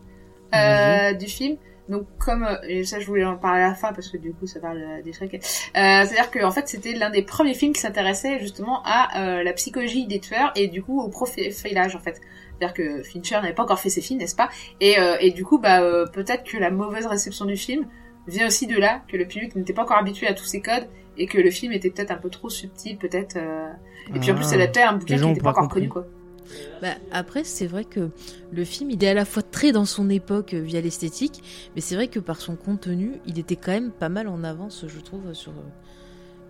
euh, 0.56 1.12
du 1.12 1.28
film. 1.28 1.58
Donc 1.90 2.06
comme 2.18 2.44
euh, 2.44 2.56
et 2.68 2.84
ça 2.86 3.00
je 3.00 3.06
voulais 3.06 3.26
en 3.26 3.38
parler 3.38 3.64
à 3.64 3.70
la 3.70 3.76
fin 3.76 3.92
parce 3.92 4.08
que 4.08 4.18
du 4.18 4.34
coup 4.34 4.48
ça 4.48 4.60
parle 4.60 5.02
des 5.04 5.12
trucs. 5.12 5.34
Euh, 5.34 5.40
C'est-à-dire 5.74 6.32
que 6.32 6.44
en 6.44 6.52
fait 6.52 6.68
c'était 6.68 6.94
l'un 6.94 7.10
des 7.10 7.22
premiers 7.22 7.54
films 7.54 7.74
qui 7.74 7.82
s'intéressait 7.82 8.40
justement 8.40 8.82
à 8.86 9.20
euh, 9.20 9.44
la 9.44 9.54
psychologie 9.54 10.08
des 10.08 10.20
tueurs 10.20 10.52
et 10.56 10.68
du 10.68 10.82
coup 10.82 11.02
au 11.02 11.10
profilage 11.10 11.96
en 11.96 12.00
fait. 12.00 12.22
C'est-à-dire 12.62 12.74
que 12.76 13.02
Fincher 13.02 13.36
n'avait 13.42 13.54
pas 13.54 13.64
encore 13.64 13.80
fait 13.80 13.90
ses 13.90 14.02
films, 14.02 14.20
n'est-ce 14.20 14.36
pas? 14.36 14.50
Et, 14.82 15.00
euh, 15.00 15.16
et 15.20 15.32
du 15.32 15.44
coup 15.44 15.58
bah 15.58 15.82
euh, 15.82 16.06
peut-être 16.06 16.44
que 16.44 16.58
la 16.58 16.70
mauvaise 16.70 17.08
réception 17.08 17.46
du 17.46 17.58
film 17.58 17.88
vient 18.28 18.46
aussi 18.46 18.68
de 18.68 18.78
là, 18.78 19.02
que 19.08 19.18
le 19.18 19.26
public 19.26 19.56
n'était 19.56 19.74
pas 19.74 19.82
encore 19.82 19.98
habitué 19.98 20.28
à 20.28 20.34
tous 20.36 20.46
ces 20.46 20.62
codes 20.62 20.88
et 21.18 21.26
que 21.26 21.40
le 21.40 21.50
film 21.50 21.72
était 21.74 21.90
peut-être 21.90 22.12
un 22.12 22.18
peu 22.18 22.30
trop 22.30 22.50
subtil, 22.50 22.98
peut-être. 23.00 23.36
euh, 23.38 23.68
Et 24.16 24.20
puis 24.20 24.32
en 24.32 24.36
plus 24.36 24.44
c'est 24.46 24.56
adapté 24.56 24.82
à 24.82 24.92
un 24.92 24.94
bouquin 24.94 25.16
Les 25.16 25.20
gens 25.20 25.28
qui 25.28 25.34
n'était 25.34 25.44
pas 25.44 25.50
encore 25.50 25.64
compris. 25.64 25.80
connu 25.82 25.90
quoi. 25.90 26.06
Bah, 26.82 26.90
après, 27.12 27.44
c'est 27.46 27.66
vrai 27.68 27.86
que 27.86 28.10
le 28.52 28.64
film, 28.66 28.92
il 28.92 29.02
est 29.04 29.08
à 29.10 29.14
la 29.14 29.26
fois 29.26 29.42
très 29.42 29.72
dans 29.72 29.86
son 29.86 30.10
époque 30.10 30.54
euh, 30.54 30.60
via 30.60 30.82
l'esthétique, 30.82 31.42
mais 31.76 31.82
c'est 31.82 31.96
vrai 31.96 32.10
que 32.10 32.20
par 32.20 32.42
son 32.42 32.56
contenu, 32.58 33.14
il 33.26 33.40
était 33.40 33.56
quand 33.56 33.72
même 33.72 33.92
pas 33.92 34.10
mal 34.10 34.28
en 34.28 34.44
avance, 34.44 34.86
je 34.88 35.00
trouve, 35.00 35.34
sur, 35.34 35.52
euh, 35.52 35.64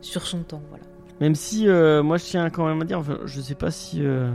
sur 0.02 0.26
son 0.26 0.44
temps. 0.44 0.64
Voilà. 0.70 0.84
Même 1.20 1.36
si 1.36 1.68
euh, 1.68 2.02
moi 2.04 2.18
je 2.18 2.26
tiens 2.26 2.50
quand 2.50 2.66
même 2.68 2.82
à 2.82 2.86
dire, 2.86 2.98
enfin, 3.00 3.20
je 3.26 3.40
sais 3.42 3.54
pas 3.54 3.70
si 3.70 4.04
euh, 4.04 4.32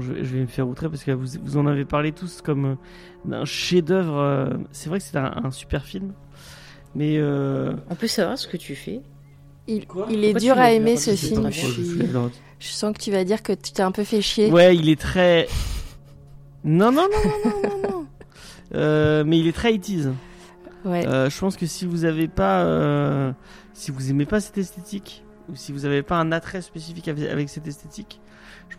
je 0.00 0.12
vais 0.12 0.40
me 0.40 0.46
faire 0.46 0.68
outrer 0.68 0.88
parce 0.88 1.04
que 1.04 1.10
vous, 1.10 1.26
vous 1.42 1.56
en 1.56 1.66
avez 1.66 1.84
parlé 1.84 2.12
tous 2.12 2.40
comme 2.42 2.64
euh, 2.64 2.74
d'un 3.24 3.44
chef-d'œuvre. 3.44 4.16
euh, 4.18 4.50
c'est 4.70 4.88
vrai 4.88 4.98
que 4.98 5.04
c'est 5.04 5.16
un, 5.16 5.42
un 5.44 5.50
super 5.50 5.84
film, 5.84 6.12
mais 6.94 7.18
euh, 7.18 7.74
On 7.90 7.94
peut 7.94 8.06
savoir 8.06 8.38
ce 8.38 8.46
que 8.48 8.56
tu 8.56 8.74
fais. 8.74 9.02
Il, 9.68 9.84
est 10.24 10.34
dur 10.34 10.58
à 10.58 10.72
aimer 10.72 10.96
ce 10.96 11.14
film. 11.14 11.50
Je, 11.50 11.60
suis- 12.58 12.74
sens 12.74 12.92
que 12.96 13.00
tu 13.00 13.12
vas 13.12 13.24
dire 13.24 13.42
que 13.42 13.52
tu 13.52 13.72
t'es 13.72 13.82
un 13.82 13.92
peu 13.92 14.02
fait 14.02 14.20
chier. 14.20 14.50
ouais, 14.50 14.76
il 14.76 14.88
est 14.88 15.00
très. 15.00 15.46
Non 16.64 16.90
non 16.92 17.02
non 17.02 17.30
non 17.44 17.50
non 17.62 17.68
non. 17.72 17.88
non. 17.88 18.06
Euh, 18.74 19.22
mais 19.26 19.38
il 19.38 19.46
est 19.46 19.52
très 19.52 19.74
80s. 19.74 20.12
Ouais. 20.86 21.06
Euh, 21.06 21.28
je 21.28 21.38
pense 21.38 21.58
que 21.58 21.66
si 21.66 21.84
vous 21.84 22.06
avez 22.06 22.26
pas, 22.26 22.64
euh, 22.64 23.30
si 23.74 23.90
vous 23.90 24.10
aimez 24.10 24.24
pas 24.24 24.40
cette 24.40 24.56
esthétique, 24.56 25.24
ou 25.50 25.56
si 25.56 25.72
vous 25.72 25.84
avez 25.84 26.02
pas 26.02 26.16
un 26.16 26.32
attrait 26.32 26.62
spécifique 26.62 27.06
avec, 27.08 27.50
cette 27.50 27.66
esthétique, 27.66 28.21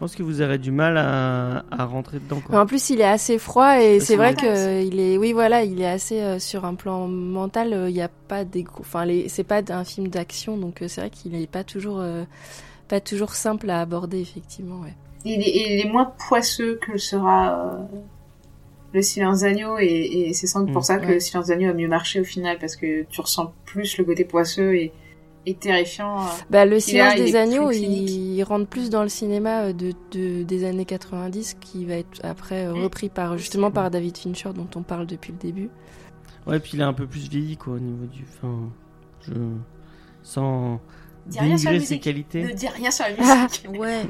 pense 0.04 0.16
que 0.16 0.24
vous 0.24 0.42
aurez 0.42 0.58
du 0.58 0.72
mal 0.72 0.98
à, 0.98 1.64
à 1.72 1.86
rentrer 1.86 2.20
dedans. 2.20 2.42
Quoi. 2.46 2.60
en 2.60 2.66
plus, 2.66 2.90
il 2.90 3.00
est 3.02 3.06
assez 3.06 3.38
froid 3.38 3.80
et 3.82 4.00
c'est 4.00 4.16
vrai 4.16 4.32
mental, 4.32 4.56
ça. 4.58 4.66
que 4.66 4.84
il 4.84 5.00
est, 5.00 5.18
oui, 5.18 5.34
voilà, 5.34 5.64
il 5.64 5.82
est 5.82 5.88
assez 5.88 6.20
euh, 6.22 6.40
sur 6.40 6.66
un 6.66 6.76
plan 6.76 7.08
mental. 7.08 7.74
euh, 7.74 7.90
Il 7.90 7.94
n'y 7.94 8.02
a 8.02 8.10
pas 8.28 8.44
des, 8.44 8.64
gros- 8.64 8.82
enfin, 8.82 9.06
les- 9.06 9.30
c'est 9.30 9.44
pas 9.44 9.62
un 9.70 9.84
film 9.84 10.08
d'action, 10.10 10.58
donc 10.58 10.82
euh, 10.82 10.88
c'est 10.88 11.02
vrai 11.02 11.10
qu'il 11.10 11.34
est 11.36 11.48
pas 11.48 11.64
toujours, 11.64 12.00
euh, 12.00 12.24
pas 12.88 13.00
toujours 13.00 13.34
simple 13.34 13.70
à 13.70 13.82
aborder, 13.82 14.20
effectivement. 14.20 14.82
Ouais. 14.82 14.94
Il 15.26 15.42
est, 15.42 15.52
il 15.74 15.80
est 15.86 15.90
moins 15.90 16.12
poisseux 16.28 16.78
que 16.82 16.92
le 16.92 16.98
sera 16.98 17.74
euh, 17.74 17.78
le 18.94 19.02
silence 19.02 19.40
d'agneau 19.40 19.78
et, 19.80 19.86
et 19.86 20.34
c'est 20.34 20.48
sans 20.48 20.60
doute 20.62 20.74
pour 20.74 20.82
Mm. 20.82 20.86
ça 20.86 20.98
que 20.98 21.12
le 21.14 21.20
silence 21.20 21.48
d'agneau 21.48 21.70
a 21.70 21.74
mieux 21.74 21.88
marché 21.88 22.20
au 22.20 22.26
final 22.26 22.58
parce 22.60 22.76
que 22.76 23.04
tu 23.10 23.22
ressens 23.22 23.54
plus 23.66 23.98
le 23.98 24.04
côté 24.04 24.26
poisseux 24.26 24.76
et, 24.76 24.92
et 25.46 25.54
terrifiant. 25.56 26.22
euh. 26.22 26.26
Bah, 26.50 26.66
le 26.66 26.78
Il 26.78 26.82
silence 26.82 27.16
des 27.16 27.36
est 27.36 27.40
agneaux, 27.40 27.68
plus 27.68 27.78
il, 27.80 28.44
rentre 28.44 28.68
plus 28.68 28.90
dans 28.90 29.04
le 29.04 29.10
cinéma 29.10 29.64
euh, 29.64 29.74
de, 29.74 29.94
de- 30.12 30.44
des 30.44 30.64
années 30.66 30.86
90 30.86 31.56
qui 31.60 31.86
va 31.86 31.96
être 31.96 32.20
après 32.24 32.66
euh, 32.66 32.74
Mm. 32.74 32.84
repris 32.84 33.10
par 33.10 33.38
justement 33.38 33.72
par 33.72 33.92
David 33.92 34.18
Fincher 34.18 34.50
dont 34.56 34.68
on 34.76 34.84
parle 34.84 35.06
depuis 35.08 35.32
le 35.34 35.38
début. 35.38 35.70
Ouais, 36.48 36.60
puis 36.60 36.72
il 36.76 36.80
est 36.82 36.84
un 36.84 36.94
peu 36.94 37.08
plus 37.08 37.30
vieilli, 37.30 37.56
quoi, 37.58 37.74
au 37.74 37.80
niveau 37.80 38.06
du. 38.06 38.26
Enfin, 38.38 38.70
je. 39.28 39.34
Sans 40.24 40.80
Dis 41.26 41.40
rien 41.40 41.58
sur 41.58 41.70
la 41.72 41.78
dénigrer 41.78 41.86
ses 41.86 41.94
musique. 41.96 42.04
qualités. 42.04 42.44
Ne 42.44 42.52
dis 42.54 42.68
rien 42.68 42.92
sur 42.92 43.06
la 43.06 43.12
Ah. 43.20 43.48
musique. 43.66 43.80
Ouais. 43.80 44.02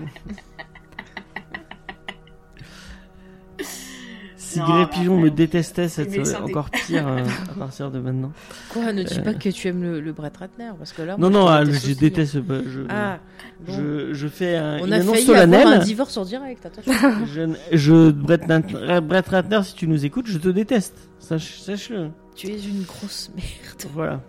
Si 4.53 4.59
Non, 4.59 4.65
Grey 4.65 4.85
Pigeon 4.91 5.17
me 5.19 5.29
détestait, 5.31 5.87
dé- 6.05 6.35
encore 6.35 6.69
pire 6.69 7.07
euh, 7.07 7.23
à 7.55 7.59
partir 7.59 7.89
de 7.89 7.99
maintenant. 7.99 8.31
Quoi, 8.69 8.93
ne 8.93 9.01
dis 9.03 9.17
Euh. 9.19 9.23
pas 9.23 9.33
que 9.33 9.49
tu 9.49 9.67
aimes 9.67 9.81
le, 9.81 9.99
le 9.99 10.11
Brett 10.13 10.37
Ratner, 10.37 10.69
parce 10.77 10.93
que 10.93 11.01
là. 11.01 11.17
Non, 11.17 11.29
moi, 11.31 11.39
non, 11.39 11.47
je 11.47 11.51
ah, 11.51 11.63
déteste 11.65 11.87
je 11.87 11.93
déteste 11.93 12.41
pas. 12.41 12.59
Je, 12.67 12.79
Ah, 12.89 13.19
bon. 13.65 13.73
je, 13.73 14.13
je 14.13 14.27
fais 14.27 14.55
un, 14.55 14.79
On 14.81 14.85
une 14.85 14.93
a 14.93 14.95
annonce 14.97 15.15
failli 15.15 15.29
avoir 15.31 15.43
un 15.43 15.63
solennelle. 15.63 15.79
divorce 15.83 16.17
en 16.17 16.25
direct, 16.25 16.65
attention. 16.65 16.93
Je, 17.33 17.49
je 17.71 18.11
Brett, 18.11 19.27
Ratner, 19.27 19.61
si 19.63 19.73
tu 19.75 19.87
nous 19.87 20.05
écoutes, 20.05 20.27
je 20.27 20.37
te 20.37 20.49
déteste. 20.49 20.95
Sache, 21.19 21.59
sache-le. 21.59 22.09
tu 22.35 22.47
es 22.47 22.59
une 22.59 22.83
grosse 22.83 23.31
merde. 23.35 23.91
Voilà. 23.93 24.21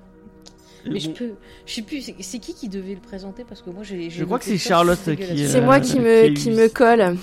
Mais 0.90 1.00
je 1.00 1.10
peux. 1.10 1.32
Je 1.66 1.72
sais 1.74 1.82
plus, 1.82 2.00
c'est 2.02 2.14
c'est 2.20 2.38
qui 2.38 2.54
qui 2.54 2.68
devait 2.68 2.94
le 2.94 3.00
présenter? 3.00 3.44
Parce 3.48 3.62
que 3.62 3.70
moi, 3.70 3.82
j'ai. 3.82 4.10
Je 4.10 4.24
crois 4.24 4.38
que 4.38 4.44
c'est 4.44 4.58
Charlotte 4.58 4.98
qui, 5.04 5.46
C'est 5.48 5.56
Euh, 5.58 5.62
moi 5.64 5.80
qui 5.80 5.98
me, 5.98 6.28
qui 6.34 6.50
me 6.50 6.68
colle. 6.68 7.16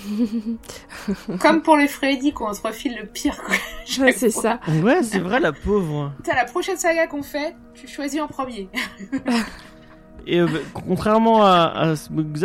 Comme 1.39 1.61
pour 1.61 1.77
les 1.77 1.88
Freddy 1.88 2.31
qu'on 2.33 2.53
se 2.53 2.61
refile 2.61 2.95
le 3.01 3.07
pire. 3.07 3.38
Quoi. 3.45 3.55
Ouais, 4.05 4.11
c'est 4.13 4.29
ça. 4.29 4.59
Ouais, 4.83 5.03
c'est 5.03 5.19
vrai, 5.19 5.39
la 5.39 5.51
pauvre. 5.51 6.11
T'as 6.23 6.35
la 6.35 6.45
prochaine 6.45 6.77
saga 6.77 7.07
qu'on 7.07 7.23
fait, 7.23 7.55
tu 7.73 7.88
choisis 7.88 8.19
en 8.21 8.27
premier. 8.27 8.67
Et 10.27 10.39
euh, 10.39 10.47
contrairement 10.73 11.43
à, 11.43 11.73
à 11.75 11.95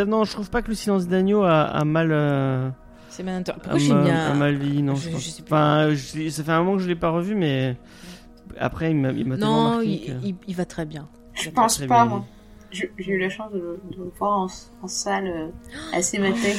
non, 0.06 0.24
je 0.24 0.32
trouve 0.32 0.48
pas 0.50 0.62
que 0.62 0.68
le 0.68 0.74
silence 0.74 1.06
d'agneau 1.08 1.42
a, 1.42 1.62
a 1.64 1.84
mal. 1.84 2.08
euh, 2.10 2.70
C'est 3.10 3.22
a, 3.50 3.54
Pourquoi 3.54 3.78
j'ai 3.78 3.92
mal- 3.92 4.04
mis 4.04 4.10
a 4.10 4.30
un. 4.30 4.34
mal 4.34 4.54
vieilli, 4.56 4.82
non. 4.82 4.94
Je- 4.94 5.10
Je, 5.10 5.16
sais 5.18 5.42
plus. 5.42 5.52
Enfin, 5.52 5.90
je- 5.92 6.28
ça 6.30 6.42
fait 6.42 6.52
un 6.52 6.58
moment 6.62 6.76
que 6.76 6.82
je 6.82 6.88
l'ai 6.88 6.96
pas 6.96 7.10
revu, 7.10 7.34
mais 7.34 7.76
après, 8.58 8.90
il 8.90 8.96
m'a 8.96 9.12
tellement 9.12 9.36
Non, 9.36 9.70
marqué. 9.74 9.86
il, 9.88 10.06
que- 10.06 10.26
il- 10.26 10.34
il 10.48 10.56
va 10.56 10.64
très 10.64 10.86
bien. 10.86 11.06
Je 11.34 11.42
Très 11.42 11.50
pense 11.50 11.76
très 11.76 11.86
pas, 11.86 12.04
bien. 12.04 12.16
moi. 12.16 12.24
J'ai 12.72 12.90
eu 12.98 13.18
la 13.18 13.28
chance 13.30 13.52
de 13.52 13.58
le, 13.58 13.80
de 13.92 13.96
le 14.04 14.10
voir 14.18 14.40
en, 14.40 14.46
en 14.82 14.88
salle 14.88 15.28
euh, 15.28 15.48
à 15.96 16.02
Cinémathèque. 16.02 16.56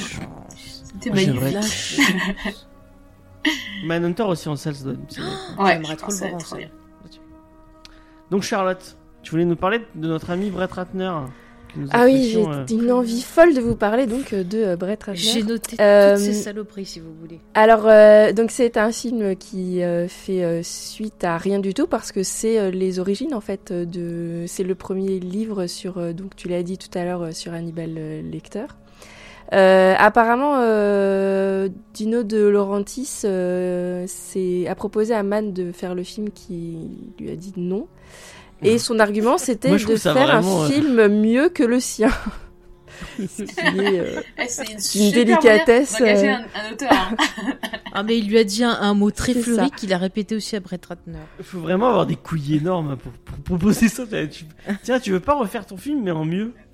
C'était 0.56 1.10
magnifique. 1.12 1.58
Manhunter 3.86 4.24
aussi 4.24 4.50
en 4.50 4.56
salle, 4.56 4.76
ça 4.76 4.84
doit 4.86 4.94
être- 4.94 5.62
Ouais, 5.62 5.74
J'aimerais 5.74 5.96
trop 5.96 6.12
le 6.12 6.18
voir 6.18 6.34
en 6.36 6.40
salle. 6.40 6.70
Donc 8.32 8.44
Charlotte, 8.44 8.98
tu 9.22 9.32
voulais 9.32 9.46
nous 9.46 9.56
parler 9.56 9.82
de 9.96 10.08
notre 10.08 10.30
ami 10.32 10.50
Brett 10.50 10.72
Ratner 10.72 11.12
Ah 11.92 12.06
oui, 12.06 12.30
j'ai 12.32 12.44
euh, 12.46 12.66
une 12.72 12.92
envie 12.92 13.22
folle 13.22 13.54
de 13.54 13.62
vous 13.62 13.76
parler 13.76 14.08
donc 14.08 14.34
euh, 14.34 14.44
de 14.44 14.58
euh, 14.60 14.76
Brett 14.76 15.04
J'ai 15.14 15.40
Ratner. 15.42 15.52
noté 15.54 15.78
Euh, 15.80 16.16
toutes 16.16 16.26
ces 16.26 16.34
saloperies, 16.34 16.86
si 16.86 17.00
vous 17.00 17.14
voulez. 17.22 17.40
Alors, 17.54 17.84
euh, 17.88 18.32
donc 18.34 18.52
c'est 18.52 18.78
un 18.78 18.92
film 18.92 19.36
qui 19.36 19.84
euh, 19.84 20.08
fait 20.08 20.44
euh, 20.44 20.62
suite 20.64 21.24
à 21.24 21.38
rien 21.38 21.60
du 21.60 21.74
tout 21.74 21.88
parce 21.88 22.12
que 22.12 22.24
c'est 22.24 22.58
euh, 22.60 22.72
les 22.72 23.00
origines 23.00 23.34
en 23.36 23.42
fait 23.42 23.72
de. 23.72 24.46
C'est 24.48 24.64
le 24.64 24.76
premier 24.76 25.20
livre 25.20 25.68
sur. 25.68 25.98
euh, 25.98 26.14
donc 26.14 26.36
tu 26.36 26.48
l'as 26.48 26.64
dit 26.64 26.78
tout 26.78 26.96
à 26.98 27.04
l'heure 27.04 27.22
euh, 27.22 27.32
sur 27.32 27.54
Hannibal 27.54 27.94
Lecter. 28.32 28.66
Euh, 29.54 29.94
apparemment, 29.98 30.56
euh, 30.60 31.70
Dino 31.94 32.24
de 32.24 32.46
Laurentiis 32.48 33.22
euh, 33.24 34.06
a 34.68 34.76
proposé 34.76 35.14
à 35.14 35.24
Mann 35.24 35.54
de 35.54 35.72
faire 35.72 35.96
le 35.96 36.04
film 36.04 36.32
qui 36.32 37.14
lui 37.20 37.30
a 37.32 37.36
dit 37.36 37.54
non. 37.56 37.88
Et 38.64 38.78
son 38.80 39.00
argument, 39.00 39.38
c'était 39.38 39.72
de 39.72 39.78
faire 39.96 40.14
vraiment, 40.14 40.64
un 40.64 40.66
euh, 40.66 40.70
film 40.70 41.08
mieux 41.22 41.50
que 41.50 41.64
le 41.64 41.80
sien. 41.80 42.10
Ce 43.20 43.44
qui 43.44 43.80
est, 43.80 44.00
euh, 44.00 44.22
Eh, 44.40 44.44
C'est 44.48 45.00
une, 45.00 45.12
délicatesse, 45.12 45.96
euh. 46.02 46.06
un, 46.34 46.40
un 46.40 46.72
auteur. 46.74 46.92
hein. 46.92 47.16
Ah, 47.94 48.04
mais 48.04 48.18
il 48.20 48.28
lui 48.28 48.38
a 48.38 48.44
dit 48.44 48.64
un, 48.64 48.72
un 48.80 48.94
mot 48.94 49.10
très 49.10 49.34
fleuri 49.34 49.72
qu'il 49.72 49.92
a 49.92 49.98
répété 49.98 50.36
aussi 50.36 50.56
à 50.56 50.60
Brett 50.60 50.86
Ratner. 50.86 51.18
Il 51.40 51.46
faut 51.46 51.60
vraiment 51.60 51.88
avoir 51.90 52.06
des 52.06 52.16
couilles 52.16 52.56
énormes 52.58 52.96
pour, 52.96 53.12
pour 53.12 53.38
proposer 53.58 53.88
ça. 53.90 54.04
Tu- 54.06 54.46
Tiens, 54.84 55.00
tu 55.00 55.12
veux 55.12 55.20
pas 55.20 55.34
refaire 55.36 55.66
ton 55.66 55.78
film, 55.78 56.04
mais 56.04 56.12
en 56.12 56.24
mieux 56.26 56.54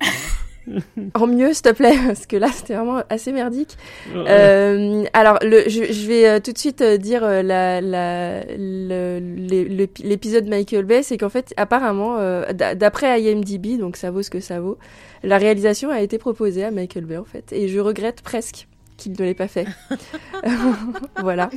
en 1.14 1.26
mieux, 1.26 1.52
s'il 1.52 1.62
te 1.62 1.72
plaît, 1.72 1.94
parce 2.06 2.26
que 2.26 2.36
là, 2.36 2.48
c'était 2.52 2.74
vraiment 2.74 3.02
assez 3.10 3.32
merdique. 3.32 3.76
Ouais. 4.14 4.24
Euh, 4.28 5.04
alors, 5.12 5.38
le, 5.42 5.64
je, 5.68 5.92
je 5.92 6.06
vais 6.06 6.28
euh, 6.28 6.40
tout 6.40 6.52
de 6.52 6.58
suite 6.58 6.80
euh, 6.80 6.96
dire 6.96 7.22
la, 7.22 7.80
la, 7.80 8.44
le- 8.44 9.20
le- 9.20 9.64
le- 9.64 9.88
l'épisode 10.02 10.46
Michael 10.46 10.84
Bay, 10.84 11.02
c'est 11.02 11.18
qu'en 11.18 11.28
fait, 11.28 11.52
apparemment, 11.56 12.16
euh, 12.18 12.52
d'a- 12.52 12.74
d'après 12.74 13.20
IMDb, 13.20 13.78
donc 13.78 13.96
ça 13.96 14.10
vaut 14.10 14.22
ce 14.22 14.30
que 14.30 14.40
ça 14.40 14.60
vaut, 14.60 14.78
la 15.22 15.38
réalisation 15.38 15.90
a 15.90 16.00
été 16.00 16.18
proposée 16.18 16.64
à 16.64 16.70
Michael 16.70 17.04
Bay, 17.04 17.16
en 17.16 17.24
fait, 17.24 17.52
et 17.52 17.68
je 17.68 17.78
regrette 17.80 18.22
presque 18.22 18.66
qu'il 18.96 19.12
ne 19.12 19.16
l'ait 19.18 19.34
pas 19.34 19.48
fait. 19.48 19.66
voilà. 21.20 21.50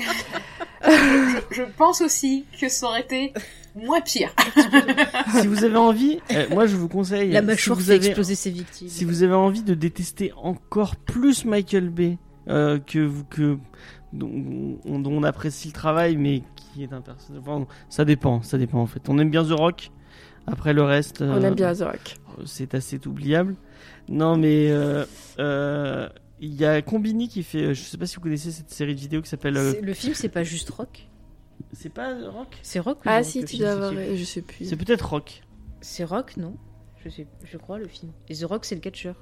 je, 0.88 1.40
je 1.52 1.62
pense 1.78 2.02
aussi 2.02 2.46
que 2.60 2.70
ça 2.70 2.88
aurait 2.88 3.02
été 3.02 3.34
moins 3.78 4.02
pire. 4.02 4.30
si 5.40 5.48
vous 5.48 5.64
avez 5.64 5.78
envie, 5.78 6.20
euh, 6.32 6.48
moi 6.52 6.66
je 6.68 6.76
vous 6.76 6.88
conseille. 6.88 7.32
La 7.32 7.42
si 7.42 7.46
mâchoire 7.46 7.78
vous 7.78 7.86
fait 7.86 7.94
avez- 7.96 8.08
exploser 8.08 8.36
ses 8.36 8.52
victimes. 8.52 8.90
Si 8.90 9.06
vous 9.06 9.24
avez 9.24 9.34
envie 9.34 9.64
de 9.64 9.74
détester 9.74 10.32
encore 10.38 10.96
plus 10.96 11.46
Michael 11.46 11.90
Bay, 11.90 12.18
euh, 12.50 12.80
que 12.80 13.00
vous 13.00 13.24
que 13.26 13.58
dont, 14.14 14.32
on- 14.86 15.00
dont 15.00 15.12
on 15.12 15.24
apprécie 15.24 15.68
le 15.70 15.74
travail, 15.74 16.18
mais 16.18 16.44
qui 16.56 16.84
est 16.84 16.94
un 16.94 17.02
personnage. 17.02 17.42
enfin, 17.46 17.68
ça 17.90 18.06
dépend, 18.06 18.42
ça 18.42 18.58
dépend 18.58 18.80
en 18.80 18.88
fait. 18.88 19.08
On 19.10 19.18
aime 19.20 19.30
bien 19.30 19.44
The 19.44 19.52
Rock. 19.52 19.92
Après 20.50 20.74
le 20.74 20.82
reste, 20.84 21.22
On 21.22 21.26
euh, 21.26 21.42
aime 21.42 21.56
bien 21.56 21.74
The 21.74 21.82
Rock. 21.82 22.16
c'est 22.46 22.74
assez 22.74 23.06
oubliable. 23.06 23.56
Non, 24.08 24.38
mais 24.38 24.70
euh, 24.72 25.04
euh, 25.40 26.08
il 26.40 26.54
y 26.56 26.64
a 26.64 26.82
Combini 26.82 27.28
qui 27.28 27.44
fait. 27.44 27.64
euh, 27.64 27.74
Je 27.74 27.82
sais 27.82 27.98
pas 27.98 28.06
si 28.06 28.16
vous 28.16 28.22
connaissez 28.22 28.52
cette 28.52 28.70
série 28.70 28.96
de 28.96 29.00
vidéos 29.02 29.22
qui 29.22 29.28
s'appelle. 29.30 29.58
euh, 29.58 29.74
Le 29.82 29.94
film, 29.94 30.14
c'est 30.14 30.30
pas 30.30 30.44
juste 30.44 30.70
rock. 30.70 31.10
C'est 31.74 31.94
pas 31.94 32.14
Rock 32.30 32.58
C'est 32.62 32.80
rock 32.80 33.00
ou 33.00 33.02
Ah 33.06 33.24
si, 33.24 33.44
tu 33.46 33.58
dois 33.58 33.72
avoir... 33.72 33.94
Je 33.94 34.24
sais 34.24 34.42
plus. 34.42 34.66
C'est 34.66 34.76
peut-être 34.76 35.10
Rock. 35.10 35.42
C'est 35.82 36.04
rock, 36.04 36.38
non? 36.38 36.56
Je, 37.04 37.10
sais, 37.10 37.28
je 37.44 37.58
crois, 37.58 37.78
le 37.78 37.88
film. 37.88 38.12
Et 38.30 38.36
The 38.36 38.44
Rock, 38.44 38.66
c'est 38.66 38.76
le 38.76 38.82
catcheur. 38.82 39.16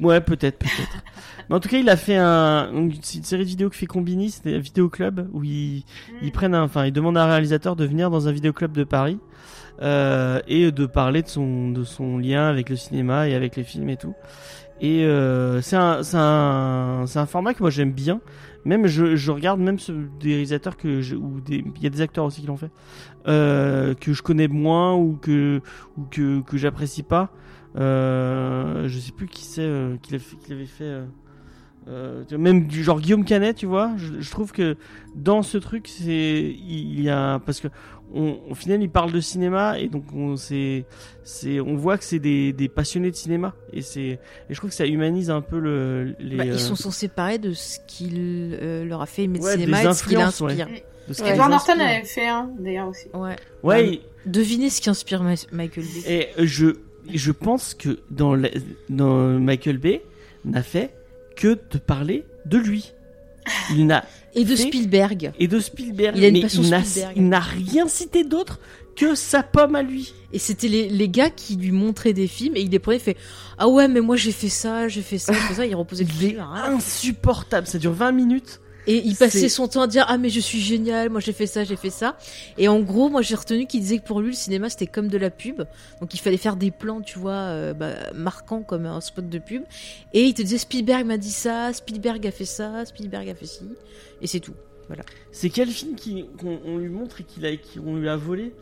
Ouais, 0.00 0.20
peut-être, 0.20 0.58
peut-être. 0.58 1.04
Mais 1.48 1.56
en 1.56 1.60
tout 1.60 1.68
cas, 1.68 1.78
il 1.78 1.88
a 1.88 1.96
fait 1.96 2.16
un, 2.16 2.70
une, 2.72 2.92
série 3.02 3.44
de 3.44 3.48
vidéos 3.48 3.70
que 3.70 3.76
fait 3.76 3.86
Combini, 3.86 4.30
c'était 4.30 4.54
un 4.54 4.58
vidéo 4.58 4.88
club 4.88 5.28
où 5.32 5.42
ils, 5.42 5.84
ils 6.22 6.32
prennent 6.32 6.54
un, 6.54 6.64
enfin, 6.64 6.84
ils 6.86 6.92
demandent 6.92 7.16
à 7.16 7.24
un 7.24 7.28
réalisateur 7.28 7.76
de 7.76 7.86
venir 7.86 8.10
dans 8.10 8.28
un 8.28 8.32
vidéoclub 8.32 8.72
de 8.72 8.84
Paris 8.84 9.18
euh, 9.80 10.40
et 10.48 10.70
de 10.70 10.86
parler 10.86 11.22
de 11.22 11.28
son, 11.28 11.70
de 11.70 11.84
son 11.84 12.18
lien 12.18 12.46
avec 12.46 12.68
le 12.68 12.76
cinéma 12.76 13.28
et 13.28 13.34
avec 13.34 13.56
les 13.56 13.64
films 13.64 13.88
et 13.88 13.96
tout. 13.96 14.14
Et 14.80 15.04
euh, 15.04 15.62
c'est 15.62 15.76
un, 15.76 16.02
c'est 16.02 16.18
un, 16.18 17.04
c'est 17.06 17.18
un 17.18 17.26
format 17.26 17.54
que 17.54 17.62
moi 17.62 17.70
j'aime 17.70 17.92
bien. 17.92 18.20
Même 18.66 18.86
je, 18.86 19.30
regarde 19.30 19.60
même 19.60 19.78
ce, 19.78 19.92
des 19.92 20.30
réalisateurs 20.30 20.76
que 20.76 21.00
je, 21.00 21.14
ou 21.16 21.40
il 21.48 21.82
y 21.82 21.86
a 21.86 21.90
des 21.90 22.00
acteurs 22.00 22.24
aussi 22.24 22.40
qui 22.40 22.46
l'ont 22.48 22.56
fait 22.56 22.70
euh, 23.28 23.94
que 23.94 24.12
je 24.12 24.22
connais 24.22 24.48
moins 24.48 24.94
ou 24.94 25.16
que 25.20 25.60
que 26.10 26.42
que 26.42 26.56
j'apprécie 26.58 27.02
pas. 27.02 27.30
Euh, 27.76 28.88
je 28.88 28.98
sais 28.98 29.12
plus 29.12 29.26
qui 29.28 29.44
c'est 29.44 29.62
euh, 29.62 29.96
qui 30.02 30.12
l'avait 30.48 30.66
fait. 30.66 31.02
euh, 31.88 32.24
même 32.36 32.66
du 32.66 32.82
genre 32.82 33.00
Guillaume 33.00 33.24
Canet, 33.24 33.56
tu 33.56 33.66
vois. 33.66 33.92
Je, 33.96 34.20
je 34.20 34.30
trouve 34.30 34.50
que 34.52 34.76
dans 35.14 35.42
ce 35.42 35.58
truc, 35.58 35.86
c'est 35.88 36.56
il 36.58 37.00
y 37.00 37.08
a 37.10 37.38
parce 37.38 37.60
que 37.60 37.68
on, 38.14 38.38
au 38.50 38.54
final, 38.54 38.82
il 38.82 38.88
parle 38.90 39.12
de 39.12 39.20
cinéma 39.20 39.78
et 39.78 39.88
donc 39.88 40.04
on 40.14 40.36
c'est 40.36 40.84
c'est 41.24 41.60
on 41.60 41.74
voit 41.76 41.98
que 41.98 42.04
c'est 42.04 42.18
des, 42.18 42.52
des 42.52 42.68
passionnés 42.68 43.10
de 43.10 43.16
cinéma 43.16 43.54
et 43.72 43.82
c'est 43.82 44.00
et 44.00 44.18
je 44.50 44.54
trouve 44.56 44.70
que 44.70 44.76
ça 44.76 44.86
humanise 44.86 45.30
un 45.30 45.40
peu 45.42 45.58
le 45.58 46.14
les. 46.20 46.36
Bah, 46.36 46.44
euh, 46.44 46.52
Ils 46.54 46.60
sont 46.60 46.76
censés 46.76 47.08
parler 47.08 47.38
de 47.38 47.52
ce 47.52 47.78
qu'il 47.86 48.56
euh, 48.60 48.84
leur 48.84 49.02
a 49.02 49.06
fait 49.06 49.24
aimer 49.24 49.40
Ouais, 49.40 49.56
le 49.56 49.60
cinéma 49.60 49.82
et 49.82 49.86
de 49.88 49.92
ce 49.92 50.04
qu'il 50.04 50.16
influences, 50.16 50.40
ouais. 50.40 50.52
inspire. 50.52 50.68
de 51.08 51.12
ce 51.12 51.22
Ouais. 51.22 51.36
Norton 51.36 51.72
avait 51.80 52.04
fait 52.04 52.28
un, 52.28 52.50
d'ailleurs 52.58 52.88
aussi. 52.88 53.06
Ouais. 53.14 53.36
Ouais, 53.62 53.88
Ouais. 53.88 54.00
Devinez 54.26 54.70
ce 54.70 54.80
qui 54.80 54.90
inspire 54.90 55.22
Ma- 55.22 55.34
Michael 55.52 55.84
Bay. 55.84 56.30
Et 56.36 56.46
je, 56.46 56.66
je 57.12 57.30
pense 57.32 57.74
que 57.74 58.00
dans, 58.10 58.34
la- 58.34 58.50
dans 58.88 59.38
Michael 59.38 59.78
Bay 59.78 60.02
n'a 60.44 60.62
fait 60.64 60.94
que 61.36 61.58
de 61.70 61.78
parler 61.78 62.24
de 62.44 62.58
lui. 62.58 62.92
Il 63.70 63.86
n'a 63.86 64.04
Et 64.36 64.44
de 64.44 64.54
Spielberg. 64.54 65.32
et 65.38 65.48
de 65.48 65.58
Spielberg, 65.58 66.16
Il 66.16 66.24
a 66.24 66.28
une 66.28 66.34
mais 66.34 66.40
passion 66.42 66.62
il 67.16 67.28
n'a- 67.28 67.40
rien 67.40 67.88
cité 67.88 68.22
d'autre 68.22 68.60
que 68.94 69.14
sa 69.14 69.42
pomme 69.42 69.74
à 69.74 69.82
lui. 69.82 70.14
Et 70.32 70.38
c'était 70.38 70.68
les, 70.68 70.88
les 70.88 71.08
gars 71.08 71.30
qui 71.30 71.56
lui 71.56 71.70
montraient 71.72 72.12
des 72.12 72.26
films 72.26 72.56
et 72.56 72.60
il 72.60 72.70
les 72.70 72.78
prenait 72.78 72.96
et 72.96 73.00
fait 73.00 73.16
Ah 73.58 73.68
ouais, 73.68 73.88
mais 73.88 74.00
moi 74.00 74.16
j'ai 74.16 74.32
fait 74.32 74.48
ça, 74.48 74.88
j'ai 74.88 75.02
fait 75.02 75.18
ça, 75.18 75.32
j'ai 75.32 75.38
fait 75.40 75.54
ça. 75.54 75.66
Il 75.66 75.74
reposait 75.74 76.04
le 76.04 76.10
film. 76.10 76.44
insupportable. 76.64 77.66
Ça 77.66 77.78
dure 77.78 77.92
20 77.92 78.12
minutes. 78.12 78.60
Et 78.86 79.02
il 79.04 79.16
passait 79.16 79.48
son 79.48 79.68
temps 79.68 79.82
à 79.82 79.86
dire 79.86 80.04
Ah, 80.08 80.18
mais 80.18 80.28
je 80.28 80.40
suis 80.40 80.60
génial, 80.60 81.10
moi 81.10 81.20
j'ai 81.20 81.32
fait 81.32 81.46
ça, 81.46 81.64
j'ai 81.64 81.76
fait 81.76 81.90
ça. 81.90 82.16
Et 82.58 82.68
en 82.68 82.80
gros, 82.80 83.08
moi 83.08 83.22
j'ai 83.22 83.34
retenu 83.34 83.66
qu'il 83.66 83.80
disait 83.80 83.98
que 83.98 84.04
pour 84.04 84.20
lui, 84.20 84.28
le 84.28 84.36
cinéma 84.36 84.68
c'était 84.70 84.86
comme 84.86 85.08
de 85.08 85.18
la 85.18 85.30
pub. 85.30 85.62
Donc 86.00 86.14
il 86.14 86.20
fallait 86.20 86.36
faire 86.36 86.56
des 86.56 86.70
plans, 86.70 87.00
tu 87.00 87.18
vois, 87.18 87.32
euh, 87.32 87.74
bah, 87.74 87.94
marquants 88.14 88.62
comme 88.62 88.86
un 88.86 89.00
spot 89.00 89.28
de 89.28 89.38
pub. 89.38 89.62
Et 90.12 90.24
il 90.24 90.34
te 90.34 90.42
disait 90.42 90.58
Spielberg 90.58 91.04
m'a 91.06 91.18
dit 91.18 91.32
ça, 91.32 91.72
Spielberg 91.72 92.26
a 92.26 92.30
fait 92.30 92.44
ça, 92.44 92.84
Spielberg 92.84 93.28
a 93.28 93.34
fait 93.34 93.46
ci. 93.46 93.64
Et 94.22 94.26
c'est 94.26 94.40
tout. 94.40 94.54
C'est 95.32 95.50
quel 95.50 95.68
film 95.68 95.96
qu'on 96.38 96.60
on 96.64 96.78
lui 96.78 96.88
montre 96.88 97.20
et 97.20 97.58
qu'on 97.58 97.96
lui 97.96 98.08
a 98.08 98.16
volé 98.16 98.52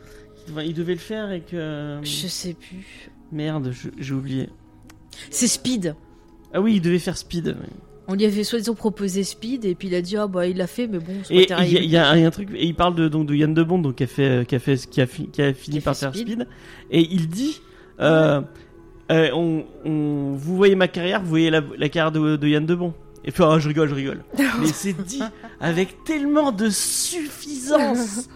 Enfin, 0.49 0.63
Il 0.63 0.73
devait 0.73 0.93
le 0.93 0.99
faire 0.99 1.31
et 1.31 1.41
que. 1.41 1.99
Je 2.03 2.27
sais 2.27 2.53
plus. 2.53 3.09
Merde, 3.31 3.73
j'ai 3.97 4.13
oublié. 4.13 4.49
C'est 5.29 5.47
Speed. 5.47 5.95
Ah 6.53 6.61
oui, 6.61 6.75
il 6.75 6.81
devait 6.81 6.99
faire 6.99 7.17
Speed. 7.17 7.55
On 8.07 8.13
lui 8.13 8.25
avait 8.25 8.43
soi-disant 8.43 8.75
proposé 8.75 9.23
Speed 9.23 9.65
et 9.65 9.73
puis 9.75 9.87
il 9.87 9.95
a 9.95 10.01
dit 10.01 10.15
ah 10.17 10.27
bah 10.27 10.45
il 10.47 10.57
l'a 10.57 10.67
fait 10.67 10.85
mais 10.87 10.99
bon 10.99 11.13
c'est 11.23 11.33
Et 11.35 11.45
pas 11.47 11.63
il 11.65 11.73
y, 11.73 11.77
a- 11.77 11.79
terrible. 11.79 11.83
il 11.85 11.89
y 11.91 11.97
a 11.97 12.07
un 12.09 12.15
il 12.15 12.21
y 12.21 12.23
a 12.23 12.27
un 12.27 12.31
truc, 12.31 12.49
et 12.53 12.65
il 12.65 12.75
parle 12.75 12.93
de, 12.95 13.07
donc, 13.07 13.25
de 13.27 13.33
Yann 13.35 13.53
de 13.53 13.63
Bond, 13.63 13.79
donc, 13.79 13.95
qui, 13.95 14.03
a 14.03 14.07
fait, 14.07 14.45
qui, 14.47 14.55
a 14.55 14.59
fait, 14.59 14.77
qui, 14.77 15.01
a 15.01 15.07
fi- 15.07 15.27
qui 15.27 15.41
a 15.41 15.53
fini 15.53 15.77
Qui 15.77 15.81
a 15.81 15.85
par 15.85 15.95
faire 15.97 16.13
Speed. 16.13 16.27
Speed. 16.27 16.47
Et 16.91 17.01
il 17.11 17.27
dit 17.27 17.61
euh, 17.99 18.41
euh, 19.11 19.29
on, 19.33 19.65
on- 19.85 20.33
Vous 20.35 20.55
voyez 20.55 20.75
ma 20.75 20.87
carrière, 20.87 21.21
vous 21.21 21.29
voyez 21.29 21.49
la, 21.49 21.61
la 21.77 21.89
carrière 21.89 22.11
de, 22.11 22.35
de 22.35 22.47
Yann 22.47 22.65
de 22.65 22.75
Bond. 22.75 22.93
Et 23.27 23.31
puis, 23.31 23.43
ah, 23.43 23.57
je 23.57 23.67
rigole, 23.67 23.89
je 23.89 23.95
rigole. 23.95 24.23
Mais 24.61 24.67
c'est 24.67 24.93
dit 25.03 25.23
avec 25.59 26.03
tellement 26.03 26.51
de 26.51 26.69
suffisance. 26.69 28.29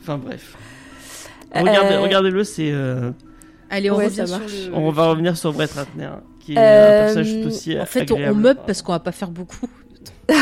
Enfin, 0.00 0.18
bref. 0.18 0.56
Regardez, 1.54 1.94
Euh, 1.94 2.00
Regardez-le, 2.00 2.44
c'est. 2.44 2.70
euh, 2.72 3.12
Allez 3.70 3.90
on 3.90 3.96
Ouais, 3.96 4.04
revient 4.06 4.16
ça 4.16 4.26
sur 4.26 4.38
marche. 4.38 4.52
le- 4.68 4.74
on 4.74 4.90
va 4.90 5.08
revenir 5.10 5.36
sur 5.36 5.52
Brett 5.52 5.72
Ratner, 5.72 6.10
qui 6.46 6.54
est 6.54 6.58
Euh, 6.58 7.00
un 7.00 7.04
personnage 7.14 7.42
tout 7.42 7.48
aussi 7.48 7.78
En 7.78 7.86
fait 7.86 8.10
on, 8.10 8.16
on 8.16 8.34
meuble 8.34 8.60
parce 8.66 8.82
qu'on 8.82 8.92
va 8.92 9.00
pas 9.00 9.12
faire 9.12 9.30
beaucoup. 9.30 9.68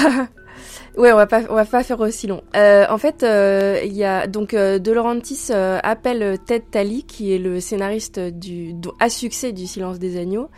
Ouais, 0.96 1.10
on 1.12 1.16
va 1.16 1.26
pas, 1.26 1.42
on 1.50 1.54
va 1.54 1.64
pas 1.64 1.82
faire 1.82 1.98
aussi 1.98 2.28
long. 2.28 2.40
Euh, 2.54 2.84
en 2.88 2.98
fait, 2.98 3.24
euh, 3.24 3.80
il 3.84 3.92
y 3.94 4.04
a 4.04 4.28
donc 4.28 4.54
euh, 4.54 4.78
De 4.78 4.92
Laurentiis 4.92 5.48
euh, 5.50 5.80
appelle 5.82 6.38
Ted 6.46 6.64
Talley, 6.70 7.02
qui 7.02 7.34
est 7.34 7.38
le 7.38 7.58
scénariste 7.58 8.20
du 8.20 8.74
à 9.00 9.08
succès 9.08 9.50
du 9.52 9.66
Silence 9.66 9.98
des 9.98 10.16
agneaux, 10.20 10.48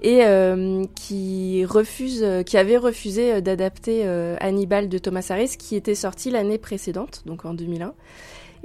et 0.00 0.20
euh, 0.24 0.84
qui 0.94 1.64
refuse, 1.64 2.22
euh, 2.22 2.44
qui 2.44 2.56
avait 2.56 2.76
refusé 2.76 3.32
euh, 3.32 3.40
d'adapter 3.40 4.02
euh, 4.04 4.36
Hannibal 4.38 4.88
de 4.88 4.96
Thomas 4.98 5.26
Harris, 5.28 5.56
qui 5.58 5.74
était 5.74 5.96
sorti 5.96 6.30
l'année 6.30 6.58
précédente, 6.58 7.22
donc 7.26 7.44
en 7.44 7.52
2001. 7.54 7.92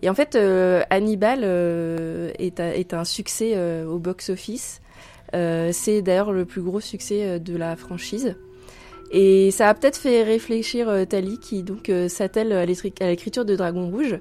Et 0.04 0.10
en 0.10 0.14
fait, 0.14 0.36
euh, 0.36 0.84
Hannibal 0.92 1.40
euh, 1.44 2.30
est, 2.38 2.60
un- 2.60 2.70
est 2.72 2.94
un 2.94 3.04
succès 3.04 3.54
euh, 3.56 3.88
au 3.88 3.98
box-office. 3.98 4.80
Euh, 5.34 5.72
C'est 5.74 6.02
d'ailleurs 6.02 6.32
le 6.32 6.46
plus 6.46 6.62
gros 6.62 6.80
succès 6.80 7.26
euh, 7.26 7.40
de 7.40 7.58
la 7.58 7.76
franchise. 7.76 8.36
Et 9.12 9.52
ça 9.52 9.70
a 9.70 9.74
peut-être 9.74 9.98
fait 9.98 10.24
réfléchir 10.24 10.90
euh, 10.90 11.06
Tali, 11.06 11.40
qui 11.40 11.64
donc 11.64 11.90
euh, 11.90 12.10
s'attelle 12.10 12.52
à 12.52 12.66
l'écri- 12.66 12.94
à 13.00 13.08
l'écriture 13.08 13.46
de 13.46 13.56
Dragon 13.56 13.90
Rouge. 13.90 14.20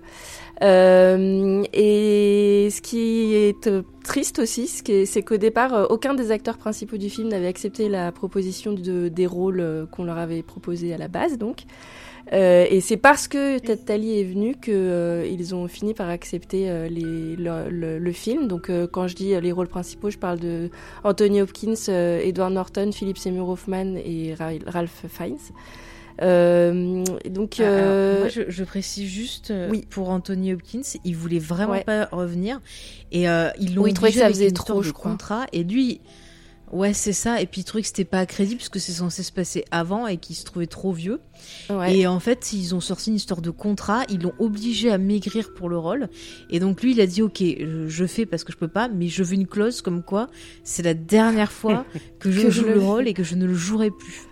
Et 0.62 2.68
ce 2.70 2.80
qui 2.80 3.34
est 3.34 3.68
triste 4.04 4.38
aussi, 4.38 4.68
c'est 4.68 5.22
qu'au 5.22 5.36
départ, 5.36 5.90
aucun 5.90 6.14
des 6.14 6.30
acteurs 6.30 6.58
principaux 6.58 6.96
du 6.96 7.10
film 7.10 7.28
n'avait 7.28 7.48
accepté 7.48 7.88
la 7.88 8.12
proposition 8.12 8.72
de, 8.72 9.08
des 9.08 9.26
rôles 9.26 9.88
qu'on 9.90 10.04
leur 10.04 10.18
avait 10.18 10.42
proposés 10.42 10.94
à 10.94 10.98
la 10.98 11.08
base, 11.08 11.38
donc. 11.38 11.64
Euh, 12.32 12.66
et 12.70 12.80
c'est 12.80 12.96
parce 12.96 13.28
que 13.28 13.58
Ted 13.58 13.82
Tally 13.84 14.18
est 14.20 14.24
venu 14.24 14.56
que 14.56 14.72
euh, 14.72 15.26
ils 15.30 15.54
ont 15.54 15.68
fini 15.68 15.92
par 15.92 16.08
accepter 16.08 16.70
euh, 16.70 16.88
les, 16.88 17.36
le, 17.36 17.68
le- 17.68 17.98
le 17.98 18.12
film. 18.12 18.48
Donc, 18.48 18.70
quand 18.92 19.08
je 19.08 19.14
dis 19.14 19.38
les 19.40 19.52
rôles 19.52 19.68
principaux, 19.68 20.10
je 20.10 20.18
parle 20.18 20.38
de 20.40 20.70
Anthony 21.04 21.42
Hopkins, 21.42 21.74
Edward 21.88 22.52
Norton, 22.52 22.90
Philip 22.92 23.18
Seymour 23.18 23.48
Hoffman 23.50 23.94
et 23.96 24.34
Ra- 24.34 24.52
Ralph 24.66 25.04
Fiennes. 25.08 25.36
Euh, 26.22 27.04
donc, 27.28 27.58
Alors, 27.60 28.20
moi, 28.20 28.28
je, 28.28 28.42
je 28.48 28.64
précise 28.64 29.08
juste 29.08 29.52
oui. 29.70 29.84
pour 29.90 30.10
Anthony 30.10 30.52
Hopkins, 30.52 30.82
il 31.04 31.16
voulait 31.16 31.38
vraiment 31.40 31.72
Ouais. 31.72 31.84
pas 31.84 32.06
revenir 32.12 32.60
et 33.10 33.28
euh, 33.28 33.50
ils 33.58 33.74
l'ont 33.74 33.82
Oui, 33.82 33.90
il 33.90 33.94
trouvait 33.94 34.12
que 34.12 34.18
ça 34.18 34.28
faisait 34.28 34.50
trop, 34.52 34.82
je 34.82 34.92
crois. 34.92 35.10
contrat 35.10 35.46
et 35.52 35.64
lui 35.64 36.00
ouais 36.72 36.92
c'est 36.92 37.12
ça. 37.12 37.40
Et 37.40 37.46
puis 37.46 37.60
il 37.60 37.64
trouvait 37.64 37.82
que 37.82 37.88
c'était 37.88 38.04
pas 38.04 38.24
crédible 38.26 38.58
puisque 38.58 38.80
c'est 38.80 38.92
censé 38.92 39.22
se 39.22 39.32
passer 39.32 39.64
avant 39.70 40.06
et 40.06 40.16
qu'il 40.16 40.36
se 40.36 40.44
trouvait 40.44 40.66
trop 40.66 40.92
vieux. 40.92 41.20
Ouais. 41.68 41.98
et 41.98 42.06
en 42.06 42.20
fait 42.20 42.52
ils 42.52 42.74
ont 42.74 42.80
sorti 42.80 43.10
une 43.10 43.16
histoire 43.16 43.42
de 43.42 43.50
contrat. 43.50 44.04
Ils 44.08 44.20
l'ont 44.20 44.34
obligé 44.38 44.90
à 44.90 44.98
maigrir 44.98 45.52
pour 45.54 45.68
le 45.68 45.78
rôle. 45.78 46.08
Et 46.50 46.60
donc 46.60 46.82
lui 46.82 46.92
il 46.92 47.00
a 47.00 47.06
dit 47.06 47.22
ok 47.22 47.42
je, 47.86 48.06
fais 48.06 48.26
parce 48.26 48.44
que 48.44 48.52
je 48.52 48.58
peux 48.58 48.68
pas 48.68 48.88
mais 48.88 49.08
je 49.08 49.22
veux 49.22 49.34
une 49.34 49.46
clause 49.46 49.82
comme 49.82 50.02
quoi 50.02 50.28
c'est 50.62 50.82
la 50.82 50.94
dernière 50.94 51.52
fois 51.52 51.84
que 52.18 52.30
je 52.30 52.42
Que 52.42 52.50
je 52.50 52.60
joue 52.60 52.66
le 52.66 52.80
rôle 52.80 53.08
et 53.08 53.14
que 53.14 53.24
je 53.24 53.34
ne 53.34 53.46
le 53.46 53.54
jouerai 53.54 53.90
plus 53.90 54.28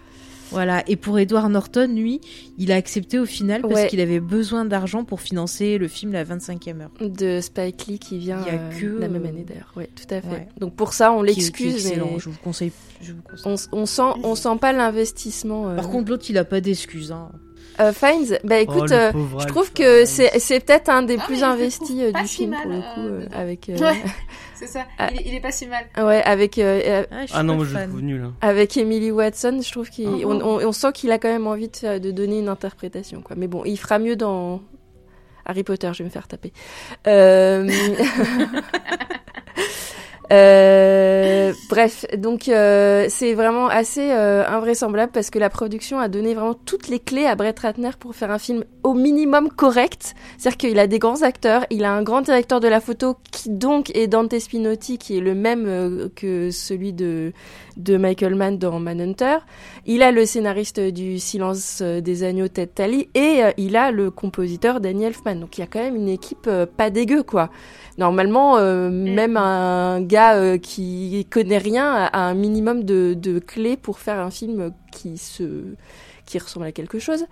voilà, 0.52 0.82
et 0.86 0.96
pour 0.96 1.18
Edward 1.18 1.50
Norton, 1.50 1.92
lui, 1.94 2.20
il 2.58 2.70
a 2.72 2.76
accepté 2.76 3.18
au 3.18 3.24
final 3.26 3.62
parce 3.62 3.74
Ouais. 3.74 3.88
qu'il 3.88 4.00
avait 4.00 4.20
besoin 4.20 4.64
d'argent 4.64 5.04
pour 5.04 5.20
financer 5.20 5.78
le 5.78 5.88
film 5.88 6.12
La 6.12 6.24
25e 6.24 6.80
heure. 6.82 6.90
de 7.00 7.40
Spike 7.40 7.86
Lee 7.86 7.98
qui 7.98 8.18
vient 8.18 8.40
Il 8.46 8.52
y 8.52 8.56
a 8.56 8.60
euh, 8.92 9.00
la 9.00 9.08
même 9.08 9.26
année 9.26 9.44
d'ailleurs. 9.48 9.72
Ouais, 9.76 9.88
tout 9.94 10.12
à 10.14 10.20
fait. 10.20 10.28
ouais. 10.28 10.48
Donc 10.58 10.74
pour 10.76 10.92
ça, 10.92 11.12
on 11.12 11.22
l'excuse, 11.22 11.84
mais 11.84 11.90
excellent, 11.90 12.18
je 12.18 12.28
vous 12.28 12.36
conseille. 12.42 12.72
Je 13.00 13.12
vous 13.12 13.22
conseille. 13.22 13.68
on, 13.72 13.78
on 13.82 13.86
sent, 13.86 14.02
on 14.24 14.34
sent 14.34 14.56
pas 14.60 14.72
l'investissement. 14.72 15.68
euh. 15.70 15.76
Par 15.76 15.88
contre, 15.90 16.10
l'autre, 16.10 16.24
il 16.28 16.38
a 16.38 16.44
pas 16.44 16.60
d'excuses. 16.60 17.12
Hein. 17.12 17.30
Euh, 17.80 17.92
Fiennes, 17.94 18.38
bah 18.44 18.56
Oh, 18.58 18.62
écoute, 18.62 18.92
euh, 18.92 19.10
je 19.38 19.46
trouve 19.46 19.72
que 19.72 20.04
c'est 20.04 20.38
c'est 20.38 20.60
peut-être 20.60 20.90
un 20.90 21.02
des 21.02 21.16
Ah, 21.18 21.24
plus 21.24 21.42
investis 21.42 21.96
euh, 22.00 22.12
du 22.12 22.26
si 22.28 22.36
film 22.36 22.50
mal, 22.50 22.62
pour 22.62 22.70
le 22.72 22.80
coup, 23.20 23.28
avec 23.32 23.70
euh, 23.70 23.78
Ouais. 23.78 23.96
C'est 24.62 24.68
ça. 24.68 24.84
Ah. 24.98 25.08
Il, 25.12 25.20
est- 25.20 25.24
il 25.26 25.34
est 25.34 25.40
pas 25.40 25.50
si 25.50 25.66
mal. 25.66 25.84
ouais, 25.98 26.22
avec 26.22 26.56
euh, 26.58 26.80
euh, 26.84 27.04
Ah, 27.10 27.24
Ah 27.34 27.42
non, 27.42 27.56
moi 27.56 27.64
je 27.64 27.76
trouve 27.76 28.00
nul. 28.00 28.22
hein. 28.22 28.32
avec 28.40 28.76
Emily 28.76 29.10
Watson, 29.10 29.58
je 29.60 29.72
trouve 29.72 29.90
qu'il 29.90 30.06
Oh. 30.08 30.30
on, 30.32 30.40
on- 30.40 30.64
on 30.68 30.72
sent 30.72 30.92
qu'il 30.94 31.10
a 31.10 31.18
quand 31.18 31.28
même 31.28 31.48
envie 31.48 31.68
de 31.68 32.10
donner 32.12 32.38
une 32.38 32.48
interprétation 32.48 33.22
quoi. 33.22 33.34
Mais 33.36 33.48
bon, 33.48 33.64
il 33.64 33.76
fera 33.76 33.98
mieux 33.98 34.14
dans 34.14 34.62
Harry 35.44 35.64
Potter, 35.64 35.90
je 35.92 35.98
vais 35.98 36.04
me 36.04 36.10
faire 36.10 36.28
taper. 36.28 36.52
Euh... 37.08 37.68
euh, 40.32 41.52
Bref, 41.68 42.04
donc 42.16 42.48
euh, 42.48 43.06
c'est 43.08 43.34
vraiment 43.34 43.68
assez 43.68 44.10
euh, 44.12 44.46
invraisemblable 44.46 45.12
parce 45.12 45.30
que 45.30 45.38
la 45.38 45.50
production 45.50 45.98
a 45.98 46.08
donné 46.08 46.34
vraiment 46.34 46.54
toutes 46.54 46.88
les 46.88 46.98
clés 46.98 47.26
à 47.26 47.34
Brett 47.34 47.58
Ratner 47.58 47.90
pour 47.98 48.14
faire 48.14 48.30
un 48.30 48.38
film 48.38 48.64
au 48.82 48.94
minimum 48.94 49.48
correct. 49.48 50.14
C'est-à-dire 50.38 50.58
qu'il 50.58 50.78
a 50.78 50.86
des 50.86 50.98
grands 50.98 51.22
acteurs, 51.22 51.64
il 51.70 51.84
a 51.84 51.92
un 51.92 52.02
grand 52.02 52.20
directeur 52.20 52.60
de 52.60 52.68
la 52.68 52.80
photo 52.80 53.16
qui 53.30 53.50
donc 53.50 53.94
est 53.96 54.06
Dante 54.06 54.38
Spinotti, 54.38 54.98
qui 54.98 55.16
est 55.16 55.20
le 55.20 55.34
même 55.34 55.64
euh, 55.66 56.08
que 56.14 56.50
celui 56.50 56.92
de, 56.92 57.32
de 57.76 57.96
Michael 57.96 58.34
Mann 58.34 58.58
dans 58.58 58.78
Manhunter. 58.78 59.38
Il 59.86 60.02
a 60.02 60.12
le 60.12 60.26
scénariste 60.26 60.80
du 60.80 61.18
Silence 61.18 61.82
des 61.82 62.24
agneaux 62.24 62.48
Ted 62.48 62.72
Talley 62.74 63.08
et 63.14 63.42
euh, 63.42 63.50
il 63.56 63.76
a 63.76 63.90
le 63.90 64.10
compositeur 64.10 64.80
Danny 64.80 65.04
Elfman. 65.04 65.36
Donc 65.36 65.58
il 65.58 65.60
y 65.60 65.64
a 65.64 65.66
quand 65.66 65.80
même 65.80 65.96
une 65.96 66.08
équipe 66.08 66.46
euh, 66.46 66.66
pas 66.66 66.90
dégueu 66.90 67.22
quoi. 67.22 67.50
Normalement, 67.98 68.56
euh, 68.56 68.88
même 68.90 69.36
un 69.36 70.00
gars 70.00 70.36
euh, 70.36 70.58
qui 70.58 71.26
connaît 71.30 71.58
rien 71.58 71.92
a, 71.92 72.18
un 72.18 72.34
minimum 72.34 72.84
de, 72.84 73.14
de 73.14 73.38
clés 73.38 73.76
pour 73.76 73.98
faire 73.98 74.18
un 74.18 74.30
film 74.30 74.72
qui 74.90 75.18
se 75.18 75.74
qui 76.24 76.38
ressemble 76.38 76.66
à 76.66 76.72
quelque 76.72 76.98
chose. 76.98 77.26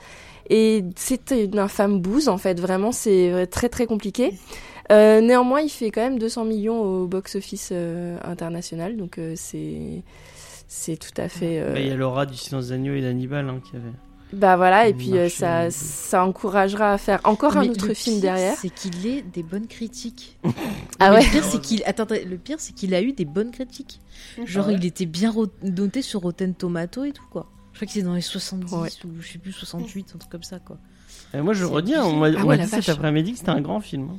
Et 0.50 0.84
c'est 0.96 1.30
une 1.30 1.58
infâme 1.58 2.00
bouse 2.00 2.28
en 2.28 2.38
fait. 2.38 2.60
Vraiment, 2.60 2.92
c'est 2.92 3.46
très 3.50 3.68
très 3.68 3.86
compliqué. 3.86 4.34
Euh, 4.90 5.20
néanmoins, 5.20 5.60
il 5.60 5.68
fait 5.68 5.90
quand 5.90 6.00
même 6.02 6.18
200 6.18 6.44
millions 6.44 6.80
au 6.80 7.06
box-office 7.06 7.70
euh, 7.72 8.18
international, 8.24 8.96
donc 8.96 9.18
euh, 9.18 9.34
c'est 9.36 10.02
c'est 10.66 10.96
tout 10.96 11.18
à 11.20 11.28
fait. 11.28 11.60
euh, 11.60 11.74
Bah, 11.74 11.80
Il 11.80 11.86
y 11.88 11.90
a 11.90 11.96
Laura 11.96 12.26
du 12.26 12.36
Silence 12.36 12.68
des 12.68 12.74
Agneaux 12.74 12.94
et 12.94 13.00
d'Hannibal 13.00 13.48
hein, 13.48 13.60
qui 13.68 13.76
avait. 13.76 13.92
Bah 14.32 14.56
voilà, 14.56 14.86
et 14.86 14.94
puis 14.94 15.18
euh, 15.18 15.28
ça, 15.28 15.72
ça 15.72 16.24
encouragera 16.24 16.92
à 16.92 16.98
faire 16.98 17.18
encore 17.24 17.56
un 17.56 17.68
autre 17.68 17.88
le 17.88 17.94
film 17.94 18.16
pire, 18.20 18.22
derrière. 18.30 18.54
C'est 18.56 18.68
qu'il 18.72 19.04
ait 19.04 19.22
des 19.22 19.42
bonnes 19.42 19.66
critiques. 19.66 20.38
Ah 21.02 21.12
ouais 21.14 21.22
Le 21.24 21.30
pire, 21.30 21.44
c'est 21.44 21.60
qu'il. 21.62 21.82
Attends, 21.86 22.06
le 22.10 22.36
pire, 22.36 22.56
c'est 22.60 22.74
qu'il 22.74 22.94
a 22.94 23.00
eu 23.00 23.12
des 23.12 23.24
bonnes 23.24 23.50
critiques. 23.50 24.00
Genre, 24.44 24.66
Ah 24.66 24.70
ouais 24.70 24.76
il 24.78 24.84
était 24.84 25.06
bien 25.06 25.34
noté 25.62 26.02
sur 26.02 26.20
Rotten 26.20 26.54
Tomato 26.54 27.04
et 27.04 27.12
tout 27.12 27.24
quoi. 27.30 27.46
Je 27.72 27.78
crois 27.78 27.86
qu'il 27.90 28.02
est 28.02 28.04
dans 28.04 28.14
les 28.14 28.20
70 28.20 28.72
Ouais. 28.74 28.88
ou 29.06 29.20
je 29.20 29.32
sais 29.32 29.38
plus 29.38 29.52
68, 29.52 30.12
un 30.14 30.18
truc 30.18 30.30
comme 30.30 30.42
ça 30.42 30.58
quoi. 30.58 30.76
Et 31.32 31.40
moi 31.40 31.54
je 31.54 31.64
redis, 31.64 31.96
on 31.96 32.16
m'a 32.16 32.26
Ah 32.36 32.42
on 32.44 32.48
ouais, 32.48 32.58
dit 32.58 32.66
cet 32.66 32.88
après-midi 32.90 33.32
que 33.32 33.38
c'était 33.38 33.50
un 33.50 33.60
grand 33.62 33.80
film. 33.80 34.10
hein. 34.12 34.18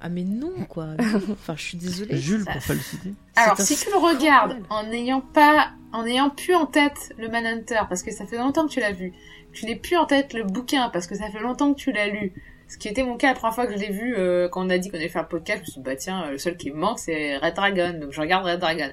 Ah 0.00 0.08
mais 0.08 0.22
non 0.22 0.64
quoi. 0.68 0.86
Non. 0.86 0.96
Enfin, 1.32 1.54
je 1.56 1.62
suis 1.62 1.78
désolée. 1.78 2.16
Jules, 2.16 2.44
pour 2.44 2.62
pas 2.66 2.74
le 2.74 2.80
citer. 2.80 3.14
Alors, 3.36 3.58
si 3.58 3.76
tu 3.76 3.90
le 3.90 3.96
regardes 3.96 4.56
en 4.70 4.84
n'ayant 4.84 5.20
pas, 5.20 5.70
en 5.92 6.06
ayant 6.06 6.30
plus 6.30 6.54
en 6.54 6.66
tête 6.66 7.12
le 7.18 7.28
Manhunter, 7.28 7.80
parce 7.88 8.02
que 8.02 8.12
ça 8.12 8.26
fait 8.26 8.38
longtemps 8.38 8.66
que 8.66 8.72
tu 8.72 8.80
l'as 8.80 8.92
vu, 8.92 9.12
tu 9.52 9.66
n'es 9.66 9.76
plus 9.76 9.96
en 9.96 10.06
tête 10.06 10.34
le 10.34 10.44
bouquin, 10.44 10.88
parce 10.90 11.06
que 11.06 11.16
ça 11.16 11.30
fait 11.30 11.40
longtemps 11.40 11.74
que 11.74 11.78
tu 11.78 11.92
l'as 11.92 12.08
lu, 12.08 12.32
ce 12.68 12.76
qui 12.76 12.88
était 12.88 13.02
mon 13.02 13.16
cas 13.16 13.28
la 13.28 13.34
première 13.34 13.54
fois 13.54 13.66
que 13.66 13.72
je 13.72 13.78
l'ai 13.78 13.90
vu, 13.90 14.14
euh, 14.16 14.48
quand 14.48 14.64
on 14.64 14.70
a 14.70 14.78
dit 14.78 14.90
qu'on 14.90 14.98
allait 14.98 15.08
faire 15.08 15.22
le 15.22 15.28
podcast, 15.28 15.60
je 15.60 15.62
me 15.62 15.72
suis 15.72 15.80
dit, 15.80 15.84
bah 15.84 15.96
tiens, 15.96 16.30
le 16.30 16.38
seul 16.38 16.56
qui 16.56 16.70
me 16.70 16.76
manque, 16.76 16.98
c'est 16.98 17.38
Red 17.38 17.54
Dragon, 17.54 17.98
donc 17.98 18.12
je 18.12 18.20
regarde 18.20 18.44
Red 18.44 18.60
Dragon. 18.60 18.90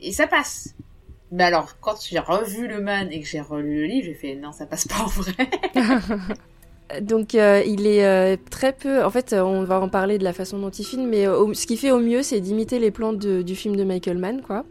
Et 0.00 0.12
ça 0.12 0.26
passe. 0.26 0.74
Mais 1.30 1.44
alors, 1.44 1.78
quand 1.80 1.96
j'ai 2.04 2.18
revu 2.18 2.68
le 2.68 2.80
man 2.80 3.08
et 3.10 3.20
que 3.20 3.26
j'ai 3.26 3.40
relu 3.40 3.80
le 3.80 3.86
livre, 3.86 4.06
j'ai 4.06 4.14
fait, 4.14 4.34
non, 4.34 4.52
ça 4.52 4.66
passe 4.66 4.86
pas 4.86 4.98
en 5.00 5.06
vrai. 5.06 5.32
Donc 7.02 7.34
euh, 7.34 7.62
il 7.66 7.86
est 7.86 8.04
euh, 8.06 8.36
très 8.50 8.72
peu. 8.72 9.04
En 9.04 9.10
fait, 9.10 9.32
euh, 9.32 9.40
on 9.42 9.64
va 9.64 9.80
en 9.80 9.88
parler 9.88 10.18
de 10.18 10.24
la 10.24 10.32
façon 10.32 10.58
dont 10.58 10.70
il 10.70 10.84
filme, 10.84 11.08
mais 11.08 11.26
euh, 11.26 11.52
ce 11.52 11.66
qu'il 11.66 11.78
fait 11.78 11.90
au 11.90 11.98
mieux, 11.98 12.22
c'est 12.22 12.40
d'imiter 12.40 12.78
les 12.78 12.90
plans 12.92 13.12
de- 13.12 13.42
du 13.42 13.56
film 13.56 13.74
de 13.76 13.82
Michael 13.84 14.18
Mann, 14.18 14.40
quoi. 14.42 14.64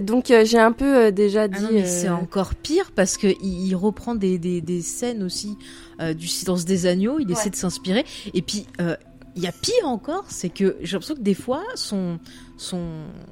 Donc 0.00 0.26
j'ai 0.44 0.58
un 0.58 0.72
peu 0.72 1.12
déjà 1.12 1.48
dit. 1.48 1.56
Ah 1.58 1.62
non, 1.62 1.68
mais 1.72 1.86
c'est 1.86 2.08
encore 2.08 2.54
pire 2.54 2.90
parce 2.94 3.16
que 3.16 3.26
il, 3.42 3.68
il 3.68 3.74
reprend 3.76 4.14
des, 4.14 4.38
des, 4.38 4.60
des 4.60 4.80
scènes 4.82 5.22
aussi 5.22 5.56
du 6.16 6.26
silence 6.26 6.64
des 6.64 6.86
agneaux, 6.86 7.18
il 7.20 7.30
essaie 7.30 7.50
de 7.50 7.56
s'inspirer. 7.56 8.04
Et 8.34 8.42
puis, 8.42 8.66
il 9.36 9.42
y 9.42 9.46
a 9.46 9.52
pire 9.52 9.86
encore, 9.86 10.24
c'est 10.28 10.48
que 10.48 10.76
j'ai 10.82 10.92
l'impression 10.92 11.14
que 11.14 11.20
des 11.20 11.34
fois, 11.34 11.62
son, 11.76 12.18
son 12.56 12.80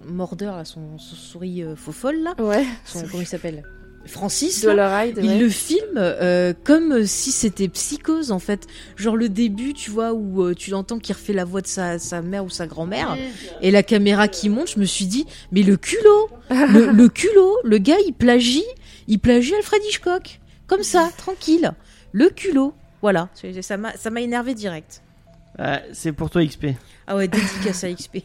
mordeur, 0.06 0.64
son, 0.66 0.98
son 0.98 1.14
souris 1.16 1.62
faux 1.76 1.92
folle, 1.92 2.22
là, 2.22 2.34
Ouais. 2.38 2.64
son, 2.84 3.02
comment 3.08 3.20
il 3.22 3.26
s'appelle? 3.26 3.62
Francis, 4.06 4.64
là, 4.64 5.06
il 5.06 5.18
ouais. 5.18 5.38
le 5.38 5.48
filme 5.48 5.96
euh, 5.96 6.54
comme 6.64 7.04
si 7.06 7.30
c'était 7.32 7.68
psychose 7.68 8.32
en 8.32 8.38
fait. 8.38 8.66
Genre 8.96 9.16
le 9.16 9.28
début, 9.28 9.74
tu 9.74 9.90
vois, 9.90 10.12
où 10.12 10.42
euh, 10.42 10.54
tu 10.54 10.70
l'entends 10.70 10.98
qui 10.98 11.12
refait 11.12 11.34
la 11.34 11.44
voix 11.44 11.60
de 11.60 11.66
sa, 11.66 11.98
sa 11.98 12.22
mère 12.22 12.44
ou 12.44 12.50
sa 12.50 12.66
grand-mère, 12.66 13.16
et 13.60 13.70
la 13.70 13.82
caméra 13.82 14.26
qui 14.26 14.48
monte, 14.48 14.70
je 14.70 14.80
me 14.80 14.86
suis 14.86 15.06
dit, 15.06 15.26
mais 15.52 15.62
le 15.62 15.76
culot, 15.76 16.30
le, 16.50 16.92
le 16.92 17.08
culot, 17.08 17.58
le 17.62 17.78
gars 17.78 17.98
il 18.06 18.12
plagie, 18.12 18.64
il 19.06 19.18
plagie 19.18 19.54
Alfred 19.54 19.82
Hitchcock, 19.84 20.40
comme 20.66 20.82
ça, 20.82 21.10
tranquille, 21.16 21.72
le 22.12 22.30
culot, 22.30 22.74
voilà, 23.02 23.28
ça 23.60 23.76
m'a 23.76 23.92
ça 23.96 24.10
m'a 24.10 24.22
énervé 24.22 24.54
direct. 24.54 25.02
Ah, 25.58 25.80
c'est 25.92 26.12
pour 26.12 26.30
toi 26.30 26.44
XP. 26.44 26.68
Ah 27.06 27.16
ouais, 27.16 27.28
dédicace 27.28 27.84
à 27.84 27.92
XP. 27.92 28.18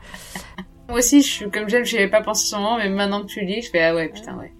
Moi 0.88 0.98
aussi, 0.98 1.22
je 1.22 1.26
suis 1.26 1.50
comme 1.50 1.68
j'aime, 1.68 1.84
j'y 1.84 1.96
avais 1.96 2.08
pas 2.08 2.22
pensé 2.22 2.46
sur 2.46 2.58
le 2.58 2.62
moment, 2.62 2.78
mais 2.78 2.88
maintenant 2.88 3.22
que 3.22 3.26
tu 3.26 3.40
le 3.40 3.46
dis, 3.46 3.62
je 3.62 3.70
fais 3.70 3.82
ah 3.82 3.94
ouais, 3.94 4.08
putain, 4.08 4.36
ouais. 4.36 4.52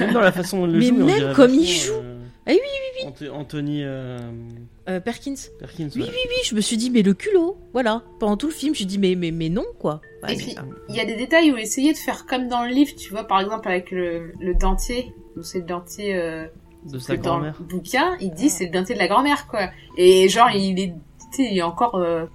Même 0.00 0.12
dans 0.12 0.20
la 0.20 0.32
façon 0.32 0.58
dont 0.60 0.66
il 0.66 0.72
le 0.72 0.78
Mais 0.78 0.84
joue, 0.86 0.94
on 0.94 1.04
même 1.06 1.16
dirait 1.18 1.34
comme 1.34 1.54
il 1.54 1.60
vachement, 1.60 1.84
joue. 1.94 2.00
euh, 2.02 2.18
Ah 2.46 2.50
oui, 2.52 2.58
oui, 3.04 3.08
Anth- 3.08 3.30
Anthony 3.30 3.82
euh, 3.84 4.18
Euh, 4.88 5.00
Perkins. 5.00 5.34
Perkins. 5.58 5.88
Oui, 5.94 6.02
ouais. 6.02 6.08
oui, 6.10 6.18
oui, 6.28 6.36
je 6.44 6.54
me 6.54 6.60
suis 6.60 6.76
dit, 6.76 6.90
mais 6.90 7.02
le 7.02 7.14
culot, 7.14 7.56
voilà. 7.72 8.02
Pendant 8.20 8.36
tout 8.36 8.46
le 8.48 8.52
film, 8.52 8.68
je 8.68 8.70
me 8.70 8.76
suis 8.76 8.86
dit, 8.86 8.98
mais, 8.98 9.14
mais, 9.14 9.30
mais 9.30 9.48
non, 9.48 9.64
quoi. 9.78 10.00
Ouais, 10.22 10.32
Et 10.32 10.36
mais- 10.36 10.42
puis, 10.42 10.54
il 10.88 10.96
y 10.96 11.00
a 11.00 11.04
des 11.04 11.16
détails 11.16 11.52
où 11.52 11.56
essayer 11.56 11.92
de 11.92 11.98
faire 11.98 12.26
comme 12.26 12.48
dans 12.48 12.64
le 12.64 12.70
livre, 12.70 12.92
tu 12.96 13.10
vois, 13.10 13.24
par 13.24 13.40
exemple 13.40 13.68
avec 13.68 13.90
le, 13.90 14.32
le 14.40 14.54
dentier, 14.54 15.12
où 15.36 15.42
c'est 15.42 15.58
le 15.58 15.64
dentier 15.64 16.14
euh, 16.16 16.46
De 16.90 16.98
sa 16.98 17.16
que 17.16 17.22
dans 17.22 17.36
grand-mère. 17.36 17.60
bouquin, 17.60 18.16
il 18.20 18.32
dit 18.32 18.50
c'est 18.50 18.64
le 18.66 18.70
dentier 18.72 18.94
de 18.94 19.00
la 19.00 19.08
grand-mère, 19.08 19.46
quoi. 19.46 19.70
Et 19.96 20.28
genre, 20.28 20.50
il 20.54 20.78
est, 20.80 20.94
tu 21.32 21.44
sais, 21.44 21.48
il 21.52 21.58
est 21.58 21.62
encore 21.62 21.94
euh, 21.96 22.26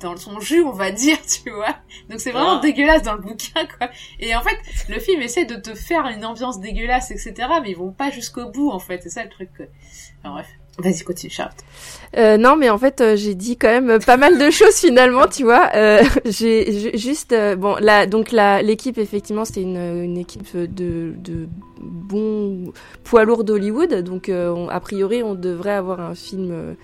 dans 0.00 0.16
son 0.16 0.40
jus, 0.40 0.62
on 0.62 0.72
va 0.72 0.90
dire, 0.90 1.16
tu 1.44 1.50
vois. 1.50 1.76
Donc 2.10 2.20
c'est 2.20 2.30
vraiment 2.32 2.58
Ah. 2.58 2.62
dégueulasse 2.62 3.02
dans 3.02 3.14
le 3.14 3.20
bouquin, 3.22 3.66
quoi. 3.78 3.88
Et 4.20 4.34
en 4.34 4.40
fait, 4.42 4.56
le 4.88 4.98
film 5.00 5.20
essaie 5.22 5.44
de 5.44 5.56
te 5.56 5.74
faire 5.74 6.06
une 6.06 6.24
ambiance 6.24 6.60
dégueulasse, 6.60 7.10
etc. 7.10 7.34
Mais 7.62 7.70
ils 7.70 7.76
vont 7.76 7.92
pas 7.92 8.10
jusqu'au 8.10 8.50
bout, 8.50 8.70
en 8.70 8.78
fait. 8.78 9.00
C'est 9.02 9.10
ça 9.10 9.22
le 9.24 9.30
truc. 9.30 9.50
Enfin, 10.22 10.34
bref. 10.34 10.46
Vas-y, 10.78 11.02
continue, 11.04 11.30
Charlotte. 11.30 11.54
Euh, 12.16 12.38
non, 12.38 12.56
mais 12.56 12.70
en 12.70 12.78
fait, 12.78 13.02
euh, 13.02 13.14
j'ai 13.14 13.34
dit 13.34 13.58
quand 13.58 13.68
même 13.68 13.98
pas 14.02 14.16
mal 14.16 14.38
de 14.38 14.50
choses 14.50 14.76
finalement, 14.76 15.26
tu 15.26 15.42
vois. 15.44 15.68
Euh, 15.74 16.02
j'ai 16.24 16.72
ju- 16.72 16.96
juste 16.98 17.32
euh, 17.34 17.56
bon 17.56 17.76
là, 17.78 18.06
donc 18.06 18.32
la 18.32 18.62
l'équipe 18.62 18.96
effectivement 18.96 19.44
c'était 19.44 19.60
une, 19.60 19.76
une 19.76 20.16
équipe 20.16 20.56
de 20.56 21.12
de 21.18 21.46
bons 21.78 22.72
poids 23.04 23.24
lourds 23.24 23.44
d'Hollywood, 23.44 23.92
donc 24.02 24.30
euh, 24.30 24.48
on- 24.50 24.68
a 24.70 24.80
priori 24.80 25.22
on 25.22 25.34
devrait 25.34 25.72
avoir 25.74 26.00
un 26.00 26.14
film. 26.14 26.74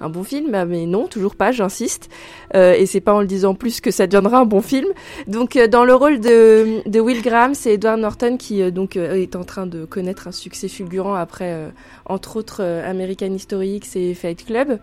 Un 0.00 0.08
bon 0.08 0.24
film, 0.24 0.64
mais 0.66 0.86
non, 0.86 1.06
toujours 1.06 1.34
pas, 1.34 1.52
j'insiste. 1.52 2.08
Euh, 2.54 2.74
et 2.74 2.86
c'est 2.86 3.00
pas 3.00 3.14
en 3.14 3.20
le 3.20 3.26
disant 3.26 3.54
plus 3.54 3.80
que 3.80 3.90
ça 3.90 4.06
deviendra 4.06 4.38
un 4.38 4.44
bon 4.44 4.60
film. 4.60 4.86
Donc, 5.26 5.56
euh, 5.56 5.66
dans 5.66 5.84
le 5.84 5.94
rôle 5.94 6.20
de, 6.20 6.88
de 6.88 7.00
Will 7.00 7.22
Graham, 7.22 7.54
c'est 7.54 7.74
Edward 7.74 7.98
Norton 7.98 8.36
qui 8.36 8.62
euh, 8.62 8.70
donc 8.70 8.96
est 8.96 9.36
en 9.36 9.44
train 9.44 9.66
de 9.66 9.84
connaître 9.84 10.28
un 10.28 10.32
succès 10.32 10.68
fulgurant 10.68 11.14
après, 11.14 11.72
entre 12.06 12.36
autres, 12.36 12.62
American 12.62 13.32
History 13.32 13.76
X 13.76 13.96
et 13.96 14.14
Fight 14.14 14.44
Club, 14.44 14.78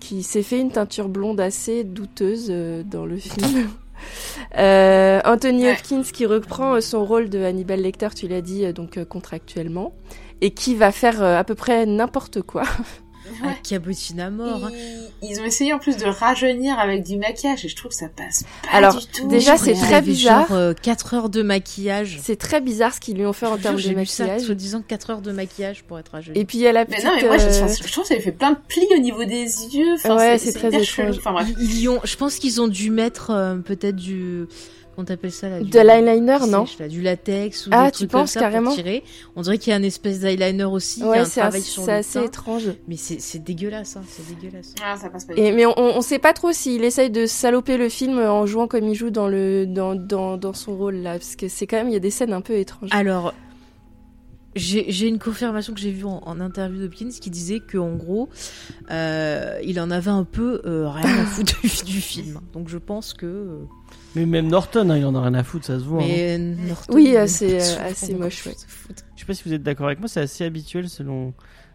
qui 0.00 0.22
s'est 0.22 0.42
fait 0.42 0.60
une 0.60 0.70
teinture 0.70 1.08
blonde 1.08 1.40
assez 1.40 1.84
douteuse 1.84 2.52
dans 2.86 3.04
le 3.04 3.16
film. 3.16 3.68
Euh, 4.58 5.20
Anthony. 5.24 5.70
Hopkins 5.70 6.02
qui 6.02 6.26
reprend 6.26 6.80
son 6.80 7.04
rôle 7.04 7.30
de 7.30 7.38
Hannibal 7.38 7.80
Lecter, 7.80 8.08
tu 8.16 8.26
l'as 8.26 8.40
dit, 8.40 8.70
donc 8.72 9.02
contractuellement, 9.04 9.94
et 10.40 10.50
qui 10.50 10.74
va 10.74 10.90
faire 10.90 11.22
à 11.22 11.44
peu 11.44 11.54
près 11.54 11.86
n'importe 11.86 12.42
quoi. 12.42 12.64
Cabotine 13.68 14.20
à 14.20 14.30
mort. 14.30 14.64
hein. 14.66 14.70
Ils, 15.22 15.30
ils 15.32 15.40
ont 15.40 15.44
essayé 15.44 15.72
en 15.72 15.78
plus 15.78 15.96
de 15.96 16.04
rajeunir 16.06 16.78
avec 16.78 17.02
du 17.04 17.16
maquillage 17.16 17.64
et 17.64 17.68
je 17.68 17.76
trouve 17.76 17.90
que 17.90 17.96
ça 17.96 18.08
passe 18.08 18.44
pas 18.62 18.76
Alors, 18.76 18.96
du 18.98 19.06
tout. 19.06 19.28
déjà, 19.28 19.56
c'est 19.56 19.74
très 19.74 20.00
bizarre. 20.02 20.48
Genre, 20.48 20.56
euh, 20.56 20.72
4 20.74 21.14
heures 21.14 21.28
de 21.28 21.42
maquillage. 21.42 22.18
C'est 22.22 22.36
très 22.36 22.60
bizarre 22.60 22.94
ce 22.94 23.00
qu'ils 23.00 23.16
lui 23.16 23.26
ont 23.26 23.32
fait 23.32 23.46
en 23.46 23.56
termes 23.58 23.76
de 23.76 23.80
j'ai 23.80 23.94
maquillage. 23.94 24.42
soi 24.42 24.54
disant 24.54 24.82
4 24.86 25.10
heures 25.10 25.20
de 25.22 25.32
maquillage 25.32 25.82
pour 25.84 25.98
être 25.98 26.14
âgé. 26.14 26.32
Et 26.34 26.44
puis 26.44 26.58
il 26.58 26.62
y 26.62 26.66
a 26.66 26.72
la 26.72 26.80
Mais 26.84 26.96
petite. 26.96 27.04
non, 27.04 27.12
mais 27.20 27.26
moi, 27.28 27.38
je, 27.38 27.44
euh, 27.46 27.68
je 27.68 27.92
trouve 27.92 28.02
que 28.04 28.08
ça 28.08 28.14
lui 28.14 28.22
fait 28.22 28.32
plein 28.32 28.52
de 28.52 28.58
plis 28.68 28.86
au 28.96 29.00
niveau 29.00 29.24
des 29.24 29.44
yeux. 29.74 29.94
Enfin, 29.94 30.16
Ouais, 30.16 30.38
c'est 30.38 30.52
très 30.52 30.68
étrange. 30.68 30.84
chelou. 30.86 31.14
Enfin, 31.16 31.32
bref. 31.32 31.48
Ils, 31.60 31.88
ont, 31.88 32.00
je 32.04 32.16
pense 32.16 32.36
qu'ils 32.36 32.60
ont 32.60 32.68
dû 32.68 32.90
mettre 32.90 33.30
euh, 33.30 33.56
peut-être 33.56 33.96
du. 33.96 34.46
Comment 34.94 35.06
t'appelles 35.06 35.32
ça 35.32 35.48
là 35.48 35.60
du- 35.60 35.70
de 35.70 35.78
l'eyeliner, 35.80 36.38
non 36.48 36.66
là, 36.78 36.88
Du 36.88 37.00
latex 37.00 37.66
ou 37.66 37.70
Ah, 37.72 37.86
des 37.86 37.90
tu 37.92 37.96
trucs 37.98 38.10
comme 38.10 38.20
penses 38.20 38.32
ça 38.32 38.40
carrément 38.40 38.66
pour 38.70 38.76
tirer. 38.76 39.02
On 39.36 39.42
dirait 39.42 39.56
qu'il 39.58 39.70
y 39.70 39.74
a 39.74 39.76
un 39.76 39.82
espèce 39.82 40.20
d'eyeliner 40.20 40.64
aussi. 40.64 41.02
Ouais, 41.02 41.18
un 41.20 41.24
c'est 41.24 41.40
travail 41.40 41.60
assez, 41.62 41.70
sur 41.70 41.82
c'est 41.84 41.92
le 41.92 41.96
assez 41.98 42.22
étrange. 42.24 42.68
Mais 42.88 42.96
c'est 42.96 43.38
dégueulasse, 43.42 43.96
hein, 43.96 44.02
c'est 44.06 44.26
dégueulasse. 44.34 44.74
Ah, 44.84 44.96
ça 44.96 45.08
passe 45.08 45.24
pas. 45.24 45.32
Et, 45.36 45.52
mais 45.52 45.64
on, 45.64 45.78
on 45.78 46.00
sait 46.02 46.18
pas 46.18 46.34
trop 46.34 46.52
s'il 46.52 46.84
essaye 46.84 47.10
de 47.10 47.24
saloper 47.24 47.78
le 47.78 47.88
film 47.88 48.18
en 48.18 48.44
jouant 48.44 48.68
comme 48.68 48.84
il 48.86 48.94
joue 48.94 49.10
dans 49.10 49.28
le 49.28 49.64
dans, 49.66 49.94
dans, 49.94 50.36
dans 50.36 50.52
son 50.52 50.76
rôle 50.76 50.96
là, 50.96 51.12
parce 51.12 51.36
que 51.36 51.48
c'est 51.48 51.66
quand 51.66 51.78
même 51.78 51.88
il 51.88 51.94
y 51.94 51.96
a 51.96 52.00
des 52.00 52.10
scènes 52.10 52.32
un 52.34 52.42
peu 52.42 52.54
étranges. 52.56 52.90
Alors, 52.92 53.32
j'ai 54.54 54.84
j'ai 54.92 55.08
une 55.08 55.18
confirmation 55.18 55.72
que 55.72 55.80
j'ai 55.80 55.90
vue 55.92 56.04
en, 56.04 56.20
en 56.26 56.38
interview 56.38 56.78
d'Hopkins 56.82 57.08
qui 57.18 57.30
disait 57.30 57.60
qu'en 57.60 57.94
gros, 57.94 58.28
euh, 58.90 59.58
il 59.64 59.80
en 59.80 59.90
avait 59.90 60.10
un 60.10 60.24
peu 60.24 60.60
euh, 60.66 60.90
rien 60.90 61.22
à 61.22 61.24
foutre 61.24 61.58
du, 61.62 61.68
du 61.92 62.00
film. 62.02 62.38
Donc 62.52 62.68
je 62.68 62.76
pense 62.76 63.14
que. 63.14 63.24
euh, 63.24 63.58
Mais 64.14 64.26
même 64.26 64.48
Norton, 64.48 64.90
hein, 64.90 64.96
il 64.98 65.04
en 65.06 65.14
a 65.14 65.22
rien 65.22 65.34
à 65.34 65.42
foutre, 65.42 65.64
ça 65.66 65.78
se 65.78 65.84
voit. 65.84 66.02
hein. 66.02 66.38
Norton, 66.68 66.94
Oui, 66.94 67.12
euh, 67.14 67.20
euh, 67.20 67.22
assez 67.24 67.46
rien 67.58 68.16
à 68.16 68.18
moche, 68.18 68.46
ouais. 68.46 68.54
Je 69.16 69.20
sais 69.20 69.26
pas 69.26 69.34
si 69.34 69.42
vous 69.46 69.52
êtes 69.54 69.62
d'accord 69.62 69.86
avec 69.86 70.00
moi, 70.00 70.08
c'est 70.08 70.20
assez 70.20 70.44
habituel 70.44 70.88
selon 70.88 71.32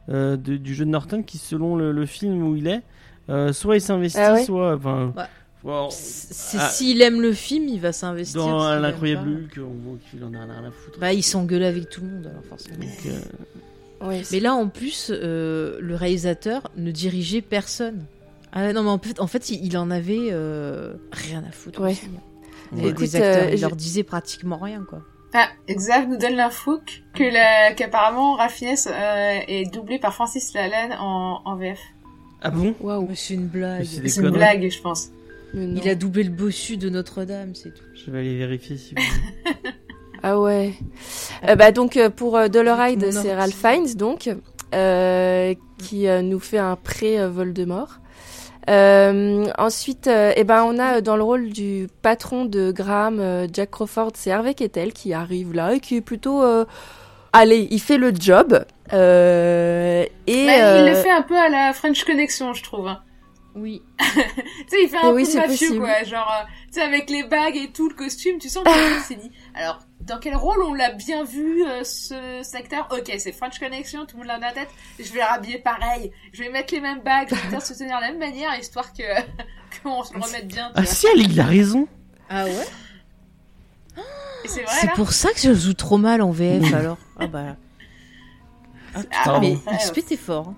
euh, 0.10 0.38
de- 0.38 0.56
du 0.58 0.74
jeu 0.76 0.86
de 0.86 0.90
Norton 0.90 1.22
qui, 1.24 1.38
selon 1.38 1.76
le, 1.76 1.92
le 1.92 2.06
film 2.06 2.42
où 2.48 2.56
il 2.56 2.68
est, 2.68 2.82
euh, 3.30 3.52
soit 3.54 3.76
il 3.76 3.82
s'investit, 3.82 4.20
Ah 4.20 4.34
ouais 4.34 4.44
soit. 4.46 4.76
Enfin, 4.76 5.14
Ouais. 5.18 5.24
bon, 5.64 5.88
C'est 5.92 6.58
Ah. 6.60 6.70
s'il 6.70 7.02
aime 7.02 7.20
le 7.22 7.34
film, 7.34 7.68
il 7.68 7.80
va 7.82 7.92
s'investir. 7.92 8.42
dans 8.46 8.76
l'incroyable 8.80 9.30
Hulk, 9.30 9.60
on 9.60 9.90
voit 9.90 9.98
qu'il 10.10 10.24
en 10.24 10.34
a 10.34 10.44
rien 10.44 10.64
à 10.66 10.72
foutre. 10.72 11.00
Bah, 11.00 11.12
il 11.14 11.24
s'engueule 11.24 11.64
avec 11.64 11.90
tout 11.90 12.02
le 12.02 12.08
monde 12.08 12.28
alors 12.28 12.44
forcément. 12.46 12.78
Donc, 12.78 13.06
euh, 13.08 14.08
Ouais, 14.08 14.22
Mais 14.32 14.40
là, 14.40 14.54
en 14.54 14.68
plus, 14.68 15.12
euh, 15.12 15.78
le 15.82 15.96
réalisateur 15.96 16.70
ne 16.78 16.92
dirigeait 16.92 17.42
personne. 17.42 18.06
Ah 18.60 18.74
non, 18.74 18.84
mais 18.84 18.90
en 18.90 18.98
fait, 19.00 19.20
en 19.20 19.28
fait 19.28 19.50
il, 19.50 19.64
il 19.66 19.78
en 19.78 19.92
avait 19.92 20.30
euh, 20.32 20.94
rien 21.12 21.44
à 21.48 21.52
foutre. 21.52 21.82
Ouais. 21.82 21.92
aussi. 21.92 22.06
ouais. 22.74 22.82
Les, 22.82 22.90
Écoute, 22.90 23.04
acteurs, 23.16 23.44
euh, 23.46 23.50
il 23.52 23.58
je- 23.58 23.62
leur 23.62 23.76
disait 23.76 24.04
pratiquement 24.04 24.58
rien, 24.58 24.84
quoi. 24.88 25.00
Ah, 25.34 25.48
Xav 25.70 26.08
nous 26.08 26.18
donne 26.18 26.36
l'info 26.36 26.80
que 27.14 27.24
la, 27.24 27.74
qu'apparemment 27.74 28.36
Ralph 28.36 28.54
Fiennes 28.54 28.78
euh, 28.88 29.40
est 29.48 29.72
doublé 29.72 30.00
par 30.00 30.14
Francis 30.14 30.54
Lalanne 30.54 30.94
en, 31.00 31.42
en 31.46 31.56
VF. 31.56 31.80
Ah 32.42 32.50
bon? 32.50 32.74
Waouh. 32.80 33.10
C'est 33.14 33.36
une 33.36 33.48
blague. 33.48 33.84
C'est 33.86 34.18
une 34.22 34.30
blague, 34.32 34.70
je 34.72 34.82
pense. 34.82 35.10
Il 35.54 35.88
a 35.88 35.96
doublé 35.96 36.24
le 36.24 36.30
bossu 36.30 36.78
de 36.78 36.90
Notre-Dame, 36.90 37.56
c'est 37.56 37.74
tout. 37.74 37.84
Je 37.94 38.10
vais 38.12 38.20
aller 38.20 38.38
vérifier 38.38 38.78
si 38.78 38.96
vous. 38.96 39.02
Ah 40.24 40.40
ouais. 40.40 40.74
Euh, 41.48 41.56
bah 41.56 41.72
donc 41.72 41.98
pour 42.16 42.38
euh, 42.38 42.48
c'est. 43.12 43.36
Ralph 43.36 43.54
Fiennes 43.56 43.94
donc 43.94 44.30
euh, 44.74 45.54
qui 45.78 46.08
euh, 46.08 46.24
nous 46.24 46.40
fait 46.40 46.58
un 46.58 46.76
pré 46.76 47.26
Voldemort. 47.30 48.00
Euh, 48.69 49.45
ensuite, 49.57 50.07
euh, 50.07 50.34
eh 50.35 50.44
ben 50.44 50.64
on 50.65 50.77
a 50.77 50.98
euh, 50.98 51.02
dans 51.02 51.15
le 51.15 51.23
rôle 51.23 51.49
du 51.49 51.88
patron 52.02 52.45
de 52.45 52.72
Graham, 52.72 53.48
Jack 53.53 53.72
Crawford, 53.72 54.11
c'est 54.15 54.31
Harvey 54.31 54.53
Kettel 54.53 54.91
qui 54.94 55.14
arrive 55.14 55.53
là 55.53 55.73
et 55.73 55.80
qui 55.80 55.95
est 55.98 56.02
plutôt, 56.02 56.44
euh, 56.44 56.65
allez, 57.34 57.68
il 57.72 57.80
fait 57.80 57.98
le 57.98 58.14
job. 58.14 58.65
Euh, 58.94 60.06
et 60.27 60.45
Bah, 60.48 60.80
Il 60.80 60.85
le 60.85 60.95
fait 60.95 61.11
un 61.11 61.22
peu 61.22 61.38
à 61.38 61.49
la 61.49 61.73
French 61.73 62.03
Connection, 62.03 62.53
je 62.53 62.64
trouve. 62.64 62.89
Oui. 63.58 63.82
Tu 64.00 64.04
sais, 64.68 64.84
il 64.84 64.90
fait 64.90 64.98
un 64.98 65.12
Oui, 65.12 65.24
peu 65.24 65.28
de 65.28 65.32
c'est 65.32 65.38
mafieux, 65.40 65.52
possible. 65.68 65.80
quoi. 65.80 66.04
Genre, 66.04 66.32
euh, 66.42 66.46
tu 66.68 66.74
sais, 66.74 66.82
avec 66.82 67.10
les 67.10 67.24
bagues 67.24 67.56
et 67.56 67.72
tout, 67.72 67.88
le 67.90 67.96
costume, 67.96 68.38
tu 68.40 68.50
sens 68.50 68.64
qu'il 68.64 69.02
s'est 69.04 69.22
dit, 69.22 69.32
alors, 69.56 69.80
dans 70.02 70.20
quel 70.20 70.36
rôle 70.36 70.62
on 70.64 70.74
l'a 70.74 70.92
bien 70.92 71.24
vu, 71.24 71.66
euh, 71.66 71.84
ce 71.84 72.40
cet 72.44 72.56
acteur? 72.56 72.88
Ok, 72.92 73.12
c'est 73.18 73.32
French 73.32 73.60
Connection, 73.60 74.06
tout 74.06 74.16
le 74.18 74.20
monde 74.24 74.28
l'a 74.28 74.36
dans 74.40 74.48
la 74.48 74.52
tête. 74.54 74.70
Je 75.00 75.12
vais 75.12 75.20
le 75.20 75.26
rhabiller 75.26 75.60
pareil. 75.60 76.12
Je 76.34 76.44
vais 76.44 76.50
mettre 76.50 76.74
les 76.74 76.82
mêmes 76.82 77.02
bagues, 77.02 77.30
je 77.30 77.36
vais 77.36 77.48
bien 77.50 77.60
se 77.60 77.74
tenir 77.74 77.98
de 77.98 78.02
la 78.02 78.12
même 78.12 78.20
manière, 78.20 78.58
histoire 78.60 78.92
que 78.94 79.04
qu'on 79.84 80.04
se 80.04 80.14
le 80.14 80.20
remette 80.22 80.48
bien. 80.48 80.72
Ah 80.76 80.82
vois. 80.82 80.86
si, 80.92 81.08
elle, 81.14 81.22
il 81.22 81.40
a 81.40 81.46
raison. 81.46 81.88
Ah 82.30 82.46
ouais? 82.46 82.52
C'est 84.46 84.64
C'est 84.68 84.92
pour 84.94 85.12
ça 85.12 85.32
que 85.34 85.40
je 85.40 85.54
joue 85.54 85.74
trop 85.74 85.98
mal 85.98 86.22
en 86.22 86.32
VF, 86.32 86.74
alors. 86.74 86.98
Ah 87.20 87.28
bah... 87.28 87.56
Ah, 88.94 89.00
putain, 89.04 89.18
Ah, 89.26 89.40
mais 89.42 89.52
ouais, 89.68 89.78
XP, 89.78 90.06
t'es 90.06 90.16
fort. 90.18 90.50
hein. 90.50 90.56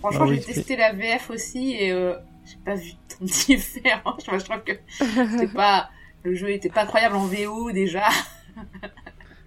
Franchement, 0.00 0.20
Ah 0.24 0.28
oui, 0.28 0.36
j'ai 0.36 0.42
c'est- 0.42 0.54
testé 0.54 0.76
la 0.76 0.92
VF 0.92 1.30
aussi 1.30 1.72
et 1.74 1.90
euh, 1.92 2.14
j'ai 2.46 2.58
pas 2.64 2.74
vu 2.76 2.92
tant 3.08 3.24
de 3.24 3.30
différence. 3.30 4.22
Je 4.24 4.44
trouve 4.44 4.62
que 4.64 4.72
c'était 4.98 5.48
pas 5.52 5.90
le 6.24 6.34
jeu 6.34 6.50
était 6.50 6.68
pas 6.70 6.82
incroyable 6.82 7.16
en 7.16 7.26
VO 7.26 7.70
déjà. 7.72 8.04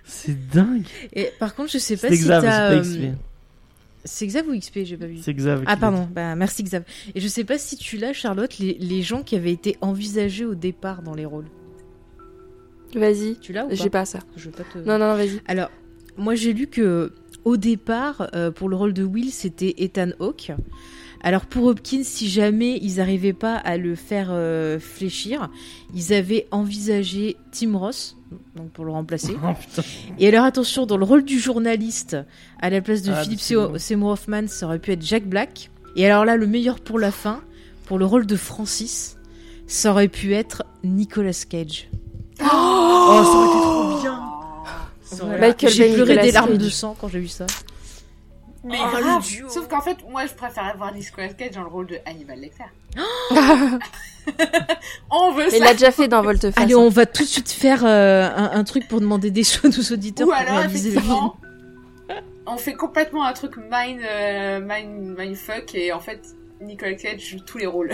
C'est 0.06 0.50
dingue. 0.50 0.86
Et 1.14 1.30
par 1.40 1.56
contre, 1.56 1.72
je 1.72 1.78
sais 1.78 1.98
pas 1.98 2.10
si 2.10 2.18
c'est 2.18 2.28
t'as... 2.28 2.72
euh, 2.72 2.82
XP. 2.82 3.02
C'est 4.06 4.26
Xav 4.28 4.48
ou 4.48 4.58
XP 4.58 4.80
J'ai 4.84 4.98
pas 4.98 5.06
vu. 5.08 5.18
C'est 5.18 5.34
Xav. 5.34 5.64
Ah 5.68 5.76
pardon, 5.78 6.08
bah 6.12 6.36
merci 6.36 6.64
Xav. 6.64 6.84
Et 7.14 7.20
je 7.20 7.28
sais 7.28 7.44
pas 7.44 7.58
si 7.58 7.76
tu 7.76 7.98
l'as 7.98 8.14
Charlotte, 8.14 8.58
les, 8.58 8.74
les 8.80 9.02
gens 9.02 9.24
qui 9.24 9.36
avaient 9.36 9.52
été 9.52 9.78
envisagés 9.82 10.46
au 10.46 10.56
départ 10.56 11.02
dans 11.02 11.14
les 11.14 11.26
rôles. 11.26 11.48
vas-y, 12.96 13.38
Tu 13.40 13.52
l'as 13.54 13.66
ou 13.66 13.70
pas 13.70 13.76
j'ai 13.76 13.90
pas 13.90 14.06
ça. 14.06 14.20
Je 14.36 14.46
veux 14.46 14.52
pas 14.52 14.64
te... 14.64 14.78
Non 14.80 14.98
non, 14.98 15.10
non 15.10 15.16
vas-y. 15.16 15.42
Alors, 15.48 15.70
moi 16.18 16.36
j'ai 16.36 16.54
lu 16.54 16.68
que 16.68 17.14
au 17.46 17.58
départ, 17.58 18.30
euh, 18.36 18.52
pour 18.52 18.70
le 18.70 18.76
rôle 18.76 18.94
de 18.94 19.04
Will, 19.04 19.32
c'était 19.32 19.76
Ethan 19.78 20.10
Hawke. 20.20 20.52
Alors 21.22 21.46
pour 21.46 21.66
Hopkins, 21.66 22.04
si 22.04 22.30
jamais 22.30 22.78
ils 22.82 22.96
n'arrivaient 22.98 23.34
pas 23.34 23.56
à 23.56 23.78
le 23.78 23.96
faire 23.96 24.30
euh, 24.32 24.80
fléchir, 24.80 25.50
ils 25.94 26.14
avaient 26.14 26.48
envisagé 26.52 27.36
Tim 27.52 27.78
Ross 27.78 28.16
donc 28.56 28.70
pour 28.72 28.86
le 28.86 28.92
remplacer. 28.92 29.36
Oh, 29.44 29.54
putain. 29.60 29.82
Et 30.20 30.28
alors 30.28 30.46
attention, 30.46 30.86
dans 30.86 30.98
le 30.98 31.04
rôle 31.06 31.24
du 31.24 31.40
journaliste, 31.40 32.16
à 32.62 32.70
la 32.70 32.80
place 32.82 33.02
de 33.02 33.12
Ah, 33.12 33.24
Philippe. 33.24 33.40
Seymour 33.40 33.80
Seymour 33.80 34.10
Hoffman, 34.12 34.48
ça 34.48 34.66
aurait 34.68 34.80
pu 34.80 34.92
être 34.92 35.02
Jack 35.02 35.26
Black. 35.28 35.72
Et 35.96 36.06
alors 36.06 36.26
là, 36.26 36.36
le 36.38 36.46
meilleur 36.48 36.80
pour 36.80 37.00
la 37.00 37.12
fin, 37.12 37.42
pour 37.86 37.98
le 37.98 38.06
rôle 38.06 38.26
de 38.28 38.36
Francis, 38.36 39.18
ça 39.68 39.92
aurait 39.92 40.08
pu 40.08 40.34
être 40.36 40.64
Nicolas 40.84 41.32
Cage. 41.50 41.90
Oh, 42.42 42.46
ça 42.46 42.54
aurait 42.54 43.48
été 43.48 43.60
trop 43.62 44.02
bien. 44.02 44.22
Voilà. 45.12 45.54
J'ai 45.68 45.94
pleuré 45.94 46.12
Nicolas 46.14 46.22
des 46.24 46.32
larmes 46.32 46.50
Cage. 46.52 46.58
de 46.60 46.70
sang 46.70 46.96
quand 47.00 47.08
j'ai 47.08 47.20
vu 47.20 47.28
ça. 47.28 47.48
Mais 48.64 48.78
Oh, 48.82 48.98
grave. 49.00 49.26
Sauf 49.48 49.68
qu'en 49.68 49.82
fait, 49.82 49.98
moi, 50.10 50.26
je 50.26 50.34
préférais 50.34 50.74
voir 50.78 50.94
Nicolas 50.94 51.30
Cage 51.30 51.52
dans 51.52 51.62
le 51.64 51.70
rôle 51.70 51.88
de 51.88 51.98
Hannibal 52.06 52.40
Lecter. 52.40 52.66
On 55.12 55.32
veut 55.32 55.46
Mais 55.52 55.58
il 55.58 55.64
l'a 55.64 55.74
déjà 55.74 55.92
fait 55.92 56.08
dans 56.08 56.22
Volteface. 56.22 56.62
Allez, 56.62 56.76
on 56.76 56.90
va 56.90 57.06
tout 57.06 57.24
de 57.24 57.28
suite 57.28 57.50
faire 57.52 57.84
euh, 57.86 58.30
un, 58.36 58.52
un 58.60 58.64
truc 58.64 58.88
pour 58.88 59.00
demander 59.00 59.32
des 59.32 59.44
à 59.64 59.68
nos 59.68 59.84
auditeurs 59.94 60.28
Ou 60.28 60.32
pour 60.32 60.40
alors, 60.40 60.58
réaliser 60.58 60.92
le 60.92 61.00
film. 61.00 61.12
effectivement, 61.14 61.38
on 62.46 62.58
fait 62.58 62.74
complètement 62.74 63.24
un 63.26 63.34
truc 63.34 63.58
mind, 63.58 64.02
euh, 64.04 64.60
mind, 64.60 65.18
mindfuck 65.18 65.74
et 65.76 65.94
en 65.94 66.00
fait, 66.00 66.22
Nicolas 66.62 66.96
Cage 66.96 67.22
joue 67.30 67.40
tous 67.40 67.58
les 67.60 67.68
rôles. 67.68 67.92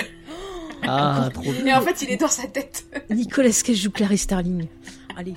Ah, 0.84 1.30
trop 1.34 1.44
bien. 1.52 1.66
Et 1.68 1.74
en 1.74 1.82
fait, 1.82 2.02
il 2.02 2.12
est 2.12 2.18
dans 2.18 2.28
sa 2.28 2.48
tête. 2.48 2.86
Nicolas 3.10 3.50
Cage 3.52 3.76
joue 3.78 3.92
Clarice 3.92 4.24
Starling. 4.24 4.68
Allez. 5.18 5.34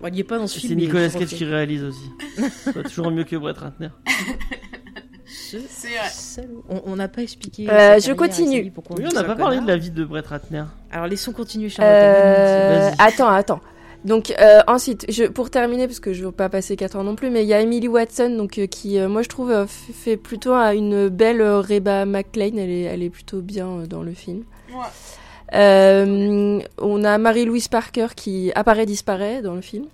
Bon, 0.00 0.08
il 0.08 0.12
n'y 0.14 0.20
est 0.20 0.24
pas 0.24 0.38
dans 0.38 0.46
ce 0.46 0.54
C'est 0.60 0.68
film. 0.68 0.80
mais 0.80 0.86
Nicolas 0.86 1.08
Cage 1.10 1.28
qui 1.28 1.44
réalise 1.44 1.84
aussi. 1.84 2.10
C'est 2.64 2.82
toujours 2.84 3.10
mieux 3.10 3.24
que 3.24 3.36
Brett 3.36 3.58
Ratner. 3.58 3.88
Ce 5.26 5.56
C'est. 5.68 6.48
On 6.68 6.82
on 6.86 6.96
n'a 6.96 7.08
pas 7.08 7.22
expliqué. 7.22 7.68
Euh, 7.70 7.98
je 7.98 8.12
continue. 8.12 8.62
Oui, 8.62 8.70
dit 8.70 8.72
on 8.90 9.12
n'a 9.12 9.20
c'est 9.20 9.26
pas 9.26 9.36
parlé 9.36 9.60
de 9.60 9.66
la 9.66 9.76
vie 9.76 9.90
de 9.90 10.04
Brett 10.04 10.26
Ratner. 10.26 10.64
Alors 10.90 11.06
laissons 11.06 11.32
continuer 11.32 11.68
Charlotte. 11.68 11.94
Euh, 11.94 12.90
attends, 12.98 13.28
attends. 13.28 13.60
Donc 14.04 14.34
euh, 14.40 14.60
ensuite, 14.66 15.06
je, 15.08 15.24
pour 15.24 15.48
terminer, 15.50 15.86
parce 15.86 16.00
que 16.00 16.12
je 16.12 16.24
veux 16.24 16.32
pas 16.32 16.48
passer 16.48 16.74
4 16.76 16.96
ans 16.96 17.04
non 17.04 17.14
plus, 17.14 17.30
mais 17.30 17.44
il 17.44 17.48
y 17.48 17.54
a 17.54 17.60
Emily 17.60 17.86
Watson, 17.86 18.30
donc 18.36 18.58
euh, 18.58 18.66
qui, 18.66 18.98
euh, 18.98 19.08
moi 19.08 19.22
je 19.22 19.28
trouve, 19.28 19.52
euh, 19.52 19.66
fait 19.68 20.16
plutôt 20.16 20.52
euh, 20.54 20.72
une 20.72 21.08
belle 21.08 21.40
Reba 21.40 22.04
McClane. 22.04 22.58
Elle 22.58 22.70
est, 22.70 22.82
elle 22.82 23.02
est 23.04 23.10
plutôt 23.10 23.40
bien 23.42 23.68
euh, 23.68 23.86
dans 23.86 24.02
le 24.02 24.12
film. 24.12 24.42
Ouais. 24.70 24.80
Euh, 25.54 26.60
on 26.78 27.04
a 27.04 27.18
Marie-Louise 27.18 27.68
Parker 27.68 28.08
qui 28.16 28.52
apparaît 28.54 28.86
disparaît 28.86 29.42
dans 29.42 29.54
le 29.54 29.60
film. 29.60 29.84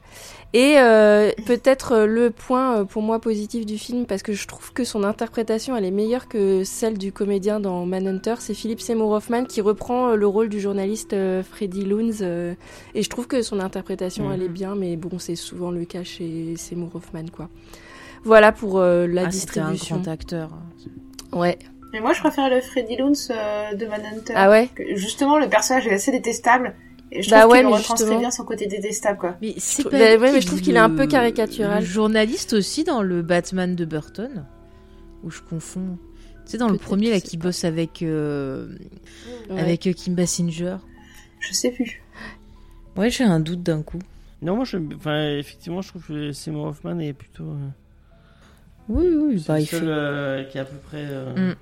Et 0.54 0.78
euh, 0.78 1.30
peut-être 1.46 1.92
euh, 1.92 2.06
le 2.06 2.30
point 2.30 2.86
pour 2.86 3.02
moi 3.02 3.18
positif 3.20 3.66
du 3.66 3.76
film, 3.76 4.06
parce 4.06 4.22
que 4.22 4.32
je 4.32 4.46
trouve 4.46 4.72
que 4.72 4.82
son 4.82 5.04
interprétation 5.04 5.76
elle 5.76 5.84
est 5.84 5.90
meilleure 5.90 6.26
que 6.26 6.64
celle 6.64 6.96
du 6.96 7.12
comédien 7.12 7.60
dans 7.60 7.84
Manhunter, 7.84 8.36
c'est 8.38 8.54
Philippe 8.54 8.80
Seymour 8.80 9.10
Hoffman 9.10 9.44
qui 9.44 9.60
reprend 9.60 10.14
le 10.14 10.26
rôle 10.26 10.48
du 10.48 10.58
journaliste 10.58 11.14
Freddie 11.50 11.84
Loons. 11.84 12.22
et 12.94 13.02
je 13.02 13.10
trouve 13.10 13.26
que 13.26 13.42
son 13.42 13.60
interprétation 13.60 14.24
Mhm. 14.28 14.32
elle 14.32 14.42
est 14.44 14.48
bien, 14.48 14.74
mais 14.74 14.96
bon, 14.96 15.18
c'est 15.18 15.36
souvent 15.36 15.70
le 15.70 15.84
cas 15.84 16.02
chez 16.02 16.54
Seymour 16.56 16.92
Hoffman 16.94 17.26
quoi. 17.30 17.50
Voilà 18.24 18.50
pour 18.50 18.78
euh, 18.78 19.06
la 19.06 19.26
Ah, 19.26 19.30
c'était 19.30 19.60
un 19.60 19.70
distribution. 19.72 19.96
grand 19.96 20.08
acteur. 20.12 20.50
Ouais. 21.32 21.58
Mais 21.92 22.00
moi, 22.00 22.12
je 22.12 22.20
préfère 22.20 22.50
le 22.50 22.60
Freddy 22.60 22.96
Loons 22.96 23.12
euh, 23.30 23.74
de 23.74 23.86
Manhunter. 23.86 24.34
Ah 24.36 24.50
ouais. 24.50 24.68
Que, 24.74 24.94
justement, 24.96 25.38
le 25.38 25.48
personnage 25.48 25.86
est 25.86 25.92
assez 25.94 26.10
détestable. 26.12 26.74
Et 27.10 27.22
je 27.22 27.30
Bah 27.30 27.40
trouve 27.40 27.52
ouais, 27.52 27.58
qu'il 27.60 27.68
mais 27.68 27.72
retranscrit 27.76 28.04
justement- 28.04 28.20
bien 28.20 28.30
son 28.30 28.44
côté 28.44 28.66
détestable, 28.66 29.18
quoi. 29.18 29.36
Mais 29.40 29.54
c'est 29.56 29.84
Bah 29.84 29.90
pas. 29.90 29.96
ouais, 29.96 30.18
mais 30.32 30.40
je 30.42 30.46
trouve 30.46 30.60
qu'il 30.60 30.76
est 30.76 30.78
un 30.80 30.90
peu 30.90 31.06
caricatural. 31.06 31.80
Le 31.80 31.86
journaliste 31.86 32.52
aussi 32.52 32.84
dans 32.84 33.00
le 33.02 33.22
Batman 33.22 33.74
de 33.74 33.84
Burton, 33.86 34.44
où 35.24 35.30
je 35.30 35.40
confonds. 35.40 35.96
Tu 36.44 36.52
sais, 36.52 36.58
dans 36.58 36.68
le 36.68 36.76
premier 36.76 37.10
là 37.10 37.20
qui 37.20 37.38
pas. 37.38 37.44
bosse 37.44 37.64
avec 37.64 38.02
euh, 38.02 38.68
Ouais. 39.48 39.60
avec 39.60 39.86
euh, 39.86 39.92
Kim 39.94 40.14
Basinger. 40.14 40.76
Je 41.40 41.52
sais 41.54 41.70
plus. 41.70 42.02
Ouais, 42.96 43.08
j'ai 43.08 43.24
un 43.24 43.40
doute 43.40 43.62
d'un 43.62 43.80
coup. 43.82 44.00
Non, 44.42 44.56
moi, 44.56 44.64
je... 44.66 44.76
enfin, 44.96 45.30
effectivement, 45.38 45.80
je 45.80 45.88
trouve 45.88 46.04
que 46.06 46.32
Seymour 46.32 46.66
Hoffman 46.66 46.98
est 47.00 47.12
plutôt. 47.14 47.44
euh, 47.44 47.68
Oui, 48.90 49.06
oui, 49.08 49.40
c'est 49.40 49.48
bah 49.48 49.54
le 49.56 49.60
il 49.62 49.66
seul 49.66 49.80
fait. 49.80 49.86
euh, 49.88 50.44
qui 50.44 50.58
est 50.58 50.60
à 50.60 50.64
peu 50.64 50.76
près. 50.76 51.04
euh, 51.08 51.52
Mm. 51.52 51.56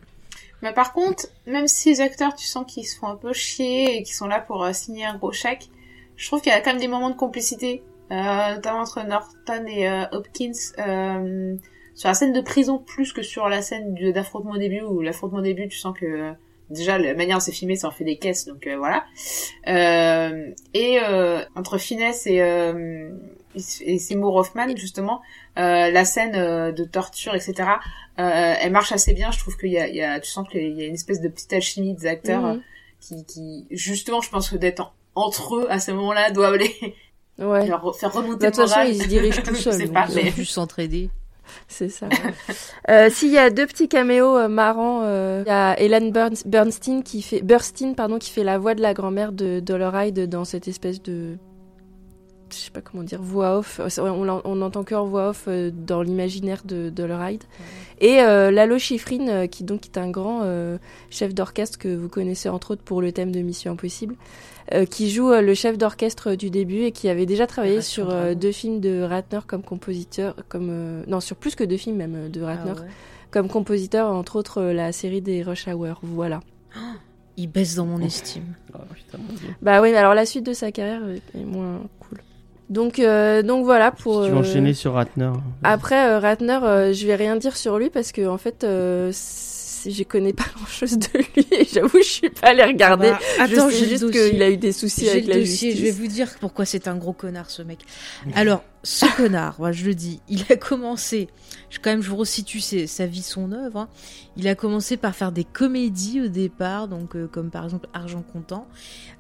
Mais 0.62 0.72
par 0.72 0.92
contre, 0.92 1.26
même 1.46 1.68
si 1.68 1.90
les 1.90 2.00
acteurs, 2.00 2.34
tu 2.34 2.46
sens 2.46 2.64
qu'ils 2.66 2.86
se 2.86 2.98
font 2.98 3.08
un 3.08 3.16
peu 3.16 3.32
chier 3.32 3.96
et 3.96 4.02
qu'ils 4.02 4.14
sont 4.14 4.26
là 4.26 4.40
pour 4.40 4.64
euh, 4.64 4.72
signer 4.72 5.04
un 5.04 5.16
gros 5.16 5.32
chèque, 5.32 5.68
je 6.16 6.26
trouve 6.26 6.40
qu'il 6.40 6.50
y 6.50 6.54
a 6.54 6.60
quand 6.60 6.70
même 6.70 6.80
des 6.80 6.88
moments 6.88 7.10
de 7.10 7.16
complicité, 7.16 7.82
euh, 8.10 8.54
notamment 8.54 8.80
entre 8.80 9.02
Norton 9.06 9.66
et 9.66 9.88
euh, 9.88 10.04
Hopkins, 10.12 10.52
euh, 10.78 11.56
sur 11.94 12.08
la 12.08 12.14
scène 12.14 12.32
de 12.32 12.40
prison 12.40 12.78
plus 12.78 13.12
que 13.12 13.22
sur 13.22 13.48
la 13.48 13.62
scène 13.62 13.94
d'affrontement 14.12 14.52
au 14.52 14.58
début, 14.58 14.80
où 14.80 15.00
l'affrontement 15.00 15.38
au 15.38 15.42
début, 15.42 15.68
tu 15.68 15.78
sens 15.78 15.96
que 15.98 16.06
euh, 16.06 16.32
déjà 16.70 16.98
la 16.98 17.14
manière 17.14 17.36
dont 17.36 17.40
c'est 17.40 17.52
filmé, 17.52 17.76
ça 17.76 17.88
en 17.88 17.90
fait 17.90 18.04
des 18.04 18.18
caisses, 18.18 18.46
donc 18.46 18.68
voilà. 18.76 19.04
Et 19.66 20.98
entre 21.54 21.78
Finesse 21.78 22.26
et, 22.26 22.40
et 23.81 23.98
Seymour 23.98 24.35
Hoffman, 24.36 24.77
justement, 24.77 25.23
euh, 25.59 25.90
la 25.90 26.05
scène 26.05 26.35
euh, 26.35 26.73
de 26.73 26.85
torture, 26.85 27.35
etc., 27.35 27.55
euh, 28.18 28.55
elle 28.60 28.73
marche 28.73 28.93
assez 28.93 29.14
bien. 29.14 29.31
Je 29.31 29.39
trouve 29.39 29.56
qu'il 29.56 29.70
y 29.70 29.78
a, 29.78 29.89
il 29.89 29.94
y 29.97 30.02
a, 30.02 30.20
tu 30.20 30.31
sens 30.31 30.47
qu'il 30.48 30.77
y 30.77 30.82
a 30.82 30.86
une 30.86 30.94
espèce 30.94 31.20
de 31.20 31.28
petite 31.28 31.52
alchimie 31.52 31.94
des 31.94 32.06
acteurs 32.06 32.44
euh, 32.44 32.56
qui, 33.01 33.24
qui, 33.24 33.66
justement, 33.70 34.20
je 34.20 34.28
pense 34.31 34.51
que 34.51 34.56
d'être 34.56 34.81
en- 34.81 34.93
entre 35.14 35.56
eux 35.56 35.66
à 35.70 35.81
ce 35.81 35.90
moment-là 35.93 36.31
doivent 36.31 36.56
les 36.56 36.94
Ouais. 37.39 37.66
leur 37.68 37.94
faire 37.97 38.12
remonter 38.12 38.47
Bah, 38.47 38.51
de 38.51 38.56
le 38.56 38.62
toute 38.62 38.68
façon, 38.74 38.89
ils 38.89 39.02
se 39.02 39.09
dirigent 39.09 39.43
tout 39.43 39.55
seuls, 39.55 39.73
sais 39.74 39.85
donc, 39.85 39.94
pas, 39.94 40.05
euh, 40.06 40.06
Ils 40.10 40.24
mais- 40.24 40.31
ont 40.31 40.35
dû 40.35 40.44
s'entraider. 40.44 41.10
C'est 41.68 41.89
ça. 41.89 42.09
Euh, 42.90 43.09
S'il 43.09 43.31
y 43.31 43.39
a 43.39 43.51
deux 43.51 43.66
petits 43.66 43.89
caméos 43.89 44.36
euh, 44.36 44.48
marrants, 44.48 45.02
euh, 45.05 45.43
il 45.47 45.48
y 45.48 45.52
a 45.52 45.78
Ellen 45.81 46.10
Burns- 46.10 46.43
Bernstein 46.44 47.02
qui 47.02 47.23
fait 47.23 47.40
Burstein 47.40 47.94
pardon 47.94 48.18
qui 48.18 48.31
fait 48.31 48.43
la 48.43 48.59
voix 48.59 48.74
de 48.74 48.82
la 48.82 48.94
grand-mère 48.94 49.31
de 49.32 49.60
Doloride 49.60 50.28
dans 50.28 50.44
cette 50.44 50.66
espèce 50.66 51.01
de 51.02 51.36
je 52.51 52.56
sais 52.56 52.70
pas 52.70 52.81
comment 52.81 53.02
dire 53.02 53.20
voix 53.23 53.59
off. 53.59 53.81
On, 53.98 54.24
l'en- 54.24 54.43
on 54.44 54.62
entend 54.62 54.85
que 54.85 54.94
en 54.94 55.05
voix 55.06 55.31
off 55.31 55.44
euh, 55.48 55.70
dans 55.74 56.02
l'imaginaire 56.02 56.62
de 56.64 56.90
Doloride. 56.90 57.43
Et 58.01 58.20
euh, 58.20 58.51
Lalo 58.51 58.78
Schifrin 58.78 59.28
euh, 59.28 59.47
qui 59.47 59.64
donc 59.64 59.86
est 59.86 59.98
un 59.98 60.10
grand 60.10 60.40
euh, 60.44 60.78
chef 61.10 61.35
d'orchestre 61.35 61.78
que 61.78 61.94
vous 61.94 62.09
connaissez 62.09 62.48
entre 62.48 62.73
autres 62.73 62.82
pour 62.82 63.01
le 63.02 63.12
thème 63.12 63.32
de 63.32 63.40
Mission 63.40 63.73
Impossible. 63.73 64.14
euh, 64.74 64.85
qui 64.85 65.10
joue 65.10 65.31
euh, 65.32 65.40
le 65.43 65.55
chef 65.55 65.78
d'orchestre 65.78 66.35
du 66.35 66.51
début 66.51 66.82
et 66.82 66.93
qui 66.93 67.09
avait 67.09 67.27
déjà 67.27 67.47
travaillé 67.47 67.81
sur 67.82 68.10
euh, 68.10 68.35
deux 68.35 68.52
films 68.52 68.81
de 68.81 69.02
Ratner 69.02 69.40
comme 69.47 69.62
compositeur, 69.62 70.35
comme 70.48 70.68
euh, 70.70 71.02
non 71.06 71.20
sur 71.20 71.36
plus 71.36 71.55
que 71.55 71.64
deux 71.64 71.77
films 71.77 71.97
même 71.97 72.31
de 72.31 72.43
Ratner 72.43 72.73
Ah 72.77 72.81
ouais. 72.81 72.89
comme 73.31 73.48
compositeur, 73.48 74.10
entre 74.10 74.36
autres 74.36 74.60
euh, 74.60 74.73
la 74.73 74.93
série 74.93 75.20
des 75.23 75.43
Rush 75.43 75.68
Hour. 75.68 75.98
Voilà. 76.02 76.40
Il 77.39 77.48
baisse 77.48 77.74
dans 77.77 77.85
mon 77.86 78.01
estime. 78.01 78.55
Ah, 78.74 78.81
putain, 78.94 79.18
mon 79.18 79.32
dieu. 79.35 79.48
Bah 79.62 79.81
oui, 79.82 79.90
mais 79.93 79.98
alors 79.98 80.14
la 80.14 80.24
suite 80.27 80.44
de 80.47 80.52
sa 80.55 80.73
carrière 80.73 81.02
est 81.35 81.44
moins. 81.44 81.82
Donc, 82.68 82.98
euh, 82.98 83.43
donc 83.43 83.64
voilà 83.64 83.93
pour. 83.93 84.22
Si 84.22 84.28
tu 84.28 84.32
veux 84.32 84.36
euh, 84.38 84.40
enchaîner 84.40 84.74
sur 84.74 84.94
Ratner. 84.94 85.30
Après 85.62 86.09
euh, 86.09 86.18
Ratner, 86.18 86.59
euh, 86.62 86.93
je 86.93 87.06
vais 87.06 87.14
rien 87.14 87.36
dire 87.36 87.56
sur 87.56 87.78
lui 87.78 87.90
parce 87.90 88.10
que 88.12 88.26
en 88.26 88.38
fait, 88.38 88.64
euh, 88.64 89.12
je 89.88 90.02
connais 90.02 90.32
pas 90.32 90.44
grand 90.56 90.66
chose 90.66 90.98
de 90.98 91.06
lui 91.18 91.47
et 91.52 91.64
j'avoue, 91.64 91.98
je 91.98 92.02
suis 92.09 92.30
pas 92.30 92.48
allée 92.48 92.64
regarder. 92.64 93.10
Bah, 93.10 93.18
attends, 93.38 93.68
je 93.70 93.74
sais 93.76 93.86
juste 93.88 94.10
qu'il 94.10 94.43
a 94.43 94.51
eu 94.51 94.56
des 94.56 94.72
soucis 94.72 95.05
J'ai 95.05 95.10
avec 95.12 95.26
le 95.26 95.34
la 95.34 95.38
dossier, 95.40 95.70
justice. 95.70 95.78
je 95.78 95.84
vais 95.84 95.90
vous 95.93 96.09
dire 96.12 96.28
pourquoi 96.40 96.64
c'est 96.64 96.88
un 96.88 96.97
gros 96.97 97.12
connard 97.12 97.51
ce 97.51 97.62
mec. 97.62 97.78
Alors, 98.34 98.64
ce 98.86 99.16
connard, 99.16 99.56
voilà, 99.58 99.72
je 99.72 99.84
le 99.84 99.94
dis, 99.94 100.20
il 100.28 100.44
a 100.48 100.56
commencé, 100.56 101.28
je, 101.70 101.78
quand 101.80 101.90
même 101.90 102.02
je 102.02 102.08
vous 102.08 102.16
resitue 102.16 102.60
ses- 102.60 102.86
sa 102.86 103.04
vie, 103.06 103.22
son 103.22 103.50
œuvre, 103.50 103.80
hein. 103.80 103.88
il 104.36 104.46
a 104.46 104.54
commencé 104.54 104.96
par 104.96 105.14
faire 105.16 105.32
des 105.32 105.42
comédies 105.44 106.20
au 106.20 106.28
départ, 106.28 106.86
donc 106.86 107.16
euh, 107.16 107.26
comme 107.26 107.50
par 107.50 107.64
exemple 107.64 107.88
Argent 107.94 108.22
Comptant, 108.32 108.68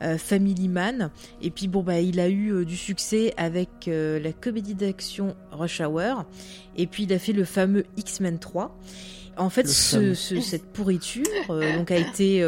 euh, 0.02 0.18
Family 0.18 0.68
Man, 0.68 1.10
et 1.42 1.50
puis 1.50 1.66
bon 1.66 1.82
bah 1.82 2.00
il 2.00 2.20
a 2.20 2.28
eu 2.28 2.52
euh, 2.52 2.64
du 2.64 2.76
succès 2.76 3.34
avec 3.36 3.68
la 3.88 4.32
comédie 4.32 4.74
d'action 4.74 5.34
Rush 5.50 5.80
Hour, 5.80 6.24
et 6.76 6.86
puis 6.86 7.02
il 7.02 7.12
a 7.12 7.18
fait 7.18 7.32
le 7.32 7.44
fameux 7.44 7.84
X-Men 7.96 8.38
3. 8.38 8.76
En 9.38 9.50
fait, 9.50 9.68
ce, 9.68 10.14
ce- 10.14 10.40
cette 10.40 10.64
pourriture 10.72 11.24
donc 11.48 11.90
a 11.90 11.96
été 11.96 12.42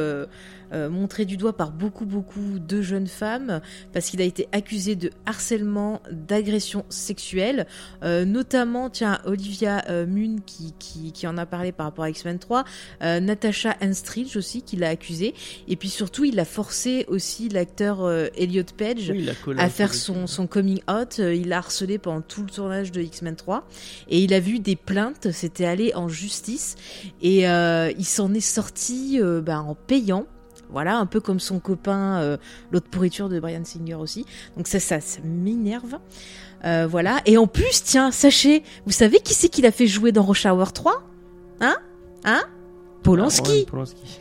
euh, 0.72 0.88
montré 0.88 1.24
du 1.24 1.36
doigt 1.36 1.56
par 1.56 1.70
beaucoup 1.70 2.06
beaucoup 2.06 2.58
de 2.58 2.82
jeunes 2.82 3.06
femmes 3.06 3.60
parce 3.92 4.10
qu'il 4.10 4.20
a 4.20 4.24
été 4.24 4.48
accusé 4.52 4.96
de 4.96 5.10
harcèlement, 5.26 6.02
d'agression 6.10 6.84
sexuelle, 6.88 7.66
euh, 8.02 8.24
notamment 8.24 8.90
tiens 8.90 9.20
Olivia 9.24 9.84
euh, 9.88 10.06
qui, 10.46 10.74
qui 10.78 11.12
qui 11.12 11.26
en 11.26 11.36
a 11.38 11.46
parlé 11.46 11.72
par 11.72 11.86
rapport 11.86 12.04
à 12.04 12.10
X-Men 12.10 12.38
3, 12.38 12.64
euh, 13.02 13.20
Natasha 13.20 13.76
Henstridge 13.82 14.36
aussi 14.36 14.62
qui 14.62 14.76
l'a 14.76 14.88
accusé 14.88 15.34
et 15.66 15.76
puis 15.76 15.88
surtout 15.88 16.24
il 16.24 16.38
a 16.38 16.44
forcé 16.44 17.04
aussi 17.08 17.48
l'acteur 17.48 18.02
euh, 18.02 18.28
Elliot 18.36 18.62
Page 18.76 19.10
Oui, 19.10 19.28
à 19.58 19.68
faire 19.68 19.94
son, 19.94 20.26
son 20.26 20.46
coming 20.46 20.80
out. 20.90 21.18
Euh, 21.18 21.34
Il 21.34 21.48
l'a 21.48 21.58
harcelé 21.58 21.98
pendant 21.98 22.20
tout 22.20 22.42
le 22.42 22.50
tournage 22.50 22.92
de 22.92 23.00
X-Men 23.00 23.36
3 23.36 23.66
et 24.08 24.22
il 24.22 24.34
a 24.34 24.40
vu 24.40 24.58
des 24.58 24.76
plaintes, 24.76 25.30
c'était 25.32 25.64
allé 25.64 25.92
en 25.94 26.08
justice 26.08 26.76
et 27.22 27.48
euh, 27.48 27.92
il 27.98 28.04
s'en 28.04 28.32
est 28.34 28.40
sorti 28.40 29.18
euh, 29.20 29.40
bah, 29.40 29.60
en 29.60 29.74
payant. 29.74 30.26
Voilà, 30.70 30.98
un 30.98 31.06
peu 31.06 31.20
comme 31.20 31.40
son 31.40 31.60
copain, 31.60 32.20
euh, 32.20 32.36
l'autre 32.72 32.88
pourriture 32.88 33.28
de 33.28 33.40
Brian 33.40 33.64
Singer 33.64 33.94
aussi. 33.94 34.26
Donc 34.56 34.66
ça, 34.68 34.80
ça, 34.80 35.00
ça 35.00 35.20
m'énerve. 35.24 35.98
Euh, 36.64 36.86
voilà. 36.88 37.20
Et 37.26 37.38
en 37.38 37.46
plus, 37.46 37.82
tiens, 37.84 38.10
sachez, 38.10 38.62
vous 38.84 38.92
savez 38.92 39.20
qui 39.20 39.34
c'est 39.34 39.48
qu'il 39.48 39.66
a 39.66 39.72
fait 39.72 39.86
jouer 39.86 40.12
dans 40.12 40.24
Rush 40.24 40.46
Hour 40.46 40.72
3 40.72 41.02
Hein? 41.60 41.76
Hein? 42.24 42.42
Polanski. 43.12 43.66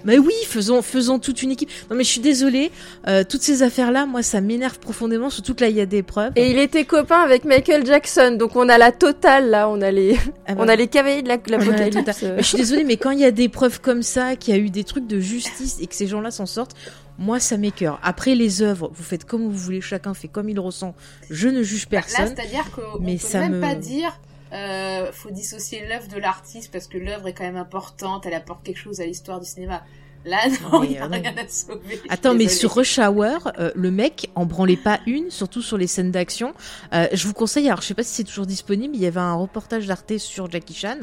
Mais 0.06 0.18
oui, 0.18 0.34
faisons, 0.48 0.82
faisons 0.82 1.20
toute 1.20 1.42
une 1.44 1.52
équipe. 1.52 1.70
Non 1.90 1.96
mais 1.96 2.04
je 2.04 2.10
suis 2.10 2.22
désolée, 2.22 2.72
euh, 3.08 3.24
toutes 3.28 3.42
ces 3.42 3.64
affaires-là, 3.64 4.06
moi 4.06 4.24
ça 4.24 4.42
m'énerve 4.42 4.80
profondément, 4.80 5.30
surtout 5.30 5.54
que 5.54 5.62
là 5.62 5.70
il 5.70 5.76
y 5.76 5.82
a 5.82 5.86
des 5.86 6.04
preuves. 6.04 6.32
Et 6.36 6.52
il 6.52 6.58
était 6.58 6.86
copain 6.86 7.20
avec 7.22 7.46
Michael 7.46 7.86
Jackson, 7.86 8.36
donc 8.40 8.56
on 8.56 8.70
a 8.70 8.78
la 8.78 8.92
totale 8.92 9.50
là, 9.50 9.70
on 9.70 9.82
a 9.82 9.92
les, 9.92 10.18
Ah 10.48 10.56
bah, 10.56 10.64
on 10.66 10.68
a 10.68 10.76
les 10.76 10.88
cavaliers 10.88 11.22
de 11.22 11.28
la- 11.30 11.38
la 11.38 11.90
totale. 11.90 12.16
Mais 12.36 12.38
je 12.44 12.48
suis 12.48 12.58
désolée, 12.58 12.84
mais 12.84 12.98
quand 12.98 13.12
il 13.12 13.20
y 13.20 13.26
a 13.26 13.32
des 13.32 13.50
preuves 13.50 13.82
comme 13.82 14.04
ça, 14.04 14.36
qu'il 14.36 14.54
y 14.56 14.58
a 14.58 14.60
eu 14.60 14.70
des 14.70 14.84
trucs 14.84 15.08
de 15.08 15.20
justice 15.20 15.78
et 15.82 15.88
que 15.88 15.96
ces 15.96 16.08
gens-là 16.08 16.32
s'en 16.32 16.46
sortent, 16.46 16.76
moi 17.20 17.40
ça 17.40 17.58
m'écœure. 17.58 18.00
Après 18.04 18.36
les 18.36 18.62
œuvres, 18.62 18.92
vous 18.94 19.04
faites 19.04 19.26
comme 19.26 19.42
vous 19.44 19.52
voulez, 19.52 19.82
chacun 19.82 20.14
fait 20.14 20.28
comme 20.28 20.50
il 20.50 20.60
ressent. 20.60 20.94
Je 21.30 21.48
ne 21.50 21.64
juge 21.64 21.84
Là, 21.86 21.88
personne. 22.02 22.28
c'est-à-dire 22.36 22.70
qu'on 22.72 23.00
mais 23.02 23.16
peut 23.18 23.28
ça 23.28 23.40
même 23.40 23.56
me- 23.56 23.62
pas 23.62 23.76
dire 23.76 24.20
euh, 24.53 25.11
faut 25.11 25.32
dissocier 25.32 25.86
l'œuvre 25.88 26.07
de 26.07 26.18
l'artiste 26.18 26.72
parce 26.72 26.88
que 26.88 26.98
l'œuvre 26.98 27.28
est 27.28 27.34
quand 27.34 27.44
même 27.44 27.57
importante, 27.57 28.26
elle 28.26 28.34
apporte 28.34 28.64
quelque 28.64 28.80
chose 28.80 29.02
à 29.02 29.06
l'histoire 29.06 29.40
du 29.40 29.45
cinéma. 29.45 29.84
Là, 30.28 30.40
non, 30.72 30.82
mais, 30.82 30.88
il 30.88 30.91
n'y 30.91 30.98
a 30.98 31.06
euh, 31.06 31.07
non. 31.07 31.22
rien 31.22 31.36
à 31.38 31.48
sauver. 31.48 32.02
Attends, 32.10 32.34
mais 32.34 32.48
sur 32.48 32.76
Rush 32.76 32.99
Hour, 32.99 33.52
euh, 33.60 33.72
le 33.76 33.91
mec 33.91 34.30
en 34.36 34.45
branlait 34.45 34.76
pas 34.76 34.99
une, 35.06 35.32
surtout 35.32 35.61
sur 35.61 35.78
les 35.78 35.88
scènes 35.88 36.11
d'action. 36.11 36.53
Euh, 36.94 37.07
je 37.14 37.28
vous 37.28 37.34
conseille, 37.34 37.68
alors 37.68 37.82
je 37.82 37.88
sais 37.88 37.94
pas 37.94 38.03
si 38.03 38.14
c'est 38.14 38.24
toujours 38.24 38.45
disponible, 38.45 38.95
il 38.95 39.02
y 39.02 39.06
avait 39.06 39.19
un 39.19 39.36
reportage 39.36 39.88
d'Arte 39.88 40.18
sur 40.18 40.49
Jackie 40.52 40.74
Chan, 40.74 40.98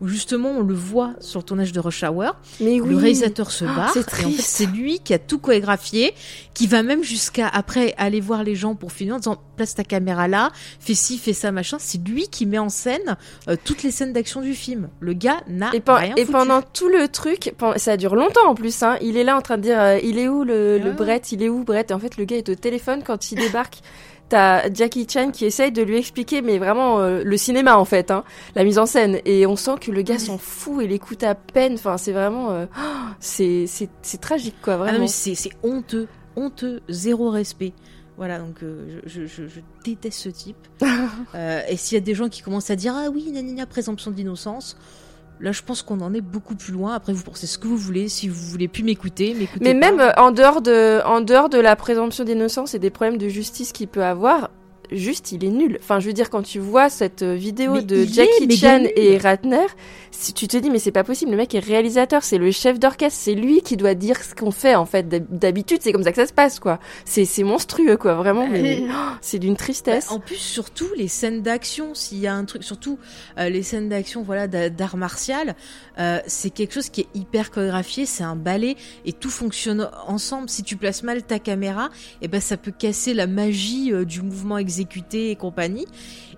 où 0.00 0.08
justement 0.08 0.50
on 0.50 0.60
le 0.60 0.74
voit 0.74 1.14
sur 1.20 1.40
le 1.40 1.44
tournage 1.44 1.72
de 1.72 1.80
Rush 1.80 2.02
Hour, 2.02 2.36
Mais 2.60 2.80
oui. 2.80 2.88
le 2.88 2.96
réalisateur 2.96 3.50
se 3.50 3.64
bat, 3.64 3.88
c'est 3.94 4.00
et 4.00 4.24
en 4.26 4.30
fait 4.30 4.42
c'est 4.42 4.66
lui 4.66 5.00
qui 5.00 5.14
a 5.14 5.18
tout 5.18 5.38
chorégraphié, 5.38 6.12
qui 6.54 6.66
va 6.66 6.82
même 6.82 7.02
jusqu'à 7.02 7.48
après 7.48 7.94
aller 7.96 8.20
voir 8.20 8.44
les 8.44 8.54
gens 8.54 8.74
pour 8.74 8.92
filmer 8.92 9.12
en 9.14 9.18
disant 9.18 9.36
place 9.56 9.74
ta 9.74 9.84
caméra 9.84 10.28
là, 10.28 10.50
fais 10.80 10.94
ci, 10.94 11.16
fais 11.18 11.32
ça, 11.32 11.50
machin. 11.52 11.78
C'est 11.80 12.06
lui 12.06 12.28
qui 12.28 12.44
met 12.46 12.58
en 12.58 12.68
scène 12.68 13.16
euh, 13.48 13.56
toutes 13.64 13.82
les 13.82 13.90
scènes 13.90 14.12
d'action 14.12 14.42
du 14.42 14.52
film. 14.54 14.88
Le 15.00 15.14
gars 15.14 15.40
n'a 15.48 15.70
Et, 15.74 15.82
rien 15.86 16.14
et 16.16 16.20
foutu. 16.20 16.32
pendant 16.32 16.60
tout 16.62 16.88
le 16.88 17.08
truc, 17.08 17.54
ça 17.76 17.96
dure 17.96 18.14
longtemps 18.16 18.48
en 18.48 18.54
plus, 18.54 18.82
hein, 18.82 18.96
il 19.00 19.16
est 19.16 19.24
là 19.24 19.36
en 19.36 19.40
train 19.40 19.56
de 19.56 19.62
dire 19.62 19.80
euh, 19.80 19.98
il 20.02 20.18
est 20.18 20.28
où 20.28 20.44
le, 20.44 20.78
le 20.78 20.90
Ouais. 20.90 20.92
Brett, 20.92 21.32
il 21.32 21.42
est 21.42 21.48
où 21.48 21.64
Brett? 21.64 21.90
Et 21.90 21.94
en 21.94 21.98
fait, 21.98 22.16
le 22.18 22.24
gars 22.24 22.36
est 22.36 22.48
au 22.48 22.54
téléphone 22.54 23.02
quand 23.04 23.32
il 23.32 23.36
débarque. 23.38 23.78
T'as 24.28 24.72
Jackie 24.72 25.06
Chan 25.08 25.30
qui 25.30 25.44
essaye 25.44 25.70
de 25.70 25.82
lui 25.82 25.96
expliquer, 25.98 26.42
mais 26.42 26.58
vraiment 26.58 26.98
euh, 27.00 27.22
le 27.24 27.36
cinéma 27.36 27.78
en 27.78 27.84
fait, 27.84 28.10
hein, 28.10 28.24
la 28.56 28.64
mise 28.64 28.78
en 28.78 28.86
scène. 28.86 29.20
Et 29.24 29.46
on 29.46 29.54
sent 29.56 29.76
que 29.80 29.92
le 29.92 30.02
gars 30.02 30.18
s'en 30.18 30.36
fout 30.36 30.82
et 30.82 30.88
l'écoute 30.88 31.22
à 31.22 31.34
peine. 31.36 31.74
Enfin, 31.74 31.96
c'est 31.96 32.10
vraiment, 32.12 32.50
euh, 32.50 32.66
oh, 32.76 32.80
c'est 33.20 33.66
c'est 33.68 33.88
c'est 34.02 34.20
tragique 34.20 34.56
quoi, 34.62 34.74
Ah 34.74 34.76
non, 34.78 34.82
vraiment. 34.84 34.98
mais 35.00 35.06
c'est 35.08 35.34
c'est 35.36 35.52
honteux, 35.62 36.08
honteux, 36.34 36.80
zéro 36.88 37.30
respect. 37.30 37.72
Voilà, 38.16 38.38
donc 38.38 38.62
euh, 38.62 39.00
je, 39.04 39.20
je, 39.20 39.26
je- 39.26 39.46
je 39.46 39.60
déteste 39.84 40.18
ce 40.20 40.28
type. 40.30 40.56
Euh, 41.34 41.60
et 41.68 41.76
s'il 41.76 41.96
y 41.96 41.98
a 41.98 42.04
des 42.04 42.14
gens 42.14 42.28
qui 42.28 42.40
commencent 42.42 42.70
à 42.70 42.76
dire 42.76 42.94
ah 42.96 43.08
oui, 43.12 43.30
nanina, 43.30 43.66
présomption 43.66 44.10
d'innocence, 44.10 44.76
là 45.40 45.52
je 45.52 45.62
pense 45.62 45.82
qu'on 45.82 46.00
en 46.00 46.14
est 46.14 46.20
beaucoup 46.20 46.54
plus 46.54 46.72
loin. 46.72 46.94
Après, 46.94 47.12
vous 47.12 47.22
pensez 47.22 47.46
ce 47.46 47.58
que 47.58 47.66
vous 47.66 47.76
voulez. 47.76 48.08
Si 48.08 48.28
vous 48.28 48.40
voulez 48.48 48.68
plus 48.68 48.82
m'écouter. 48.82 49.36
Mais 49.60 49.74
pas. 49.74 49.80
même 49.80 50.00
euh, 50.00 50.12
en 50.16 50.30
dehors 50.30 50.62
de, 50.62 51.00
en 51.04 51.20
dehors 51.20 51.48
de 51.48 51.58
la 51.58 51.76
présomption 51.76 52.24
d'innocence 52.24 52.74
et 52.74 52.78
des 52.78 52.90
problèmes 52.90 53.18
de 53.18 53.28
justice 53.28 53.72
qu'il 53.72 53.88
peut 53.88 54.04
avoir, 54.04 54.50
juste 54.92 55.32
il 55.32 55.44
est 55.44 55.48
nul. 55.50 55.78
Enfin, 55.82 56.00
je 56.00 56.06
veux 56.06 56.12
dire, 56.12 56.30
quand 56.30 56.42
tu 56.42 56.58
vois 56.58 56.88
cette 56.90 57.22
euh, 57.22 57.34
vidéo 57.34 57.74
Mais 57.74 57.82
de 57.82 57.96
est 58.02 58.06
Jackie 58.12 58.56
Chan 58.56 58.82
et 58.96 59.18
Ratner, 59.18 59.66
si 60.10 60.32
tu 60.32 60.48
te 60.48 60.56
dis 60.56 60.70
mais 60.70 60.78
c'est 60.78 60.92
pas 60.92 61.04
possible, 61.04 61.30
le 61.32 61.36
mec 61.36 61.54
est 61.54 61.58
réalisateur, 61.60 62.22
c'est 62.24 62.38
le 62.38 62.50
chef 62.50 62.78
d'orchestre, 62.78 63.18
c'est 63.22 63.34
lui 63.34 63.60
qui 63.60 63.76
doit 63.76 63.94
dire 63.94 64.22
ce 64.22 64.34
qu'on 64.34 64.50
fait 64.50 64.74
en 64.74 64.86
fait. 64.86 65.08
D'hab- 65.08 65.26
D'habitude, 65.30 65.78
c'est 65.82 65.92
comme 65.92 66.02
ça 66.04 66.10
que 66.10 66.16
ça 66.16 66.26
se 66.26 66.32
passe 66.32 66.58
quoi. 66.60 66.78
C'est 67.04 67.26
monstrueux 67.44 67.96
quoi, 67.96 68.14
vraiment. 68.14 68.46
Mais 68.48 68.82
oh, 68.88 68.92
c'est 69.20 69.38
d'une 69.38 69.56
tristesse. 69.56 70.06
Bah, 70.08 70.14
en 70.14 70.20
plus, 70.20 70.36
surtout 70.36 70.86
les 70.96 71.08
scènes 71.08 71.42
d'action, 71.42 71.94
s'il 71.94 72.18
y 72.18 72.26
a 72.26 72.34
un 72.34 72.44
truc, 72.44 72.64
surtout 72.64 72.98
euh, 73.38 73.48
les 73.48 73.62
scènes 73.62 73.88
d'action, 73.88 74.22
voilà, 74.22 74.46
d'a- 74.46 74.70
d'art 74.70 74.96
martial, 74.96 75.54
euh, 75.98 76.18
c'est 76.26 76.50
quelque 76.50 76.72
chose 76.74 76.88
qui 76.88 77.02
est 77.02 77.08
hyper 77.14 77.50
chorégraphié, 77.50 78.06
c'est 78.06 78.24
un 78.24 78.36
ballet 78.36 78.76
et 79.04 79.12
tout 79.12 79.30
fonctionne 79.30 79.88
ensemble. 80.06 80.48
Si 80.48 80.62
tu 80.62 80.76
places 80.76 81.02
mal 81.02 81.22
ta 81.22 81.38
caméra, 81.38 81.90
et 82.22 82.28
ben 82.28 82.40
ça 82.40 82.56
peut 82.56 82.72
casser 82.76 83.12
la 83.14 83.26
magie 83.26 83.92
du 84.06 84.22
mouvement 84.22 84.56
exécuté 84.80 85.30
et 85.30 85.36
compagnie. 85.36 85.86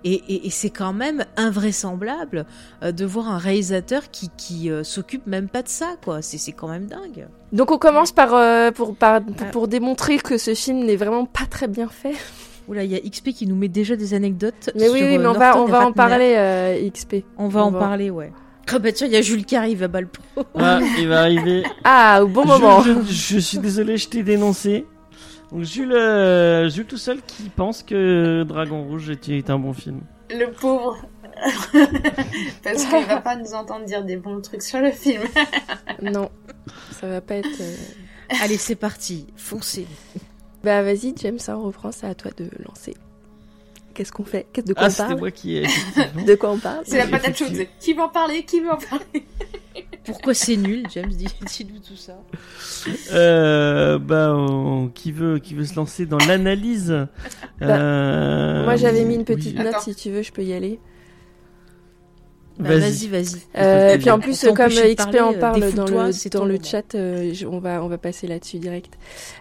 Et, 0.04 0.12
et- 0.28 0.46
et 0.46 0.50
c'est 0.50 0.70
quand 0.70 0.92
même 0.92 1.24
invraisemblable 1.36 2.46
euh, 2.84 2.92
de 2.92 3.04
voir 3.04 3.28
un 3.28 3.38
réalisateur 3.38 4.10
qui, 4.12 4.30
qui 4.36 4.70
euh, 4.70 4.84
s'occupe 4.84 5.26
même 5.26 5.48
pas 5.48 5.62
de 5.62 5.68
ça, 5.68 5.96
quoi. 6.04 6.22
C'est 6.22 6.38
c'est 6.38 6.52
quand 6.52 6.68
même 6.68 6.86
dingue. 6.86 7.26
Donc 7.52 7.70
on 7.72 7.78
commence 7.78 8.12
par 8.12 8.32
euh, 8.34 8.70
pour, 8.70 8.94
par 8.94 9.20
pour, 9.22 9.46
pour 9.48 9.68
démontrer 9.68 10.18
que 10.18 10.38
ce 10.38 10.54
film 10.54 10.84
n'est 10.84 10.96
vraiment 10.96 11.24
pas 11.26 11.46
très 11.50 11.66
bien 11.66 11.88
fait. 11.88 12.14
Oula, 12.68 12.84
il 12.84 12.92
y 12.92 12.94
a 12.94 13.00
XP 13.00 13.30
qui 13.30 13.46
nous 13.46 13.56
met 13.56 13.68
déjà 13.68 13.96
des 13.96 14.14
anecdotes. 14.14 14.70
Mais 14.76 14.88
oui, 14.88 14.98
sur, 15.00 15.08
oui, 15.08 15.18
mais 15.18 15.26
on 15.26 15.32
va 15.32 15.58
on 15.58 15.64
va 15.66 15.86
en 15.86 15.92
parler 15.92 16.34
euh, 16.36 16.88
XP. 16.90 17.24
On 17.38 17.48
va 17.48 17.64
On 17.64 17.68
en 17.68 17.70
va- 17.72 17.78
parler, 17.80 18.10
ouais. 18.10 18.32
Ah 18.70 18.78
bah 18.78 18.92
tiens, 18.92 19.06
il 19.06 19.14
y 19.14 19.16
a 19.16 19.22
Jules 19.22 19.46
qui 19.46 19.56
arrive 19.56 19.82
à 19.82 19.88
Balpo. 19.88 20.20
Ah, 20.54 20.78
il 20.98 21.08
va 21.08 21.20
arriver. 21.22 21.64
Ah, 21.84 22.20
au 22.22 22.28
bon 22.28 22.42
Je- 22.42 22.48
moment. 22.48 22.82
Je, 22.82 22.92
je 23.10 23.38
suis 23.38 23.58
désolé, 23.58 23.96
je 23.96 24.08
t'ai 24.10 24.22
dénoncé. 24.22 24.86
Donc 25.52 25.62
Jules, 25.62 25.92
euh, 25.92 26.68
Jules 26.68 26.84
tout 26.86 26.98
seul 26.98 27.20
qui 27.26 27.44
pense 27.48 27.82
que 27.82 28.42
Dragon 28.44 28.82
Rouge 28.84 29.10
est, 29.10 29.28
est 29.30 29.50
un 29.50 29.58
bon 29.58 29.72
film. 29.72 30.00
Le 30.30 30.50
pauvre. 30.52 30.98
Parce 32.64 32.84
qu'il 32.84 33.04
va 33.06 33.20
pas 33.20 33.36
nous 33.36 33.54
entendre 33.54 33.84
dire 33.86 34.04
des 34.04 34.16
bons 34.16 34.40
trucs 34.40 34.62
sur 34.62 34.80
le 34.80 34.90
film. 34.90 35.22
Non, 36.02 36.30
ça 36.92 37.08
va 37.08 37.20
pas 37.20 37.36
être. 37.36 37.60
euh, 37.60 37.74
Allez, 38.42 38.56
c'est 38.56 38.76
parti, 38.76 39.26
foncez. 39.36 39.86
Bah 40.62 40.82
vas-y, 40.82 41.12
James, 41.16 41.38
hein, 41.48 41.54
on 41.56 41.62
reprend, 41.64 41.90
c'est 41.92 42.06
à 42.06 42.14
toi 42.14 42.30
de 42.36 42.48
lancer. 42.68 42.94
Qu'est-ce 43.94 44.12
qu'on 44.12 44.24
fait? 44.24 44.46
Qu'est-ce 44.52 44.66
de 44.66 44.74
quoi 44.74 44.84
Ah, 44.84 44.90
on 44.90 44.92
parle? 44.92 45.18
moi 45.18 45.30
qui 45.32 45.56
ai. 45.56 45.66
De 46.26 46.34
quoi 46.36 46.50
on 46.50 46.58
parle? 46.58 46.82
C'est 46.84 46.98
la 46.98 47.06
patate 47.08 47.36
chaude. 47.36 47.66
Qui 47.80 47.94
veut 47.94 48.02
en 48.02 48.08
parler? 48.08 48.44
Qui 48.44 48.60
veut 48.60 48.70
en 48.70 48.76
parler? 48.76 49.24
Pourquoi 50.12 50.34
c'est 50.34 50.56
nul, 50.56 50.84
James 50.94 51.10
Dis- 51.10 51.26
Dis-nous 51.46 51.78
tout 51.80 51.96
ça. 51.96 52.18
Euh, 53.12 53.98
bah, 53.98 54.34
on- 54.34 54.88
qui 54.88 55.12
veut, 55.12 55.38
qui 55.38 55.54
veut 55.54 55.64
se 55.64 55.74
lancer 55.76 56.06
dans 56.06 56.18
l'analyse? 56.18 56.94
Euh, 57.62 58.64
Moi 58.64 58.76
j'avais 58.76 59.04
mis 59.04 59.14
une 59.14 59.24
petite 59.24 59.56
oui. 59.56 59.64
note, 59.64 59.74
Attends. 59.74 59.80
si 59.84 59.94
tu 59.94 60.10
veux, 60.10 60.22
je 60.22 60.32
peux 60.32 60.42
y 60.42 60.52
aller. 60.52 60.80
Bah, 62.58 62.70
Vas-y. 62.76 63.06
vas-y. 63.06 63.36
Euh, 63.56 63.98
puis 63.98 64.10
en 64.10 64.18
plus, 64.18 64.40
comme 64.56 64.68
XP 64.70 64.96
parler, 64.96 65.20
en 65.20 65.32
euh, 65.32 65.38
parle 65.38 65.60
dans 65.74 65.84
le, 65.86 66.28
dans 66.28 66.40
ton 66.40 66.44
le 66.44 66.58
chat, 66.60 66.92
euh, 66.96 67.32
je- 67.32 67.46
on, 67.46 67.60
va, 67.60 67.84
on 67.84 67.88
va 67.88 67.98
passer 67.98 68.26
là-dessus 68.26 68.58
direct. 68.58 68.94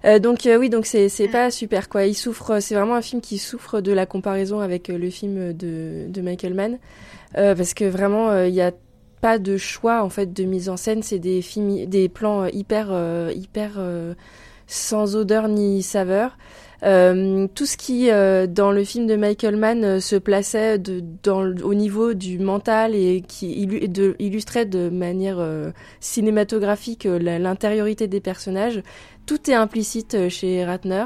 Euh, 0.05 0.19
donc 0.19 0.45
euh, 0.45 0.55
oui, 0.59 0.69
donc 0.69 0.85
c'est 0.85 1.09
c'est 1.09 1.27
pas 1.27 1.49
super 1.49 1.89
quoi. 1.89 2.05
Il 2.05 2.13
souffre, 2.13 2.59
c'est 2.59 2.75
vraiment 2.75 2.93
un 2.93 3.01
film 3.01 3.19
qui 3.21 3.39
souffre 3.39 3.81
de 3.81 3.91
la 3.91 4.05
comparaison 4.05 4.59
avec 4.59 4.91
euh, 4.91 4.99
le 4.99 5.09
film 5.09 5.51
de, 5.53 6.05
de 6.07 6.21
Michael 6.21 6.53
Mann, 6.53 6.77
euh, 7.37 7.55
parce 7.55 7.73
que 7.73 7.85
vraiment 7.85 8.29
euh, 8.29 8.47
il 8.47 8.53
y 8.53 8.61
a 8.61 8.71
pas 9.21 9.39
de 9.39 9.57
choix 9.57 10.03
en 10.03 10.09
fait 10.09 10.33
de 10.33 10.43
mise 10.43 10.69
en 10.69 10.77
scène. 10.77 11.03
C'est 11.03 11.19
des 11.19 11.41
films, 11.41 11.85
des 11.85 12.09
plans 12.09 12.43
euh, 12.43 12.49
hyper 12.51 12.87
euh, 12.91 13.31
hyper 13.35 13.73
euh, 13.77 14.13
sans 14.67 15.15
odeur 15.15 15.47
ni 15.47 15.83
saveur. 15.83 16.37
Tout 16.81 17.65
ce 17.65 17.75
qui 17.75 18.09
dans 18.09 18.71
le 18.71 18.83
film 18.83 19.07
de 19.07 19.15
Michael 19.15 19.55
Mann 19.55 19.99
se 19.99 20.15
plaçait 20.15 20.77
de, 20.77 21.03
dans, 21.23 21.41
au 21.63 21.73
niveau 21.73 22.13
du 22.13 22.37
mental 22.37 22.93
et 22.93 23.23
qui 23.27 23.51
illustrait 24.19 24.65
de 24.65 24.89
manière 24.89 25.39
cinématographique 25.99 27.05
l'intériorité 27.05 28.07
des 28.07 28.19
personnages, 28.19 28.83
tout 29.25 29.49
est 29.49 29.55
implicite 29.55 30.29
chez 30.29 30.63
Ratner. 30.65 31.05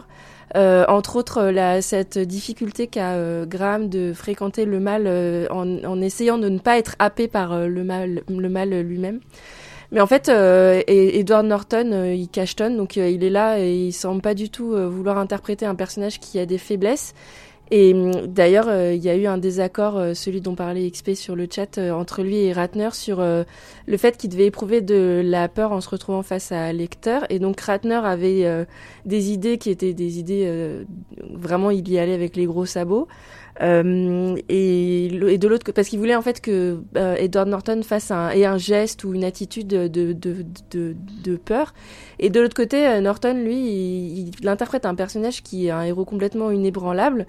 Euh, 0.56 0.86
entre 0.88 1.16
autres, 1.16 1.38
euh, 1.38 1.52
la, 1.52 1.82
cette 1.82 2.18
difficulté 2.18 2.88
qu'a 2.88 3.14
euh, 3.14 3.46
Graham 3.46 3.90
de 3.90 4.14
fréquenter 4.14 4.66
le 4.66 4.80
mal 4.80 5.08
en, 5.50 6.02
essayant 6.02 6.38
de 6.38 6.50
ne 6.50 6.60
pas 6.60 6.78
être 6.78 6.96
happé 7.00 7.28
par 7.28 7.58
le 7.68 7.84
mal, 7.84 8.22
lui-même. 8.82 9.20
Mais 9.92 10.00
en 10.02 10.08
fait, 10.08 10.30
et- 10.30 11.20
Edward 11.20 11.46
Norton, 11.46 11.92
euh, 11.92 12.14
il 12.14 12.30
cachetonne, 12.30 12.78
donc 12.78 12.96
il 12.96 13.24
est 13.24 13.30
là 13.30 13.60
et 13.60 13.74
il 13.74 13.92
semble 13.92 14.22
pas 14.22 14.34
du 14.34 14.50
tout 14.50 14.72
vouloir 14.90 15.18
interpréter 15.18 15.66
un 15.66 15.76
personnage 15.76 16.20
qui 16.20 16.40
a 16.40 16.46
des 16.46 16.58
faiblesses. 16.58 17.14
Et 17.74 17.94
hum, 17.94 18.28
d'ailleurs, 18.28 18.68
euh, 18.68 18.94
il 18.94 19.02
y 19.02 19.10
a 19.10 19.16
eu 19.16 19.26
un 19.28 19.38
désaccord, 19.38 19.98
euh, 19.98 20.14
celui 20.14 20.42
dont 20.42 20.56
parlait 20.56 20.90
XP 20.92 21.14
sur 21.16 21.38
le 21.38 21.48
chat, 21.50 21.78
euh, 21.78 21.92
entre 21.92 22.22
lui 22.22 22.36
et 22.36 22.52
Ratner 22.52 22.90
sur 22.92 23.22
le 23.22 23.98
fait 23.98 24.18
qu'il 24.18 24.30
devait 24.30 24.48
éprouver 24.48 24.82
de 24.82 25.22
la 25.24 25.48
peur 25.48 25.72
en 25.72 25.80
se 25.80 25.90
retrouvant 25.90 26.22
face 26.22 26.52
à 26.52 26.72
Lecter. 26.74 27.20
Et 27.30 27.40
donc 27.40 27.60
Ratner 27.62 28.02
avait 28.04 28.66
des 29.06 29.32
idées 29.32 29.58
qui 29.58 29.70
étaient 29.70 29.94
des 29.94 30.20
idées 30.20 30.84
vraiment, 31.30 31.72
il 31.72 31.88
y 31.90 31.98
allait 31.98 32.14
avec 32.14 32.36
les 32.36 32.46
gros 32.46 32.66
sabots. 32.66 33.08
Euh, 33.62 34.36
et, 34.50 35.06
et 35.06 35.38
de 35.38 35.48
l'autre, 35.48 35.72
parce 35.74 35.88
qu'il 35.88 36.00
voulait 36.00 36.16
en 36.16 36.22
fait 36.22 36.42
que 36.42 36.80
Edward 36.96 37.48
Norton 37.48 37.82
fasse 37.84 38.12
un, 38.12 38.30
ait 38.30 38.46
un 38.46 38.58
geste 38.58 39.04
ou 39.04 39.14
une 39.14 39.24
attitude 39.24 39.68
de, 39.68 39.88
de, 39.88 40.46
de, 40.72 41.36
peur. 41.38 41.74
Et 42.20 42.30
de 42.30 42.40
l'autre 42.40 42.56
côté, 42.56 43.00
Norton, 43.02 43.34
lui, 43.34 43.56
il, 43.56 44.32
il 44.40 44.48
interprète 44.48 44.86
un 44.86 44.96
personnage 44.96 45.44
qui 45.44 45.68
est 45.68 45.72
un 45.72 45.84
héros 45.84 46.06
complètement 46.06 46.52
inébranlable. 46.52 47.28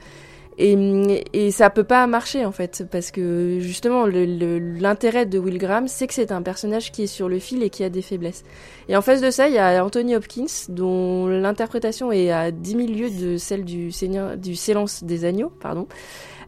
Et, 0.58 1.24
et 1.32 1.50
ça 1.50 1.70
peut 1.70 1.84
pas 1.84 2.06
marcher 2.06 2.44
en 2.44 2.52
fait, 2.52 2.84
parce 2.90 3.10
que 3.10 3.58
justement 3.60 4.04
le- 4.06 4.26
le- 4.26 4.58
l'intérêt 4.58 5.24
de 5.26 5.38
Will 5.38 5.56
Graham, 5.58 5.88
c'est 5.88 6.06
que 6.06 6.14
c'est 6.14 6.30
un 6.30 6.42
personnage 6.42 6.92
qui 6.92 7.04
est 7.04 7.06
sur 7.06 7.28
le 7.28 7.38
fil 7.38 7.62
et 7.62 7.70
qui 7.70 7.84
a 7.84 7.88
des 7.88 8.02
faiblesses. 8.02 8.44
Et 8.88 8.96
en 8.96 9.02
face 9.02 9.20
de 9.22 9.30
ça, 9.30 9.48
il 9.48 9.54
y 9.54 9.58
a 9.58 9.82
Anthony 9.84 10.14
Hopkins, 10.14 10.44
dont 10.68 11.26
l'interprétation 11.26 12.12
est 12.12 12.30
à 12.30 12.50
10 12.50 12.70
000 12.72 12.86
lieues 12.88 13.10
de 13.10 13.36
celle 13.38 13.64
du 13.64 13.90
Seigneur, 13.92 14.36
du 14.36 14.54
Silence 14.54 15.04
des 15.04 15.24
agneaux, 15.24 15.50
pardon. 15.60 15.86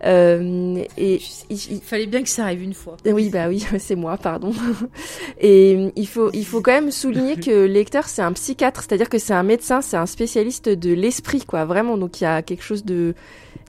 Euh, 0.05 0.83
et 0.99 1.15
il- 1.15 1.21
il- 1.51 1.73
Il 1.77 1.81
fallait 1.81 2.07
bien 2.07 2.23
que 2.23 2.29
ça 2.29 2.45
arrive 2.45 2.63
une 2.63 2.75
fois. 2.75 2.99
oui, 3.07 3.31
bah 3.31 3.49
oui, 3.49 3.65
c'est 3.79 3.95
moi, 3.95 4.19
pardon. 4.19 4.53
Et 5.41 5.91
il 5.97 6.07
faut, 6.07 6.31
il 6.33 6.45
faut 6.45 6.61
quand 6.61 6.73
même 6.73 6.91
souligner 6.91 7.37
que 7.37 7.65
Lecter, 7.65 8.01
c'est 8.07 8.23
un 8.23 8.33
psychiatre, 8.33 8.83
c'est-à-dire 8.83 9.09
que 9.09 9.19
c'est 9.19 9.33
un 9.35 9.43
médecin, 9.43 9.81
c'est 9.81 9.97
un 9.97 10.07
spécialiste 10.07 10.69
de 10.69 10.93
l'esprit, 10.93 11.43
quoi, 11.47 11.65
vraiment. 11.65 11.97
Donc 11.97 12.21
il 12.21 12.25
y 12.25 12.27
a 12.27 12.43
quelque 12.43 12.63
chose 12.63 12.85
de, 12.85 13.15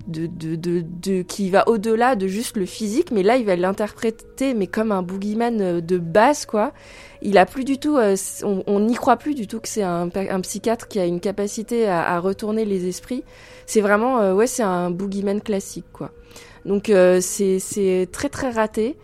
de, 0.07 0.27
de, 0.27 0.55
de, 0.55 0.83
de- 1.01 1.21
qui 1.21 1.49
va 1.49 1.67
au-delà 1.67 2.15
de 2.15 2.27
juste 2.27 2.57
le 2.57 2.65
physique, 2.65 3.11
mais 3.11 3.23
là, 3.23 3.37
il 3.37 3.45
va 3.45 3.55
l'interpréter, 3.55 4.53
mais 4.53 4.67
comme 4.67 4.91
un 4.91 5.01
boogeyman 5.01 5.61
euh, 5.61 5.81
de 5.81 5.97
base, 5.97 6.45
quoi. 6.45 6.73
Il 7.21 7.37
a 7.37 7.45
plus 7.45 7.63
du 7.63 7.77
tout, 7.79 7.97
euh, 7.97 8.15
on 8.43 8.79
n'y 8.81 8.95
croit 8.95 9.17
plus 9.17 9.33
du 9.33 9.47
tout 9.47 9.59
que 9.59 9.67
c'est 9.67 9.83
un, 9.83 10.09
psychiatre 10.41 10.87
qui 10.87 10.99
a 10.99 11.05
une 11.05 11.19
capacité 11.19 11.87
à, 11.87 12.19
retourner 12.19 12.65
les 12.65 12.87
esprits. 12.87 13.23
C'est 13.65 13.81
vraiment, 13.81 14.19
euh, 14.19 14.33
ouais, 14.33 14.47
c'est 14.47 14.63
un 14.63 14.91
boogeyman 14.91 15.41
classique, 15.41 15.85
quoi. 15.91 16.11
Donc 16.65 16.91
c'est 17.21 18.09
très 18.11 18.29
très 18.29 18.49
raté. 18.49 18.97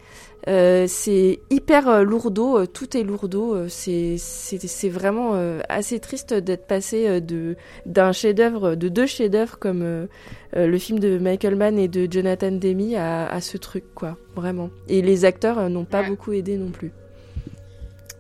Euh, 0.48 0.86
c'est 0.88 1.40
hyper 1.52 1.88
euh, 1.88 2.04
lourdeau, 2.04 2.58
euh, 2.58 2.66
tout 2.66 2.98
est 2.98 3.04
lourdeau. 3.04 3.68
c'est 3.68 4.16
c'est 4.18 4.60
c'est 4.66 4.90
vraiment 4.90 5.34
assez 5.70 6.00
triste 6.00 6.34
d'être 6.34 6.66
passé 6.68 7.22
de 7.22 7.56
d'un 7.86 8.12
chef-d'œuvre, 8.12 8.76
de 8.76 8.90
deux 8.90 9.06
chefs-d'œuvre 9.06 9.60
comme 9.60 10.08
le 10.56 10.78
film 10.78 11.00
de 11.00 11.18
Michael 11.20 11.56
Mann 11.56 11.78
et 11.78 11.88
de 11.88 12.12
Jonathan 12.12 12.52
Demme 12.52 12.94
à, 12.96 13.28
à 13.28 13.40
ce 13.42 13.58
truc 13.58 13.84
quoi, 13.94 14.18
vraiment. 14.36 14.70
Et 14.90 15.02
les 15.02 15.26
acteurs 15.26 15.70
n'ont 15.70 15.86
pas 15.86 16.02
Ouais. 16.02 16.08
beaucoup 16.08 16.32
aidé 16.34 16.58
non 16.58 16.72
plus. 16.72 16.92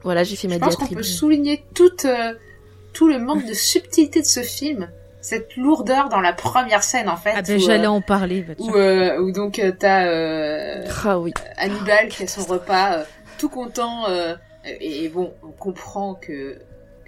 Voilà, 0.03 0.23
j'ai 0.23 0.35
fait 0.35 0.47
ma 0.47 0.55
Je 0.55 0.59
pense 0.59 0.75
qu'on 0.75 0.87
peut 0.87 1.03
souligner 1.03 1.63
tout, 1.75 1.91
euh, 2.05 2.33
tout 2.93 3.07
le 3.07 3.19
manque 3.19 3.47
de 3.47 3.53
subtilité 3.53 4.21
de 4.21 4.25
ce 4.25 4.39
film, 4.41 4.89
cette 5.21 5.55
lourdeur 5.55 6.09
dans 6.09 6.19
la 6.19 6.33
première 6.33 6.83
scène 6.83 7.07
en 7.07 7.15
fait. 7.15 7.31
Ah 7.35 7.41
ben 7.41 7.59
j'allais 7.59 7.85
euh, 7.85 7.91
en 7.91 8.01
parler. 8.01 8.41
bah, 8.41 8.53
où, 8.59 8.75
euh, 8.75 9.19
où 9.21 9.31
donc 9.31 9.59
euh, 9.59 9.71
t'as 9.77 10.05
euh, 10.07 10.83
Ah 11.05 11.19
oui. 11.19 11.31
Hannibal 11.57 12.07
qui 12.09 12.23
a 12.23 12.27
son 12.27 12.43
repas 12.43 12.97
euh, 12.97 13.03
tout 13.37 13.49
content 13.49 14.09
euh, 14.09 14.35
et, 14.65 15.05
et 15.05 15.09
bon 15.09 15.33
on 15.43 15.51
comprend 15.51 16.15
que, 16.15 16.57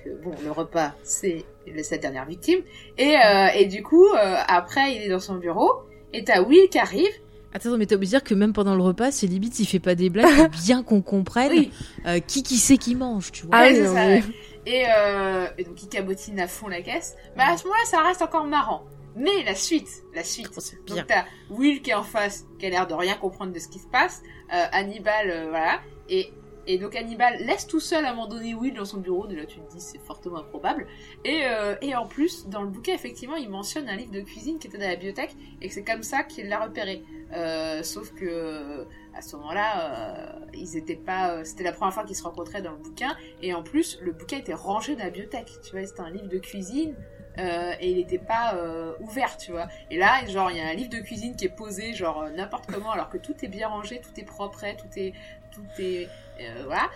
que 0.03 0.10
bon 0.23 0.31
le 0.44 0.52
repas 0.52 0.94
c'est 1.03 1.44
sa 1.81 1.98
dernière 1.98 2.26
victime 2.26 2.60
et, 2.98 3.15
euh, 3.15 3.48
et 3.56 3.65
du 3.65 3.84
coup 3.84 4.07
euh, 4.07 4.35
après 4.48 4.95
il 4.95 5.02
est 5.03 5.10
dans 5.10 5.19
son 5.19 5.35
bureau 5.35 5.72
et 6.14 6.23
t'as 6.23 6.41
Will 6.41 6.69
qui 6.69 6.80
arrive 6.80 7.10
Attends, 7.56 7.77
mais 7.77 7.85
t'as 7.85 7.95
oublié 7.98 8.07
de 8.14 8.18
dire 8.18 8.23
que 8.23 8.34
même 8.34 8.52
pendant 8.52 8.73
le 8.76 8.81
repas, 8.81 9.11
c'est 9.11 9.27
limite 9.27 9.53
s'il 9.53 9.68
fait 9.68 9.77
pas 9.77 9.94
des 9.94 10.10
blagues, 10.10 10.27
faut 10.27 10.48
bien 10.65 10.81
qu'on 10.81 11.03
comprenne 11.03 11.52
oui 11.52 11.72
euh, 12.07 12.19
qui 12.19 12.41
qui 12.41 12.57
sait 12.57 12.77
qui 12.77 12.95
mange, 12.95 13.31
tu 13.31 13.45
vois. 13.45 13.56
Ah 13.56 13.68
oui, 13.69 14.23
et, 14.65 14.85
euh, 14.88 15.48
et 15.57 15.64
donc 15.64 15.81
il 15.84 15.90
cabotine 15.90 16.40
à 16.40 16.48
fond 16.48 16.68
la 16.68 16.81
caisse. 16.81 17.15
Bah 17.35 17.45
à 17.48 17.57
ce 17.57 17.64
moment-là 17.65 17.85
ça 17.85 18.02
reste 18.02 18.22
encore 18.22 18.45
marrant. 18.45 18.84
Mais 19.15 19.44
la 19.44 19.56
suite 19.56 19.90
la 20.14 20.23
suite. 20.23 20.49
Oh, 20.57 20.61
donc 20.88 21.07
t'as 21.07 21.26
Will 21.49 21.81
qui 21.81 21.91
est 21.91 21.95
en 21.95 22.03
face 22.03 22.45
qui 22.60 22.65
a 22.65 22.69
l'air 22.69 22.88
de 22.88 22.94
rien 22.94 23.15
comprendre 23.15 23.53
de 23.53 23.60
ce 23.60 23.68
qui 23.68 23.80
se 23.80 23.88
passe. 23.88 24.23
Euh, 24.53 24.65
Hannibal 24.72 25.30
euh, 25.30 25.49
voilà. 25.49 25.81
Et 26.10 26.31
et 26.65 26.77
donc 26.77 26.95
Hannibal 26.95 27.38
laisse 27.40 27.68
tout 27.68 27.80
seul 27.80 28.06
à 28.06 28.11
un 28.11 28.14
moment 28.14 28.27
donné 28.27 28.53
Will 28.53 28.73
dans 28.73 28.85
son 28.85 28.98
bureau, 28.98 29.27
de 29.27 29.35
là 29.35 29.45
tu 29.45 29.60
te 29.60 29.73
dis 29.73 29.81
c'est 29.81 29.99
fortement 29.99 30.38
improbable. 30.38 30.88
Et, 31.26 31.41
euh, 31.44 31.76
et 31.81 31.95
en 31.95 32.06
plus, 32.06 32.48
dans 32.48 32.61
le 32.61 32.69
bouquin, 32.69 32.94
effectivement, 32.94 33.35
il 33.35 33.49
mentionne 33.49 33.90
un 33.90 33.95
livre 33.95 34.11
de 34.11 34.22
cuisine 34.22 34.60
qui 34.60 34.68
était 34.68 34.77
dans 34.77 34.88
la 34.88 34.95
bibliothèque 34.95 35.35
et 35.61 35.68
que 35.68 35.73
c'est 35.73 35.84
comme 35.84 36.03
ça 36.03 36.23
qu'il 36.23 36.48
l'a 36.48 36.64
repéré. 36.64 37.03
Euh, 37.34 37.84
sauf 37.84 38.14
que 38.14 38.85
à 39.15 39.22
ce 39.22 39.35
moment-là, 39.38 39.69
euh, 39.81 40.45
ils 40.53 40.76
étaient 40.77 40.95
pas. 40.95 41.31
euh, 41.31 41.44
c'était 41.44 41.64
la 41.64 41.72
première 41.73 41.94
fois 41.94 42.03
qu'ils 42.03 42.15
se 42.15 42.23
rencontraient 42.23 42.61
dans 42.61 42.72
le 42.72 42.77
bouquin 42.77 43.15
et 43.41 43.53
en 43.53 43.64
plus, 43.64 43.99
le 44.02 44.11
bouquin 44.11 44.38
était 44.38 44.53
rangé 44.53 44.95
dans 44.95 45.03
la 45.03 45.10
bibliothèque. 45.10 45.52
Tu 45.64 45.72
vois, 45.72 45.85
c'était 45.85 46.02
un 46.02 46.10
livre 46.10 46.27
de 46.27 46.40
cuisine. 46.40 46.95
euh, 47.40 47.73
et 47.80 47.90
il 47.90 47.98
n'était 47.98 48.19
pas 48.19 48.56
euh, 48.56 48.94
ouvert, 48.99 49.38
tu 49.38 49.52
vois. 49.52 49.68
Et 49.90 49.98
là, 49.98 50.23
genre, 50.27 50.52
il 50.52 50.57
y 50.57 50.61
a 50.61 50.68
un 50.68 50.73
livre 50.76 50.91
de 50.91 50.99
cuisine 50.99 51.35
qui 51.35 51.45
est 51.45 51.56
posé, 51.56 51.94
genre 51.95 52.22
euh, 52.23 52.30
n'importe 52.30 52.68
comment, 52.72 52.91
alors 52.91 53.10
que 53.10 53.18
tout 53.18 53.34
est 53.41 53.48
bien 53.48 53.68
rangé, 53.68 53.99
tout 54.02 54.19
est 54.19 54.23
propre, 54.26 54.60
tout 54.77 54.99
est, 54.99 55.14
tout 55.52 55.65
est, 55.81 56.07
euh, 56.41 56.64
voilà. 56.65 56.90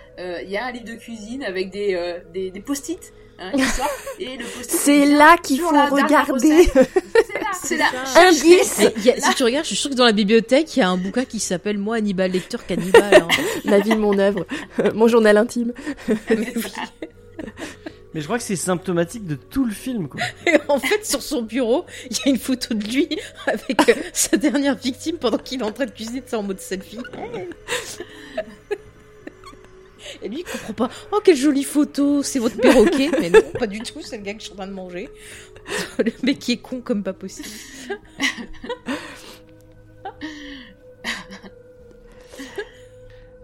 Il 0.43 0.49
y 0.49 0.57
a 0.57 0.65
un 0.65 0.71
livre 0.71 0.85
de 0.85 0.95
cuisine 0.95 1.43
avec 1.43 1.71
des, 1.71 2.19
des, 2.33 2.51
des 2.51 2.61
post-it 2.61 3.13
hein, 3.39 3.51
et 4.19 4.37
le. 4.37 4.45
C'est 4.67 5.05
là 5.05 5.37
qu'il 5.37 5.59
faut 5.59 5.69
regarder. 5.91 6.65
C'est 6.65 7.39
là, 7.39 7.51
c'est 7.63 7.77
là. 7.77 7.85
Indice. 8.15 8.81
Eh, 9.05 9.21
si 9.21 9.35
tu 9.35 9.43
regardes, 9.43 9.63
je 9.65 9.69
suis 9.69 9.75
sûre 9.77 9.89
que 9.91 9.95
dans 9.95 10.05
la 10.05 10.11
bibliothèque, 10.11 10.75
il 10.75 10.79
y 10.79 10.83
a 10.83 10.89
un 10.89 10.97
bouquin 10.97 11.25
qui 11.25 11.39
s'appelle 11.39 11.77
Moi, 11.77 11.97
Hannibal 11.97 12.31
Lecter 12.31 12.57
Cannibal. 12.67 13.13
hein. 13.15 13.27
Ma 13.65 13.79
vie, 13.79 13.95
mon 13.95 14.17
œuvre, 14.19 14.45
mon 14.93 15.07
journal 15.07 15.37
intime. 15.37 15.73
Mais 18.13 18.21
je 18.21 18.25
crois 18.25 18.37
que 18.37 18.43
c'est 18.43 18.55
symptomatique 18.55 19.27
de 19.27 19.35
tout 19.35 19.65
le 19.65 19.71
film, 19.73 20.07
quoi. 20.07 20.21
Et 20.47 20.55
en 20.69 20.79
fait, 20.79 21.05
sur 21.05 21.21
son 21.21 21.43
bureau, 21.43 21.85
il 22.09 22.17
y 22.17 22.21
a 22.25 22.29
une 22.29 22.39
photo 22.39 22.73
de 22.73 22.83
lui 22.83 23.07
avec 23.45 23.89
euh, 23.89 23.93
sa 24.13 24.37
dernière 24.37 24.75
victime 24.75 25.17
pendant 25.17 25.37
qu'il 25.37 25.59
est 25.59 25.63
en 25.63 25.71
train 25.71 25.85
de 25.85 25.91
cuisiner, 25.91 26.23
c'est 26.25 26.35
en 26.35 26.41
mode 26.41 26.59
selfie. 26.59 26.97
Et 30.21 30.29
lui, 30.29 30.39
il 30.39 30.43
comprend 30.43 30.73
pas. 30.73 30.89
Oh, 31.11 31.19
quelle 31.23 31.35
jolie 31.35 31.63
photo, 31.63 32.23
c'est 32.23 32.39
votre 32.39 32.57
perroquet. 32.57 33.09
Mais 33.19 33.29
non, 33.29 33.41
pas 33.57 33.67
du 33.67 33.79
tout, 33.79 34.01
c'est 34.01 34.17
le 34.17 34.23
gars 34.23 34.33
que 34.33 34.39
je 34.39 34.45
suis 34.45 34.53
en 34.53 34.57
train 34.57 34.67
de 34.67 34.73
manger. 34.73 35.09
Le 35.97 36.11
mec 36.23 36.39
qui 36.39 36.53
est 36.53 36.57
con 36.57 36.79
comme 36.81 37.03
pas 37.03 37.13
possible. 37.13 37.49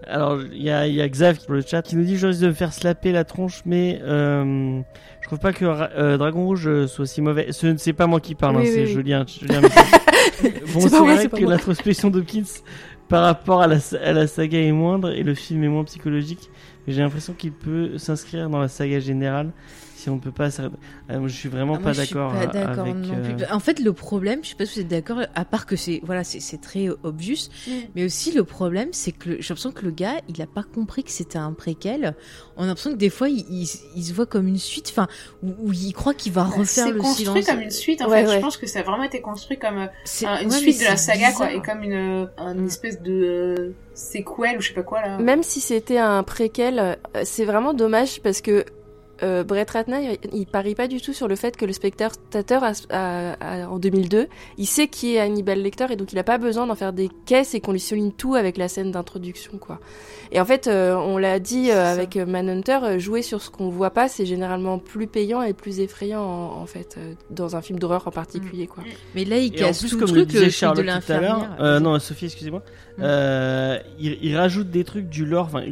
Alors, 0.06 0.42
il 0.42 0.62
y 0.62 0.70
a, 0.70 0.86
il 0.88 0.96
y 0.96 1.02
a 1.02 1.08
Xav 1.08 1.40
sur 1.40 1.54
le 1.54 1.62
chat 1.62 1.82
qui 1.82 1.96
nous 1.96 2.04
dit 2.04 2.18
je 2.18 2.28
risque 2.28 2.42
de 2.42 2.48
me 2.48 2.54
faire 2.54 2.74
slapper 2.74 3.12
la 3.14 3.24
tronche, 3.24 3.62
mais 3.66 4.02
euh, 4.04 4.82
je 5.22 5.28
trouve 5.28 5.40
pas 5.40 5.54
que 5.54 5.64
euh, 5.66 6.18
Dragon 6.18 6.44
Rouge 6.44 6.68
euh, 6.68 6.88
soit 6.88 7.06
si 7.06 7.22
mauvais. 7.22 7.48
Ce 7.52 7.68
ne 7.68 7.78
c'est 7.78 7.94
pas 7.94 8.06
moi 8.06 8.20
qui 8.20 8.36
parle, 8.36 8.58
Oui, 8.58 8.64
hein, 8.64 8.66
oui, 8.66 8.74
c'est 8.74 8.98
oui. 8.98 9.04
message. 9.06 9.40
bon, 10.74 10.80
C'est 10.82 11.00
vrai 11.00 11.30
que 11.30 11.46
l'introspection 11.46 12.10
d'Hopkins 12.10 12.44
par 13.10 13.24
rapport 13.24 13.62
à 13.62 13.68
la, 13.68 13.80
saga 14.28 14.60
est 14.60 14.72
moindre 14.72 15.12
et 15.12 15.24
le 15.24 15.36
film 15.36 15.64
est 15.64 15.68
moins 15.68 15.84
psychologique, 15.84 16.50
mais 16.86 16.94
j'ai 16.94 17.02
l'impression 17.02 17.34
qu'il 17.34 17.52
peut 17.52 17.98
s'inscrire 17.98 18.50
dans 18.50 18.60
la 18.60 18.68
saga 18.68 19.00
générale 19.00 19.52
si 20.04 20.10
on 20.10 20.16
ne 20.16 20.20
peut 20.20 20.32
pas. 20.32 20.52
s'arrêter. 20.52 20.76
Ah, 21.10 21.18
moi, 21.18 21.28
je 21.28 21.34
suis 21.36 21.50
vraiment 21.50 21.76
Ah, 21.76 21.80
moi, 21.80 21.86
pas 21.92 21.94
je 21.94 22.02
suis 22.02 22.14
d'accord 22.14 22.34
pas 22.34 22.46
d'accord 22.48 22.80
avec. 22.80 22.96
non 22.96 23.14
euh, 23.16 23.36
plus. 23.36 23.46
En 23.52 23.60
fait, 23.60 23.80
le 23.80 23.94
problème, 23.94 24.40
je 24.44 24.50
sais 24.50 24.56
pas 24.56 24.66
si 24.66 24.76
vous 24.76 24.82
êtes 24.82 24.88
d'accord, 24.88 25.20
à 25.36 25.46
part 25.46 25.66
que 25.66 25.76
c'est 25.76 26.02
voilà, 26.04 26.24
c'est 26.24 26.40
c'est 26.40 26.58
très 26.62 26.88
euh, 26.90 26.98
obvious, 27.04 27.50
Mm. 27.68 27.72
mais 27.96 28.06
aussi 28.06 28.32
le 28.32 28.44
problème, 28.44 28.90
c'est 28.92 29.12
que 29.12 29.32
j'ai 29.42 29.50
l'impression 29.50 29.72
que 29.72 29.84
le 29.86 29.92
gars, 29.92 30.16
il 30.30 30.42
a 30.42 30.46
pas 30.48 30.64
compris 30.64 31.04
que 31.04 31.12
c'était 31.12 31.38
un 31.40 31.54
préquel. 31.54 32.16
On 32.58 32.64
a 32.64 32.68
l'impression 32.68 32.92
que 32.92 32.98
des 32.98 33.10
fois, 33.10 33.30
il, 33.30 33.46
il- 33.50 33.68
il 33.96 34.04
se 34.04 34.14
voit 34.14 34.26
comme 34.26 34.48
une 34.48 34.58
suite, 34.58 34.90
enfin, 34.92 35.08
où, 35.42 35.50
où 35.70 35.72
il 35.74 35.94
croit 35.94 36.14
qu'il 36.14 36.32
va 36.34 36.44
refaire 36.44 36.86
C'est 36.88 36.92
le 36.92 37.00
construit 37.00 37.26
silence. 37.28 37.46
comme 37.46 37.62
une 37.62 37.72
suite, 37.72 38.02
en 38.02 38.10
Ouais, 38.10 38.24
fait. 38.24 38.28
ouais. 38.30 38.36
Je 38.36 38.42
pense 38.42 38.58
que 38.58 38.68
ça 38.68 38.80
a 38.80 38.84
vraiment 38.84 39.04
été 39.04 39.22
construit 39.22 39.58
comme 39.58 39.78
euh, 39.78 39.88
C'est- 40.06 40.26
un- 40.26 40.40
une 40.42 40.50
ouais, 40.52 40.58
suite 40.58 40.80
de 40.80 40.86
la 40.86 40.98
c'est 40.98 41.14
saga, 41.14 41.32
quoi, 41.32 41.52
et 41.54 41.62
comme 41.62 41.82
une, 41.84 42.28
une 42.38 42.62
Mm. 42.62 42.66
espèce 42.68 43.02
de 43.02 43.12
euh, 43.12 43.74
séquelle 43.94 44.58
ou 44.58 44.62
je 44.62 44.68
sais 44.70 44.74
pas 44.74 44.84
quoi, 44.84 45.02
là. 45.02 45.18
Même 45.20 45.44
si 45.44 45.62
c'était 45.62 45.98
un 45.98 46.24
préquel, 46.24 46.80
euh, 46.80 46.96
c'est 47.24 47.46
vraiment 47.46 47.74
dommage 47.74 48.22
parce 48.22 48.42
que 48.42 48.66
euh, 49.22 49.44
Brett 49.44 49.70
Ratner, 49.70 50.18
il, 50.24 50.40
il 50.40 50.46
parie 50.48 50.74
pas 50.76 50.88
du 50.88 51.00
tout 51.00 51.14
sur 51.14 51.28
le 51.28 51.36
fait 51.36 51.56
que 51.56 51.66
le 51.66 51.74
spectateur, 51.74 52.64
a- 52.64 52.72
a- 52.90 53.34
a- 53.64 53.68
en 53.70 53.78
2002, 53.78 54.28
il 54.58 54.66
sait 54.66 54.88
qui 54.88 55.16
est 55.16 55.20
Hannibal 55.20 55.62
Lecter 55.62 55.86
et 55.92 55.96
donc 55.96 56.12
il 56.14 56.20
a 56.20 56.24
pas 56.24 56.38
besoin 56.40 56.66
d'en 56.66 56.76
faire 56.76 56.94
des 56.94 57.10
caisses 57.26 57.54
et 57.54 57.60
qu'on 57.62 57.72
lui 57.74 57.80
souligne 57.80 58.12
tout 58.12 58.36
avec 58.36 58.58
la 58.58 58.68
scène 58.68 58.92
d'introduction, 58.92 59.58
quoi. 59.60 59.80
Et 60.32 60.40
en 60.42 60.46
fait, 60.46 60.66
euh, 60.68 60.96
on 60.96 61.18
l'a 61.20 61.38
dit 61.40 61.70
euh, 61.70 61.86
avec 61.94 62.16
Manhunter, 62.16 62.98
jouer 63.00 63.22
sur 63.22 63.42
ce 63.42 63.52
qu'on 63.52 63.70
voit 63.70 63.92
pas, 63.92 64.08
c'est 64.08 64.26
généralement 64.26 64.80
plus 64.80 65.06
payant 65.06 65.44
et 65.44 65.54
plus 65.54 65.80
effrayant 65.80 66.22
en, 66.24 66.62
en 66.62 66.66
fait, 66.66 66.96
euh, 66.98 67.14
dans 67.30 67.56
un 67.56 67.62
film 67.62 67.78
d'horreur 67.78 68.08
en 68.08 68.12
particulier, 68.12 68.66
quoi. 68.66 68.84
Mais 69.14 69.26
là, 69.26 69.38
il 69.38 69.54
Et 69.54 69.64
en 69.64 69.68
casse 69.68 69.80
plus, 69.82 69.90
tout 69.92 70.00
comme 70.00 70.08
le 70.10 70.22
truc, 70.22 70.28
disait 70.30 70.40
le 70.40 70.46
de 70.48 70.52
Charlotte 70.52 70.86
tout 70.86 71.12
à 71.12 71.20
l'heure, 71.20 71.38
l'infirmière. 71.38 71.58
euh, 71.62 71.80
non, 71.80 72.00
Sophie, 72.00 72.26
excusez-moi, 72.26 72.64
Mm. 72.98 73.02
euh, 73.04 73.78
il, 74.00 74.18
il 74.22 74.38
rajoute 74.38 74.70
des 74.70 74.84
trucs 74.84 75.10
du 75.10 75.26
lore, 75.26 75.46
enfin, 75.46 75.64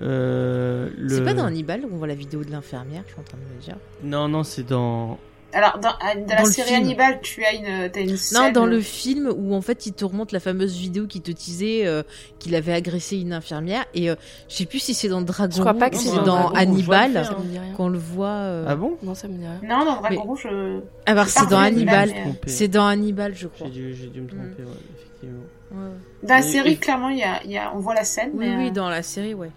euh, 0.00 0.88
le... 0.96 1.08
C'est 1.08 1.24
pas 1.24 1.34
dans 1.34 1.44
Hannibal 1.44 1.80
où 1.84 1.88
on 1.92 1.96
voit 1.96 2.06
la 2.06 2.14
vidéo 2.14 2.44
de 2.44 2.50
l'infirmière, 2.50 3.02
je 3.06 3.12
suis 3.12 3.20
en 3.20 3.24
train 3.24 3.38
de 3.38 3.56
me 3.56 3.60
dire. 3.62 3.76
Non, 4.02 4.28
non, 4.28 4.42
c'est 4.44 4.62
dans... 4.66 5.18
Alors, 5.54 5.78
dans, 5.78 5.94
la 6.28 6.44
série 6.44 6.68
film. 6.68 6.82
Hannibal, 6.82 7.20
tu 7.22 7.42
as 7.42 7.54
une, 7.54 7.90
une 7.96 8.10
Non, 8.10 8.16
scène- 8.18 8.52
dans 8.52 8.66
le 8.66 8.80
film 8.82 9.32
où 9.34 9.54
en 9.54 9.62
fait 9.62 9.86
il 9.86 9.94
te 9.94 10.04
remonte 10.04 10.30
la 10.30 10.40
fameuse 10.40 10.76
vidéo 10.76 11.06
qui 11.06 11.22
te 11.22 11.30
disait 11.30 11.86
euh, 11.86 12.02
qu'il 12.38 12.54
avait 12.54 12.74
agressé 12.74 13.16
une 13.16 13.32
infirmière 13.32 13.86
et 13.94 14.10
euh, 14.10 14.14
je 14.50 14.56
sais 14.56 14.66
plus 14.66 14.78
si 14.78 14.92
c'est 14.92 15.08
dans 15.08 15.22
Dragon 15.22 15.50
Je 15.56 15.60
crois 15.62 15.72
pas 15.72 15.86
Rouge 15.88 15.92
que 15.92 15.96
ou 15.96 16.10
c'est 16.10 16.16
dans 16.18 16.24
dans 16.50 16.54
je 16.54 16.60
Hannibal 16.60 17.30
qu'on 17.78 17.88
le 17.88 17.96
voit. 17.98 18.26
euh, 18.28 18.66
Ah 18.68 18.76
bon? 18.76 18.98
Non, 19.02 19.14
ça 19.14 19.26
me 19.26 19.38
dit 19.38 19.46
rien. 19.46 19.58
Non, 19.66 19.86
dans 19.86 19.96
Dragon 19.96 20.08
Mais- 20.10 20.16
Rouge, 20.18 20.46
euh, 20.52 20.80
Ah 21.06 21.14
bah 21.14 21.24
C'est 21.26 21.48
dans 21.48 21.58
Hannibal. 21.60 22.10
Je. 22.10 22.50
C'est 22.50 22.68
dans 22.68 22.84
Hannibal, 22.86 23.34
je 23.34 23.48
crois. 23.48 23.68
J'ai 23.72 23.80
dû, 24.08 24.20
me 24.20 24.28
tromper, 24.28 24.42
Mm. 24.62 24.66
ouais, 24.66 24.72
effectivement. 24.98 25.40
Ouais, 25.70 25.78
dans 26.24 26.34
la 26.34 26.40
Et- 26.40 26.42
série, 26.42 26.72
et- 26.72 26.76
clairement, 26.76 27.08
il 27.08 27.18
y 27.18 27.22
a, 27.24 27.42
y 27.46 27.56
a, 27.56 27.72
on 27.74 27.78
voit 27.78 27.94
la 27.94 28.04
scène, 28.04 28.32
Oui, 28.34 28.46
mais, 28.46 28.56
oui, 28.56 28.68
euh, 28.68 28.70
dans 28.72 28.90
la 28.90 29.02
série, 29.02 29.32
ouais. 29.32 29.50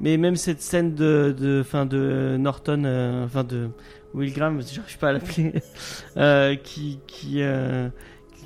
Mais 0.00 0.16
même 0.16 0.36
cette 0.36 0.62
scène 0.62 0.94
de, 0.94 1.34
de, 1.38 1.62
fin 1.62 1.84
de 1.86 2.36
Norton, 2.38 2.84
euh, 2.84 3.24
enfin 3.26 3.44
de 3.44 3.68
Will 4.14 4.32
Graham, 4.32 4.60
j'arrive 4.62 4.98
pas 4.98 5.08
à 5.10 5.12
l'appeler, 5.12 5.52
euh, 6.16 6.56
qui, 6.56 7.00
qui, 7.06 7.42
euh, 7.42 7.88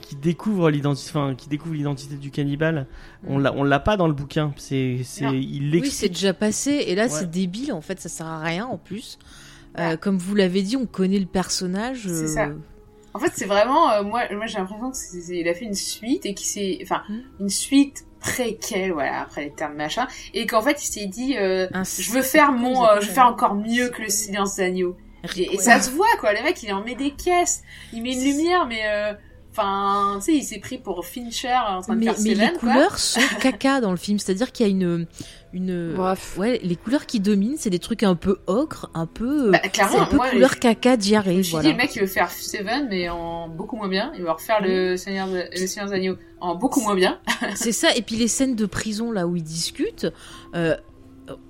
qui 0.02 0.16
découvre 0.16 0.68
l'identité, 0.70 1.10
enfin, 1.14 1.34
qui 1.34 1.48
découvre 1.48 1.74
l'identité 1.74 2.16
du 2.16 2.30
cannibale. 2.30 2.86
On 3.26 3.38
l'a, 3.38 3.52
on 3.54 3.62
l'a 3.62 3.78
pas 3.80 3.96
dans 3.96 4.08
le 4.08 4.12
bouquin. 4.14 4.52
C'est, 4.56 4.98
c'est, 5.04 5.24
il 5.40 5.70
Oui, 5.72 5.90
c'est 5.90 6.08
déjà 6.08 6.34
passé. 6.34 6.70
Et 6.88 6.94
là, 6.94 7.04
Ouais. 7.04 7.08
c'est 7.08 7.30
débile. 7.30 7.72
En 7.72 7.80
fait, 7.80 8.00
ça 8.00 8.08
sert 8.08 8.26
à 8.26 8.40
rien 8.40 8.66
en 8.66 8.76
plus. 8.78 9.18
Euh, 9.78 9.92
Ah. 9.92 9.96
comme 9.96 10.18
vous 10.18 10.34
l'avez 10.34 10.62
dit, 10.62 10.76
on 10.76 10.86
connaît 10.86 11.18
le 11.18 11.26
personnage. 11.26 12.02
C'est 12.08 12.28
ça. 12.28 12.48
En 13.14 13.20
fait, 13.20 13.30
c'est 13.34 13.46
vraiment, 13.46 13.90
euh, 13.92 14.02
moi, 14.02 14.22
moi 14.32 14.46
j'ai 14.46 14.58
l'impression 14.58 14.90
que 14.90 14.96
c'est- 14.96 15.20
c'est- 15.20 15.38
il 15.38 15.48
a 15.48 15.54
fait 15.54 15.64
une 15.66 15.74
suite 15.74 16.26
et 16.26 16.34
qu'il 16.34 16.46
s'est, 16.48 16.78
enfin, 16.82 17.02
Hmm. 17.08 17.20
une 17.40 17.48
suite 17.48 18.04
préquelle, 18.24 18.92
voilà, 18.92 19.20
après 19.20 19.44
les 19.44 19.52
termes 19.52 19.74
machin, 19.74 20.08
et 20.32 20.46
qu'en 20.46 20.62
fait, 20.62 20.82
il 20.82 20.86
s'est 20.86 21.06
dit, 21.06 21.36
euh, 21.36 21.68
je 21.98 22.10
veux 22.10 22.22
faire 22.22 22.52
mon, 22.52 22.84
euh, 22.84 23.00
je 23.00 23.08
veux 23.08 23.12
faire 23.12 23.26
encore 23.26 23.54
mieux 23.54 23.90
que 23.90 24.00
le 24.00 24.08
silence 24.08 24.56
d'agneau. 24.56 24.96
Et, 25.36 25.54
et 25.54 25.58
ça 25.58 25.80
se 25.80 25.90
voit, 25.90 26.16
quoi. 26.20 26.32
Le 26.32 26.42
mec, 26.42 26.62
il 26.62 26.72
en 26.72 26.82
met 26.82 26.94
des 26.94 27.10
caisses, 27.10 27.62
il 27.92 28.02
met 28.02 28.14
une 28.14 28.24
lumière, 28.24 28.66
mais, 28.66 28.82
euh, 28.86 29.12
enfin, 29.56 30.16
tu 30.18 30.24
sais, 30.26 30.34
il 30.34 30.42
s'est 30.42 30.58
pris 30.58 30.78
pour 30.78 31.04
Fincher 31.06 31.54
en 31.68 31.80
train 31.80 31.94
de 31.94 32.00
mais, 32.00 32.06
faire 32.06 32.14
mais 32.20 32.34
Seven, 32.34 32.46
les 32.52 32.58
quoi. 32.58 32.72
couleurs 32.72 32.98
sont 32.98 33.20
caca 33.40 33.80
dans 33.80 33.90
le 33.92 33.96
film, 33.96 34.18
c'est-à-dire 34.18 34.50
qu'il 34.52 34.66
y 34.66 34.68
a 34.68 34.72
une, 34.72 35.06
une, 35.52 35.94
Bref. 35.94 36.36
ouais, 36.36 36.60
les 36.62 36.76
couleurs 36.76 37.06
qui 37.06 37.20
dominent, 37.20 37.56
c'est 37.56 37.70
des 37.70 37.78
trucs 37.78 38.02
un 38.02 38.16
peu 38.16 38.38
ocre, 38.46 38.90
un 38.94 39.06
peu, 39.06 39.50
Bah, 39.52 39.60
c'est 39.62 39.70
clairement, 39.70 40.00
un 40.02 40.06
peu 40.06 40.16
moi, 40.16 40.30
couleur 40.30 40.50
je- 40.54 40.58
caca 40.58 40.92
Je 40.94 40.98
diarrhée, 41.00 41.42
suis 41.42 41.52
voilà. 41.52 41.66
dit, 41.68 41.72
le 41.72 41.78
mec, 41.78 41.94
il 41.94 42.00
veut 42.00 42.06
faire 42.06 42.30
Seven, 42.30 42.88
mais 42.90 43.08
en 43.08 43.48
beaucoup 43.48 43.76
moins 43.76 43.88
bien. 43.88 44.12
Il 44.16 44.24
va 44.24 44.32
refaire 44.32 44.60
le 44.60 44.96
Seigneur, 44.96 45.28
de- 45.28 45.44
le 45.52 45.66
Seigneur 45.66 45.88
des 45.90 45.94
Agneaux 45.96 46.16
en 46.40 46.54
beaucoup 46.56 46.80
moins 46.80 46.96
bien. 46.96 47.18
C'est 47.54 47.72
ça, 47.72 47.94
et 47.94 48.02
puis 48.02 48.16
les 48.16 48.28
scènes 48.28 48.56
de 48.56 48.66
prison 48.66 49.12
là 49.12 49.26
où 49.26 49.36
ils 49.36 49.42
discutent, 49.42 50.06
euh, 50.54 50.76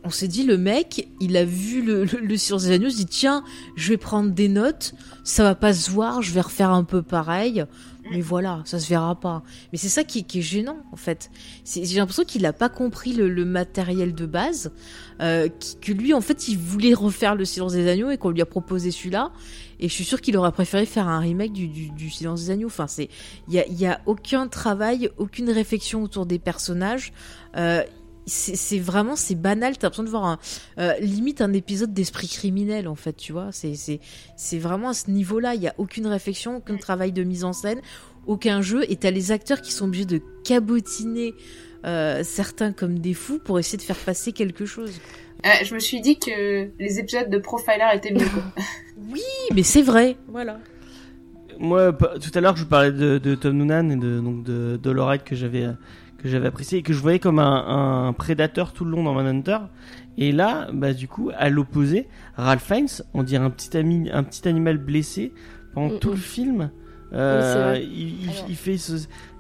on 0.05 0.11
s'est 0.11 0.29
dit 0.29 0.45
le 0.45 0.57
mec, 0.57 1.09
il 1.19 1.37
a 1.37 1.45
vu 1.45 1.83
le, 1.83 2.05
le, 2.05 2.21
le 2.21 2.71
Agneaux, 2.73 2.87
il 2.89 2.93
se 2.93 2.97
dit 2.97 3.07
tiens, 3.07 3.43
je 3.75 3.89
vais 3.89 3.97
prendre 3.97 4.31
des 4.31 4.49
notes, 4.49 4.95
ça 5.25 5.43
va 5.43 5.57
pas 5.57 5.73
se 5.73 5.91
voir, 5.91 6.23
je 6.23 6.31
vais 6.33 6.43
refaire 6.43 6.71
un 6.71 6.85
peu 6.85 7.03
pareil, 7.03 7.65
mais 8.11 8.21
voilà, 8.21 8.63
ça 8.65 8.79
se 8.79 8.89
verra 8.89 9.15
pas. 9.15 9.43
Mais 9.73 9.79
c'est 9.79 9.89
ça 9.89 10.05
qui, 10.05 10.21
est 10.21 10.41
gênant 10.43 10.79
en 10.93 10.97
fait. 10.97 11.31
J'ai 11.65 11.97
l'impression 11.97 12.25
qu'il 12.25 12.45
a 12.47 12.53
pas 12.53 12.69
compris 12.69 13.13
le, 13.13 13.45
matériel 13.45 14.15
de 14.15 14.27
base, 14.27 14.73
euh, 15.21 15.49
que 15.81 15.93
lui 15.93 16.13
en 16.13 16.21
fait 16.21 16.49
il 16.49 16.59
voulait 16.59 16.95
refaire 16.95 17.35
le 17.35 17.45
Silence 17.45 17.73
des 17.73 17.89
Agneaux 17.89 18.11
et 18.11 18.19
qu'on 18.19 18.31
lui 18.31 18.43
a 18.43 18.47
proposé 18.47 18.91
celui-là. 18.91 19.33
Et 19.81 19.89
je 19.89 19.93
suis 19.93 20.05
sûre 20.05 20.21
qu'il 20.21 20.37
aurait 20.37 20.53
préféré 20.53 20.87
faire 20.87 21.09
un 21.09 21.19
remake 21.19 21.53
du, 21.53 22.11
Silence 22.11 22.45
des 22.45 22.51
Agneaux. 22.51 22.69
Enfin, 22.69 22.87
c'est 22.87 23.09
il 23.49 23.55
y 23.55 23.59
a, 23.59 23.67
il 23.67 23.79
y 23.79 23.87
a 23.87 24.01
aucun 24.07 24.49
travail, 24.49 25.11
aucune 25.19 25.51
réflexion 25.51 26.03
autour 26.03 26.27
des 26.27 26.39
personnages. 26.39 27.13
Euh, 27.57 27.83
c'est 28.27 28.79
vraiment 28.79 29.17
c'est 29.17 29.35
banal. 29.35 29.77
T'as 29.77 29.87
l'impression 29.87 30.03
de 30.05 30.09
voir 30.09 30.25
un 30.25 30.39
euh, 30.79 30.95
limite 31.01 31.41
un 31.41 31.53
épisode 31.53 31.93
d'esprit 31.93 32.29
criminel 32.29 32.89
en 32.89 32.95
fait. 32.95 33.15
Tu 33.15 33.33
vois, 33.33 33.49
c'est 33.53 33.75
c'est 33.75 34.01
c'est 34.37 34.59
vraiment 34.59 34.91
à 34.91 34.95
ce 34.95 35.11
niveau-là. 35.11 35.55
Il 35.55 35.63
y 35.63 35.69
a 35.69 35.75
aucune 35.79 36.07
réflexion, 36.07 36.57
aucun 36.57 36.77
travail 36.77 37.13
de 37.13 37.23
mise 37.23 37.45
en 37.45 37.53
scène, 37.53 37.81
aucun 38.27 38.63
jeu. 38.63 38.85
Et 38.91 38.97
t'as 38.97 39.11
les 39.11 39.33
acteurs 39.33 39.61
qui 39.61 39.73
sont 39.73 39.87
obligés 39.87 40.07
de 40.07 40.21
cabotiner. 40.45 41.35
euh, 41.85 42.23
certains 42.25 42.73
comme 42.73 42.99
des 42.99 43.15
fous 43.15 43.39
pour 43.39 43.59
essayer 43.59 43.79
de 43.79 43.83
faire 43.83 43.97
passer 43.97 44.33
quelque 44.33 44.65
chose. 44.65 45.01
Euh, 45.45 45.51
je 45.65 45.75
me 45.75 45.79
suis 45.79 46.01
dit 46.01 46.19
que 46.19 46.71
les 46.79 46.99
épisodes 46.99 47.29
de 47.29 47.39
Profiler 47.39 47.87
étaient 47.95 48.13
mieux. 48.13 48.27
Oui, 49.13 49.21
mais 49.55 49.63
c'est 49.63 49.83
vrai. 49.83 50.17
Voilà. 50.29 50.59
Moi, 51.59 51.93
tout 51.93 52.31
à 52.35 52.41
l'heure, 52.41 52.57
je 52.57 52.63
vous 52.63 52.69
parlais 52.69 52.91
de, 52.91 53.19
de 53.19 53.35
Tom 53.35 53.59
Noonan 53.59 53.91
et 53.91 53.97
de 53.97 54.19
donc 54.19 54.45
de, 54.45 54.79
de 54.83 55.17
que 55.19 55.37
j'avais 55.37 55.67
que 56.25 56.29
j'avais 56.31 56.49
apprécié 56.49 56.79
et 56.79 56.83
que 56.83 56.93
je 56.93 56.99
voyais 57.01 57.19
comme 57.21 57.39
un, 57.39 58.07
un 58.09 58.13
prédateur 58.15 58.73
tout 58.73 58.85
le 58.85 58.91
long 58.91 59.05
dans 59.05 59.15
Manhunter. 59.15 59.59
Et 60.19 60.33
là, 60.33 60.69
bah 60.73 60.93
du 60.93 61.07
coup, 61.07 61.31
à 61.37 61.51
l'opposé, 61.51 62.09
Ralph 62.37 62.65
Fiennes, 62.65 62.89
on 63.15 63.23
dirait 63.23 63.45
un 63.45 63.51
petit 63.51 63.77
ami, 63.77 64.11
un 64.13 64.23
petit 64.25 64.49
animal 64.49 64.79
blessé 64.79 65.33
pendant 65.75 65.95
Mm, 65.95 65.99
tout 65.99 66.09
mm. 66.11 66.13
le 66.13 66.17
film. 66.17 66.71
c'est 67.13 67.17
Euh, 67.19 67.79
il, 67.81 68.23
il- 68.25 68.29
Alors- 68.31 68.47
il 68.49 68.57
fait 68.57 68.77
ce... 68.79 68.93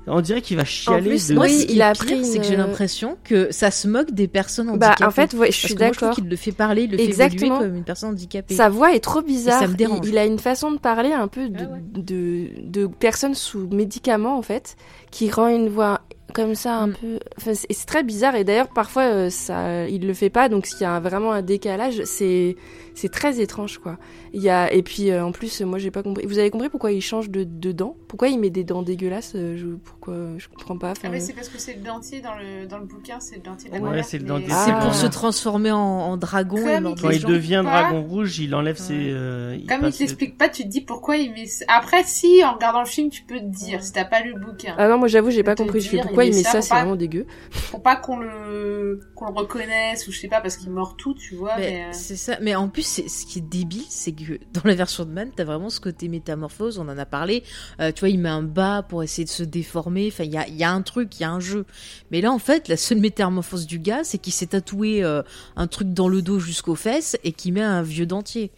On 0.06 0.20
dirait 0.20 0.42
qu'il 0.42 0.58
va 0.58 0.66
chialer. 0.66 1.08
plus, 1.08 1.28
de... 1.28 1.34
Moi, 1.34 1.48
ce 1.48 1.64
qui 1.64 1.72
il 1.72 1.78
est 1.78 1.82
a 1.82 1.94
pris 1.94 2.26
c'est 2.26 2.38
que 2.38 2.44
j'ai 2.44 2.52
une- 2.52 2.60
l'impression 2.60 3.16
que 3.24 3.50
ça 3.50 3.70
se 3.70 3.88
moque 3.88 4.10
des 4.12 4.28
personnes 4.28 4.66
Bah, 4.76 4.88
handicapées. 4.90 5.04
en 5.06 5.10
fait, 5.10 5.32
ouais, 5.32 5.46
je 5.50 5.52
Parce 5.52 5.56
suis 5.56 5.74
que 5.74 5.78
moi, 5.78 5.86
je 5.86 5.92
trouve 5.96 6.08
d'accord. 6.10 6.14
qu'il 6.16 6.28
le 6.28 6.36
fait 6.36 6.52
parler, 6.52 6.82
il 6.82 6.90
le 6.90 6.98
fait 6.98 7.04
Exactement. 7.04 7.54
évoluer 7.54 7.68
comme 7.70 7.76
une 7.78 7.84
personne 7.84 8.10
handicapée. 8.10 8.54
Sa 8.54 8.68
voix 8.68 8.94
est 8.94 9.00
trop 9.00 9.22
bizarre. 9.22 9.60
ça 9.62 9.66
me 9.66 9.72
dérange. 9.74 10.00
Il, 10.02 10.10
il 10.10 10.18
a 10.18 10.26
une 10.26 10.38
façon 10.38 10.72
de 10.72 10.78
parler 10.78 11.12
un 11.12 11.26
peu 11.26 11.48
de, 11.48 11.56
Ah 11.64 11.72
ouais. 11.72 12.02
de, 12.02 12.48
de 12.68 12.86
personne 12.86 13.34
sous 13.34 13.66
médicaments, 13.68 14.36
en 14.36 14.42
fait, 14.42 14.76
qui 15.10 15.30
rend 15.30 15.48
une 15.48 15.70
voix 15.70 16.02
comme 16.32 16.54
ça 16.54 16.76
un 16.78 16.86
Mm. 16.88 16.94
peu. 16.94 17.18
Enfin, 17.38 17.52
c'est 17.54 17.86
très 17.86 18.02
bizarre. 18.02 18.34
Et 18.36 18.44
d'ailleurs, 18.44 18.68
parfois, 18.68 19.02
euh, 19.04 19.30
ça, 19.30 19.86
il 19.88 20.06
le 20.06 20.14
fait 20.14 20.30
pas. 20.30 20.48
Donc, 20.48 20.66
s'il 20.66 20.80
y 20.80 20.84
a 20.84 20.98
vraiment 21.00 21.32
un 21.32 21.42
décalage, 21.42 22.02
c'est 22.04 22.56
c'est 22.94 23.10
très 23.10 23.40
étrange, 23.40 23.78
quoi. 23.78 23.98
Il 24.32 24.40
y 24.42 24.48
a 24.50 24.72
et 24.72 24.82
puis 24.82 25.10
euh, 25.10 25.24
en 25.24 25.32
plus, 25.32 25.60
moi, 25.62 25.78
j'ai 25.78 25.90
pas 25.90 26.02
compris. 26.02 26.26
Vous 26.26 26.38
avez 26.38 26.50
compris 26.50 26.68
pourquoi 26.68 26.92
il 26.92 27.00
change 27.02 27.28
de, 27.30 27.44
de 27.44 27.72
dents? 27.72 27.96
Pourquoi 28.08 28.28
il 28.28 28.38
met 28.38 28.50
des 28.50 28.64
dents 28.64 28.82
dégueulasses 28.82 29.32
euh, 29.34 29.56
je, 29.56 29.66
Pourquoi 29.66 30.14
Je 30.38 30.48
comprends 30.48 30.78
pas. 30.78 30.94
Ah, 31.02 31.08
mais 31.10 31.20
c'est 31.20 31.32
parce 31.32 31.48
que 31.48 31.58
c'est 31.58 31.74
le 31.74 31.80
dentier 31.82 32.20
dans 32.20 32.34
le, 32.34 32.66
dans 32.66 32.78
le 32.78 32.84
bouquin, 32.86 33.18
c'est 33.20 33.36
le 33.36 33.42
dentier 33.42 33.68
de 33.70 33.74
la 33.76 33.80
Ouais, 33.82 34.02
c'est 34.02 34.18
le 34.18 34.24
mais- 34.24 34.28
dentier. 34.30 34.48
C'est 34.64 34.72
pour 34.80 34.94
se 34.94 35.06
transformer 35.06 35.70
en, 35.72 35.78
en 35.78 36.16
dragon 36.16 36.56
Comme 36.56 36.86
et 36.86 36.94
Quand 37.00 37.10
il 37.10 37.24
devient 37.24 37.62
pas. 37.64 37.82
dragon 37.82 38.02
rouge, 38.02 38.38
il 38.38 38.54
enlève 38.54 38.76
Ouais. 38.80 38.86
ses. 38.86 39.10
euh, 39.10 39.56
il 39.58 39.66
Comme 39.66 39.78
il 39.78 39.82
passe- 39.82 39.96
te 39.96 40.02
l'explique 40.02 40.38
pas, 40.38 40.48
tu 40.48 40.62
te 40.62 40.68
dis 40.68 40.80
pourquoi 40.80 41.16
il 41.16 41.32
met. 41.32 41.46
ça. 41.46 41.64
Après, 41.68 42.02
si, 42.04 42.42
en 42.44 42.54
regardant 42.54 42.80
le 42.80 42.86
film, 42.86 43.10
tu 43.10 43.22
peux 43.22 43.38
te 43.38 43.44
dire, 43.44 43.82
si 43.82 43.92
t'as 43.92 44.04
pas 44.04 44.20
lu 44.20 44.32
le 44.34 44.40
bouquin. 44.40 44.74
Ah 44.78 44.88
non, 44.88 44.98
moi 44.98 45.08
j'avoue, 45.08 45.30
j'ai 45.30 45.42
pas 45.42 45.54
compris. 45.56 45.80
Je 45.80 45.88
fais 45.88 45.98
pourquoi 46.00 46.24
il 46.24 46.32
il 46.32 46.36
met 46.36 46.42
ça 46.42 46.62
c'est 46.62 46.74
vraiment 46.74 46.96
dégueu. 46.96 47.26
Pour 47.70 47.82
pas 47.82 47.96
qu'on 47.96 48.18
le, 48.18 49.00
qu'on 49.14 49.26
le 49.26 49.32
reconnaisse, 49.32 50.06
ou 50.08 50.12
je 50.12 50.18
sais 50.18 50.28
pas, 50.28 50.40
parce 50.40 50.56
qu'il 50.56 50.70
mord 50.70 50.96
tout, 50.96 51.14
tu 51.14 51.34
vois, 51.34 51.56
mais. 51.56 51.64
Mais 51.70 51.84
euh, 51.84 51.88
c'est 51.92 52.16
ça. 52.16 52.36
Mais 52.40 52.54
en 52.54 52.68
plus, 52.68 52.83
c'est- 52.84 53.08
ce 53.08 53.26
qui 53.26 53.38
est 53.38 53.42
débile, 53.42 53.82
c'est 53.88 54.12
que 54.12 54.38
dans 54.52 54.62
la 54.64 54.74
version 54.74 55.04
de 55.04 55.10
Man, 55.10 55.30
t'as 55.34 55.44
vraiment 55.44 55.70
ce 55.70 55.80
côté 55.80 56.08
métamorphose. 56.08 56.78
On 56.78 56.88
en 56.88 56.98
a 56.98 57.06
parlé. 57.06 57.42
Euh, 57.80 57.90
tu 57.92 58.00
vois, 58.00 58.08
il 58.10 58.18
met 58.18 58.28
un 58.28 58.42
bas 58.42 58.82
pour 58.88 59.02
essayer 59.02 59.24
de 59.24 59.30
se 59.30 59.42
déformer. 59.42 60.08
Enfin, 60.12 60.24
il 60.24 60.32
y 60.32 60.36
a, 60.36 60.46
il 60.48 60.56
y 60.56 60.64
a 60.64 60.70
un 60.70 60.82
truc, 60.82 61.18
il 61.18 61.22
y 61.22 61.24
a 61.24 61.30
un 61.32 61.40
jeu. 61.40 61.64
Mais 62.10 62.20
là, 62.20 62.30
en 62.32 62.38
fait, 62.38 62.68
la 62.68 62.76
seule 62.76 62.98
métamorphose 63.00 63.66
du 63.66 63.78
gars, 63.78 64.04
c'est 64.04 64.18
qu'il 64.18 64.32
s'est 64.32 64.46
tatoué 64.48 65.02
euh, 65.02 65.22
un 65.56 65.66
truc 65.66 65.92
dans 65.92 66.08
le 66.08 66.22
dos 66.22 66.38
jusqu'aux 66.38 66.74
fesses 66.76 67.16
et 67.24 67.32
qu'il 67.32 67.54
met 67.54 67.62
un 67.62 67.82
vieux 67.82 68.06
dentier. 68.06 68.50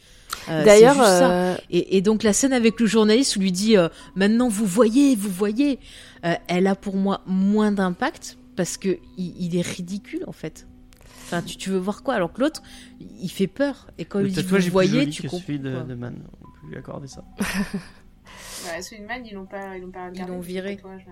Euh, 0.49 0.65
D'ailleurs, 0.65 0.97
euh, 1.01 1.55
Et, 1.71 1.97
et 1.97 2.03
donc 2.03 2.23
la 2.23 2.33
scène 2.33 2.53
avec 2.53 2.81
le 2.81 2.87
journaliste 2.87 3.37
où 3.37 3.41
lui 3.41 3.53
dit 3.53 3.77
euh, 3.77 3.89
maintenant 4.17 4.49
vous 4.49 4.67
voyez, 4.67 5.15
vous 5.17 5.31
voyez, 5.31 5.79
elle 6.49 6.67
a 6.67 6.75
pour 6.75 6.97
moi 6.97 7.23
moins 7.27 7.71
d'impact 7.71 8.37
parce 8.57 8.77
que 8.77 8.99
il, 9.17 9.35
il 9.39 9.57
est 9.57 9.65
ridicule 9.67 10.25
en 10.27 10.33
fait. 10.33 10.67
Enfin, 11.27 11.43
tu, 11.43 11.57
tu 11.57 11.71
veux 11.71 11.79
voir 11.79 12.03
quoi 12.05 12.15
alors 12.15 12.33
que 12.33 12.41
l'autre, 12.41 12.63
il 13.01 13.29
fait 13.31 13.49
peur 13.49 13.89
et 13.99 14.05
quand 14.05 14.21
Le 14.21 14.29
il 14.29 14.33
dit 14.33 14.43
vous 14.43 14.59
voyez, 14.71 15.09
tu 15.11 15.23
comprends. 15.23 15.39
celui 15.39 15.59
de, 15.59 15.73
quoi. 15.75 15.83
de 15.83 15.95
Man. 15.95 16.15
On 16.43 16.47
peut 16.47 16.71
lui 16.71 16.77
accorder 16.77 17.09
ça. 17.09 17.25
ouais, 18.75 18.83
celui 18.83 19.03
de 19.03 19.07
Man, 19.07 19.23
ils 19.25 19.35
l'ont 19.35 19.47
pas, 19.47 19.77
ils 19.77 19.83
l'ont 19.83 19.91
pas 19.91 20.09
Ils 20.15 20.25
l'ont 20.27 20.41
viré. 20.41 20.77
tatouage, 20.77 21.07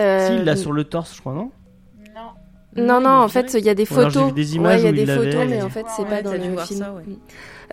euh, 0.00 0.28
Si, 0.28 0.34
il 0.36 0.44
l'a 0.44 0.56
sur 0.56 0.72
le 0.72 0.84
torse, 0.84 1.14
je 1.16 1.20
crois, 1.20 1.32
non? 1.34 1.50
Non. 2.14 2.30
Non, 2.76 3.00
non, 3.00 3.10
en 3.22 3.28
fait, 3.28 3.54
il 3.54 3.64
y 3.64 3.68
a 3.68 3.74
des 3.74 3.86
alors 3.92 4.10
photos. 4.10 4.26
vu 4.26 4.32
des 4.32 4.56
images 4.56 4.82
ouais, 4.82 4.90
il 4.90 4.98
y 4.98 5.02
a 5.02 5.06
des 5.06 5.12
photos, 5.12 5.46
mais 5.48 5.56
Ouais, 5.58 5.62
en 5.62 5.70
fait, 5.70 5.86
c'est 5.94 6.02
ouais, 6.02 6.08
pas 6.08 6.22
dans 6.22 6.32
t'as 6.32 6.38
dû 6.38 6.50
le 6.50 6.58
film. 6.58 6.80
ça, 6.80 6.92
ouais. 6.92 7.04
Mm. 7.06 7.16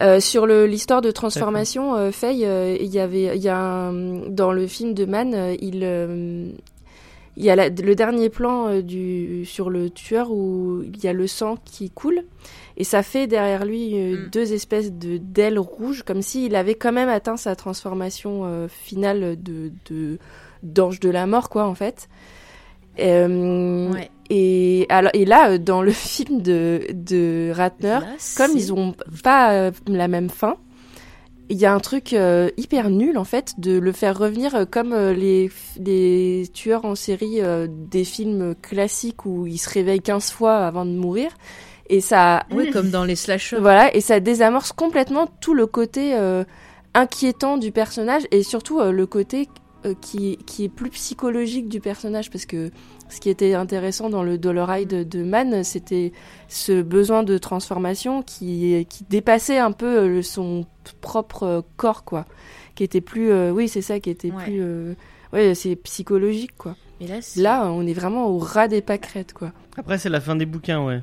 Euh, 0.03 0.19
sur 0.19 0.45
le 0.45 0.67
l'histoire 0.67 1.01
de 1.01 1.09
transformation, 1.09 1.95
euh, 1.95 2.11
Faye, 2.11 2.45
euh, 2.45 2.77
il 2.79 2.89
y 2.91 2.99
avait, 2.99 3.35
il 3.35 3.41
y 3.41 3.49
a 3.49 3.57
un- 3.59 4.29
dans 4.29 4.51
le 4.51 4.67
film 4.67 4.93
de 4.93 5.05
Man, 5.05 5.33
euh, 5.33 5.55
il, 5.59 5.79
euh, 5.83 6.51
il 7.37 7.43
y 7.45 7.49
a 7.49 7.55
la- 7.55 7.69
le 7.69 7.95
dernier 7.95 8.29
plan 8.29 8.67
euh, 8.67 8.81
du 8.81 9.45
sur 9.45 9.69
le 9.69 9.89
tueur 9.89 10.31
où 10.31 10.81
il 10.83 11.03
y 11.03 11.07
a 11.07 11.13
le 11.13 11.27
sang 11.27 11.57
qui 11.63 11.89
coule 11.89 12.23
et 12.77 12.83
ça 12.83 13.03
fait 13.03 13.27
derrière 13.27 13.65
lui 13.65 13.97
euh, 13.97 14.25
Mm. 14.25 14.29
deux 14.31 14.53
espèces 14.53 14.91
de 14.91 15.17
d'ailes 15.17 15.59
rouges, 15.59 16.03
comme 16.03 16.21
s'il 16.21 16.55
avait 16.55 16.75
quand 16.75 16.91
même 16.91 17.09
atteint 17.09 17.37
sa 17.37 17.55
transformation 17.55 18.41
euh, 18.45 18.67
finale 18.67 19.41
de 19.41 19.71
de 19.89 20.17
d'ange 20.63 20.99
de 20.99 21.09
la 21.09 21.25
mort, 21.25 21.49
quoi, 21.49 21.65
en 21.67 21.73
fait. 21.75 22.07
Euh, 22.99 23.91
Ouais. 23.91 24.09
et, 24.29 24.85
alors, 24.89 25.11
et 25.13 25.25
là, 25.25 25.57
dans 25.57 25.81
le 25.81 25.91
film 25.91 26.41
de, 26.41 26.81
de 26.93 27.51
Ratner, 27.53 27.87
Là, 28.01 28.05
comme 28.37 28.51
ils 28.55 28.73
ont 28.73 28.93
pas 29.23 29.53
euh, 29.53 29.71
la 29.87 30.07
même 30.07 30.29
fin, 30.29 30.57
il 31.51 31.57
y 31.57 31.65
a 31.65 31.73
un 31.73 31.79
truc 31.79 32.13
euh, 32.13 32.49
hyper 32.57 32.89
nul 32.89 33.17
en 33.17 33.23
fait 33.25 33.53
de 33.59 33.77
le 33.77 33.91
faire 33.91 34.17
revenir 34.17 34.55
euh, 34.55 34.65
comme 34.65 34.93
euh, 34.93 35.13
les, 35.13 35.51
les 35.77 36.47
tueurs 36.53 36.85
en 36.85 36.95
série 36.95 37.41
euh, 37.41 37.67
des 37.69 38.03
films 38.05 38.55
classiques 38.61 39.25
où 39.25 39.45
ils 39.47 39.57
se 39.59 39.69
réveillent 39.69 40.01
15 40.01 40.31
fois 40.31 40.57
avant 40.65 40.85
de 40.85 40.91
mourir. 40.91 41.31
Et 41.89 41.99
ça, 41.99 42.45
Ouais, 42.51 42.69
comme 42.71 42.89
dans 42.89 43.03
les 43.03 43.17
slashers. 43.17 43.57
voilà, 43.59 43.93
et 43.93 43.99
ça 44.01 44.19
désamorce 44.21 44.71
complètement 44.71 45.27
tout 45.41 45.53
le 45.53 45.67
côté 45.67 46.15
euh, 46.15 46.45
inquiétant 46.93 47.57
du 47.57 47.71
personnage 47.71 48.23
et 48.31 48.43
surtout 48.43 48.79
euh, 48.79 48.91
le 48.93 49.05
côté 49.05 49.49
euh, 49.85 49.93
qui, 49.99 50.37
qui 50.45 50.63
est 50.65 50.69
plus 50.69 50.89
psychologique 50.91 51.67
du 51.67 51.81
personnage 51.81 52.29
parce 52.29 52.45
que 52.45 52.71
ce 53.11 53.19
qui 53.19 53.29
était 53.29 53.53
intéressant 53.53 54.09
dans 54.09 54.23
le 54.23 54.37
Doloride 54.39 54.87
de, 54.89 55.03
de 55.03 55.23
Man, 55.23 55.63
c'était 55.63 56.11
ce 56.47 56.81
besoin 56.81 57.21
de 57.23 57.37
transformation 57.37 58.23
qui, 58.23 58.87
qui 58.89 59.03
dépassait 59.09 59.59
un 59.59 59.71
peu 59.71 59.99
euh, 59.99 60.07
le- 60.07 60.21
son 60.23 60.65
propre 61.01 61.63
corps, 61.77 62.03
quoi. 62.03 62.25
Qui 62.75 62.83
était 62.83 63.01
plus. 63.01 63.29
euh, 63.31 63.51
oui, 63.51 63.67
c'est 63.67 63.81
ça, 63.81 63.99
qui 63.99 64.09
était 64.09 64.31
Ouais. 64.31 64.43
plus. 64.45 64.59
euh, 64.61 64.93
ouais, 65.33 65.53
c'est 65.55 65.75
psychologique, 65.75 66.55
quoi. 66.57 66.75
Mais 66.99 67.07
là, 67.07 67.15
c'est- 67.21 67.41
Là, 67.41 67.65
on 67.71 67.85
est 67.85 67.93
vraiment 67.93 68.27
au 68.27 68.37
ras 68.39 68.67
des 68.67 68.81
pâquerettes, 68.81 69.33
quoi. 69.33 69.51
Après, 69.77 69.97
c'est 69.97 70.09
la 70.09 70.21
fin 70.21 70.35
des 70.35 70.45
bouquins, 70.45 70.83
ouais. 70.85 71.01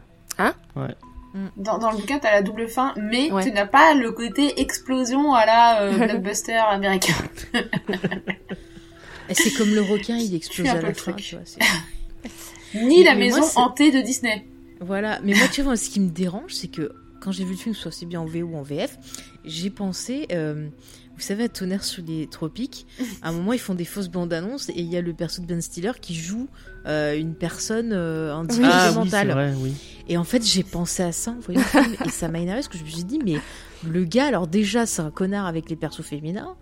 Dans, 1.56 1.78
dans 1.78 1.90
le 1.92 1.98
bouquin, 1.98 2.18
t'as 2.18 2.32
la 2.32 2.42
double 2.42 2.68
fin, 2.68 2.94
mais 2.96 3.30
Ouais. 3.30 3.44
tu 3.44 3.52
n'as 3.52 3.66
pas 3.66 3.94
le 3.94 4.10
côté 4.12 4.60
explosion 4.60 5.34
à 5.34 5.44
la 5.46 5.82
euh, 5.82 5.90
blockbuster 6.06 6.54
américain. 6.56 7.14
Et 9.28 9.34
c'est 9.34 9.50
comme 9.52 9.74
le 9.74 9.82
requin, 9.82 10.16
il 10.16 10.34
explose 10.34 10.66
à 10.68 10.74
la 10.81 10.92
fin. 10.94 11.12
truc. 11.12 11.16
tu 11.16 11.34
vois, 11.36 11.44
c'est- 11.44 11.60
Ni 12.74 13.02
la 13.02 13.15
Mais 13.15 13.28
moi, 13.28 13.39
maison 13.39 13.48
c'est- 13.48 13.58
hantée 13.58 13.90
de 13.90 14.00
Disney. 14.00 14.47
Voilà, 14.81 15.20
mais 15.24 15.34
moi, 15.34 15.48
tu 15.48 15.62
vois, 15.62 15.76
ce 15.76 15.90
qui 15.90 16.00
me 16.00 16.08
dérange, 16.10 16.52
c'est 16.55 16.68
que 16.68 16.92
quand 17.20 17.32
j'ai 17.32 17.44
vu 17.44 17.52
le 17.52 17.57
film, 17.57 17.74
soit 17.74 17.89
aussi 17.89 18.07
bien 18.07 18.20
en 18.20 18.26
VO 18.26 18.42
ou 18.47 18.57
en 18.57 18.62
VF, 18.62 18.97
j'ai 19.44 19.70
pensé, 19.70 20.26
euh, 20.32 20.68
vous 21.16 21.20
savez, 21.23 21.44
à 21.44 21.48
Tonnerre 21.48 21.82
sous 21.82 22.02
les 22.07 22.28
tropiques, 22.28 22.86
à 23.23 23.31
un 23.31 23.32
moment, 23.32 23.52
ils 23.52 23.58
font 23.58 23.74
des 23.74 23.84
fausses 23.84 24.08
bandes 24.08 24.32
annonces 24.32 24.68
et 24.68 24.74
il 24.78 24.86
y 24.92 24.97
a 24.97 25.00
le 25.00 25.12
perso 25.15 25.42
de 25.42 25.47
Ben 25.47 25.60
Stiller 25.60 25.92
qui 26.00 26.15
joue 26.15 26.47
euh, 26.86 27.18
une 27.18 27.34
personne 27.34 27.92
euh, 27.92 28.32
Ah 28.34 28.42
oui, 29.02 29.08
c'est 29.10 29.24
vrai, 29.24 29.52
oui. 29.58 29.73
Et 30.08 30.16
en 30.16 30.24
fait, 30.24 30.44
j'ai 30.47 30.62
pensé 30.62 31.02
à 31.02 31.10
ça 31.12 31.32
en 31.32 31.40
voyant 31.40 31.60
le 31.60 31.66
film 31.82 31.97
et 32.05 32.08
ça 32.10 32.28
m'a 32.28 32.39
énervé 32.39 32.60
parce 32.60 32.68
que 32.68 32.78
je 32.78 32.84
me 32.84 32.89
suis 32.89 33.05
dit, 33.05 33.18
mais 33.24 33.39
le 33.86 34.05
gars, 34.05 34.26
alors 34.26 34.47
déjà, 34.47 34.86
c'est 34.86 35.02
un 35.02 35.10
connard 35.10 35.47
avec 35.47 35.68
les 35.70 35.76
persos 35.76 36.05
féminins. 36.05 36.55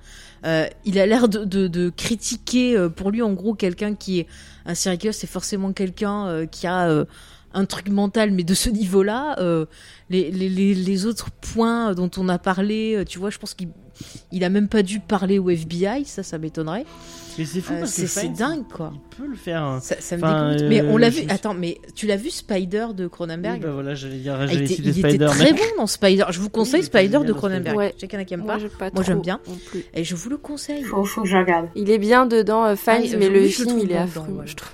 Euh, 0.46 0.68
il 0.84 0.98
a 0.98 1.06
l'air 1.06 1.28
de, 1.28 1.44
de, 1.44 1.90
critiquer, 1.90 2.76
euh, 2.76 2.88
pour 2.88 3.10
lui, 3.10 3.22
en 3.22 3.32
gros, 3.32 3.54
quelqu'un 3.54 3.94
qui 3.94 4.20
est 4.20 4.26
un 4.64 4.74
serial 4.74 5.12
c'est 5.12 5.26
forcément 5.26 5.72
quelqu'un 5.72 6.26
euh, 6.26 6.46
qui 6.46 6.66
a 6.66 7.04
un 7.52 7.64
truc 7.64 7.88
mental, 7.88 8.30
mais 8.30 8.44
de 8.44 8.54
ce 8.54 8.68
niveau-là, 8.68 9.36
les, 10.10 10.30
les, 10.30 10.74
les, 10.74 11.06
autres 11.06 11.30
points 11.30 11.94
dont 11.94 12.10
on 12.16 12.28
a 12.28 12.38
parlé, 12.38 13.02
tu 13.08 13.18
vois, 13.18 13.30
je 13.30 13.38
pense 13.38 13.54
qu'il 13.54 13.68
il 14.32 14.44
a 14.44 14.48
même 14.48 14.68
pas 14.68 14.82
dû 14.82 15.00
parler 15.00 15.38
au 15.38 15.50
FBI, 15.50 16.04
ça, 16.04 16.22
ça 16.22 16.38
m'étonnerait. 16.38 16.84
Mais 17.38 17.44
c'est 17.44 17.60
fou 17.60 17.74
Euh, 17.74 17.80
parce 17.80 17.94
que 18.00 18.06
c'est 18.06 18.30
dingue, 18.30 18.64
quoi. 18.72 18.92
Il 18.94 19.16
peut 19.18 19.26
le 19.28 19.36
faire. 19.36 19.62
hein. 19.62 19.78
Ça, 19.82 19.96
ça 20.00 20.16
me 20.16 20.22
Enfin, 20.22 20.52
dégoûte. 20.54 20.68
Mais 20.70 20.80
on 20.80 20.96
euh, 20.96 20.98
l'a 20.98 21.10
je 21.10 21.16
vu. 21.16 21.22
me 21.24 21.26
suis- 21.28 21.34
Attends, 21.34 21.52
mais 21.52 21.78
tu 21.94 22.06
l'as 22.06 22.16
vu 22.16 22.30
Spider 22.30 22.86
de 22.96 23.06
Cronenberg? 23.08 23.56
Oui, 23.58 23.66
bah 23.66 23.72
voilà, 23.72 23.94
j'allais 23.94 24.16
dire, 24.16 24.36
Ah, 24.40 24.46
il 24.50 24.62
était, 24.62 24.74
il 24.74 24.88
était 24.88 25.00
Spider. 25.10 25.26
très 25.26 25.44
mais- 25.52 25.58
bon 25.58 25.64
dans 25.76 25.86
Spider. 25.86 26.24
Je 26.30 26.40
vous 26.40 26.48
conseille 26.48 26.80
il 26.80 26.86
était 26.86 26.98
Spider 26.98 27.18
bien 27.18 27.24
de 27.24 27.32
Cronenberg. 27.34 27.92
Sais 27.98 28.08
en 28.16 28.20
a 28.20 28.24
qui 28.24 28.36
Moi, 28.38 28.56
pas. 28.78 28.90
Moi, 28.94 29.02
j'aime 29.04 29.20
bien. 29.20 29.38
plus. 29.66 29.84
Et 29.92 30.02
je 30.02 30.14
vous 30.14 30.30
le 30.30 30.38
conseille. 30.38 30.82
Faut, 30.84 31.04
faut 31.04 31.22
que 31.24 31.28
je 31.28 31.36
regarde. 31.36 31.68
Il 31.74 31.90
est 31.90 31.98
bien 31.98 32.24
dedans, 32.24 32.64
euh, 32.64 32.74
Ah, 33.14 33.18
mais 33.18 33.28
oui, 33.28 33.34
le 33.42 33.48
film, 33.48 33.78
il 33.80 33.92
est 33.92 33.98
affreux, 33.98 34.32
ouais. 34.32 34.46
je 34.46 34.56
trouve. 34.56 34.70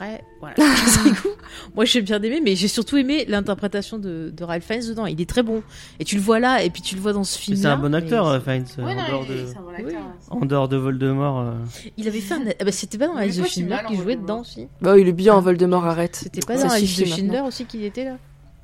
Après, 0.00 0.22
voilà. 0.38 0.54
Moi, 1.74 1.84
j'ai 1.84 2.02
bien 2.02 2.22
aimé, 2.22 2.40
mais 2.44 2.54
j'ai 2.54 2.68
surtout 2.68 2.96
aimé 2.98 3.24
l'interprétation 3.26 3.98
de, 3.98 4.32
de 4.32 4.44
Ralph 4.44 4.64
Fiennes 4.64 4.86
dedans. 4.86 5.06
Il 5.06 5.20
est 5.20 5.28
très 5.28 5.42
bon. 5.42 5.62
Et 5.98 6.04
tu 6.04 6.14
le 6.14 6.20
vois 6.22 6.38
là, 6.38 6.62
et 6.62 6.70
puis 6.70 6.82
tu 6.82 6.94
le 6.94 7.00
vois 7.00 7.12
dans 7.12 7.24
ce 7.24 7.36
film. 7.36 7.56
c'est 7.56 7.66
un 7.66 7.76
bon 7.76 7.92
acteur, 7.94 8.28
euh, 8.28 8.38
Fiennes, 8.38 8.64
Ouais, 8.78 8.84
en, 8.84 8.94
non, 8.94 9.08
dehors 9.08 9.26
de... 9.26 9.44
c'est 9.46 9.56
un 9.56 9.60
bon 9.60 9.68
Oui. 9.76 9.84
acteur. 9.86 10.02
en 10.30 10.40
dehors 10.46 10.68
de 10.68 10.76
Voldemort. 10.76 11.40
euh. 11.40 11.52
Il 11.96 12.06
avait 12.06 12.20
fait 12.20 12.34
un. 12.34 12.42
ah 12.60 12.64
bah, 12.64 12.70
c'était 12.70 12.96
pas 12.96 13.08
dans 13.08 13.16
Alice 13.16 13.38
de 13.38 13.44
Schindler 13.44 13.78
qu'il 13.88 14.00
jouait 14.00 14.14
dedans 14.16 14.40
aussi. 14.42 14.68
Bah, 14.80 14.96
il 14.96 15.08
est 15.08 15.12
bien 15.12 15.34
en 15.34 15.40
Voldemort, 15.40 15.84
arrête. 15.84 16.14
C'était 16.14 16.42
pas 16.46 16.56
dans 16.56 16.70
Alice 16.70 16.96
de 16.96 17.04
Schindler 17.04 17.40
aussi 17.40 17.64
qu'il 17.64 17.82
était 17.82 18.04
là. 18.04 18.16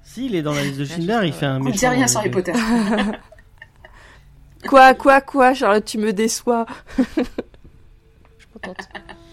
Si, 0.05 0.27
il 0.27 0.35
est 0.37 0.43
dans 0.43 0.53
la 0.55 0.63
liste 0.63 0.79
de 0.79 0.85
Schindler, 0.85 1.19
il 1.25 1.33
fait 1.33 1.47
un 1.47 1.61
On 1.61 1.69
dit 1.71 1.85
rien 1.87 2.07
euh, 2.07 2.17
Harry 2.17 2.29
de- 2.31 2.35
Potter. 2.35 2.53
Quoi, 4.69 4.95
quoi, 4.95 5.21
quoi, 5.21 5.53
Charlotte, 5.55 5.85
tu 5.85 5.99
me 5.99 6.13
déçois. 6.13 6.65
Je 6.97 7.03
suis 7.13 8.49
contente. 8.53 8.89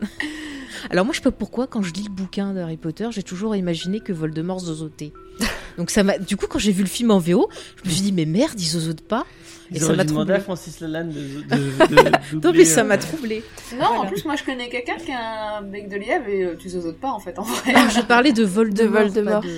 Alors 0.90 1.04
moi 1.04 1.12
je 1.12 1.18
sais 1.18 1.24
pas 1.24 1.30
pourquoi 1.32 1.66
quand 1.66 1.82
je 1.82 1.92
lis 1.92 2.04
le 2.04 2.10
bouquin 2.10 2.52
d'Harry 2.54 2.76
Potter 2.76 3.08
j'ai 3.10 3.22
toujours 3.22 3.56
imaginé 3.56 4.00
que 4.00 4.12
Voldemort 4.12 4.60
zozotait. 4.60 5.12
Donc 5.78 5.90
ça 5.90 6.02
m'a 6.02 6.18
du 6.18 6.36
coup 6.36 6.46
quand 6.48 6.58
j'ai 6.58 6.72
vu 6.72 6.82
le 6.82 6.88
film 6.88 7.10
en 7.10 7.18
VO 7.18 7.48
je 7.82 7.88
me 7.88 7.92
suis 7.94 8.02
dit 8.02 8.12
mais 8.12 8.24
merde 8.24 8.58
il 8.58 8.64
zozote 8.66 9.00
pas 9.02 9.24
et 9.70 9.76
Ils 9.76 9.82
ça 9.82 9.92
m'a 9.92 10.04
troublé. 10.04 10.34
à 10.34 10.40
Francis 10.40 10.80
Lalanne 10.80 11.10
de, 11.10 11.20
de, 11.20 11.94
de, 12.36 12.36
Non 12.46 12.52
mais 12.54 12.64
ça 12.64 12.80
euh, 12.80 12.84
m'a 12.84 12.96
troublé. 12.96 13.42
Non, 13.76 13.84
en 13.84 13.94
Voilà. 13.96 14.10
plus, 14.10 14.24
moi 14.24 14.34
je 14.36 14.44
connais 14.44 14.68
quelqu'un 14.70 14.96
qui 14.96 15.12
a 15.12 15.58
un 15.58 15.62
bec 15.62 15.88
de 15.90 15.96
lièvre 15.96 16.26
et 16.28 16.42
euh, 16.44 16.56
tu 16.58 16.70
zozotes 16.70 16.98
pas 16.98 17.10
en 17.10 17.18
fait 17.20 17.38
en 17.38 17.42
vrai. 17.42 17.72
Non, 17.74 17.88
je 17.90 18.00
parlais 18.00 18.32
de 18.32 18.44
Voldemort, 18.44 19.04
De 19.04 19.10
Voldemort. 19.10 19.40
pas 19.42 19.46
de, 19.46 19.52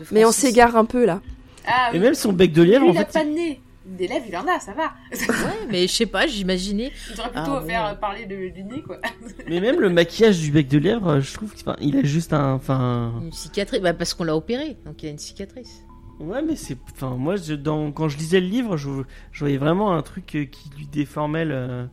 de 0.00 0.04
Mais 0.10 0.24
on 0.24 0.32
s'égare 0.32 0.74
un 0.76 0.84
peu 0.84 1.04
là. 1.04 1.20
Ah 1.64 1.90
Et 1.94 2.00
même 2.00 2.14
son 2.14 2.32
bec 2.32 2.52
de 2.52 2.62
lièvre, 2.62 2.82
Lui, 2.86 2.90
en 2.90 2.94
il 2.94 2.98
a 2.98 3.04
fait. 3.04 3.12
pas 3.12 3.24
de 3.24 3.30
nez. 3.30 3.60
Des 3.84 4.06
lèvres, 4.06 4.24
il 4.28 4.36
en 4.36 4.46
a, 4.46 4.60
ça 4.60 4.72
va. 4.74 4.92
Ouais 5.12 5.66
mais 5.68 5.86
je 5.88 5.92
sais 5.92 6.06
pas 6.06 6.26
j'imaginais 6.26 6.92
Il 7.10 7.16
devrait 7.16 7.30
Ah, 7.34 7.42
plutôt 7.42 7.60
bon. 7.60 7.66
faire 7.66 7.98
parler 7.98 8.26
de, 8.26 8.48
du 8.54 8.62
nez 8.62 8.80
quoi. 8.82 8.98
Mais 9.48 9.60
même 9.60 9.80
le 9.80 9.90
maquillage 9.90 10.38
du 10.38 10.50
bec 10.52 10.68
de 10.68 10.78
lièvre, 10.78 11.08
euh, 11.08 11.20
je 11.20 11.34
trouve 11.34 11.52
qu'il 11.54 11.96
a 11.96 12.02
juste 12.04 12.32
un. 12.32 12.52
Enfin. 12.54 13.12
une 13.22 13.32
cicatrice 13.32 13.80
bah 13.80 13.92
parce 13.92 14.14
qu'on 14.14 14.24
l'a 14.24 14.36
opéré 14.36 14.76
donc 14.86 15.02
il 15.02 15.08
a 15.08 15.10
une 15.10 15.18
cicatrice. 15.18 15.82
Ouais, 16.20 16.40
mais 16.42 16.54
c'est. 16.54 16.76
Enfin, 16.92 17.16
moi, 17.16 17.34
je, 17.34 17.54
dans, 17.54 17.90
quand 17.90 18.08
je 18.08 18.16
lisais 18.16 18.38
le 18.40 18.46
livre, 18.46 18.76
je, 18.76 18.88
je 19.32 19.40
voyais 19.40 19.56
vraiment 19.56 19.92
un 19.96 20.02
truc 20.02 20.36
euh, 20.36 20.44
qui 20.44 20.70
lui 20.78 20.86
déformait 20.86 21.44
le, 21.44 21.88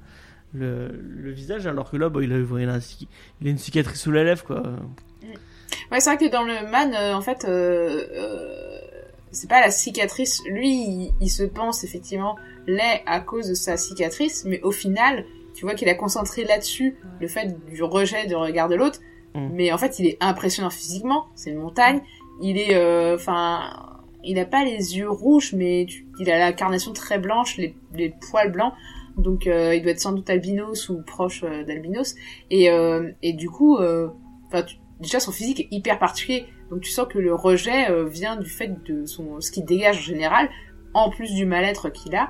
le, 0.54 0.90
le 0.92 1.32
visage, 1.32 1.66
alors 1.66 1.90
que 1.90 1.98
là, 1.98 2.10
bah, 2.10 2.20
il, 2.22 2.32
a, 2.34 2.38
il, 2.38 2.70
a, 2.70 2.74
un 2.74 2.80
ci- 2.80 3.08
il 3.42 3.48
a 3.48 3.50
une 3.50 3.58
cicatrice 3.58 4.00
sous 4.00 4.12
la 4.12 4.24
lèvre, 4.24 4.44
quoi. 4.46 4.62
Ouais, 5.92 6.00
c'est 6.00 6.14
vrai 6.16 6.24
que 6.24 6.32
dans 6.32 6.44
le 6.44 6.70
man, 6.70 6.94
euh, 6.94 7.16
en 7.16 7.22
fait, 7.22 7.46
euh, 7.46 8.04
euh, 8.14 8.79
c'est 9.32 9.50
pas 9.50 9.62
la 9.62 9.72
cicatrice. 9.72 10.42
Lui, 10.50 10.70
il, 10.70 11.14
il 11.22 11.30
se 11.30 11.44
pense 11.44 11.84
effectivement 11.84 12.36
laid 12.68 13.02
à 13.06 13.20
cause 13.20 13.48
de 13.48 13.54
sa 13.54 13.78
cicatrice, 13.78 14.46
mais 14.46 14.62
au 14.62 14.72
final, 14.72 15.26
tu 15.54 15.66
vois 15.66 15.74
qu'il 15.76 15.90
a 15.90 15.96
concentré 15.96 16.44
là-dessus 16.44 16.96
le 17.20 17.28
fait 17.28 17.58
du 17.68 17.84
rejet 17.84 18.28
du 18.28 18.36
regard 18.36 18.70
de 18.70 18.76
l'autre. 18.76 19.00
Mm. 19.36 19.50
Mais 19.54 19.72
en 19.72 19.78
fait, 19.78 20.00
il 20.00 20.06
est 20.08 20.18
impressionnant 20.22 20.70
physiquement. 20.70 21.28
C'est 21.36 21.50
une 21.52 21.60
montagne. 21.60 22.02
Il 22.42 22.58
est, 22.58 22.76
euh, 22.76 23.16
enfin, 23.16 23.62
il 24.24 24.40
a 24.40 24.46
pas 24.46 24.64
les 24.64 24.98
yeux 24.98 25.10
rouges, 25.10 25.54
mais 25.54 25.86
tu- 25.88 26.08
il 26.20 26.30
a 26.32 26.38
la 26.40 26.54
carnation 26.54 26.94
très 26.94 27.20
blanche, 27.20 27.58
les, 27.58 27.76
les 27.94 28.14
poils 28.30 28.52
blancs. 28.52 28.74
Donc, 29.18 29.48
euh, 29.48 29.76
il 29.76 29.82
doit 29.82 29.92
être 29.92 30.00
sans 30.00 30.14
doute 30.14 30.30
albinos 30.30 30.88
ou 30.90 31.02
proche 31.02 31.44
euh, 31.44 31.64
d'albinos. 31.66 32.16
Et, 32.50 32.70
euh, 32.72 33.12
et 33.22 33.34
du 33.34 33.50
coup, 33.50 33.78
euh, 33.78 34.08
enfin, 34.48 34.64
déjà 35.02 35.20
son 35.20 35.32
physique 35.34 35.60
est 35.60 35.68
hyper 35.72 36.00
particulier. 36.00 36.46
Donc 36.72 36.82
tu 36.82 36.92
sens 36.92 37.08
que 37.12 37.18
le 37.20 37.34
rejet 37.34 37.90
euh, 37.90 38.06
vient 38.08 38.36
du 38.36 38.50
fait 38.50 38.72
de 38.86 39.06
son 39.06 39.42
ce 39.42 39.52
qu'il 39.52 39.66
dégage 39.66 39.98
en 39.98 40.02
général, 40.02 40.50
en 40.94 41.10
plus 41.10 41.34
du 41.34 41.46
mal-être 41.46 41.90
qu'il 41.90 42.16
a. 42.16 42.30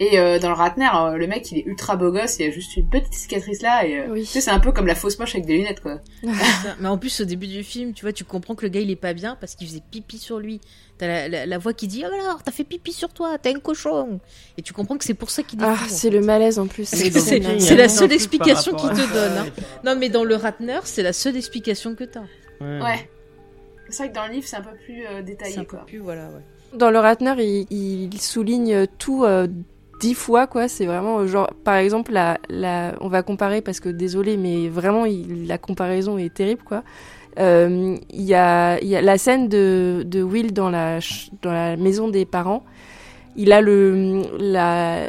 Et 0.00 0.16
euh, 0.20 0.38
dans 0.38 0.50
le 0.50 0.54
Ratner, 0.54 0.86
euh, 0.94 1.16
le 1.16 1.26
mec 1.26 1.50
il 1.50 1.58
est 1.58 1.64
ultra 1.66 1.96
beau 1.96 2.12
gosse, 2.12 2.38
il 2.38 2.46
a 2.46 2.50
juste 2.52 2.76
une 2.76 2.88
petite 2.88 3.12
cicatrice 3.14 3.62
là 3.62 3.84
et 3.84 3.98
euh, 3.98 4.06
Oui. 4.12 4.20
tu 4.20 4.26
sais 4.26 4.40
c'est 4.40 4.52
un 4.52 4.60
peu 4.60 4.70
comme 4.70 4.86
la 4.86 4.94
fausse 4.94 5.18
moche 5.18 5.34
avec 5.34 5.44
des 5.44 5.56
lunettes 5.56 5.80
quoi. 5.80 5.98
Mais 6.78 6.86
en 6.86 6.98
plus, 6.98 7.20
au 7.20 7.24
début 7.24 7.48
du 7.48 7.64
film, 7.64 7.92
tu 7.94 8.04
vois, 8.04 8.12
tu 8.12 8.22
comprends 8.22 8.54
que 8.54 8.64
le 8.64 8.68
gars 8.68 8.78
il 8.78 8.92
est 8.92 8.96
pas 8.96 9.12
bien 9.12 9.36
parce 9.40 9.56
qu'il 9.56 9.66
faisait 9.66 9.82
pipi 9.90 10.18
sur 10.18 10.38
lui. 10.38 10.60
T'as 10.98 11.08
la, 11.08 11.28
la, 11.28 11.46
la 11.46 11.58
voix 11.58 11.72
qui 11.72 11.88
dit 11.88 12.04
Oh 12.08 12.14
alors, 12.14 12.44
t'as 12.44 12.52
fait 12.52 12.62
pipi 12.62 12.92
sur 12.92 13.08
toi, 13.12 13.38
t'es 13.38 13.52
un 13.52 13.58
cochon. 13.58 14.20
Et 14.56 14.62
tu 14.62 14.72
comprends 14.72 14.98
que 14.98 15.04
c'est 15.04 15.14
pour 15.14 15.30
ça 15.30 15.42
qu'il 15.42 15.58
Ah, 15.64 15.74
c'est 15.88 16.10
le 16.10 16.20
malaise 16.20 16.60
en 16.60 16.68
plus. 16.68 16.84
C'est- 16.88 17.74
la 17.76 17.88
seule 17.88 18.12
explication 18.12 18.74
qu'il 18.76 18.90
te 18.90 19.12
donne, 19.12 19.38
hein. 19.38 19.46
Non, 19.84 19.96
mais 19.96 20.10
dans 20.10 20.22
le 20.22 20.36
Ratner, 20.36 20.78
c'est 20.84 21.02
la 21.02 21.12
seule 21.12 21.36
explication 21.36 21.96
que 21.96 22.04
t'as. 22.04 22.22
Ouais. 22.60 22.80
Ouais. 22.82 23.10
C'est 23.90 24.04
vrai 24.04 24.08
que 24.10 24.14
dans 24.14 24.26
le 24.26 24.32
livre 24.32 24.46
c'est 24.46 24.56
un 24.56 24.62
peu 24.62 24.76
plus 24.84 25.02
euh, 25.04 25.16
C'est 25.18 25.22
détaillé 25.24 25.58
un 25.58 25.64
peu 25.64 25.76
plus, 25.86 25.98
voilà, 25.98 26.24
ouais. 26.28 26.42
Dans 26.78 26.90
le 26.90 26.98
Ratner, 26.98 27.34
il, 27.38 27.66
il 28.12 28.20
souligne 28.20 28.86
tout 28.98 29.24
euh, 29.24 29.46
dix 30.00 30.14
fois, 30.14 30.46
quoi. 30.46 30.68
C'est 30.68 30.84
vraiment 30.84 31.20
euh, 31.20 31.26
genre, 31.26 31.48
par 31.64 31.76
exemple, 31.76 32.12
la, 32.12 32.38
la, 32.50 32.94
on 33.00 33.08
va 33.08 33.22
comparer 33.22 33.62
parce 33.62 33.80
que 33.80 33.88
désolé, 33.88 34.36
mais 34.36 34.68
vraiment, 34.68 35.06
il- 35.06 35.46
la 35.46 35.56
comparaison 35.56 36.18
est 36.18 36.32
terrible, 36.34 36.62
quoi. 36.62 36.82
Euh, 37.38 37.96
Il 38.10 38.22
y, 38.22 38.34
a, 38.34 38.78
il 38.82 38.88
y 38.88 38.96
a 38.96 39.00
la 39.00 39.16
scène 39.16 39.48
de, 39.48 40.02
de 40.06 40.22
Will 40.22 40.52
dans 40.52 40.68
la, 40.70 41.00
ch- 41.00 41.30
dans 41.40 41.52
la 41.52 41.76
maison 41.76 42.08
des 42.08 42.26
parents. 42.26 42.64
Il 43.36 43.52
a 43.52 43.60
le, 43.60 44.22
la, 44.38 45.06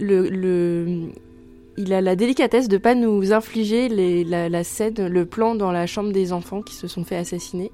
le, 0.00 0.28
le, 0.30 0.86
il 1.76 1.92
a 1.92 2.00
la 2.00 2.14
délicatesse 2.16 2.68
de 2.68 2.78
pas 2.78 2.94
nous 2.94 3.32
infliger 3.32 3.88
les, 3.88 4.22
la, 4.24 4.48
la 4.48 4.62
scène, 4.64 4.94
le 5.08 5.26
plan 5.26 5.54
dans 5.56 5.72
la 5.72 5.86
chambre 5.86 6.12
des 6.12 6.32
enfants 6.32 6.62
qui 6.62 6.74
se 6.74 6.86
sont 6.86 7.04
fait 7.04 7.16
assassiner. 7.16 7.72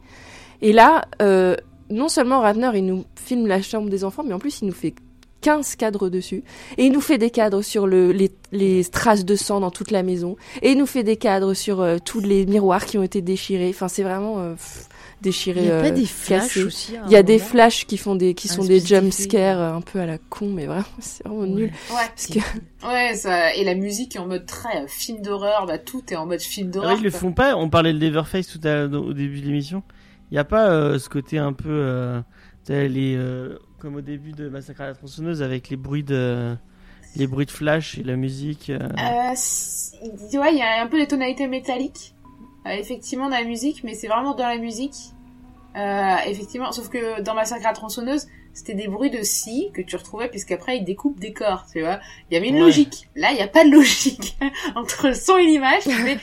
Et 0.63 0.73
là, 0.73 1.05
euh, 1.23 1.57
non 1.91 2.09
seulement 2.09 2.41
Ratner, 2.41 2.71
il 2.75 2.87
nous 2.87 3.05
filme 3.17 3.47
la 3.47 3.63
chambre 3.63 3.89
des 3.91 4.05
enfants, 4.05 4.23
mais 4.27 4.35
en 4.35 4.39
plus, 4.39 4.61
il 4.63 4.67
nous 4.67 4.73
fait 4.75 4.95
15 5.43 5.77
cadres 5.77 6.11
dessus. 6.11 6.43
Et 6.77 6.85
il 6.85 6.93
nous 6.93 7.01
fait 7.01 7.17
des 7.17 7.31
cadres 7.31 7.63
sur 7.63 7.87
le, 7.87 8.13
les, 8.13 8.31
les 8.53 8.85
traces 8.85 9.25
de 9.25 9.37
sang 9.37 9.61
dans 9.61 9.71
toute 9.71 9.91
la 9.91 10.03
maison. 10.03 10.37
Et 10.61 10.73
il 10.73 10.79
nous 10.79 10.85
fait 10.87 11.03
des 11.03 11.17
cadres 11.17 11.55
sur 11.55 11.81
euh, 11.81 11.97
tous 12.05 12.21
les 12.21 12.45
miroirs 12.45 12.85
qui 12.85 12.99
ont 12.99 13.03
été 13.03 13.23
déchirés. 13.23 13.71
Enfin, 13.71 13.89
c'est 13.89 14.03
vraiment 14.03 14.39
euh, 14.39 14.53
pff, 14.53 14.87
déchiré. 15.23 15.61
Il 15.63 15.67
y 15.69 15.71
a 15.71 15.81
pas 15.81 15.87
euh, 15.87 15.91
des 15.93 16.05
flashs 16.05 16.59
aussi. 16.59 16.95
à 16.99 17.05
Il 17.07 17.13
y 17.13 17.17
a 17.17 17.23
des 17.23 17.39
flashs 17.39 17.87
qui 17.87 17.97
font 17.97 18.17
des, 18.17 18.35
qui 18.35 18.49
sont 18.49 18.65
des 18.65 18.81
jump 18.81 19.11
scares 19.15 19.61
un 19.77 19.81
peu 19.81 19.99
à 20.01 20.05
la 20.05 20.19
con, 20.19 20.47
mais 20.55 20.67
vraiment, 20.67 20.85
c'est 21.01 21.27
vraiment 21.27 21.41
Ouais. 21.45 21.49
nul. 21.49 21.73
Ouais. 21.91 21.97
Parce 22.15 22.27
que, 22.27 22.39
Ouais, 22.87 23.15
ça 23.15 23.55
et 23.55 23.65
la 23.65 23.75
musique 23.75 24.17
est 24.17 24.19
en 24.19 24.27
mode 24.27 24.45
très 24.45 24.87
film 24.89 25.23
d'horreur, 25.23 25.65
bah 25.67 25.79
tout 25.79 26.03
est 26.11 26.17
en 26.17 26.27
mode 26.27 26.41
film 26.43 26.69
Ah 26.69 26.75
d'horreur. 26.75 26.93
oui, 26.93 26.99
ils 27.01 27.05
le 27.05 27.11
font 27.11 27.33
pas. 27.33 27.57
On 27.57 27.71
parlait 27.71 27.95
de 27.95 27.99
Leverface 27.99 28.47
tout 28.47 28.61
à, 28.69 28.85
au 28.85 29.15
début 29.15 29.41
de 29.41 29.47
l'émission. 29.47 29.83
Il 30.31 30.35
n'y 30.35 30.39
a 30.39 30.45
pas 30.45 30.71
euh, 30.71 30.99
ce 30.99 31.09
côté 31.09 31.39
un 31.39 31.53
peu. 31.53 31.69
Euh, 31.69 32.21
les, 32.69 33.17
euh, 33.17 33.59
comme 33.81 33.97
au 33.97 34.01
début 34.01 34.31
de 34.33 34.49
Massacre 34.49 34.83
à 34.83 34.87
la 34.87 34.95
tronçonneuse 34.95 35.43
avec 35.43 35.69
les 35.71 35.77
bruits 35.77 36.05
de. 36.05 36.55
Les 37.17 37.27
bruits 37.27 37.47
de 37.47 37.51
flash 37.51 37.99
et 37.99 38.05
la 38.05 38.15
musique. 38.15 38.71
euh. 38.71 38.79
Euh, 38.79 39.33
c'est- 39.35 39.99
ouais, 40.39 40.53
il 40.53 40.59
y 40.59 40.63
a 40.63 40.81
un 40.81 40.87
peu 40.87 40.97
des 40.99 41.09
tonalités 41.09 41.49
métalliques, 41.49 42.15
euh, 42.67 42.71
effectivement, 42.71 43.25
dans 43.29 43.37
la 43.37 43.43
musique, 43.45 43.83
mais 43.83 43.95
c'est 43.95 44.07
vraiment 44.07 44.35
dans 44.37 44.47
la 44.47 44.59
musique. 44.59 44.95
Euh, 45.77 46.15
effectivement, 46.29 46.71
sauf 46.71 46.89
que 46.89 47.21
dans 47.23 47.35
Massacre 47.35 47.65
à 47.67 47.71
la 47.71 47.75
tronçonneuse, 47.75 48.29
c'était 48.55 48.75
des 48.75 48.87
bruits 48.87 49.11
de 49.11 49.23
scie 49.23 49.71
que 49.75 49.83
tu 49.83 49.97
retrouvais, 49.97 50.29
puisqu'après 50.29 50.77
ils 50.79 50.85
découpent 50.85 51.19
des 51.19 51.33
corps, 51.33 51.67
tu 51.73 51.81
vois. 51.81 51.99
Il 52.31 52.35
y 52.35 52.37
avait 52.37 52.49
une 52.49 52.55
Ouais. 52.57 52.61
logique. 52.61 53.09
Là, 53.17 53.31
il 53.33 53.37
n'y 53.37 53.43
a 53.43 53.49
pas 53.49 53.65
de 53.65 53.71
logique 53.71 54.37
entre 54.77 55.09
le 55.09 55.15
son 55.15 55.37
et 55.37 55.47
l'image. 55.47 55.83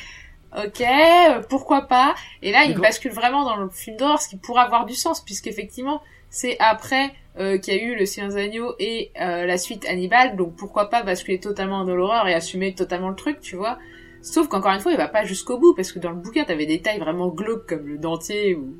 ok, 0.57 0.81
euh, 0.81 1.41
pourquoi 1.49 1.83
pas. 1.83 2.15
Et 2.41 2.51
là, 2.51 2.65
il 2.65 2.77
bascule 2.77 3.11
vraiment 3.11 3.43
dans 3.43 3.57
le 3.57 3.69
film 3.69 3.97
d'horreur, 3.97 4.21
ce 4.21 4.29
qui 4.29 4.37
pourrait 4.37 4.63
avoir 4.63 4.85
du 4.85 4.95
sens, 4.95 5.21
puisqu'effectivement, 5.21 6.01
c'est 6.29 6.57
après 6.59 7.13
euh, 7.39 7.57
qu'il 7.57 7.73
y 7.75 7.79
a 7.79 7.81
eu 7.81 7.95
Le 7.95 8.05
des 8.05 8.37
Agneaux 8.37 8.73
et 8.79 9.11
euh, 9.21 9.45
la 9.45 9.57
suite 9.57 9.85
Hannibal, 9.87 10.35
donc 10.35 10.55
pourquoi 10.55 10.89
pas 10.89 11.03
basculer 11.03 11.39
totalement 11.39 11.85
dans 11.85 11.95
l'horreur 11.95 12.27
et 12.27 12.33
assumer 12.33 12.73
totalement 12.73 13.09
le 13.09 13.15
truc, 13.15 13.39
tu 13.39 13.55
vois. 13.55 13.77
Sauf 14.21 14.47
qu'encore 14.47 14.71
une 14.71 14.79
fois, 14.79 14.91
il 14.91 14.97
va 14.97 15.07
pas 15.07 15.23
jusqu'au 15.23 15.57
bout, 15.57 15.73
parce 15.75 15.91
que 15.91 15.99
dans 15.99 16.11
le 16.11 16.17
bouquin, 16.17 16.43
t'avais 16.43 16.65
des 16.65 16.81
tailles 16.81 16.99
vraiment 16.99 17.27
glauques, 17.27 17.67
comme 17.67 17.87
le 17.87 17.97
dentier, 17.97 18.55
ou 18.55 18.75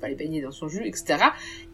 fallait 0.00 0.14
baigner 0.14 0.42
dans 0.42 0.52
son 0.52 0.68
jus, 0.68 0.86
etc. 0.86 1.16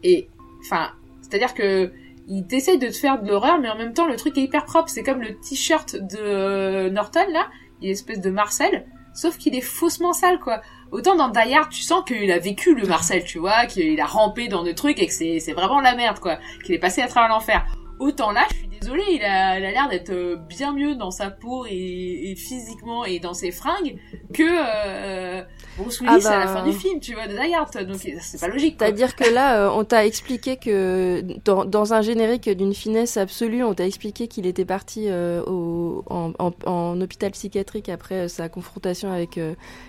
Et, 0.03 0.29
enfin, 0.61 0.91
c'est-à-dire 1.21 1.53
que, 1.53 1.91
il 2.27 2.45
t'essaye 2.47 2.77
de 2.77 2.87
te 2.87 2.95
faire 2.95 3.21
de 3.21 3.27
l'horreur, 3.27 3.59
mais 3.59 3.69
en 3.69 3.75
même 3.75 3.93
temps, 3.93 4.07
le 4.07 4.15
truc 4.15 4.37
est 4.37 4.43
hyper 4.43 4.63
propre. 4.63 4.89
C'est 4.89 5.03
comme 5.03 5.21
le 5.21 5.37
t-shirt 5.39 5.95
de 5.95 6.87
Norton, 6.89 7.25
là. 7.31 7.49
Il 7.81 7.89
est 7.89 7.91
espèce 7.91 8.21
de 8.21 8.29
Marcel. 8.29 8.85
Sauf 9.13 9.37
qu'il 9.37 9.55
est 9.55 9.61
faussement 9.61 10.13
sale, 10.13 10.39
quoi. 10.39 10.61
Autant 10.91 11.15
dans 11.15 11.29
Die 11.29 11.53
Hard, 11.53 11.69
tu 11.69 11.81
sens 11.81 12.03
qu'il 12.05 12.31
a 12.31 12.39
vécu 12.39 12.75
le 12.75 12.85
Marcel, 12.85 13.23
tu 13.23 13.39
vois, 13.39 13.65
qu'il 13.65 13.99
a 13.99 14.05
rampé 14.05 14.47
dans 14.47 14.63
des 14.63 14.75
trucs 14.75 14.99
et 14.99 15.07
que 15.07 15.13
c'est, 15.13 15.53
vraiment 15.53 15.79
la 15.79 15.95
merde, 15.95 16.19
quoi. 16.19 16.37
Qu'il 16.63 16.75
est 16.75 16.79
passé 16.79 17.01
à 17.01 17.07
travers 17.07 17.29
l'enfer. 17.29 17.65
Autant 17.99 18.31
là, 18.31 18.45
je 18.51 18.57
suis 18.57 18.67
désolée, 18.67 19.03
il 19.09 19.23
a, 19.23 19.59
l'air 19.59 19.87
d'être 19.89 20.11
euh, 20.11 20.35
bien 20.35 20.73
mieux 20.73 20.95
dans 20.95 21.11
sa 21.11 21.29
peau 21.29 21.65
et, 21.69 22.31
et 22.31 22.35
physiquement 22.35 23.05
et 23.05 23.19
dans 23.19 23.35
ses 23.35 23.51
fringues 23.51 23.99
que 24.33 24.43
euh, 24.43 25.43
Bruce 25.77 26.01
Willis 26.01 26.11
Ah 26.13 26.19
bah, 26.23 26.35
à 26.35 26.39
la 26.39 26.47
fin 26.47 26.63
du 26.65 26.73
film, 26.73 26.99
tu 26.99 27.13
vois, 27.13 27.27
de 27.27 27.33
Die 27.33 27.53
Hard. 27.53 27.87
Donc 27.87 27.97
c'est 27.99 28.39
pas 28.39 28.47
logique. 28.47 28.75
C'est-à-dire 28.77 29.15
que 29.15 29.29
là, 29.33 29.65
euh, 29.65 29.69
on 29.73 29.83
t'a 29.83 30.05
expliqué 30.05 30.57
que 30.57 31.23
dans, 31.45 31.65
dans 31.65 31.93
un 31.93 32.01
générique 32.01 32.49
d'une 32.49 32.73
finesse 32.73 33.17
absolue, 33.17 33.63
on 33.63 33.73
t'a 33.73 33.85
expliqué 33.85 34.27
qu'il 34.27 34.45
était 34.45 34.65
parti 34.65 35.05
euh, 35.07 35.41
au, 35.45 36.03
en, 36.09 36.33
en, 36.39 36.51
en 36.65 36.99
hôpital 37.01 37.31
psychiatrique 37.31 37.89
après 37.89 38.15
euh, 38.15 38.27
sa 38.27 38.49
confrontation 38.49 39.11
avec 39.11 39.39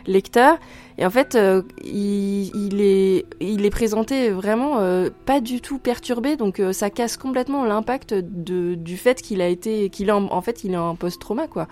Lecter. 0.06 0.52
Et 0.98 1.06
en 1.06 1.10
fait, 1.10 1.36
il, 1.82 2.54
il, 2.54 2.80
est, 2.80 3.24
il 3.40 3.64
est 3.64 3.70
présenté 3.70 4.30
vraiment 4.30 4.78
pas 5.24 5.40
du 5.40 5.60
tout 5.60 5.78
perturbé, 5.78 6.36
donc 6.36 6.60
ça 6.72 6.90
casse 6.90 7.16
complètement 7.16 7.64
l'impact 7.64 8.14
du 8.14 8.96
fait 8.96 9.22
qu'il 9.22 9.40
a 9.40 9.48
été, 9.48 9.88
qu'il 9.88 10.12
en, 10.12 10.30
en 10.30 10.42
fait, 10.42 10.64
il 10.64 10.74
a 10.74 10.80
un 10.80 10.94
post-trauma 10.94 11.48
quoi. 11.48 11.66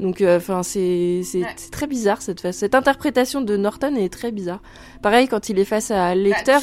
Donc, 0.00 0.22
enfin, 0.26 0.62
c'est 0.62 1.22
Ouais. 1.34 1.46
très 1.70 1.86
bizarre 1.86 2.20
cette 2.22 2.74
interprétation 2.74 3.40
de 3.40 3.53
Norton 3.56 3.94
est 3.96 4.12
très 4.12 4.32
bizarre. 4.32 4.60
Pareil 5.02 5.28
quand 5.28 5.48
il 5.48 5.58
est 5.58 5.64
face 5.64 5.90
à 5.90 6.14
Bah, 6.14 6.14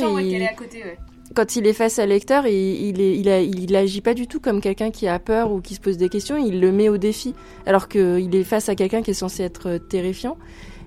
sens, 0.08 0.16
ouais, 0.16 0.26
il 0.26 0.32
qu'elle 0.32 0.42
est 0.44 0.48
à 0.50 0.53
côté, 0.53 0.84
ouais. 0.84 0.98
quand 1.36 1.56
il 1.56 1.66
est 1.68 1.74
face 1.74 2.00
à 2.00 2.06
il, 2.48 2.82
il, 2.88 3.02
est, 3.02 3.18
il, 3.18 3.30
a, 3.30 3.42
il 3.42 3.76
agit 3.76 4.02
pas 4.02 4.14
du 4.14 4.28
tout 4.28 4.40
comme 4.40 4.61
quelqu'un 4.61 4.92
qui 4.92 5.08
a 5.08 5.20
peur 5.20 5.52
ou 5.52 5.61
qui 5.61 5.76
se 5.76 5.80
pose 5.82 5.98
des 5.98 6.10
questions, 6.10 6.38
il 6.38 6.60
le 6.60 6.72
met 6.72 6.90
au 6.90 6.98
défi, 6.98 7.34
alors 7.66 7.88
qu'il 7.88 8.36
est 8.36 8.44
face 8.44 8.70
à 8.70 8.76
quelqu'un 8.76 9.02
qui 9.02 9.11
est 9.11 9.16
censé 9.16 9.44
être 9.44 9.68
euh, 9.70 9.78
terrifiant. 9.80 10.38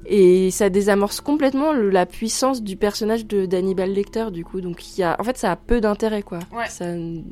Et 0.06 0.50
ça 0.50 0.68
désamorce 0.68 1.22
complètement 1.22 1.72
le- 1.72 1.88
la 1.88 2.04
puissance 2.04 2.62
du 2.62 2.76
personnage 2.76 3.24
de 3.24 3.46
d'Hannibal 3.46 3.90
Lecter, 3.90 4.26
du 4.32 4.44
coup. 4.44 4.60
Donc, 4.60 4.86
il 4.96 5.00
y 5.00 5.02
a, 5.02 5.16
en 5.18 5.24
fait, 5.24 5.38
ça 5.38 5.50
a 5.50 5.56
peu 5.56 5.80
d'intérêt, 5.80 6.22
quoi. 6.22 6.40
Ouais. 6.52 6.66
Ça 6.68 6.92
ne 6.92 7.22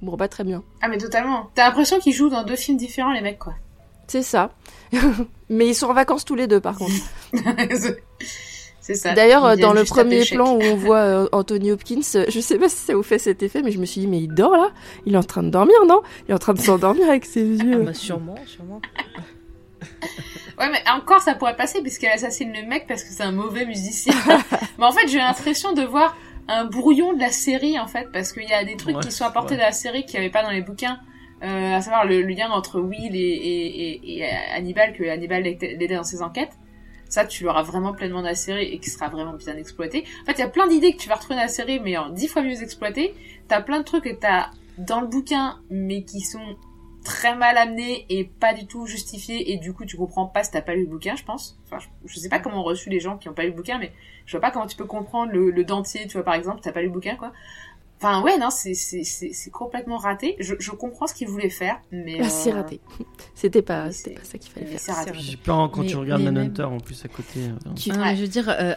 comprend 0.00 0.16
pas 0.16 0.26
très 0.26 0.42
bien. 0.42 0.64
Ah 0.82 0.88
mais 0.88 0.98
totalement. 0.98 1.50
T'as 1.54 1.66
l'impression 1.68 2.00
qu'ils 2.00 2.12
jouent 2.14 2.28
dans 2.28 2.42
deux 2.42 2.56
films 2.56 2.76
différents, 2.78 3.12
les 3.12 3.20
mecs, 3.20 3.38
quoi. 3.38 3.54
C'est 4.06 4.22
ça. 4.22 4.50
Mais 5.48 5.68
ils 5.68 5.74
sont 5.74 5.86
en 5.86 5.94
vacances 5.94 6.24
tous 6.24 6.34
les 6.34 6.46
deux, 6.46 6.60
par 6.60 6.76
contre. 6.76 6.92
c'est 8.80 8.94
ça. 8.94 9.14
D'ailleurs, 9.14 9.44
euh, 9.44 9.56
dans 9.56 9.72
le 9.72 9.84
premier 9.84 10.24
plan 10.24 10.54
où 10.54 10.60
on 10.62 10.76
voit 10.76 10.98
euh, 10.98 11.28
Anthony 11.32 11.72
Hopkins, 11.72 12.00
euh, 12.14 12.24
je 12.28 12.40
sais 12.40 12.58
pas 12.58 12.68
si 12.68 12.76
ça 12.76 12.94
vous 12.94 13.02
fait 13.02 13.18
cet 13.18 13.42
effet, 13.42 13.62
mais 13.62 13.70
je 13.72 13.78
me 13.78 13.84
suis 13.84 14.00
dit, 14.02 14.06
mais 14.06 14.18
il 14.18 14.28
dort 14.28 14.52
là 14.56 14.70
Il 15.06 15.14
est 15.14 15.18
en 15.18 15.22
train 15.22 15.42
de 15.42 15.50
dormir, 15.50 15.76
non? 15.88 16.02
Il 16.26 16.30
est 16.30 16.34
en 16.34 16.38
train 16.38 16.54
de 16.54 16.60
s'endormir 16.60 17.08
avec 17.08 17.24
ses 17.24 17.58
Ah, 17.60 17.64
yeux. 17.64 17.82
bah, 17.82 17.94
sûrement, 17.94 18.36
sûrement. 18.46 18.80
Ouais, 20.58 20.70
mais 20.70 20.82
encore, 20.90 21.20
ça 21.20 21.34
pourrait 21.34 21.54
passer 21.56 21.82
puisqu'elle 21.82 22.12
assassine 22.12 22.50
le 22.50 22.66
mec 22.66 22.86
parce 22.88 23.04
que 23.04 23.10
c'est 23.12 23.22
un 23.22 23.30
mauvais 23.32 23.66
musicien. 23.66 24.14
mais 24.78 24.86
en 24.86 24.90
fait, 24.92 25.06
j'ai 25.06 25.18
l'impression 25.18 25.74
de 25.74 25.82
voir 25.82 26.16
un 26.48 26.64
brouillon 26.64 27.12
de 27.12 27.20
la 27.20 27.30
série, 27.30 27.78
en 27.78 27.86
fait, 27.86 28.08
parce 28.10 28.32
qu'il 28.32 28.44
y 28.48 28.52
a 28.54 28.64
des 28.64 28.76
trucs 28.76 28.96
Ouais, 28.96 29.02
qui 29.02 29.12
sont 29.12 29.24
apportés 29.26 29.52
ouais. 29.52 29.58
dans 29.60 29.66
la 29.66 29.72
série 29.72 30.06
qu'il 30.06 30.18
n'y 30.18 30.24
avait 30.24 30.32
pas 30.32 30.42
dans 30.42 30.50
les 30.50 30.62
bouquins. 30.62 30.98
Euh, 31.42 31.74
à 31.74 31.82
savoir 31.82 32.06
le, 32.06 32.22
lien 32.22 32.50
entre 32.50 32.80
Will 32.80 33.14
et, 33.14 33.18
et, 33.18 34.18
et, 34.18 34.24
Hannibal, 34.54 34.94
que 34.94 35.04
Hannibal 35.04 35.42
l'aidait 35.42 35.88
dans 35.88 36.04
ses 36.04 36.22
enquêtes. 36.22 36.56
Ça, 37.08 37.24
tu 37.26 37.44
l'auras 37.44 37.62
vraiment 37.62 37.92
pleinement 37.92 38.22
dans 38.22 38.28
la 38.28 38.34
série 38.34 38.64
et 38.64 38.78
qui 38.78 38.90
sera 38.90 39.08
vraiment 39.08 39.34
bien 39.34 39.56
exploité. 39.56 40.04
En 40.22 40.24
fait, 40.24 40.32
il 40.32 40.38
y 40.40 40.42
a 40.42 40.48
plein 40.48 40.66
d'idées 40.66 40.92
que 40.92 40.98
tu 40.98 41.08
vas 41.08 41.14
retrouver 41.16 41.36
dans 41.36 41.42
la 41.42 41.48
série, 41.48 41.78
mais 41.78 41.96
en 41.96 42.08
dix 42.08 42.26
fois 42.26 42.42
mieux 42.42 42.62
exploitées. 42.62 43.14
T'as 43.48 43.60
plein 43.60 43.80
de 43.80 43.84
trucs 43.84 44.04
que 44.04 44.14
t'as 44.14 44.50
dans 44.78 45.00
le 45.00 45.06
bouquin, 45.06 45.60
mais 45.70 46.02
qui 46.02 46.20
sont 46.20 46.56
très 47.04 47.36
mal 47.36 47.56
amenés 47.56 48.04
et 48.08 48.24
pas 48.24 48.52
du 48.52 48.66
tout 48.66 48.86
justifiés, 48.86 49.52
et 49.52 49.58
du 49.58 49.72
coup, 49.72 49.84
tu 49.84 49.96
comprends 49.96 50.26
pas 50.26 50.42
si 50.42 50.50
t'as 50.50 50.60
pas 50.60 50.74
lu 50.74 50.82
le 50.82 50.88
bouquin, 50.88 51.14
je 51.14 51.22
pense. 51.22 51.56
Enfin, 51.64 51.78
je, 51.78 51.86
je 52.12 52.18
sais 52.18 52.28
pas 52.28 52.40
comment 52.40 52.62
ont 52.62 52.64
reçu 52.64 52.90
les 52.90 52.98
gens 52.98 53.16
qui 53.16 53.28
ont 53.28 53.32
pas 53.32 53.44
lu 53.44 53.50
le 53.50 53.54
bouquin, 53.54 53.78
mais 53.78 53.92
je 54.24 54.32
vois 54.32 54.40
pas 54.40 54.50
comment 54.50 54.66
tu 54.66 54.76
peux 54.76 54.86
comprendre 54.86 55.30
le, 55.30 55.50
le 55.50 55.64
dentier, 55.64 56.08
tu 56.08 56.14
vois, 56.14 56.24
par 56.24 56.34
exemple, 56.34 56.60
t'as 56.60 56.72
pas 56.72 56.80
lu 56.80 56.86
le 56.86 56.92
bouquin, 56.92 57.14
quoi. 57.14 57.32
Enfin, 57.98 58.22
ouais, 58.22 58.36
non, 58.38 58.50
c'est, 58.50 58.74
c'est, 58.74 59.04
c'est, 59.04 59.32
c'est 59.32 59.50
complètement 59.50 59.96
raté. 59.96 60.36
Je, 60.38 60.54
je 60.58 60.70
comprends 60.72 61.06
ce 61.06 61.14
qu'ils 61.14 61.28
voulaient 61.28 61.48
faire, 61.48 61.80
mais... 61.90 62.18
Bah, 62.18 62.28
c'est 62.28 62.52
euh, 62.52 62.56
raté. 62.56 62.80
C'était 63.34 63.62
pas, 63.62 63.90
c'était 63.90 64.10
c'est- 64.10 64.16
pas 64.16 64.24
ça 64.24 64.38
qu'il 64.38 64.50
fallait 64.52 64.66
mais 64.66 64.72
faire. 64.72 64.80
c'est 64.80 64.92
raté. 64.92 65.18
J'ai 65.18 65.36
peur 65.38 65.70
quand 65.70 65.80
Mais- 65.80 65.86
tu 65.86 65.96
regardes 65.96 66.22
Manhunter 66.22 66.64
en 66.64 66.78
plus 66.78 67.02
à 67.04 67.08
côté. 67.08 67.40
euh, 67.40 67.70
Ouais. 67.98 68.16
je 68.16 68.20
veux 68.20 68.28
dire, 68.28 68.48
euh, 68.48 68.74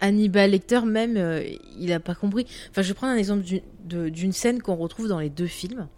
Hannibal 0.00 0.50
Lecter 0.50 0.80
même, 0.82 1.16
euh, 1.16 1.42
il 1.78 1.92
a 1.92 2.00
pas 2.00 2.14
compris. 2.14 2.46
Enfin, 2.70 2.82
je 2.82 2.88
vais 2.88 2.94
prendre 2.94 3.12
un 3.14 3.16
exemple 3.16 3.42
d'une 3.88 4.32
scène 4.32 4.60
qu'on 4.60 4.76
retrouve 4.76 5.08
dans 5.08 5.18
les 5.20 5.30
deux 5.30 5.46
films. 5.46 5.88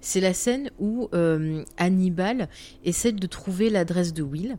C'est 0.00 0.20
la 0.20 0.32
scène 0.32 0.70
où 0.78 1.08
euh, 1.12 1.64
Hannibal 1.76 2.48
essaie 2.84 3.10
de 3.12 3.26
trouver 3.26 3.68
l'adresse 3.68 4.12
de 4.14 4.22
Will, 4.22 4.56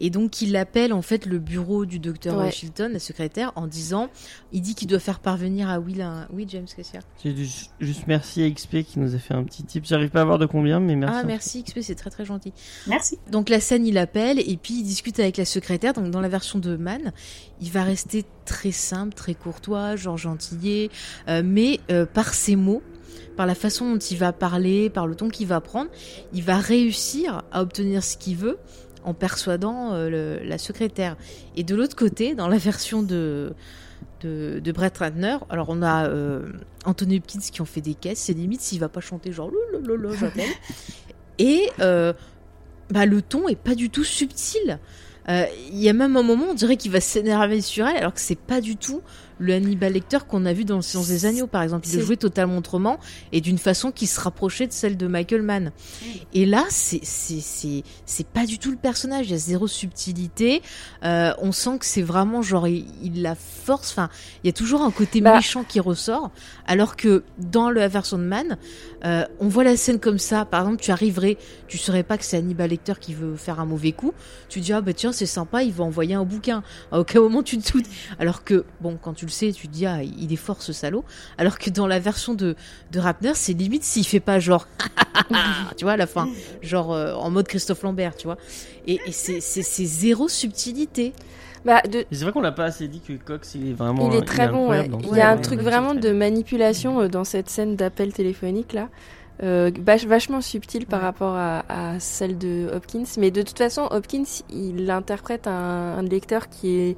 et 0.00 0.08
donc 0.08 0.40
il 0.40 0.56
appelle 0.56 0.92
en 0.94 1.02
fait 1.02 1.26
le 1.26 1.38
bureau 1.38 1.84
du 1.84 1.98
docteur 1.98 2.38
Ouais. 2.38 2.50
Chilton, 2.50 2.90
la 2.92 2.98
secrétaire, 2.98 3.52
en 3.56 3.66
disant, 3.66 4.08
il 4.52 4.62
dit 4.62 4.74
qu'il 4.74 4.88
doit 4.88 4.98
faire 4.98 5.20
parvenir 5.20 5.68
à 5.68 5.78
Will 5.78 6.00
un. 6.00 6.26
Oui, 6.32 6.46
James, 6.48 6.64
qu'est-ce 6.74 6.90
qu'il 6.92 7.00
y 7.00 7.02
a? 7.02 7.06
J'ai 7.22 7.32
dû- 7.32 7.48
juste 7.80 8.04
merci 8.06 8.42
à 8.42 8.50
XP 8.50 8.82
qui 8.82 8.98
nous 8.98 9.14
a 9.14 9.18
fait 9.18 9.34
un 9.34 9.44
petit 9.44 9.62
tip. 9.62 9.84
J'arrive 9.84 10.10
pas 10.10 10.22
à 10.22 10.24
voir 10.24 10.38
de 10.38 10.46
combien, 10.46 10.80
mais 10.80 10.96
merci. 10.96 11.18
Ah, 11.20 11.24
merci 11.24 11.62
XP, 11.64 11.80
c'est 11.82 11.94
très 11.94 12.10
très 12.10 12.24
gentil. 12.24 12.52
Merci. 12.86 13.18
Donc 13.30 13.50
la 13.50 13.60
scène, 13.60 13.86
il 13.86 13.98
appelle 13.98 14.38
et 14.38 14.56
puis 14.56 14.74
il 14.78 14.84
discute 14.84 15.20
avec 15.20 15.36
la 15.36 15.44
secrétaire. 15.44 15.92
Donc 15.92 16.10
dans 16.10 16.20
la 16.22 16.28
version 16.28 16.58
de 16.58 16.76
Man, 16.76 17.12
il 17.60 17.70
va 17.70 17.82
rester 17.84 18.24
très 18.46 18.72
simple, 18.72 19.12
très 19.14 19.34
courtois, 19.34 19.96
genre 19.96 20.16
gentillet, 20.16 20.88
euh, 21.28 21.42
mais 21.44 21.80
euh, 21.90 22.06
par 22.06 22.32
ses 22.32 22.56
mots, 22.56 22.82
par 23.38 23.46
la 23.46 23.54
façon 23.54 23.92
dont 23.94 23.98
il 23.98 24.18
va 24.18 24.32
parler, 24.32 24.90
par 24.90 25.06
le 25.06 25.14
ton 25.14 25.28
qu'il 25.28 25.46
va 25.46 25.60
prendre, 25.62 25.88
il 26.34 26.42
va 26.42 26.58
réussir 26.58 27.42
à 27.52 27.62
obtenir 27.62 28.02
ce 28.04 28.16
qu'il 28.18 28.36
veut 28.36 28.58
en 29.04 29.14
persuadant 29.14 29.94
euh, 29.94 30.10
le- 30.10 30.44
la 30.46 30.58
secrétaire. 30.58 31.16
Et 31.56 31.62
de 31.62 31.74
l'autre 31.76 31.94
côté, 31.96 32.34
dans 32.34 32.48
la 32.48 32.58
version 32.58 33.02
de 33.02 33.52
de, 34.22 34.58
de 34.58 34.72
Brett 34.72 34.98
Ratner, 34.98 35.36
alors 35.48 35.66
on 35.70 35.80
a 35.82 36.08
euh, 36.08 36.50
Anthony 36.84 37.18
Hopkins 37.18 37.38
qui 37.52 37.62
en 37.62 37.64
fait 37.64 37.80
des 37.80 37.94
caisses, 37.94 38.18
c'est 38.18 38.32
limite 38.32 38.60
s'il 38.60 38.80
va 38.80 38.88
pas 38.88 39.00
chanter 39.00 39.30
genre 39.30 39.50
lolo 39.80 40.12
j'appelle. 40.14 40.50
Et 41.38 41.62
euh, 41.78 42.12
bah, 42.90 43.06
le 43.06 43.22
ton 43.22 43.48
est 43.48 43.54
pas 43.54 43.76
du 43.76 43.90
tout 43.90 44.02
subtil. 44.02 44.80
Euh, 45.28 45.44
Il 45.70 45.78
y 45.78 45.88
a 45.88 45.92
même 45.92 46.16
un 46.16 46.22
moment, 46.24 46.46
on 46.50 46.54
dirait 46.54 46.76
qu'il 46.76 46.90
va 46.90 47.00
s'énerver 47.00 47.60
sur 47.60 47.86
elle, 47.86 47.98
alors 47.98 48.12
que 48.14 48.20
c'est 48.20 48.38
pas 48.38 48.60
du 48.60 48.74
tout 48.76 49.02
le 49.38 49.54
Hannibal 49.54 49.92
Lecter 49.92 50.18
qu'on 50.28 50.44
a 50.46 50.52
vu 50.52 50.64
dans 50.64 50.76
Le 50.76 50.82
Silence 50.82 51.08
des 51.08 51.26
Agneaux, 51.26 51.46
par 51.46 51.62
exemple. 51.62 51.86
Il 51.88 51.96
le 51.96 52.04
jouait 52.04 52.16
totalement 52.16 52.58
autrement 52.58 52.98
et 53.32 53.40
d'une 53.40 53.58
façon 53.58 53.92
qui 53.92 54.06
se 54.06 54.20
rapprochait 54.20 54.66
de 54.66 54.72
celle 54.72 54.96
de 54.96 55.06
Michael 55.06 55.42
Mann. 55.42 55.72
Et 56.34 56.46
là, 56.46 56.64
c'est 56.68 57.00
c'est 57.04 57.40
c'est 57.40 57.82
c'est 58.06 58.26
pas 58.26 58.46
du 58.46 58.58
tout 58.58 58.70
le 58.70 58.76
personnage. 58.76 59.26
Il 59.26 59.32
y 59.32 59.34
a 59.34 59.38
zéro 59.38 59.66
subtilité. 59.66 60.62
Euh, 61.04 61.32
on 61.38 61.52
sent 61.52 61.78
que 61.78 61.86
c'est 61.86 62.02
vraiment 62.02 62.42
genre 62.42 62.68
il, 62.68 62.86
il 63.02 63.22
la 63.22 63.34
force. 63.34 63.90
Enfin, 63.92 64.08
il 64.42 64.46
y 64.46 64.50
a 64.50 64.52
toujours 64.52 64.82
un 64.82 64.90
côté 64.90 65.20
Bah. 65.20 65.36
méchant 65.36 65.64
qui 65.64 65.80
ressort, 65.80 66.30
alors 66.66 66.96
que 66.96 67.22
dans 67.38 67.70
la 67.70 67.88
version 67.88 68.18
de 68.18 68.24
Man, 68.24 68.56
euh, 69.04 69.24
on 69.40 69.48
voit 69.48 69.64
la 69.64 69.76
scène 69.76 70.00
comme 70.00 70.18
ça. 70.18 70.44
Par 70.44 70.60
exemple, 70.62 70.82
tu 70.82 70.90
arriverais, 70.90 71.36
tu 71.68 71.78
saurais 71.78 72.02
pas 72.02 72.18
que 72.18 72.24
c'est 72.24 72.36
Hannibal 72.36 72.70
Lecter 72.70 72.94
qui 73.00 73.14
veut 73.14 73.36
faire 73.36 73.60
un 73.60 73.66
mauvais 73.66 73.92
coup. 73.92 74.12
Tu 74.48 74.60
dis 74.60 74.72
ah 74.72 74.80
bah 74.80 74.92
tiens 74.92 75.12
c'est 75.12 75.26
sympa, 75.26 75.62
il 75.62 75.72
va 75.72 75.84
envoyer 75.84 76.14
un 76.14 76.24
bouquin. 76.24 76.62
À 76.92 76.98
aucun 77.00 77.20
moment 77.20 77.42
tu 77.42 77.58
te 77.58 77.72
doutes. 77.72 77.86
Alors 78.18 78.44
que 78.44 78.64
bon, 78.80 78.98
quand 79.00 79.14
tu 79.14 79.27
le 79.28 79.32
sais, 79.32 79.52
tu 79.52 79.68
te 79.68 79.72
dis 79.72 79.86
ah 79.86 80.02
il 80.02 80.32
est 80.32 80.36
fort 80.36 80.62
ce 80.62 80.72
salaud. 80.72 81.04
Alors 81.38 81.58
que 81.58 81.70
dans 81.70 81.86
la 81.86 81.98
version 82.00 82.34
de 82.34 82.56
de 82.92 82.98
Rapner, 83.00 83.32
c'est 83.34 83.52
limite 83.52 83.84
s'il 83.84 84.06
fait 84.06 84.20
pas 84.20 84.38
genre 84.40 84.66
tu 85.76 85.84
vois 85.84 85.92
à 85.92 85.96
la 85.96 86.06
fin, 86.06 86.28
genre 86.62 86.92
euh, 86.92 87.14
en 87.14 87.30
mode 87.30 87.46
Christophe 87.48 87.82
Lambert, 87.82 88.16
tu 88.16 88.26
vois. 88.26 88.38
Et, 88.86 89.00
et 89.06 89.12
c'est 89.12 89.40
c'est 89.40 89.62
c'est 89.62 89.84
zéro 89.84 90.28
subtilité. 90.28 91.12
Bah, 91.64 91.82
de, 91.82 92.04
C'est 92.12 92.22
vrai 92.22 92.32
qu'on 92.32 92.40
l'a 92.40 92.52
pas 92.52 92.64
assez 92.66 92.86
dit 92.88 93.00
que 93.00 93.12
Cox 93.14 93.54
il 93.56 93.70
est 93.70 93.72
vraiment. 93.72 94.10
il 94.10 94.16
est 94.16 94.22
très 94.24 94.48
bon, 94.48 94.68
ouais. 94.70 94.88
Il 95.10 95.16
y 95.16 95.20
a 95.20 95.30
un 95.30 95.36
truc 95.36 95.58
Ouais, 95.58 95.64
vraiment 95.64 95.94
de 95.94 96.10
manipulation 96.12 97.00
euh, 97.00 97.08
dans 97.08 97.24
cette 97.24 97.50
scène 97.50 97.74
d'appel 97.76 98.12
téléphonique 98.12 98.72
là. 98.72 98.88
Euh, 99.42 99.70
vach- 99.84 100.06
vachement 100.06 100.40
subtil 100.40 100.86
par 100.86 101.00
Ouais. 101.00 101.06
rapport 101.06 101.34
à, 101.36 101.64
à 101.68 102.00
celle 102.00 102.38
de 102.38 102.70
Hopkins. 102.74 103.04
Mais 103.18 103.30
de 103.30 103.42
toute 103.42 103.58
façon, 103.58 103.86
Hopkins, 103.90 104.24
il 104.50 104.90
interprète 104.90 105.46
un, 105.46 105.98
un 105.98 106.02
lecteur 106.02 106.48
qui 106.48 106.70
est 106.76 106.96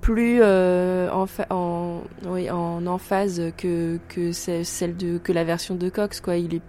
plus 0.00 0.40
euh, 0.42 1.10
en, 1.12 1.26
fa- 1.26 1.46
en, 1.50 2.02
oui, 2.26 2.50
en 2.50 2.86
emphase 2.86 3.42
que, 3.56 3.98
que 4.08 4.32
c'est- 4.32 4.64
celle 4.64 4.96
de 4.96 5.18
que 5.18 5.32
la 5.32 5.44
version 5.44 5.74
de 5.74 5.88
Cox 5.88 6.20
quoi. 6.20 6.36
Il 6.36 6.54
est 6.54 6.62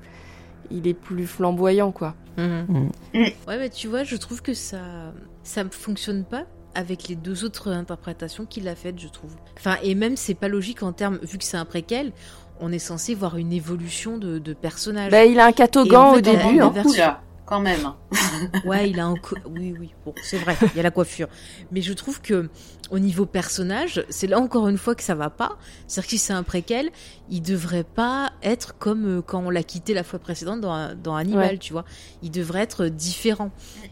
il 0.72 0.88
est 0.88 0.94
plus 0.94 1.26
flamboyant 1.26 1.92
quoi. 1.92 2.16
Mm. 2.38 2.90
Ouais, 3.14 3.58
mais 3.58 3.70
tu 3.70 3.88
vois, 3.88 4.04
je 4.04 4.16
trouve 4.16 4.42
que 4.42 4.54
ça 4.54 4.80
ça 5.44 5.64
ne 5.64 5.70
fonctionne 5.70 6.24
pas 6.24 6.44
avec 6.76 7.08
les 7.08 7.16
deux 7.16 7.44
autres 7.44 7.70
interprétations 7.72 8.46
qu'il 8.46 8.68
a 8.68 8.76
faites, 8.76 9.00
je 9.00 9.08
trouve. 9.08 9.36
Enfin, 9.58 9.78
et 9.84 9.96
même 9.96 10.16
c'est 10.16 10.36
pas 10.36 10.48
logique 10.48 10.84
en 10.84 10.94
termes, 10.94 11.18
vu 11.24 11.38
que 11.40 11.44
c'est 11.44 11.58
un 11.58 11.66
préquel, 11.66 12.12
on 12.60 12.72
est 12.72 12.78
censé 12.80 13.16
voir 13.16 13.38
une 13.38 13.52
évolution 13.52 14.18
de, 14.18 14.38
de 14.38 14.54
personnage. 14.54 15.12
Bah, 15.12 15.26
il 15.26 15.40
a 15.40 15.46
un 15.48 15.52
catogan 15.52 16.02
en 16.02 16.12
au 16.12 16.16
fait, 16.16 16.22
début. 16.22 16.60
Hein. 16.62 16.70
version- 16.70 17.00
là. 17.04 17.22
quand 17.46 17.60
même. 17.62 17.80
Ouais, 18.66 18.90
il 18.92 19.00
a 19.00 19.08
un. 19.08 19.16
Oui, 19.50 19.74
oui, 19.80 19.94
bon, 20.06 20.14
c'est 20.22 20.38
vrai, 20.38 20.56
il 20.62 20.78
y 20.78 20.80
a 20.80 20.84
la 20.84 20.92
coiffure. 20.92 21.28
Mais 21.72 21.82
je 21.82 21.94
trouve 21.94 22.22
que 22.22 22.48
au 22.92 23.00
niveau 23.00 23.26
personnage, 23.26 24.04
c'est 24.10 24.28
là 24.28 24.40
encore 24.40 24.68
une 24.68 24.78
fois 24.78 24.96
que 24.96 25.04
ça 25.04 25.16
va 25.16 25.30
pas. 25.30 25.58
C'est-à-dire 25.88 26.08
que 26.08 26.10
si 26.12 26.18
c'est 26.18 26.34
un 26.34 26.44
préquel, 26.44 26.90
il 27.30 27.42
devrait 27.42 27.84
pas 27.84 28.32
être 28.42 28.78
comme 28.80 29.20
euh, 29.20 29.22
quand 29.22 29.40
on 29.46 29.50
l'a 29.50 29.64
quitté 29.64 29.94
la 29.94 30.04
fois 30.04 30.18
précédente 30.20 30.62
dans, 30.62 30.96
dans 30.96 31.16
Hannibal, 31.16 31.52
Ouais. 31.52 31.58
tu 31.58 31.74
vois. 31.74 31.86
Il 32.24 32.32
devrait 32.32 32.62
être 32.62 32.86
différent. 32.88 33.52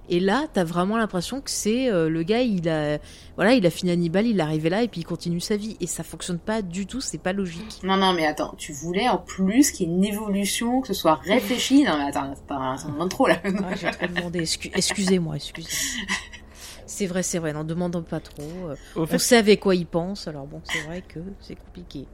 Et 0.09 0.19
là, 0.19 0.45
t'as 0.51 0.63
vraiment 0.63 0.97
l'impression 0.97 1.41
que 1.41 1.51
c'est 1.51 1.91
euh, 1.91 2.09
le 2.09 2.23
gars, 2.23 2.41
il 2.41 2.67
a, 2.69 2.97
voilà, 3.35 3.53
il 3.53 3.65
a 3.65 3.69
fini 3.69 3.91
Hannibal, 3.91 4.25
il 4.25 4.39
est 4.39 4.43
arrivé 4.43 4.69
là 4.69 4.81
et 4.83 4.87
puis 4.87 5.01
il 5.01 5.05
continue 5.05 5.39
sa 5.39 5.55
vie. 5.57 5.77
Et 5.79 5.87
ça 5.87 6.03
fonctionne 6.03 6.39
pas 6.39 6.61
du 6.61 6.85
tout, 6.87 7.01
c'est 7.01 7.17
pas 7.19 7.33
logique. 7.33 7.79
Non, 7.83 7.97
non, 7.97 8.13
mais 8.13 8.25
attends, 8.25 8.55
tu 8.57 8.73
voulais 8.73 9.07
en 9.09 9.17
plus 9.17 9.71
qu'il 9.71 9.87
y 9.87 9.91
ait 9.91 9.95
une 9.95 10.05
évolution, 10.05 10.81
que 10.81 10.87
ce 10.87 10.93
soit 10.95 11.15
réfléchi. 11.23 11.83
Non, 11.83 11.97
mais 11.97 12.05
attends, 12.09 12.33
c'est 12.35 12.45
pas, 12.47 12.75
ça 12.77 12.87
demande 12.87 13.09
trop 13.09 13.27
là. 13.27 13.37
Ah, 13.45 13.75
j'ai 13.75 13.91
trop 13.91 14.07
demandé. 14.07 14.41
Excu- 14.43 14.71
excusez-moi, 14.73 15.35
excusez-moi. 15.35 15.69
C'est 16.87 17.05
vrai, 17.05 17.21
c'est 17.23 17.39
vrai, 17.39 17.53
n'en 17.53 17.63
demandons 17.63 18.01
pas 18.01 18.19
trop. 18.19 18.41
Euh, 18.69 18.75
Au 18.95 19.01
On 19.03 19.05
fait, 19.05 19.17
sait 19.19 19.37
avec 19.37 19.59
quoi 19.59 19.75
il 19.75 19.85
pense, 19.85 20.27
alors 20.27 20.47
bon, 20.47 20.61
c'est 20.63 20.79
vrai 20.79 21.01
que 21.01 21.19
c'est 21.41 21.55
compliqué. 21.55 22.05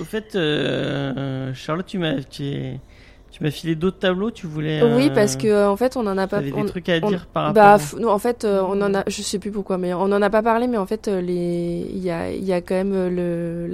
au 0.00 0.04
fait 0.04 0.34
euh, 0.34 1.52
Charlotte, 1.54 1.86
tu 1.86 1.98
m'as 1.98 2.22
tu, 2.22 2.52
tu 3.30 3.42
m'as 3.42 3.50
filé 3.50 3.74
d'autres 3.74 3.98
tableaux, 3.98 4.30
tu 4.30 4.46
voulais. 4.46 4.82
Oui, 4.82 5.10
euh, 5.10 5.14
parce 5.14 5.36
que 5.36 5.66
en 5.68 5.76
fait, 5.76 5.96
on 5.96 6.06
en 6.06 6.16
a 6.18 6.26
pas. 6.26 6.38
T'avais 6.38 6.52
on- 6.52 6.62
des 6.62 6.70
trucs 6.70 6.88
à 6.88 7.00
on- 7.00 7.10
dire 7.10 7.26
par 7.26 7.52
Bah, 7.54 7.76
rapport. 7.76 7.86
f- 7.98 8.00
non, 8.00 8.10
en 8.10 8.18
fait, 8.18 8.44
euh, 8.44 8.62
on 8.62 8.80
en 8.82 8.94
a, 8.94 9.04
je 9.08 9.22
sais 9.22 9.38
plus 9.38 9.50
pourquoi, 9.50 9.78
mais 9.78 9.92
on 9.94 10.02
en 10.02 10.22
a 10.22 10.30
pas 10.30 10.42
parlé, 10.42 10.66
mais 10.68 10.78
en 10.78 10.86
fait, 10.86 11.06
les, 11.08 11.86
il 11.92 11.98
y 11.98 12.10
a, 12.10 12.30
il 12.32 12.44
y 12.44 12.52
a 12.52 12.60
quand 12.60 12.74
même 12.74 12.92
le, 13.14 13.68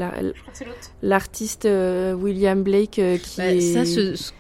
l'artiste 1.03 1.67
euh, 1.67 2.15
William 2.15 2.63
Blake 2.63 2.99
euh, 2.99 3.19
qui 3.19 3.43
Bah, 3.43 3.45
est. 3.53 3.61
Ça, 3.61 3.85
ce, 3.85 4.17
ce- 4.17 4.33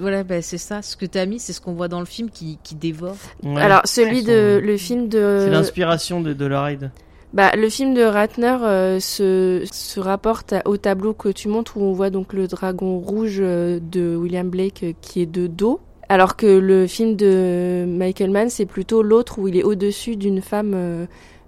voilà, 0.00 0.24
bah, 0.24 0.42
c'est 0.42 0.58
ça. 0.58 0.82
Ce 0.82 0.96
que 0.96 1.06
t'as 1.06 1.26
mis, 1.26 1.38
c'est 1.38 1.52
ce 1.52 1.60
qu'on 1.60 1.72
voit 1.72 1.88
dans 1.88 2.00
le 2.00 2.06
film 2.06 2.30
qui, 2.30 2.58
qui 2.62 2.74
dévore. 2.74 3.16
Ouais. 3.42 3.60
Alors, 3.60 3.82
celui 3.84 4.22
de, 4.22 4.58
sont- 4.60 4.66
le 4.66 4.76
film 4.76 5.08
de. 5.08 5.38
C'est 5.44 5.50
l'inspiration 5.50 6.20
de, 6.20 6.32
de 6.32 6.46
la 6.46 6.62
ride. 6.64 6.90
Bah, 7.32 7.54
le 7.54 7.68
film 7.68 7.94
de 7.94 8.02
Ratner 8.02 8.56
euh, 8.62 8.98
se, 8.98 9.62
se 9.72 10.00
rapporte 10.00 10.52
au 10.64 10.76
tableau 10.76 11.12
que 11.14 11.28
tu 11.28 11.46
montres 11.48 11.76
où 11.76 11.82
on 11.82 11.92
voit 11.92 12.10
donc 12.10 12.32
le 12.32 12.48
dragon 12.48 12.98
rouge 12.98 13.38
euh, 13.40 13.78
de 13.80 14.16
William 14.16 14.48
Blake 14.50 14.82
euh, 14.82 14.92
qui 15.00 15.22
est 15.22 15.26
de 15.26 15.46
dos. 15.46 15.78
Alors 16.08 16.34
que 16.34 16.46
le 16.46 16.88
film 16.88 17.14
de 17.14 17.84
Michael 17.86 18.30
Mann, 18.32 18.50
c'est 18.50 18.66
plutôt 18.66 19.00
l'autre 19.04 19.38
où 19.38 19.46
il 19.46 19.56
est 19.56 19.62
au-dessus 19.62 20.16
d'une 20.16 20.42
femme 20.42 20.72
euh, 20.74 21.06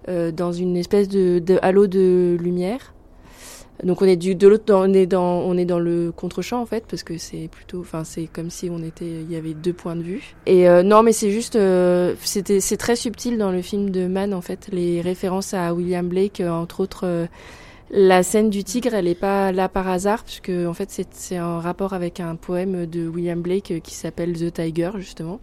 euh, 0.08 0.30
dans 0.30 0.52
une 0.52 0.76
espèce 0.76 1.08
de, 1.08 1.40
de 1.40 1.58
halo 1.62 1.88
de 1.88 2.36
lumière. 2.40 2.94
Donc 3.82 4.00
on 4.02 4.04
est 4.04 4.16
du, 4.16 4.34
de 4.34 4.46
l'autre, 4.48 4.72
on 4.72 4.92
est 4.92 5.06
dans, 5.06 5.40
on 5.40 5.56
est 5.56 5.64
dans 5.64 5.78
le 5.80 6.12
contre-champ 6.12 6.60
en 6.60 6.66
fait 6.66 6.84
parce 6.88 7.02
que 7.02 7.18
c'est 7.18 7.48
plutôt, 7.50 7.80
enfin 7.80 8.04
c'est 8.04 8.26
comme 8.26 8.50
si 8.50 8.70
on 8.70 8.82
était, 8.82 9.04
il 9.04 9.30
y 9.30 9.36
avait 9.36 9.54
deux 9.54 9.72
points 9.72 9.96
de 9.96 10.02
vue. 10.02 10.34
Et 10.46 10.68
euh, 10.68 10.82
non 10.82 11.02
mais 11.02 11.12
c'est 11.12 11.30
juste, 11.30 11.56
euh, 11.56 12.14
c'était, 12.22 12.60
c'est 12.60 12.76
très 12.76 12.96
subtil 12.96 13.38
dans 13.38 13.50
le 13.50 13.60
film 13.62 13.90
de 13.90 14.06
Mann 14.06 14.34
en 14.34 14.40
fait 14.40 14.68
les 14.72 15.00
références 15.00 15.52
à 15.54 15.74
William 15.74 16.06
Blake, 16.08 16.40
euh, 16.40 16.50
entre 16.50 16.80
autres. 16.80 17.06
euh, 17.06 17.26
la 17.94 18.22
scène 18.22 18.48
du 18.48 18.64
tigre, 18.64 18.94
elle 18.94 19.06
est 19.06 19.14
pas 19.14 19.52
là 19.52 19.68
par 19.68 19.86
hasard, 19.86 20.24
puisque 20.24 20.50
en 20.66 20.72
fait 20.72 20.90
c'est, 20.90 21.08
c'est 21.10 21.36
un 21.36 21.60
rapport 21.60 21.92
avec 21.92 22.20
un 22.20 22.36
poème 22.36 22.86
de 22.86 23.06
William 23.06 23.42
Blake 23.42 23.70
euh, 23.70 23.80
qui 23.80 23.94
s'appelle 23.94 24.32
The 24.32 24.50
Tiger 24.50 24.92
justement, 24.96 25.40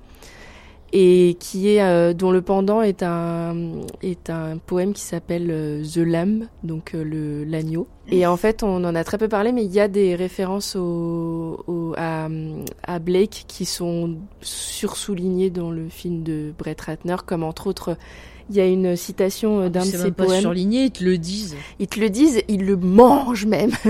et 0.92 1.38
qui 1.40 1.70
est 1.70 1.82
euh, 1.84 2.14
dont 2.14 2.32
le 2.32 2.42
pendant 2.42 2.82
est 2.82 3.04
un 3.04 3.56
est 4.02 4.30
un 4.30 4.58
poème 4.58 4.94
qui 4.94 5.02
s'appelle 5.02 5.48
euh, 5.52 5.84
The 5.84 5.98
Lamb, 5.98 6.44
donc 6.64 6.96
euh, 6.96 7.04
le 7.04 7.44
l'agneau. 7.44 7.88
Et 8.12 8.26
en 8.26 8.38
fait, 8.38 8.64
on 8.64 8.84
en 8.84 8.96
a 8.96 9.04
très 9.04 9.20
peu 9.20 9.28
parlé, 9.28 9.52
mais 9.52 9.64
il 9.66 9.72
y 9.72 9.80
a 9.80 9.88
des 9.88 10.16
références 10.16 10.76
au, 10.76 11.64
au- 11.68 11.94
à, 11.96 12.28
à 12.84 12.98
Blake 13.00 13.46
qui 13.48 13.66
sont 13.66 14.16
sursoulignées 14.42 15.50
dans 15.52 15.70
le 15.72 15.90
film 15.90 16.24
de 16.24 16.52
Brett 16.58 16.82
Ratner, 16.82 17.18
comme 17.26 17.44
entre 17.44 17.68
autres, 17.68 17.98
il 18.50 18.56
y 18.56 18.60
a 18.62 18.66
une 18.66 18.96
citation 18.96 19.62
euh, 19.62 19.70
d'un 19.70 19.82
de 19.82 19.86
C'est 19.86 19.98
ses 19.98 20.04
même 20.06 20.14
pas 20.14 20.26
poèmes. 20.26 20.42
surligné, 20.42 20.86
ils 20.86 20.92
te 20.92 21.04
le 21.04 21.18
disent. 21.18 21.56
Ils 21.80 21.88
te 21.88 22.00
le 22.00 22.10
disent, 22.10 22.42
ils 22.48 22.66
le 22.66 22.76
mangent 22.78 23.46
même. 23.46 23.72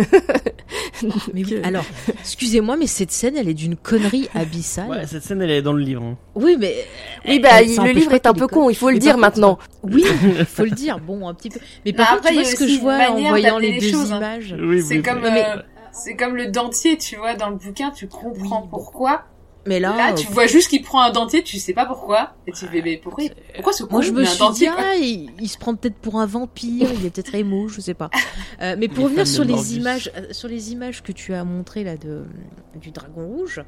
Mais 1.33 1.43
oui, 1.43 1.61
Que- 1.61 1.65
alors, 1.65 1.85
excusez-moi, 2.19 2.75
mais 2.77 2.87
cette 2.87 3.11
scène, 3.11 3.37
elle 3.37 3.47
est 3.47 3.53
d'une 3.53 3.75
connerie 3.77 4.27
abyssale. 4.35 4.89
Ouais, 4.89 5.07
cette 5.07 5.23
scène, 5.23 5.41
elle 5.41 5.51
est 5.51 5.61
dans 5.61 5.71
le 5.73 5.81
livre. 5.81 6.03
hein. 6.03 6.17
Oui, 6.35 6.57
mais. 6.59 6.75
Oui, 7.27 7.39
bah, 7.39 7.61
il- 7.61 7.77
le 7.81 7.91
livre 7.91 8.13
est 8.13 8.25
un 8.25 8.33
peu 8.33 8.47
con, 8.47 8.69
il 8.69 8.75
faut 8.75 8.89
le 8.89 8.99
dire 8.99 9.13
contre, 9.13 9.21
maintenant. 9.21 9.59
Oui, 9.83 10.03
faut 10.47 10.65
le 10.65 10.71
dire. 10.71 10.99
Bon, 10.99 11.27
un 11.27 11.33
petit 11.33 11.49
peu. 11.49 11.59
Mais 11.85 11.91
Mais 11.91 11.93
par 11.93 12.17
contre, 12.19 12.33
il 12.33 12.45
ce 12.45 12.55
que 12.55 12.67
je 12.67 12.79
vois 12.79 12.97
en 13.09 13.29
voyant 13.29 13.57
les 13.59 13.79
deux 13.79 13.89
choses, 13.91 14.11
hein. 14.11 14.17
images. 14.17 14.55
Oui, 14.59 14.81
C'est 14.81 14.97
oui, 14.97 15.01
comme, 15.03 15.23
euh, 15.23 15.55
c'est 15.93 16.15
comme 16.15 16.35
le 16.35 16.47
dentier, 16.47 16.97
tu 16.97 17.15
vois, 17.15 17.35
dans 17.35 17.49
le 17.49 17.55
bouquin, 17.55 17.91
tu 17.91 18.07
comprends 18.07 18.63
pourquoi. 18.63 19.23
Mais 19.65 19.79
là, 19.79 19.95
Là, 19.95 20.13
tu 20.13 20.25
vois 20.27 20.47
juste 20.47 20.69
qu'il 20.69 20.81
prend 20.81 21.01
un 21.01 21.11
dentier, 21.11 21.43
tu 21.43 21.59
sais 21.59 21.73
pas 21.73 21.85
pourquoi. 21.85 22.33
Et 22.47 22.51
tu 22.53 22.65
fais, 22.65 22.81
mais 22.81 22.97
pourquoi, 22.97 23.25
pourquoi 23.53 23.73
ce 23.73 23.83
con 23.83 23.91
Moi, 23.91 24.01
je 24.01 24.07
il 24.07 24.13
me 24.15 24.23
suis 24.23 24.39
dentier, 24.39 24.67
dit, 24.67 24.73
ah, 24.77 24.95
il, 24.95 25.29
il 25.39 25.49
se 25.49 25.57
prend 25.57 25.75
peut-être 25.75 25.97
pour 25.97 26.19
un 26.19 26.25
vampire, 26.25 26.87
il 26.93 27.05
est 27.05 27.09
peut-être 27.09 27.35
émo, 27.35 27.67
je 27.67 27.81
sais 27.81 27.93
pas. 27.93 28.09
Euh, 28.61 28.75
mais 28.79 28.87
pour 28.87 29.03
revenir 29.05 29.27
sur 29.27 29.43
les 29.43 29.53
Morbius. 29.53 29.75
images, 29.75 30.11
euh, 30.15 30.27
sur 30.31 30.47
les 30.47 30.71
images 30.71 31.03
que 31.03 31.11
tu 31.11 31.33
as 31.33 31.43
montrées 31.43 31.83
là 31.83 31.97
de 31.97 32.25
du 32.81 32.91
dragon 32.91 33.25
rouge, 33.27 33.61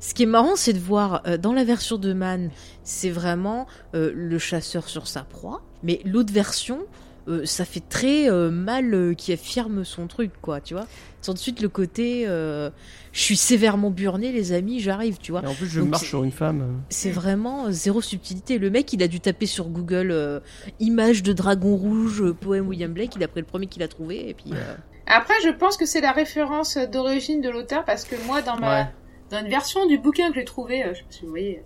ce 0.00 0.14
qui 0.14 0.22
est 0.22 0.26
marrant, 0.26 0.54
c'est 0.56 0.72
de 0.72 0.78
voir 0.78 1.22
euh, 1.26 1.36
dans 1.36 1.52
la 1.52 1.64
version 1.64 1.98
de 1.98 2.12
Man, 2.12 2.50
c'est 2.84 3.10
vraiment 3.10 3.66
euh, 3.94 4.12
le 4.14 4.38
chasseur 4.38 4.88
sur 4.88 5.06
sa 5.08 5.22
proie, 5.22 5.62
mais 5.82 6.00
l'autre 6.04 6.32
version. 6.32 6.86
euh, 7.28 7.44
ça 7.46 7.64
fait 7.64 7.80
très 7.88 8.28
euh, 8.30 8.50
mal 8.50 8.92
euh, 8.94 9.14
qui 9.14 9.32
affirme 9.32 9.84
son 9.84 10.08
truc 10.08 10.32
quoi 10.40 10.60
tu 10.60 10.74
vois 10.74 10.88
sans 11.20 11.34
de 11.34 11.38
suite 11.38 11.60
le 11.62 11.68
côté 11.68 12.24
euh, 12.26 12.68
je 13.12 13.20
suis 13.20 13.36
sévèrement 13.36 13.90
burné 13.90 14.32
les 14.32 14.52
amis 14.52 14.80
j'arrive 14.80 15.18
tu 15.18 15.32
vois 15.32 15.42
Et 15.42 15.46
en 15.46 15.54
plus, 15.54 15.66
je 15.68 15.80
Donc, 15.80 15.90
marche 15.90 16.08
sur 16.08 16.24
une 16.24 16.32
femme. 16.32 16.82
c'est 16.88 17.10
vraiment 17.10 17.66
euh, 17.66 17.70
zéro 17.70 18.00
subtilité. 18.00 18.58
Le 18.58 18.70
mec, 18.70 18.92
il 18.92 19.02
a 19.02 19.08
dû 19.08 19.20
taper 19.20 19.46
sur 19.46 19.68
Google 19.68 20.10
euh, 20.10 20.40
image 20.80 21.22
de 21.22 21.32
dragon 21.32 21.76
rouge, 21.76 22.22
euh, 22.22 22.32
poème 22.32 22.66
William 22.68 22.92
Blake. 22.92 23.14
Il 23.16 23.22
a 23.22 23.28
pris 23.28 23.40
le 23.40 23.46
premier 23.46 23.66
qu'il 23.66 23.82
a 23.82 23.88
trouvé 23.88 24.28
et 24.30 24.34
puis. 24.34 24.50
euh, 24.52 24.74
Après, 25.06 25.34
je 25.44 25.50
pense 25.50 25.76
que 25.76 25.84
c'est 25.86 26.00
la 26.00 26.12
référence 26.12 26.76
d'origine 26.78 27.40
de 27.40 27.50
l'auteur 27.50 27.84
parce 27.84 28.04
que 28.04 28.16
moi, 28.26 28.40
dans 28.42 28.56
ma, 28.56 28.80
Ouais. 28.80 28.86
dans 29.30 29.40
une 29.40 29.48
version 29.50 29.84
du 29.86 29.98
bouquin 29.98 30.28
que 30.30 30.36
j'ai 30.36 30.44
trouvé, 30.44 30.84
euh, 30.84 30.94
je 30.94 30.98
sais 30.98 31.02
pas 31.04 31.10
si 31.10 31.22
vous 31.24 31.30
voyez, 31.30 31.62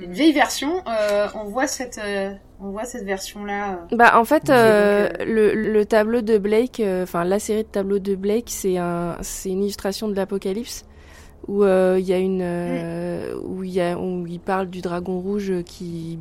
une 0.00 0.12
vieille 0.12 0.32
version, 0.32 0.82
euh, 0.88 1.26
on 1.34 1.44
voit 1.44 1.66
cette, 1.66 1.98
euh, 1.98 2.30
on 2.60 2.70
voit 2.70 2.84
cette 2.84 3.04
version-là. 3.04 3.72
euh. 3.92 3.96
Bah 3.96 4.18
en 4.18 4.24
fait, 4.24 4.48
euh, 4.50 5.08
donc, 5.08 5.26
le, 5.26 5.54
le 5.54 5.84
tableau 5.84 6.20
de 6.20 6.38
Blake, 6.38 6.80
euh, 6.80 7.02
enfin 7.02 7.24
la 7.24 7.38
série 7.38 7.62
de 7.64 7.68
tableaux 7.68 7.98
de 7.98 8.14
Blake, 8.14 8.46
c'est 8.48 8.76
un, 8.78 9.16
c'est 9.22 9.50
une 9.50 9.62
illustration 9.62 10.08
de 10.08 10.14
l'Apocalypse 10.14 10.84
où 11.46 11.62
euh, 11.62 11.96
il 12.00 12.06
y 12.06 12.12
a 12.14 12.18
une, 12.18 12.40
euh, 12.42 13.34
où 13.44 13.62
il 13.64 13.70
y 13.70 13.80
a, 13.80 13.98
où 13.98 14.26
il 14.26 14.40
parle 14.40 14.68
du 14.70 14.80
dragon 14.80 15.18
rouge 15.20 15.52
qui 15.66 16.18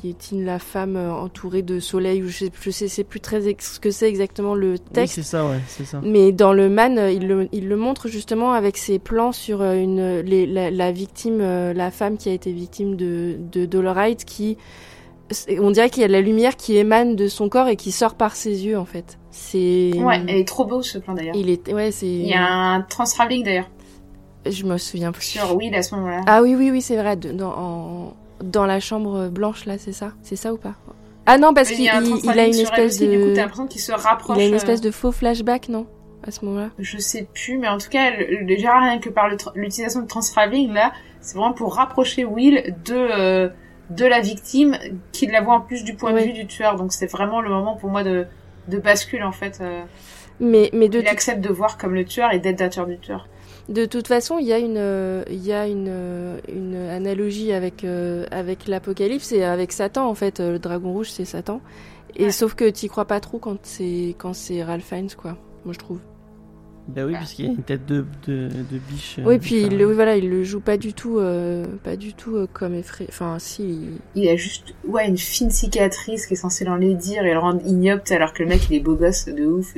piétine 0.00 0.46
la 0.46 0.58
femme 0.58 0.96
euh, 0.96 1.12
entourée 1.12 1.60
de 1.60 1.78
soleil. 1.78 2.22
ou 2.22 2.28
Je 2.28 2.46
sais, 2.46 2.50
je 2.58 2.70
sais, 2.70 3.04
plus 3.04 3.20
très 3.20 3.42
ce 3.58 3.78
que 3.80 3.90
c'est 3.90 4.08
exactement 4.08 4.54
le 4.54 4.72
Oui, 4.72 4.80
texte. 4.94 5.16
c'est 5.16 5.22
ça, 5.22 5.44
ouais, 5.44 5.58
c'est 5.68 5.84
ça. 5.84 6.00
Mais 6.02 6.32
dans 6.32 6.54
le 6.54 6.70
man, 6.70 6.96
euh, 6.98 7.10
il 7.10 7.28
le, 7.28 7.48
il 7.52 7.68
le 7.68 7.76
montre 7.76 8.08
justement 8.08 8.52
avec 8.54 8.78
ses 8.78 8.98
plans 8.98 9.32
sur 9.32 9.60
euh, 9.60 9.74
une, 9.74 10.20
les, 10.20 10.46
la, 10.46 10.70
la 10.70 10.90
victime, 10.90 11.40
euh, 11.42 11.74
la 11.74 11.90
femme 11.90 12.16
qui 12.16 12.30
a 12.30 12.32
été 12.32 12.50
victime 12.50 12.96
de, 12.96 13.36
de 13.52 13.66
Dolorite, 13.66 14.24
qui, 14.24 14.56
on 15.60 15.70
dirait 15.70 15.90
qu'il 15.90 16.02
y 16.02 16.04
a 16.04 16.08
de 16.08 16.12
la 16.12 16.20
lumière 16.20 16.56
qui 16.56 16.76
émane 16.76 17.16
de 17.16 17.26
son 17.28 17.48
corps 17.48 17.68
et 17.68 17.76
qui 17.76 17.90
sort 17.92 18.14
par 18.14 18.36
ses 18.36 18.64
yeux 18.66 18.78
en 18.78 18.84
fait. 18.84 19.18
C'est, 19.30 19.92
Ouais, 19.96 20.20
elle 20.28 20.36
est 20.36 20.46
trop 20.48 20.64
beau 20.64 20.82
ce 20.82 20.98
plan 20.98 21.14
d'ailleurs. 21.14 21.34
il 21.36 21.50
est, 21.50 21.72
ouais, 21.72 21.90
c'est, 21.90 22.06
Il 22.06 22.26
y 22.26 22.34
a 22.34 22.46
un 22.46 22.82
trans-travelling 22.82 23.44
d'ailleurs 23.44 23.68
je 24.48 24.64
me 24.64 24.78
souviens 24.78 25.10
plus. 25.10 25.24
sur 25.24 25.56
Will 25.56 25.74
à 25.74 25.82
ce 25.82 25.94
moment-là. 25.96 26.20
Ah 26.28 26.40
oui, 26.42 26.54
oui, 26.54 26.70
oui, 26.70 26.80
c'est 26.80 26.96
vrai, 26.96 27.16
dans, 27.16 27.48
en- 27.50 28.14
dans 28.44 28.64
la 28.64 28.78
chambre 28.78 29.28
blanche 29.28 29.64
là, 29.66 29.76
c'est 29.78 29.92
ça, 29.92 30.12
c'est 30.22 30.36
ça 30.36 30.54
ou 30.54 30.56
pas? 30.56 30.74
Ah 31.26 31.36
non, 31.38 31.52
parce 31.52 31.70
Il 31.72 31.76
qu'il 31.78 31.88
a 31.88 32.00
il- 32.00 32.20
il 32.22 32.30
une 32.30 32.60
espèce 32.60 32.98
Du 32.98 33.06
coup, 33.08 33.30
de, 33.30 33.36
l'impression 33.36 33.66
qu'il 33.66 33.80
se 33.80 33.90
rapproche. 33.90 34.36
il 34.36 34.42
a 34.42 34.46
une 34.46 34.52
euh, 34.52 34.56
espèce 34.56 34.80
de 34.80 34.92
faux 34.92 35.10
flashback, 35.10 35.68
non? 35.68 35.86
À 36.24 36.30
ce 36.30 36.44
moment-là. 36.44 36.70
Je 36.78 36.98
sais 36.98 37.26
plus, 37.34 37.58
mais 37.58 37.66
en 37.68 37.78
tout 37.78 37.88
cas, 37.88 38.10
le- 38.16 38.44
déjà 38.46 38.78
rien 38.78 38.98
que 39.00 39.08
par 39.08 39.28
l'utilisation 39.56 40.02
de 40.02 40.06
trans-travelling, 40.06 40.72
là, 40.72 40.92
c'est 41.20 41.36
vraiment 41.36 41.52
pour 41.52 41.74
rapprocher 41.74 42.24
Will 42.24 42.74
de, 42.84 42.94
euh, 42.94 43.48
de 43.90 44.04
la 44.04 44.20
victime, 44.20 44.76
qui 45.12 45.26
la 45.26 45.40
voit 45.40 45.54
en 45.54 45.60
plus 45.60 45.84
du 45.84 45.94
point 45.94 46.12
de 46.12 46.18
vue 46.20 46.32
du 46.32 46.46
tueur. 46.46 46.76
Donc 46.76 46.92
c'est 46.92 47.06
vraiment 47.10 47.40
le 47.40 47.48
moment 47.50 47.76
pour 47.76 47.90
moi 47.90 48.02
de, 48.02 48.26
de 48.68 48.78
bascule, 48.78 49.22
en 49.22 49.32
fait. 49.32 49.58
euh. 49.60 49.82
Mais, 50.40 50.70
mais 50.74 50.88
de 50.88 51.00
il 51.00 51.08
accepte 51.08 51.40
de 51.40 51.48
voir 51.48 51.78
comme 51.78 51.94
le 51.94 52.04
tueur 52.04 52.32
et 52.32 52.38
d'être 52.38 52.58
dateur 52.58 52.86
du 52.86 52.98
tueur. 52.98 53.28
De 53.68 53.84
toute 53.84 54.06
façon, 54.06 54.38
il 54.38 54.46
y 54.46 54.52
a 54.52 54.58
une, 54.58 55.24
il 55.30 55.44
y 55.44 55.52
a 55.52 55.66
une, 55.66 56.38
une 56.48 56.76
analogie 56.76 57.52
avec, 57.52 57.84
euh, 57.84 58.26
avec 58.30 58.68
l'Apocalypse 58.68 59.32
et 59.32 59.42
avec 59.44 59.72
Satan 59.72 60.08
en 60.08 60.14
fait. 60.14 60.38
Le 60.40 60.58
dragon 60.58 60.92
rouge, 60.92 61.10
c'est 61.10 61.24
Satan. 61.24 61.60
Et 62.16 62.24
Ouais. 62.24 62.30
sauf 62.30 62.54
que 62.54 62.68
t'y 62.68 62.88
crois 62.88 63.04
pas 63.06 63.20
trop 63.20 63.38
quand 63.38 63.58
c'est 63.62 64.14
quand 64.18 64.32
c'est 64.34 64.62
Ralph 64.62 64.84
Fiennes 64.84 65.10
quoi. 65.16 65.36
Moi 65.64 65.74
je 65.74 65.78
trouve. 65.78 65.98
Bah 66.88 67.02
oui, 67.04 67.14
parce 67.14 67.32
qu'il 67.32 67.46
y 67.46 67.48
a 67.48 67.50
une 67.52 67.62
tête 67.64 67.84
de, 67.86 68.04
de, 68.28 68.48
de 68.48 68.78
biche. 68.90 69.16
euh, 69.18 69.24
oui, 69.26 69.38
puis 69.38 69.64
enfin, 69.64 69.72
il, 69.72 69.78
le- 69.78 69.92
voilà, 69.92 70.16
il 70.16 70.30
le 70.30 70.44
joue 70.44 70.60
pas 70.60 70.76
du 70.76 70.92
tout, 70.94 71.18
euh, 71.18 71.64
pas 71.82 71.96
du 71.96 72.14
tout 72.14 72.36
euh, 72.36 72.46
comme 72.52 72.74
effrayé. 72.74 73.10
Enfin, 73.12 73.38
si. 73.40 73.64
il- 74.14 74.22
Il 74.22 74.28
a 74.28 74.36
juste, 74.36 74.72
ouais, 74.86 75.08
une 75.08 75.18
fine 75.18 75.50
cicatrice 75.50 76.26
qui 76.26 76.34
est 76.34 76.36
censée 76.36 76.64
l'enlaidir 76.64 77.24
et 77.26 77.32
le 77.32 77.38
rendre 77.40 77.60
ignoble, 77.66 78.02
alors 78.10 78.32
que 78.32 78.42
le 78.44 78.48
mec, 78.48 78.68
il 78.70 78.76
est 78.76 78.80
beau 78.80 78.94
gosse 78.94 79.24
de 79.26 79.44
ouf. 79.44 79.74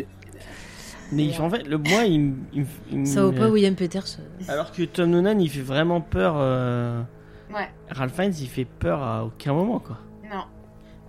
Mais 1.10 1.24
il- 1.24 1.40
en 1.40 1.48
fait, 1.48 1.66
le 1.66 1.78
moi, 1.78 2.04
il, 2.04 2.20
me- 2.20 2.34
il, 2.92 3.06
Ça 3.06 3.24
vaut 3.24 3.32
pas 3.32 3.48
William 3.48 3.74
Peters. 3.74 4.04
Alors 4.46 4.70
que 4.72 4.82
Tom 4.82 5.08
Noonan, 5.10 5.38
il 5.40 5.48
fait 5.48 5.62
vraiment 5.62 6.02
peur. 6.02 6.34
euh, 6.36 7.00
Ouais. 7.50 7.70
Ralph 7.90 8.12
Fiennes, 8.14 8.34
il 8.38 8.46
fait 8.48 8.66
peur 8.66 9.02
à 9.02 9.24
aucun 9.24 9.54
moment, 9.54 9.78
quoi. 9.78 9.96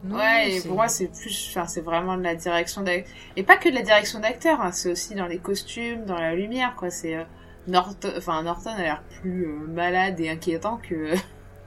Non. 0.03 0.15
Ouais, 0.17 0.55
et 0.55 0.61
pour 0.61 0.75
moi, 0.75 0.87
c'est 0.87 1.07
plus, 1.07 1.47
enfin, 1.49 1.67
c'est 1.67 1.81
vraiment 1.81 2.17
de 2.17 2.23
la 2.23 2.35
direction 2.35 2.81
d'acteur. 2.81 3.11
Et 3.35 3.43
pas 3.43 3.57
que 3.57 3.69
de 3.69 3.75
la 3.75 3.81
direction 3.81 4.19
d'acteur, 4.19 4.61
hein, 4.61 4.71
c'est 4.71 4.91
aussi 4.91 5.13
dans 5.15 5.27
les 5.27 5.39
costumes, 5.39 6.05
dans 6.05 6.17
la 6.17 6.35
lumière, 6.35 6.75
quoi. 6.77 6.89
C'est, 6.89 7.15
euh, 7.15 7.23
Norton, 7.67 8.09
enfin, 8.17 8.41
Norton 8.43 8.71
a 8.71 8.81
l'air 8.81 9.03
plus 9.21 9.45
euh, 9.45 9.67
malade 9.67 10.19
et 10.19 10.29
inquiétant 10.29 10.79
que. 10.81 11.13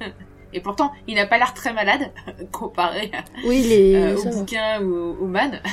et 0.52 0.60
pourtant, 0.60 0.92
il 1.06 1.14
n'a 1.16 1.26
pas 1.26 1.38
l'air 1.38 1.54
très 1.54 1.72
malade, 1.72 2.10
comparé 2.52 3.10
Oui, 3.46 3.62
les... 3.62 3.94
euh, 3.96 4.16
au 4.16 4.22
va. 4.22 4.30
bouquin 4.30 4.82
ou 4.82 5.16
au, 5.20 5.26
man. 5.26 5.60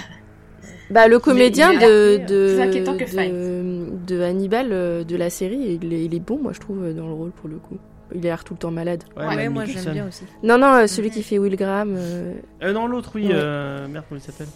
Bah, 0.89 1.07
le 1.07 1.19
comédien 1.19 1.73
de, 1.75 2.17
de, 2.17 2.57
que 2.97 3.29
de, 3.29 4.05
de 4.07 4.21
Hannibal 4.23 4.69
euh, 4.71 5.03
de 5.03 5.15
la 5.15 5.29
série, 5.29 5.77
il 5.81 5.93
est, 5.93 6.05
il 6.05 6.15
est 6.15 6.19
bon, 6.19 6.39
moi, 6.41 6.51
je 6.51 6.59
trouve, 6.59 6.83
euh, 6.83 6.93
dans 6.93 7.05
le 7.05 7.13
rôle, 7.13 7.31
pour 7.31 7.47
le 7.47 7.57
coup. 7.57 7.77
Il 8.13 8.19
a 8.19 8.23
l'air 8.23 8.43
tout 8.43 8.53
le 8.53 8.59
temps 8.59 8.71
malade. 8.71 9.03
Ouais, 9.17 9.25
Ouais, 9.27 9.49
moi 9.49 9.65
j'aime 9.65 9.93
bien 9.93 10.07
aussi. 10.07 10.23
Non, 10.43 10.57
non, 10.57 10.73
euh, 10.75 10.88
celui 10.88 11.09
qui 11.11 11.21
fait 11.23 11.38
Will 11.38 11.55
Graham, 11.55 11.95
euh, 11.97 12.33
Euh, 12.63 12.73
non, 12.73 12.88
l'autre, 12.88 13.11
oui. 13.15 13.27
Ouais. 13.27 13.33
Euh... 13.35 13.88
Merde, 13.88 14.05
comment 14.09 14.19
il 14.19 14.23
s'appelle 14.23 14.47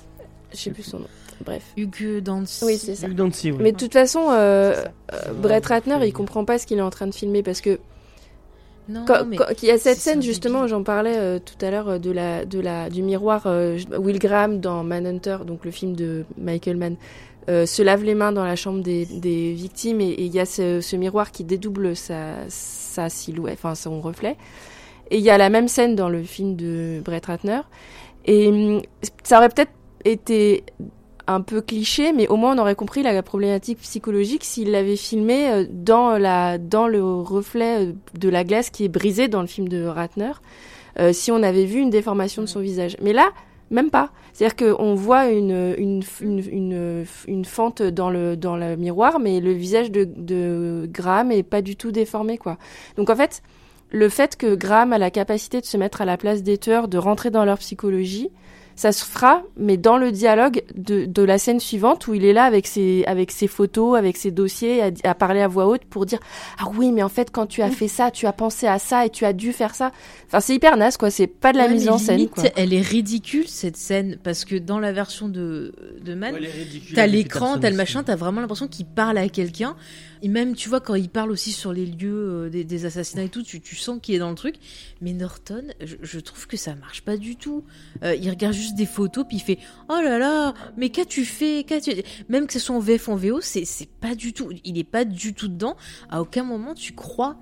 je 0.52 0.60
sais 0.60 0.70
plus 0.70 0.84
son 0.84 1.00
nom. 1.00 1.08
Bref. 1.44 1.64
Hugues 1.78 2.20
Dancy. 2.22 2.64
Oui, 2.64 2.78
c'est 2.78 2.94
ça. 2.94 3.08
Luke 3.08 3.16
Dancy, 3.18 3.52
oui. 3.52 3.58
Mais 3.60 3.72
de 3.72 3.78
toute 3.78 3.94
façon, 3.94 4.28
euh, 4.30 4.76
euh, 5.14 5.34
Brett 5.42 5.66
Ratner, 5.66 5.98
il 6.06 6.14
comprend 6.14 6.46
pas 6.46 6.60
ce 6.60 6.68
qu'il 6.68 6.78
est 6.78 6.82
en 6.84 6.92
train 6.92 7.08
de 7.08 7.14
filmer 7.16 7.42
parce 7.42 7.60
que 7.60 7.80
Non, 8.88 9.04
Quand, 9.08 9.26
mais 9.26 9.38
quand- 9.38 9.46
il 9.64 9.68
y 9.68 9.72
a 9.72 9.78
cette 9.80 9.98
scène 9.98 10.22
justement, 10.22 10.68
j'en 10.68 10.84
parlais 10.84 11.16
euh, 11.18 11.40
tout 11.40 11.56
à 11.66 11.72
l'heure 11.72 11.88
euh, 11.90 11.98
de 11.98 12.12
la, 12.12 12.46
de 12.46 12.60
la, 12.60 12.90
du 12.92 13.02
miroir. 13.02 13.44
euh, 13.48 13.80
Will 13.98 14.20
Graham 14.20 14.60
dans 14.60 14.84
Manhunter, 14.84 15.38
donc 15.48 15.66
le 15.66 15.72
film 15.72 15.96
de 15.96 16.24
Michael 16.38 16.78
Mann, 16.78 16.98
euh, 17.50 17.66
se 17.66 17.82
lave 17.82 18.04
les 18.04 18.16
mains 18.16 18.32
dans 18.32 18.44
la 18.44 18.56
chambre 18.56 18.82
des, 18.82 19.06
des 19.06 19.54
victimes 19.54 20.02
et 20.02 20.16
il 20.18 20.34
y 20.34 20.40
a 20.40 20.46
ce, 20.46 20.82
ce 20.82 20.96
miroir 20.96 21.32
qui 21.32 21.44
dédouble 21.44 21.96
sa, 21.96 22.38
sa 22.48 23.10
silhouette, 23.10 23.60
enfin 23.60 23.76
son 23.76 24.02
reflet. 24.02 24.38
Et 25.12 25.18
il 25.18 25.24
y 25.24 25.30
a 25.30 25.38
la 25.38 25.50
même 25.50 25.68
scène 25.68 25.96
dans 25.96 26.10
le 26.10 26.24
film 26.24 26.56
de 26.56 27.02
Brett 27.04 27.26
Ratner. 27.26 27.62
Et 28.26 28.48
hum, 28.48 28.82
ça 29.24 29.38
aurait 29.38 29.50
peut-être 29.50 29.72
été 30.06 30.64
un 31.28 31.42
peu 31.42 31.62
cliché, 31.62 32.12
mais 32.14 32.28
au 32.28 32.36
moins 32.36 32.56
on 32.56 32.60
aurait 32.60 32.76
compris 32.76 33.04
la 33.04 33.22
problématique 33.24 33.80
psychologique 33.80 34.44
s'il 34.44 34.72
l'avait 34.72 34.96
filmé 34.96 35.50
euh, 35.50 35.66
dans, 35.70 36.18
la, 36.18 36.58
dans 36.58 36.88
le 36.88 37.04
reflet 37.04 37.88
euh, 37.88 37.94
de 38.18 38.30
la 38.30 38.44
glace 38.44 38.70
qui 38.70 38.86
est 38.86 38.90
brisé 38.90 39.28
dans 39.28 39.42
le 39.42 39.48
film 39.48 39.70
de 39.70 39.86
Ratner, 39.86 40.34
euh, 41.00 41.14
si 41.14 41.32
on 41.32 41.42
avait 41.42 41.66
vu 41.66 41.80
une 41.80 41.90
déformation 41.90 42.42
de 42.42 42.48
son 42.48 42.60
visage. 42.60 42.98
Mais 43.02 43.14
là, 43.14 43.32
même 43.72 43.90
pas. 43.90 44.12
C'est-à-dire 44.34 44.76
qu'on 44.76 44.96
voit 44.96 45.30
une, 45.30 45.76
une, 45.78 46.02
une, 47.28 47.46
fente 47.46 47.82
dans 47.82 48.10
le, 48.10 48.36
dans 48.36 48.58
le 48.58 48.76
miroir, 48.76 49.20
mais 49.20 49.40
le 49.40 49.52
visage 49.52 49.92
de, 49.92 50.10
de 50.16 50.90
Graham 50.92 51.32
est 51.32 51.44
pas 51.44 51.62
du 51.62 51.76
tout 51.76 51.92
déformé, 51.92 52.38
quoi. 52.38 52.58
Donc 52.98 53.10
en 53.10 53.16
fait, 53.16 53.44
le 53.92 54.10
fait 54.10 54.36
que 54.36 54.56
Graham 54.56 54.92
a 54.92 54.98
la 54.98 55.12
capacité 55.12 55.62
de 55.62 55.66
se 55.66 55.78
mettre 55.78 56.02
à 56.02 56.06
la 56.06 56.18
place 56.18 56.42
des 56.42 56.58
tueurs, 56.58 56.88
de 56.88 56.98
rentrer 56.98 57.30
dans 57.30 57.46
leur 57.46 57.60
psychologie, 57.60 58.32
ça 58.76 58.92
se 58.92 59.06
fera, 59.06 59.44
mais 59.58 59.78
dans 59.78 59.98
le 59.98 60.12
dialogue 60.12 60.64
de, 60.76 61.06
de 61.06 61.22
la 61.24 61.38
scène 61.38 61.60
suivante 61.60 62.08
où 62.08 62.14
il 62.14 62.26
est 62.26 62.34
là 62.34 62.44
avec 62.46 62.68
ses, 62.68 63.04
avec 63.06 63.32
ses 63.32 63.48
photos, 63.48 63.98
avec 63.98 64.18
ses 64.18 64.32
dossiers, 64.32 64.82
à, 64.84 64.92
à 65.04 65.16
parler 65.16 65.42
à 65.42 65.48
voix 65.48 65.68
haute 65.68 65.86
pour 65.86 66.06
dire 66.06 66.20
Ah 66.60 66.66
oui, 66.76 66.92
mais 66.92 67.04
en 67.04 67.10
fait, 67.10 67.30
quand 67.32 67.46
tu 67.48 67.62
as 67.62 67.70
fait 67.70 67.88
ça, 67.88 68.12
tu 68.12 68.26
as 68.26 68.34
pensé 68.34 68.68
à 68.68 68.80
ça 68.80 69.06
et 69.06 69.10
tu 69.10 69.26
as 69.26 69.34
dû 69.34 69.54
faire 69.54 69.76
ça. 69.76 69.92
Enfin, 70.28 70.40
c'est 70.40 70.56
hyper 70.56 70.78
naze, 70.78 70.98
quoi. 70.98 71.12
C'est 71.12 71.28
pas 71.28 71.52
de 71.54 71.58
la 71.58 71.66
Ouais, 71.68 71.74
mise 71.74 71.90
en 71.90 71.98
scène, 71.98 72.28
quoi. 72.30 72.44
Elle 72.56 72.74
est 72.74 72.82
ridicule 72.82 73.48
cette 73.48 73.78
scène 73.78 74.18
parce 74.24 74.46
que 74.46 74.56
dans 74.56 74.80
la 74.80 74.92
version 74.92 75.30
de, 75.30 75.74
de 76.04 76.14
Man, 76.14 76.34
Ouais, 76.36 76.50
T'as 76.96 77.08
l'écran, 77.08 77.58
t'as 77.60 77.70
le 77.70 77.76
machin, 77.76 78.04
t'as 78.04 78.16
vraiment 78.16 78.42
l'impression 78.42 78.68
qu'il 78.68 78.86
parle 78.86 79.18
à 79.18 79.30
quelqu'un. 79.30 79.76
Et 80.22 80.30
même, 80.30 80.56
tu 80.56 80.70
vois, 80.70 80.80
quand 80.80 80.96
il 80.96 81.10
parle 81.10 81.32
aussi 81.32 81.52
sur 81.52 81.74
les 81.74 81.86
lieux 81.86 82.46
euh, 82.46 82.50
des, 82.50 82.64
des 82.64 82.86
assassinats 82.86 83.24
et 83.24 83.30
tout, 83.30 83.44
tu, 83.44 83.60
tu 83.60 83.76
sens 83.76 84.00
qu'il 84.02 84.16
est 84.16 84.20
dans 84.20 84.30
le 84.30 84.36
truc. 84.36 84.56
Mais 85.02 85.12
Norton, 85.12 85.64
je, 85.82 85.96
je 86.02 86.20
trouve 86.20 86.48
que 86.48 86.56
ça 86.56 86.76
marche 86.76 87.02
pas 87.02 87.18
du 87.18 87.36
tout. 87.36 87.66
Euh, 88.04 88.16
il 88.16 88.30
regarde 88.30 88.54
juste 88.54 88.63
des 88.74 88.86
photos, 88.86 89.26
puis 89.28 89.38
il 89.38 89.42
fait 89.42 89.60
Oh 89.90 90.00
là 90.02 90.18
là, 90.18 90.54
mais 90.78 90.90
qu'as-tu 90.90 91.26
fait 91.26 91.66
qu'as-tu... 91.68 91.92
Même 92.30 92.48
que 92.48 92.54
ce 92.54 92.60
soit 92.60 92.76
en 92.76 92.80
VF 92.80 93.08
ou 93.08 93.12
en 93.12 93.16
VO, 93.16 93.42
c'est, 93.42 93.66
c'est 93.66 93.90
pas 93.90 94.16
du 94.16 94.32
tout. 94.34 94.50
Il 94.64 94.78
est 94.78 94.84
pas 94.84 95.06
du 95.06 95.34
tout 95.34 95.48
dedans. 95.50 95.76
À 96.10 96.22
aucun 96.22 96.44
moment 96.44 96.74
tu 96.74 96.94
crois 96.94 97.38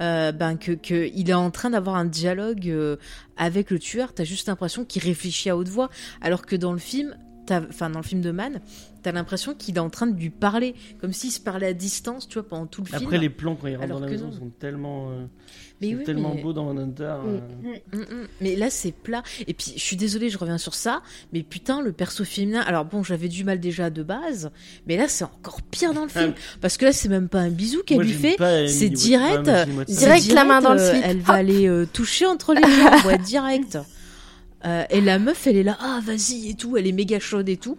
euh, 0.00 0.30
ben, 0.32 0.56
que, 0.56 0.72
que 0.72 1.08
il 1.14 1.30
est 1.30 1.34
en 1.34 1.50
train 1.50 1.70
d'avoir 1.70 1.96
un 1.96 2.04
dialogue 2.04 2.68
euh, 2.68 2.96
avec 3.36 3.70
le 3.70 3.78
tueur. 3.78 4.12
T'as 4.12 4.24
juste 4.24 4.48
l'impression 4.48 4.84
qu'il 4.84 5.02
réfléchit 5.02 5.48
à 5.50 5.56
haute 5.56 5.68
voix. 5.68 5.88
Alors 6.20 6.44
que 6.44 6.54
dans 6.56 6.72
le 6.72 6.78
film, 6.78 7.16
t'as- 7.46 7.62
enfin 7.68 7.88
dans 7.90 8.00
le 8.00 8.04
film 8.04 8.20
de 8.20 8.30
Man, 8.30 8.60
t'as 9.02 9.12
l'impression 9.12 9.54
qu'il 9.54 9.76
est 9.76 9.80
en 9.80 9.88
train 9.90 10.06
de 10.06 10.18
lui 10.18 10.30
parler, 10.30 10.74
comme 11.00 11.12
s'il 11.12 11.30
se 11.30 11.40
parlait 11.40 11.68
à 11.68 11.72
distance, 11.72 12.28
tu 12.28 12.34
vois, 12.34 12.46
pendant 12.48 12.66
tout 12.66 12.82
le 12.82 12.88
film. 12.88 13.02
Après, 13.02 13.18
les 13.18 13.30
plans 13.30 13.54
quand 13.56 13.68
il 13.68 13.76
rentre 13.76 13.84
Alors 13.84 14.00
dans 14.00 14.06
la 14.06 14.12
maison 14.12 14.26
non. 14.26 14.32
sont 14.32 14.50
tellement, 14.58 15.10
euh, 15.10 15.24
Mais 15.82 15.94
oui, 15.94 16.04
tellement 16.04 16.32
mais- 16.34 16.42
beaux 16.42 16.52
dans 16.54 16.64
Manhunter. 16.72 17.02
euh, 17.26 17.38
Mm, 17.92 17.98
mm. 17.98 18.26
Mais 18.40 18.56
là, 18.56 18.70
c'est 18.70 18.92
plat. 18.92 19.22
Et 19.46 19.52
puis, 19.52 19.72
je 19.76 19.80
suis 19.82 19.96
désolée, 19.96 20.30
je 20.30 20.38
reviens 20.38 20.56
sur 20.58 20.74
ça. 20.74 21.02
Mais 21.32 21.42
putain, 21.42 21.82
le 21.82 21.92
perso 21.92 22.24
féminin. 22.24 22.60
Alors 22.62 22.84
bon, 22.86 23.02
j'avais 23.02 23.28
du 23.28 23.44
mal 23.44 23.60
déjà 23.60 23.90
de 23.90 24.02
base. 24.02 24.50
Mais 24.86 24.96
là, 24.96 25.06
c'est 25.08 25.24
encore 25.24 25.60
pire 25.62 25.92
dans 25.92 26.04
le 26.04 26.08
film. 26.08 26.32
Parce 26.60 26.76
que 26.78 26.86
là, 26.86 26.92
c'est 26.92 27.08
même 27.10 27.28
pas 27.28 27.40
un 27.40 27.50
bisou 27.50 27.82
qu'elle 27.84 27.98
lui 28.00 28.12
fait. 28.12 28.36
c'est 28.68 28.88
Watson. 28.88 28.94
direct, 28.94 29.46
Ouais, 29.48 29.84
Direct 29.86 30.32
la 30.32 30.44
main 30.44 30.60
dans 30.62 30.74
le 30.74 30.80
euh, 30.80 30.90
slip. 30.92 31.02
Elle 31.04 31.18
va 31.20 31.34
Hop. 31.34 31.38
aller 31.40 31.68
euh, 31.68 31.86
toucher 31.92 32.26
entre 32.26 32.54
les 32.54 32.62
jambes, 32.62 33.04
ouais, 33.06 33.18
direct. 33.18 33.78
Euh, 34.64 34.84
et 34.90 35.00
la 35.00 35.20
meuf, 35.20 35.46
elle 35.46 35.58
est 35.58 35.62
là, 35.62 35.76
ah 35.80 36.00
vas-y 36.02 36.48
et 36.50 36.54
tout, 36.54 36.76
elle 36.76 36.88
est 36.88 36.92
méga 36.92 37.20
chaude 37.20 37.48
et 37.48 37.56
tout. 37.58 37.76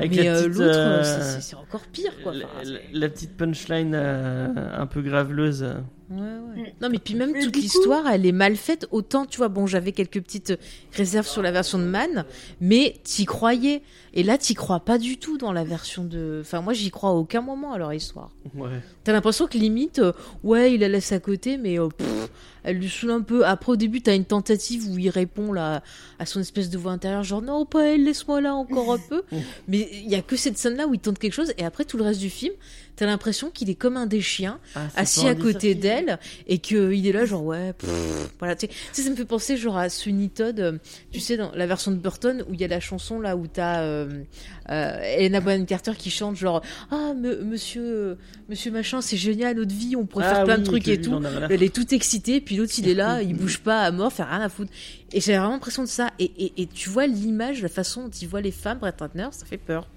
Avec 0.00 0.16
mais 0.16 0.24
la 0.24 0.34
euh, 0.36 0.42
petite, 0.48 0.58
l'autre, 0.58 0.74
euh, 0.76 1.02
c'est- 1.04 1.40
c'est 1.40 1.56
encore 1.56 1.82
pire, 1.92 2.12
quoi. 2.22 2.32
la, 2.34 2.46
Enfin, 2.46 2.54
la- 2.64 2.64
c'est- 2.78 2.82
la 2.92 3.08
petite 3.08 3.36
punchline 3.36 3.92
euh, 3.94 4.48
un 4.76 4.86
peu 4.86 5.00
graveleuse. 5.02 5.62
euh. 5.62 5.74
Ouais, 6.10 6.16
ouais. 6.18 6.62
Mm. 6.62 6.66
Non, 6.82 6.88
mais 6.90 6.98
puis 6.98 7.14
même 7.14 7.32
toute 7.40 7.54
l'histoire, 7.54 8.08
elle 8.08 8.26
est 8.26 8.32
mal 8.32 8.56
faite. 8.56 8.88
Autant, 8.90 9.26
tu 9.26 9.36
vois, 9.38 9.48
bon, 9.48 9.68
j'avais 9.68 9.92
quelques 9.92 10.20
petites 10.20 10.58
réserves 10.92 11.28
sur 11.28 11.40
la 11.40 11.52
version 11.52 11.78
de 11.78 11.84
Man, 11.84 12.24
mais 12.60 12.96
t'y 13.04 13.26
croyais. 13.26 13.82
Et 14.12 14.24
là, 14.24 14.36
t'y 14.36 14.54
crois 14.54 14.80
pas 14.80 14.98
du 14.98 15.18
tout 15.18 15.38
dans 15.38 15.52
la 15.52 15.62
version 15.62 16.02
de. 16.02 16.38
Enfin, 16.40 16.62
moi, 16.62 16.72
j'y 16.72 16.90
crois 16.90 17.10
à 17.10 17.12
aucun 17.12 17.42
moment 17.42 17.72
à 17.72 17.78
leur 17.78 17.92
histoire. 17.94 18.30
Ouais. 18.56 18.70
T'as 19.04 19.12
l'impression 19.12 19.46
que 19.46 19.56
limite, 19.56 20.00
euh, 20.00 20.12
ouais, 20.42 20.74
il 20.74 20.80
la 20.80 20.88
laisse 20.88 21.12
à 21.12 21.20
côté, 21.20 21.56
mais 21.58 21.78
euh, 21.78 21.86
pff, 21.96 22.28
elle 22.64 22.78
lui 22.78 22.88
saoule 22.88 23.12
un 23.12 23.20
peu. 23.22 23.46
Après, 23.46 23.70
au 23.70 23.76
début, 23.76 24.02
t'as 24.02 24.16
une 24.16 24.24
tentative 24.24 24.88
où 24.90 24.98
il 24.98 25.10
répond 25.10 25.52
là 25.52 25.80
à 26.18 26.26
son 26.26 26.40
espèce 26.40 26.70
de 26.70 26.76
voix 26.78 26.90
intérieure, 26.90 27.22
genre 27.22 27.40
non, 27.40 27.64
pas 27.66 27.84
elle, 27.86 28.02
laisse-moi 28.02 28.40
là 28.40 28.52
encore 28.56 28.92
un 28.94 28.98
peu. 29.08 29.22
mais 29.68 29.88
il 29.90 30.08
y 30.08 30.14
a 30.14 30.22
que 30.22 30.36
cette 30.36 30.58
scène-là 30.58 30.86
où 30.86 30.94
il 30.94 31.00
tente 31.00 31.18
quelque 31.18 31.32
chose, 31.32 31.52
et 31.58 31.64
après 31.64 31.84
tout 31.84 31.96
le 31.96 32.04
reste 32.04 32.20
du 32.20 32.30
film, 32.30 32.54
t'as 33.00 33.06
l'impression 33.06 33.48
qu'il 33.50 33.70
est 33.70 33.74
comme 33.74 33.96
un 33.96 34.04
des 34.06 34.20
chiens 34.20 34.58
Ah, 34.76 34.86
assis 34.94 35.26
à 35.26 35.34
côté 35.34 35.74
d'elle 35.74 36.18
et 36.46 36.58
qu'il 36.58 37.06
est 37.06 37.12
là 37.12 37.24
genre 37.24 37.42
ouais 37.44 37.72
pff, 37.72 37.90
voilà 38.38 38.54
tu 38.54 38.66
sais, 38.92 39.02
ça 39.02 39.08
me 39.08 39.16
fait 39.16 39.24
penser 39.24 39.56
genre 39.56 39.78
à 39.78 39.88
Sweeney 39.88 40.28
Todd 40.28 40.60
euh, 40.60 40.78
tu 41.10 41.18
sais 41.18 41.38
dans 41.38 41.50
la 41.54 41.66
version 41.66 41.90
de 41.92 41.96
Burton 41.96 42.44
où 42.46 42.52
il 42.54 42.60
y 42.60 42.64
a 42.64 42.68
la 42.68 42.78
chanson 42.80 43.18
là 43.18 43.36
où 43.36 43.46
t'as 43.46 43.80
euh, 43.80 44.22
euh, 44.68 45.00
Helena 45.02 45.40
Bonham 45.40 45.64
Carter 45.64 45.92
qui 45.96 46.10
chante 46.10 46.36
genre 46.36 46.60
ah 46.90 47.14
me- 47.16 47.42
monsieur 47.42 48.18
monsieur 48.50 48.70
machin 48.70 49.00
c'est 49.00 49.16
génial 49.16 49.56
notre 49.56 49.74
vie 49.74 49.96
on 49.96 50.04
pourrait 50.04 50.26
Ah 50.28 50.34
faire 50.34 50.44
plein 50.44 50.54
oui, 50.56 50.60
de 50.60 50.66
trucs 50.66 50.88
et 50.88 51.00
tout. 51.00 51.18
elle 51.48 51.62
est 51.62 51.74
toute 51.74 51.94
excitée 51.94 52.42
puis 52.42 52.56
l'autre 52.56 52.72
il 52.76 52.86
est 52.88 52.94
là 52.94 53.22
il 53.22 53.34
bouge 53.36 53.60
pas 53.60 53.80
à 53.82 53.90
mort 53.92 54.12
fait 54.12 54.24
rien 54.24 54.42
à 54.42 54.50
foutre 54.50 54.70
et 55.12 55.20
j'ai 55.22 55.32
vraiment 55.38 55.54
l'impression 55.54 55.82
de 55.82 55.88
ça. 55.88 56.10
Et, 56.20 56.30
et, 56.38 56.62
et 56.62 56.66
tu 56.66 56.88
vois 56.90 57.06
l'image 57.06 57.62
la 57.62 57.68
façon 57.68 58.04
dont 58.04 58.10
il 58.10 58.28
voit 58.28 58.42
les 58.42 58.52
femmes 58.52 58.78
Brett 58.78 59.00
Ratner 59.00 59.28
ça 59.32 59.46
fait 59.46 59.56
peur 59.56 59.88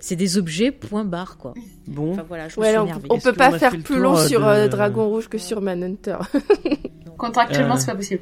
c'est 0.00 0.16
des 0.16 0.38
objets 0.38 0.70
point 0.72 1.04
barre 1.04 1.36
quoi 1.38 1.54
Bon, 1.86 2.12
enfin 2.12 2.24
voilà 2.28 2.48
je 2.48 2.56
me 2.58 2.60
Ouais, 2.64 2.68
suis 2.68 2.76
là, 2.76 2.98
on, 3.10 3.18
peut 3.20 3.32
pas 3.32 3.58
faire 3.58 3.76
plus 3.78 3.98
long 3.98 4.16
euh, 4.16 4.26
sur 4.26 4.40
de- 4.40 4.46
euh, 4.46 4.68
Dragon 4.68 5.08
Rouge 5.08 5.28
que 5.28 5.38
sur 5.38 5.60
Manhunter. 5.60 6.16
Contractuellement, 7.16 7.74
Euh, 7.74 7.78
c'est 7.78 7.86
pas 7.86 7.96
possible. 7.96 8.20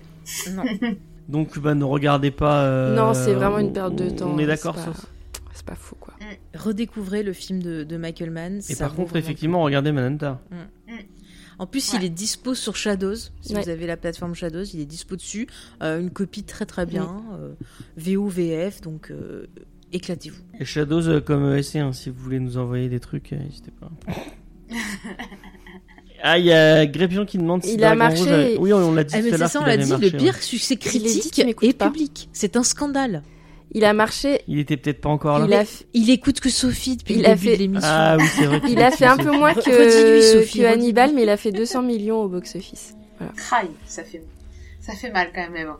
non 0.53 0.63
donc 1.29 1.59
bah, 1.59 1.75
ne 1.75 1.85
regardez 1.85 2.31
pas. 2.31 2.63
euh, 2.65 2.95
non, 2.97 3.15
c'est 3.15 3.35
vraiment 3.35 3.59
une 3.59 3.73
perte 3.73 3.95
de 3.97 4.11
temps. 4.11 4.31
On 4.35 4.39
est 4.39 4.45
hein, 4.45 4.49
d'accord 4.49 4.79
sur 4.79 4.95
ça. 4.97 5.03
C'est 5.53 5.67
pas 5.67 5.75
fou, 5.75 5.97
quoi. 5.99 6.15
redécouvrez 6.55 7.23
le 7.23 7.33
film 7.33 7.63
de, 7.63 7.83
de 7.85 7.97
Michael 7.97 8.31
Mann. 8.31 8.59
Et 8.59 8.61
ça 8.75 8.87
par 8.87 8.95
contre, 8.95 9.17
effectivement, 9.17 9.63
regardez 9.63 9.91
Manhunter. 9.93 10.33
le 10.51 10.57
coup. 10.57 11.03
En 11.59 11.67
plus, 11.67 11.91
Ouais. 11.95 11.99
il 12.01 12.05
est 12.05 12.11
dispo 12.11 12.55
sur 12.55 12.77
Shadows. 12.77 13.15
Si 13.41 13.55
Ouais. 13.55 13.63
vous 13.63 13.69
avez 13.71 13.87
la 13.87 13.97
plateforme 13.97 14.35
Shadows, 14.35 14.65
il 14.75 14.81
est 14.81 14.85
dispo 14.85 15.17
dessus. 15.17 15.47
Euh, 15.83 15.99
une 16.01 16.11
copie 16.11 16.43
très 16.43 16.67
très 16.67 16.85
bien. 16.85 17.23
euh, 17.41 17.55
VO, 17.97 18.29
VF, 18.29 18.83
donc 18.83 19.11
euh, 19.11 19.47
éclatez-vous. 19.93 20.43
Et 20.61 20.65
Shadows 20.65 21.09
euh, 21.09 21.21
comme 21.21 21.55
ESC, 21.55 21.77
hein, 21.77 21.93
si 21.93 22.11
vous 22.11 22.19
voulez 22.23 22.41
nous 22.41 22.59
envoyer 22.59 22.89
des 22.89 23.01
trucs, 23.01 23.33
euh, 23.33 23.37
n'hésitez 23.39 23.71
pas. 23.79 23.91
ah, 26.23 26.39
il 26.39 26.45
y 26.47 26.53
a 26.53 26.87
Grépion 26.87 27.25
qui 27.27 27.39
demande 27.39 27.63
si 27.63 27.75
Il 27.75 27.85
a 27.85 27.95
Dragon 27.95 27.99
marché. 27.99 28.19
Rouge 28.23 28.29
avait- 28.33 28.57
Oui, 28.59 28.73
on 28.73 28.93
l'a 28.95 29.05
dit 29.05 29.15
Ah, 29.17 29.23
mais 29.23 29.29
tout 29.29 29.35
à 29.35 29.37
c'est 29.37 29.39
l'heure 29.39 29.51
ça, 29.51 29.59
on 29.61 29.63
qu'il 29.63 29.69
l'a 29.69 29.73
avait 29.75 29.85
dit, 29.85 29.91
marché, 29.91 30.11
le 30.11 30.13
ouais. 30.19 30.25
pire 30.25 30.43
succès 30.43 30.75
l'a 30.75 30.81
dit 30.81 30.87
critique 30.89 31.33
qu'il 31.33 31.47
m'écoute 31.47 31.69
et 31.69 31.73
pas. 31.73 31.87
public. 31.91 32.29
C'est 32.33 32.57
un 32.57 32.63
scandale. 32.63 33.23
Il 33.73 33.85
a 33.85 33.93
marché. 33.93 34.41
Il 34.49 34.59
était 34.59 34.77
peut-être 34.77 35.01
pas 35.01 35.09
encore 35.09 35.39
là. 35.41 35.47
Il 35.47 35.53
a, 35.55 35.65
f- 35.65 35.83
Il 35.93 36.09
écoute 36.11 36.41
que 36.41 36.49
Sophie 36.49 36.97
depuis 36.97 37.15
Il 37.15 37.21
le 37.23 37.27
a 37.27 37.35
début 37.35 37.47
fait- 37.47 37.53
de 37.57 37.59
l'émission. 37.63 37.89
Ah 37.91 38.17
oui, 38.19 38.25
c'est 38.35 38.47
vrai. 38.47 38.61
il 38.69 38.81
a 38.81 38.91
fait 38.91 39.05
un 39.07 39.17
peu 39.17 39.31
moins 39.33 39.53
Redis-lui, 39.53 39.73
que, 39.77 40.21
Sophie, 40.23 40.59
que 40.61 40.65
Hannibal, 40.65 41.13
mais 41.15 41.25
il 41.25 41.29
a 41.29 41.37
fait 41.37 41.53
200 41.53 41.83
millions 41.83 42.23
au 42.23 42.29
box-office. 42.29 42.95
Aïe, 43.53 43.69
ça 43.87 44.05
fait, 44.05 44.23
ça 44.81 44.93
fait 44.95 45.11
mal 45.11 45.29
quand 45.35 45.43
même, 45.43 45.53
mais 45.53 45.65
bon. 45.65 45.73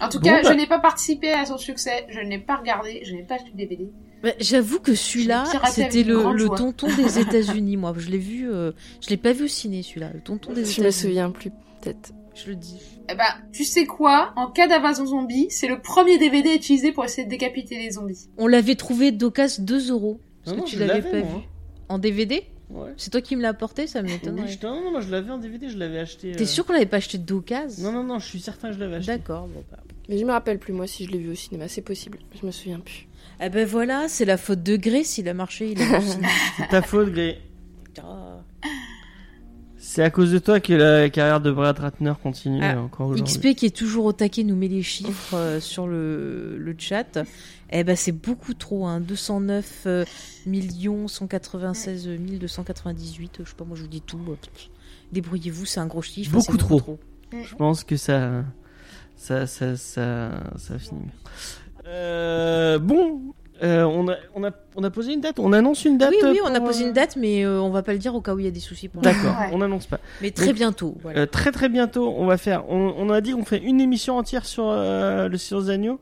En 0.00 0.08
tout 0.08 0.18
Bon, 0.20 0.28
cas, 0.28 0.42
bah- 0.42 0.50
je 0.52 0.56
n'ai 0.56 0.66
pas 0.66 0.78
participé 0.78 1.32
à 1.32 1.46
son 1.46 1.56
succès, 1.58 2.06
je 2.10 2.20
n'ai 2.20 2.38
pas 2.38 2.56
regardé, 2.56 3.00
je 3.04 3.14
n'ai 3.14 3.22
pas 3.22 3.36
acheté 3.36 3.50
le 3.52 3.56
DVD. 3.56 3.88
Ouais, 4.24 4.34
J'avoue 4.40 4.80
que 4.80 4.94
celui-là, 4.94 5.44
Je 5.52 5.58
l'ai 5.58 5.72
c'était 5.88 6.02
le, 6.02 6.32
le 6.32 6.48
tonton 6.48 6.88
des 6.96 7.18
États-Unis. 7.18 7.76
Moi, 7.76 7.94
je 7.96 8.10
l'ai 8.10 8.18
vu, 8.18 8.50
euh, 8.50 8.72
je 9.02 9.10
l'ai 9.10 9.16
pas 9.16 9.32
vu 9.32 9.44
au 9.44 9.48
ciné 9.48 9.82
celui-là, 9.82 10.10
le 10.12 10.20
tonton 10.20 10.52
des 10.52 10.64
Je 10.64 10.70
États-Unis. 10.70 10.86
me 10.86 10.90
souviens 10.90 11.30
plus, 11.30 11.50
peut-être. 11.80 12.12
Je 12.34 12.48
le 12.50 12.56
dis. 12.56 12.76
Eh 13.10 13.14
ben, 13.14 13.24
tu 13.52 13.64
sais 13.64 13.86
quoi? 13.86 14.32
En 14.36 14.50
cas 14.50 14.66
d'invasion 14.68 15.06
zombie, 15.06 15.46
c'est 15.48 15.68
le 15.68 15.80
premier 15.80 16.18
DVD 16.18 16.50
utilisé 16.54 16.92
pour 16.92 17.04
essayer 17.04 17.24
de 17.24 17.30
décapiter 17.30 17.78
les 17.78 17.92
zombies. 17.92 18.28
On 18.36 18.46
l'avait 18.46 18.74
trouvé 18.74 19.10
d'occasion 19.12 19.62
2 19.64 19.90
euros. 19.90 20.20
Parce 20.44 20.56
Non, 20.56 20.62
que 20.64 20.68
tu 20.68 20.76
je 20.76 20.80
l'avais 20.84 21.00
l'avais, 21.00 21.22
pas 21.22 21.26
moi. 21.28 21.38
vu. 21.38 21.44
En 21.88 21.98
DVD 21.98 22.42
Ouais. 22.70 22.92
C'est 22.96 23.10
toi 23.10 23.20
qui 23.20 23.36
me 23.36 23.42
l'as 23.42 23.50
apporté, 23.50 23.86
ça 23.86 24.02
m'étonnerait. 24.02 24.48
je- 24.48 24.66
non, 24.66 24.82
non, 24.82 24.90
non, 24.92 25.00
je 25.00 25.10
l'avais 25.10 25.30
en 25.30 25.38
DVD, 25.38 25.68
je 25.68 25.78
l'avais 25.78 25.98
acheté. 26.00 26.32
T'es 26.32 26.42
euh, 26.42 26.46
sûr 26.46 26.66
qu'on 26.66 26.72
l'avait 26.72 26.86
pas 26.86 26.96
acheté 26.96 27.16
d'occasion? 27.18 27.84
Non, 27.84 27.92
non, 27.92 28.04
non, 28.04 28.18
je 28.18 28.26
suis 28.26 28.40
certain 28.40 28.68
que 28.70 28.74
je 28.74 28.80
l'avais 28.80 28.96
acheté. 28.96 29.12
D'accord, 29.16 29.46
bon 29.46 29.62
bah. 29.70 29.78
Mais 30.08 30.18
je 30.18 30.24
me 30.24 30.30
rappelle 30.32 30.58
plus, 30.58 30.72
moi, 30.72 30.86
si 30.86 31.04
je 31.04 31.10
l'ai 31.10 31.18
vu 31.18 31.30
au 31.30 31.34
cinéma. 31.34 31.68
C'est 31.68 31.80
possible. 31.82 32.18
Je 32.40 32.46
me 32.46 32.50
souviens 32.52 32.80
plus. 32.80 33.06
Eh 33.40 33.48
ben 33.50 33.66
voilà, 33.66 34.08
c'est 34.08 34.24
la 34.24 34.36
faute 34.36 34.62
de 34.62 34.76
Gré 34.76 35.04
s'il 35.04 35.28
a 35.28 35.34
marché, 35.34 35.70
il 35.72 35.82
a 35.82 35.86
marché. 35.90 36.18
C'est 36.56 36.68
ta 36.68 36.80
faute, 36.82 37.12
Gré. 37.12 37.38
Ah. 38.02 38.40
C'est 39.88 40.02
à 40.02 40.10
cause 40.10 40.32
de 40.32 40.38
toi 40.40 40.58
que 40.58 40.72
la 40.72 41.08
carrière 41.10 41.40
de 41.40 41.52
Brad 41.52 41.78
Ratner 41.78 42.12
continue 42.20 42.58
Ah, 42.60 42.80
encore 42.82 43.06
aujourd'hui. 43.06 43.32
XP 43.32 43.54
qui 43.54 43.66
est 43.66 43.74
toujours 43.74 44.04
au 44.06 44.12
taquet 44.12 44.42
nous 44.42 44.56
met 44.56 44.66
les 44.66 44.82
chiffres 44.82 45.36
euh, 45.36 45.60
sur 45.60 45.86
le, 45.86 46.58
le 46.58 46.74
chat. 46.76 47.20
Eh 47.70 47.84
ben 47.84 47.94
c'est 47.94 48.10
beaucoup 48.10 48.52
trop, 48.52 48.86
hein. 48.86 48.98
209 49.00 49.82
euh, 49.86 50.04
millions 50.44 51.06
196 51.06 52.08
298. 52.08 53.38
Je 53.44 53.48
sais 53.48 53.54
pas, 53.54 53.64
moi 53.64 53.76
je 53.76 53.82
vous 53.82 53.88
dis 53.88 54.00
tout. 54.00 54.18
Débrouillez-vous, 55.12 55.64
c'est 55.64 55.78
un 55.78 55.86
gros 55.86 56.02
chiffre. 56.02 56.32
Beaucoup 56.32 56.56
trop. 56.56 56.98
Je 57.32 57.54
pense 57.54 57.84
que 57.84 57.96
ça, 57.96 58.44
ça, 59.14 59.46
ça, 59.46 59.76
ça, 59.76 60.30
ça 60.56 60.78
finit. 60.80 61.10
Euh, 61.86 62.80
bon, 62.80 63.20
euh, 63.62 63.84
on, 63.84 64.08
a, 64.08 64.16
on, 64.34 64.44
a, 64.44 64.50
on 64.76 64.84
a 64.84 64.90
posé 64.90 65.12
une 65.14 65.20
date, 65.20 65.38
on 65.38 65.52
annonce 65.52 65.84
une 65.84 65.98
date. 65.98 66.10
Oui, 66.10 66.16
oui, 66.30 66.38
on 66.44 66.54
a 66.54 66.60
posé 66.60 66.84
euh, 66.84 66.88
une 66.88 66.92
date, 66.92 67.16
mais 67.16 67.44
euh, 67.44 67.60
on 67.60 67.70
va 67.70 67.82
pas 67.82 67.92
le 67.92 67.98
dire 67.98 68.14
au 68.14 68.20
cas 68.20 68.34
où 68.34 68.38
il 68.38 68.44
y 68.44 68.48
a 68.48 68.50
des 68.50 68.60
soucis. 68.60 68.90
D'accord, 68.94 69.36
Ouais. 69.40 69.50
on 69.52 69.58
n'annonce 69.58 69.86
pas. 69.86 69.98
Mais 70.22 70.30
très 70.30 70.46
Donc, 70.46 70.54
bientôt. 70.56 70.96
Voilà. 71.02 71.20
Euh, 71.20 71.26
très 71.26 71.52
très 71.52 71.68
bientôt, 71.68 72.14
on 72.16 72.26
va 72.26 72.36
faire. 72.36 72.68
On, 72.68 72.94
on 72.98 73.08
a 73.10 73.20
dit 73.20 73.32
qu'on 73.32 73.44
ferait 73.44 73.62
une 73.62 73.80
émission 73.80 74.16
entière 74.18 74.44
sur 74.46 74.66
euh, 74.68 75.28
le 75.28 75.36
silence 75.38 75.66
d'agneau. 75.66 75.98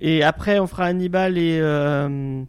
Et 0.00 0.22
après, 0.22 0.58
on 0.58 0.66
fera 0.66 0.84
Hannibal 0.86 1.36
et, 1.36 1.58
euh, 1.60 2.42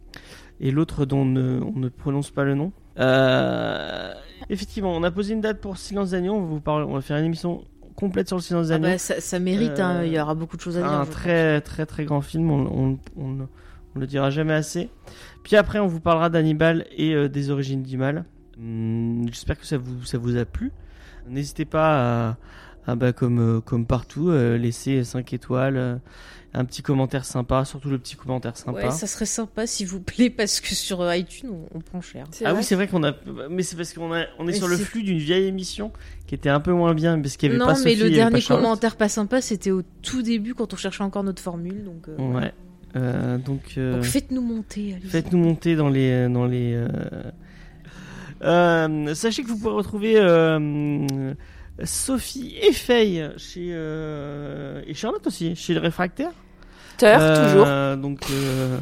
et 0.60 0.70
l'autre 0.70 1.04
dont 1.04 1.18
on 1.20 1.24
ne, 1.26 1.60
on 1.60 1.78
ne 1.78 1.88
prononce 1.90 2.30
pas 2.30 2.44
le 2.44 2.54
nom. 2.54 2.72
Euh, 2.98 4.12
effectivement, 4.48 4.92
on 4.94 5.02
a 5.02 5.10
posé 5.10 5.34
une 5.34 5.40
date 5.42 5.60
pour 5.60 5.76
Silence 5.76 6.10
d'agneau. 6.10 6.34
On, 6.34 6.40
va 6.40 6.46
vous 6.46 6.60
parler- 6.60 6.86
on 6.88 6.94
va 6.94 7.00
faire 7.00 7.18
une 7.18 7.26
émission 7.26 7.64
complète 7.94 8.26
sur 8.28 8.36
le 8.38 8.42
silence 8.42 8.66
Ah 8.70 8.78
d'agneau. 8.78 8.88
bah, 8.88 8.98
ça, 8.98 9.20
ça 9.20 9.38
mérite, 9.38 9.78
hein, 9.78 9.98
Euh, 10.00 10.06
il 10.06 10.12
y 10.12 10.18
aura 10.20 10.34
beaucoup 10.34 10.56
de 10.56 10.62
choses 10.62 10.78
à 10.78 10.80
dire. 10.80 10.90
un 10.90 11.04
très 11.04 11.60
très 11.60 11.84
très 11.84 12.04
grand 12.04 12.22
film, 12.22 12.50
on, 12.50 12.98
on, 13.18 13.36
on- 13.96 14.00
le 14.00 14.06
dira 14.06 14.30
jamais 14.30 14.54
assez. 14.54 14.88
Puis 15.42 15.56
après, 15.56 15.78
on 15.78 15.86
vous 15.86 16.00
parlera 16.00 16.30
d'Hannibal 16.30 16.86
et 16.96 17.14
euh, 17.14 17.28
des 17.28 17.50
origines 17.50 17.82
du 17.82 17.96
mal. 17.96 18.24
Hum, 18.58 19.26
J'espère 19.28 19.58
que 19.58 19.66
ça 19.66 19.78
vous, 19.78 20.04
ça 20.04 20.18
vous 20.18 20.36
a 20.36 20.44
plu. 20.44 20.72
N'hésitez 21.28 21.64
pas 21.64 22.28
à, 22.30 22.36
à, 22.86 22.94
bah, 22.96 23.12
comme, 23.12 23.38
euh, 23.56 23.60
comme 23.60 23.86
partout, 23.86 24.30
euh, 24.30 24.56
laisser 24.58 25.04
5 25.04 25.32
étoiles, 25.32 25.76
euh, 25.76 25.96
un 26.54 26.64
petit 26.64 26.82
commentaire 26.82 27.24
sympa, 27.24 27.64
surtout 27.64 27.88
le 27.88 27.98
petit 27.98 28.16
commentaire 28.16 28.56
sympa. 28.56 28.86
Ouais, 28.86 28.90
ça 28.90 29.06
serait 29.06 29.24
sympa 29.24 29.66
s'il 29.66 29.86
vous 29.86 30.00
plaît, 30.00 30.30
parce 30.36 30.60
que 30.60 30.74
sur 30.74 31.12
iTunes, 31.14 31.48
on, 31.50 31.78
on 31.78 31.80
prend 31.80 32.00
cher. 32.00 32.26
Ah 32.44 32.54
oui, 32.54 32.62
c'est 32.64 32.74
vrai 32.74 32.88
qu'on 32.88 33.04
a. 33.04 33.14
Mais 33.50 33.62
c'est 33.62 33.76
parce 33.76 33.92
qu'on 33.94 34.12
a, 34.12 34.24
on 34.38 34.44
est 34.44 34.46
Mais 34.46 34.52
sur 34.52 34.68
le 34.68 34.76
flux 34.76 35.02
d'une 35.02 35.18
vieille 35.18 35.46
émission 35.46 35.92
qui 36.26 36.34
était 36.34 36.48
un 36.50 36.60
peu 36.60 36.72
moins 36.72 36.92
bien 36.94 37.18
parce 37.20 37.36
qu'il 37.36 37.48
y 37.48 37.50
avait 37.52 37.58
Non, 37.58 37.66
pas 37.66 37.72
mais 37.72 37.78
Sophie, 37.78 37.92
y 37.92 37.96
le 38.02 38.10
dernier 38.10 38.40
pas 38.42 38.54
commentaire 38.56 38.96
pas 38.96 39.08
sympa, 39.08 39.40
c'était 39.40 39.70
au 39.70 39.82
tout 40.02 40.22
début 40.22 40.54
quand 40.54 40.72
on 40.74 40.76
cherchait 40.76 41.04
encore 41.04 41.24
notre 41.24 41.40
formule. 41.42 41.84
Donc, 41.84 42.08
euh, 42.08 42.16
Ouais. 42.18 42.52
Euh, 42.96 43.38
donc. 43.38 43.60
euh, 43.78 43.94
donc 43.94 44.04
faites-nous 44.04 44.42
monter. 44.42 44.96
Faites-nous 45.08 45.38
monter 45.38 45.76
dans 45.76 45.88
les 45.88 46.28
dans 46.28 46.46
les. 46.46 46.74
euh, 46.74 46.88
euh, 48.44 49.14
sachez 49.14 49.42
que 49.42 49.48
vous 49.48 49.56
pouvez 49.58 49.74
retrouver 49.74 50.14
euh, 50.18 51.32
Sophie 51.84 52.54
et 52.60 52.72
Faye 52.72 53.30
chez 53.36 53.68
euh, 53.72 54.82
et 54.86 54.94
Charlotte 54.94 55.26
aussi 55.26 55.54
chez 55.56 55.74
le 55.74 55.80
réfractaire. 55.80 56.30
Toujours. 56.98 57.64
Euh, 57.66 57.96
Donc 57.96 58.20
euh, 58.30 58.78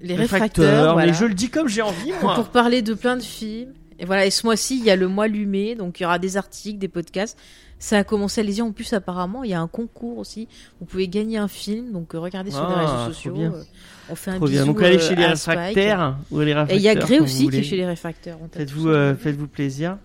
Les 0.00 0.14
réfracteur, 0.14 0.64
réfracteurs, 0.64 0.92
voilà. 0.94 1.08
mais 1.08 1.14
je 1.18 1.24
le 1.24 1.34
dis 1.34 1.50
comme 1.50 1.68
j'ai 1.68 1.82
envie 1.82 2.12
moi. 2.22 2.34
pour 2.34 2.48
parler 2.48 2.82
de 2.82 2.94
plein 2.94 3.16
de 3.16 3.22
films. 3.22 3.72
Et 3.98 4.04
voilà, 4.04 4.24
et 4.26 4.30
ce 4.30 4.46
mois-ci, 4.46 4.78
il 4.78 4.84
y 4.84 4.90
a 4.90 4.96
le 4.96 5.08
mois 5.08 5.26
lumé, 5.26 5.74
donc 5.74 5.98
il 5.98 6.04
y 6.04 6.06
aura 6.06 6.20
des 6.20 6.36
articles, 6.36 6.78
des 6.78 6.86
podcasts. 6.86 7.36
Ça 7.80 7.98
a 7.98 8.04
commencé, 8.04 8.40
allez-y, 8.40 8.60
en 8.60 8.72
plus 8.72 8.92
apparemment, 8.92 9.44
il 9.44 9.50
y 9.50 9.54
a 9.54 9.60
un 9.60 9.68
concours 9.68 10.18
aussi. 10.18 10.48
Vous 10.80 10.86
pouvez 10.86 11.06
gagner 11.06 11.38
un 11.38 11.46
film, 11.46 11.92
donc 11.92 12.12
euh, 12.14 12.18
regardez 12.18 12.50
sur 12.50 12.66
les 12.68 12.74
Ah, 12.76 12.80
réseaux 12.80 12.92
trop 12.94 13.06
sociaux. 13.12 13.34
bien. 13.34 13.52
euh, 13.52 13.62
on 14.10 14.14
fait 14.16 14.32
un 14.32 14.38
bien. 14.40 14.48
bisou 14.48 14.66
Donc 14.66 14.82
allez 14.82 14.96
euh, 14.96 15.00
chez 15.00 15.14
les 15.14 15.22
à 15.24 15.28
réfractaires 15.30 16.16
ou 16.32 16.40
les 16.40 16.46
réfracteurs. 16.54 16.74
Et 16.76 16.80
il 16.80 16.82
y 16.82 16.88
a 16.88 16.96
Gré 16.96 17.20
aussi 17.20 17.48
qui 17.48 17.58
est 17.58 17.62
chez 17.62 17.76
les 17.76 17.94
tape 17.94 18.16
Faites-vous 18.52 18.88
euh, 18.88 19.14
faites-vous 19.14 19.46
plaisir. 19.46 19.96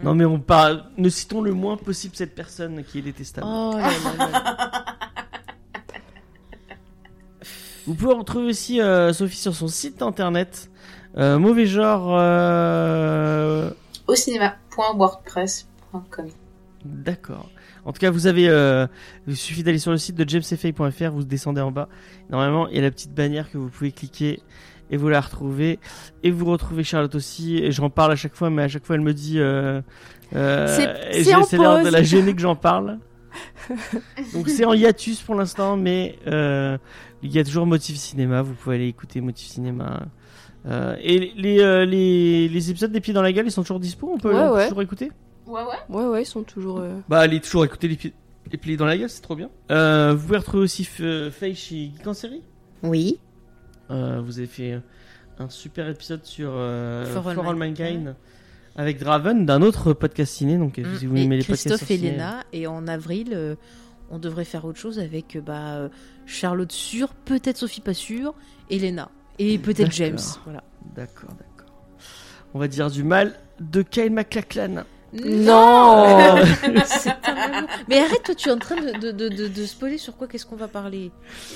Mm. 0.00 0.04
Non 0.04 0.14
mais 0.14 0.26
on 0.26 0.40
parle, 0.40 0.84
ne 0.98 1.08
citons 1.08 1.40
le 1.40 1.52
moins 1.52 1.78
possible 1.78 2.14
cette 2.16 2.34
personne 2.34 2.84
qui 2.84 2.98
est 2.98 3.02
détestable. 3.02 3.46
Oh 3.50 3.72
là 3.78 3.88
là 4.18 4.28
là. 4.30 4.84
Vous 7.86 7.94
pouvez 7.94 8.14
retrouver 8.14 8.46
aussi 8.46 8.80
euh, 8.80 9.12
Sophie 9.12 9.36
sur 9.38 9.54
son 9.54 9.68
site 9.68 10.02
internet. 10.02 10.70
Euh, 11.16 11.38
mauvais 11.38 11.66
genre. 11.66 12.14
euh, 12.16 13.70
Au 14.06 14.14
cinéma.wordpress.com. 14.14 16.28
D'accord. 16.84 17.48
En 17.84 17.92
tout 17.92 18.00
cas, 18.00 18.10
vous 18.10 18.26
avez. 18.26 18.48
euh, 18.48 18.86
il 19.26 19.36
suffit 19.36 19.62
d'aller 19.62 19.78
sur 19.78 19.90
le 19.92 19.98
site 19.98 20.16
de 20.16 20.28
jamesfay.fr, 20.28 21.10
vous 21.12 21.24
descendez 21.24 21.60
en 21.60 21.70
bas. 21.70 21.88
Normalement, 22.30 22.68
il 22.68 22.76
y 22.76 22.78
a 22.78 22.82
la 22.82 22.90
petite 22.90 23.14
bannière 23.14 23.50
que 23.50 23.58
vous 23.58 23.68
pouvez 23.68 23.92
cliquer 23.92 24.40
et 24.90 24.96
vous 24.96 25.08
la 25.08 25.20
retrouvez. 25.20 25.78
Et 26.22 26.30
vous 26.30 26.44
retrouvez 26.46 26.82
Charlotte 26.84 27.14
aussi. 27.14 27.58
Et 27.58 27.70
j'en 27.72 27.90
parle 27.90 28.12
à 28.12 28.16
chaque 28.16 28.34
fois, 28.34 28.50
mais 28.50 28.62
à 28.62 28.68
chaque 28.68 28.84
fois, 28.84 28.96
elle 28.96 29.02
me 29.02 29.14
dit. 29.14 29.38
Euh, 29.38 29.80
euh, 30.34 30.66
C'est- 30.68 31.22
c'est 31.24 31.58
l'air 31.58 31.82
de 31.84 31.88
la 31.90 32.02
gêner 32.02 32.34
que 32.34 32.40
j'en 32.40 32.56
parle. 32.56 32.98
Donc 34.34 34.48
c'est 34.48 34.64
en 34.64 34.74
hiatus 34.74 35.20
pour 35.22 35.34
l'instant, 35.34 35.76
mais 35.76 36.18
euh, 36.26 36.76
il 37.22 37.32
y 37.32 37.38
a 37.38 37.44
toujours 37.44 37.66
Motif 37.66 37.96
Cinéma. 37.96 38.42
Vous 38.42 38.54
pouvez 38.54 38.76
aller 38.76 38.88
écouter 38.88 39.20
Motif 39.20 39.48
Cinéma. 39.48 40.02
Euh, 40.66 40.94
et 41.02 41.32
les, 41.36 41.60
euh, 41.60 41.84
les, 41.84 42.48
les 42.48 42.70
épisodes 42.70 42.92
des 42.92 43.00
pieds 43.00 43.14
dans 43.14 43.22
la 43.22 43.32
gueule, 43.32 43.46
ils 43.46 43.50
sont 43.50 43.62
toujours 43.62 43.80
dispo? 43.80 44.10
On 44.14 44.18
peut, 44.18 44.32
Ouais, 44.32 44.40
on 44.40 44.48
peut 44.50 44.54
ouais. 44.56 44.68
toujours 44.68 44.82
écouter? 44.82 45.10
Ouais, 45.46 45.62
ouais. 45.62 45.78
Ouais, 45.96 46.04
ouais, 46.06 46.22
ils 46.22 46.26
sont 46.26 46.42
toujours. 46.42 46.78
euh, 46.80 46.98
bah 47.08 47.20
allez 47.20 47.40
toujours 47.40 47.64
écouter 47.64 47.88
les, 47.88 47.96
pieds 48.58 48.76
dans 48.76 48.86
la 48.86 48.96
gueule, 48.98 49.10
c'est 49.10 49.22
trop 49.22 49.34
bien. 49.36 49.50
Euh, 49.70 50.14
vous 50.14 50.26
pouvez 50.26 50.38
retrouver 50.38 50.62
aussi 50.64 50.82
F- 50.84 51.30
Faye 51.30 51.54
chez 51.54 51.90
Geek 51.96 52.06
en 52.06 52.14
série. 52.14 52.42
Oui. 52.82 53.18
Euh, 53.90 54.20
vous 54.24 54.38
avez 54.38 54.46
fait 54.46 54.80
un 55.38 55.48
super 55.48 55.88
épisode 55.88 56.24
sur 56.24 56.50
euh, 56.52 57.04
For 57.06 57.28
All 57.28 57.34
For 57.34 57.46
All 57.48 57.56
Mankind. 57.56 57.86
Mankind 58.04 58.14
avec 58.74 58.98
Draven 58.98 59.44
d'un 59.44 59.60
autre 59.62 59.92
podcast 59.92 60.32
ciné. 60.34 60.56
Donc 60.56 60.78
euh, 60.78 60.84
si 60.98 61.06
vous 61.06 61.14
Mm. 61.14 61.16
Et 61.18 61.22
aimez 61.24 61.36
les 61.38 61.42
podcasts 61.44 61.68
Christophe 61.68 61.90
et 61.90 61.96
ciné, 61.98 62.12
Léna. 62.12 62.44
Et 62.52 62.66
en 62.66 62.86
avril, 62.88 63.30
euh, 63.34 63.54
on 64.10 64.18
devrait 64.18 64.44
faire 64.44 64.64
autre 64.64 64.78
chose 64.78 64.98
avec 64.98 65.36
euh, 65.36 65.40
bah, 65.40 65.74
euh, 65.74 65.88
Charlotte 66.26 66.72
sûre, 66.72 67.12
peut-être 67.14 67.56
Sophie 67.58 67.80
pas 67.82 67.94
sûre, 67.94 68.34
et 68.70 68.78
Léna. 68.78 69.10
Et 69.38 69.58
peut-être 69.58 69.78
D'accord. 69.78 69.92
James. 69.92 70.18
Voilà. 70.44 70.64
D'accord, 70.94 71.30
d'accord. 71.30 71.74
On 72.54 72.58
va 72.58 72.68
dire 72.68 72.90
du 72.90 73.02
mal 73.02 73.34
de 73.60 73.82
Kyle 73.82 74.12
MacLachlan. 74.12 74.84
Non 75.12 76.06
un. 76.06 76.36
Mais 77.88 77.98
arrête, 77.98 78.22
toi, 78.24 78.34
tu 78.34 78.48
es 78.48 78.52
en 78.52 78.58
train 78.58 78.76
de, 78.76 78.92
de, 78.98 79.10
de, 79.10 79.28
de, 79.28 79.48
de 79.48 79.66
spoiler 79.66 79.98
sur 79.98 80.16
quoi 80.16 80.26
Qu'est-ce 80.26 80.46
qu'on 80.46 80.56
va 80.56 80.68
parler 80.68 81.10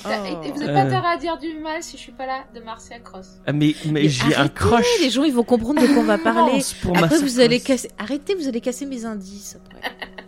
Bah, 0.04 0.10
Oh. 0.22 0.26
et- 0.44 0.48
et 0.48 0.52
Vous 0.52 0.58
n'avez 0.60 0.72
Euh. 0.72 0.74
pas 0.74 0.80
intérêt 0.82 1.14
à 1.14 1.16
dire 1.16 1.38
du 1.38 1.54
mal 1.60 1.82
si 1.82 1.96
je 1.96 2.02
suis 2.02 2.12
pas 2.12 2.26
là 2.26 2.44
de 2.54 2.60
Marcia 2.60 2.98
Cross. 2.98 3.38
Ah, 3.46 3.52
mais 3.52 3.74
mais 3.86 3.92
Mais 4.02 4.08
j'ai 4.08 4.34
un 4.34 4.40
arrêtez, 4.40 4.54
crush. 4.54 4.86
Les 5.00 5.10
gens, 5.10 5.24
ils 5.24 5.32
vont 5.32 5.42
comprendre 5.44 5.80
de 5.80 5.86
quoi 5.86 5.98
on 5.98 6.02
va 6.04 6.18
parler. 6.18 6.52
immense 6.52 6.74
pour 6.74 6.90
Après, 6.96 7.08
Marcia 7.08 7.26
vous 7.26 7.40
allez 7.40 7.58
Cross. 7.60 7.66
casser. 7.82 7.90
Arrêtez, 7.98 8.34
vous 8.34 8.46
allez 8.48 8.60
casser 8.60 8.84
mes 8.86 9.04
indices. 9.04 9.56
Après. 9.64 9.80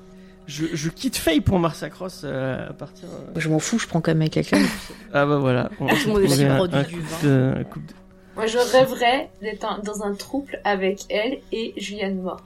Je, 0.47 0.65
je 0.73 0.89
quitte 0.89 1.18
Faye 1.18 1.42
pour 1.42 1.58
Marcia 1.58 1.90
Cross 1.90 2.23
euh, 2.24 2.70
à 2.70 2.73
partir. 2.73 3.05
euh, 3.12 3.32
Je 3.39 3.50
m'en 3.50 3.58
fous, 3.58 3.78
je 3.78 3.86
prends 3.86 4.00
quand 4.00 4.15
même 4.15 4.31
quelqu'un. 4.31 4.62
Ah 5.12 5.26
bah 5.26 5.36
voilà. 5.36 5.68
On 5.78 5.89
si 5.94 6.08
un, 6.10 6.66
du 6.66 7.00
vin. 7.00 7.18
de- 7.23 7.52
un 7.58 7.65
coup 7.65 7.81
de- 7.81 7.92
Moi, 8.34 8.47
je 8.47 8.57
rêverais 8.57 9.31
d'être 9.42 9.82
dans 9.84 10.02
un 10.05 10.15
trouble 10.15 10.58
avec 10.65 11.00
elle 11.10 11.40
et 11.52 11.74
Julianne 11.76 12.23
Moore. 12.23 12.40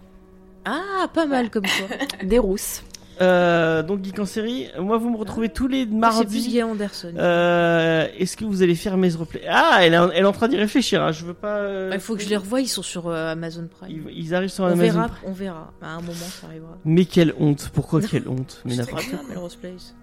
Ah, 0.64 1.06
pas 1.12 1.26
mal 1.26 1.50
comme 1.50 1.66
ça. 1.66 1.84
Des 2.24 2.38
rousses. 2.38 2.82
Euh, 3.20 3.82
donc 3.82 4.02
Geek 4.02 4.18
en 4.18 4.24
série, 4.26 4.68
moi 4.80 4.96
vous 4.96 5.10
me 5.10 5.16
retrouvez 5.18 5.50
tous 5.50 5.68
les 5.68 5.80
C'est 5.80 5.86
plus 5.86 5.96
mardis. 5.96 6.48
Guy 6.48 6.62
Anderson. 6.62 7.12
Euh, 7.16 8.06
Est-ce 8.18 8.36
que 8.38 8.44
vous 8.44 8.62
allez 8.62 8.74
faire 8.74 8.96
mes 8.96 9.10
replays? 9.10 9.42
Ah, 9.48 9.78
elle, 9.82 9.94
est 9.94 9.98
en- 9.98 10.10
elle 10.10 10.22
est 10.22 10.26
en 10.26 10.32
train 10.32 10.48
d'y 10.48 10.56
réfléchir. 10.56 11.02
hein, 11.02 11.12
Je 11.12 11.26
veux 11.26 11.34
pas. 11.34 11.58
euh, 11.58 11.90
Bah, 11.90 11.96
Il 11.96 12.00
faut 12.00 12.16
que 12.16 12.22
je 12.22 12.28
les 12.30 12.36
revoie, 12.38 12.60
ils 12.62 12.68
sont 12.68 12.82
sur 12.82 13.08
euh, 13.08 13.30
Amazon 13.30 13.68
Prime. 13.68 14.04
Ils, 14.08 14.18
ils 14.18 14.34
arrivent 14.34 14.48
sur 14.48 14.64
On 14.64 14.68
Amazon. 14.68 14.82
verra, 14.82 15.08
Prime. 15.08 15.18
on 15.26 15.32
verra. 15.32 15.72
À 15.82 15.90
un 15.90 16.00
moment, 16.00 16.12
ça 16.14 16.46
arrivera. 16.48 16.78
Mais 16.86 17.04
quelle 17.04 17.34
honte 17.38 17.70
Pourquoi 17.74 18.00
quelle 18.00 18.26
honte 18.28 18.62
Mais 18.64 18.76
n'importe 18.76 19.04
quoi. 19.10 19.18
Place. 19.60 19.94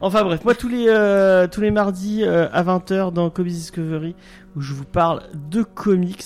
Enfin 0.00 0.24
bref, 0.24 0.42
moi 0.44 0.54
tous 0.54 0.68
les 0.68 0.86
euh, 0.88 1.46
tous 1.46 1.60
les 1.60 1.70
mardis 1.70 2.22
euh, 2.24 2.48
à 2.52 2.62
20h 2.64 3.12
dans 3.12 3.30
Comics 3.30 3.52
Discovery 3.54 4.14
où 4.56 4.60
je 4.60 4.72
vous 4.74 4.84
parle 4.84 5.22
de 5.50 5.62
comics 5.62 6.24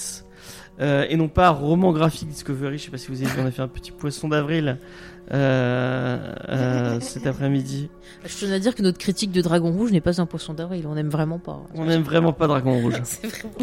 euh, 0.81 1.07
et 1.09 1.17
non 1.17 1.29
pas 1.29 1.51
roman 1.51 1.93
graphique 1.93 2.29
Discovery. 2.29 2.79
Je 2.79 2.85
sais 2.85 2.91
pas 2.91 2.97
si 2.97 3.09
vous 3.09 3.23
avez 3.23 3.31
vu, 3.31 3.41
on 3.41 3.47
a 3.47 3.51
fait 3.51 3.63
un 3.63 3.69
petit 3.69 3.93
poisson 3.93 4.29
d'avril 4.29 4.79
euh, 5.33 6.35
euh, 6.49 7.01
cet 7.01 7.27
après-midi. 7.27 7.91
Je 8.25 8.39
tenais 8.39 8.55
à 8.55 8.59
dire 8.59 8.75
que 8.75 8.83
notre 8.83 8.99
critique 8.99 9.31
de 9.31 9.43
Dragon 9.43 9.71
Rouge 9.71 9.93
n'est 9.93 10.01
pas 10.01 10.21
un 10.21 10.27
poisson 10.27 10.55
d'avril. 10.55 10.87
On 10.89 10.97
aime 10.97 11.11
vraiment 11.11 11.39
pas. 11.39 11.63
On 11.75 11.85
n'aime 11.85 12.03
vraiment 12.03 12.33
pas 12.33 12.47
Dragon 12.47 12.81
Rouge. 12.81 12.95
C'est 13.05 13.29
vraiment. 13.29 13.55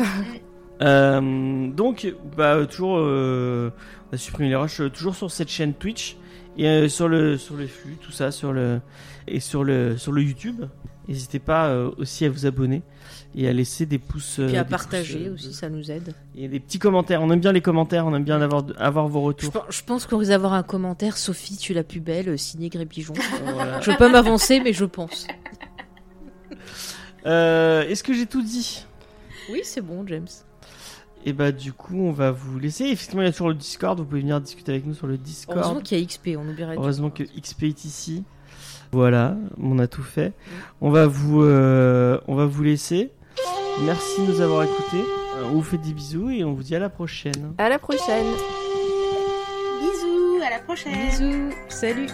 Donc, 1.72 2.14
bah, 2.36 2.66
toujours, 2.68 3.00
on 4.12 4.16
a 4.16 4.18
supprimé 4.18 4.50
les 4.50 4.56
rushs, 4.56 4.80
euh, 4.82 4.90
toujours 4.90 5.16
sur 5.16 5.30
cette 5.32 5.50
chaîne 5.50 5.74
Twitch. 5.74 6.18
Et 6.60 6.66
euh, 6.68 6.90
sur 6.90 7.08
le 7.08 7.38
sur 7.38 7.56
le 7.56 7.68
flux, 7.68 7.98
tout 8.02 8.12
ça, 8.12 8.32
sur 8.32 8.52
le 8.52 8.82
et 9.28 9.40
sur 9.40 9.64
le 9.64 9.96
sur 9.98 10.12
le 10.12 10.24
YouTube. 10.24 10.66
N'hésitez 11.08 11.40
pas 11.40 11.68
euh, 11.68 11.92
aussi 12.00 12.26
à 12.26 12.30
vous 12.30 12.46
abonner 12.48 12.82
et 13.36 13.48
à 13.48 13.54
laisser 13.54 13.86
des 13.86 14.00
pouces. 14.00 14.40
euh, 14.40 14.48
Puis 14.48 14.58
à 14.58 14.66
partager 14.66 15.20
pouces, 15.20 15.28
euh, 15.28 15.34
aussi, 15.50 15.54
ça 15.54 15.70
nous 15.70 15.90
aide. 15.92 16.14
Et 16.36 16.48
des 16.48 16.60
petits 16.60 16.80
commentaires. 16.80 17.22
On 17.22 17.30
aime 17.32 17.40
bien 17.40 17.52
les 17.54 17.62
commentaires. 17.62 18.06
On 18.08 18.14
aime 18.16 18.24
bien 18.26 18.42
avoir 18.42 18.66
avoir 18.80 19.08
vos 19.08 19.22
retours. 19.22 19.54
je 19.70 19.82
pense 19.84 20.06
qu'on 20.08 20.18
risque 20.18 20.32
d'avoir 20.32 20.54
un 20.54 20.64
commentaire 20.64 21.16
Sophie, 21.16 21.58
tu 21.58 21.74
es 21.74 21.76
la 21.76 21.84
plus 21.84 22.00
belle, 22.02 22.38
signé 22.40 22.70
Grépigeon. 22.70 23.14
Voilà. 23.54 23.80
je 23.82 23.92
veux 23.92 23.98
pas 23.98 24.10
m'avancer, 24.10 24.60
mais 24.60 24.74
je 24.74 24.86
pense. 24.86 25.28
Euh, 27.26 27.84
Est-ce 27.88 28.04
que 28.04 28.14
j'ai 28.14 28.26
tout 28.26 28.42
dit? 28.42 28.86
Oui, 29.52 29.62
c'est 29.64 29.82
bon, 29.82 30.06
James. 30.08 30.28
Et 31.28 31.34
bah 31.34 31.52
du 31.52 31.74
coup, 31.74 31.98
on 32.00 32.14
va 32.14 32.32
vous 32.32 32.58
laisser. 32.58 32.86
Effectivement, 32.86 33.22
il 33.22 33.26
y 33.26 33.28
a 33.28 33.34
toujours 33.34 33.50
le 33.50 33.54
Discord. 33.54 34.00
Vous 34.00 34.06
pouvez 34.06 34.22
venir 34.22 34.40
discuter 34.40 34.72
avec 34.72 34.86
nous 34.86 34.94
sur 34.94 35.08
le 35.08 35.18
Discord. 35.18 35.60
Heureusement 35.60 35.82
qu'il 35.82 36.00
y 36.00 36.02
a 36.02 36.06
XP, 36.06 36.30
on 36.38 36.48
oublierait. 36.48 36.78
Heureusement 36.78 37.10
que 37.10 37.24
XP 37.24 37.64
est 37.64 37.84
ici. 37.84 38.24
Voilà, 38.94 39.36
on 39.62 39.78
a 39.78 39.88
tout 39.88 40.04
fait. 40.04 40.32
On 40.80 40.90
va 40.90 41.06
vous, 41.06 41.44
euh, 41.44 42.18
on 42.30 42.36
va 42.36 42.46
vous 42.46 42.64
laisser. 42.64 43.12
Merci 43.82 44.22
de 44.22 44.32
nous 44.32 44.40
avoir 44.40 44.64
écoutés. 44.64 45.04
On 45.44 45.50
vous 45.50 45.64
fait 45.64 45.78
des 45.78 45.92
bisous 45.92 46.30
et 46.30 46.46
on 46.46 46.54
vous 46.54 46.64
dit 46.64 46.78
à 46.78 46.80
la 46.80 46.90
prochaine. 46.90 47.54
À 47.58 47.68
la 47.68 47.78
prochaine. 47.78 48.26
Bisous, 49.82 50.42
à 50.46 50.50
la 50.50 50.60
prochaine. 50.60 51.10
Bisous, 51.10 51.54
salut. 51.68 52.08